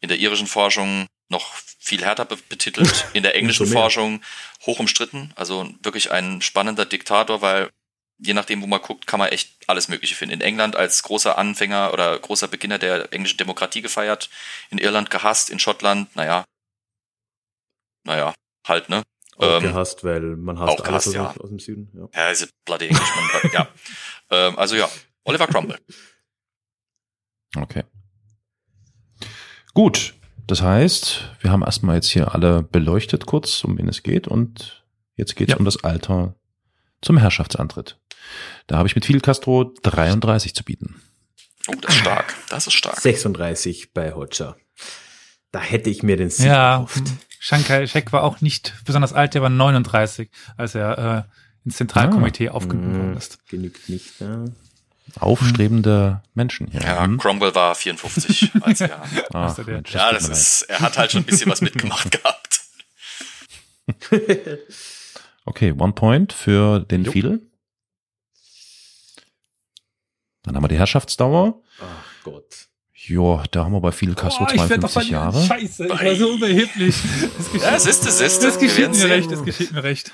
in 0.00 0.08
der 0.08 0.18
irischen 0.18 0.46
Forschung 0.48 1.06
noch 1.28 1.54
viel 1.78 2.04
härter 2.04 2.24
be 2.24 2.36
betitelt, 2.48 3.06
in 3.12 3.22
der 3.22 3.34
englischen. 3.34 3.66
Forschung 3.66 4.22
hoch 4.64 4.78
umstritten. 4.78 5.32
Also 5.36 5.68
wirklich 5.82 6.10
ein 6.12 6.40
spannender 6.42 6.86
Diktator, 6.86 7.42
weil 7.42 7.70
je 8.18 8.34
nachdem, 8.34 8.62
wo 8.62 8.66
man 8.66 8.80
guckt, 8.80 9.06
kann 9.06 9.18
man 9.20 9.28
echt 9.28 9.50
alles 9.66 9.88
Mögliche 9.88 10.14
finden. 10.14 10.34
In 10.34 10.40
England 10.40 10.76
als 10.76 11.02
großer 11.02 11.36
Anfänger 11.36 11.92
oder 11.92 12.18
großer 12.18 12.48
Beginner 12.48 12.78
der 12.78 13.12
englischen 13.12 13.36
Demokratie 13.36 13.82
gefeiert, 13.82 14.30
in 14.70 14.78
Irland 14.78 15.10
gehasst, 15.10 15.50
in 15.50 15.58
Schottland, 15.58 16.14
naja, 16.16 16.44
naja, 18.04 18.34
halt, 18.66 18.88
ne? 18.88 19.02
Auch 19.36 19.58
Ähm, 19.58 19.64
gehasst, 19.64 20.02
weil 20.02 20.20
man 20.36 20.58
hasst 20.58 20.78
auch 20.78 20.82
gehasst, 20.82 21.12
ja. 21.12 21.34
aus 21.36 21.48
dem 21.50 21.58
Süden. 21.58 21.90
Ja. 21.92 22.08
Ja, 22.22 22.30
ist 22.30 22.48
bloody 22.64 22.86
Englishman, 22.86 23.50
ja. 23.52 23.68
Ähm, 24.30 24.58
also 24.58 24.76
ja, 24.76 24.88
Oliver 25.24 25.46
Cromwell. 25.46 25.78
Okay. 27.54 27.84
Gut. 29.74 30.14
Das 30.46 30.62
heißt, 30.62 31.30
wir 31.40 31.50
haben 31.50 31.62
erstmal 31.62 31.96
jetzt 31.96 32.08
hier 32.08 32.34
alle 32.34 32.62
beleuchtet 32.62 33.26
kurz, 33.26 33.64
um 33.64 33.76
wen 33.78 33.88
es 33.88 34.02
geht 34.02 34.28
und 34.28 34.84
jetzt 35.16 35.34
geht 35.36 35.48
es 35.48 35.52
Ja. 35.52 35.58
um 35.58 35.64
das 35.64 35.82
Alter 35.82 36.34
zum 37.02 37.16
Herrschaftsantritt. 37.18 37.98
Da 38.66 38.76
habe 38.78 38.88
ich 38.88 38.94
mit 38.94 39.04
Fidel 39.04 39.20
Castro 39.20 39.72
33 39.82 40.54
zu 40.54 40.64
bieten. 40.64 41.00
Oh, 41.68 41.74
das 41.80 41.94
ist 41.94 42.00
stark. 42.00 42.34
Das 42.48 42.66
ist 42.66 42.72
stark. 42.74 43.00
36 43.00 43.92
bei 43.92 44.12
Hoxha. 44.12 44.56
Da 45.52 45.60
hätte 45.60 45.90
ich 45.90 46.02
mir 46.02 46.16
den 46.16 46.30
Sieg 46.30 46.46
Ja, 46.46 46.74
erhofft. 46.74 47.02
Chiang 47.40 47.64
Kai-shek 47.64 48.12
war 48.12 48.22
auch 48.22 48.40
nicht 48.40 48.74
besonders 48.84 49.12
alt, 49.12 49.34
der 49.34 49.42
war 49.42 49.50
39, 49.50 50.30
als 50.56 50.74
er 50.74 51.26
äh, 51.28 51.66
ins 51.66 51.76
Zentralkomitee 51.76 52.50
aufgenommen 52.50 52.96
worden 52.96 53.10
Hm, 53.12 53.16
ist. 53.18 53.46
genügt 53.48 53.88
nicht. 53.88 54.20
Ja. 54.20 54.44
Aufstrebende 55.18 56.22
Menschen 56.34 56.66
hier. 56.68 56.80
Ja, 56.82 57.04
Hm? 57.04 57.18
Cromwell 57.18 57.54
war 57.54 57.74
54, 57.74 58.50
als 58.62 58.80
er. 58.82 59.02
Ach, 59.32 59.56
Mensch, 59.58 59.92
Ja, 59.92 60.12
das 60.12 60.28
ist, 60.28 60.62
er 60.62 60.80
hat 60.80 60.98
halt 60.98 61.12
schon 61.12 61.22
ein 61.22 61.26
bisschen 61.26 61.50
was 61.50 61.60
mitgemacht 61.60 62.10
gehabt. 62.22 62.60
Okay, 65.48 65.72
one 65.78 65.92
point 65.92 66.32
für 66.32 66.80
den 66.80 67.04
Jo. 67.04 67.12
Fidel. 67.12 67.40
Dann 70.42 70.56
haben 70.56 70.64
wir 70.64 70.68
die 70.68 70.76
Herrschaftsdauer. 70.78 71.62
Ach 71.80 72.24
Gott. 72.24 72.66
Ja, 72.94 73.44
da 73.52 73.64
haben 73.64 73.70
wir 73.72 73.80
bei 73.80 73.92
Fidel 73.92 74.16
Castro 74.16 74.42
Oh, 74.44 74.52
ich 74.52 74.68
werd 74.68 74.82
doch 74.82 74.90
52 74.90 74.92
verlieren. 74.92 75.22
Jahre. 75.32 75.46
Scheiße, 75.46 75.86
ich 75.86 75.90
war 76.02 76.16
so 76.16 76.34
überheblich. 76.34 76.96
Das 77.52 77.62
Ja, 77.62 77.76
es 77.76 77.86
ist 77.86 78.04
es, 78.06 78.20
ist 78.20 78.42
das 78.42 78.58
geschieht 78.58 78.90
mir 78.90 79.08
recht, 79.08 79.30
das 79.30 79.44
geschieht 79.44 79.70
mir 79.70 79.84
recht. 79.84 80.10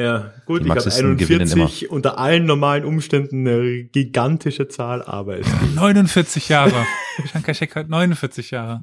Ja, 0.00 0.32
gut, 0.46 0.60
Die 0.60 0.64
ich 0.64 0.70
habe 0.70 0.80
Marxisten 0.80 1.16
gewinnen 1.16 1.40
41 1.50 1.90
unter 1.90 2.18
allen 2.18 2.46
normalen 2.46 2.84
Umständen 2.84 3.46
eine 3.46 3.84
gigantische 3.84 4.68
Zahl, 4.68 5.02
aber 5.02 5.38
es 5.38 5.46
49 5.74 6.48
Jahre. 6.48 6.86
Chiang 7.30 7.42
Kai-shek 7.42 7.74
hat 7.74 7.88
49 7.88 8.50
Jahre. 8.52 8.82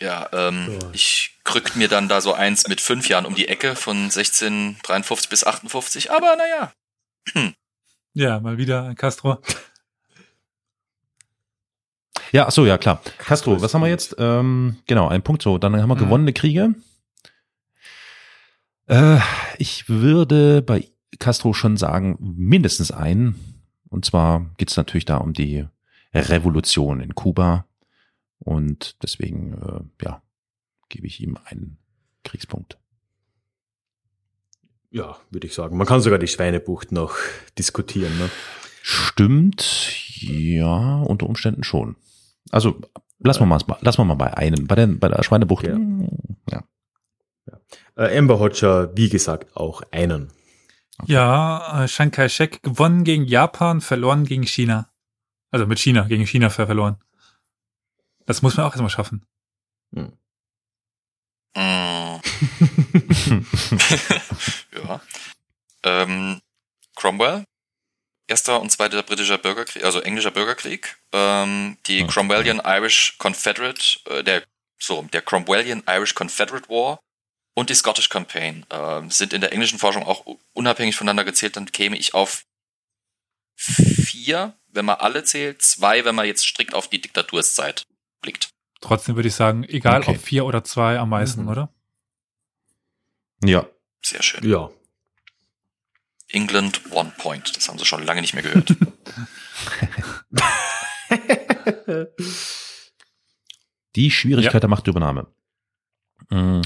Ja, 0.00 0.28
ähm, 0.32 0.68
Ja. 0.70 0.90
ich 0.92 1.38
krückt 1.44 1.76
mir 1.76 1.88
dann 1.88 2.08
da 2.08 2.20
so 2.20 2.32
eins 2.34 2.68
mit 2.68 2.80
fünf 2.80 3.08
Jahren 3.08 3.24
um 3.24 3.34
die 3.34 3.48
Ecke 3.48 3.74
von 3.76 3.96
1653 4.10 5.28
bis 5.30 5.44
58, 5.44 6.10
aber 6.10 6.36
naja. 6.36 6.72
Ja, 8.14 8.40
mal 8.40 8.58
wieder 8.58 8.94
Castro. 8.94 9.38
Ja, 12.32 12.46
ach 12.46 12.50
so, 12.50 12.66
ja, 12.66 12.76
klar. 12.78 13.00
Castro, 13.18 13.60
was 13.62 13.72
haben 13.72 13.82
wir 13.82 13.88
jetzt? 13.88 14.16
Ähm, 14.18 14.76
genau, 14.86 15.08
ein 15.08 15.22
Punkt 15.22 15.42
so. 15.42 15.58
Dann 15.58 15.74
haben 15.80 15.88
wir 15.88 15.94
Mhm. 15.94 16.00
gewonnene 16.00 16.32
Kriege. 16.32 16.74
Äh, 18.86 19.18
ich 19.58 19.88
würde 19.88 20.62
bei 20.62 20.88
Castro 21.18 21.52
schon 21.52 21.76
sagen, 21.76 22.16
mindestens 22.20 22.90
einen. 22.90 23.36
Und 23.88 24.04
zwar 24.04 24.50
geht's 24.58 24.76
natürlich 24.76 25.04
da 25.04 25.18
um 25.18 25.32
die 25.32 25.66
Revolution 26.14 27.00
in 27.00 27.14
Kuba. 27.14 27.66
Und 28.38 29.02
deswegen, 29.02 29.54
äh, 29.54 30.04
ja, 30.04 30.22
gebe 30.88 31.06
ich 31.06 31.20
ihm 31.20 31.38
einen 31.44 31.78
Kriegspunkt. 32.24 32.78
ja, 34.90 35.16
würde 35.30 35.46
ich 35.46 35.54
sagen. 35.54 35.76
Man 35.76 35.86
kann 35.86 36.00
sogar 36.00 36.18
die 36.18 36.28
Schweinebucht 36.28 36.90
noch 36.92 37.16
diskutieren. 37.58 38.16
Ne? 38.18 38.30
Stimmt, 38.82 39.92
ja, 40.20 41.02
unter 41.02 41.26
Umständen 41.26 41.64
schon. 41.64 41.96
Also 42.50 42.80
lassen 43.18 43.40
wir 43.40 43.46
mal, 43.46 43.60
lassen 43.80 43.98
wir 43.98 44.04
mal 44.04 44.14
bei 44.14 44.36
einem, 44.36 44.66
bei 44.66 44.74
der, 44.74 44.86
bei 44.86 45.08
der 45.08 45.22
Schweinebucht. 45.22 45.66
Ja. 45.66 45.78
ja. 46.50 46.64
Äh, 47.96 48.16
Amber 48.18 48.38
Hodger, 48.38 48.96
wie 48.96 49.08
gesagt, 49.08 49.56
auch 49.56 49.82
einen. 49.90 50.32
Ja, 51.06 51.84
äh, 51.84 51.86
Chiang 51.88 52.10
Kai-shek 52.10 52.62
gewonnen 52.62 53.04
gegen 53.04 53.24
Japan, 53.24 53.80
verloren 53.80 54.24
gegen 54.24 54.44
China. 54.46 54.90
Also 55.50 55.66
mit 55.66 55.78
China, 55.78 56.02
gegen 56.02 56.26
China 56.26 56.50
ver- 56.50 56.66
verloren. 56.66 56.96
Das 58.26 58.42
muss 58.42 58.56
man 58.56 58.66
auch 58.66 58.70
erstmal 58.72 58.90
schaffen. 58.90 59.24
Hm. 59.94 60.12
Ja. 64.74 65.00
Ähm, 65.84 66.40
Cromwell, 66.96 67.44
erster 68.28 68.60
und 68.60 68.70
zweiter 68.70 69.02
britischer 69.02 69.38
Bürgerkrieg, 69.38 69.84
also 69.84 70.00
englischer 70.00 70.30
Bürgerkrieg. 70.30 70.98
Ähm, 71.12 71.78
die. 71.86 72.06
Cromwellian 72.06 72.60
Irish 72.64 73.16
Confederate, 73.18 74.00
äh, 74.10 74.22
der 74.22 74.42
so 74.78 75.02
der 75.12 75.22
Cromwellian 75.22 75.82
Irish 75.88 76.14
Confederate 76.14 76.68
War 76.68 76.98
und 77.56 77.70
die 77.70 77.74
Scottish 77.74 78.10
Campaign 78.10 78.66
ähm, 78.70 79.10
sind 79.10 79.32
in 79.32 79.40
der 79.40 79.52
englischen 79.52 79.78
Forschung 79.78 80.02
auch 80.04 80.24
unabhängig 80.52 80.94
voneinander 80.94 81.24
gezählt. 81.24 81.56
Dann 81.56 81.72
käme 81.72 81.96
ich 81.96 82.12
auf 82.12 82.44
vier, 83.56 84.52
wenn 84.68 84.84
man 84.84 84.96
alle 84.96 85.24
zählt, 85.24 85.62
zwei, 85.62 86.04
wenn 86.04 86.14
man 86.14 86.26
jetzt 86.26 86.46
strikt 86.46 86.74
auf 86.74 86.88
die 86.88 87.00
Diktaturszeit 87.00 87.86
blickt. 88.20 88.50
Trotzdem 88.82 89.16
würde 89.16 89.28
ich 89.28 89.34
sagen, 89.34 89.64
egal 89.64 90.02
Okay. 90.02 90.16
ob 90.16 90.22
vier 90.22 90.44
oder 90.44 90.62
zwei 90.64 90.98
am 90.98 91.08
meisten, 91.08 91.42
Mhm. 91.44 91.48
oder? 91.48 91.72
Ja, 93.42 93.66
Sehr 94.02 94.22
schön. 94.22 94.46
Ja. 94.48 94.70
England 96.28 96.82
One 96.90 97.12
Point. 97.16 97.56
Das 97.56 97.68
haben 97.68 97.78
sie 97.78 97.86
schon 97.86 98.04
lange 98.04 98.20
nicht 98.20 98.34
mehr 98.34 98.42
gehört. 98.42 98.70
Die 103.96 104.10
Schwierigkeit 104.10 104.62
der 104.62 104.68
Machtübernahme. 104.68 105.26
Mm, 106.30 106.60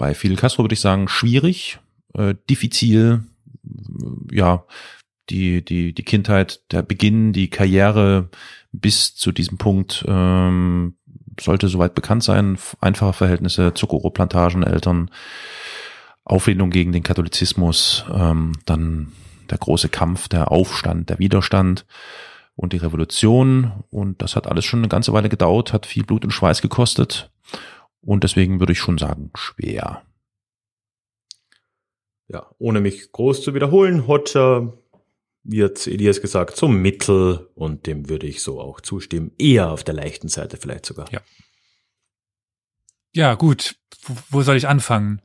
Bei 0.00 0.14
Fidel 0.14 0.38
Castro 0.38 0.64
würde 0.64 0.72
ich 0.72 0.80
sagen, 0.80 1.08
schwierig, 1.08 1.78
äh, 2.14 2.34
diffizil, 2.48 3.22
äh, 3.62 4.34
ja, 4.34 4.64
die, 5.28 5.62
die, 5.62 5.92
die 5.92 6.02
Kindheit, 6.04 6.62
der 6.72 6.80
Beginn, 6.80 7.34
die 7.34 7.50
Karriere 7.50 8.30
bis 8.72 9.14
zu 9.14 9.30
diesem 9.30 9.58
Punkt 9.58 10.02
ähm, 10.08 10.96
sollte 11.38 11.68
soweit 11.68 11.94
bekannt 11.94 12.24
sein. 12.24 12.56
Einfache 12.80 13.12
Verhältnisse, 13.12 13.74
Zuckerrohrplantagen, 13.74 14.62
Eltern, 14.62 15.10
Auflehnung 16.24 16.70
gegen 16.70 16.92
den 16.92 17.02
Katholizismus, 17.02 18.06
ähm, 18.10 18.52
dann 18.64 19.12
der 19.50 19.58
große 19.58 19.90
Kampf, 19.90 20.28
der 20.28 20.50
Aufstand, 20.50 21.10
der 21.10 21.18
Widerstand 21.18 21.84
und 22.56 22.72
die 22.72 22.78
Revolution. 22.78 23.84
Und 23.90 24.22
das 24.22 24.34
hat 24.34 24.46
alles 24.46 24.64
schon 24.64 24.80
eine 24.80 24.88
ganze 24.88 25.12
Weile 25.12 25.28
gedauert, 25.28 25.74
hat 25.74 25.84
viel 25.84 26.04
Blut 26.04 26.24
und 26.24 26.30
Schweiß 26.30 26.62
gekostet. 26.62 27.30
Und 28.02 28.24
deswegen 28.24 28.60
würde 28.60 28.72
ich 28.72 28.78
schon 28.78 28.98
sagen, 28.98 29.30
schwer. 29.34 30.02
Ja, 32.28 32.48
ohne 32.58 32.80
mich 32.80 33.10
groß 33.12 33.42
zu 33.42 33.54
wiederholen, 33.54 34.06
Hodger 34.06 34.72
wird 35.42 35.86
Elias 35.86 36.20
gesagt, 36.20 36.56
so 36.56 36.68
Mittel 36.68 37.48
und 37.54 37.86
dem 37.86 38.08
würde 38.08 38.26
ich 38.26 38.42
so 38.42 38.60
auch 38.60 38.80
zustimmen. 38.80 39.32
Eher 39.38 39.70
auf 39.70 39.84
der 39.84 39.94
leichten 39.94 40.28
Seite 40.28 40.56
vielleicht 40.56 40.86
sogar. 40.86 41.10
Ja. 41.10 41.20
Ja, 43.12 43.34
gut. 43.34 43.76
Wo, 44.02 44.16
wo 44.28 44.42
soll 44.42 44.56
ich 44.56 44.68
anfangen? 44.68 45.20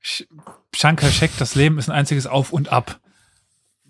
Shankar 0.00 1.10
Shek, 1.10 1.30
das 1.38 1.54
Leben 1.54 1.78
ist 1.78 1.90
ein 1.90 1.96
einziges 1.96 2.26
Auf 2.26 2.52
und 2.52 2.72
Ab. 2.72 3.00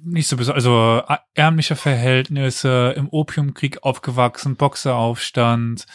Nicht 0.02 0.28
so 0.28 0.36
besonders, 0.36 0.66
also 0.66 1.02
ärmliche 1.34 1.76
Verhältnisse, 1.76 2.94
im 2.96 3.08
Opiumkrieg 3.10 3.84
aufgewachsen, 3.84 4.56
Boxeraufstand, 4.56 5.86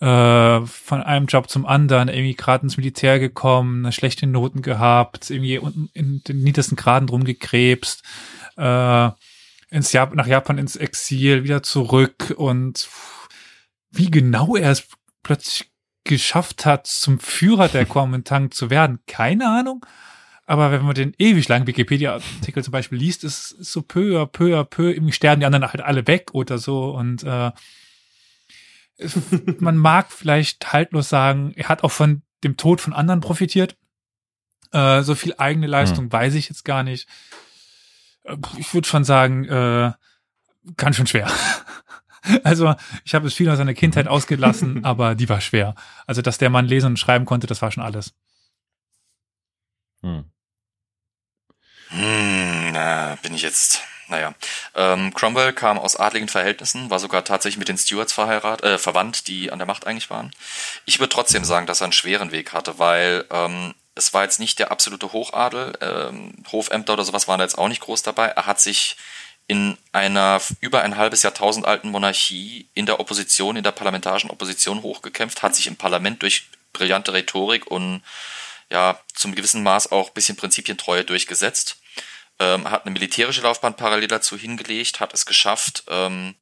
äh, 0.00 0.60
von 0.66 1.02
einem 1.02 1.26
Job 1.26 1.48
zum 1.50 1.66
anderen, 1.66 2.08
irgendwie 2.08 2.34
gerade 2.34 2.64
ins 2.64 2.76
Militär 2.76 3.18
gekommen, 3.18 3.90
schlechte 3.92 4.26
Noten 4.26 4.62
gehabt, 4.62 5.30
irgendwie 5.30 5.58
unten 5.58 5.90
in 5.92 6.22
den 6.22 6.42
niedersten 6.42 6.76
Graden 6.76 7.08
drum 7.08 7.24
gekrebst, 7.24 8.02
äh, 8.56 9.10
ins 9.70 9.92
Jap 9.92 10.14
nach 10.14 10.26
Japan 10.26 10.58
ins 10.58 10.76
Exil, 10.76 11.44
wieder 11.44 11.62
zurück 11.62 12.34
und 12.36 12.88
wie 13.90 14.10
genau 14.10 14.56
er 14.56 14.70
es 14.70 14.88
plötzlich 15.22 15.70
geschafft 16.04 16.64
hat, 16.64 16.86
zum 16.86 17.18
Führer 17.18 17.68
der 17.68 17.84
Kuomintang 17.86 18.50
zu 18.50 18.70
werden, 18.70 19.00
keine 19.06 19.48
Ahnung. 19.48 19.84
Aber 20.46 20.72
wenn 20.72 20.82
man 20.82 20.94
den 20.94 21.12
ewig 21.18 21.46
langen 21.48 21.66
Wikipedia-Artikel 21.66 22.64
zum 22.64 22.72
Beispiel 22.72 22.96
liest, 22.98 23.22
ist, 23.22 23.52
ist 23.52 23.70
so 23.70 23.82
peu 23.82 24.18
à 24.18 24.24
peu 24.24 24.58
à 24.58 24.64
peu, 24.64 24.90
irgendwie 24.90 25.12
sterben 25.12 25.40
die 25.40 25.46
anderen 25.46 25.66
halt 25.66 25.82
alle 25.82 26.06
weg 26.06 26.30
oder 26.32 26.56
so 26.56 26.90
und 26.94 27.22
äh, 27.22 27.50
man 29.58 29.76
mag 29.76 30.12
vielleicht 30.12 30.72
haltlos 30.72 31.08
sagen, 31.08 31.52
er 31.56 31.68
hat 31.68 31.84
auch 31.84 31.92
von 31.92 32.22
dem 32.44 32.56
Tod 32.56 32.80
von 32.80 32.92
anderen 32.92 33.20
profitiert. 33.20 33.76
Äh, 34.72 35.02
so 35.02 35.14
viel 35.14 35.34
eigene 35.38 35.66
Leistung 35.66 36.04
hm. 36.04 36.12
weiß 36.12 36.34
ich 36.34 36.48
jetzt 36.48 36.64
gar 36.64 36.82
nicht. 36.82 37.08
Äh, 38.24 38.36
ich 38.58 38.72
würde 38.74 38.88
schon 38.88 39.04
sagen, 39.04 39.44
äh, 39.44 39.92
ganz 40.76 40.96
schön 40.96 41.06
schwer. 41.06 41.30
Also 42.42 42.74
ich 43.04 43.14
habe 43.14 43.26
es 43.28 43.32
viel 43.32 43.48
aus 43.48 43.56
seiner 43.56 43.72
Kindheit 43.72 44.06
ausgelassen, 44.06 44.84
aber 44.84 45.14
die 45.14 45.28
war 45.30 45.40
schwer. 45.40 45.74
Also 46.06 46.20
dass 46.20 46.36
der 46.36 46.50
Mann 46.50 46.66
lesen 46.66 46.88
und 46.88 46.98
schreiben 46.98 47.24
konnte, 47.24 47.46
das 47.46 47.62
war 47.62 47.70
schon 47.70 47.82
alles. 47.82 48.12
Hm. 50.02 50.24
Hm, 51.88 52.72
na, 52.72 53.16
bin 53.22 53.32
ich 53.32 53.42
jetzt. 53.42 53.82
Naja. 54.08 54.34
Ähm, 54.74 55.12
Cromwell 55.14 55.52
kam 55.52 55.78
aus 55.78 55.96
adligen 55.96 56.28
Verhältnissen, 56.28 56.90
war 56.90 56.98
sogar 56.98 57.24
tatsächlich 57.24 57.58
mit 57.58 57.68
den 57.68 57.78
Stewards 57.78 58.12
verheiratet, 58.12 58.64
äh, 58.64 58.78
verwandt, 58.78 59.28
die 59.28 59.52
an 59.52 59.58
der 59.58 59.66
Macht 59.66 59.86
eigentlich 59.86 60.10
waren. 60.10 60.32
Ich 60.86 60.98
würde 60.98 61.10
trotzdem 61.10 61.44
sagen, 61.44 61.66
dass 61.66 61.80
er 61.80 61.84
einen 61.84 61.92
schweren 61.92 62.32
Weg 62.32 62.52
hatte, 62.52 62.78
weil 62.78 63.24
ähm, 63.30 63.74
es 63.94 64.14
war 64.14 64.22
jetzt 64.22 64.40
nicht 64.40 64.58
der 64.58 64.70
absolute 64.70 65.12
Hochadel. 65.12 65.72
Ähm, 65.80 66.32
Hofämter 66.50 66.94
oder 66.94 67.04
sowas 67.04 67.28
waren 67.28 67.38
da 67.38 67.44
jetzt 67.44 67.58
auch 67.58 67.68
nicht 67.68 67.82
groß 67.82 68.02
dabei. 68.02 68.28
Er 68.28 68.46
hat 68.46 68.60
sich 68.60 68.96
in 69.46 69.76
einer 69.92 70.40
über 70.60 70.82
ein 70.82 70.96
halbes 70.96 71.22
Jahrtausend 71.22 71.66
alten 71.66 71.90
Monarchie 71.90 72.68
in 72.74 72.86
der 72.86 73.00
Opposition, 73.00 73.56
in 73.56 73.64
der 73.64 73.72
parlamentarischen 73.72 74.30
Opposition 74.30 74.82
hochgekämpft, 74.82 75.42
hat 75.42 75.54
sich 75.54 75.66
im 75.66 75.76
Parlament 75.76 76.22
durch 76.22 76.48
brillante 76.72 77.12
Rhetorik 77.12 77.66
und 77.66 78.02
ja, 78.70 79.00
zum 79.14 79.34
gewissen 79.34 79.62
Maß 79.62 79.90
auch 79.90 80.10
bisschen 80.10 80.36
Prinzipientreue 80.36 81.04
durchgesetzt. 81.04 81.78
Ähm, 82.40 82.70
hat 82.70 82.84
eine 82.84 82.92
militärische 82.92 83.40
Laufbahn 83.40 83.74
parallel 83.74 84.08
dazu 84.08 84.36
hingelegt, 84.36 85.00
hat 85.00 85.12
es 85.12 85.26
geschafft, 85.26 85.84
ähm, 85.88 86.34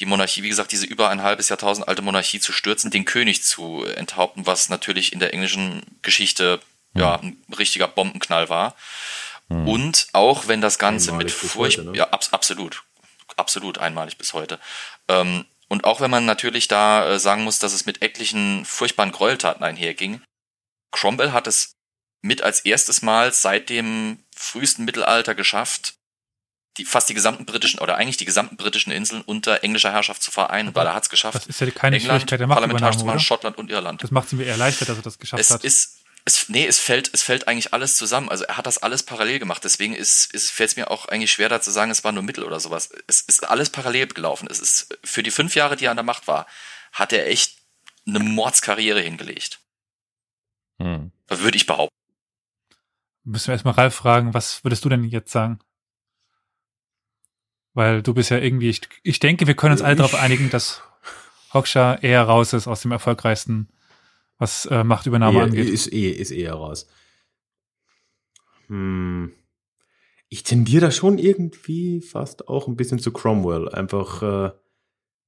die 0.00 0.06
Monarchie, 0.06 0.42
wie 0.42 0.48
gesagt, 0.48 0.72
diese 0.72 0.86
über 0.86 1.10
ein 1.10 1.22
halbes 1.22 1.50
Jahrtausend 1.50 1.86
alte 1.86 2.02
Monarchie 2.02 2.40
zu 2.40 2.52
stürzen, 2.52 2.90
den 2.90 3.04
König 3.04 3.44
zu 3.44 3.84
enthaupten, 3.84 4.46
was 4.46 4.70
natürlich 4.70 5.12
in 5.12 5.20
der 5.20 5.34
englischen 5.34 5.82
Geschichte 6.02 6.60
ja, 6.94 7.16
ein 7.16 7.36
richtiger 7.56 7.86
Bombenknall 7.86 8.48
war. 8.48 8.74
Mhm. 9.48 9.68
Und 9.68 10.08
auch 10.12 10.48
wenn 10.48 10.60
das 10.60 10.78
Ganze 10.78 11.10
einmalig 11.10 11.42
mit 11.42 11.50
Furcht, 11.50 11.78
ne? 11.78 11.92
ja, 11.94 12.08
ab, 12.10 12.24
absolut, 12.32 12.82
absolut 13.36 13.78
einmalig 13.78 14.16
bis 14.16 14.32
heute. 14.32 14.58
Ähm, 15.08 15.44
und 15.68 15.84
auch 15.84 16.00
wenn 16.00 16.10
man 16.10 16.24
natürlich 16.24 16.66
da 16.66 17.08
äh, 17.08 17.18
sagen 17.18 17.44
muss, 17.44 17.58
dass 17.58 17.72
es 17.72 17.86
mit 17.86 18.02
etlichen 18.02 18.64
furchtbaren 18.64 19.12
Gräueltaten 19.12 19.62
einherging, 19.62 20.22
Cromwell 20.90 21.32
hat 21.32 21.46
es 21.46 21.76
mit 22.22 22.42
als 22.42 22.60
erstes 22.60 23.02
Mal 23.02 23.32
seit 23.32 23.70
dem 23.70 24.18
frühesten 24.34 24.84
Mittelalter 24.84 25.34
geschafft, 25.34 25.94
die 26.76 26.84
fast 26.84 27.08
die 27.08 27.14
gesamten 27.14 27.46
britischen 27.46 27.80
oder 27.80 27.96
eigentlich 27.96 28.16
die 28.16 28.24
gesamten 28.24 28.56
britischen 28.56 28.92
Inseln 28.92 29.22
unter 29.22 29.64
englischer 29.64 29.92
Herrschaft 29.92 30.22
zu 30.22 30.30
vereinen, 30.30 30.74
weil 30.74 30.86
er 30.86 30.94
hat 30.94 31.04
es 31.04 31.10
geschafft. 31.10 31.36
Das 31.36 31.46
ist 31.46 31.60
ja 31.60 31.70
keine 31.70 31.96
England, 31.96 32.20
Schwierigkeit 32.20 32.40
der 32.40 32.46
Machtübernahme, 32.46 33.20
Schottland 33.20 33.58
und 33.58 33.70
Irland. 33.70 34.02
Das 34.02 34.10
macht 34.10 34.28
es 34.28 34.32
mir 34.32 34.44
eher 34.44 34.56
leichter, 34.56 34.84
dass 34.84 34.96
er 34.96 35.02
das 35.02 35.18
geschafft 35.18 35.40
es 35.40 35.50
hat. 35.50 35.64
Ist, 35.64 35.98
es, 36.24 36.48
nee, 36.48 36.66
es 36.66 36.78
fällt, 36.78 37.10
es 37.12 37.22
fällt 37.22 37.48
eigentlich 37.48 37.72
alles 37.72 37.96
zusammen. 37.96 38.28
Also 38.28 38.44
er 38.44 38.56
hat 38.56 38.66
das 38.66 38.78
alles 38.78 39.02
parallel 39.02 39.38
gemacht. 39.38 39.64
Deswegen 39.64 39.94
ist, 39.94 40.32
ist 40.32 40.50
fällt 40.50 40.70
es 40.70 40.76
mir 40.76 40.90
auch 40.90 41.06
eigentlich 41.06 41.32
schwer, 41.32 41.48
da 41.48 41.60
zu 41.60 41.70
sagen, 41.70 41.90
es 41.90 42.04
war 42.04 42.12
nur 42.12 42.22
Mittel 42.22 42.44
oder 42.44 42.60
sowas. 42.60 42.90
Es 43.06 43.22
ist 43.22 43.48
alles 43.48 43.70
parallel 43.70 44.06
gelaufen. 44.08 44.46
Es 44.50 44.60
ist 44.60 44.98
für 45.02 45.22
die 45.22 45.30
fünf 45.30 45.54
Jahre, 45.54 45.76
die 45.76 45.86
er 45.86 45.90
an 45.90 45.96
der 45.96 46.04
Macht 46.04 46.28
war, 46.28 46.46
hat 46.92 47.12
er 47.12 47.26
echt 47.26 47.58
eine 48.06 48.18
Mordskarriere 48.18 49.00
hingelegt. 49.00 49.60
Hm. 50.78 51.12
Würde 51.28 51.56
ich 51.56 51.66
behaupten. 51.66 51.99
Müssen 53.30 53.48
wir 53.48 53.52
erstmal 53.52 53.74
Ralf 53.74 53.94
fragen, 53.94 54.34
was 54.34 54.64
würdest 54.64 54.84
du 54.84 54.88
denn 54.88 55.04
jetzt 55.04 55.30
sagen? 55.30 55.60
Weil 57.74 58.02
du 58.02 58.12
bist 58.12 58.30
ja 58.30 58.38
irgendwie, 58.38 58.70
ich, 58.70 58.80
ich 59.04 59.20
denke, 59.20 59.46
wir 59.46 59.54
können 59.54 59.72
uns 59.72 59.82
alle 59.82 59.94
darauf 59.94 60.16
einigen, 60.16 60.50
dass 60.50 60.82
Hoxha 61.54 61.94
eher 61.94 62.24
raus 62.24 62.52
ist 62.52 62.66
aus 62.66 62.82
dem 62.82 62.90
erfolgreichsten 62.90 63.68
was 64.38 64.66
äh, 64.66 64.82
Machtübernahme 64.82 65.38
eher, 65.38 65.44
angeht. 65.44 65.68
Ist, 65.68 65.92
eh, 65.92 66.10
ist 66.10 66.32
eher 66.32 66.54
raus. 66.54 66.88
Hm. 68.66 69.32
Ich 70.28 70.42
tendiere 70.42 70.86
da 70.86 70.90
schon 70.90 71.18
irgendwie 71.18 72.00
fast 72.00 72.48
auch 72.48 72.66
ein 72.66 72.76
bisschen 72.76 72.98
zu 72.98 73.12
Cromwell. 73.12 73.68
Einfach 73.68 74.22
äh, 74.22 74.50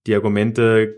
die 0.06 0.14
Argumente 0.14 0.96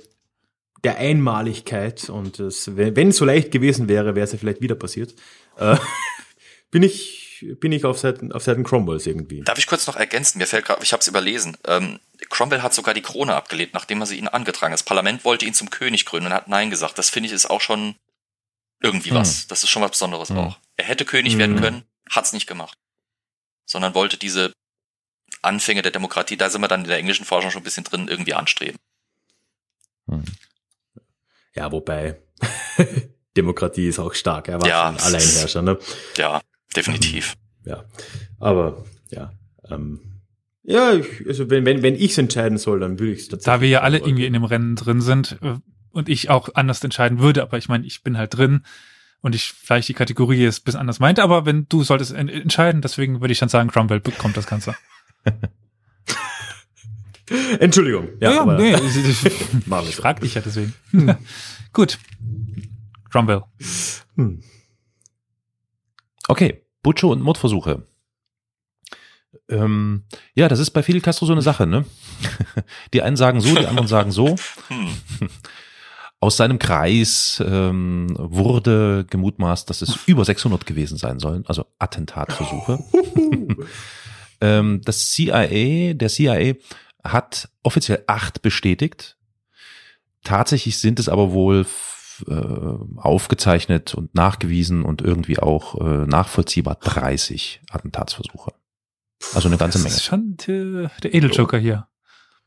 der 0.84 0.98
Einmaligkeit 0.98 2.08
und 2.08 2.38
es, 2.38 2.76
wenn 2.76 3.08
es 3.08 3.16
so 3.16 3.24
leicht 3.24 3.50
gewesen 3.50 3.88
wäre, 3.88 4.14
wäre 4.14 4.24
es 4.24 4.32
ja 4.32 4.38
vielleicht 4.38 4.60
wieder 4.60 4.74
passiert. 4.74 5.14
Äh, 5.58 5.76
bin 6.74 6.82
ich 6.82 7.46
bin 7.60 7.70
ich 7.70 7.84
auf 7.84 8.00
Seiten, 8.00 8.32
auf 8.32 8.42
Seiten 8.42 8.64
Cromwells 8.64 9.06
irgendwie. 9.06 9.42
Darf 9.42 9.58
ich 9.58 9.68
kurz 9.68 9.86
noch 9.86 9.94
ergänzen? 9.94 10.38
Mir 10.38 10.46
fällt 10.48 10.64
gerade, 10.64 10.82
ich 10.82 10.92
habe 10.92 11.02
es 11.02 11.06
überlesen. 11.06 11.56
Ähm, 11.68 12.00
Cromwell 12.30 12.62
hat 12.62 12.74
sogar 12.74 12.94
die 12.94 13.02
Krone 13.02 13.32
abgelehnt, 13.36 13.74
nachdem 13.74 14.00
er 14.00 14.06
sie 14.06 14.18
ihn 14.18 14.26
angetragen 14.26 14.72
hat. 14.72 14.80
Das 14.80 14.84
Parlament 14.84 15.24
wollte 15.24 15.44
ihn 15.44 15.54
zum 15.54 15.70
König 15.70 16.04
krönen 16.04 16.26
und 16.26 16.32
hat 16.32 16.48
Nein 16.48 16.70
gesagt. 16.70 16.98
Das 16.98 17.10
finde 17.10 17.28
ich 17.28 17.32
ist 17.32 17.48
auch 17.48 17.60
schon 17.60 17.94
irgendwie 18.82 19.10
hm. 19.10 19.18
was. 19.18 19.46
Das 19.46 19.62
ist 19.62 19.70
schon 19.70 19.82
was 19.82 19.92
Besonderes 19.92 20.30
hm. 20.30 20.38
auch. 20.38 20.58
Er 20.76 20.86
hätte 20.86 21.04
König 21.04 21.34
hm. 21.34 21.38
werden 21.38 21.60
können, 21.60 21.84
hat's 22.10 22.32
nicht 22.32 22.48
gemacht. 22.48 22.76
Sondern 23.66 23.94
wollte 23.94 24.16
diese 24.16 24.52
Anfänge 25.42 25.82
der 25.82 25.92
Demokratie, 25.92 26.36
da 26.36 26.50
sind 26.50 26.60
wir 26.60 26.68
dann 26.68 26.82
in 26.82 26.88
der 26.88 26.98
englischen 26.98 27.24
Forschung 27.24 27.52
schon 27.52 27.60
ein 27.60 27.64
bisschen 27.64 27.84
drin, 27.84 28.08
irgendwie 28.08 28.34
anstreben. 28.34 28.80
Hm. 30.08 30.24
Ja, 31.54 31.70
wobei 31.70 32.20
Demokratie 33.36 33.86
ist 33.86 34.00
auch 34.00 34.14
stark. 34.14 34.48
Er 34.48 34.60
war 34.60 34.66
ja, 34.66 34.90
Alleinherrscher, 34.90 35.62
ne? 35.62 35.78
Ja, 36.16 36.40
definitiv. 36.76 37.34
Ja, 37.64 37.84
aber 38.38 38.84
ja, 39.10 39.32
ähm, 39.70 40.00
ja, 40.62 40.94
ich, 40.94 41.26
also 41.26 41.50
wenn, 41.50 41.64
wenn, 41.66 41.82
wenn 41.82 41.94
ich 41.94 42.12
es 42.12 42.18
entscheiden 42.18 42.58
soll, 42.58 42.80
dann 42.80 42.98
würde 42.98 43.12
ich 43.12 43.20
es 43.20 43.28
tatsächlich. 43.28 43.54
Da 43.54 43.60
wir 43.60 43.68
ja 43.68 43.80
alle 43.80 43.98
irgendwie 43.98 44.26
in 44.26 44.32
dem 44.32 44.44
Rennen 44.44 44.76
drin 44.76 45.00
sind, 45.00 45.38
äh, 45.42 45.56
und 45.94 46.08
ich 46.08 46.28
auch 46.28 46.48
anders 46.54 46.82
entscheiden 46.82 47.20
würde, 47.20 47.42
aber 47.42 47.56
ich 47.56 47.68
meine, 47.68 47.86
ich 47.86 48.02
bin 48.02 48.18
halt 48.18 48.36
drin 48.36 48.64
und 49.20 49.34
ich 49.34 49.52
vielleicht 49.52 49.88
die 49.88 49.94
Kategorie 49.94 50.44
ist 50.44 50.60
bis 50.60 50.74
anders 50.74 50.98
meinte, 50.98 51.22
aber 51.22 51.46
wenn 51.46 51.66
du 51.68 51.82
solltest 51.82 52.12
entscheiden, 52.12 52.82
deswegen 52.82 53.20
würde 53.20 53.32
ich 53.32 53.38
dann 53.38 53.48
sagen, 53.48 53.70
Cromwell 53.70 54.00
bekommt 54.00 54.36
das 54.36 54.46
Ganze. 54.46 54.74
Entschuldigung. 57.58 58.08
Ja, 58.20 58.32
ja 58.32 58.42
aber 58.42 58.58
nee, 58.58 58.74
ich, 58.86 58.96
ich, 58.96 59.24
ich 59.24 59.96
frag 59.96 60.20
dich 60.20 60.34
ja 60.34 60.42
deswegen. 60.42 60.74
Hm. 60.90 61.16
Gut. 61.72 61.98
Cromwell. 63.10 63.44
Hm. 64.16 64.42
Okay, 66.26 66.63
Butcho 66.84 67.10
und 67.10 67.22
Mordversuche. 67.22 67.82
Ähm, 69.48 70.04
ja, 70.34 70.46
das 70.46 70.60
ist 70.60 70.70
bei 70.70 70.84
Fidel 70.84 71.00
Castro 71.00 71.26
so 71.26 71.32
eine 71.32 71.42
Sache, 71.42 71.66
ne? 71.66 71.84
Die 72.94 73.02
einen 73.02 73.16
sagen 73.16 73.40
so, 73.40 73.52
die 73.56 73.66
anderen 73.66 73.88
sagen 73.88 74.12
so. 74.12 74.36
Hm. 74.68 74.88
Aus 76.20 76.36
seinem 76.36 76.58
Kreis 76.60 77.42
ähm, 77.44 78.14
wurde 78.16 79.04
gemutmaßt, 79.10 79.68
dass 79.68 79.82
es 79.82 79.98
über 80.06 80.24
600 80.24 80.64
gewesen 80.64 80.96
sein 80.96 81.18
sollen, 81.18 81.44
also 81.46 81.66
Attentatversuche. 81.78 82.78
Ähm, 84.40 84.82
das 84.84 85.10
CIA, 85.10 85.94
der 85.94 86.08
CIA 86.08 86.54
hat 87.02 87.48
offiziell 87.62 88.04
acht 88.06 88.42
bestätigt. 88.42 89.16
Tatsächlich 90.22 90.78
sind 90.78 90.98
es 90.98 91.08
aber 91.08 91.32
wohl 91.32 91.64
äh, 92.28 92.34
aufgezeichnet 92.96 93.94
und 93.94 94.14
nachgewiesen 94.14 94.84
und 94.84 95.02
irgendwie 95.02 95.38
auch 95.38 95.80
äh, 95.80 96.06
nachvollziehbar 96.06 96.76
30 96.76 97.62
Attentatsversuche. 97.70 98.52
Also 99.34 99.48
eine 99.48 99.56
ganze 99.56 99.78
Das 99.78 99.84
Menge. 99.84 99.94
ist 99.96 100.04
schon 100.04 100.36
der, 100.46 100.90
der 101.02 101.14
Edeljoker 101.14 101.58
hier, 101.58 101.88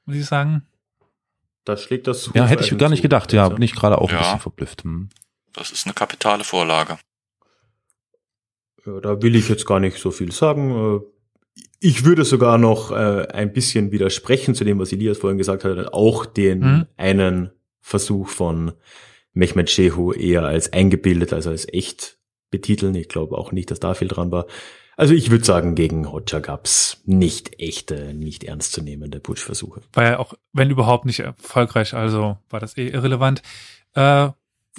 muss 0.06 0.16
ich 0.16 0.26
sagen. 0.26 0.66
Da 1.66 1.76
schlägt 1.76 2.08
das. 2.08 2.30
Ja, 2.34 2.46
hätte 2.46 2.64
ich 2.64 2.78
gar 2.78 2.90
nicht 2.90 3.02
gedacht. 3.02 3.34
Ja, 3.34 3.50
bin 3.50 3.62
ich 3.62 3.76
gerade 3.76 3.98
auch 3.98 4.10
ein 4.10 4.16
Ja. 4.16 4.22
bisschen 4.22 4.40
verblüfft. 4.40 4.84
Hm. 4.84 5.10
Das 5.54 5.72
ist 5.72 5.86
eine 5.86 5.94
kapitale 5.94 6.44
Vorlage. 6.44 6.98
Ja, 8.86 9.00
da 9.02 9.22
will 9.22 9.36
ich 9.36 9.50
jetzt 9.50 9.66
gar 9.66 9.80
nicht 9.80 9.98
so 9.98 10.12
viel 10.12 10.32
sagen. 10.32 10.72
Äh, 10.72 11.00
Ich 11.80 12.06
würde 12.06 12.26
sogar 12.26 12.58
noch 12.58 12.92
äh, 12.92 13.28
ein 13.34 13.54
bisschen 13.54 13.92
widersprechen 13.92 14.56
zu 14.56 14.64
dem, 14.64 14.80
was 14.80 14.92
Elias 14.92 15.18
vorhin 15.20 15.38
gesagt 15.38 15.64
hat, 15.64 15.94
auch 15.94 16.26
den 16.26 16.60
Mhm. 16.60 16.86
einen 16.98 17.52
Versuch 17.82 18.30
von 18.30 18.74
Mehmet 19.34 19.70
Shehu 19.70 20.14
eher 20.14 20.44
als 20.44 20.74
eingebildet, 20.74 21.34
also 21.34 21.50
als 21.52 21.68
echt 21.72 22.18
betiteln. 22.50 22.96
Ich 22.96 23.10
glaube 23.10 23.38
auch 23.38 23.52
nicht, 23.52 23.70
dass 23.72 23.80
da 23.80 23.94
viel 23.94 24.08
dran 24.08 24.32
war. 24.32 24.48
Also 24.96 25.14
ich 25.14 25.30
würde 25.30 25.46
sagen, 25.46 25.76
gegen 25.76 26.12
Hodja 26.12 26.40
gab's 26.40 27.02
nicht 27.06 27.60
echte, 27.60 28.14
nicht 28.16 28.44
ernstzunehmende 28.44 29.20
Putschversuche. 29.20 29.82
War 29.94 30.04
ja 30.04 30.20
auch, 30.20 30.34
wenn 30.54 30.72
überhaupt 30.72 31.06
nicht 31.06 31.20
erfolgreich, 31.20 31.94
also 31.94 32.38
war 32.50 32.60
das 32.60 32.76
eh 32.78 32.88
irrelevant. 32.88 33.44
Äh, 33.94 34.30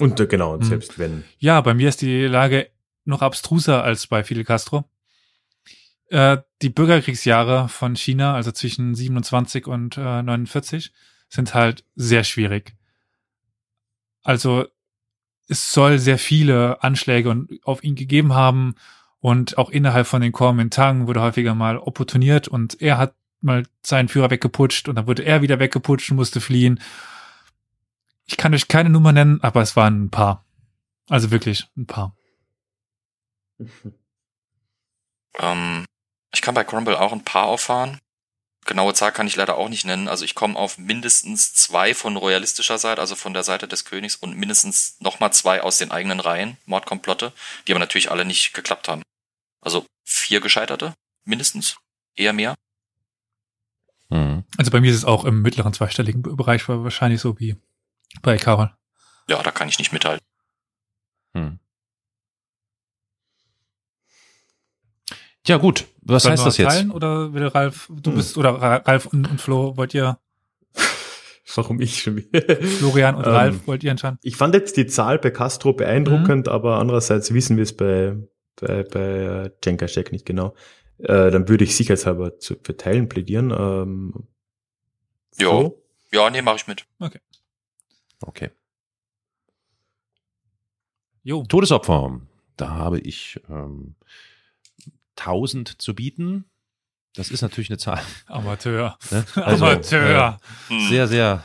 Und 0.00 0.18
äh, 0.18 0.26
genau, 0.26 0.54
und 0.54 0.60
Mhm. 0.64 0.68
selbst 0.68 0.98
wenn 0.98 1.24
ja, 1.38 1.60
bei 1.60 1.72
mir 1.74 1.88
ist 1.88 2.02
die 2.02 2.22
Lage 2.26 2.68
noch 3.04 3.22
abstruser 3.22 3.84
als 3.84 4.08
bei 4.08 4.24
Fidel 4.24 4.44
Castro. 4.44 4.84
Äh, 6.08 6.38
die 6.62 6.70
Bürgerkriegsjahre 6.70 7.68
von 7.68 7.94
China, 7.94 8.34
also 8.34 8.50
zwischen 8.50 8.94
27 8.94 9.66
und 9.66 9.96
äh, 9.98 10.22
49, 10.22 10.92
sind 11.28 11.54
halt 11.54 11.84
sehr 11.94 12.24
schwierig. 12.24 12.74
Also 14.22 14.66
es 15.48 15.72
soll 15.72 15.98
sehr 15.98 16.18
viele 16.18 16.82
Anschläge 16.82 17.46
auf 17.64 17.82
ihn 17.82 17.94
gegeben 17.94 18.34
haben 18.34 18.74
und 19.20 19.58
auch 19.58 19.70
innerhalb 19.70 20.06
von 20.06 20.20
den 20.20 20.32
Kuomintang 20.32 21.06
wurde 21.06 21.22
häufiger 21.22 21.54
mal 21.54 21.78
opportuniert 21.78 22.48
und 22.48 22.80
er 22.80 22.98
hat 22.98 23.14
mal 23.40 23.64
seinen 23.82 24.08
Führer 24.08 24.30
weggeputscht 24.30 24.88
und 24.88 24.96
dann 24.96 25.06
wurde 25.06 25.24
er 25.24 25.42
wieder 25.42 25.58
weggeputscht 25.58 26.10
und 26.10 26.16
musste 26.16 26.40
fliehen. 26.40 26.80
Ich 28.26 28.36
kann 28.36 28.54
euch 28.54 28.68
keine 28.68 28.90
Nummer 28.90 29.12
nennen, 29.12 29.40
aber 29.42 29.62
es 29.62 29.74
waren 29.74 30.04
ein 30.04 30.10
paar. 30.10 30.44
Also 31.08 31.30
wirklich 31.30 31.66
ein 31.76 31.86
paar. 31.86 32.14
Ähm, 35.40 35.84
ich 36.32 36.42
kann 36.42 36.54
bei 36.54 36.64
Crumble 36.64 36.98
auch 36.98 37.12
ein 37.12 37.24
paar 37.24 37.44
auffahren. 37.44 37.98
Genaue 38.68 38.92
Zahl 38.92 39.12
kann 39.12 39.26
ich 39.26 39.34
leider 39.34 39.56
auch 39.56 39.70
nicht 39.70 39.86
nennen. 39.86 40.08
Also 40.08 40.26
ich 40.26 40.34
komme 40.34 40.56
auf 40.56 40.76
mindestens 40.76 41.54
zwei 41.54 41.94
von 41.94 42.16
royalistischer 42.16 42.76
Seite, 42.76 43.00
also 43.00 43.16
von 43.16 43.32
der 43.32 43.42
Seite 43.42 43.66
des 43.66 43.86
Königs, 43.86 44.14
und 44.14 44.36
mindestens 44.36 45.00
nochmal 45.00 45.32
zwei 45.32 45.62
aus 45.62 45.78
den 45.78 45.90
eigenen 45.90 46.20
Reihen, 46.20 46.58
Mordkomplotte, 46.66 47.32
die 47.66 47.72
aber 47.72 47.78
natürlich 47.80 48.10
alle 48.10 48.26
nicht 48.26 48.52
geklappt 48.52 48.86
haben. 48.86 49.02
Also 49.62 49.86
vier 50.04 50.40
Gescheiterte, 50.40 50.92
mindestens, 51.24 51.78
eher 52.14 52.34
mehr. 52.34 52.54
Hm. 54.10 54.44
Also 54.58 54.70
bei 54.70 54.80
mir 54.80 54.90
ist 54.90 54.98
es 54.98 55.04
auch 55.06 55.24
im 55.24 55.40
mittleren 55.40 55.72
zweistelligen 55.72 56.20
Bereich 56.20 56.68
wahrscheinlich 56.68 57.22
so 57.22 57.40
wie 57.40 57.56
bei 58.20 58.36
Karol. 58.36 58.70
Ja, 59.28 59.42
da 59.42 59.50
kann 59.50 59.70
ich 59.70 59.78
nicht 59.78 59.92
mithalten. 59.92 60.24
Hm. 61.32 61.58
Ja 65.48 65.56
gut, 65.56 65.86
was 66.02 66.22
Sollen 66.24 66.32
heißt 66.34 66.42
wir 66.42 66.46
das 66.46 66.56
jetzt? 66.58 66.68
Teilen 66.72 66.90
oder 66.90 67.32
will 67.32 67.46
Ralf, 67.46 67.88
du 67.90 68.10
Hm. 68.10 68.16
bist, 68.16 68.36
oder 68.36 68.50
Ra- 68.50 68.76
Ralf 68.76 69.06
und, 69.06 69.30
und 69.30 69.40
Flo, 69.40 69.76
wollt 69.78 69.94
ihr, 69.94 70.18
warum 71.54 71.80
ich 71.80 72.02
schon 72.02 72.16
wieder. 72.16 72.56
Florian 72.66 73.14
und 73.14 73.24
Ähm, 73.26 73.32
Ralf, 73.32 73.66
wollt 73.66 73.82
ihr 73.82 73.90
entscheiden? 73.90 74.18
Ich 74.22 74.36
fand 74.36 74.54
jetzt 74.54 74.76
die 74.76 74.86
Zahl 74.86 75.18
bei 75.18 75.30
Castro 75.30 75.72
beeindruckend, 75.72 76.48
aber 76.48 76.78
andererseits 76.78 77.32
wissen 77.32 77.56
wir 77.56 77.62
es 77.62 77.74
bei, 77.76 78.16
bei, 78.60 78.82
bei 78.82 79.50
Cenkashek 79.64 80.12
nicht 80.12 80.26
genau. 80.26 80.54
Äh, 80.98 81.30
dann 81.30 81.48
würde 81.48 81.64
ich 81.64 81.74
sicherheitshalber 81.76 82.38
zu, 82.38 82.56
für 82.62 82.76
Teilen 82.76 83.08
plädieren. 83.08 83.50
Ähm, 83.50 84.12
Ja. 85.38 85.46
so. 85.48 85.82
Ja, 86.12 86.28
nee, 86.30 86.42
mache 86.42 86.56
ich 86.56 86.66
mit. 86.66 86.84
Okay. 88.20 88.50
Jo. 91.22 91.44
Todesopfer. 91.44 92.20
Da 92.56 92.68
habe 92.70 92.98
ich 92.98 93.40
ähm, 93.48 93.94
1000 95.18 95.80
zu 95.80 95.94
bieten. 95.94 96.44
Das 97.14 97.30
ist 97.30 97.42
natürlich 97.42 97.70
eine 97.70 97.78
Zahl. 97.78 98.00
Amateur. 98.26 98.96
Ne? 99.10 99.24
Also, 99.34 99.64
Amateur. 99.66 100.38
äh, 100.70 100.88
sehr, 100.88 101.08
sehr. 101.08 101.44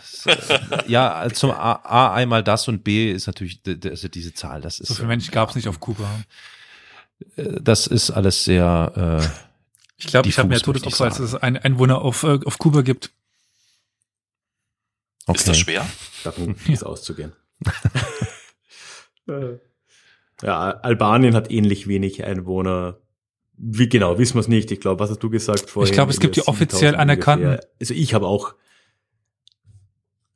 Ja, 0.87 1.27
zum 1.33 1.51
A, 1.51 1.73
A 1.83 2.13
einmal 2.13 2.43
das 2.43 2.67
und 2.67 2.83
B 2.83 3.11
ist 3.11 3.27
natürlich 3.27 3.61
also 3.83 4.07
diese 4.07 4.33
Zahl. 4.33 4.61
Das 4.61 4.79
ist 4.79 4.89
So 4.89 4.93
viele 4.95 5.07
Menschen 5.07 5.31
gab 5.31 5.49
es 5.49 5.55
nicht 5.55 5.67
auf 5.67 5.79
Kuba. 5.79 6.07
äh, 7.37 7.59
Das 7.61 7.87
ist 7.87 8.11
alles 8.11 8.43
sehr. 8.43 9.21
Äh, 9.23 9.27
Ich 9.97 10.07
glaube, 10.07 10.27
ich 10.29 10.37
habe 10.37 10.49
mehr 10.49 10.59
Todesopfer, 10.59 11.05
als 11.05 11.19
es 11.19 11.33
ein 11.33 11.57
Einwohner 11.57 12.01
auf, 12.01 12.23
äh, 12.23 12.39
auf 12.45 12.57
Kuba 12.59 12.81
gibt. 12.81 13.11
okay. 15.25 15.37
Ist 15.39 15.47
das 15.47 15.57
schwer? 15.57 15.87
Davon 16.23 16.55
ist 16.67 16.83
auszugehen. 16.83 17.33
Äh, 19.25 19.57
ja, 20.41 20.71
Albanien 20.71 21.33
hat 21.33 21.49
ähnlich 21.49 21.87
wenig 21.87 22.25
Einwohner. 22.25 22.97
Wie 23.55 23.87
genau, 23.87 24.17
wissen 24.17 24.35
wir 24.35 24.41
es 24.41 24.47
nicht. 24.47 24.71
Ich 24.71 24.79
glaube, 24.79 24.99
was 24.99 25.09
hast 25.09 25.19
du 25.19 25.29
gesagt 25.29 25.69
vorhin? 25.69 25.89
Ich 25.89 25.93
glaube, 25.93 26.11
es 26.11 26.19
gibt 26.19 26.35
die 26.35 26.47
offiziell 26.47 26.91
7000 26.91 26.99
anerkannten. 26.99 27.47
ungefähr. 27.47 27.69
Also 27.79 27.93
ich 27.93 28.13
habe 28.13 28.27
auch. 28.27 28.55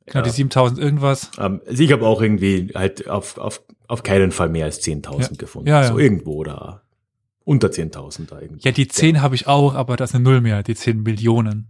Genau, 0.06 0.22
die 0.22 0.30
ja, 0.30 0.34
7000 0.34 0.78
irgendwas. 0.78 1.30
ähm, 1.38 1.60
also 1.66 1.82
ich 1.82 1.92
habe 1.92 2.06
auch 2.06 2.22
irgendwie 2.22 2.72
halt 2.74 3.08
auf, 3.08 3.36
auf, 3.36 3.62
auf 3.88 4.02
keinen 4.02 4.32
Fall 4.32 4.48
mehr 4.48 4.64
als 4.64 4.82
10.000 4.82 5.36
gefunden. 5.36 5.68
Ja, 5.68 5.82
ja. 5.82 5.88
So 5.88 5.98
irgendwo 5.98 6.44
da. 6.44 6.82
Unter 7.44 7.68
10.000 7.68 8.26
da 8.26 8.40
irgendwie. 8.40 8.62
Ja, 8.62 8.72
die 8.72 8.88
10 8.88 9.20
habe 9.20 9.34
ich 9.34 9.46
auch, 9.46 9.74
aber 9.74 9.96
das 9.96 10.10
ist 10.10 10.14
eine 10.14 10.24
Null 10.24 10.40
mehr, 10.40 10.62
die 10.62 10.74
10 10.74 11.02
Millionen. 11.02 11.68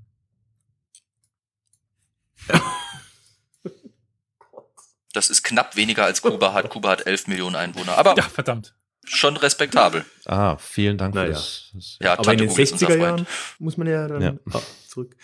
Das 5.13 5.31
ist 5.31 5.43
knapp 5.43 5.75
weniger 5.75 6.05
als 6.05 6.23
Kuba 6.23 6.53
hat. 6.53 6.69
Kuba 6.71 6.91
hat 6.91 7.07
11 7.07 7.27
Millionen 7.27 7.57
Einwohner. 7.57 7.99
Aber 7.99 8.15
Ja, 8.17 8.23
verdammt. 8.23 8.75
Schon 9.05 9.37
respektabel. 9.37 10.05
Ah, 10.27 10.57
vielen 10.59 10.99
Dank 10.99 11.15
für 11.15 11.21
Naja. 11.21 11.33
das. 11.33 11.71
das 11.73 11.99
Ja, 12.01 12.19
Aber 12.19 12.33
in 12.33 12.39
den 12.39 12.49
Google 12.49 12.63
ist 12.65 12.73
unser 12.73 12.87
60er 12.87 12.91
Freund. 12.91 13.03
Jahren 13.03 13.27
muss 13.59 13.77
man 13.77 13.87
ja 13.89 14.09
dann 14.09 14.23
Ja. 14.23 14.33
ah, 14.53 14.61
zurück. 14.89 15.17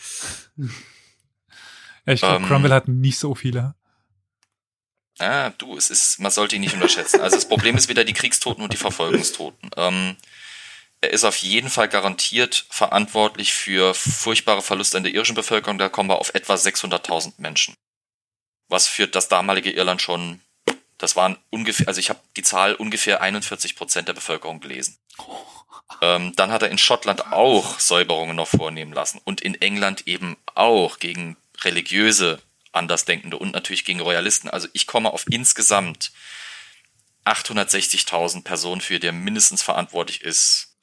Ja, 2.07 2.13
ich 2.13 2.21
glaube, 2.21 2.37
Ähm, 2.37 2.47
Cromwell 2.47 2.73
hat 2.73 2.89
nicht 2.89 3.19
so 3.19 3.35
viele. 3.35 3.75
Ah, 5.19 5.51
du, 5.59 5.77
es 5.77 5.91
ist, 5.91 6.19
man 6.19 6.31
sollte 6.33 6.57
ihn 6.57 6.63
nicht 6.63 6.75
unterschätzen. 6.75 7.21
Also 7.21 7.37
das 7.37 7.47
Problem 7.49 7.77
ist 7.77 7.89
wieder 7.89 8.05
die 8.05 8.13
Kriegstoten 8.15 8.65
und 8.65 8.73
die 8.73 8.77
Verfolgungstoten. 8.79 9.71
Ähm, 9.77 10.17
er 11.01 11.11
ist 11.11 11.25
auf 11.25 11.37
jeden 11.37 11.69
Fall 11.69 11.89
garantiert 11.89 12.67
verantwortlich 12.71 13.53
für 13.53 13.95
furchtbare 13.95 14.63
Verluste 14.63 14.97
in 14.97 15.05
der 15.05 15.13
irischen 15.15 15.35
Bevölkerung. 15.37 15.79
Da 15.79 15.89
kommen 15.89 16.09
wir 16.09 16.19
auf 16.19 16.35
etwa 16.35 16.55
600.000 16.55 17.35
Menschen. 17.39 17.75
Was 18.69 18.87
für 18.89 19.07
das 19.07 19.29
damalige 19.29 19.71
Irland 19.71 20.01
schon, 20.03 20.41
das 21.05 21.17
waren 21.17 21.37
ungefähr, 21.51 21.87
also 21.87 22.01
ich 22.01 22.09
habe 22.09 22.21
die 22.35 22.43
Zahl 22.43 22.75
ungefähr 22.75 23.21
41 23.21 23.77
Prozent 23.77 24.09
der 24.09 24.15
Bevölkerung 24.15 24.61
gelesen. 24.61 24.97
Ähm, 26.01 26.33
dann 26.35 26.51
hat 26.51 26.63
er 26.63 26.71
in 26.71 26.79
Schottland 26.79 27.31
auch 27.31 27.79
Säuberungen 27.79 28.35
noch 28.35 28.49
vornehmen 28.49 28.95
lassen 28.95 29.21
und 29.23 29.43
in 29.43 29.55
England 29.61 30.07
eben 30.07 30.39
auch 30.55 30.99
gegen 30.99 31.37
religiöse 31.61 32.41
Andersdenkende 32.73 33.37
und 33.37 33.53
natürlich 33.53 33.85
gegen 33.85 34.01
Royalisten. 34.01 34.49
Also 34.49 34.67
ich 34.73 34.87
komme 34.87 35.13
auf 35.13 35.27
insgesamt 35.29 36.11
860.000 37.27 38.43
Personen, 38.43 38.81
für 38.81 38.99
die 38.99 39.09
er 39.09 39.13
mindestens 39.13 39.63
verantwortlich 39.63 40.23
ist, 40.23 40.75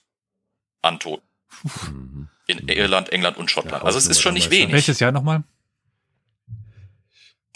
an 0.83 1.00
Toten. 1.00 1.27
Mhm. 1.64 2.30
In 2.45 2.67
Irland, 2.67 3.09
England 3.09 3.38
und 3.38 3.50
Schottland. 3.50 3.82
Ja, 3.82 3.88
also 3.88 3.98
es 3.98 4.06
ist 4.06 4.22
schon 4.22 4.35
nicht 4.35 4.51
wenig. 4.51 4.74
Welches 4.74 5.00
Jahr 5.00 5.11
nochmal? 5.11 5.43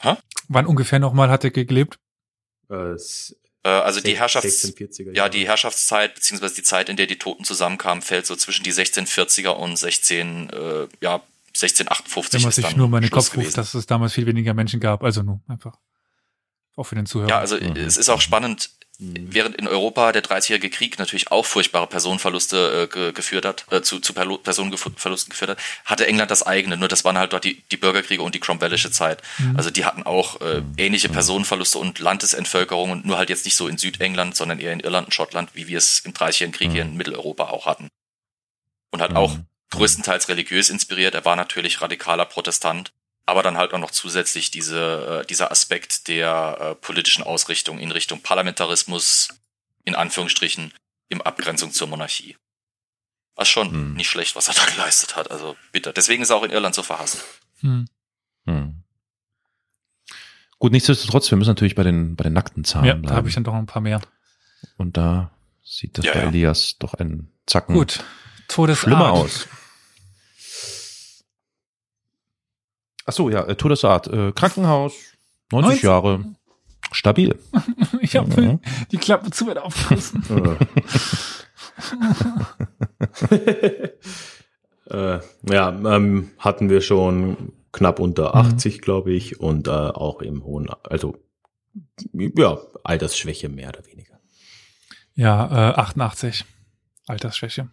Hä? 0.02 0.16
Wann 0.48 0.66
ungefähr 0.66 0.98
nochmal 0.98 1.30
hat 1.30 1.44
er 1.44 1.52
gelebt? 1.52 2.00
Äh, 2.70 2.96
Äh, 3.66 3.70
also 3.70 4.00
die 4.00 4.16
16- 4.16 4.18
Herrschafts 4.18 4.66
1640er 4.66 5.16
ja, 5.16 5.28
die 5.28 5.48
Herrschaftszeit, 5.48 6.14
beziehungsweise 6.14 6.56
die 6.56 6.64
Zeit, 6.64 6.88
in 6.88 6.98
der 6.98 7.08
die 7.08 7.18
Toten 7.18 7.44
zusammenkamen, 7.44 8.04
fällt 8.04 8.28
so 8.28 8.36
zwischen 8.36 8.64
die 8.64 8.72
1640er 8.72 9.50
und 9.50 9.78
16, 9.78 10.50
äh, 10.52 10.88
ja, 11.02 11.22
1658 11.48 12.34
Wenn 12.34 12.42
man 12.44 12.52
sich 12.52 12.76
nur 12.76 12.88
mal 12.88 12.98
in 12.98 13.04
den 13.04 13.10
Schluss 13.10 13.32
Kopf 13.32 13.38
ruft, 13.38 13.58
dass 13.58 13.74
es 13.74 13.88
damals 13.88 14.14
viel 14.14 14.26
weniger 14.28 14.54
Menschen 14.54 14.80
gab. 14.80 15.04
Also 15.04 15.24
nur 15.24 15.42
einfach. 15.48 15.80
Auch 16.76 16.84
für 16.86 16.96
den 16.96 17.06
Zuhörer. 17.06 17.30
Ja, 17.30 17.40
also 17.40 17.56
Mhm. 17.58 17.76
es 17.78 17.98
ist 17.98 18.10
auch 18.10 18.22
spannend, 18.22 18.70
während 18.98 19.56
in 19.58 19.68
Europa 19.68 20.14
der 20.14 20.22
Dreißigjährige 20.22 20.70
Krieg 20.70 21.00
natürlich 21.00 21.30
auch 21.30 21.46
furchtbare 21.46 21.86
Personenverluste 21.88 22.88
äh, 22.90 22.94
ge 22.94 23.12
geführt 23.12 23.44
hat, 23.46 23.66
äh, 23.70 23.82
zu, 23.82 24.00
zu 24.00 24.14
Personenverlusten 24.14 25.32
geführt 25.32 25.52
hat, 25.52 25.58
hatte 25.84 26.08
England 26.08 26.32
das 26.32 26.44
eigene. 26.44 26.78
Nur 26.78 26.88
das 26.88 27.04
waren 27.04 27.18
halt 27.18 27.34
dort 27.34 27.44
die, 27.44 27.62
die 27.72 27.78
Bürgerkriege 27.78 28.22
und 28.22 28.36
die 28.36 28.40
Cromwellische 28.40 28.92
Zeit. 28.92 29.22
Mhm. 29.38 29.58
Also 29.58 29.70
die 29.70 29.84
hatten 29.84 30.04
auch 30.04 30.40
äh, 30.42 30.62
ähnliche 30.78 31.10
Personenverluste 31.10 31.78
und 31.78 32.00
Landesentvölkerung 32.00 32.92
und 32.92 33.06
nur 33.06 33.18
halt 33.18 33.30
jetzt 33.30 33.44
nicht 33.44 33.56
so 33.58 33.68
in 33.68 33.78
Südengland, 33.78 34.36
sondern 34.38 34.60
eher 34.60 34.72
in 34.72 34.80
Irland 34.80 35.08
und 35.08 35.14
Schottland, 35.14 35.50
wie 35.56 35.68
wir 35.68 35.78
es 35.78 36.00
im 36.00 36.14
Dreißigjährigen 36.14 36.58
Krieg 36.58 36.72
hier 36.72 36.84
in 36.84 36.96
Mitteleuropa 36.96 37.46
auch 37.50 37.66
hatten. 37.66 37.90
Und 38.92 39.02
halt 39.02 39.14
auch 39.18 39.36
Mhm. 39.36 39.46
größtenteils 39.72 40.30
religiös 40.30 40.70
inspiriert. 40.70 41.16
Er 41.16 41.26
war 41.26 41.36
natürlich 41.36 41.82
radikaler 41.82 42.24
Protestant, 42.24 42.94
aber 43.26 43.42
dann 43.44 43.58
halt 43.58 43.74
auch 43.74 43.80
noch 43.80 43.92
zusätzlich 43.92 44.52
diese, 44.52 45.22
äh, 45.24 45.26
dieser 45.28 45.52
Aspekt 45.52 46.08
der 46.08 46.58
äh, 46.60 46.76
politischen 46.76 47.24
Ausrichtung 47.24 47.80
in 47.80 47.92
Richtung 47.92 48.22
Parlamentarismus, 48.22 49.30
in 49.84 49.96
Anführungsstrichen, 49.96 50.74
in 51.10 51.22
Abgrenzung 51.22 51.72
zur 51.72 51.88
Monarchie. 51.88 52.38
Was 53.36 53.50
schon 53.50 53.70
Hm. 53.72 53.94
nicht 53.96 54.10
schlecht, 54.10 54.36
was 54.36 54.48
er 54.48 54.54
da 54.54 54.66
geleistet 54.72 55.16
hat. 55.16 55.30
Also 55.32 55.56
bitter. 55.72 55.92
Deswegen 55.94 56.24
ist 56.24 56.30
er 56.30 56.36
auch 56.38 56.44
in 56.44 56.52
Irland 56.52 56.76
so 56.76 56.84
verhasst. 56.84 57.24
Hm. 57.62 57.88
Hm. 58.46 58.84
Gut, 60.60 60.72
nichtsdestotrotz, 60.72 61.30
wir 61.32 61.38
müssen 61.38 61.50
natürlich 61.50 61.76
bei 61.76 61.84
den, 61.84 62.16
bei 62.16 62.24
den 62.24 62.34
nackten 62.34 62.64
Zahlen 62.64 62.86
Ja, 62.86 62.94
da 62.94 63.00
bleiben. 63.00 63.16
habe 63.18 63.28
ich 63.30 63.36
dann 63.36 63.44
doch 63.44 63.54
ein 63.54 63.66
paar 63.66 63.82
mehr. 63.82 64.02
Und 64.78 64.98
da 64.98 65.32
sieht 65.64 65.98
das 65.98 66.06
Ja, 66.06 66.14
bei 66.14 66.22
ja. 66.22 66.28
Elias 66.28 66.78
doch 66.80 66.94
ein 66.94 67.32
Zacken 67.46 67.76
Gut. 67.76 68.04
Todesart. 68.48 68.84
schlimmer 68.84 69.12
aus. 69.12 69.48
Ach 73.06 73.14
so, 73.14 73.30
ja, 73.30 73.44
äh, 73.46 73.56
Todesart. 73.56 74.08
Äh, 74.08 74.32
Krankenhaus, 74.34 74.94
90 75.52 75.68
90? 75.70 75.84
Jahre, 75.84 76.26
stabil. 76.92 77.38
Ich 78.02 78.16
habe 78.16 78.40
Mhm. 78.42 78.60
die 78.92 78.98
Klappe 78.98 79.32
zu 79.32 79.48
weit 79.48 79.58
aufgerissen. 79.58 80.24
äh, 84.90 85.20
ja, 85.50 85.70
ähm, 85.70 86.32
hatten 86.38 86.70
wir 86.70 86.82
schon 86.82 87.54
knapp 87.72 88.00
unter 88.00 88.30
Mhm. 88.36 88.52
80, 88.54 88.82
glaube 88.82 89.14
ich, 89.14 89.40
und 89.40 89.68
äh, 89.68 89.72
auch 89.72 90.22
im 90.22 90.44
hohen, 90.44 90.70
also 90.84 91.18
ja, 92.14 92.58
Altersschwäche 92.84 93.50
mehr 93.50 93.70
oder 93.70 93.86
weniger. 93.86 94.20
Ja, 95.16 95.72
äh, 95.72 95.74
88. 95.76 96.46
Altersschwäche. 97.08 97.70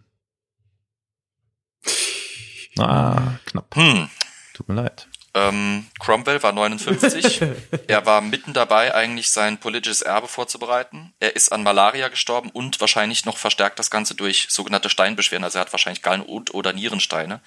Ah, 2.77 3.35
knapp. 3.45 3.75
Hm. 3.75 4.09
Tut 4.53 4.67
mir 4.67 4.75
leid. 4.75 5.07
Ähm, 5.35 5.87
Cromwell 5.99 6.43
war 6.43 6.51
59. 6.51 7.41
er 7.87 8.05
war 8.05 8.21
mitten 8.21 8.53
dabei, 8.53 8.93
eigentlich 8.93 9.31
sein 9.31 9.57
politisches 9.57 10.01
Erbe 10.03 10.27
vorzubereiten. 10.27 11.13
Er 11.19 11.35
ist 11.35 11.51
an 11.51 11.63
Malaria 11.63 12.09
gestorben 12.09 12.49
und 12.51 12.79
wahrscheinlich 12.79 13.25
noch 13.25 13.37
verstärkt 13.37 13.79
das 13.79 13.89
Ganze 13.89 14.13
durch 14.13 14.45
sogenannte 14.49 14.89
Steinbeschwerden. 14.91 15.43
Also 15.43 15.57
er 15.57 15.61
hat 15.61 15.73
wahrscheinlich 15.73 16.03
Gallen- 16.03 16.21
und 16.21 16.53
oder 16.53 16.71
Nierensteine. 16.73 17.41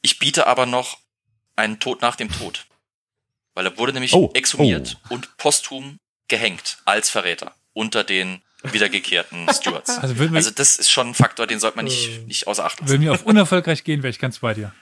Ich 0.00 0.18
biete 0.18 0.46
aber 0.48 0.66
noch 0.66 0.98
einen 1.54 1.78
Tod 1.78 2.02
nach 2.02 2.16
dem 2.16 2.30
Tod. 2.30 2.66
Weil 3.54 3.66
er 3.66 3.78
wurde 3.78 3.92
nämlich 3.92 4.14
Oh, 4.14 4.30
exhumiert 4.34 4.96
und 5.10 5.36
posthum 5.36 5.98
gehängt 6.26 6.78
als 6.86 7.10
Verräter 7.10 7.54
unter 7.74 8.02
den 8.02 8.42
wiedergekehrten 8.64 9.46
Stewards. 9.52 9.98
Also 9.98 10.14
Also 10.34 10.50
das 10.50 10.76
ist 10.76 10.90
schon 10.90 11.08
ein 11.08 11.14
Faktor, 11.14 11.46
den 11.46 11.60
sollte 11.60 11.76
man 11.76 11.84
nicht, 11.84 12.26
nicht 12.26 12.46
außer 12.46 12.64
Acht 12.64 12.80
lassen. 12.80 12.90
würden 12.90 13.02
wir 13.02 13.12
auf 13.12 13.24
unerfolgreich 13.26 13.84
gehen, 13.84 14.02
wäre 14.02 14.10
ich 14.10 14.18
ganz 14.18 14.38
bei 14.40 14.54
dir. 14.54 14.72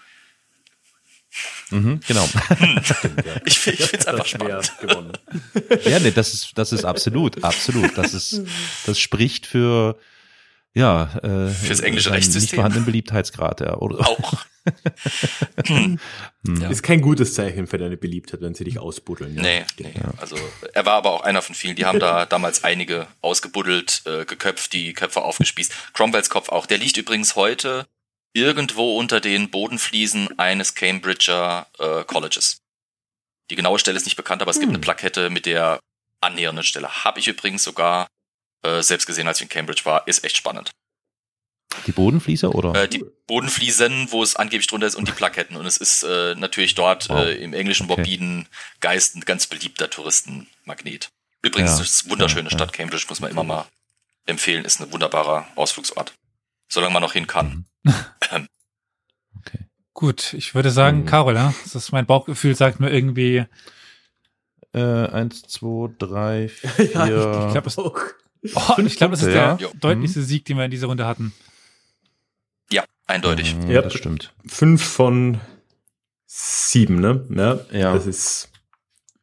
Mhm, 1.71 2.01
genau. 2.07 2.29
Ich, 3.45 3.59
finde 3.59 3.85
es 3.93 4.07
einfach 4.07 4.27
spannend. 4.27 4.73
gewonnen. 4.81 5.13
ja, 5.85 5.99
nee, 6.01 6.11
das 6.11 6.35
ist, 6.35 6.53
das 6.57 6.73
ist 6.73 6.85
absolut, 6.85 7.43
absolut. 7.45 7.97
Das 7.97 8.15
ist, 8.15 8.43
das 8.87 8.99
spricht 8.99 9.47
für, 9.47 9.97
ja, 10.75 11.15
äh, 11.23 11.51
Fürs 11.51 11.81
englische 11.81 12.11
Rechtssystem. 12.11 12.43
Nicht 12.43 12.55
vorhandenen 12.55 12.85
Beliebtheitsgrad, 12.85 13.61
ja. 13.61 13.77
Oder, 13.77 14.09
Auch. 14.09 14.35
Hm. 15.67 15.99
Ist 16.71 16.83
kein 16.83 17.01
gutes 17.01 17.35
Zeichen 17.35 17.67
für 17.67 17.79
deine 17.79 17.97
Beliebtheit, 17.97 18.41
wenn 18.41 18.55
sie 18.55 18.65
dich 18.65 18.79
ausbuddeln. 18.79 19.35
Ja. 19.37 19.43
Nee, 19.43 19.65
nee. 19.79 19.93
Also 20.19 20.37
er 20.73 20.87
war 20.87 20.95
aber 20.95 21.13
auch 21.13 21.21
einer 21.23 21.43
von 21.43 21.55
vielen. 21.55 21.77
Die 21.77 21.85
haben 21.85 21.99
da 21.99 22.25
damals 22.27 22.65
einige 22.65 23.07
ausgebuddelt, 23.21 24.03
äh, 24.07 24.25
geköpft, 24.25 24.73
die 24.73 24.93
Köpfe 24.93 25.23
aufgespießt. 25.23 25.73
Cromwells 25.93 26.31
Kopf 26.31 26.49
auch. 26.51 26.67
Der 26.67 26.79
liegt 26.79 26.97
übrigens 26.97 27.37
heute 27.37 27.87
irgendwo 28.33 28.97
unter 28.99 29.21
den 29.21 29.51
Bodenfliesen 29.51 30.39
eines 30.39 30.75
Cambridger 30.75 31.67
äh, 31.79 32.05
Colleges. 32.05 32.59
Die 33.51 33.57
genaue 33.57 33.79
Stelle 33.79 33.97
ist 33.97 34.05
nicht 34.05 34.17
bekannt, 34.17 34.43
aber 34.43 34.51
es 34.51 34.59
gibt 34.59 34.69
Hm. 34.69 34.75
eine 34.77 34.81
Plakette 34.81 35.31
mit 35.31 35.47
der 35.47 35.81
annähernden 36.21 36.65
Stelle. 36.65 37.05
Habe 37.05 37.19
ich 37.19 37.27
übrigens 37.29 37.65
sogar 37.65 38.07
äh, 38.63 38.83
selbst 38.83 39.07
gesehen, 39.07 39.27
als 39.27 39.39
ich 39.39 39.45
in 39.45 39.49
Cambridge 39.49 39.85
war. 39.85 40.07
Ist 40.07 40.23
echt 40.25 40.37
spannend. 40.37 40.71
die 41.87 41.93
Bodenfließer 41.93 42.55
oder? 42.55 42.75
Äh, 42.83 42.89
die 42.89 43.05
Bodenfliesen, 43.27 44.13
wo 44.13 44.23
es 44.23 44.37
angeblich 44.37 44.67
drunter 44.67 44.87
ist, 44.87 44.97
und 44.97 45.09
die 45.09 45.13
Plaketten. 45.13 45.57
Und 45.57 45.67
es 45.67 45.77
ist 45.79 46.03
äh, 46.03 46.35
natürlich 46.37 46.75
dort 46.75 47.09
Wow. 47.09 47.21
äh, 47.27 47.33
im 47.43 47.55
englischen 47.55 47.85
Okay. 47.91 48.01
Morbiden 48.01 48.49
Geist 48.81 49.17
ein 49.17 49.23
ganz 49.23 49.47
beliebter 49.47 49.89
Touristenmagnet. 49.89 51.09
Übrigens, 51.43 51.71
Ja, 51.73 51.79
das 51.79 51.91
ist 51.91 52.03
eine 52.03 52.11
wunderschöne 52.13 52.51
ja. 52.51 52.55
Stadt 52.57 52.73
Cambridge, 52.73 53.07
muss 53.09 53.21
man 53.21 53.31
immer 53.31 53.45
mal 53.45 53.67
empfehlen, 54.27 54.65
ist 54.65 54.81
ein 54.81 54.93
wunderbarer 54.93 55.49
Ausflugsort. 55.57 56.13
Solange 56.71 56.93
man 56.95 57.03
noch 57.03 57.13
hin 57.13 57.27
kann. 57.27 57.67
Okay. 59.39 59.59
Gut, 59.95 60.35
ich 60.35 60.55
würde 60.55 60.71
sagen, 60.71 61.01
Mhm. 61.01 61.07
Carol, 61.07 61.35
ja, 61.35 61.55
das 61.65 61.75
ist 61.75 61.93
mein 61.93 62.07
Bauchgefühl 62.07 62.55
sagt 62.55 62.81
mir 62.81 62.91
irgendwie, 62.91 63.45
Äh, 64.73 64.81
eins, 65.09 65.43
zwei, 65.43 65.91
drei, 65.99 66.49
vier. 66.49 66.85
Ja, 66.95 67.47
ich 67.47 67.53
glaube, 67.53 67.67
es, 67.69 67.79
oh, 67.79 67.93
ich 68.79 68.97
glaube, 68.97 69.13
das 69.13 69.23
ist 69.23 69.33
der 69.33 69.59
ja. 69.61 69.69
Deutlichste 69.81 70.23
Sieg, 70.23 70.45
den 70.45 70.57
wir 70.59 70.65
in 70.65 70.71
dieser 70.71 70.87
Runde 70.89 71.07
hatten. 71.07 71.33
Ja, 72.71 72.85
eindeutig. 73.07 73.57
Mhm, 73.57 73.71
Ja. 73.71 73.83
Das 73.83 73.95
stimmt. 73.95 74.33
Fünf 74.47 74.85
von 74.85 75.41
sieben, 76.27 77.01
ne? 77.01 77.27
Ja. 77.31 77.61
Ja. 77.77 77.95
Das 77.95 78.07
ist, 78.07 78.49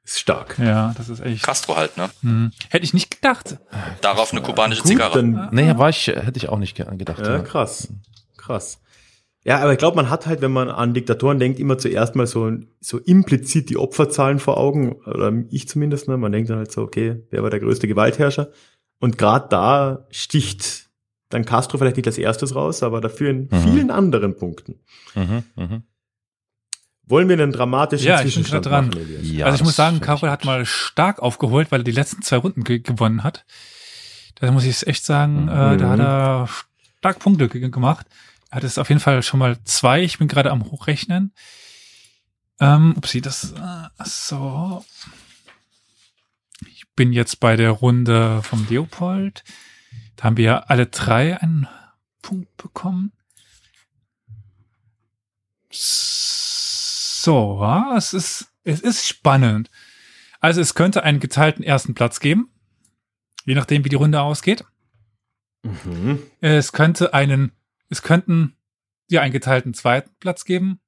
ist 0.08 0.20
stark. 0.20 0.58
Ja, 0.58 0.94
das 0.98 1.10
ist 1.10 1.20
echt. 1.20 1.44
Castro 1.44 1.76
halt, 1.76 1.98
ne? 1.98 2.10
Hm. 2.22 2.52
Hätte 2.70 2.86
ich 2.86 2.94
nicht 2.94 3.12
gedacht. 3.12 3.58
Darauf 4.02 4.32
eine 4.32 4.42
kubanische 4.42 4.82
Gut, 4.82 4.92
Zigarre. 4.92 5.16
dann, 5.20 5.50
Naja, 5.52 5.78
war 5.78 5.90
ich, 5.90 6.08
hätte 6.08 6.38
ich 6.38 6.50
auch 6.50 6.58
nicht 6.60 6.76
ge- 6.76 6.86
gedacht. 6.98 7.20
ja, 7.26 7.40
krass. 7.40 7.90
Krass. 8.38 8.80
Ja, 9.44 9.60
aber 9.60 9.72
ich 9.74 9.78
glaube, 9.78 9.96
man 9.96 10.10
hat 10.10 10.26
halt, 10.26 10.42
wenn 10.42 10.52
man 10.52 10.70
an 10.70 10.94
Diktatoren 10.94 11.40
denkt, 11.40 11.60
immer 11.60 11.78
zuerst 11.78 12.16
mal 12.16 12.28
so, 12.28 12.52
so 12.82 12.98
implizit 13.00 13.70
die 13.70 13.78
Opferzahlen 13.78 14.40
vor 14.40 14.58
Augen, 14.58 14.94
oder 15.06 15.32
ich 15.50 15.68
zumindest, 15.70 16.08
ne? 16.08 16.18
Man 16.18 16.32
denkt 16.32 16.50
dann 16.50 16.58
halt 16.58 16.72
so, 16.72 16.82
okay, 16.82 17.22
wer 17.30 17.44
war 17.44 17.50
der 17.50 17.60
größte 17.62 17.88
Gewaltherrscher? 17.88 18.50
Und 19.00 19.18
gerade 19.18 19.48
da 19.50 20.06
sticht 20.10 20.88
dann 21.30 21.46
Castro 21.46 21.78
vielleicht 21.78 21.98
nicht 21.98 22.08
als 22.08 22.18
erstes 22.18 22.56
raus, 22.56 22.84
aber 22.84 23.00
dafür 23.02 23.30
in 23.30 23.50
Mhm. 23.52 23.58
vielen 23.64 23.92
anderen 23.92 24.36
Punkten. 24.38 24.80
Mhm, 25.16 25.44
mhm. 25.56 25.84
Wollen 27.08 27.30
wir 27.30 27.34
einen 27.34 27.52
dramatischen 27.52 28.06
Ja, 28.08 28.16
ich 28.16 28.22
bin 28.24 28.32
Zwischenstand 28.44 28.66
dran. 28.66 28.88
machen? 28.90 29.24
Ja, 29.24 29.46
also 29.46 29.56
ich 29.58 29.64
muss 29.64 29.76
sagen, 29.76 30.02
Carol 30.02 30.30
hat 30.30 30.44
mal 30.46 30.66
stark 30.66 31.20
aufgeholt, 31.20 31.72
weil 31.72 31.82
er 31.82 31.84
die 31.86 31.92
letzten 31.92 32.22
zwei 32.22 32.38
Runden 32.38 32.64
ge 32.64 32.80
gewonnen 32.80 33.24
hat. 33.24 33.46
Da 34.36 34.52
muss 34.52 34.66
ich 34.66 34.86
echt 34.86 35.04
sagen, 35.06 35.48
äh, 35.48 35.78
da 35.78 35.90
hat 35.90 36.00
Mhm. 36.00 36.06
er 36.06 36.50
stark 37.00 37.20
Punkte 37.20 37.48
ge 37.48 37.70
gemacht. 37.70 38.06
Er 38.52 38.58
hat 38.58 38.64
es 38.64 38.78
auf 38.78 38.90
jeden 38.90 39.02
Fall 39.02 39.24
schon 39.24 39.40
mal 39.40 39.58
zwei. 39.64 40.04
Ich 40.04 40.18
bin 40.20 40.28
gerade 40.28 40.52
am 40.52 40.64
Hochrechnen. 40.66 41.34
Ähm, 42.60 42.94
upsie, 42.98 43.22
das, 43.22 43.52
äh, 43.54 44.04
so. 44.04 44.84
Ich 46.68 46.84
bin 46.96 47.14
jetzt 47.14 47.40
bei 47.40 47.56
der 47.56 47.72
Runde 47.72 48.42
vom 48.44 48.66
Leopold. 48.70 49.44
Da 50.16 50.24
haben 50.26 50.38
wir 50.38 50.46
ja 50.46 50.58
alle 50.60 50.88
drei 50.88 51.40
einen 51.42 51.68
Punkt 52.22 52.56
bekommen. 52.58 53.12
So, 55.72 56.57
ja, 57.26 57.96
es 57.98 58.14
ist, 58.14 58.54
es 58.64 58.82
ist 58.82 59.08
spannend. 59.08 59.70
Also 60.40 60.62
es 60.62 60.76
könnte 60.76 61.04
einen 61.04 61.20
geteilten 61.20 61.64
ersten 61.64 61.94
Platz 61.96 62.20
geben, 62.20 62.50
je 63.46 63.56
nachdem, 63.56 63.84
wie 63.86 63.90
die 63.90 63.96
Runde 63.96 64.22
ausgeht. 64.22 64.66
Mhm. 65.64 66.22
Es 66.42 66.72
könnte 66.72 67.14
einen, 67.14 67.52
es 67.90 68.02
könnten 68.02 68.56
ja 69.10 69.22
einen 69.22 69.34
geteilten 69.34 69.74
zweiten 69.74 70.12
Platz 70.20 70.46
geben. 70.46 70.80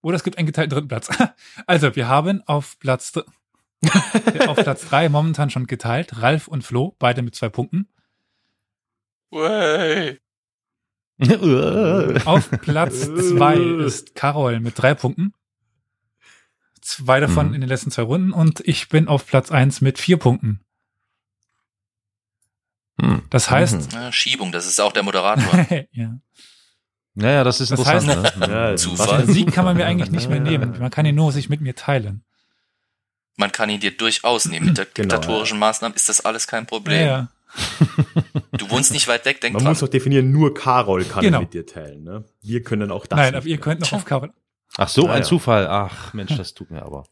Oder 0.00 0.16
es 0.16 0.22
gibt 0.22 0.38
einen 0.38 0.46
geteilten 0.46 0.74
dritten 0.74 0.88
Platz. 0.88 1.08
Also 1.66 1.96
wir 1.96 2.08
haben 2.08 2.42
auf 2.46 2.78
Platz 2.78 3.12
auf 4.46 4.56
Platz 4.56 4.86
drei 4.88 5.08
momentan 5.08 5.50
schon 5.50 5.66
geteilt 5.66 6.20
Ralf 6.20 6.48
und 6.48 6.62
Flo, 6.62 6.96
beide 6.98 7.22
mit 7.22 7.34
zwei 7.34 7.48
Punkten. 7.48 7.88
Way. 9.30 10.20
Auf 12.26 12.50
Platz 12.62 13.00
zwei 13.02 13.56
ist 13.56 14.14
Carol 14.14 14.60
mit 14.60 14.78
drei 14.78 14.94
Punkten. 14.94 15.32
Zwei 16.80 17.20
davon 17.20 17.48
Mhm. 17.48 17.54
in 17.54 17.60
den 17.62 17.68
letzten 17.68 17.90
zwei 17.90 18.02
Runden 18.02 18.32
und 18.32 18.60
ich 18.60 18.88
bin 18.88 19.08
auf 19.08 19.26
Platz 19.26 19.50
eins 19.50 19.80
mit 19.80 19.98
vier 19.98 20.16
Punkten. 20.16 20.60
Hm. 23.00 23.22
Das 23.30 23.50
heißt, 23.50 23.92
Ja, 23.92 24.12
Schiebung, 24.12 24.52
das 24.52 24.66
ist 24.66 24.80
auch 24.80 24.92
der 24.92 25.02
Moderator. 25.02 25.66
ja. 25.92 26.18
Naja, 27.14 27.42
das 27.44 27.60
ist 27.60 27.72
Das 27.72 27.80
interessant. 27.80 28.26
heißt- 28.26 28.46
ne? 28.46 28.70
Ja, 28.70 28.76
Zufall. 28.76 29.26
Den 29.26 29.34
Sieg 29.34 29.52
kann 29.52 29.64
man 29.64 29.76
mir 29.76 29.86
eigentlich 29.86 30.10
nicht 30.10 30.28
mehr 30.30 30.40
nehmen. 30.40 30.78
Man 30.78 30.90
kann 30.90 31.04
ihn 31.06 31.14
nur 31.16 31.32
sich 31.32 31.48
mit 31.48 31.60
mir 31.60 31.74
teilen. 31.74 32.24
Man 33.36 33.52
kann 33.52 33.68
ihn 33.70 33.80
dir 33.80 33.96
durchaus 33.96 34.46
nehmen. 34.46 34.66
Mit 34.66 34.78
der 34.78 34.86
Genau, 34.86 35.14
diktatorischen 35.16 35.58
Maßnahmen 35.58 35.94
ist 35.94 36.08
das 36.08 36.20
alles 36.24 36.46
kein 36.46 36.66
Problem. 36.66 37.06
Ja, 37.06 37.28
Du 38.52 38.70
wohnst 38.70 38.92
nicht 38.92 39.08
weit 39.08 39.24
weg, 39.24 39.40
denk 39.40 39.54
Man 39.54 39.62
dran. 39.64 39.72
muss 39.72 39.82
auch 39.82 39.88
definieren, 39.88 40.30
nur 40.30 40.54
Carol 40.54 41.04
kann 41.04 41.22
Genau. 41.22 41.40
mit 41.40 41.54
dir 41.54 41.66
teilen. 41.66 42.02
Ne? 42.04 42.24
Wir 42.42 42.62
können 42.62 42.90
auch 42.90 43.06
das. 43.06 43.16
Nein, 43.16 43.26
nicht 43.32 43.36
aber 43.38 43.46
ihr 43.46 43.58
könnt 43.58 43.80
noch 43.80 43.92
auf 43.92 44.04
Carol. 44.04 44.32
Ach 44.76 44.88
so, 44.88 45.08
Ah, 45.08 45.12
ein 45.12 45.22
ja. 45.22 45.26
Zufall. 45.28 45.66
Ach, 45.66 46.12
Mensch, 46.12 46.36
das 46.36 46.54
tut 46.54 46.70
mir 46.70 46.82
aber. 46.82 47.04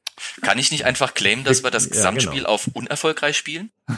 Kann 0.43 0.59
ich 0.59 0.71
nicht 0.71 0.85
einfach 0.85 1.15
claimen, 1.15 1.45
dass 1.45 1.63
wir 1.65 1.71
das 1.71 1.85
Ja, 1.87 1.91
Gesamtspiel 1.93 2.41
genau. 2.41 2.51
auf 2.51 2.69
unerfolgreich 2.75 3.37
spielen? 3.37 3.71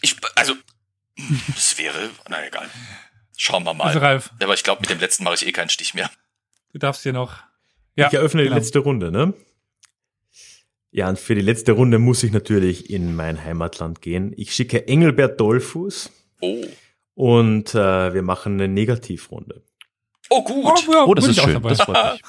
Ich, 0.00 0.16
also, 0.34 0.54
das 1.54 1.78
wäre, 1.78 2.10
na 2.28 2.44
egal. 2.46 2.66
Schauen 3.36 3.64
wir 3.64 3.74
mal. 3.74 3.84
Also 3.88 3.98
Ralf, 4.00 4.30
Aber 4.40 4.54
ich 4.54 4.62
glaube, 4.64 4.80
mit 4.80 4.90
dem 4.90 4.98
letzten 5.00 5.24
mache 5.24 5.34
ich 5.34 5.46
eh 5.46 5.52
keinen 5.52 5.68
Stich 5.68 5.94
mehr. 5.94 6.10
du 6.72 6.78
darfst 6.78 7.02
hier 7.02 7.12
noch. 7.12 7.38
Ja, 7.96 8.08
ich 8.08 8.14
eröffne 8.14 8.42
genau. 8.42 8.54
die 8.54 8.60
letzte 8.60 8.78
Runde, 8.80 9.10
ne? 9.12 9.34
Ja, 10.94 11.08
und 11.08 11.18
für 11.18 11.34
die 11.34 11.40
letzte 11.40 11.72
Runde 11.72 11.98
muss 11.98 12.22
ich 12.22 12.32
natürlich 12.32 12.90
in 12.90 13.16
mein 13.16 13.42
Heimatland 13.42 14.02
gehen. 14.02 14.32
Ich 14.36 14.54
schicke 14.54 14.86
Engelbert 14.86 15.40
Dollfuß 15.40 16.10
Oh. 16.42 16.64
und 17.14 17.74
äh, 17.74 18.12
wir 18.14 18.22
machen 18.22 18.54
eine 18.54 18.68
Negativrunde. 18.68 19.62
Oh, 20.28 20.42
gut. 20.44 20.86
ja, 20.92 21.04
Oh, 21.04 21.14
das 21.14 21.24
ist 21.26 21.32
ich 21.32 21.40
auch 21.40 21.44
schön. 21.44 21.54
dabei. 21.54 21.68
Das 21.70 21.80
freut 21.82 22.20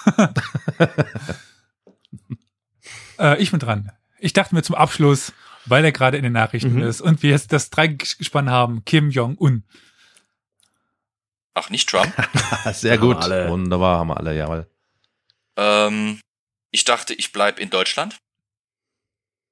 mich. 0.79 0.87
Äh, 3.19 3.41
ich 3.41 3.51
bin 3.51 3.59
dran. 3.59 3.91
Ich 4.19 4.33
dachte 4.33 4.55
mir 4.55 4.63
zum 4.63 4.73
Abschluss, 4.75 5.33
weil 5.65 5.85
er 5.85 5.91
gerade 5.91 6.17
in 6.17 6.23
den 6.23 6.33
Nachrichten 6.33 6.73
Mhm. 6.73 6.81
ist 6.81 6.99
und 6.99 7.21
wir 7.21 7.29
jetzt 7.29 7.53
das 7.53 7.69
Dreigespann 7.69 8.49
haben, 8.49 8.83
Kim 8.85 9.11
Jong-un. 9.11 9.63
Ach, 11.53 11.69
nicht 11.69 11.87
Trump. 11.89 12.11
Sehr 12.73 12.93
Haben 12.93 13.01
gut. 13.01 13.17
alle. 13.17 13.49
Wunderbar, 13.49 13.99
haben 13.99 14.07
wir 14.07 14.17
alle, 14.17 14.35
jawohl. 14.35 14.67
ähm, 15.57 16.19
ich 16.71 16.85
dachte, 16.85 17.13
ich 17.13 17.31
bleib 17.31 17.59
in 17.59 17.69
Deutschland. 17.69 18.17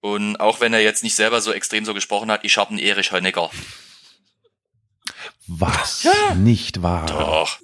Und 0.01 0.37
auch 0.39 0.59
wenn 0.61 0.73
er 0.73 0.81
jetzt 0.81 1.03
nicht 1.03 1.15
selber 1.15 1.41
so 1.41 1.51
extrem 1.53 1.85
so 1.85 1.93
gesprochen 1.93 2.31
hat, 2.31 2.43
ich 2.43 2.57
hab 2.57 2.69
einen 2.69 2.79
Erich 2.79 3.11
Honecker. 3.11 3.49
Was? 5.47 6.07
Nicht 6.37 6.81
wahr. 6.81 7.05
Doch, 7.07 7.59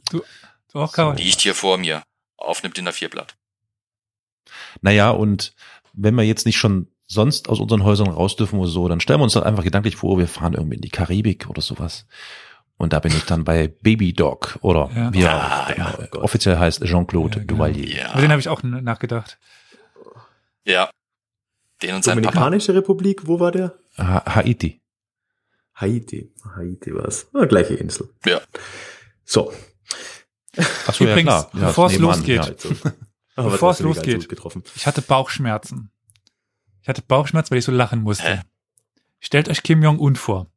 Du 0.72 0.80
auch, 0.82 0.92
Karol? 0.94 1.16
liegt 1.16 1.42
hier 1.42 1.56
vor 1.56 1.78
mir. 1.78 2.04
Auf 2.38 2.64
einem 2.64 2.74
DIN 2.74 2.88
A4-Blatt. 2.88 3.36
Naja, 4.82 5.10
und 5.10 5.54
wenn 5.94 6.14
wir 6.16 6.24
jetzt 6.24 6.46
nicht 6.46 6.58
schon 6.58 6.88
sonst 7.08 7.50
aus 7.50 7.60
unseren 7.60 7.84
Häusern 7.84 8.08
raus 8.10 8.36
dürfen 8.36 8.60
oder 8.60 8.70
so, 8.70 8.88
dann 8.88 9.00
stellen 9.00 9.20
wir 9.20 9.24
uns 9.24 9.34
doch 9.34 9.42
einfach 9.44 9.64
gedanklich 9.64 9.96
vor, 9.96 10.20
wir 10.20 10.28
fahren 10.28 10.54
irgendwie 10.54 10.76
in 10.76 10.82
die 10.82 10.90
Karibik 10.90 11.50
oder 11.50 11.62
sowas. 11.62 12.06
Und 12.78 12.94
da 12.94 13.00
bin 13.00 13.12
ich 13.16 13.24
dann 13.24 13.44
bei 13.44 13.70
Baby 13.70 14.14
Dog 14.14 14.60
oder 14.62 14.92
Ja. 14.96 15.14
wie 15.14 15.24
er 15.24 15.34
Ah, 15.34 15.64
auch, 15.64 15.78
ja, 15.78 16.08
Gott. 16.12 16.22
offiziell 16.22 16.58
heißt 16.60 16.84
Jean-Claude 16.86 17.40
Ja, 17.40 17.44
genau. 17.46 17.54
Duvalier. 17.66 17.90
Ja. 17.98 18.12
Über 18.12 18.22
den 18.22 18.32
habe 18.32 18.40
ich 18.42 18.50
auch 18.50 18.62
nachgedacht. 18.62 19.40
Ja. 20.66 20.90
Den 21.82 21.96
und 21.96 22.04
sein 22.04 22.22
Papa. 22.22 22.32
Dominikanische 22.32 22.74
Republik, 22.74 23.28
wo 23.28 23.40
war 23.40 23.52
der? 23.52 23.78
Ha 23.98 24.24
Haiti. 24.36 24.82
Haiti. 25.76 26.32
Haiti 26.56 26.94
war's. 26.94 27.28
Ah, 27.34 27.46
gleiche 27.46 27.76
Insel. 27.76 28.10
Ja. 28.26 28.42
So. 29.24 29.54
Achso, 30.88 31.04
ja 31.04 31.12
Übrigens, 31.12 31.30
klar. 31.30 31.52
Ja, 31.54 31.68
bevor 31.68 31.88
es 31.88 31.98
losgeht, 32.00 32.36
Ja. 32.36 32.44
Also. 32.44 32.70
Bevor 33.52 33.72
es 33.72 33.80
losgeht. 33.82 34.28
Ich 34.76 34.88
hatte 34.88 35.04
Bauchschmerzen. 35.04 35.92
Ich 36.82 36.90
hatte 36.90 37.04
Bauchschmerzen, 37.04 37.52
weil 37.52 37.60
ich 37.60 37.66
so 37.66 37.72
lachen 37.72 38.02
musste. 38.02 38.38
Hä? 38.38 38.42
Stellt 39.20 39.48
euch 39.48 39.62
Kim 39.62 39.84
Jong-un 39.84 40.16
vor. 40.16 40.50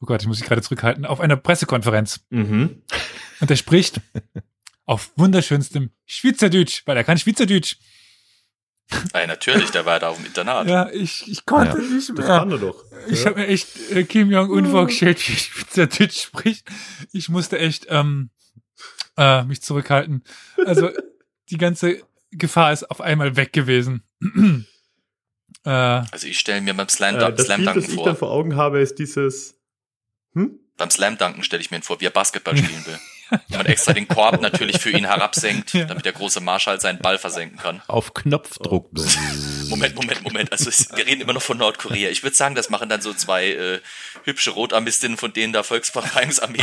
Oh 0.00 0.06
Gott, 0.06 0.20
ich 0.20 0.28
muss 0.28 0.40
mich 0.40 0.46
gerade 0.46 0.60
zurückhalten. 0.60 1.06
Auf 1.06 1.20
einer 1.20 1.36
Pressekonferenz. 1.36 2.26
Mhm. 2.28 2.82
Und 3.40 3.50
er 3.50 3.56
spricht 3.56 4.02
auf 4.84 5.12
wunderschönstem 5.16 5.90
Schweizerdeutsch, 6.04 6.82
weil 6.84 6.98
er 6.98 7.04
kann 7.04 7.16
Schweizerdeutsch. 7.16 7.76
Ja, 9.14 9.26
natürlich, 9.26 9.70
der 9.70 9.86
war 9.86 9.98
da 9.98 10.08
auf 10.10 10.16
dem 10.18 10.26
Internat. 10.26 10.68
Ja, 10.68 10.90
ich, 10.90 11.26
ich 11.30 11.44
konnte 11.46 11.78
Ja. 11.78 11.82
nicht 11.88 12.08
Das 12.10 12.16
mehr. 12.16 12.26
kann 12.26 12.50
er 12.50 12.58
doch. 12.58 12.84
Ich 13.08 13.20
ja. 13.20 13.26
habe 13.30 13.40
mir 13.40 13.46
echt 13.48 13.68
äh, 13.90 14.04
Kim 14.04 14.30
Jong-un 14.30 14.66
vorgestellt, 14.70 15.26
wie 15.26 15.32
er 15.32 15.38
Schweizerdeutsch 15.38 16.22
spricht. 16.22 16.68
Ich 17.12 17.28
musste 17.28 17.58
echt 17.58 17.86
ähm, 17.88 18.30
äh, 19.16 19.42
mich 19.44 19.62
zurückhalten. 19.62 20.22
Also 20.66 20.90
die 21.50 21.56
ganze 21.58 22.02
Gefahr 22.30 22.72
ist 22.72 22.90
auf 22.90 23.00
einmal 23.00 23.36
weg 23.36 23.52
gewesen. 23.52 24.02
äh, 25.64 25.70
Also 25.70 26.26
ich 26.26 26.38
stelle 26.38 26.60
mir 26.60 26.74
beim 26.74 26.88
Slam, 26.88 27.16
äh, 27.16 27.32
das 27.32 27.46
Slam 27.46 27.64
Bild, 27.64 27.68
das 27.68 27.74
Dunken 27.74 27.90
ich 27.90 27.96
vor. 27.96 28.04
dann 28.06 28.16
vor 28.16 28.30
Augen 28.30 28.56
habe, 28.56 28.80
ist 28.80 28.98
dieses. 28.98 29.56
Hm? 30.34 30.58
Beim 30.76 30.90
Slam 30.90 31.16
Dunken 31.18 31.42
stelle 31.44 31.62
ich 31.62 31.70
mir 31.70 31.78
ihn 31.78 31.82
vor, 31.82 32.00
wie 32.00 32.06
er 32.06 32.10
Basketball 32.10 32.56
spielen 32.56 32.84
will. 32.86 32.98
Wenn 33.48 33.58
man 33.58 33.66
extra 33.66 33.92
den 33.92 34.08
Korb 34.08 34.40
natürlich 34.40 34.80
für 34.80 34.90
ihn 34.90 35.04
herabsenkt, 35.04 35.72
Ja. 35.74 35.84
damit 35.84 36.04
der 36.04 36.12
große 36.12 36.40
Marschall 36.40 36.80
seinen 36.80 36.98
Ball 36.98 37.18
versenken 37.18 37.58
kann. 37.58 37.82
Auf 37.86 38.14
Knopfdruck. 38.14 38.90
Moment, 39.68 39.94
Moment, 39.96 40.22
Moment. 40.22 40.52
Also 40.52 40.68
es, 40.68 40.88
wir 40.94 41.06
reden 41.06 41.20
immer 41.22 41.32
noch 41.32 41.42
von 41.42 41.58
Nordkorea. 41.58 42.10
Ich 42.10 42.22
würde 42.22 42.36
sagen, 42.36 42.54
das 42.54 42.70
machen 42.70 42.88
dann 42.88 43.00
so 43.00 43.12
zwei 43.14 43.48
äh, 43.50 43.80
hübsche 44.24 44.50
Rotarmistinnen 44.50 45.16
von 45.16 45.32
denen 45.32 45.52
da 45.52 45.62
Volksbefreiungsarmee 45.62 46.62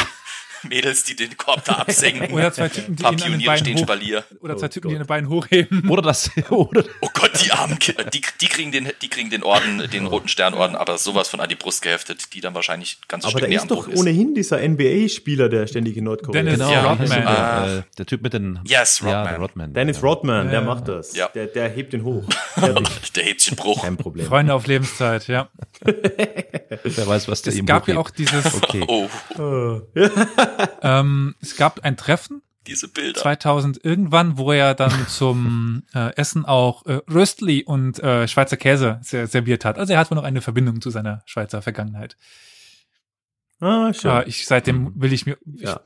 Mädels, 0.64 1.04
die 1.04 1.16
den 1.16 1.38
Korb 1.38 1.64
da 1.66 1.74
absenken. 1.74 2.34
oder 2.34 2.52
zwei 2.54 2.70
Typen, 2.70 2.96
die 2.96 3.04
den 3.04 3.16
Pioniere 3.18 3.58
stehen 3.58 3.78
hoch, 3.78 3.82
Spalier. 3.84 4.24
oder 4.42 4.58
zwei 4.58 4.66
Oh 4.68 4.70
Typen, 4.70 4.90
die 4.90 4.96
Gott. 4.96 5.02
an 5.02 5.04
den 5.04 5.08
Beinen 5.08 5.30
hochheben. 5.30 5.90
Oder 5.90 6.02
das, 6.02 6.32
oder, 6.50 6.84
Oh 7.02 7.10
Gott, 7.14 7.32
die 7.44 7.52
armen 7.52 7.80
Kinder, 7.80 8.04
die, 8.06 8.22
die 8.40 8.48
kriegen 8.48 8.72
den, 8.72 8.90
die 9.02 9.08
kriegen 9.10 9.30
den 9.30 9.44
Orden, 9.44 9.88
den 9.92 10.06
roten 10.08 10.28
Sternorden, 10.28 10.76
aber 10.76 10.98
sowas 10.98 11.28
von 11.30 11.40
an 11.40 11.50
die 11.50 11.56
Brust 11.56 11.82
geheftet, 11.82 12.34
die 12.34 12.42
dann 12.42 12.54
wahrscheinlich 12.56 13.00
ganz 13.08 13.24
Aber 13.26 13.32
Stück 13.40 13.42
da 13.44 13.48
ist 13.56 13.62
am 13.64 13.68
doch 13.68 13.86
Boden 13.86 13.98
ohnehin 14.00 14.36
dieser 14.36 14.60
NBA-Spieler, 14.68 15.50
der 15.50 15.68
ständig 15.68 15.98
in 15.98 16.04
Nordkorea 16.06 16.42
Dennis 16.44 16.60
ist. 16.60 16.60
genau, 16.60 16.72
Ja, 16.72 16.90
Rodman. 16.92 17.10
der, 17.10 17.28
Ah. 17.30 17.78
äh, 17.78 17.82
der 17.98 18.06
Typ 18.06 18.22
mit 18.22 18.34
den, 18.34 18.60
Yes, 18.66 19.00
ja, 19.00 19.06
Rodman. 19.08 19.24
der 19.34 19.40
Rodman. 19.40 19.74
Dennis 19.74 20.04
Rodman, 20.04 20.50
der 20.52 20.60
Ja. 20.62 20.66
macht 20.66 20.88
das. 20.88 21.16
Ja. 21.16 21.28
Der, 21.34 21.48
der 21.48 21.70
hebt 21.70 21.94
ihn 21.94 22.04
hoch. 22.04 22.24
Der 23.16 23.24
Häbchenbruch. 23.24 23.82
Kein 23.84 23.98
Problem. 23.98 24.26
Freunde 24.26 24.54
auf 24.54 24.68
Lebenszeit, 24.68 25.28
ja. 25.28 25.50
Wer 25.86 27.08
weiß, 27.08 27.28
was 27.28 27.42
der 27.42 27.54
Es 27.54 27.60
ihm 27.60 27.66
gab 27.66 27.88
ja 27.88 27.98
auch 27.98 28.10
dieses, 28.10 28.46
Okay. 28.56 28.84
Oh, 28.88 29.08
Oh. 29.38 29.82
Ja. 29.96 30.10
ähm, 30.82 31.36
es 31.42 31.56
gab 31.56 31.80
ein 31.84 31.98
Treffen 31.98 32.42
diese 32.68 32.88
Bilder. 32.88 33.20
2000 33.20 33.84
irgendwann, 33.84 34.38
wo 34.38 34.52
er 34.52 34.76
dann 34.76 34.92
zum 35.08 35.84
äh, 35.96 36.16
Essen 36.16 36.46
auch 36.46 36.86
äh, 36.86 37.00
Röstli 37.12 37.64
und 37.64 38.00
äh, 38.04 38.28
Schweizer 38.28 38.56
Käse 38.58 39.00
ser 39.02 39.26
serviert 39.28 39.66
hat. 39.66 39.78
Also 39.80 39.94
er 39.94 40.00
hat 40.00 40.12
wohl 40.12 40.16
noch 40.16 40.24
eine 40.24 40.42
Verbindung 40.42 40.80
zu 40.82 40.90
seiner 40.92 41.24
Schweizer 41.26 41.62
Vergangenheit. 41.62 42.18
Ah, 43.60 43.94
schön. 43.94 44.12
Ja, 44.12 44.24
ich 44.26 44.46
seitdem 44.46 44.92
will 45.00 45.14
ich 45.14 45.26
mir 45.26 45.38
ich, 45.56 45.62
Ja. 45.64 45.82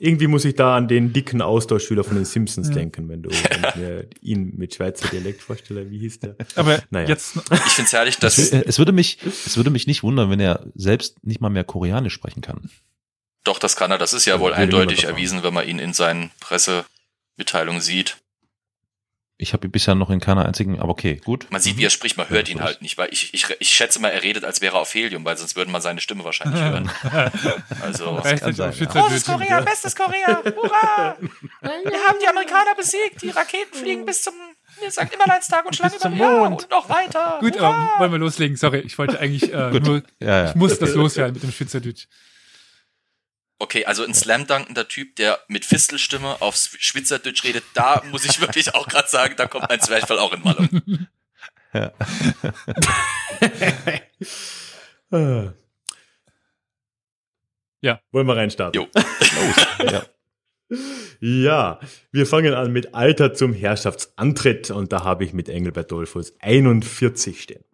Irgendwie 0.00 0.28
muss 0.28 0.44
ich 0.44 0.54
da 0.54 0.76
an 0.76 0.86
den 0.86 1.12
dicken 1.12 1.42
Austauschschüler 1.42 2.04
von 2.04 2.14
den 2.14 2.24
Simpsons 2.24 2.68
Ja. 2.68 2.74
denken, 2.74 3.08
wenn 3.08 3.22
du 3.22 3.30
wenn 3.30 3.82
mir 3.82 4.06
ihn 4.20 4.54
mit 4.56 4.74
Schweizer 4.74 5.08
Dialekt 5.08 5.42
vorstelle. 5.42 5.90
Wie 5.90 5.98
hieß 5.98 6.20
der? 6.20 6.36
aber 6.54 6.80
Naja. 6.90 7.08
jetzt 7.08 7.36
Ich 7.50 7.58
find's 7.72 7.92
herrlich, 7.92 8.14
Es, 8.14 8.20
dass, 8.20 8.38
wür- 8.52 8.62
es 8.64 8.78
würde 8.78 8.92
mich, 8.92 9.18
es 9.24 9.56
würde 9.56 9.70
mich 9.70 9.88
nicht 9.88 10.04
wundern, 10.04 10.30
wenn 10.30 10.38
er 10.38 10.66
selbst 10.76 11.24
nicht 11.24 11.40
mal 11.40 11.48
mehr 11.50 11.64
Koreanisch 11.64 12.14
sprechen 12.14 12.42
kann. 12.42 12.70
Doch, 13.48 13.58
das 13.58 13.76
kann 13.76 13.90
er, 13.90 13.98
das 13.98 14.12
ist 14.12 14.26
ja 14.26 14.38
wohl 14.40 14.52
eindeutig 14.54 15.04
erwiesen, 15.04 15.42
wenn 15.42 15.54
man 15.54 15.66
ihn 15.66 15.78
in 15.78 15.92
seinen 15.94 16.30
Pressemitteilungen 16.40 17.80
sieht. 17.80 18.18
Ich 19.40 19.52
habe 19.52 19.68
ihn 19.68 19.70
bisher 19.70 19.94
noch 19.94 20.10
in 20.10 20.18
keiner 20.18 20.44
einzigen, 20.44 20.80
aber 20.80 20.90
okay, 20.90 21.20
gut. 21.24 21.46
Man 21.50 21.60
sieht, 21.60 21.76
wie 21.76 21.84
er 21.84 21.90
spricht, 21.90 22.16
man 22.16 22.28
hört 22.28 22.48
ihn 22.48 22.58
Ja, 22.58 22.64
halt 22.64 22.82
nicht, 22.82 22.98
weil 22.98 23.08
ich, 23.12 23.32
ich, 23.32 23.46
ich 23.60 23.70
schätze 23.70 24.00
mal, 24.00 24.08
er 24.08 24.24
redet, 24.24 24.44
als 24.44 24.60
wäre 24.60 24.76
er 24.76 24.80
auf 24.80 24.92
Helium, 24.92 25.24
weil 25.24 25.36
sonst 25.36 25.54
würde 25.54 25.70
man 25.70 25.80
seine 25.80 26.00
Stimme 26.00 26.24
wahrscheinlich 26.24 26.60
hören. 26.60 26.90
Also, 27.80 28.18
Gleichzeitig 28.20 28.56
sein, 28.56 28.70
auf 28.70 28.80
ja. 28.80 28.90
Schweizerdeutsch. 28.90 29.64
bestes 29.64 29.94
Korea, 29.96 30.42
hurra! 30.44 31.16
Wir 31.60 32.00
haben 32.08 32.18
die 32.20 32.26
Amerikaner 32.28 32.74
besiegt, 32.76 33.22
die 33.22 33.30
Raketen 33.30 33.74
fliegen 33.78 34.04
bis 34.04 34.22
zum 34.22 34.34
St. 34.90 35.08
Nimmerleinstag 35.10 35.64
und 35.64 35.76
Schlangen 35.76 35.92
Bis 35.92 36.00
über 36.02 36.10
zum 36.10 36.18
Jahr 36.18 36.48
Mond. 36.48 36.62
und 36.64 36.70
noch 36.70 36.88
weiter. 36.88 37.38
Gut, 37.40 37.56
aber 37.58 37.88
wollen 37.98 38.12
wir 38.12 38.18
loslegen? 38.18 38.56
Sorry, 38.56 38.80
ich 38.80 38.98
wollte 38.98 39.20
eigentlich 39.20 39.52
äh, 39.54 39.70
Gut. 39.70 39.84
nur, 39.84 40.02
Ja, 40.20 40.28
ja. 40.44 40.48
ich 40.50 40.54
muss 40.56 40.78
das 40.80 40.94
loswerden 40.94 41.34
mit 41.34 41.42
dem 41.44 41.52
Schweizerdeutsch. 41.52 42.06
Okay, 43.58 43.84
also 43.84 44.04
ein 44.04 44.14
Slam-Dunkender 44.14 44.88
Typ, 44.88 45.16
der 45.16 45.38
mit 45.48 45.64
Fistelstimme 45.64 46.40
aufs 46.40 46.76
Schweizerdeutsch 46.78 47.44
redet, 47.44 47.64
da 47.74 48.02
muss 48.10 48.24
ich 48.24 48.40
wirklich 48.40 48.74
auch 48.74 48.88
gerade 48.88 49.08
sagen, 49.08 49.34
da 49.36 49.46
kommt 49.46 49.68
mein 49.68 49.80
Zwerchfall 49.80 50.18
auch 50.18 50.32
in 50.32 50.44
Wallung. 50.44 51.08
Ah. 55.10 55.52
Ja. 57.80 58.00
Wollen 58.10 58.26
wir 58.26 58.36
reinstarten? 58.36 58.80
Jo. 58.80 58.88
ja. 59.84 60.04
Ja, 61.20 61.80
wir 62.12 62.26
fangen 62.26 62.54
an 62.54 62.72
mit 62.72 62.94
Alter 62.94 63.34
zum 63.34 63.52
Herrschaftsantritt 63.52 64.70
und 64.70 64.92
da 64.92 65.04
habe 65.04 65.24
ich 65.24 65.32
mit 65.32 65.48
Engelbert 65.48 65.90
Dolphus 65.90 66.34
41 66.40 67.40
stehen. 67.42 67.64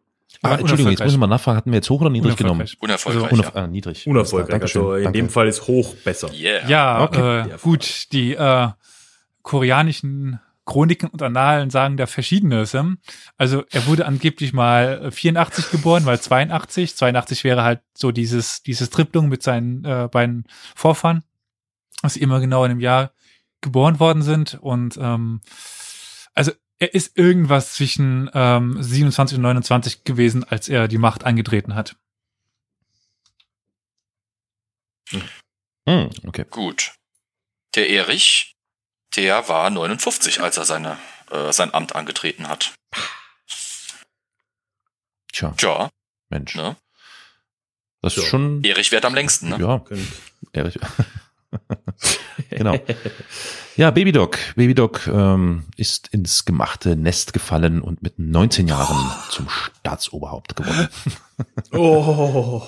Ah, 0.44 0.56
Entschuldigung, 0.58 0.90
jetzt 0.92 1.02
muss 1.02 1.12
ich 1.12 1.18
mal 1.18 1.26
nachfragen, 1.26 1.56
hatten 1.56 1.70
wir 1.70 1.76
jetzt 1.76 1.90
hoch 1.90 2.00
oder 2.00 2.10
niedrig 2.10 2.36
genommen? 2.36 2.66
Unerfolgreich, 2.80 3.24
Also, 3.24 3.34
Unerf 3.34 3.56
ah, 3.56 3.66
niedrig. 3.66 4.06
Unerfolgreich, 4.06 4.50
Dankeschön, 4.50 4.82
also 4.82 4.94
in 4.96 5.04
danke. 5.04 5.18
dem 5.18 5.28
Fall 5.30 5.48
ist 5.48 5.66
hoch 5.66 5.94
besser. 6.04 6.32
ja. 6.32 6.50
Yeah. 6.60 6.68
Ja, 6.68 7.02
Okay. 7.04 7.40
äh, 7.50 7.58
gut, 7.62 8.12
die 8.12 8.34
äh, 8.34 8.68
koreanischen 9.42 10.40
Chroniken 10.66 11.10
und 11.10 11.20
Annalen 11.22 11.68
sagen 11.70 11.96
da 11.98 12.06
Verschiedenes. 12.06 12.72
ähm. 12.74 12.98
Also 13.36 13.64
er 13.70 13.86
wurde 13.86 14.06
angeblich 14.06 14.52
mal 14.54 15.06
äh, 15.06 15.10
84 15.10 15.70
geboren, 15.70 16.06
weil 16.06 16.18
82, 16.18 16.96
82 16.96 17.44
wäre 17.44 17.62
halt 17.62 17.80
so 17.96 18.12
dieses, 18.12 18.62
dieses 18.62 18.88
Triplung 18.90 19.28
mit 19.28 19.42
seinen 19.42 19.84
äh, 19.84 20.08
beiden 20.10 20.44
Vorfahren, 20.74 21.22
dass 22.02 22.14
sie 22.14 22.20
immer 22.20 22.40
genau 22.40 22.64
in 22.64 22.70
einem 22.70 22.80
Jahr 22.80 23.10
geboren 23.60 24.00
worden 24.00 24.22
sind. 24.22 24.58
Und 24.60 24.96
ähm, 24.98 25.42
also 26.34 26.52
er 26.84 26.92
ist 26.94 27.16
irgendwas 27.16 27.72
zwischen 27.72 28.30
ähm, 28.34 28.82
27 28.82 29.36
und 29.38 29.42
29 29.42 30.04
gewesen, 30.04 30.44
als 30.44 30.68
er 30.68 30.86
die 30.86 30.98
Macht 30.98 31.24
angetreten 31.24 31.74
hat. 31.74 31.96
Hm, 35.88 36.10
okay. 36.26 36.44
Gut. 36.50 36.92
Der 37.74 37.88
Erich, 37.88 38.54
der 39.16 39.48
war 39.48 39.70
59, 39.70 40.40
als 40.42 40.58
er 40.58 40.64
seine, 40.66 40.98
äh, 41.30 41.52
sein 41.52 41.72
Amt 41.72 41.94
angetreten 41.94 42.48
hat. 42.48 42.74
Tja, 45.32 45.52
Tja, 45.56 45.88
Mensch. 46.28 46.54
ne? 46.54 46.76
Das 48.02 48.16
ist 48.16 48.24
Ja. 48.24 48.28
schon, 48.28 48.62
Erich 48.62 48.92
wert 48.92 49.06
am 49.06 49.14
längsten, 49.14 49.48
ne? 49.48 49.56
ja, 49.58 49.82
Erich. 50.52 50.78
genau. 52.50 52.78
Ja, 53.76 53.90
Babydoc. 53.90 54.38
Babydoc 54.56 55.06
ähm, 55.08 55.64
ist 55.76 56.08
ins 56.08 56.44
gemachte 56.44 56.96
Nest 56.96 57.32
gefallen 57.32 57.80
und 57.82 58.02
mit 58.02 58.18
19 58.18 58.68
Jahren 58.68 59.10
zum 59.30 59.48
Staatsoberhaupt 59.48 60.56
geworden. 60.56 60.88
Oh, 61.72 62.62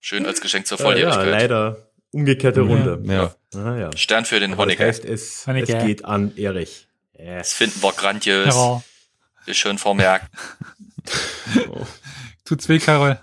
Schön 0.00 0.26
als 0.26 0.40
Geschenk 0.40 0.66
zur 0.66 0.78
äh, 0.78 0.82
ja, 0.82 0.86
Volljährigkeit. 0.86 1.28
leider 1.30 1.88
umgekehrte 2.10 2.60
Ja. 2.60 2.66
Runde. 2.66 3.02
Ja. 3.04 3.34
Ah, 3.58 3.76
ja. 3.76 3.96
Stern 3.96 4.24
für 4.24 4.38
den 4.40 4.52
Aber 4.52 4.66
das 4.66 4.74
Honecker. 4.74 4.86
heißt, 4.86 5.04
es, 5.04 5.38
es 5.40 5.46
Honecker. 5.46 5.84
geht 5.84 6.04
an 6.04 6.36
Erich. 6.36 6.86
Ja. 7.18 7.38
Das 7.38 7.52
finden 7.54 7.82
wir 7.82 7.92
grandios. 7.92 8.54
Ja. 8.54 8.82
Ist 9.46 9.56
schön 9.58 9.78
vermerkt. 9.78 10.30
Tut's 12.44 12.68
weh, 12.68 12.78
Carol? 12.78 13.18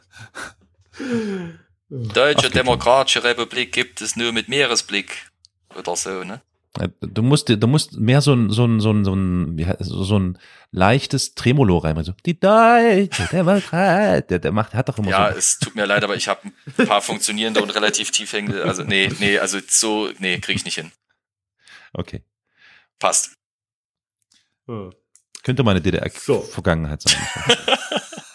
Deutsche 1.94 2.48
Ach, 2.48 2.52
Demokratische 2.52 3.22
Republik 3.26 3.74
gibt 3.74 4.00
es 4.00 4.16
nur 4.16 4.32
mit 4.32 4.48
Meeresblick. 4.48 5.30
Oder 5.76 5.96
so, 5.98 6.24
ne? 6.24 6.42
Äh, 6.80 6.88
Du 7.02 7.22
musst, 7.22 7.50
du 7.50 7.68
musst 7.68 7.98
mehr 7.98 8.22
so 8.22 8.34
ein, 8.34 8.50
so 8.50 8.66
ein, 8.66 8.80
so 8.80 8.92
ein, 8.94 9.04
so 9.04 9.14
ein, 9.14 9.76
so 9.82 10.04
so 10.06 10.18
ein 10.18 10.38
leichtes 10.72 11.36
Tremolo 11.36 11.80
reinbringen. 11.80 12.06
So, 12.06 12.14
die 12.26 12.40
Deutsche 12.40 13.28
Demokrat. 13.30 14.30
Der, 14.30 14.40
der 14.40 14.54
macht, 14.54 14.74
hat 14.74 14.88
doch 14.88 14.98
immer 15.00 15.12
Ja, 15.12 15.34
so. 15.34 15.38
es 15.38 15.60
tut 15.60 15.76
mir 15.76 15.86
leid, 15.86 16.06
aber 16.06 16.16
ich 16.16 16.30
habe 16.30 16.50
ein 16.78 16.88
paar 16.88 17.02
funktionierende 17.02 17.62
und 17.62 17.76
relativ 17.76 18.12
tief 18.12 18.32
hängende. 18.32 18.64
Also, 18.64 18.84
nee, 18.84 19.12
nee, 19.20 19.38
also 19.38 19.60
so, 19.68 20.10
nee, 20.20 20.40
krieg 20.40 20.56
ich 20.56 20.64
nicht 20.64 20.76
hin. 20.76 20.94
Okay. 21.92 22.24
Passt. 23.00 23.34
Hm. 24.68 24.94
Könnte 25.44 25.64
meine 25.64 25.80
So. 25.80 25.84
DDR-Vergangenheit 25.92 27.02
sein. 27.02 27.18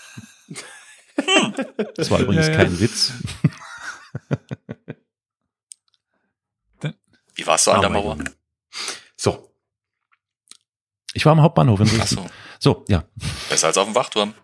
Das 1.96 2.10
war 2.10 2.20
übrigens 2.20 2.46
Ja, 2.46 2.52
ja. 2.52 2.58
kein 2.58 2.80
Witz. 2.80 3.12
Wie 7.34 7.46
warst 7.46 7.66
du 7.66 7.70
an 7.72 7.80
der 7.82 7.90
Mauer? 7.90 8.16
So, 9.16 9.52
Ich 11.12 11.24
war 11.24 11.32
am 11.32 11.42
Hauptbahnhof 11.42 11.80
in 11.80 11.90
Ach 12.00 12.06
so, 12.06 12.26
So, 12.58 12.84
ja, 12.88 13.04
besser 13.48 13.68
als 13.68 13.78
auf 13.78 13.86
dem 13.86 13.94
Wachturm. 13.94 14.34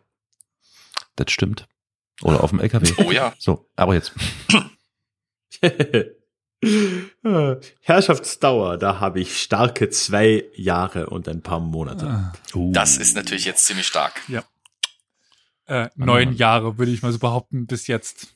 das 1.17 1.31
stimmt. 1.33 1.67
Oder 2.23 2.43
auf 2.45 2.51
dem 2.51 2.61
LKW. 2.61 2.93
Oh 2.99 3.11
ja. 3.11 3.35
So, 3.39 3.69
aber 3.77 3.95
jetzt. 3.95 4.13
Herrschaftsdauer, 7.81 8.79
da 8.79 9.01
habe 9.01 9.21
ich 9.21 9.41
starke 9.43 9.91
zwei 9.91 10.45
Jahre 10.55 11.07
und 11.11 11.29
ein 11.29 11.43
paar 11.43 11.61
Monate. 11.61 12.07
Ah. 12.07 12.33
Uh. 12.55 12.73
Das 12.73 12.97
ist 12.99 13.17
natürlich 13.17 13.45
jetzt 13.45 13.65
ziemlich 13.67 13.87
stark. 13.87 14.21
Äh, 15.67 15.89
neun 15.95 16.29
Mann. 16.31 16.37
Jahre, 16.37 16.79
würde 16.79 16.93
ich 16.93 17.03
mal 17.03 17.13
so 17.13 17.19
behaupten, 17.19 17.67
bis 17.67 17.87
jetzt. 17.87 18.35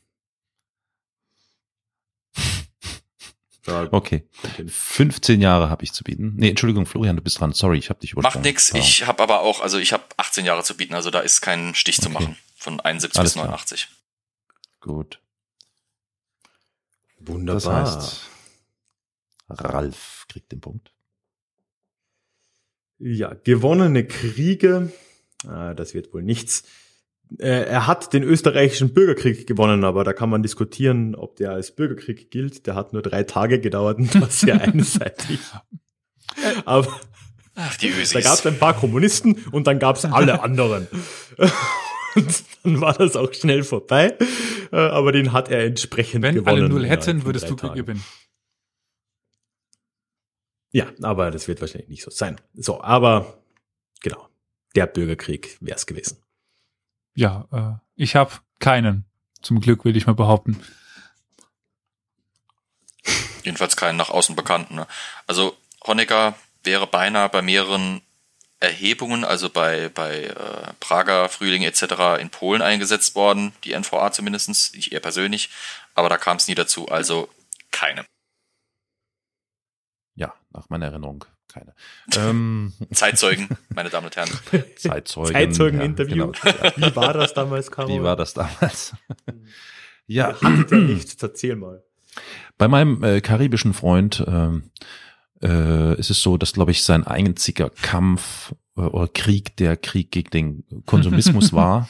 Da 3.65 3.89
Okay. 3.91 4.25
kommt 4.41 4.55
hin. 4.57 4.69
15 4.69 5.41
Jahre 5.41 5.69
habe 5.71 5.83
ich 5.83 5.93
zu 5.93 6.05
bieten. 6.05 6.35
Nee, 6.37 6.51
Entschuldigung, 6.51 6.87
Florian, 6.87 7.17
du 7.17 7.23
bist 7.23 7.41
dran. 7.41 7.53
Sorry, 7.53 7.79
ich 7.79 7.91
habe 7.91 7.99
dich 7.99 8.15
Macht 8.15 8.41
nix. 8.43 8.71
Ja. 8.71 8.79
Ich 8.79 9.07
habe 9.07 9.21
aber 9.23 9.41
auch, 9.41 9.61
also 9.61 9.79
ich 9.79 9.93
habe 9.93 10.05
18 10.17 10.45
Jahre 10.45 10.63
zu 10.63 10.77
bieten, 10.77 10.95
also 10.95 11.11
da 11.11 11.19
ist 11.21 11.41
kein 11.41 11.75
Stich 11.75 11.97
zu 12.01 12.09
Okay. 12.09 12.15
machen. 12.15 12.37
Von 12.57 12.79
71 12.81 13.19
Alles 13.19 13.33
bis 13.33 13.43
klar. 13.43 13.47
89. 13.47 13.89
Gut. 14.81 15.21
Wunderbar. 17.19 17.83
Das 17.85 17.97
heißt, 18.05 18.31
Ralf 19.49 20.27
kriegt 20.29 20.53
den 20.53 20.61
Punkt. 20.61 20.93
Ja, 22.99 23.35
gewonnene 23.35 24.07
Kriege, 24.07 24.93
ah, 25.47 25.75
das 25.75 25.93
wird 25.93 26.15
wohl 26.15 26.23
nichts. 26.23 26.63
Äh, 27.39 27.65
Er 27.65 27.87
hat 27.87 28.13
den 28.13 28.23
österreichischen 28.23 28.93
Bürgerkrieg 28.95 29.47
gewonnen, 29.47 29.85
aber 29.85 30.05
da 30.05 30.13
kann 30.13 30.31
man 30.31 30.43
diskutieren, 30.43 31.15
ob 31.15 31.37
der 31.37 31.51
als 31.53 31.75
Bürgerkrieg 31.75 32.31
gilt. 32.31 32.67
Der 32.67 32.75
hat 32.75 32.93
nur 32.93 33.03
drei 33.03 33.25
Tage 33.25 33.61
gedauert 33.61 33.99
und 33.99 34.21
war 34.21 34.31
sehr 34.31 34.61
einseitig. 34.61 35.41
Aber 36.65 37.01
Ach, 37.55 37.77
die 37.79 37.91
da 37.91 37.97
Ösis. 37.97 38.25
gab 38.25 38.35
es 38.35 38.47
ein 38.47 38.59
paar 38.59 38.75
Kommunisten 38.75 39.37
und 39.53 39.67
dann 39.67 39.79
gab 39.79 39.97
es 39.97 40.05
alle 40.05 40.41
anderen. 40.43 40.87
Und 42.15 42.45
dann 42.63 42.81
war 42.81 42.95
das 42.95 43.17
auch 43.17 43.33
schnell 43.35 43.63
vorbei. 43.63 44.17
Äh, 44.73 44.77
Aber 44.77 45.13
den 45.13 45.33
hat 45.33 45.51
er 45.51 45.65
entsprechend 45.65 46.23
Wenn 46.23 46.35
gewonnen. 46.37 46.57
alle 46.63 46.69
null 46.69 46.87
hätten, 46.87 47.25
würdest 47.25 47.49
du 47.51 47.55
Tagen. 47.55 47.75
gewinnen. 47.75 48.05
Ja, 50.73 50.87
aber 51.03 51.31
das 51.31 51.49
wird 51.49 51.61
wahrscheinlich 51.61 51.89
nicht 51.89 52.03
so 52.03 52.11
sein. 52.11 52.41
So, 52.55 52.81
aber 52.83 53.39
genau. 54.01 54.29
Der 54.75 54.87
Bürgerkrieg 54.87 55.57
wäre 55.61 55.77
es 55.77 55.87
gewesen. 55.87 56.19
Ja, 57.17 57.49
äh, 57.51 57.81
ich 57.97 58.15
habe 58.15 58.33
keinen. 58.61 59.07
Zum 59.43 59.61
Glück 59.61 59.85
will 59.85 59.97
ich 59.97 60.07
mal 60.07 60.15
behaupten. 60.15 60.63
Jedenfalls 63.43 63.77
keinen 63.77 63.97
nach 63.97 64.11
außen 64.11 64.37
bekannten. 64.37 64.77
Ne? 64.77 64.87
Also 65.27 65.57
Honecker 65.87 66.35
wäre 66.63 66.87
beinahe 66.87 67.29
bei 67.29 67.43
mehreren 67.43 68.03
Erhebungen, 68.61 69.25
also 69.25 69.49
bei, 69.49 69.89
bei 69.89 70.25
äh, 70.25 70.73
Prager 70.81 71.29
Frühling 71.29 71.63
etc. 71.63 72.21
in 72.21 72.31
Polen 72.31 72.63
eingesetzt 72.63 73.15
worden, 73.15 73.53
die 73.65 73.73
NVA 73.79 74.13
zumindestens, 74.13 74.75
ich 74.75 74.93
eher 74.93 75.01
persönlich, 75.01 75.51
aber 75.95 76.09
da 76.09 76.17
kam 76.17 76.39
es 76.39 76.49
nie 76.49 76.55
dazu, 76.55 76.89
also 76.89 77.29
keine. 77.71 78.05
Ja, 80.15 80.35
nach 80.51 80.69
meiner 80.71 80.87
Erinnerung 80.87 81.25
keine. 81.57 81.75
Ähm, 82.17 82.73
Zeitzeugen, 82.93 83.49
meine 83.75 83.91
Damen 83.91 84.07
und 84.07 84.17
Herren. 84.17 84.31
Zeitzeugen. 84.77 85.33
Zeitzeugeninterview. 85.33 86.33
Ja, 86.33 86.51
genau. 86.51 86.65
ja. 86.65 86.77
Wie 86.91 86.97
war 86.97 87.13
das 87.13 87.35
damals, 87.35 87.71
Caro? 87.71 87.89
Wie 87.89 88.03
war 88.03 88.17
das 88.17 88.35
damals? 88.35 88.95
ja, 90.07 90.35
ihr 90.43 90.79
nichts? 90.79 91.23
Erzähl 91.23 91.57
mal. 91.57 91.83
bei 92.59 92.69
meinem 92.69 93.03
äh, 93.03 93.21
karibischen 93.21 93.75
Freund 93.75 94.25
ähm, 94.27 94.71
äh, 95.43 95.99
ist 95.99 96.11
es 96.11 96.23
so, 96.23 96.37
dass, 96.37 96.53
glaube 96.53 96.71
ich, 96.71 96.83
sein 96.83 97.07
einziger 97.07 97.71
Kampf 97.71 98.55
äh, 98.77 98.81
oder 98.83 99.09
Krieg 99.09 99.57
der 99.57 99.77
Krieg 99.77 100.11
gegen 100.11 100.31
den 100.31 100.85
Konsumismus 100.87 101.53
war. 101.53 101.89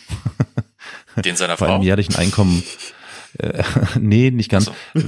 Den 1.17 1.37
seiner 1.37 1.57
Bei 1.57 1.67
einem 1.67 1.77
Frau. 1.77 1.83
jährlichen 1.83 2.17
Einkommen. 2.17 2.63
Äh, 3.39 3.63
nee, 4.01 4.31
nicht 4.31 4.51
ganz. 4.51 4.71
Ach 4.71 5.03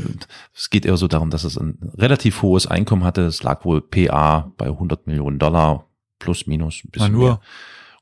Es 0.55 0.71
geht 0.71 0.85
eher 0.87 0.97
so 0.97 1.09
darum, 1.09 1.31
dass 1.31 1.45
es 1.45 1.57
ein 1.59 1.79
relativ 1.97 2.43
hohes 2.43 2.67
Einkommen 2.67 3.05
hatte. 3.05 3.23
Es 3.23 3.43
lag 3.43 3.65
wohl 3.65 3.81
PA 3.81 4.53
bei 4.57 4.67
100 4.67 5.07
Millionen 5.07 5.39
Dollar 5.39 5.87
plus 6.19 6.47
minus 6.47 6.83
ein 6.85 6.91
bisschen 6.91 7.13
nur. 7.13 7.29
mehr. 7.29 7.41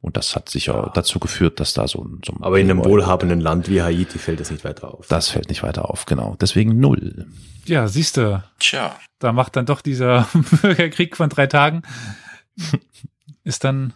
Und 0.02 0.16
das 0.16 0.36
hat 0.36 0.48
sicher 0.48 0.92
dazu 0.94 1.18
geführt, 1.18 1.58
dass 1.58 1.72
da 1.72 1.88
so, 1.88 2.00
ein- 2.04 2.20
so 2.24 2.32
ein 2.32 2.42
Aber 2.42 2.60
in 2.60 2.70
einem 2.70 2.84
wohlhabenden 2.84 3.40
Land 3.40 3.68
wie 3.68 3.82
Haiti 3.82 4.18
fällt 4.18 4.38
das 4.40 4.50
nicht 4.50 4.62
weiter 4.64 4.92
auf. 4.94 5.06
Das 5.08 5.30
fällt 5.30 5.48
nicht 5.48 5.62
weiter 5.62 5.90
auf, 5.90 6.06
genau. 6.06 6.36
Deswegen 6.40 6.78
null. 6.78 7.26
Ja, 7.64 7.88
siehste, 7.88 8.44
Tja, 8.60 8.96
da 9.18 9.32
macht 9.32 9.56
dann 9.56 9.66
doch 9.66 9.80
dieser 9.80 10.28
Bürgerkrieg 10.62 11.16
von 11.16 11.28
drei 11.28 11.46
Tagen 11.48 11.82
ist 13.44 13.64
dann 13.64 13.94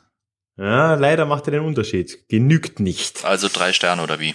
Ja, 0.57 0.95
leider 0.95 1.27
macht 1.27 1.47
er 1.47 1.53
den 1.53 1.63
Unterschied. 1.65 2.29
Genügt 2.29 2.81
nicht. 2.81 3.25
also 3.25 3.49
drei 3.53 3.73
Sterne 3.73 4.03
oder 4.03 4.19
wie? 4.21 4.35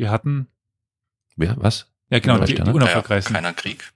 Wir 0.00 0.10
hatten 0.10 0.48
Wer, 1.36 1.56
was? 1.58 1.86
ja 2.08 2.18
genau 2.18 2.38
die, 2.38 2.54
die? 2.54 2.60
Naja, 2.60 2.72
unerfolgreichsten. 2.72 3.34
keiner 3.34 3.52
Krieg. 3.52 3.92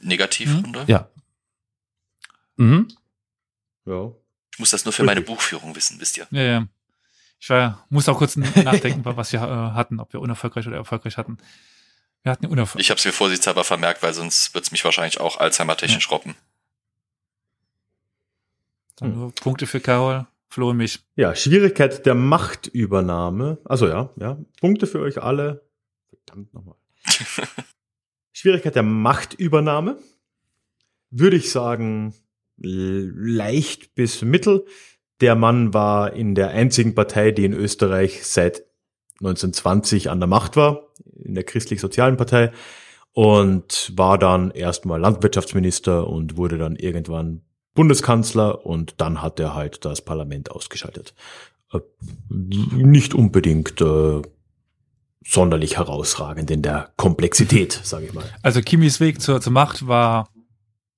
Negativrunde. 0.00 0.84
Ja. 0.88 1.08
Mhm. 2.56 2.88
Ja. 3.86 4.10
Ich 4.52 4.58
muss 4.58 4.70
das 4.70 4.84
nur 4.84 4.92
für 4.92 5.04
meine 5.04 5.20
Buchführung 5.20 5.74
wissen, 5.76 6.00
wisst 6.00 6.18
ihr. 6.18 6.26
Ja, 6.30 6.42
ja. 6.42 6.66
Ich 7.38 7.48
war, 7.48 7.86
muss 7.90 8.08
auch 8.08 8.18
kurz 8.18 8.36
nachdenken, 8.36 9.04
was 9.04 9.32
wir 9.32 9.40
äh, 9.40 9.44
hatten, 9.74 10.00
ob 10.00 10.12
wir 10.12 10.20
unerfolgreich 10.20 10.66
oder 10.66 10.76
erfolgreich 10.76 11.16
hatten. 11.16 11.38
Wir 12.22 12.32
hatten 12.32 12.46
unerfolgreich. 12.46 12.84
Ich 12.86 12.90
habe 12.90 12.98
es 12.98 13.04
mir 13.04 13.12
vorsichtshalber 13.12 13.64
vermerkt, 13.64 14.02
weil 14.02 14.12
sonst 14.12 14.52
wird's 14.54 14.72
mich 14.72 14.84
wahrscheinlich 14.84 15.20
auch 15.20 15.38
Alzheimer-technisch 15.38 16.10
robben. 16.10 16.34
Dann 18.96 19.14
nur 19.14 19.34
Punkte 19.34 19.66
für 19.66 19.80
Carol, 19.80 20.26
Flo 20.50 20.70
und 20.70 20.78
mich. 20.78 20.98
Ja, 21.14 21.36
Schwierigkeit 21.36 22.04
der 22.04 22.16
Machtübernahme. 22.16 23.58
Also 23.64 23.86
ja, 23.86 24.10
ja. 24.16 24.36
Punkte 24.60 24.88
für 24.88 24.98
euch 24.98 25.22
alle. 25.22 25.64
Verdammt 26.10 26.52
nochmal. 26.52 26.74
Schwierigkeit 28.32 28.74
der 28.74 28.82
Machtübernahme. 28.82 29.96
Würde 31.10 31.36
ich 31.36 31.52
sagen, 31.52 32.14
leicht 32.56 33.94
bis 33.94 34.22
mittel. 34.22 34.66
Der 35.20 35.36
Mann 35.36 35.72
war 35.72 36.14
in 36.14 36.34
der 36.34 36.50
einzigen 36.50 36.96
Partei, 36.96 37.30
die 37.30 37.44
in 37.44 37.52
Österreich 37.52 38.26
seit 38.26 38.64
1920 39.20 40.10
an 40.10 40.18
der 40.18 40.26
Macht 40.26 40.56
war, 40.56 40.88
in 41.14 41.34
der 41.34 41.44
christlich-sozialen 41.44 42.16
Partei, 42.16 42.50
und 43.12 43.92
war 43.96 44.18
dann 44.18 44.50
erstmal 44.50 45.00
Landwirtschaftsminister 45.00 46.08
und 46.08 46.36
wurde 46.36 46.58
dann 46.58 46.74
irgendwann 46.74 47.42
Bundeskanzler 47.80 48.66
und 48.66 49.00
dann 49.00 49.22
hat 49.22 49.40
er 49.40 49.54
halt 49.54 49.86
das 49.86 50.02
Parlament 50.02 50.50
ausgeschaltet. 50.50 51.14
Äh, 51.72 51.78
Nicht 52.28 53.14
unbedingt 53.14 53.80
äh, 53.80 54.20
sonderlich 55.24 55.78
herausragend 55.78 56.50
in 56.50 56.60
der 56.60 56.92
Komplexität, 56.96 57.72
sage 57.84 58.04
ich 58.06 58.12
mal. 58.12 58.24
Also 58.42 58.60
Kimis 58.60 59.00
Weg 59.00 59.22
zur, 59.22 59.40
zur 59.40 59.52
Macht 59.54 59.86
war 59.86 60.28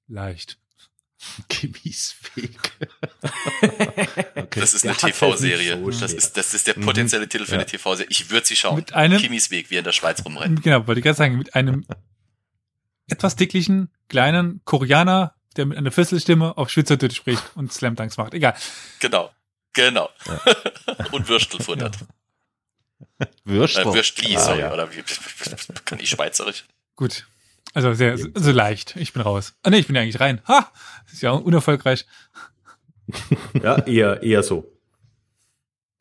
leicht. 0.09 0.59
Kimis 1.49 2.17
Weg. 2.35 2.59
Okay. 4.35 4.61
Das 4.61 4.75
ist 4.75 4.85
eine 4.85 4.95
Der 4.95 5.03
hat's 5.03 5.03
halt 5.05 5.15
TV-Serie. 5.15 5.81
so 5.93 6.01
das, 6.01 6.13
ist, 6.13 6.37
das 6.37 6.53
ist 6.53 6.67
der 6.67 6.75
potenzielle 6.75 7.29
Titel 7.29 7.45
für 7.45 7.53
Ja. 7.53 7.59
eine 7.59 7.67
TV-Serie. 7.67 8.09
Ich 8.11 8.29
würde 8.31 8.45
sie 8.45 8.57
schauen. 8.57 8.75
Mit 8.77 8.93
einem- 8.93 9.19
Kimis 9.21 9.51
Weg, 9.53 9.71
wie 9.71 9.77
er 9.77 9.79
in 9.79 9.85
der 9.85 9.93
Schweiz 9.93 10.25
rumrennt. 10.25 10.63
Genau, 10.63 10.87
wollte 10.89 10.99
ich 10.99 11.05
gerade 11.05 11.17
sagen, 11.17 11.39
mit 11.39 11.55
einem 11.55 11.87
etwas 13.09 13.37
dicklichen, 13.37 13.89
kleinen 14.09 14.61
Koreaner, 14.65 15.35
der 15.55 15.67
mit 15.67 15.79
einer 15.79 15.91
Fisselstimme 15.93 16.57
auf 16.57 16.71
Schweizerdeutsch 16.71 17.17
spricht 17.17 17.43
und 17.55 17.73
Slam 17.73 17.97
Dunks 17.97 18.17
macht. 18.17 18.35
Egal. 18.35 18.55
Genau. 19.01 19.31
Genau. 19.75 20.11
Und 21.13 21.29
Würstel 21.29 21.59
futtert. 21.63 21.97
Würstel. 23.45 23.87
Äh, 23.87 23.95
Würstli, 23.95 24.37
Ah, 24.37 24.41
sorry. 24.41 24.61
ja. 24.61 24.73
Oder 24.73 24.89
wie, 24.95 25.03
kann 25.87 25.99
ich 25.99 26.11
Schweizerisch? 26.11 26.65
Gut. 26.95 27.27
Also 27.73 27.95
sehr, 27.95 28.19
so, 28.19 28.29
so 28.35 28.51
leicht. 28.53 28.97
Ich 28.97 29.15
bin 29.15 29.23
raus. 29.23 29.55
Ah 29.63 29.71
nee, 29.71 29.79
ich 29.79 29.87
bin 29.87 29.97
ja 29.97 30.03
eigentlich 30.03 30.21
rein. 30.21 30.43
Ha! 30.47 30.71
Das 31.05 31.15
ist 31.15 31.23
ja 31.23 31.31
unerfolgreich. 31.31 32.05
Ja, 33.63 33.79
eher, 33.87 34.23
eher 34.23 34.43
so. 34.43 34.71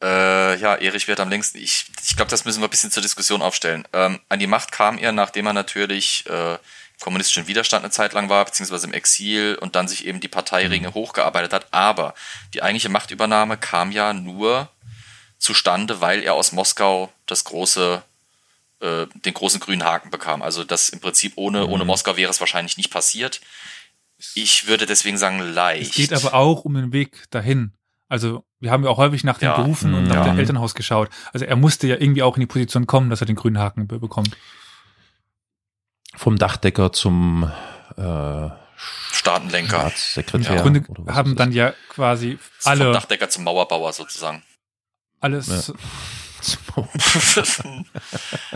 Äh, 0.03 0.57
ja, 0.59 0.75
Erich 0.75 1.07
wird 1.07 1.19
am 1.19 1.29
längsten. 1.29 1.59
Ich, 1.59 1.85
ich 2.03 2.15
glaube, 2.15 2.29
das 2.31 2.43
müssen 2.43 2.59
wir 2.61 2.67
ein 2.67 2.71
bisschen 2.71 2.91
zur 2.91 3.03
Diskussion 3.03 3.41
aufstellen. 3.41 3.87
Ähm, 3.93 4.19
an 4.29 4.39
die 4.39 4.47
Macht 4.47 4.71
kam 4.71 4.97
er, 4.97 5.11
nachdem 5.11 5.45
er 5.47 5.53
natürlich 5.53 6.25
äh, 6.27 6.57
kommunistischen 7.01 7.47
Widerstand 7.47 7.83
eine 7.83 7.91
Zeit 7.91 8.13
lang 8.13 8.29
war, 8.29 8.45
beziehungsweise 8.45 8.87
im 8.87 8.93
Exil 8.93 9.57
und 9.59 9.75
dann 9.75 9.87
sich 9.87 10.05
eben 10.05 10.19
die 10.19 10.27
Parteiringe 10.27 10.93
hochgearbeitet 10.93 11.51
hat. 11.53 11.67
Aber 11.71 12.13
die 12.53 12.61
eigentliche 12.63 12.89
Machtübernahme 12.89 13.57
kam 13.57 13.91
ja 13.91 14.13
nur 14.13 14.69
zustande, 15.37 15.99
weil 16.01 16.21
er 16.23 16.35
aus 16.35 16.51
Moskau 16.51 17.11
das 17.25 17.43
große, 17.43 18.03
äh, 18.81 19.07
den 19.25 19.33
großen 19.33 19.59
grünen 19.59 19.83
Haken 19.83 20.11
bekam. 20.11 20.41
Also 20.41 20.63
das 20.63 20.89
im 20.89 20.99
Prinzip 20.99 21.33
ohne, 21.35 21.67
ohne 21.67 21.85
Moskau 21.85 22.15
wäre 22.17 22.29
es 22.29 22.39
wahrscheinlich 22.39 22.77
nicht 22.77 22.91
passiert. 22.91 23.41
Ich 24.35 24.67
würde 24.67 24.85
deswegen 24.85 25.17
sagen 25.17 25.39
leicht. 25.39 25.89
Es 25.89 25.95
geht 25.95 26.13
aber 26.13 26.35
auch 26.35 26.63
um 26.63 26.75
den 26.75 26.93
Weg 26.93 27.25
dahin. 27.31 27.73
Also 28.07 28.43
wir 28.59 28.69
haben 28.71 28.83
ja 28.83 28.89
auch 28.91 28.97
häufig 28.97 29.23
nach 29.23 29.39
den 29.39 29.45
Ja. 29.47 29.55
Berufen 29.59 29.93
und 29.95 30.03
nach 30.03 30.17
Ja. 30.17 30.23
dem 30.25 30.37
Elternhaus 30.37 30.75
geschaut. 30.75 31.09
Also 31.33 31.45
er 31.45 31.55
musste 31.55 31.87
ja 31.87 31.95
irgendwie 31.95 32.21
auch 32.21 32.35
in 32.35 32.41
die 32.41 32.45
Position 32.47 32.85
kommen, 32.85 33.09
dass 33.09 33.21
er 33.21 33.25
den 33.25 33.35
grünen 33.35 33.57
Haken 33.57 33.87
be 33.87 33.97
bekommt. 33.97 34.37
Vom 36.15 36.37
Dachdecker 36.37 36.91
zum 36.91 37.51
äh, 37.97 38.49
Staatenlenker. 39.11 39.79
Staatssekretär. 39.79 40.57
Im 40.57 40.61
Grunde 40.61 40.83
oder 40.89 41.05
was 41.05 41.15
haben 41.15 41.35
dann 41.35 41.51
ja 41.51 41.73
quasi 41.89 42.37
Vom 42.59 42.71
alle 42.71 42.91
Dachdecker 42.91 43.29
zum 43.29 43.43
Mauerbauer 43.43 43.93
sozusagen. 43.93 44.43
alles 45.19 45.47
Ja. 45.47 45.73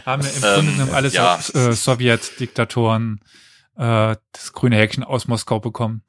haben 0.05 0.21
ja 0.23 0.29
im 0.29 0.35
Ähm, 0.35 0.55
Grunde 0.55 0.71
genommen 0.73 0.93
alle 0.93 1.09
ja. 1.09 1.39
so, 1.39 1.53
äh, 1.59 1.73
Sowjet-Diktatoren 1.73 3.19
äh, 3.77 4.15
das 4.31 4.53
grüne 4.53 4.77
Häkchen 4.77 5.03
aus 5.03 5.27
Moskau 5.27 5.59
bekommen. 5.59 6.01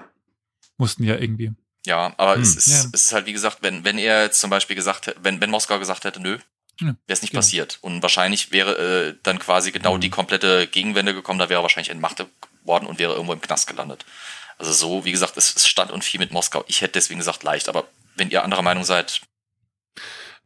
Mussten 0.78 1.04
ja 1.04 1.16
irgendwie. 1.16 1.52
Ja, 1.84 2.12
aber 2.16 2.36
Hm. 2.36 2.42
es, 2.42 2.56
ist, 2.56 2.66
Ja. 2.68 2.90
es 2.92 3.04
ist 3.04 3.12
halt 3.12 3.26
wie 3.26 3.32
gesagt, 3.32 3.58
wenn, 3.60 3.84
wenn 3.84 3.98
er 3.98 4.22
jetzt 4.24 4.40
zum 4.40 4.50
Beispiel 4.50 4.74
gesagt 4.76 5.06
hätte, 5.06 5.18
wenn, 5.22 5.40
wenn 5.40 5.50
Moskau 5.50 5.78
gesagt 5.78 6.04
hätte, 6.04 6.20
nö, 6.20 6.34
Ja, 6.34 6.40
wäre 6.80 6.96
es 7.08 7.22
nicht 7.22 7.30
genau. 7.30 7.40
passiert. 7.40 7.78
Und 7.80 8.02
wahrscheinlich 8.02 8.52
wäre 8.52 9.08
äh, 9.08 9.14
dann 9.22 9.38
quasi 9.38 9.72
genau 9.72 9.94
Hm. 9.94 10.00
die 10.00 10.10
komplette 10.10 10.66
Gegenwende 10.66 11.14
gekommen, 11.14 11.38
da 11.38 11.48
wäre 11.48 11.60
er 11.60 11.62
wahrscheinlich 11.62 11.90
entmachtet 11.90 12.28
worden 12.64 12.86
und 12.86 12.98
wäre 12.98 13.12
irgendwo 13.12 13.32
im 13.32 13.40
Knast 13.40 13.66
gelandet. 13.66 14.04
Also 14.58 14.72
so, 14.72 15.04
wie 15.04 15.12
gesagt, 15.12 15.36
es, 15.36 15.54
es 15.54 15.66
stand 15.66 15.90
und 15.90 16.04
fiel 16.04 16.20
mit 16.20 16.32
Moskau. 16.32 16.64
Ich 16.66 16.80
hätte 16.80 16.94
deswegen 16.94 17.18
gesagt 17.18 17.42
leicht, 17.42 17.68
aber 17.68 17.84
wenn 18.16 18.30
ihr 18.30 18.42
anderer 18.42 18.62
Meinung 18.62 18.84
seid, 18.84 19.20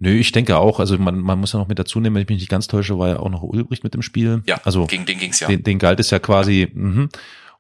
Nö, 0.02 0.12
ich 0.15 0.33
denke 0.33 0.57
auch, 0.57 0.81
also 0.81 0.97
man, 0.97 1.18
man 1.18 1.39
muss 1.39 1.52
ja 1.52 1.59
noch 1.59 1.68
mit 1.68 1.78
dazu 1.78 2.00
nehmen, 2.00 2.17
wenn 2.17 2.23
ich 2.23 2.28
mich 2.28 2.39
nicht 2.39 2.49
ganz 2.49 2.67
täusche, 2.67 2.99
war 2.99 3.09
ja 3.09 3.18
auch 3.18 3.28
noch 3.28 3.42
Ulbricht 3.42 3.84
mit 3.84 3.92
dem 3.92 4.00
Spiel. 4.00 4.42
ja, 4.47 4.59
also 4.65 4.86
gegen 4.86 5.05
den 5.05 5.18
ging's 5.18 5.41
ja. 5.41 5.49
den, 5.49 5.62
den 5.62 5.78
galt 5.78 6.00
es 6.00 6.09
ja 6.09 6.18
quasi, 6.18 6.70
mhm. 6.73 7.10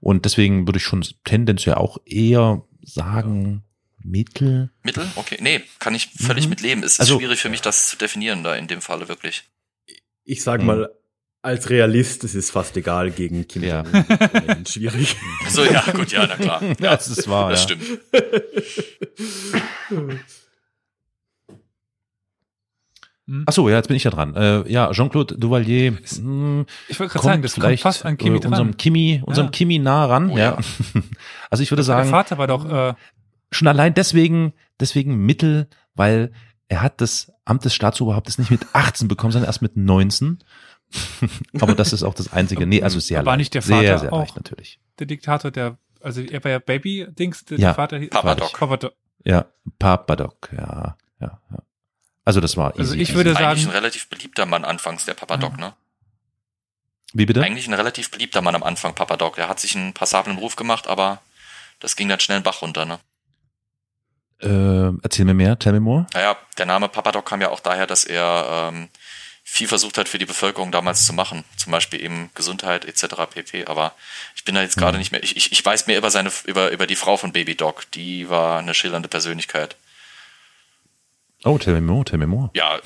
und 0.00 0.24
deswegen 0.24 0.66
würde 0.66 0.78
ich 0.78 0.84
schon 0.84 1.04
tendenziell 1.24 1.74
auch 1.74 1.98
eher 2.06 2.62
sagen, 2.82 3.62
Mittel. 4.02 4.70
Mittel? 4.82 5.06
Okay. 5.16 5.38
Nee, 5.40 5.62
kann 5.78 5.94
ich 5.94 6.08
völlig 6.18 6.44
Mhm. 6.44 6.50
mit 6.50 6.60
leben. 6.60 6.82
Es 6.82 6.94
ist 6.94 7.00
Also- 7.00 7.18
schwierig 7.18 7.40
für 7.40 7.48
mich, 7.50 7.60
das 7.62 7.88
zu 7.88 7.96
definieren 7.96 8.42
da 8.44 8.54
in 8.56 8.66
dem 8.68 8.80
Falle 8.80 9.08
wirklich. 9.08 9.44
Ich 10.24 10.42
sag 10.42 10.60
Hm. 10.60 10.66
mal, 10.66 10.90
als 11.42 11.70
Realist 11.70 12.22
ist 12.24 12.34
es 12.34 12.50
fast 12.50 12.76
egal 12.76 13.10
gegen 13.10 13.46
Kim 13.48 13.62
Ja. 13.64 13.82
Jong-un. 13.82 14.66
Schwierig. 14.66 15.16
So, 15.48 15.64
ja, 15.64 15.82
gut, 15.92 16.12
ja, 16.12 16.26
na 16.26 16.36
klar. 16.36 16.62
Ja, 16.80 16.96
das 16.96 17.08
ist 17.08 17.28
wahr, 17.28 17.50
Das 17.50 17.60
ja. 17.68 17.76
stimmt. 17.76 18.00
Ach 23.46 23.52
so, 23.52 23.68
ja, 23.68 23.76
jetzt 23.76 23.86
bin 23.86 23.96
ich 23.96 24.02
ja 24.02 24.10
dran. 24.10 24.34
Äh, 24.34 24.68
ja, 24.70 24.90
Jean-Claude 24.90 25.36
Duvalier 25.38 25.92
mh, 25.92 26.64
Ich 26.88 26.98
wollte 26.98 27.12
gerade 27.12 27.12
kommt 27.12 27.22
sagen, 27.24 27.42
das 27.42 27.54
kommt 27.54 27.64
vielleicht 27.64 27.82
fast 27.84 28.04
an 28.04 28.18
Kimi 28.18 28.38
äh, 28.38 28.44
unserem 28.44 28.52
dran. 28.70 28.76
Kimi, 28.76 29.22
unserem 29.24 29.46
Ja. 29.46 29.50
Kimi 29.52 29.78
nah 29.78 30.04
ran. 30.06 30.30
Oh 30.30 30.36
ja. 30.38 30.58
Also 31.50 31.62
ich 31.62 31.70
würde 31.70 31.80
Der 31.80 31.84
sagen, 31.84 32.10
Vater 32.10 32.38
war 32.38 32.46
doch 32.48 32.64
äh, 32.68 32.94
schon 33.50 33.68
allein 33.68 33.94
deswegen, 33.94 34.52
deswegen 34.78 35.16
Mittel, 35.26 35.68
weil 35.94 36.32
er 36.68 36.82
hat 36.82 37.00
das 37.00 37.32
Amt 37.44 37.64
des 37.64 37.74
Staatsoberhauptes 37.74 38.38
nicht 38.38 38.50
mit 38.50 38.64
18 38.74 39.08
bekommen, 39.08 39.32
sondern 39.32 39.48
erst 39.48 39.62
mit 39.62 39.76
19. 39.76 40.38
Aber 41.60 41.74
das 41.74 41.92
ist 41.92 42.02
auch 42.02 42.14
das 42.14 42.32
Einzige. 42.32 42.66
Nee, 42.66 42.82
also 42.82 43.00
sehr 43.00 43.18
War 43.18 43.24
leicht. 43.32 43.38
nicht 43.38 43.54
der 43.54 43.62
sehr, 43.62 43.76
Vater 43.76 43.98
sehr 43.98 44.12
auch? 44.12 44.18
leicht 44.20 44.36
natürlich. 44.36 44.80
der 44.98 45.06
Diktator, 45.06 45.50
der, 45.50 45.78
also 46.00 46.20
er 46.20 46.42
war 46.44 46.50
ja 46.50 46.58
Baby-Dings, 46.58 47.44
der 47.46 47.58
Ja. 47.58 47.74
Vater 47.74 47.98
hieß 47.98 48.10
Papadok. 48.10 48.58
Papadok. 48.58 48.92
Ja, 49.24 49.46
Papadok, 49.78 50.48
ja, 50.56 50.96
ja, 51.20 51.40
ja. 51.50 51.58
Also 52.24 52.40
das 52.40 52.56
war 52.56 52.70
easy. 52.72 52.80
Also 52.80 52.94
ich 52.94 53.00
easy. 53.02 53.14
würde 53.14 53.30
Eigentlich 53.36 53.62
sagen- 53.64 53.72
ein 53.72 53.76
relativ 53.76 54.08
beliebter 54.08 54.46
Mann 54.46 54.64
anfangs, 54.64 55.04
der 55.04 55.14
Papadok, 55.14 55.58
ne? 55.58 55.74
Wie 57.12 57.26
bitte? 57.26 57.42
Eigentlich 57.42 57.66
ein 57.66 57.74
relativ 57.74 58.10
beliebter 58.10 58.40
Mann 58.40 58.54
am 58.54 58.62
Anfang, 58.62 58.94
Papadok. 58.94 59.34
Der 59.36 59.48
hat 59.48 59.58
sich 59.58 59.76
einen 59.76 59.92
passablen 59.94 60.36
Beruf 60.36 60.54
gemacht, 60.54 60.86
aber 60.86 61.20
das 61.80 61.96
ging 61.96 62.08
dann 62.08 62.20
schnell 62.20 62.38
den 62.38 62.44
Bach 62.44 62.62
runter, 62.62 62.84
ne? 62.84 62.98
Äh, 64.42 64.92
erzähl 65.02 65.24
mir 65.24 65.34
mehr, 65.34 65.58
tell 65.58 65.72
me 65.72 65.80
more. 65.80 66.06
Naja, 66.14 66.36
der 66.58 66.66
Name 66.66 66.88
Papadok 66.88 67.26
kam 67.26 67.40
ja 67.40 67.50
auch 67.50 67.60
daher, 67.60 67.86
dass 67.86 68.04
er 68.04 68.70
ähm, 68.72 68.88
viel 69.44 69.68
versucht 69.68 69.98
hat 69.98 70.08
für 70.08 70.18
die 70.18 70.26
Bevölkerung 70.26 70.72
damals 70.72 71.04
zu 71.06 71.12
machen. 71.12 71.44
Zum 71.56 71.72
Beispiel 71.72 72.00
eben 72.02 72.30
Gesundheit 72.34 72.84
etc. 72.84 73.16
pp. 73.34 73.66
Aber 73.66 73.92
ich 74.36 74.44
bin 74.44 74.54
da 74.54 74.62
jetzt 74.62 74.76
gerade 74.76 74.96
nicht 74.96 75.12
mehr. 75.12 75.22
Ich, 75.22 75.36
ich, 75.36 75.52
ich 75.52 75.64
weiß 75.64 75.86
mehr 75.88 75.98
über 75.98 76.10
seine 76.10 76.30
über, 76.44 76.70
über 76.70 76.86
die 76.86 76.96
Frau 76.96 77.16
von 77.16 77.32
Baby 77.32 77.54
Doc. 77.56 77.90
Die 77.92 78.30
war 78.30 78.58
eine 78.60 78.74
schillernde 78.74 79.08
Persönlichkeit. 79.08 79.76
Oh, 81.44 81.56
tell 81.58 81.72
me 81.74 81.80
more, 81.80 82.04
tell 82.04 82.18
me 82.18 82.26
more. 82.26 82.50
Ja, 82.52 82.76
äh, 82.76 82.80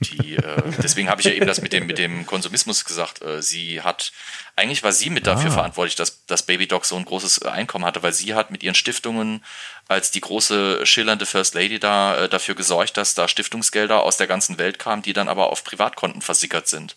die, 0.00 0.36
äh, 0.36 0.62
deswegen 0.82 1.08
habe 1.08 1.22
ich 1.22 1.26
ja 1.26 1.32
eben 1.32 1.46
das 1.46 1.62
mit 1.62 1.72
dem, 1.72 1.86
mit 1.86 1.96
dem 1.98 2.26
Konsumismus 2.26 2.84
gesagt. 2.84 3.22
Äh, 3.22 3.40
sie 3.40 3.80
hat, 3.80 4.12
eigentlich 4.54 4.82
war 4.82 4.92
sie 4.92 5.08
mit 5.08 5.26
dafür 5.26 5.50
Ah. 5.50 5.54
verantwortlich, 5.54 5.96
dass, 5.96 6.26
dass 6.26 6.42
Baby 6.42 6.66
Doc 6.66 6.84
so 6.84 6.96
ein 6.96 7.06
großes 7.06 7.42
Einkommen 7.42 7.86
hatte, 7.86 8.02
weil 8.02 8.12
sie 8.12 8.34
hat 8.34 8.50
mit 8.50 8.62
ihren 8.62 8.74
Stiftungen 8.74 9.42
als 9.88 10.10
die 10.10 10.20
große 10.20 10.84
schillernde 10.84 11.26
First 11.26 11.54
Lady 11.54 11.78
da 11.78 12.24
äh, 12.24 12.28
dafür 12.28 12.54
gesorgt, 12.54 12.96
dass 12.96 13.14
da 13.14 13.28
Stiftungsgelder 13.28 14.02
aus 14.02 14.16
der 14.16 14.26
ganzen 14.26 14.58
Welt 14.58 14.78
kamen, 14.78 15.02
die 15.02 15.12
dann 15.12 15.28
aber 15.28 15.50
auf 15.50 15.64
Privatkonten 15.64 16.22
versickert 16.22 16.68
sind. 16.68 16.96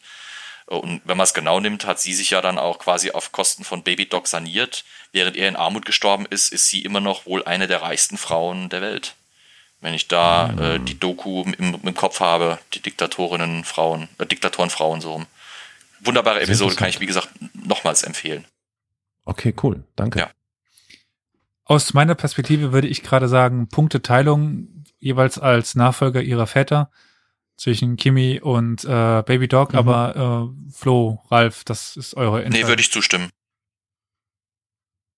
Und 0.65 1.01
wenn 1.03 1.17
man 1.17 1.23
es 1.23 1.33
genau 1.33 1.59
nimmt, 1.59 1.85
hat 1.85 1.99
sie 1.99 2.13
sich 2.13 2.29
ja 2.29 2.41
dann 2.41 2.59
auch 2.59 2.77
quasi 2.77 3.11
auf 3.11 3.31
Kosten 3.31 3.63
von 3.63 3.81
Baby 3.81 4.07
Doc 4.07 4.27
saniert. 4.27 4.85
Während 5.11 5.35
er 5.35 5.49
in 5.49 5.55
Armut 5.55 5.85
gestorben 5.85 6.27
ist, 6.29 6.53
ist 6.53 6.67
sie 6.67 6.83
immer 6.83 6.99
noch 6.99 7.25
wohl 7.25 7.43
eine 7.43 7.65
der 7.65 7.81
reichsten 7.81 8.17
Frauen 8.17 8.69
der 8.69 8.81
Welt. 8.81 9.15
Wenn 9.81 9.93
ich 9.93 10.07
da 10.07 10.51
äh, 10.59 10.79
die 10.79 10.99
Doku 10.99 11.43
im, 11.57 11.79
im 11.81 11.95
Kopf 11.95 12.19
habe, 12.19 12.59
die 12.73 12.81
Diktatorinnen 12.81 13.63
Frauen, 13.63 14.09
äh, 14.19 14.25
Diktatorenfrauen 14.25 15.01
so 15.01 15.13
rum. 15.13 15.25
Wunderbare 16.01 16.41
Episode, 16.41 16.75
kann 16.75 16.89
ich 16.89 16.99
wie 16.99 17.05
gesagt 17.05 17.29
nochmals 17.53 18.03
empfehlen. 18.03 18.45
Okay, 19.25 19.53
cool, 19.63 19.83
danke. 19.95 20.19
Ja. 20.19 20.29
Aus 21.69 21.93
meiner 21.93 22.15
Perspektive 22.15 22.73
würde 22.73 22.88
ich 22.88 23.03
gerade 23.03 23.27
sagen, 23.27 23.67
Punkteteilung 23.69 24.83
jeweils 24.98 25.38
als 25.38 25.75
Nachfolger 25.75 26.19
ihrer 26.23 26.48
Väter 26.48 26.89
zwischen 27.57 27.95
Kimi 27.95 28.39
und 28.41 28.83
äh, 28.85 29.22
Baby 29.23 29.48
Dog, 29.48 29.73
Mhm. 29.73 29.77
aber 29.77 30.51
äh, 30.65 30.72
Flo, 30.72 31.22
Ralf, 31.30 31.64
das 31.65 31.95
ist 31.95 32.15
eure 32.15 32.49
Nee, 32.49 32.65
würde 32.65 32.81
ich 32.81 32.91
zustimmen. 32.91 33.30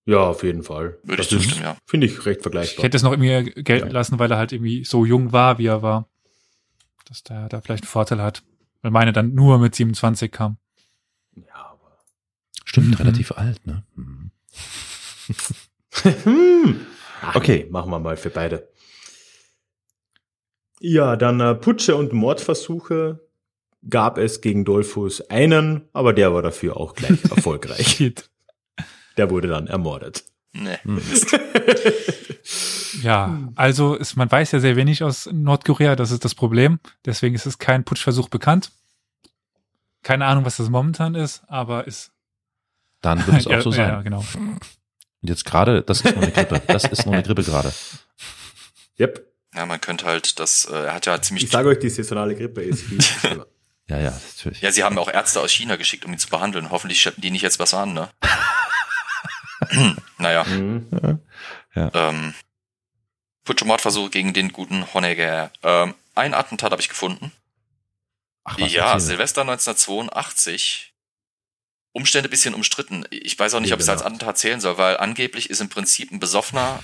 Ja, 0.04 0.18
auf 0.18 0.42
jeden 0.42 0.62
Fall. 0.62 0.98
Würde 1.04 1.22
ich 1.22 1.28
Das 1.28 1.38
ist, 1.38 1.44
zustimmen, 1.44 1.62
ja. 1.64 1.76
Finde 1.86 2.06
ich 2.06 2.26
recht 2.26 2.38
Ich 2.38 2.42
vergleichbar. 2.42 2.84
hätte 2.84 2.96
es 2.98 3.02
noch 3.02 3.12
irgendwie 3.12 3.62
gelten 3.62 3.86
Ja. 3.86 3.92
lassen, 3.94 4.18
weil 4.18 4.30
er 4.30 4.36
halt 4.36 4.52
irgendwie 4.52 4.84
so 4.84 5.06
jung 5.06 5.32
war, 5.32 5.56
wie 5.56 5.66
er 5.68 5.80
war. 5.80 6.06
Dass 7.06 7.22
der 7.22 7.48
da 7.48 7.62
vielleicht 7.62 7.84
einen 7.84 7.88
Vorteil 7.90 8.20
hat. 8.20 8.42
Weil 8.82 8.90
meine 8.90 9.12
dann 9.14 9.32
nur 9.32 9.58
mit 9.58 9.74
27 9.74 10.30
kam. 10.30 10.58
Ja, 11.34 11.54
aber 11.54 11.96
Stimmt, 12.66 12.88
Mhm. 12.88 12.94
relativ 12.96 13.32
alt, 13.32 13.66
ne? 13.66 13.84
Mhm. 13.94 14.32
Hm. 16.24 16.86
Ach, 17.22 17.36
Okay. 17.36 17.64
nee, 17.64 17.70
machen 17.70 17.90
wir 17.90 17.98
mal 18.00 18.16
für 18.16 18.30
beide. 18.30 18.68
Ja, 20.80 21.16
dann 21.16 21.40
äh, 21.40 21.54
Putsche 21.54 21.94
und 21.96 22.12
Mordversuche 22.12 23.20
gab 23.88 24.18
es 24.18 24.40
gegen 24.40 24.64
Dolphus 24.64 25.20
einen, 25.30 25.88
aber 25.92 26.12
der 26.12 26.32
war 26.34 26.42
dafür 26.42 26.76
auch 26.76 26.94
gleich 26.94 27.22
erfolgreich. 27.30 28.12
Der 29.16 29.30
wurde 29.30 29.48
dann 29.48 29.66
ermordet. 29.68 30.24
Nee. 30.52 30.78
Hm. 30.82 31.00
Ja, 33.02 33.38
also 33.54 33.94
ist, 33.94 34.16
man 34.16 34.30
weiß 34.30 34.52
ja 34.52 34.60
sehr 34.60 34.76
wenig 34.76 35.02
aus 35.02 35.28
Nordkorea, 35.32 35.96
das 35.96 36.10
ist 36.10 36.24
das 36.24 36.34
Problem. 36.34 36.78
Deswegen 37.06 37.34
ist 37.34 37.46
es 37.46 37.58
kein 37.58 37.84
Putschversuch 37.84 38.28
bekannt. 38.28 38.70
Keine 40.02 40.26
Ahnung, 40.26 40.44
was 40.44 40.58
das 40.58 40.68
momentan 40.68 41.14
ist, 41.14 41.42
aber 41.48 41.86
ist. 41.86 42.12
Dann 43.00 43.26
wird 43.26 43.38
es 43.38 43.46
auch 43.46 43.52
ja, 43.52 43.60
so 43.62 43.70
sein. 43.70 43.88
Ja, 43.88 44.02
genau. 44.02 44.22
Und 45.22 45.28
jetzt 45.28 45.44
gerade, 45.44 45.82
das 45.82 46.00
ist 46.00 46.14
nur 46.14 46.22
eine 46.22 46.32
Grippe. 46.32 46.60
Das 46.66 46.84
ist 46.84 47.06
nur 47.06 47.14
eine 47.14 47.22
Grippe 47.22 47.44
gerade. 47.44 47.72
Yep. 48.98 49.26
Ja, 49.54 49.66
man 49.66 49.80
könnte 49.80 50.06
halt 50.06 50.38
das, 50.40 50.64
äh, 50.64 50.74
er 50.74 50.94
hat 50.94 51.06
ja 51.06 51.20
ziemlich. 51.20 51.44
Ich 51.44 51.50
sage 51.50 51.68
euch, 51.68 51.78
die 51.78 51.90
saisonale 51.90 52.34
Grippe 52.34 52.62
ist 52.62 52.82
viel. 52.82 52.98
Ja, 53.88 53.98
ja, 53.98 54.12
natürlich. 54.12 54.60
Ja, 54.62 54.70
sie 54.70 54.84
haben 54.84 54.96
auch 54.96 55.08
Ärzte 55.08 55.40
aus 55.40 55.50
China 55.50 55.76
geschickt, 55.76 56.04
um 56.04 56.12
ihn 56.12 56.18
zu 56.18 56.28
behandeln. 56.28 56.70
Hoffentlich 56.70 57.02
schleppen 57.02 57.20
die 57.20 57.30
nicht 57.30 57.42
jetzt 57.42 57.58
was 57.58 57.74
an, 57.74 57.92
ne? 57.92 58.08
naja. 60.18 60.44
Mhm. 60.44 61.18
Ähm, 61.74 62.32
Putschmordversuch 63.44 64.10
gegen 64.10 64.32
den 64.32 64.52
guten 64.52 64.94
Honegger. 64.94 65.50
Ähm, 65.62 65.94
ein 66.14 66.32
Attentat 66.32 66.70
habe 66.70 66.80
ich 66.80 66.88
gefunden. 66.88 67.32
Ach, 68.44 68.56
ja, 68.58 68.92
erzähl. 68.92 69.08
Silvester 69.08 69.42
1982. 69.42 70.91
Umstände 71.92 72.28
bisschen 72.28 72.54
umstritten. 72.54 73.04
Ich 73.10 73.38
weiß 73.38 73.54
auch 73.54 73.60
nicht, 73.60 73.72
ob 73.72 73.78
ich 73.78 73.84
es 73.84 73.88
als. 73.88 74.02
Attentat 74.02 74.38
zählen 74.38 74.60
soll, 74.60 74.78
weil 74.78 74.96
angeblich 74.96 75.50
ist 75.50 75.60
im 75.60 75.68
Prinzip 75.68 76.10
ein 76.10 76.20
Besoffener 76.20 76.82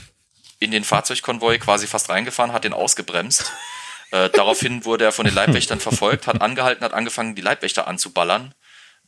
in 0.61 0.71
den 0.71 0.85
Fahrzeugkonvoi 0.85 1.59
quasi 1.59 1.87
fast 1.87 2.09
reingefahren, 2.09 2.53
hat 2.53 2.65
den 2.65 2.73
ausgebremst. 2.73 3.53
Äh, 4.11 4.31
daraufhin 4.31 4.87
wurde 4.87 5.05
er 5.05 5.13
von 5.13 5.27
den 5.27 5.35
Leibwächtern 5.35 5.81
verfolgt, 5.81 6.27
hat 6.27 6.41
angehalten, 6.41 6.83
hat 6.83 6.95
angefangen, 6.95 7.35
die 7.35 7.43
Leibwächter 7.43 7.87
anzuballern 7.87 8.55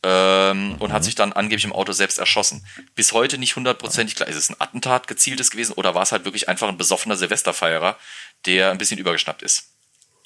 ähm, 0.02 0.76
und 0.78 0.92
hat 0.92 1.04
sich 1.04 1.14
dann 1.14 1.32
angeblich 1.32 1.64
im 1.64 1.72
Auto 1.72 1.92
selbst 1.92 2.18
erschossen. 2.18 2.66
Bis 2.94 3.12
heute 3.12 3.38
nicht 3.38 3.56
hundertprozentig 3.56 4.16
klar, 4.16 4.28
ist 4.28 4.36
es 4.36 4.50
ein 4.50 4.60
Attentat 4.60 5.08
gezieltes 5.08 5.50
gewesen 5.50 5.72
oder 5.72 5.94
war 5.94 6.02
es 6.02 6.12
halt 6.12 6.26
wirklich 6.26 6.50
einfach 6.50 6.68
ein 6.68 6.76
besoffener 6.76 7.16
Silvesterfeierer, 7.16 7.96
der 8.44 8.70
ein 8.70 8.78
bisschen 8.78 8.98
übergeschnappt 8.98 9.42
ist. 9.42 9.74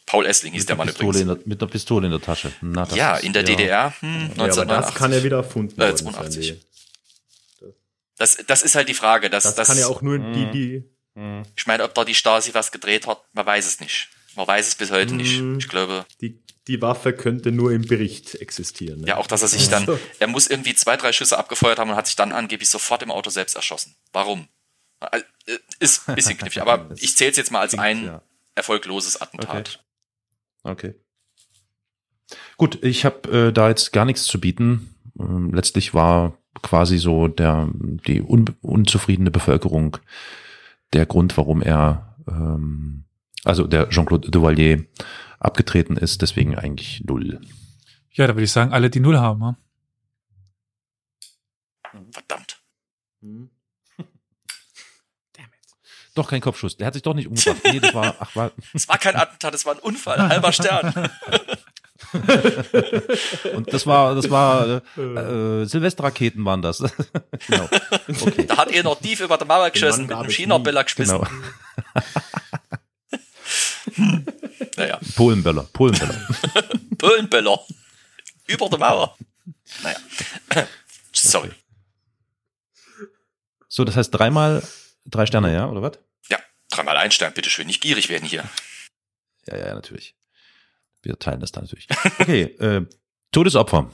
Paul 0.07 0.27
Essling 0.27 0.53
hieß 0.53 0.67
der 0.67 0.77
Mann 0.77 0.87
Pistole 0.89 1.19
in 1.21 1.25
übrigens. 1.25 1.43
der, 1.45 1.49
mit 1.49 1.63
einer 1.63 1.71
Pistole 1.71 2.07
in 2.07 2.11
der 2.13 2.21
Tasche. 2.21 2.53
Na, 2.61 2.85
das 2.85 2.95
Ja, 2.97 3.17
ist- 3.17 3.25
in 3.25 3.33
der 3.33 3.43
DDR 3.43 3.95
hm, 4.01 4.09
Ja, 4.09 4.17
aber 4.17 4.47
das 4.49 4.59
1989. 4.59 4.95
kann 4.95 5.13
ja 5.13 5.23
wieder 5.25 5.37
erfunden 5.39 5.81
Äh, 5.81 5.85
worden 5.85 5.97
82. 5.97 6.47
sein. 6.49 6.61
Das, 8.17 8.37
das 8.47 8.63
ist 8.63 8.75
halt 8.75 8.89
die 8.89 8.95
Frage. 8.95 9.31
Dass, 9.31 9.45
Das, 9.45 9.55
das, 9.55 9.69
kann 9.69 9.79
ja 9.79 9.87
auch 9.89 10.03
nur 10.03 10.19
die, 10.19 10.51
die, 10.51 10.85
Ich 11.57 11.67
meine, 11.67 11.83
ob 11.85 11.95
da 11.95 12.05
die 12.05 12.15
Stasi 12.15 12.55
was 12.55 12.71
gedreht 12.71 13.07
hat, 13.07 13.23
man 13.33 13.45
weiß 13.47 13.67
es 13.67 13.81
nicht. 13.81 14.09
Man 14.37 14.47
weiß 14.47 14.69
es 14.69 14.75
bis 14.75 14.91
heute 14.91 15.15
nicht. 15.15 15.41
Mm. 15.41 15.59
Ich 15.59 15.69
glaube, 15.69 16.05
die, 16.21 16.41
die 16.67 16.81
Waffe 16.83 17.13
könnte 17.13 17.51
nur 17.53 17.73
im 17.73 17.83
Bericht 17.83 18.35
existieren. 18.37 19.01
Ne? 19.03 19.09
ja, 19.09 19.17
auch 19.17 19.27
dass 19.27 19.43
er 19.43 19.49
sich 19.49 19.69
dann, 19.69 19.87
So. 19.87 19.99
er 20.19 20.27
muss 20.27 20.47
irgendwie 20.49 20.75
zwei, 20.75 20.97
drei 20.97 21.13
Schüsse 21.13 21.39
abgefeuert 21.39 21.79
haben 21.79 21.91
und 21.91 21.97
hat 21.97 22.07
sich 22.07 22.17
dann 22.17 22.33
angeblich 22.33 22.69
sofort 22.69 23.03
im 23.03 23.11
Auto 23.11 23.31
selbst 23.31 23.55
erschossen. 23.57 23.95
Warum? 24.13 24.49
Äh, 25.13 25.21
Ist 25.79 26.09
ein 26.09 26.15
bisschen 26.17 26.37
knifflig, 26.39 26.63
aber 26.63 26.91
ich 26.97 27.17
zähle 27.17 27.31
es 27.31 27.37
jetzt 27.37 27.51
mal 27.53 27.61
als 27.61 27.77
ein 27.79 28.05
ja. 28.07 28.23
erfolgloses 28.55 29.21
Attentat. 29.21 29.69
Okay. 29.69 29.79
Gut, 32.57 32.83
ich 32.83 33.05
habe 33.05 33.49
äh, 33.49 33.53
da 33.53 33.69
jetzt 33.69 33.93
gar 33.93 34.05
nichts 34.05 34.25
zu 34.25 34.41
bieten. 34.41 34.95
Ähm, 35.19 35.53
letztlich 35.53 35.95
war 35.95 36.39
quasi 36.63 36.99
so 36.99 37.29
der 37.29 37.69
die 37.75 38.23
un 38.23 38.47
unzufriedene 38.63 39.31
Bevölkerung 39.31 39.99
der 40.93 41.07
Grund, 41.07 41.37
warum 41.37 41.63
er 41.63 42.17
ähm, 42.29 43.05
also 43.45 43.67
der 43.67 43.91
Jean-Claude 43.91 44.31
Duvalier 44.31 44.87
abgetreten 45.39 45.97
ist, 45.97 46.23
deswegen 46.23 46.57
eigentlich 46.57 47.05
null. 47.05 47.41
Ja, 48.13 48.27
da 48.27 48.35
würde 48.35 48.45
ich 48.45 48.53
sagen, 48.53 48.73
alle, 48.73 48.91
die 48.91 49.01
Null 49.01 49.19
haben. 49.19 49.41
Ne? 49.41 49.57
Verdammt. 52.11 52.63
Hm. 53.21 53.51
Doch 56.15 56.31
kein 56.31 56.41
Kopfschuss. 56.41 56.77
Der 56.77 56.87
hat 56.87 56.95
sich 56.95 57.03
doch 57.03 57.15
nicht 57.15 57.27
umgebracht. 57.27 57.59
Nee, 57.65 57.81
das 57.81 57.93
war 57.93 58.15
ach 58.19 58.37
war 58.37 58.53
Es 58.73 58.89
war 58.89 58.99
kein 58.99 59.17
Attentat, 59.17 59.53
es 59.55 59.67
war 59.67 59.75
ein 59.75 59.81
Unfall, 59.81 60.29
halber 60.29 60.53
Stern. 60.53 61.11
und 63.55 63.73
das 63.73 63.87
war 63.87 64.15
das 64.15 64.31
war 64.31 64.83
äh, 64.97 65.01
äh, 65.01 65.65
Silvesterraketen 65.65 66.45
waren 66.45 66.63
das. 66.63 66.79
genau. 67.49 67.69
Okay. 68.09 68.47
Da 68.47 68.59
hat 68.59 68.71
er 68.71 68.85
noch 68.85 69.01
tief 69.01 69.21
über 69.21 69.37
der 69.37 69.47
Mauer 69.47 69.71
geschossen 69.71 70.07
mit 70.07 70.17
einem 70.17 70.31
China-Böller 70.31 70.85
gespissen. 70.85 71.19
Genau. 71.19 71.29
Naja, 74.77 75.01
Polenböller, 75.17 75.67
Polenböller. 75.73 76.29
Pöllenböller. 76.99 77.59
Über 78.47 78.69
der 78.69 78.79
Mauer. 78.79 79.17
Naja. 79.83 79.97
Sorry. 81.13 81.51
So, 83.69 83.85
das 83.85 83.97
heißt 83.97 84.15
dreimal 84.15 84.63
drei 85.07 85.27
Sterne, 85.27 85.53
ja, 85.53 85.69
oder 85.69 85.83
was? 85.83 85.99
Dreimal 86.75 86.97
ein 86.97 87.11
Stern, 87.11 87.33
bitteschön. 87.35 87.67
Nicht 87.67 87.81
gierig 87.83 88.09
werden 88.09 88.29
hier. 88.29 88.45
Ja, 89.47 89.57
ja, 89.59 89.75
natürlich. 89.75 90.15
Wir 91.03 91.19
teilen 91.19 91.41
das 91.41 91.53
dann 91.53 91.65
natürlich. 91.65 91.87
Okay, 92.19 92.43
äh, 92.59 92.83
Todesopfer. 93.33 93.91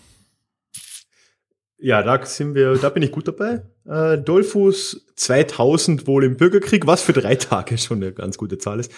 Ja, 1.82 2.02
da 2.02 2.24
sind 2.26 2.54
wir, 2.54 2.74
da 2.76 2.90
bin 2.90 3.02
ich 3.02 3.10
gut 3.10 3.26
dabei. 3.26 3.62
Äh, 3.86 4.18
Dolphus 4.18 5.06
2000 5.16 6.06
wohl 6.06 6.24
im 6.24 6.36
Bürgerkrieg, 6.36 6.86
was 6.86 7.00
für 7.02 7.14
drei 7.14 7.36
Tage 7.36 7.78
schon 7.78 7.98
eine 8.02 8.12
ganz 8.12 8.36
gute 8.36 8.58
Zahl 8.58 8.80
ist. 8.80 8.92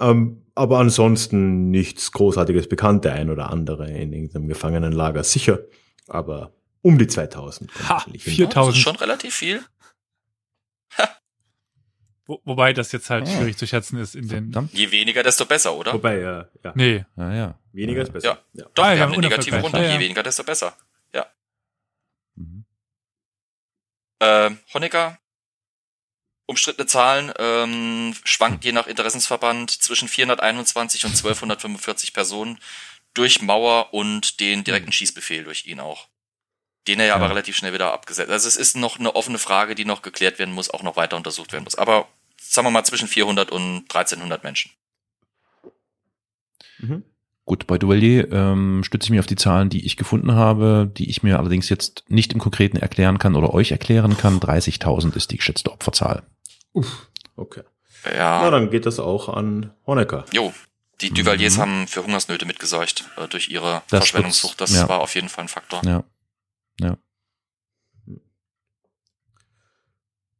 Ähm, 0.00 0.42
aber 0.54 0.78
ansonsten 0.78 1.70
nichts 1.70 2.10
Großartiges 2.12 2.68
bekannt, 2.68 3.04
der 3.04 3.12
ein 3.14 3.28
oder 3.28 3.50
andere 3.50 3.90
in 3.90 4.12
irgendeinem 4.14 4.48
Gefangenenlager 4.48 5.24
sicher. 5.24 5.58
Aber 6.08 6.54
um 6.80 6.98
die 6.98 7.06
2000. 7.06 7.70
kommt 7.70 7.88
Ha, 7.88 7.94
wahrscheinlich 7.94 8.24
hin. 8.24 8.32
vier- 8.34 8.46
Das 8.46 8.54
4000. 8.54 8.76
ist 8.76 8.82
schon 8.82 8.96
relativ 8.96 9.34
viel. 9.34 9.62
Wo, 12.32 12.40
wobei 12.44 12.72
das 12.72 12.92
jetzt 12.92 13.10
halt 13.10 13.28
Ah. 13.28 13.30
schwierig 13.30 13.58
zu 13.58 13.66
schätzen 13.66 13.98
ist 13.98 14.14
in 14.14 14.26
den. 14.28 14.44
Verdammt. 14.52 14.72
Je 14.72 14.90
weniger, 14.90 15.22
desto 15.22 15.44
besser, 15.44 15.74
oder? 15.74 15.92
Wobei, 15.92 16.16
äh, 16.16 16.44
ja, 16.64 16.72
Nee, 16.74 17.04
Ja, 17.16 17.32
ja. 17.34 17.58
weniger 17.72 18.02
ist 18.02 18.12
besser. 18.12 18.26
Ja. 18.54 18.62
Ja. 18.62 18.70
Doch, 18.74 18.84
Ah, 18.84 18.90
wir 18.90 18.96
ja, 18.96 19.02
haben 19.02 19.12
eine 19.12 19.20
negative. 19.22 19.60
Runde. 19.60 19.78
Ja, 19.78 19.84
ja. 19.84 19.92
Je 19.94 20.00
weniger, 20.00 20.22
desto 20.22 20.44
besser. 20.44 20.76
Mhm. 22.34 22.64
Ähm, 24.20 24.58
Honecker, 24.72 25.18
umstrittene 26.46 26.86
Zahlen, 26.86 27.30
ähm, 27.38 28.14
schwankt 28.24 28.64
je 28.64 28.72
nach 28.72 28.86
Interessensverband 28.86 29.70
zwischen 29.70 30.08
421 30.08 31.04
und 31.04 31.14
1245 31.14 32.14
Personen 32.14 32.58
durch 33.12 33.42
Mauer 33.42 33.92
und 33.92 34.40
den 34.40 34.64
direkten 34.64 34.92
Schießbefehl 34.92 35.44
durch 35.44 35.66
ihn 35.66 35.80
auch. 35.80 36.08
Den 36.88 37.00
er 37.00 37.06
ja, 37.06 37.14
aber 37.16 37.24
Ja. 37.24 37.28
relativ 37.32 37.54
schnell 37.56 37.74
wieder 37.74 37.92
abgesetzt. 37.92 38.30
Also 38.30 38.48
es 38.48 38.56
ist 38.56 38.76
noch 38.76 38.98
eine 38.98 39.14
offene 39.14 39.38
Frage, 39.38 39.74
die 39.74 39.84
noch 39.84 40.00
geklärt 40.00 40.38
werden 40.38 40.54
muss, 40.54 40.70
auch 40.70 40.82
noch 40.82 40.96
weiter 40.96 41.16
untersucht 41.18 41.52
werden 41.52 41.64
muss. 41.64 41.74
Aber 41.74 42.08
sagen 42.50 42.66
wir 42.66 42.70
mal 42.70 42.84
zwischen 42.84 43.08
400 43.08 43.50
und 43.50 43.82
1300 43.88 44.42
Menschen. 44.44 44.70
Mhm. 46.78 47.04
Gut, 47.44 47.66
bei 47.66 47.76
Duvalier 47.76 48.30
ähm, 48.30 48.82
stütze 48.84 49.06
ich 49.06 49.10
mich 49.10 49.20
auf 49.20 49.26
die 49.26 49.36
Zahlen, 49.36 49.68
die 49.68 49.84
ich 49.84 49.96
gefunden 49.96 50.32
habe, 50.32 50.90
die 50.96 51.10
ich 51.10 51.22
mir 51.24 51.38
allerdings 51.38 51.68
jetzt 51.68 52.04
nicht 52.08 52.32
im 52.32 52.38
Konkreten 52.38 52.76
erklären 52.76 53.18
kann 53.18 53.34
oder 53.34 53.52
euch 53.52 53.72
erklären 53.72 54.16
kann. 54.16 54.38
30.000 54.38 55.16
ist 55.16 55.30
die 55.32 55.38
geschätzte 55.38 55.72
Opferzahl. 55.72 56.22
Okay. 57.34 57.62
Ja. 58.04 58.42
Na, 58.42 58.50
dann 58.50 58.70
geht 58.70 58.86
das 58.86 59.00
auch 59.00 59.28
an 59.28 59.72
Honecker. 59.86 60.24
Jo, 60.32 60.52
die 61.00 61.10
Duvaliers 61.10 61.56
Mhm. 61.56 61.60
haben 61.60 61.86
für 61.88 62.04
Hungersnöte 62.04 62.46
mitgesorgt 62.46 63.04
äh, 63.16 63.26
durch 63.28 63.48
ihre 63.48 63.82
Das 63.90 63.98
Verschwendungssucht. 64.00 64.60
Das 64.60 64.72
ja. 64.74 64.88
war 64.88 65.00
auf 65.00 65.14
jeden 65.14 65.28
Fall 65.28 65.44
ein 65.44 65.48
Faktor. 65.48 65.82
Ja. 65.84 66.04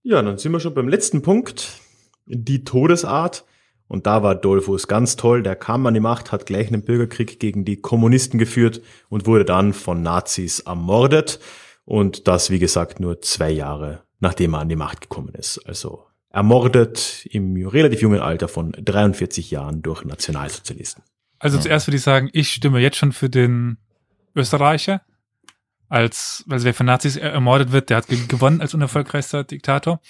Ja, 0.04 0.20
dann 0.20 0.36
sind 0.38 0.50
wir 0.50 0.58
schon 0.60 0.74
beim 0.74 0.88
letzten 0.88 1.22
Punkt. 1.22 1.78
Die 2.26 2.64
Todesart. 2.64 3.44
Und 3.88 4.06
da 4.06 4.22
war 4.22 4.34
Dolphus 4.34 4.88
ganz 4.88 5.16
toll. 5.16 5.42
Der 5.42 5.54
kam 5.56 5.84
an 5.86 5.92
die 5.94 6.00
Macht, 6.00 6.32
hat 6.32 6.46
gleich 6.46 6.68
einen 6.68 6.82
Bürgerkrieg 6.82 7.38
gegen 7.38 7.64
die 7.66 7.76
Kommunisten 7.76 8.38
geführt 8.38 8.80
und 9.10 9.26
wurde 9.26 9.44
dann 9.44 9.72
von 9.74 10.02
Nazis 10.02 10.60
ermordet. 10.60 11.40
Und 11.84 12.26
das, 12.28 12.48
wie 12.50 12.58
gesagt, 12.58 13.00
nur 13.00 13.20
zwei 13.20 13.50
Jahre 13.50 14.02
nachdem 14.20 14.54
er 14.54 14.60
an 14.60 14.68
die 14.68 14.76
Macht 14.76 15.00
gekommen 15.00 15.34
ist. 15.34 15.58
Also 15.66 16.06
ermordet 16.30 17.26
im 17.28 17.56
relativ 17.66 18.00
jungen 18.02 18.20
Alter 18.20 18.46
von 18.46 18.70
43 18.70 19.50
Jahren 19.50 19.82
durch 19.82 20.04
Nationalsozialisten. 20.04 21.02
Also 21.40 21.58
zuerst 21.58 21.88
würde 21.88 21.96
ich 21.96 22.02
sagen, 22.04 22.30
ich 22.32 22.52
stimme 22.52 22.78
jetzt 22.78 22.98
schon 22.98 23.10
für 23.12 23.28
den 23.28 23.78
Österreicher. 24.36 25.02
Als, 25.88 26.44
also 26.48 26.64
wer 26.64 26.72
von 26.72 26.86
Nazis 26.86 27.16
er- 27.16 27.32
ermordet 27.32 27.72
wird, 27.72 27.90
der 27.90 27.98
hat 27.98 28.06
ge- 28.06 28.26
gewonnen 28.28 28.60
als 28.60 28.74
unerfolgreichster 28.74 29.42
Diktator. 29.44 30.00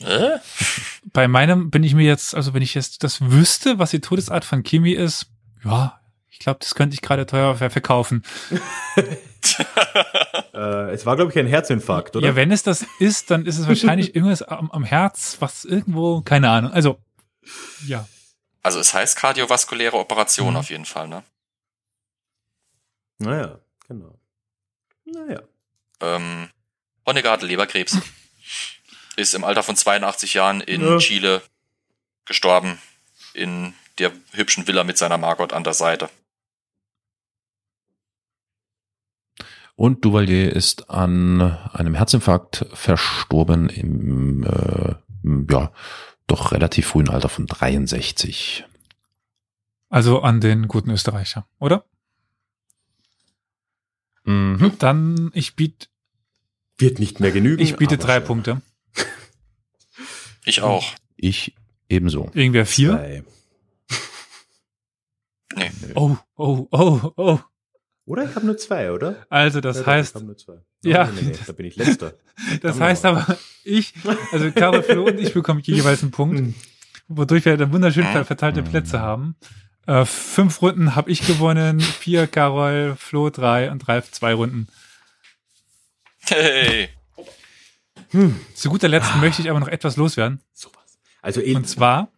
Äh? 0.00 0.38
Bei 1.12 1.26
meinem 1.28 1.70
bin 1.70 1.82
ich 1.82 1.94
mir 1.94 2.04
jetzt, 2.06 2.34
also 2.34 2.54
wenn 2.54 2.62
ich 2.62 2.74
jetzt 2.74 3.02
das 3.04 3.20
wüsste, 3.20 3.78
was 3.78 3.90
die 3.90 4.00
Todesart 4.00 4.44
von 4.44 4.62
Kimi 4.62 4.92
ist, 4.92 5.26
ja, 5.64 6.00
ich 6.30 6.38
glaube, 6.38 6.60
das 6.60 6.74
könnte 6.74 6.94
ich 6.94 7.00
gerade 7.02 7.26
teuer 7.26 7.56
ver- 7.56 7.70
verkaufen. 7.70 8.22
Äh, 10.52 10.90
es 10.90 11.06
war, 11.06 11.14
glaube 11.16 11.30
ich, 11.30 11.38
ein 11.38 11.46
Herzinfarkt, 11.46 12.16
oder? 12.16 12.26
Ja, 12.26 12.36
wenn 12.36 12.50
es 12.50 12.64
das 12.64 12.84
ist, 12.98 13.30
dann 13.30 13.46
ist 13.46 13.58
es 13.58 13.68
wahrscheinlich 13.68 14.14
irgendwas 14.16 14.42
am, 14.42 14.70
am 14.72 14.82
Herz, 14.84 15.36
was 15.40 15.64
irgendwo, 15.64 16.20
keine 16.22 16.50
Ahnung. 16.50 16.72
Also, 16.72 16.98
ja. 17.86 18.06
Also 18.62 18.80
es 18.80 18.92
heißt 18.92 19.16
kardiovaskuläre 19.16 19.96
Operation 19.96 20.50
Mhm. 20.50 20.56
auf 20.56 20.70
jeden 20.70 20.84
Fall, 20.84 21.06
ne? 21.08 21.22
Naja, 23.18 23.58
genau. 23.86 24.18
Naja. 25.04 25.42
Ähm, 26.00 26.48
hatte 27.06 27.46
Leberkrebs. 27.46 27.98
Ist 29.18 29.34
im 29.34 29.44
Alter 29.44 29.62
von 29.62 29.76
82 29.76 30.34
Jahren 30.34 30.60
in 30.60 30.80
Ja. 30.80 30.98
Chile 30.98 31.42
gestorben. 32.24 32.78
In 33.34 33.74
der 33.98 34.12
hübschen 34.32 34.66
Villa 34.66 34.84
mit 34.84 34.96
seiner 34.96 35.18
Margot 35.18 35.52
an 35.52 35.64
der 35.64 35.74
Seite. 35.74 36.08
Und 39.74 40.04
Duvalier 40.04 40.54
ist 40.54 40.90
an 40.90 41.40
einem 41.72 41.94
Herzinfarkt 41.94 42.66
verstorben 42.72 43.68
im, 43.68 44.42
äh, 44.44 44.94
ja, 45.52 45.72
doch 46.26 46.50
relativ 46.52 46.88
frühen 46.88 47.08
Alter 47.08 47.28
von 47.28 47.46
63. 47.46 48.64
Also 49.88 50.20
an 50.20 50.40
den 50.40 50.66
guten 50.68 50.90
Österreicher, 50.90 51.46
oder? 51.60 51.84
Mhm. 54.24 54.72
Dann, 54.78 55.30
ich 55.32 55.54
biete, 55.56 55.86
Wird 56.76 56.98
nicht 56.98 57.20
mehr 57.20 57.30
genügen. 57.30 57.62
ich 57.62 57.76
biete 57.76 57.98
drei 57.98 58.16
schon. 58.18 58.26
Punkte. 58.26 58.62
Ich 60.48 60.62
auch. 60.62 60.84
Ich 61.16 61.54
ebenso. 61.88 62.30
Irgendwer 62.34 62.66
vier? 62.66 62.90
Zwei. 62.92 63.22
Nee. 65.56 65.70
Oh, 65.94 66.16
oh, 66.36 66.66
oh, 66.70 67.12
oh. 67.16 67.38
Oder 68.04 68.24
ich 68.24 68.34
habe 68.34 68.46
nur 68.46 68.56
zwei, 68.58 68.92
oder? 68.92 69.26
Also 69.28 69.60
das 69.60 69.78
Ja, 69.80 69.86
heißt, 69.86 70.10
Ich 70.10 70.14
habe 70.14 70.26
nur 70.26 70.36
zwei. 70.36 70.58
Ja. 70.84 71.06
Nee, 71.06 71.22
nee, 71.22 71.28
nee, 71.30 71.38
da 71.46 71.52
bin 71.52 71.66
ich 71.66 71.76
letzter. 71.76 72.14
das 72.62 72.78
heißt 72.78 73.04
aber. 73.04 73.36
ich, 73.64 73.92
also 74.32 74.50
Caro, 74.52 74.82
Flo 74.82 75.04
und 75.06 75.18
ich 75.18 75.32
bekommen 75.34 75.60
jeweils 75.60 76.02
einen 76.02 76.10
Punkt, 76.12 76.38
Hm. 76.38 76.54
wodurch 77.08 77.44
wir 77.44 77.56
dann 77.56 77.72
wunderschön 77.72 78.04
ver- 78.04 78.24
verteilte 78.24 78.62
Plätze 78.62 79.00
haben. 79.00 79.36
Äh, 79.86 80.04
fünf 80.04 80.60
Runden 80.62 80.94
habe 80.94 81.10
ich 81.10 81.26
gewonnen, 81.26 81.80
vier 81.80 82.26
Carol, 82.26 82.94
Flo 82.96 83.30
drei 83.30 83.70
und 83.70 83.88
Ralf 83.88 84.12
zwei 84.12 84.34
Runden. 84.34 84.68
Hey. 86.20 86.90
Zu 88.54 88.70
guter 88.70 88.88
Letzt 88.88 89.14
möchte 89.16 89.42
ich 89.42 89.50
aber 89.50 89.60
noch 89.60 89.68
etwas 89.68 89.96
loswerden. 89.96 90.40
Sowas. 90.52 90.98
Also 91.22 91.40
eh, 91.40 91.54
Und 91.54 91.68
zwar, 91.68 92.08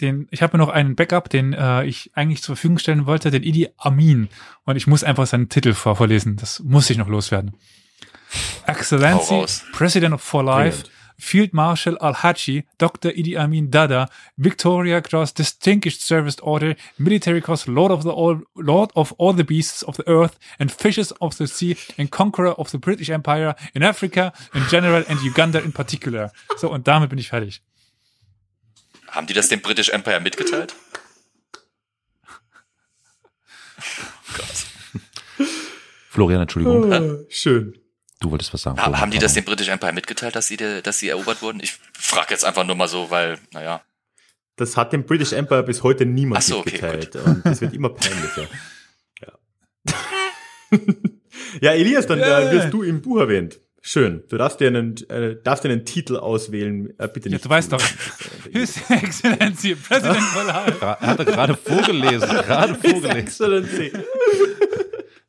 den, 0.00 0.28
ich 0.30 0.42
habe 0.42 0.56
mir 0.56 0.64
noch 0.64 0.70
einen 0.70 0.96
Backup, 0.96 1.28
den 1.28 1.52
äh, 1.52 1.84
ich 1.84 2.10
eigentlich 2.14 2.42
zur 2.42 2.56
Verfügung 2.56 2.78
stellen 2.78 3.06
wollte, 3.06 3.30
den 3.30 3.42
Idi 3.42 3.68
Amin. 3.76 4.28
Und 4.64 4.76
ich 4.76 4.86
muss 4.86 5.04
einfach 5.04 5.26
seinen 5.26 5.48
Titel 5.48 5.72
vor 5.74 5.96
vorlesen. 5.96 6.36
Das 6.36 6.60
muss 6.60 6.90
ich 6.90 6.98
noch 6.98 7.08
loswerden. 7.08 7.54
Excellency. 8.66 9.44
President 9.72 10.14
of 10.14 10.22
For 10.22 10.42
Life, 10.42 10.82
Brilliant. 10.82 10.95
Field 11.18 11.52
Marshal 11.52 11.96
Al-Haji, 12.00 12.64
Dr. 12.78 13.10
Idi 13.10 13.36
Amin 13.36 13.70
Dada, 13.70 14.08
Victoria 14.38 15.00
Cross 15.00 15.32
Distinguished 15.32 16.02
Service 16.02 16.36
Order, 16.42 16.76
Military 16.98 17.40
Cross 17.40 17.68
Lord 17.68 17.92
of 17.92 18.02
the 18.02 18.12
all, 18.12 18.40
Lord 18.54 18.90
of 18.94 19.12
all 19.18 19.32
the 19.32 19.44
beasts 19.44 19.82
of 19.82 19.96
the 19.96 20.08
earth 20.08 20.38
and 20.58 20.70
fishes 20.70 21.12
of 21.20 21.36
the 21.38 21.46
sea 21.46 21.76
and 21.98 22.10
Conqueror 22.10 22.52
of 22.58 22.70
the 22.70 22.78
British 22.78 23.10
Empire 23.10 23.54
in 23.74 23.82
Africa 23.82 24.32
in 24.54 24.62
general 24.68 25.04
and 25.08 25.20
Uganda 25.22 25.62
in 25.62 25.72
particular. 25.72 26.30
So, 26.56 26.70
und 26.70 26.86
damit 26.86 27.10
bin 27.10 27.18
ich 27.18 27.28
fertig. 27.28 27.62
Haben 29.08 29.26
die 29.26 29.34
das 29.34 29.48
dem 29.48 29.60
British 29.60 29.88
Empire 29.88 30.20
mitgeteilt? 30.20 30.74
Gott. 34.36 34.66
Florian, 36.10 36.42
Entschuldigung, 36.42 36.92
ah, 36.92 37.24
schön. 37.28 37.78
Du 38.20 38.30
wolltest 38.30 38.52
was 38.54 38.62
sagen. 38.62 38.80
Ha- 38.80 38.98
Haben 39.00 39.10
die 39.10 39.18
das 39.18 39.34
dem 39.34 39.44
British 39.44 39.68
Empire 39.68 39.92
mitgeteilt, 39.92 40.34
dass 40.36 40.46
sie, 40.46 40.56
de, 40.56 40.82
dass 40.82 40.98
sie 40.98 41.08
erobert 41.08 41.42
wurden? 41.42 41.60
Ich 41.60 41.78
frage 41.92 42.28
jetzt 42.30 42.44
einfach 42.44 42.64
nur 42.66 42.76
mal 42.76 42.88
so, 42.88 43.10
weil, 43.10 43.38
naja. 43.52 43.82
Das 44.56 44.76
hat 44.76 44.92
dem 44.92 45.04
British 45.04 45.32
Empire 45.32 45.62
bis 45.62 45.82
heute 45.82 46.06
niemand 46.06 46.38
Ach 46.38 46.42
so, 46.42 46.58
okay, 46.60 46.70
mitgeteilt. 46.72 47.16
und 47.16 47.44
das 47.44 47.60
wird 47.60 47.74
immer 47.74 47.90
peinlicher. 47.90 48.48
Ja, 49.22 49.32
ja 51.60 51.70
Elias, 51.72 52.06
dann 52.06 52.18
Yeah. 52.18 52.40
äh, 52.50 52.52
wirst 52.52 52.72
du 52.72 52.82
im 52.82 53.02
Buch 53.02 53.18
erwähnt. 53.20 53.60
Schön. 53.82 54.24
Du 54.28 54.36
darfst 54.36 54.58
dir 54.58 54.66
einen, 54.66 54.96
äh, 55.10 55.36
darfst 55.44 55.62
dir 55.64 55.68
einen 55.70 55.84
Titel 55.84 56.16
auswählen. 56.16 56.92
Äh, 56.98 57.06
bitte 57.06 57.28
Ja, 57.28 57.34
nicht. 57.34 57.44
du 57.44 57.48
weißt 57.48 57.72
doch. 57.72 57.80
His 58.52 58.78
Excellency, 58.90 59.76
President. 59.76 60.18
Gra- 60.18 60.98
Hat 60.98 61.18
er 61.20 61.24
gerade 61.24 61.54
vorgelesen, 61.56 62.28
gerade 62.28 62.74
vorgelesen. 62.74 63.10
Excellency. 63.16 63.92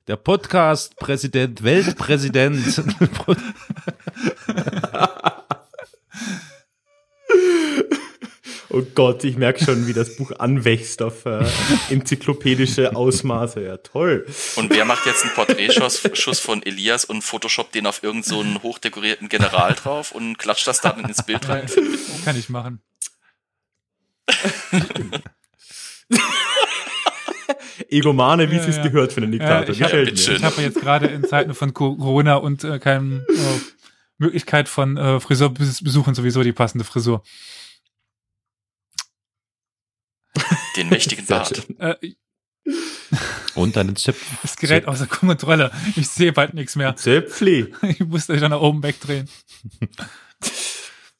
Der 0.08 0.16
Podcast-Präsident, 0.16 1.64
Weltpräsident. 1.64 2.82
Oh 8.69 8.84
Gott, 8.94 9.24
ich 9.24 9.38
merke 9.38 9.64
schon, 9.64 9.88
wie 9.88 9.94
das 9.94 10.18
Buch 10.18 10.34
anwächst 10.40 11.02
auf 11.02 11.26
äh, 11.26 11.44
enzyklopädische 11.90 12.95
Ausmaße. 12.95 13.64
Ja, 13.64 13.77
toll. 13.77 14.27
Und 14.56 14.69
wer 14.69 14.86
macht 14.86 15.06
jetzt 15.06 15.24
einen 15.24 15.34
Porträtschuss 15.34 16.08
Schuss 16.14 16.40
von 16.40 16.61
Elias 16.61 17.03
und 17.03 17.22
Photoshop 17.24 17.72
den 17.72 17.88
auf 17.88 18.03
irgendeinen 18.03 18.36
so 18.36 18.40
einen 18.42 18.61
hochdekorierten 18.61 19.30
General 19.30 19.74
drauf 19.74 20.11
und 20.11 20.38
klatscht 20.38 20.68
das 20.68 20.82
dann 20.82 21.03
ins 21.06 21.24
Bild 21.24 21.50
rein? 21.50 21.66
Kann 22.24 22.38
ich 22.38 22.50
machen. 22.50 22.82
Egomane, 27.90 28.49
wie 28.51 28.56
Ja, 28.56 28.59
es 28.61 28.66
sich 28.67 28.75
ja. 28.77 28.83
gehört 28.83 29.14
für 29.14 29.22
einen 29.22 29.32
Diktator. 29.32 29.69
ich 29.69 29.80
Gefällt 29.80 30.06
bitteschön. 30.09 30.33
mir. 30.33 30.40
Ich 30.40 30.43
habe 30.45 30.61
jetzt 30.61 30.80
gerade 30.82 31.07
in 31.07 31.24
Zeiten 31.24 31.53
von 31.53 31.74
Co- 31.74 31.95
Corona 31.95 32.35
und 32.35 32.64
äh, 32.64 32.80
keinem 32.80 33.25
äh, 33.30 33.59
Möglichkeit 34.17 34.67
von 34.69 34.98
äh, 34.98 35.19
Friseurbesuchen 35.19 36.16
sowieso 36.16 36.43
die 36.43 36.53
passende 36.53 36.83
Frisur. 36.85 37.24
Den 40.75 40.90
mächtigen 40.90 41.25
Bart. 41.25 41.66
Äh, 41.80 41.95
Und 43.56 43.75
deinen 43.75 43.95
Zip. 43.95 44.16
das 44.41 44.56
Gerät 44.57 44.88
außer 44.88 45.07
Kontrolle. 45.07 45.72
Ich 45.95 46.07
sehe 46.09 46.33
bald 46.33 46.53
nichts 46.53 46.75
mehr. 46.75 46.95
Zöpfli. 46.95 47.74
Ich 47.82 47.99
muss 48.01 48.30
euch 48.30 48.40
dann 48.41 48.51
nach 48.51 48.61
oben 48.61 48.83
wegdrehen. 48.83 49.27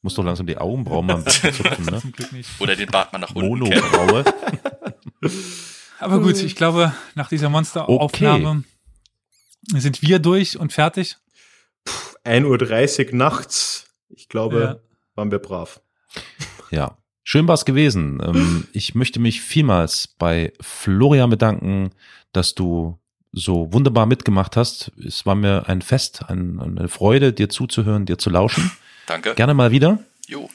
Muss 0.04 0.14
doch 0.14 0.24
langsam 0.24 0.46
die 0.46 0.58
Augenbrauen 0.58 1.08
mal 1.08 1.16
ein 1.16 1.24
bisschen 1.24 1.52
zupfen, 1.54 1.86
ne? 1.86 2.00
Zum 2.00 2.12
Glück 2.12 2.32
nicht. 2.32 2.48
Oder 2.60 2.76
den 2.76 2.88
Bart 2.90 3.12
mal 3.12 3.18
nach 3.20 3.34
unten 3.34 3.66
kehren. 3.68 3.84
Monobraue. 3.92 4.24
Aber 6.00 6.20
gut, 6.20 6.36
ich 6.42 6.56
glaube, 6.56 6.94
nach 7.16 7.30
dieser 7.30 7.50
Monsteraufnahme 7.50 8.64
sind 9.76 10.02
wir 10.02 10.20
durch 10.20 10.58
und 10.60 10.72
fertig. 10.74 11.18
1.30 12.26 13.08
Uhr 13.10 13.16
nachts. 13.16 13.86
Ich 14.10 14.30
glaube, 14.30 14.60
Ja. 14.60 14.80
waren 15.16 15.32
wir 15.32 15.40
brav. 15.40 15.82
Ja, 16.72 16.98
schön 17.24 17.48
war's 17.48 17.66
gewesen. 17.66 18.22
Ähm, 18.24 18.68
ich 18.74 18.96
möchte 18.96 19.20
mich 19.20 19.42
vielmals 19.42 20.08
bei 20.08 20.54
Florian 20.62 21.30
bedanken, 21.30 21.92
dass 22.34 22.56
du 22.56 23.00
so 23.32 23.72
wunderbar 23.74 24.06
mitgemacht 24.06 24.56
hast. 24.58 24.92
Es 25.06 25.26
war 25.26 25.36
mir 25.36 25.68
ein 25.68 25.82
Fest, 25.82 26.26
ein, 26.28 26.60
eine 26.60 26.88
Freude, 26.90 27.34
dir 27.34 27.50
zuzuhören, 27.50 28.06
dir 28.06 28.18
zu 28.18 28.30
lauschen. 28.30 28.72
Danke. 29.06 29.36
Gerne 29.36 29.54
mal 29.54 29.72
wieder. 29.72 30.00
Jo. 30.28 30.50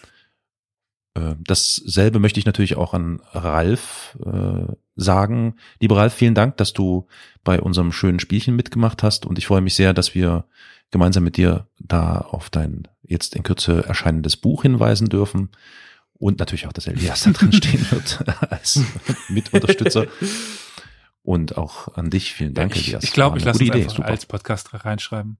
Äh, 1.14 1.34
Dasselbe 1.40 2.18
möchte 2.18 2.40
ich 2.40 2.46
natürlich 2.46 2.76
auch 2.76 2.94
an 2.94 3.20
Ralf 3.32 4.18
äh, 4.24 4.72
sagen. 4.96 5.56
Lieber 5.80 5.96
Ralf, 5.96 6.14
vielen 6.14 6.34
Dank, 6.34 6.56
dass 6.56 6.72
du 6.72 7.06
bei 7.44 7.60
unserem 7.60 7.92
schönen 7.92 8.20
Spielchen 8.20 8.56
mitgemacht 8.56 9.02
hast 9.02 9.26
und 9.26 9.38
ich 9.38 9.46
freue 9.46 9.60
mich 9.60 9.74
sehr, 9.74 9.94
dass 9.94 10.14
wir 10.14 10.44
gemeinsam 10.90 11.24
mit 11.24 11.36
dir 11.36 11.66
da 11.78 12.18
auf 12.18 12.50
dein 12.50 12.88
jetzt 13.02 13.34
in 13.34 13.42
Kürze 13.42 13.84
erscheinendes 13.86 14.36
Buch 14.36 14.62
hinweisen 14.62 15.08
dürfen 15.08 15.50
und 16.14 16.38
natürlich 16.38 16.66
auch, 16.66 16.72
dass 16.72 16.86
Elias 16.86 17.24
da 17.24 17.32
drin 17.32 17.52
stehen 17.52 17.90
wird 17.90 18.24
als 18.50 18.80
Mitunterstützer. 19.28 20.06
Und 21.24 21.56
auch 21.56 21.94
an 21.96 22.10
dich 22.10 22.32
vielen 22.32 22.54
Dank, 22.54 22.74
ich 22.76 22.88
Elias. 22.88 23.04
ich 23.04 23.12
glaube, 23.12 23.38
ich 23.38 23.44
lasse 23.44 23.62
es 23.62 23.68
Idee, 23.68 23.82
einfach 23.82 23.96
super. 23.96 24.08
als 24.08 24.26
Podcast 24.26 24.84
reinschreiben. 24.84 25.38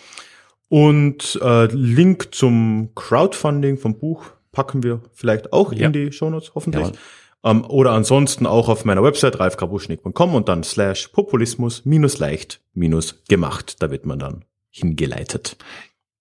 Und 0.69 1.39
äh, 1.41 1.65
Link 1.65 2.33
zum 2.33 2.91
Crowdfunding 2.95 3.77
vom 3.77 3.97
Buch 3.97 4.25
packen 4.51 4.83
wir 4.83 5.01
vielleicht 5.13 5.53
auch 5.53 5.73
Ja. 5.73 5.87
in 5.87 5.93
die 5.93 6.11
Shownotes, 6.11 6.51
hoffentlich. 6.55 6.83
Jawohl. 6.87 6.97
Ähm, 7.43 7.65
oder 7.65 7.91
ansonsten 7.93 8.45
auch 8.45 8.69
auf 8.69 8.85
meiner 8.85 9.03
Website 9.03 9.39
ralfgrabuschnik.com 9.39 10.35
und 10.35 10.47
dann 10.49 10.63
slash 10.63 11.07
populismus 11.07 11.85
minus 11.85 12.19
leicht 12.19 12.61
minus 12.73 13.23
gemacht. 13.27 13.77
Da 13.81 13.89
wird 13.89 14.05
man 14.05 14.19
dann 14.19 14.45
hingeleitet. 14.69 15.57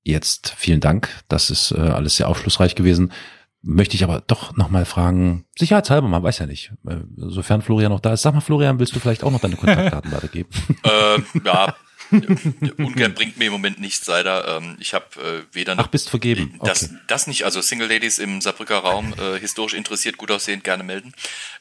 Jetzt 0.03 0.55
vielen 0.57 0.81
Dank. 0.81 1.11
Das 1.29 1.51
ist 1.51 1.73
äh, 1.73 1.77
alles 1.79 2.17
sehr 2.17 2.29
aufschlussreich 2.29 2.75
gewesen. 2.75 3.13
möchte 3.63 3.95
ich 3.95 4.03
aber 4.05 4.23
doch 4.27 4.57
nochmal 4.57 4.87
fragen, 4.87 5.45
sicherheitshalber, 5.59 6.09
man 6.09 6.23
weiß 6.23 6.39
ja 6.39 6.47
nicht, 6.47 6.73
äh, 6.89 6.97
sofern 7.17 7.61
Florian 7.61 7.93
noch 7.93 8.01
da 8.01 8.15
ist. 8.15 8.23
Sag 8.23 8.33
mal, 8.33 8.41
Florian, 8.41 8.79
willst 8.79 8.97
du 8.97 9.01
vielleicht 9.01 9.23
auch 9.23 9.31
noch 9.31 9.41
deine 9.41 9.57
Kontaktdaten 9.57 10.11
weitergeben? 10.13 10.49
Ähm, 10.85 11.25
ja, 11.45 11.75
ungern 12.11 13.15
bringt 13.15 13.37
mir 13.37 13.47
im 13.47 13.53
Moment 13.53 13.81
nichts, 13.81 14.07
leider. 14.07 14.57
Ähm, 14.57 14.77
ich 14.81 14.95
habe 14.95 15.07
äh, 15.51 15.55
weder 15.55 15.75
Ach, 15.79 15.87
bist 15.89 16.11
vergeben. 16.11 16.59
Das, 16.63 16.85
Okay. 16.85 16.95
das 17.07 17.27
nicht, 17.27 17.45
also 17.45 17.61
Single 17.61 17.89
Ladies 17.89 18.19
im 18.19 18.41
Saarbrücker 18.41 18.79
Raum, 18.79 19.15
äh, 19.19 19.39
historisch 19.39 19.75
interessiert, 19.75 20.17
gut 20.17 20.31
aussehend, 20.31 20.65
gerne 20.65 20.83
melden. 20.83 21.13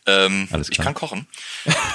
Ähm, 0.05 0.47
Alles 0.51 0.69
ich 0.69 0.75
klar. 0.75 0.85
kann 0.85 0.93
kochen. 0.93 1.27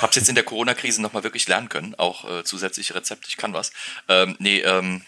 Hab's 0.02 0.16
jetzt 0.16 0.28
in 0.28 0.34
der 0.34 0.44
Corona-Krise 0.44 1.00
nochmal 1.02 1.24
wirklich 1.24 1.49
lernen 1.49 1.68
können, 1.68 1.94
auch 1.97 2.28
äh, 2.31 2.44
zusätzliche 2.44 2.94
Rezepte, 2.94 3.28
ich 3.28 3.36
kann 3.36 3.52
was. 3.52 3.73
Ähm, 4.08 4.36
nee, 4.39 4.60
ähm, 4.60 5.02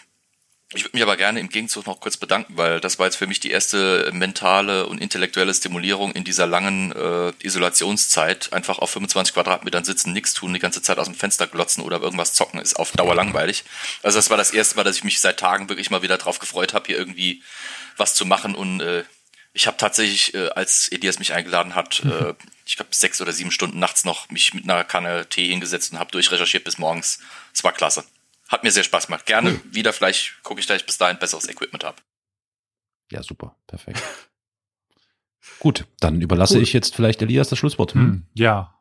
ich 0.73 0.83
würde 0.83 0.97
mich 0.97 1.03
aber 1.03 1.15
gerne 1.15 1.39
im 1.39 1.47
Gegenzug 1.47 1.85
noch 1.85 2.01
kurz 2.01 2.17
bedanken, 2.17 2.57
weil 2.57 2.81
das 2.81 2.99
war 2.99 3.05
jetzt 3.05 3.15
für 3.15 3.25
mich 3.25 3.39
die 3.39 3.51
erste 3.51 4.09
mentale 4.13 4.85
und 4.87 4.99
intellektuelle 4.99 5.53
Stimulierung 5.53 6.11
in 6.11 6.25
dieser 6.25 6.45
langen 6.45 6.91
äh, 6.91 7.31
Isolationszeit. 7.41 8.51
Einfach 8.51 8.79
auf 8.79 8.91
25 8.91 9.33
Quadratmetern 9.33 9.85
sitzen, 9.85 10.11
nichts 10.11 10.33
tun, 10.33 10.53
die 10.53 10.59
ganze 10.59 10.81
Zeit 10.81 10.99
aus 10.99 11.05
dem 11.05 11.15
Fenster 11.15 11.47
glotzen 11.47 11.83
oder 11.83 12.01
irgendwas 12.01 12.33
zocken, 12.33 12.59
ist 12.59 12.75
auf 12.75 12.91
Dauer 12.91 13.15
langweilig. 13.15 13.63
Also 14.03 14.17
das 14.17 14.29
war 14.29 14.35
das 14.35 14.51
erste 14.51 14.75
Mal, 14.75 14.83
dass 14.83 14.97
ich 14.97 15.05
mich 15.05 15.21
seit 15.21 15.39
Tagen 15.39 15.69
wirklich 15.69 15.89
mal 15.89 16.01
wieder 16.01 16.17
drauf 16.17 16.39
gefreut 16.39 16.73
habe, 16.73 16.87
hier 16.87 16.97
irgendwie 16.97 17.41
was 17.95 18.13
zu 18.13 18.25
machen 18.25 18.53
und 18.53 18.81
äh, 18.81 19.05
ich 19.53 19.65
habe 19.65 19.77
tatsächlich, 19.77 20.35
äh, 20.35 20.49
als 20.49 20.87
Elias 20.89 21.17
mich 21.17 21.33
eingeladen 21.33 21.73
hat, 21.73 22.03
äh, 22.03 22.35
ich 22.65 22.75
glaube 22.75 22.91
sechs 22.93 23.19
oder 23.21 23.31
sieben 23.31 23.49
Stunden 23.49 23.79
nachts 23.79 24.03
noch 24.05 24.29
mich 24.29 24.53
mit 24.53 24.65
einer 24.65 24.83
Kanne 24.83 25.27
Tee 25.29 25.47
hingesetzt 25.47 25.93
und 25.93 25.99
habe 25.99 26.11
durchrecherchiert 26.11 26.63
bis 26.63 26.77
morgens. 26.77 27.19
Es 27.53 27.63
war 27.63 27.71
klasse. 27.71 28.03
Hat 28.49 28.63
mir 28.63 28.71
sehr 28.71 28.83
Spaß 28.83 29.07
gemacht. 29.07 29.25
Gerne 29.25 29.59
wieder, 29.71 29.91
vielleicht 29.93 30.41
gucke 30.43 30.59
ich, 30.59 30.67
dass 30.67 30.77
ich 30.77 30.85
bis 30.85 30.97
dahin 30.97 31.19
besseres 31.19 31.47
Equipment 31.49 31.83
habe. 31.83 31.97
Ja, 33.11 33.23
super, 33.23 33.55
perfekt. 33.67 34.01
Gut, 35.59 35.85
dann 35.99 36.21
überlasse 36.21 36.59
ich 36.59 36.73
jetzt 36.73 36.95
vielleicht 36.95 37.21
Elias 37.21 37.49
das 37.49 37.59
Schlusswort. 37.59 37.93
Hm? 37.93 38.01
Hm, 38.01 38.27
ja. 38.33 38.73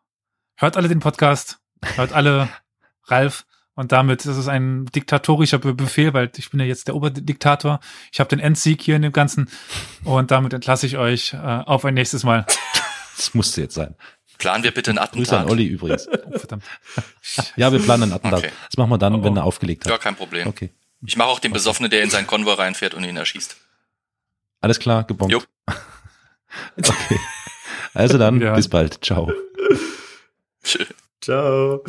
Hört 0.56 0.76
alle 0.76 0.88
den 0.88 1.00
Podcast, 1.00 1.58
hört 1.94 2.12
alle 2.12 2.48
Ralf. 3.04 3.46
Und 3.74 3.92
damit 3.92 4.20
ist 4.24 4.36
es 4.38 4.48
ein 4.48 4.86
diktatorischer 4.86 5.58
Be- 5.58 5.74
Befehl, 5.74 6.14
weil 6.14 6.30
ich 6.36 6.50
bin 6.50 6.60
ja 6.60 6.66
jetzt 6.66 6.88
der 6.88 6.94
Oberdiktator. 6.96 7.78
Ich 8.10 8.20
habe 8.20 8.28
den 8.30 8.40
Endsieg 8.40 8.80
hier 8.80 8.96
in 8.96 9.02
dem 9.02 9.12
Ganzen. 9.12 9.50
Und 10.02 10.30
damit 10.30 10.54
entlasse 10.54 10.86
ich 10.86 10.96
euch 10.96 11.34
äh, 11.34 11.36
auf 11.36 11.84
ein 11.84 11.94
nächstes 11.94 12.24
Mal. 12.24 12.46
Das 13.16 13.32
musste 13.32 13.62
jetzt 13.62 13.74
sein. 13.74 13.94
Planen 14.38 14.64
wir 14.64 14.70
bitte 14.72 14.90
ein 14.90 14.96
Grüße 14.96 15.32
an 15.32 15.44
Attentat. 15.44 15.50
Olli 15.50 15.66
übrigens. 15.66 16.08
Oh, 16.32 16.38
verdammt. 16.38 16.64
Ja, 17.56 17.72
wir 17.72 17.78
planen 17.80 18.04
einen 18.04 18.12
Attentat. 18.12 18.40
Okay. 18.40 18.52
Das 18.70 18.76
machen 18.76 18.90
wir 18.90 18.98
dann, 18.98 19.14
Oh, 19.16 19.24
wenn 19.24 19.34
oh. 19.34 19.40
er 19.40 19.44
aufgelegt 19.44 19.86
Ja, 19.86 19.94
hat. 19.94 20.00
kein 20.02 20.16
Problem. 20.16 20.46
Okay. 20.48 20.70
Ich 21.06 21.16
mache 21.16 21.28
auch 21.28 21.38
den 21.40 21.52
Besoffenen, 21.52 21.90
der 21.90 22.02
in 22.02 22.10
seinen 22.10 22.26
Konvoi 22.26 22.54
reinfährt 22.54 22.94
und 22.94 23.04
ihn 23.04 23.16
erschießt. 23.16 23.56
Alles 24.60 24.78
klar, 24.78 25.04
gebombt. 25.04 25.32
Jo. 25.32 25.42
Okay. 26.78 27.18
Also 27.92 28.16
dann, 28.18 28.40
Ja. 28.40 28.54
bis 28.54 28.68
bald. 28.68 29.04
Ciao. 29.04 29.30
Ciao. 31.20 31.82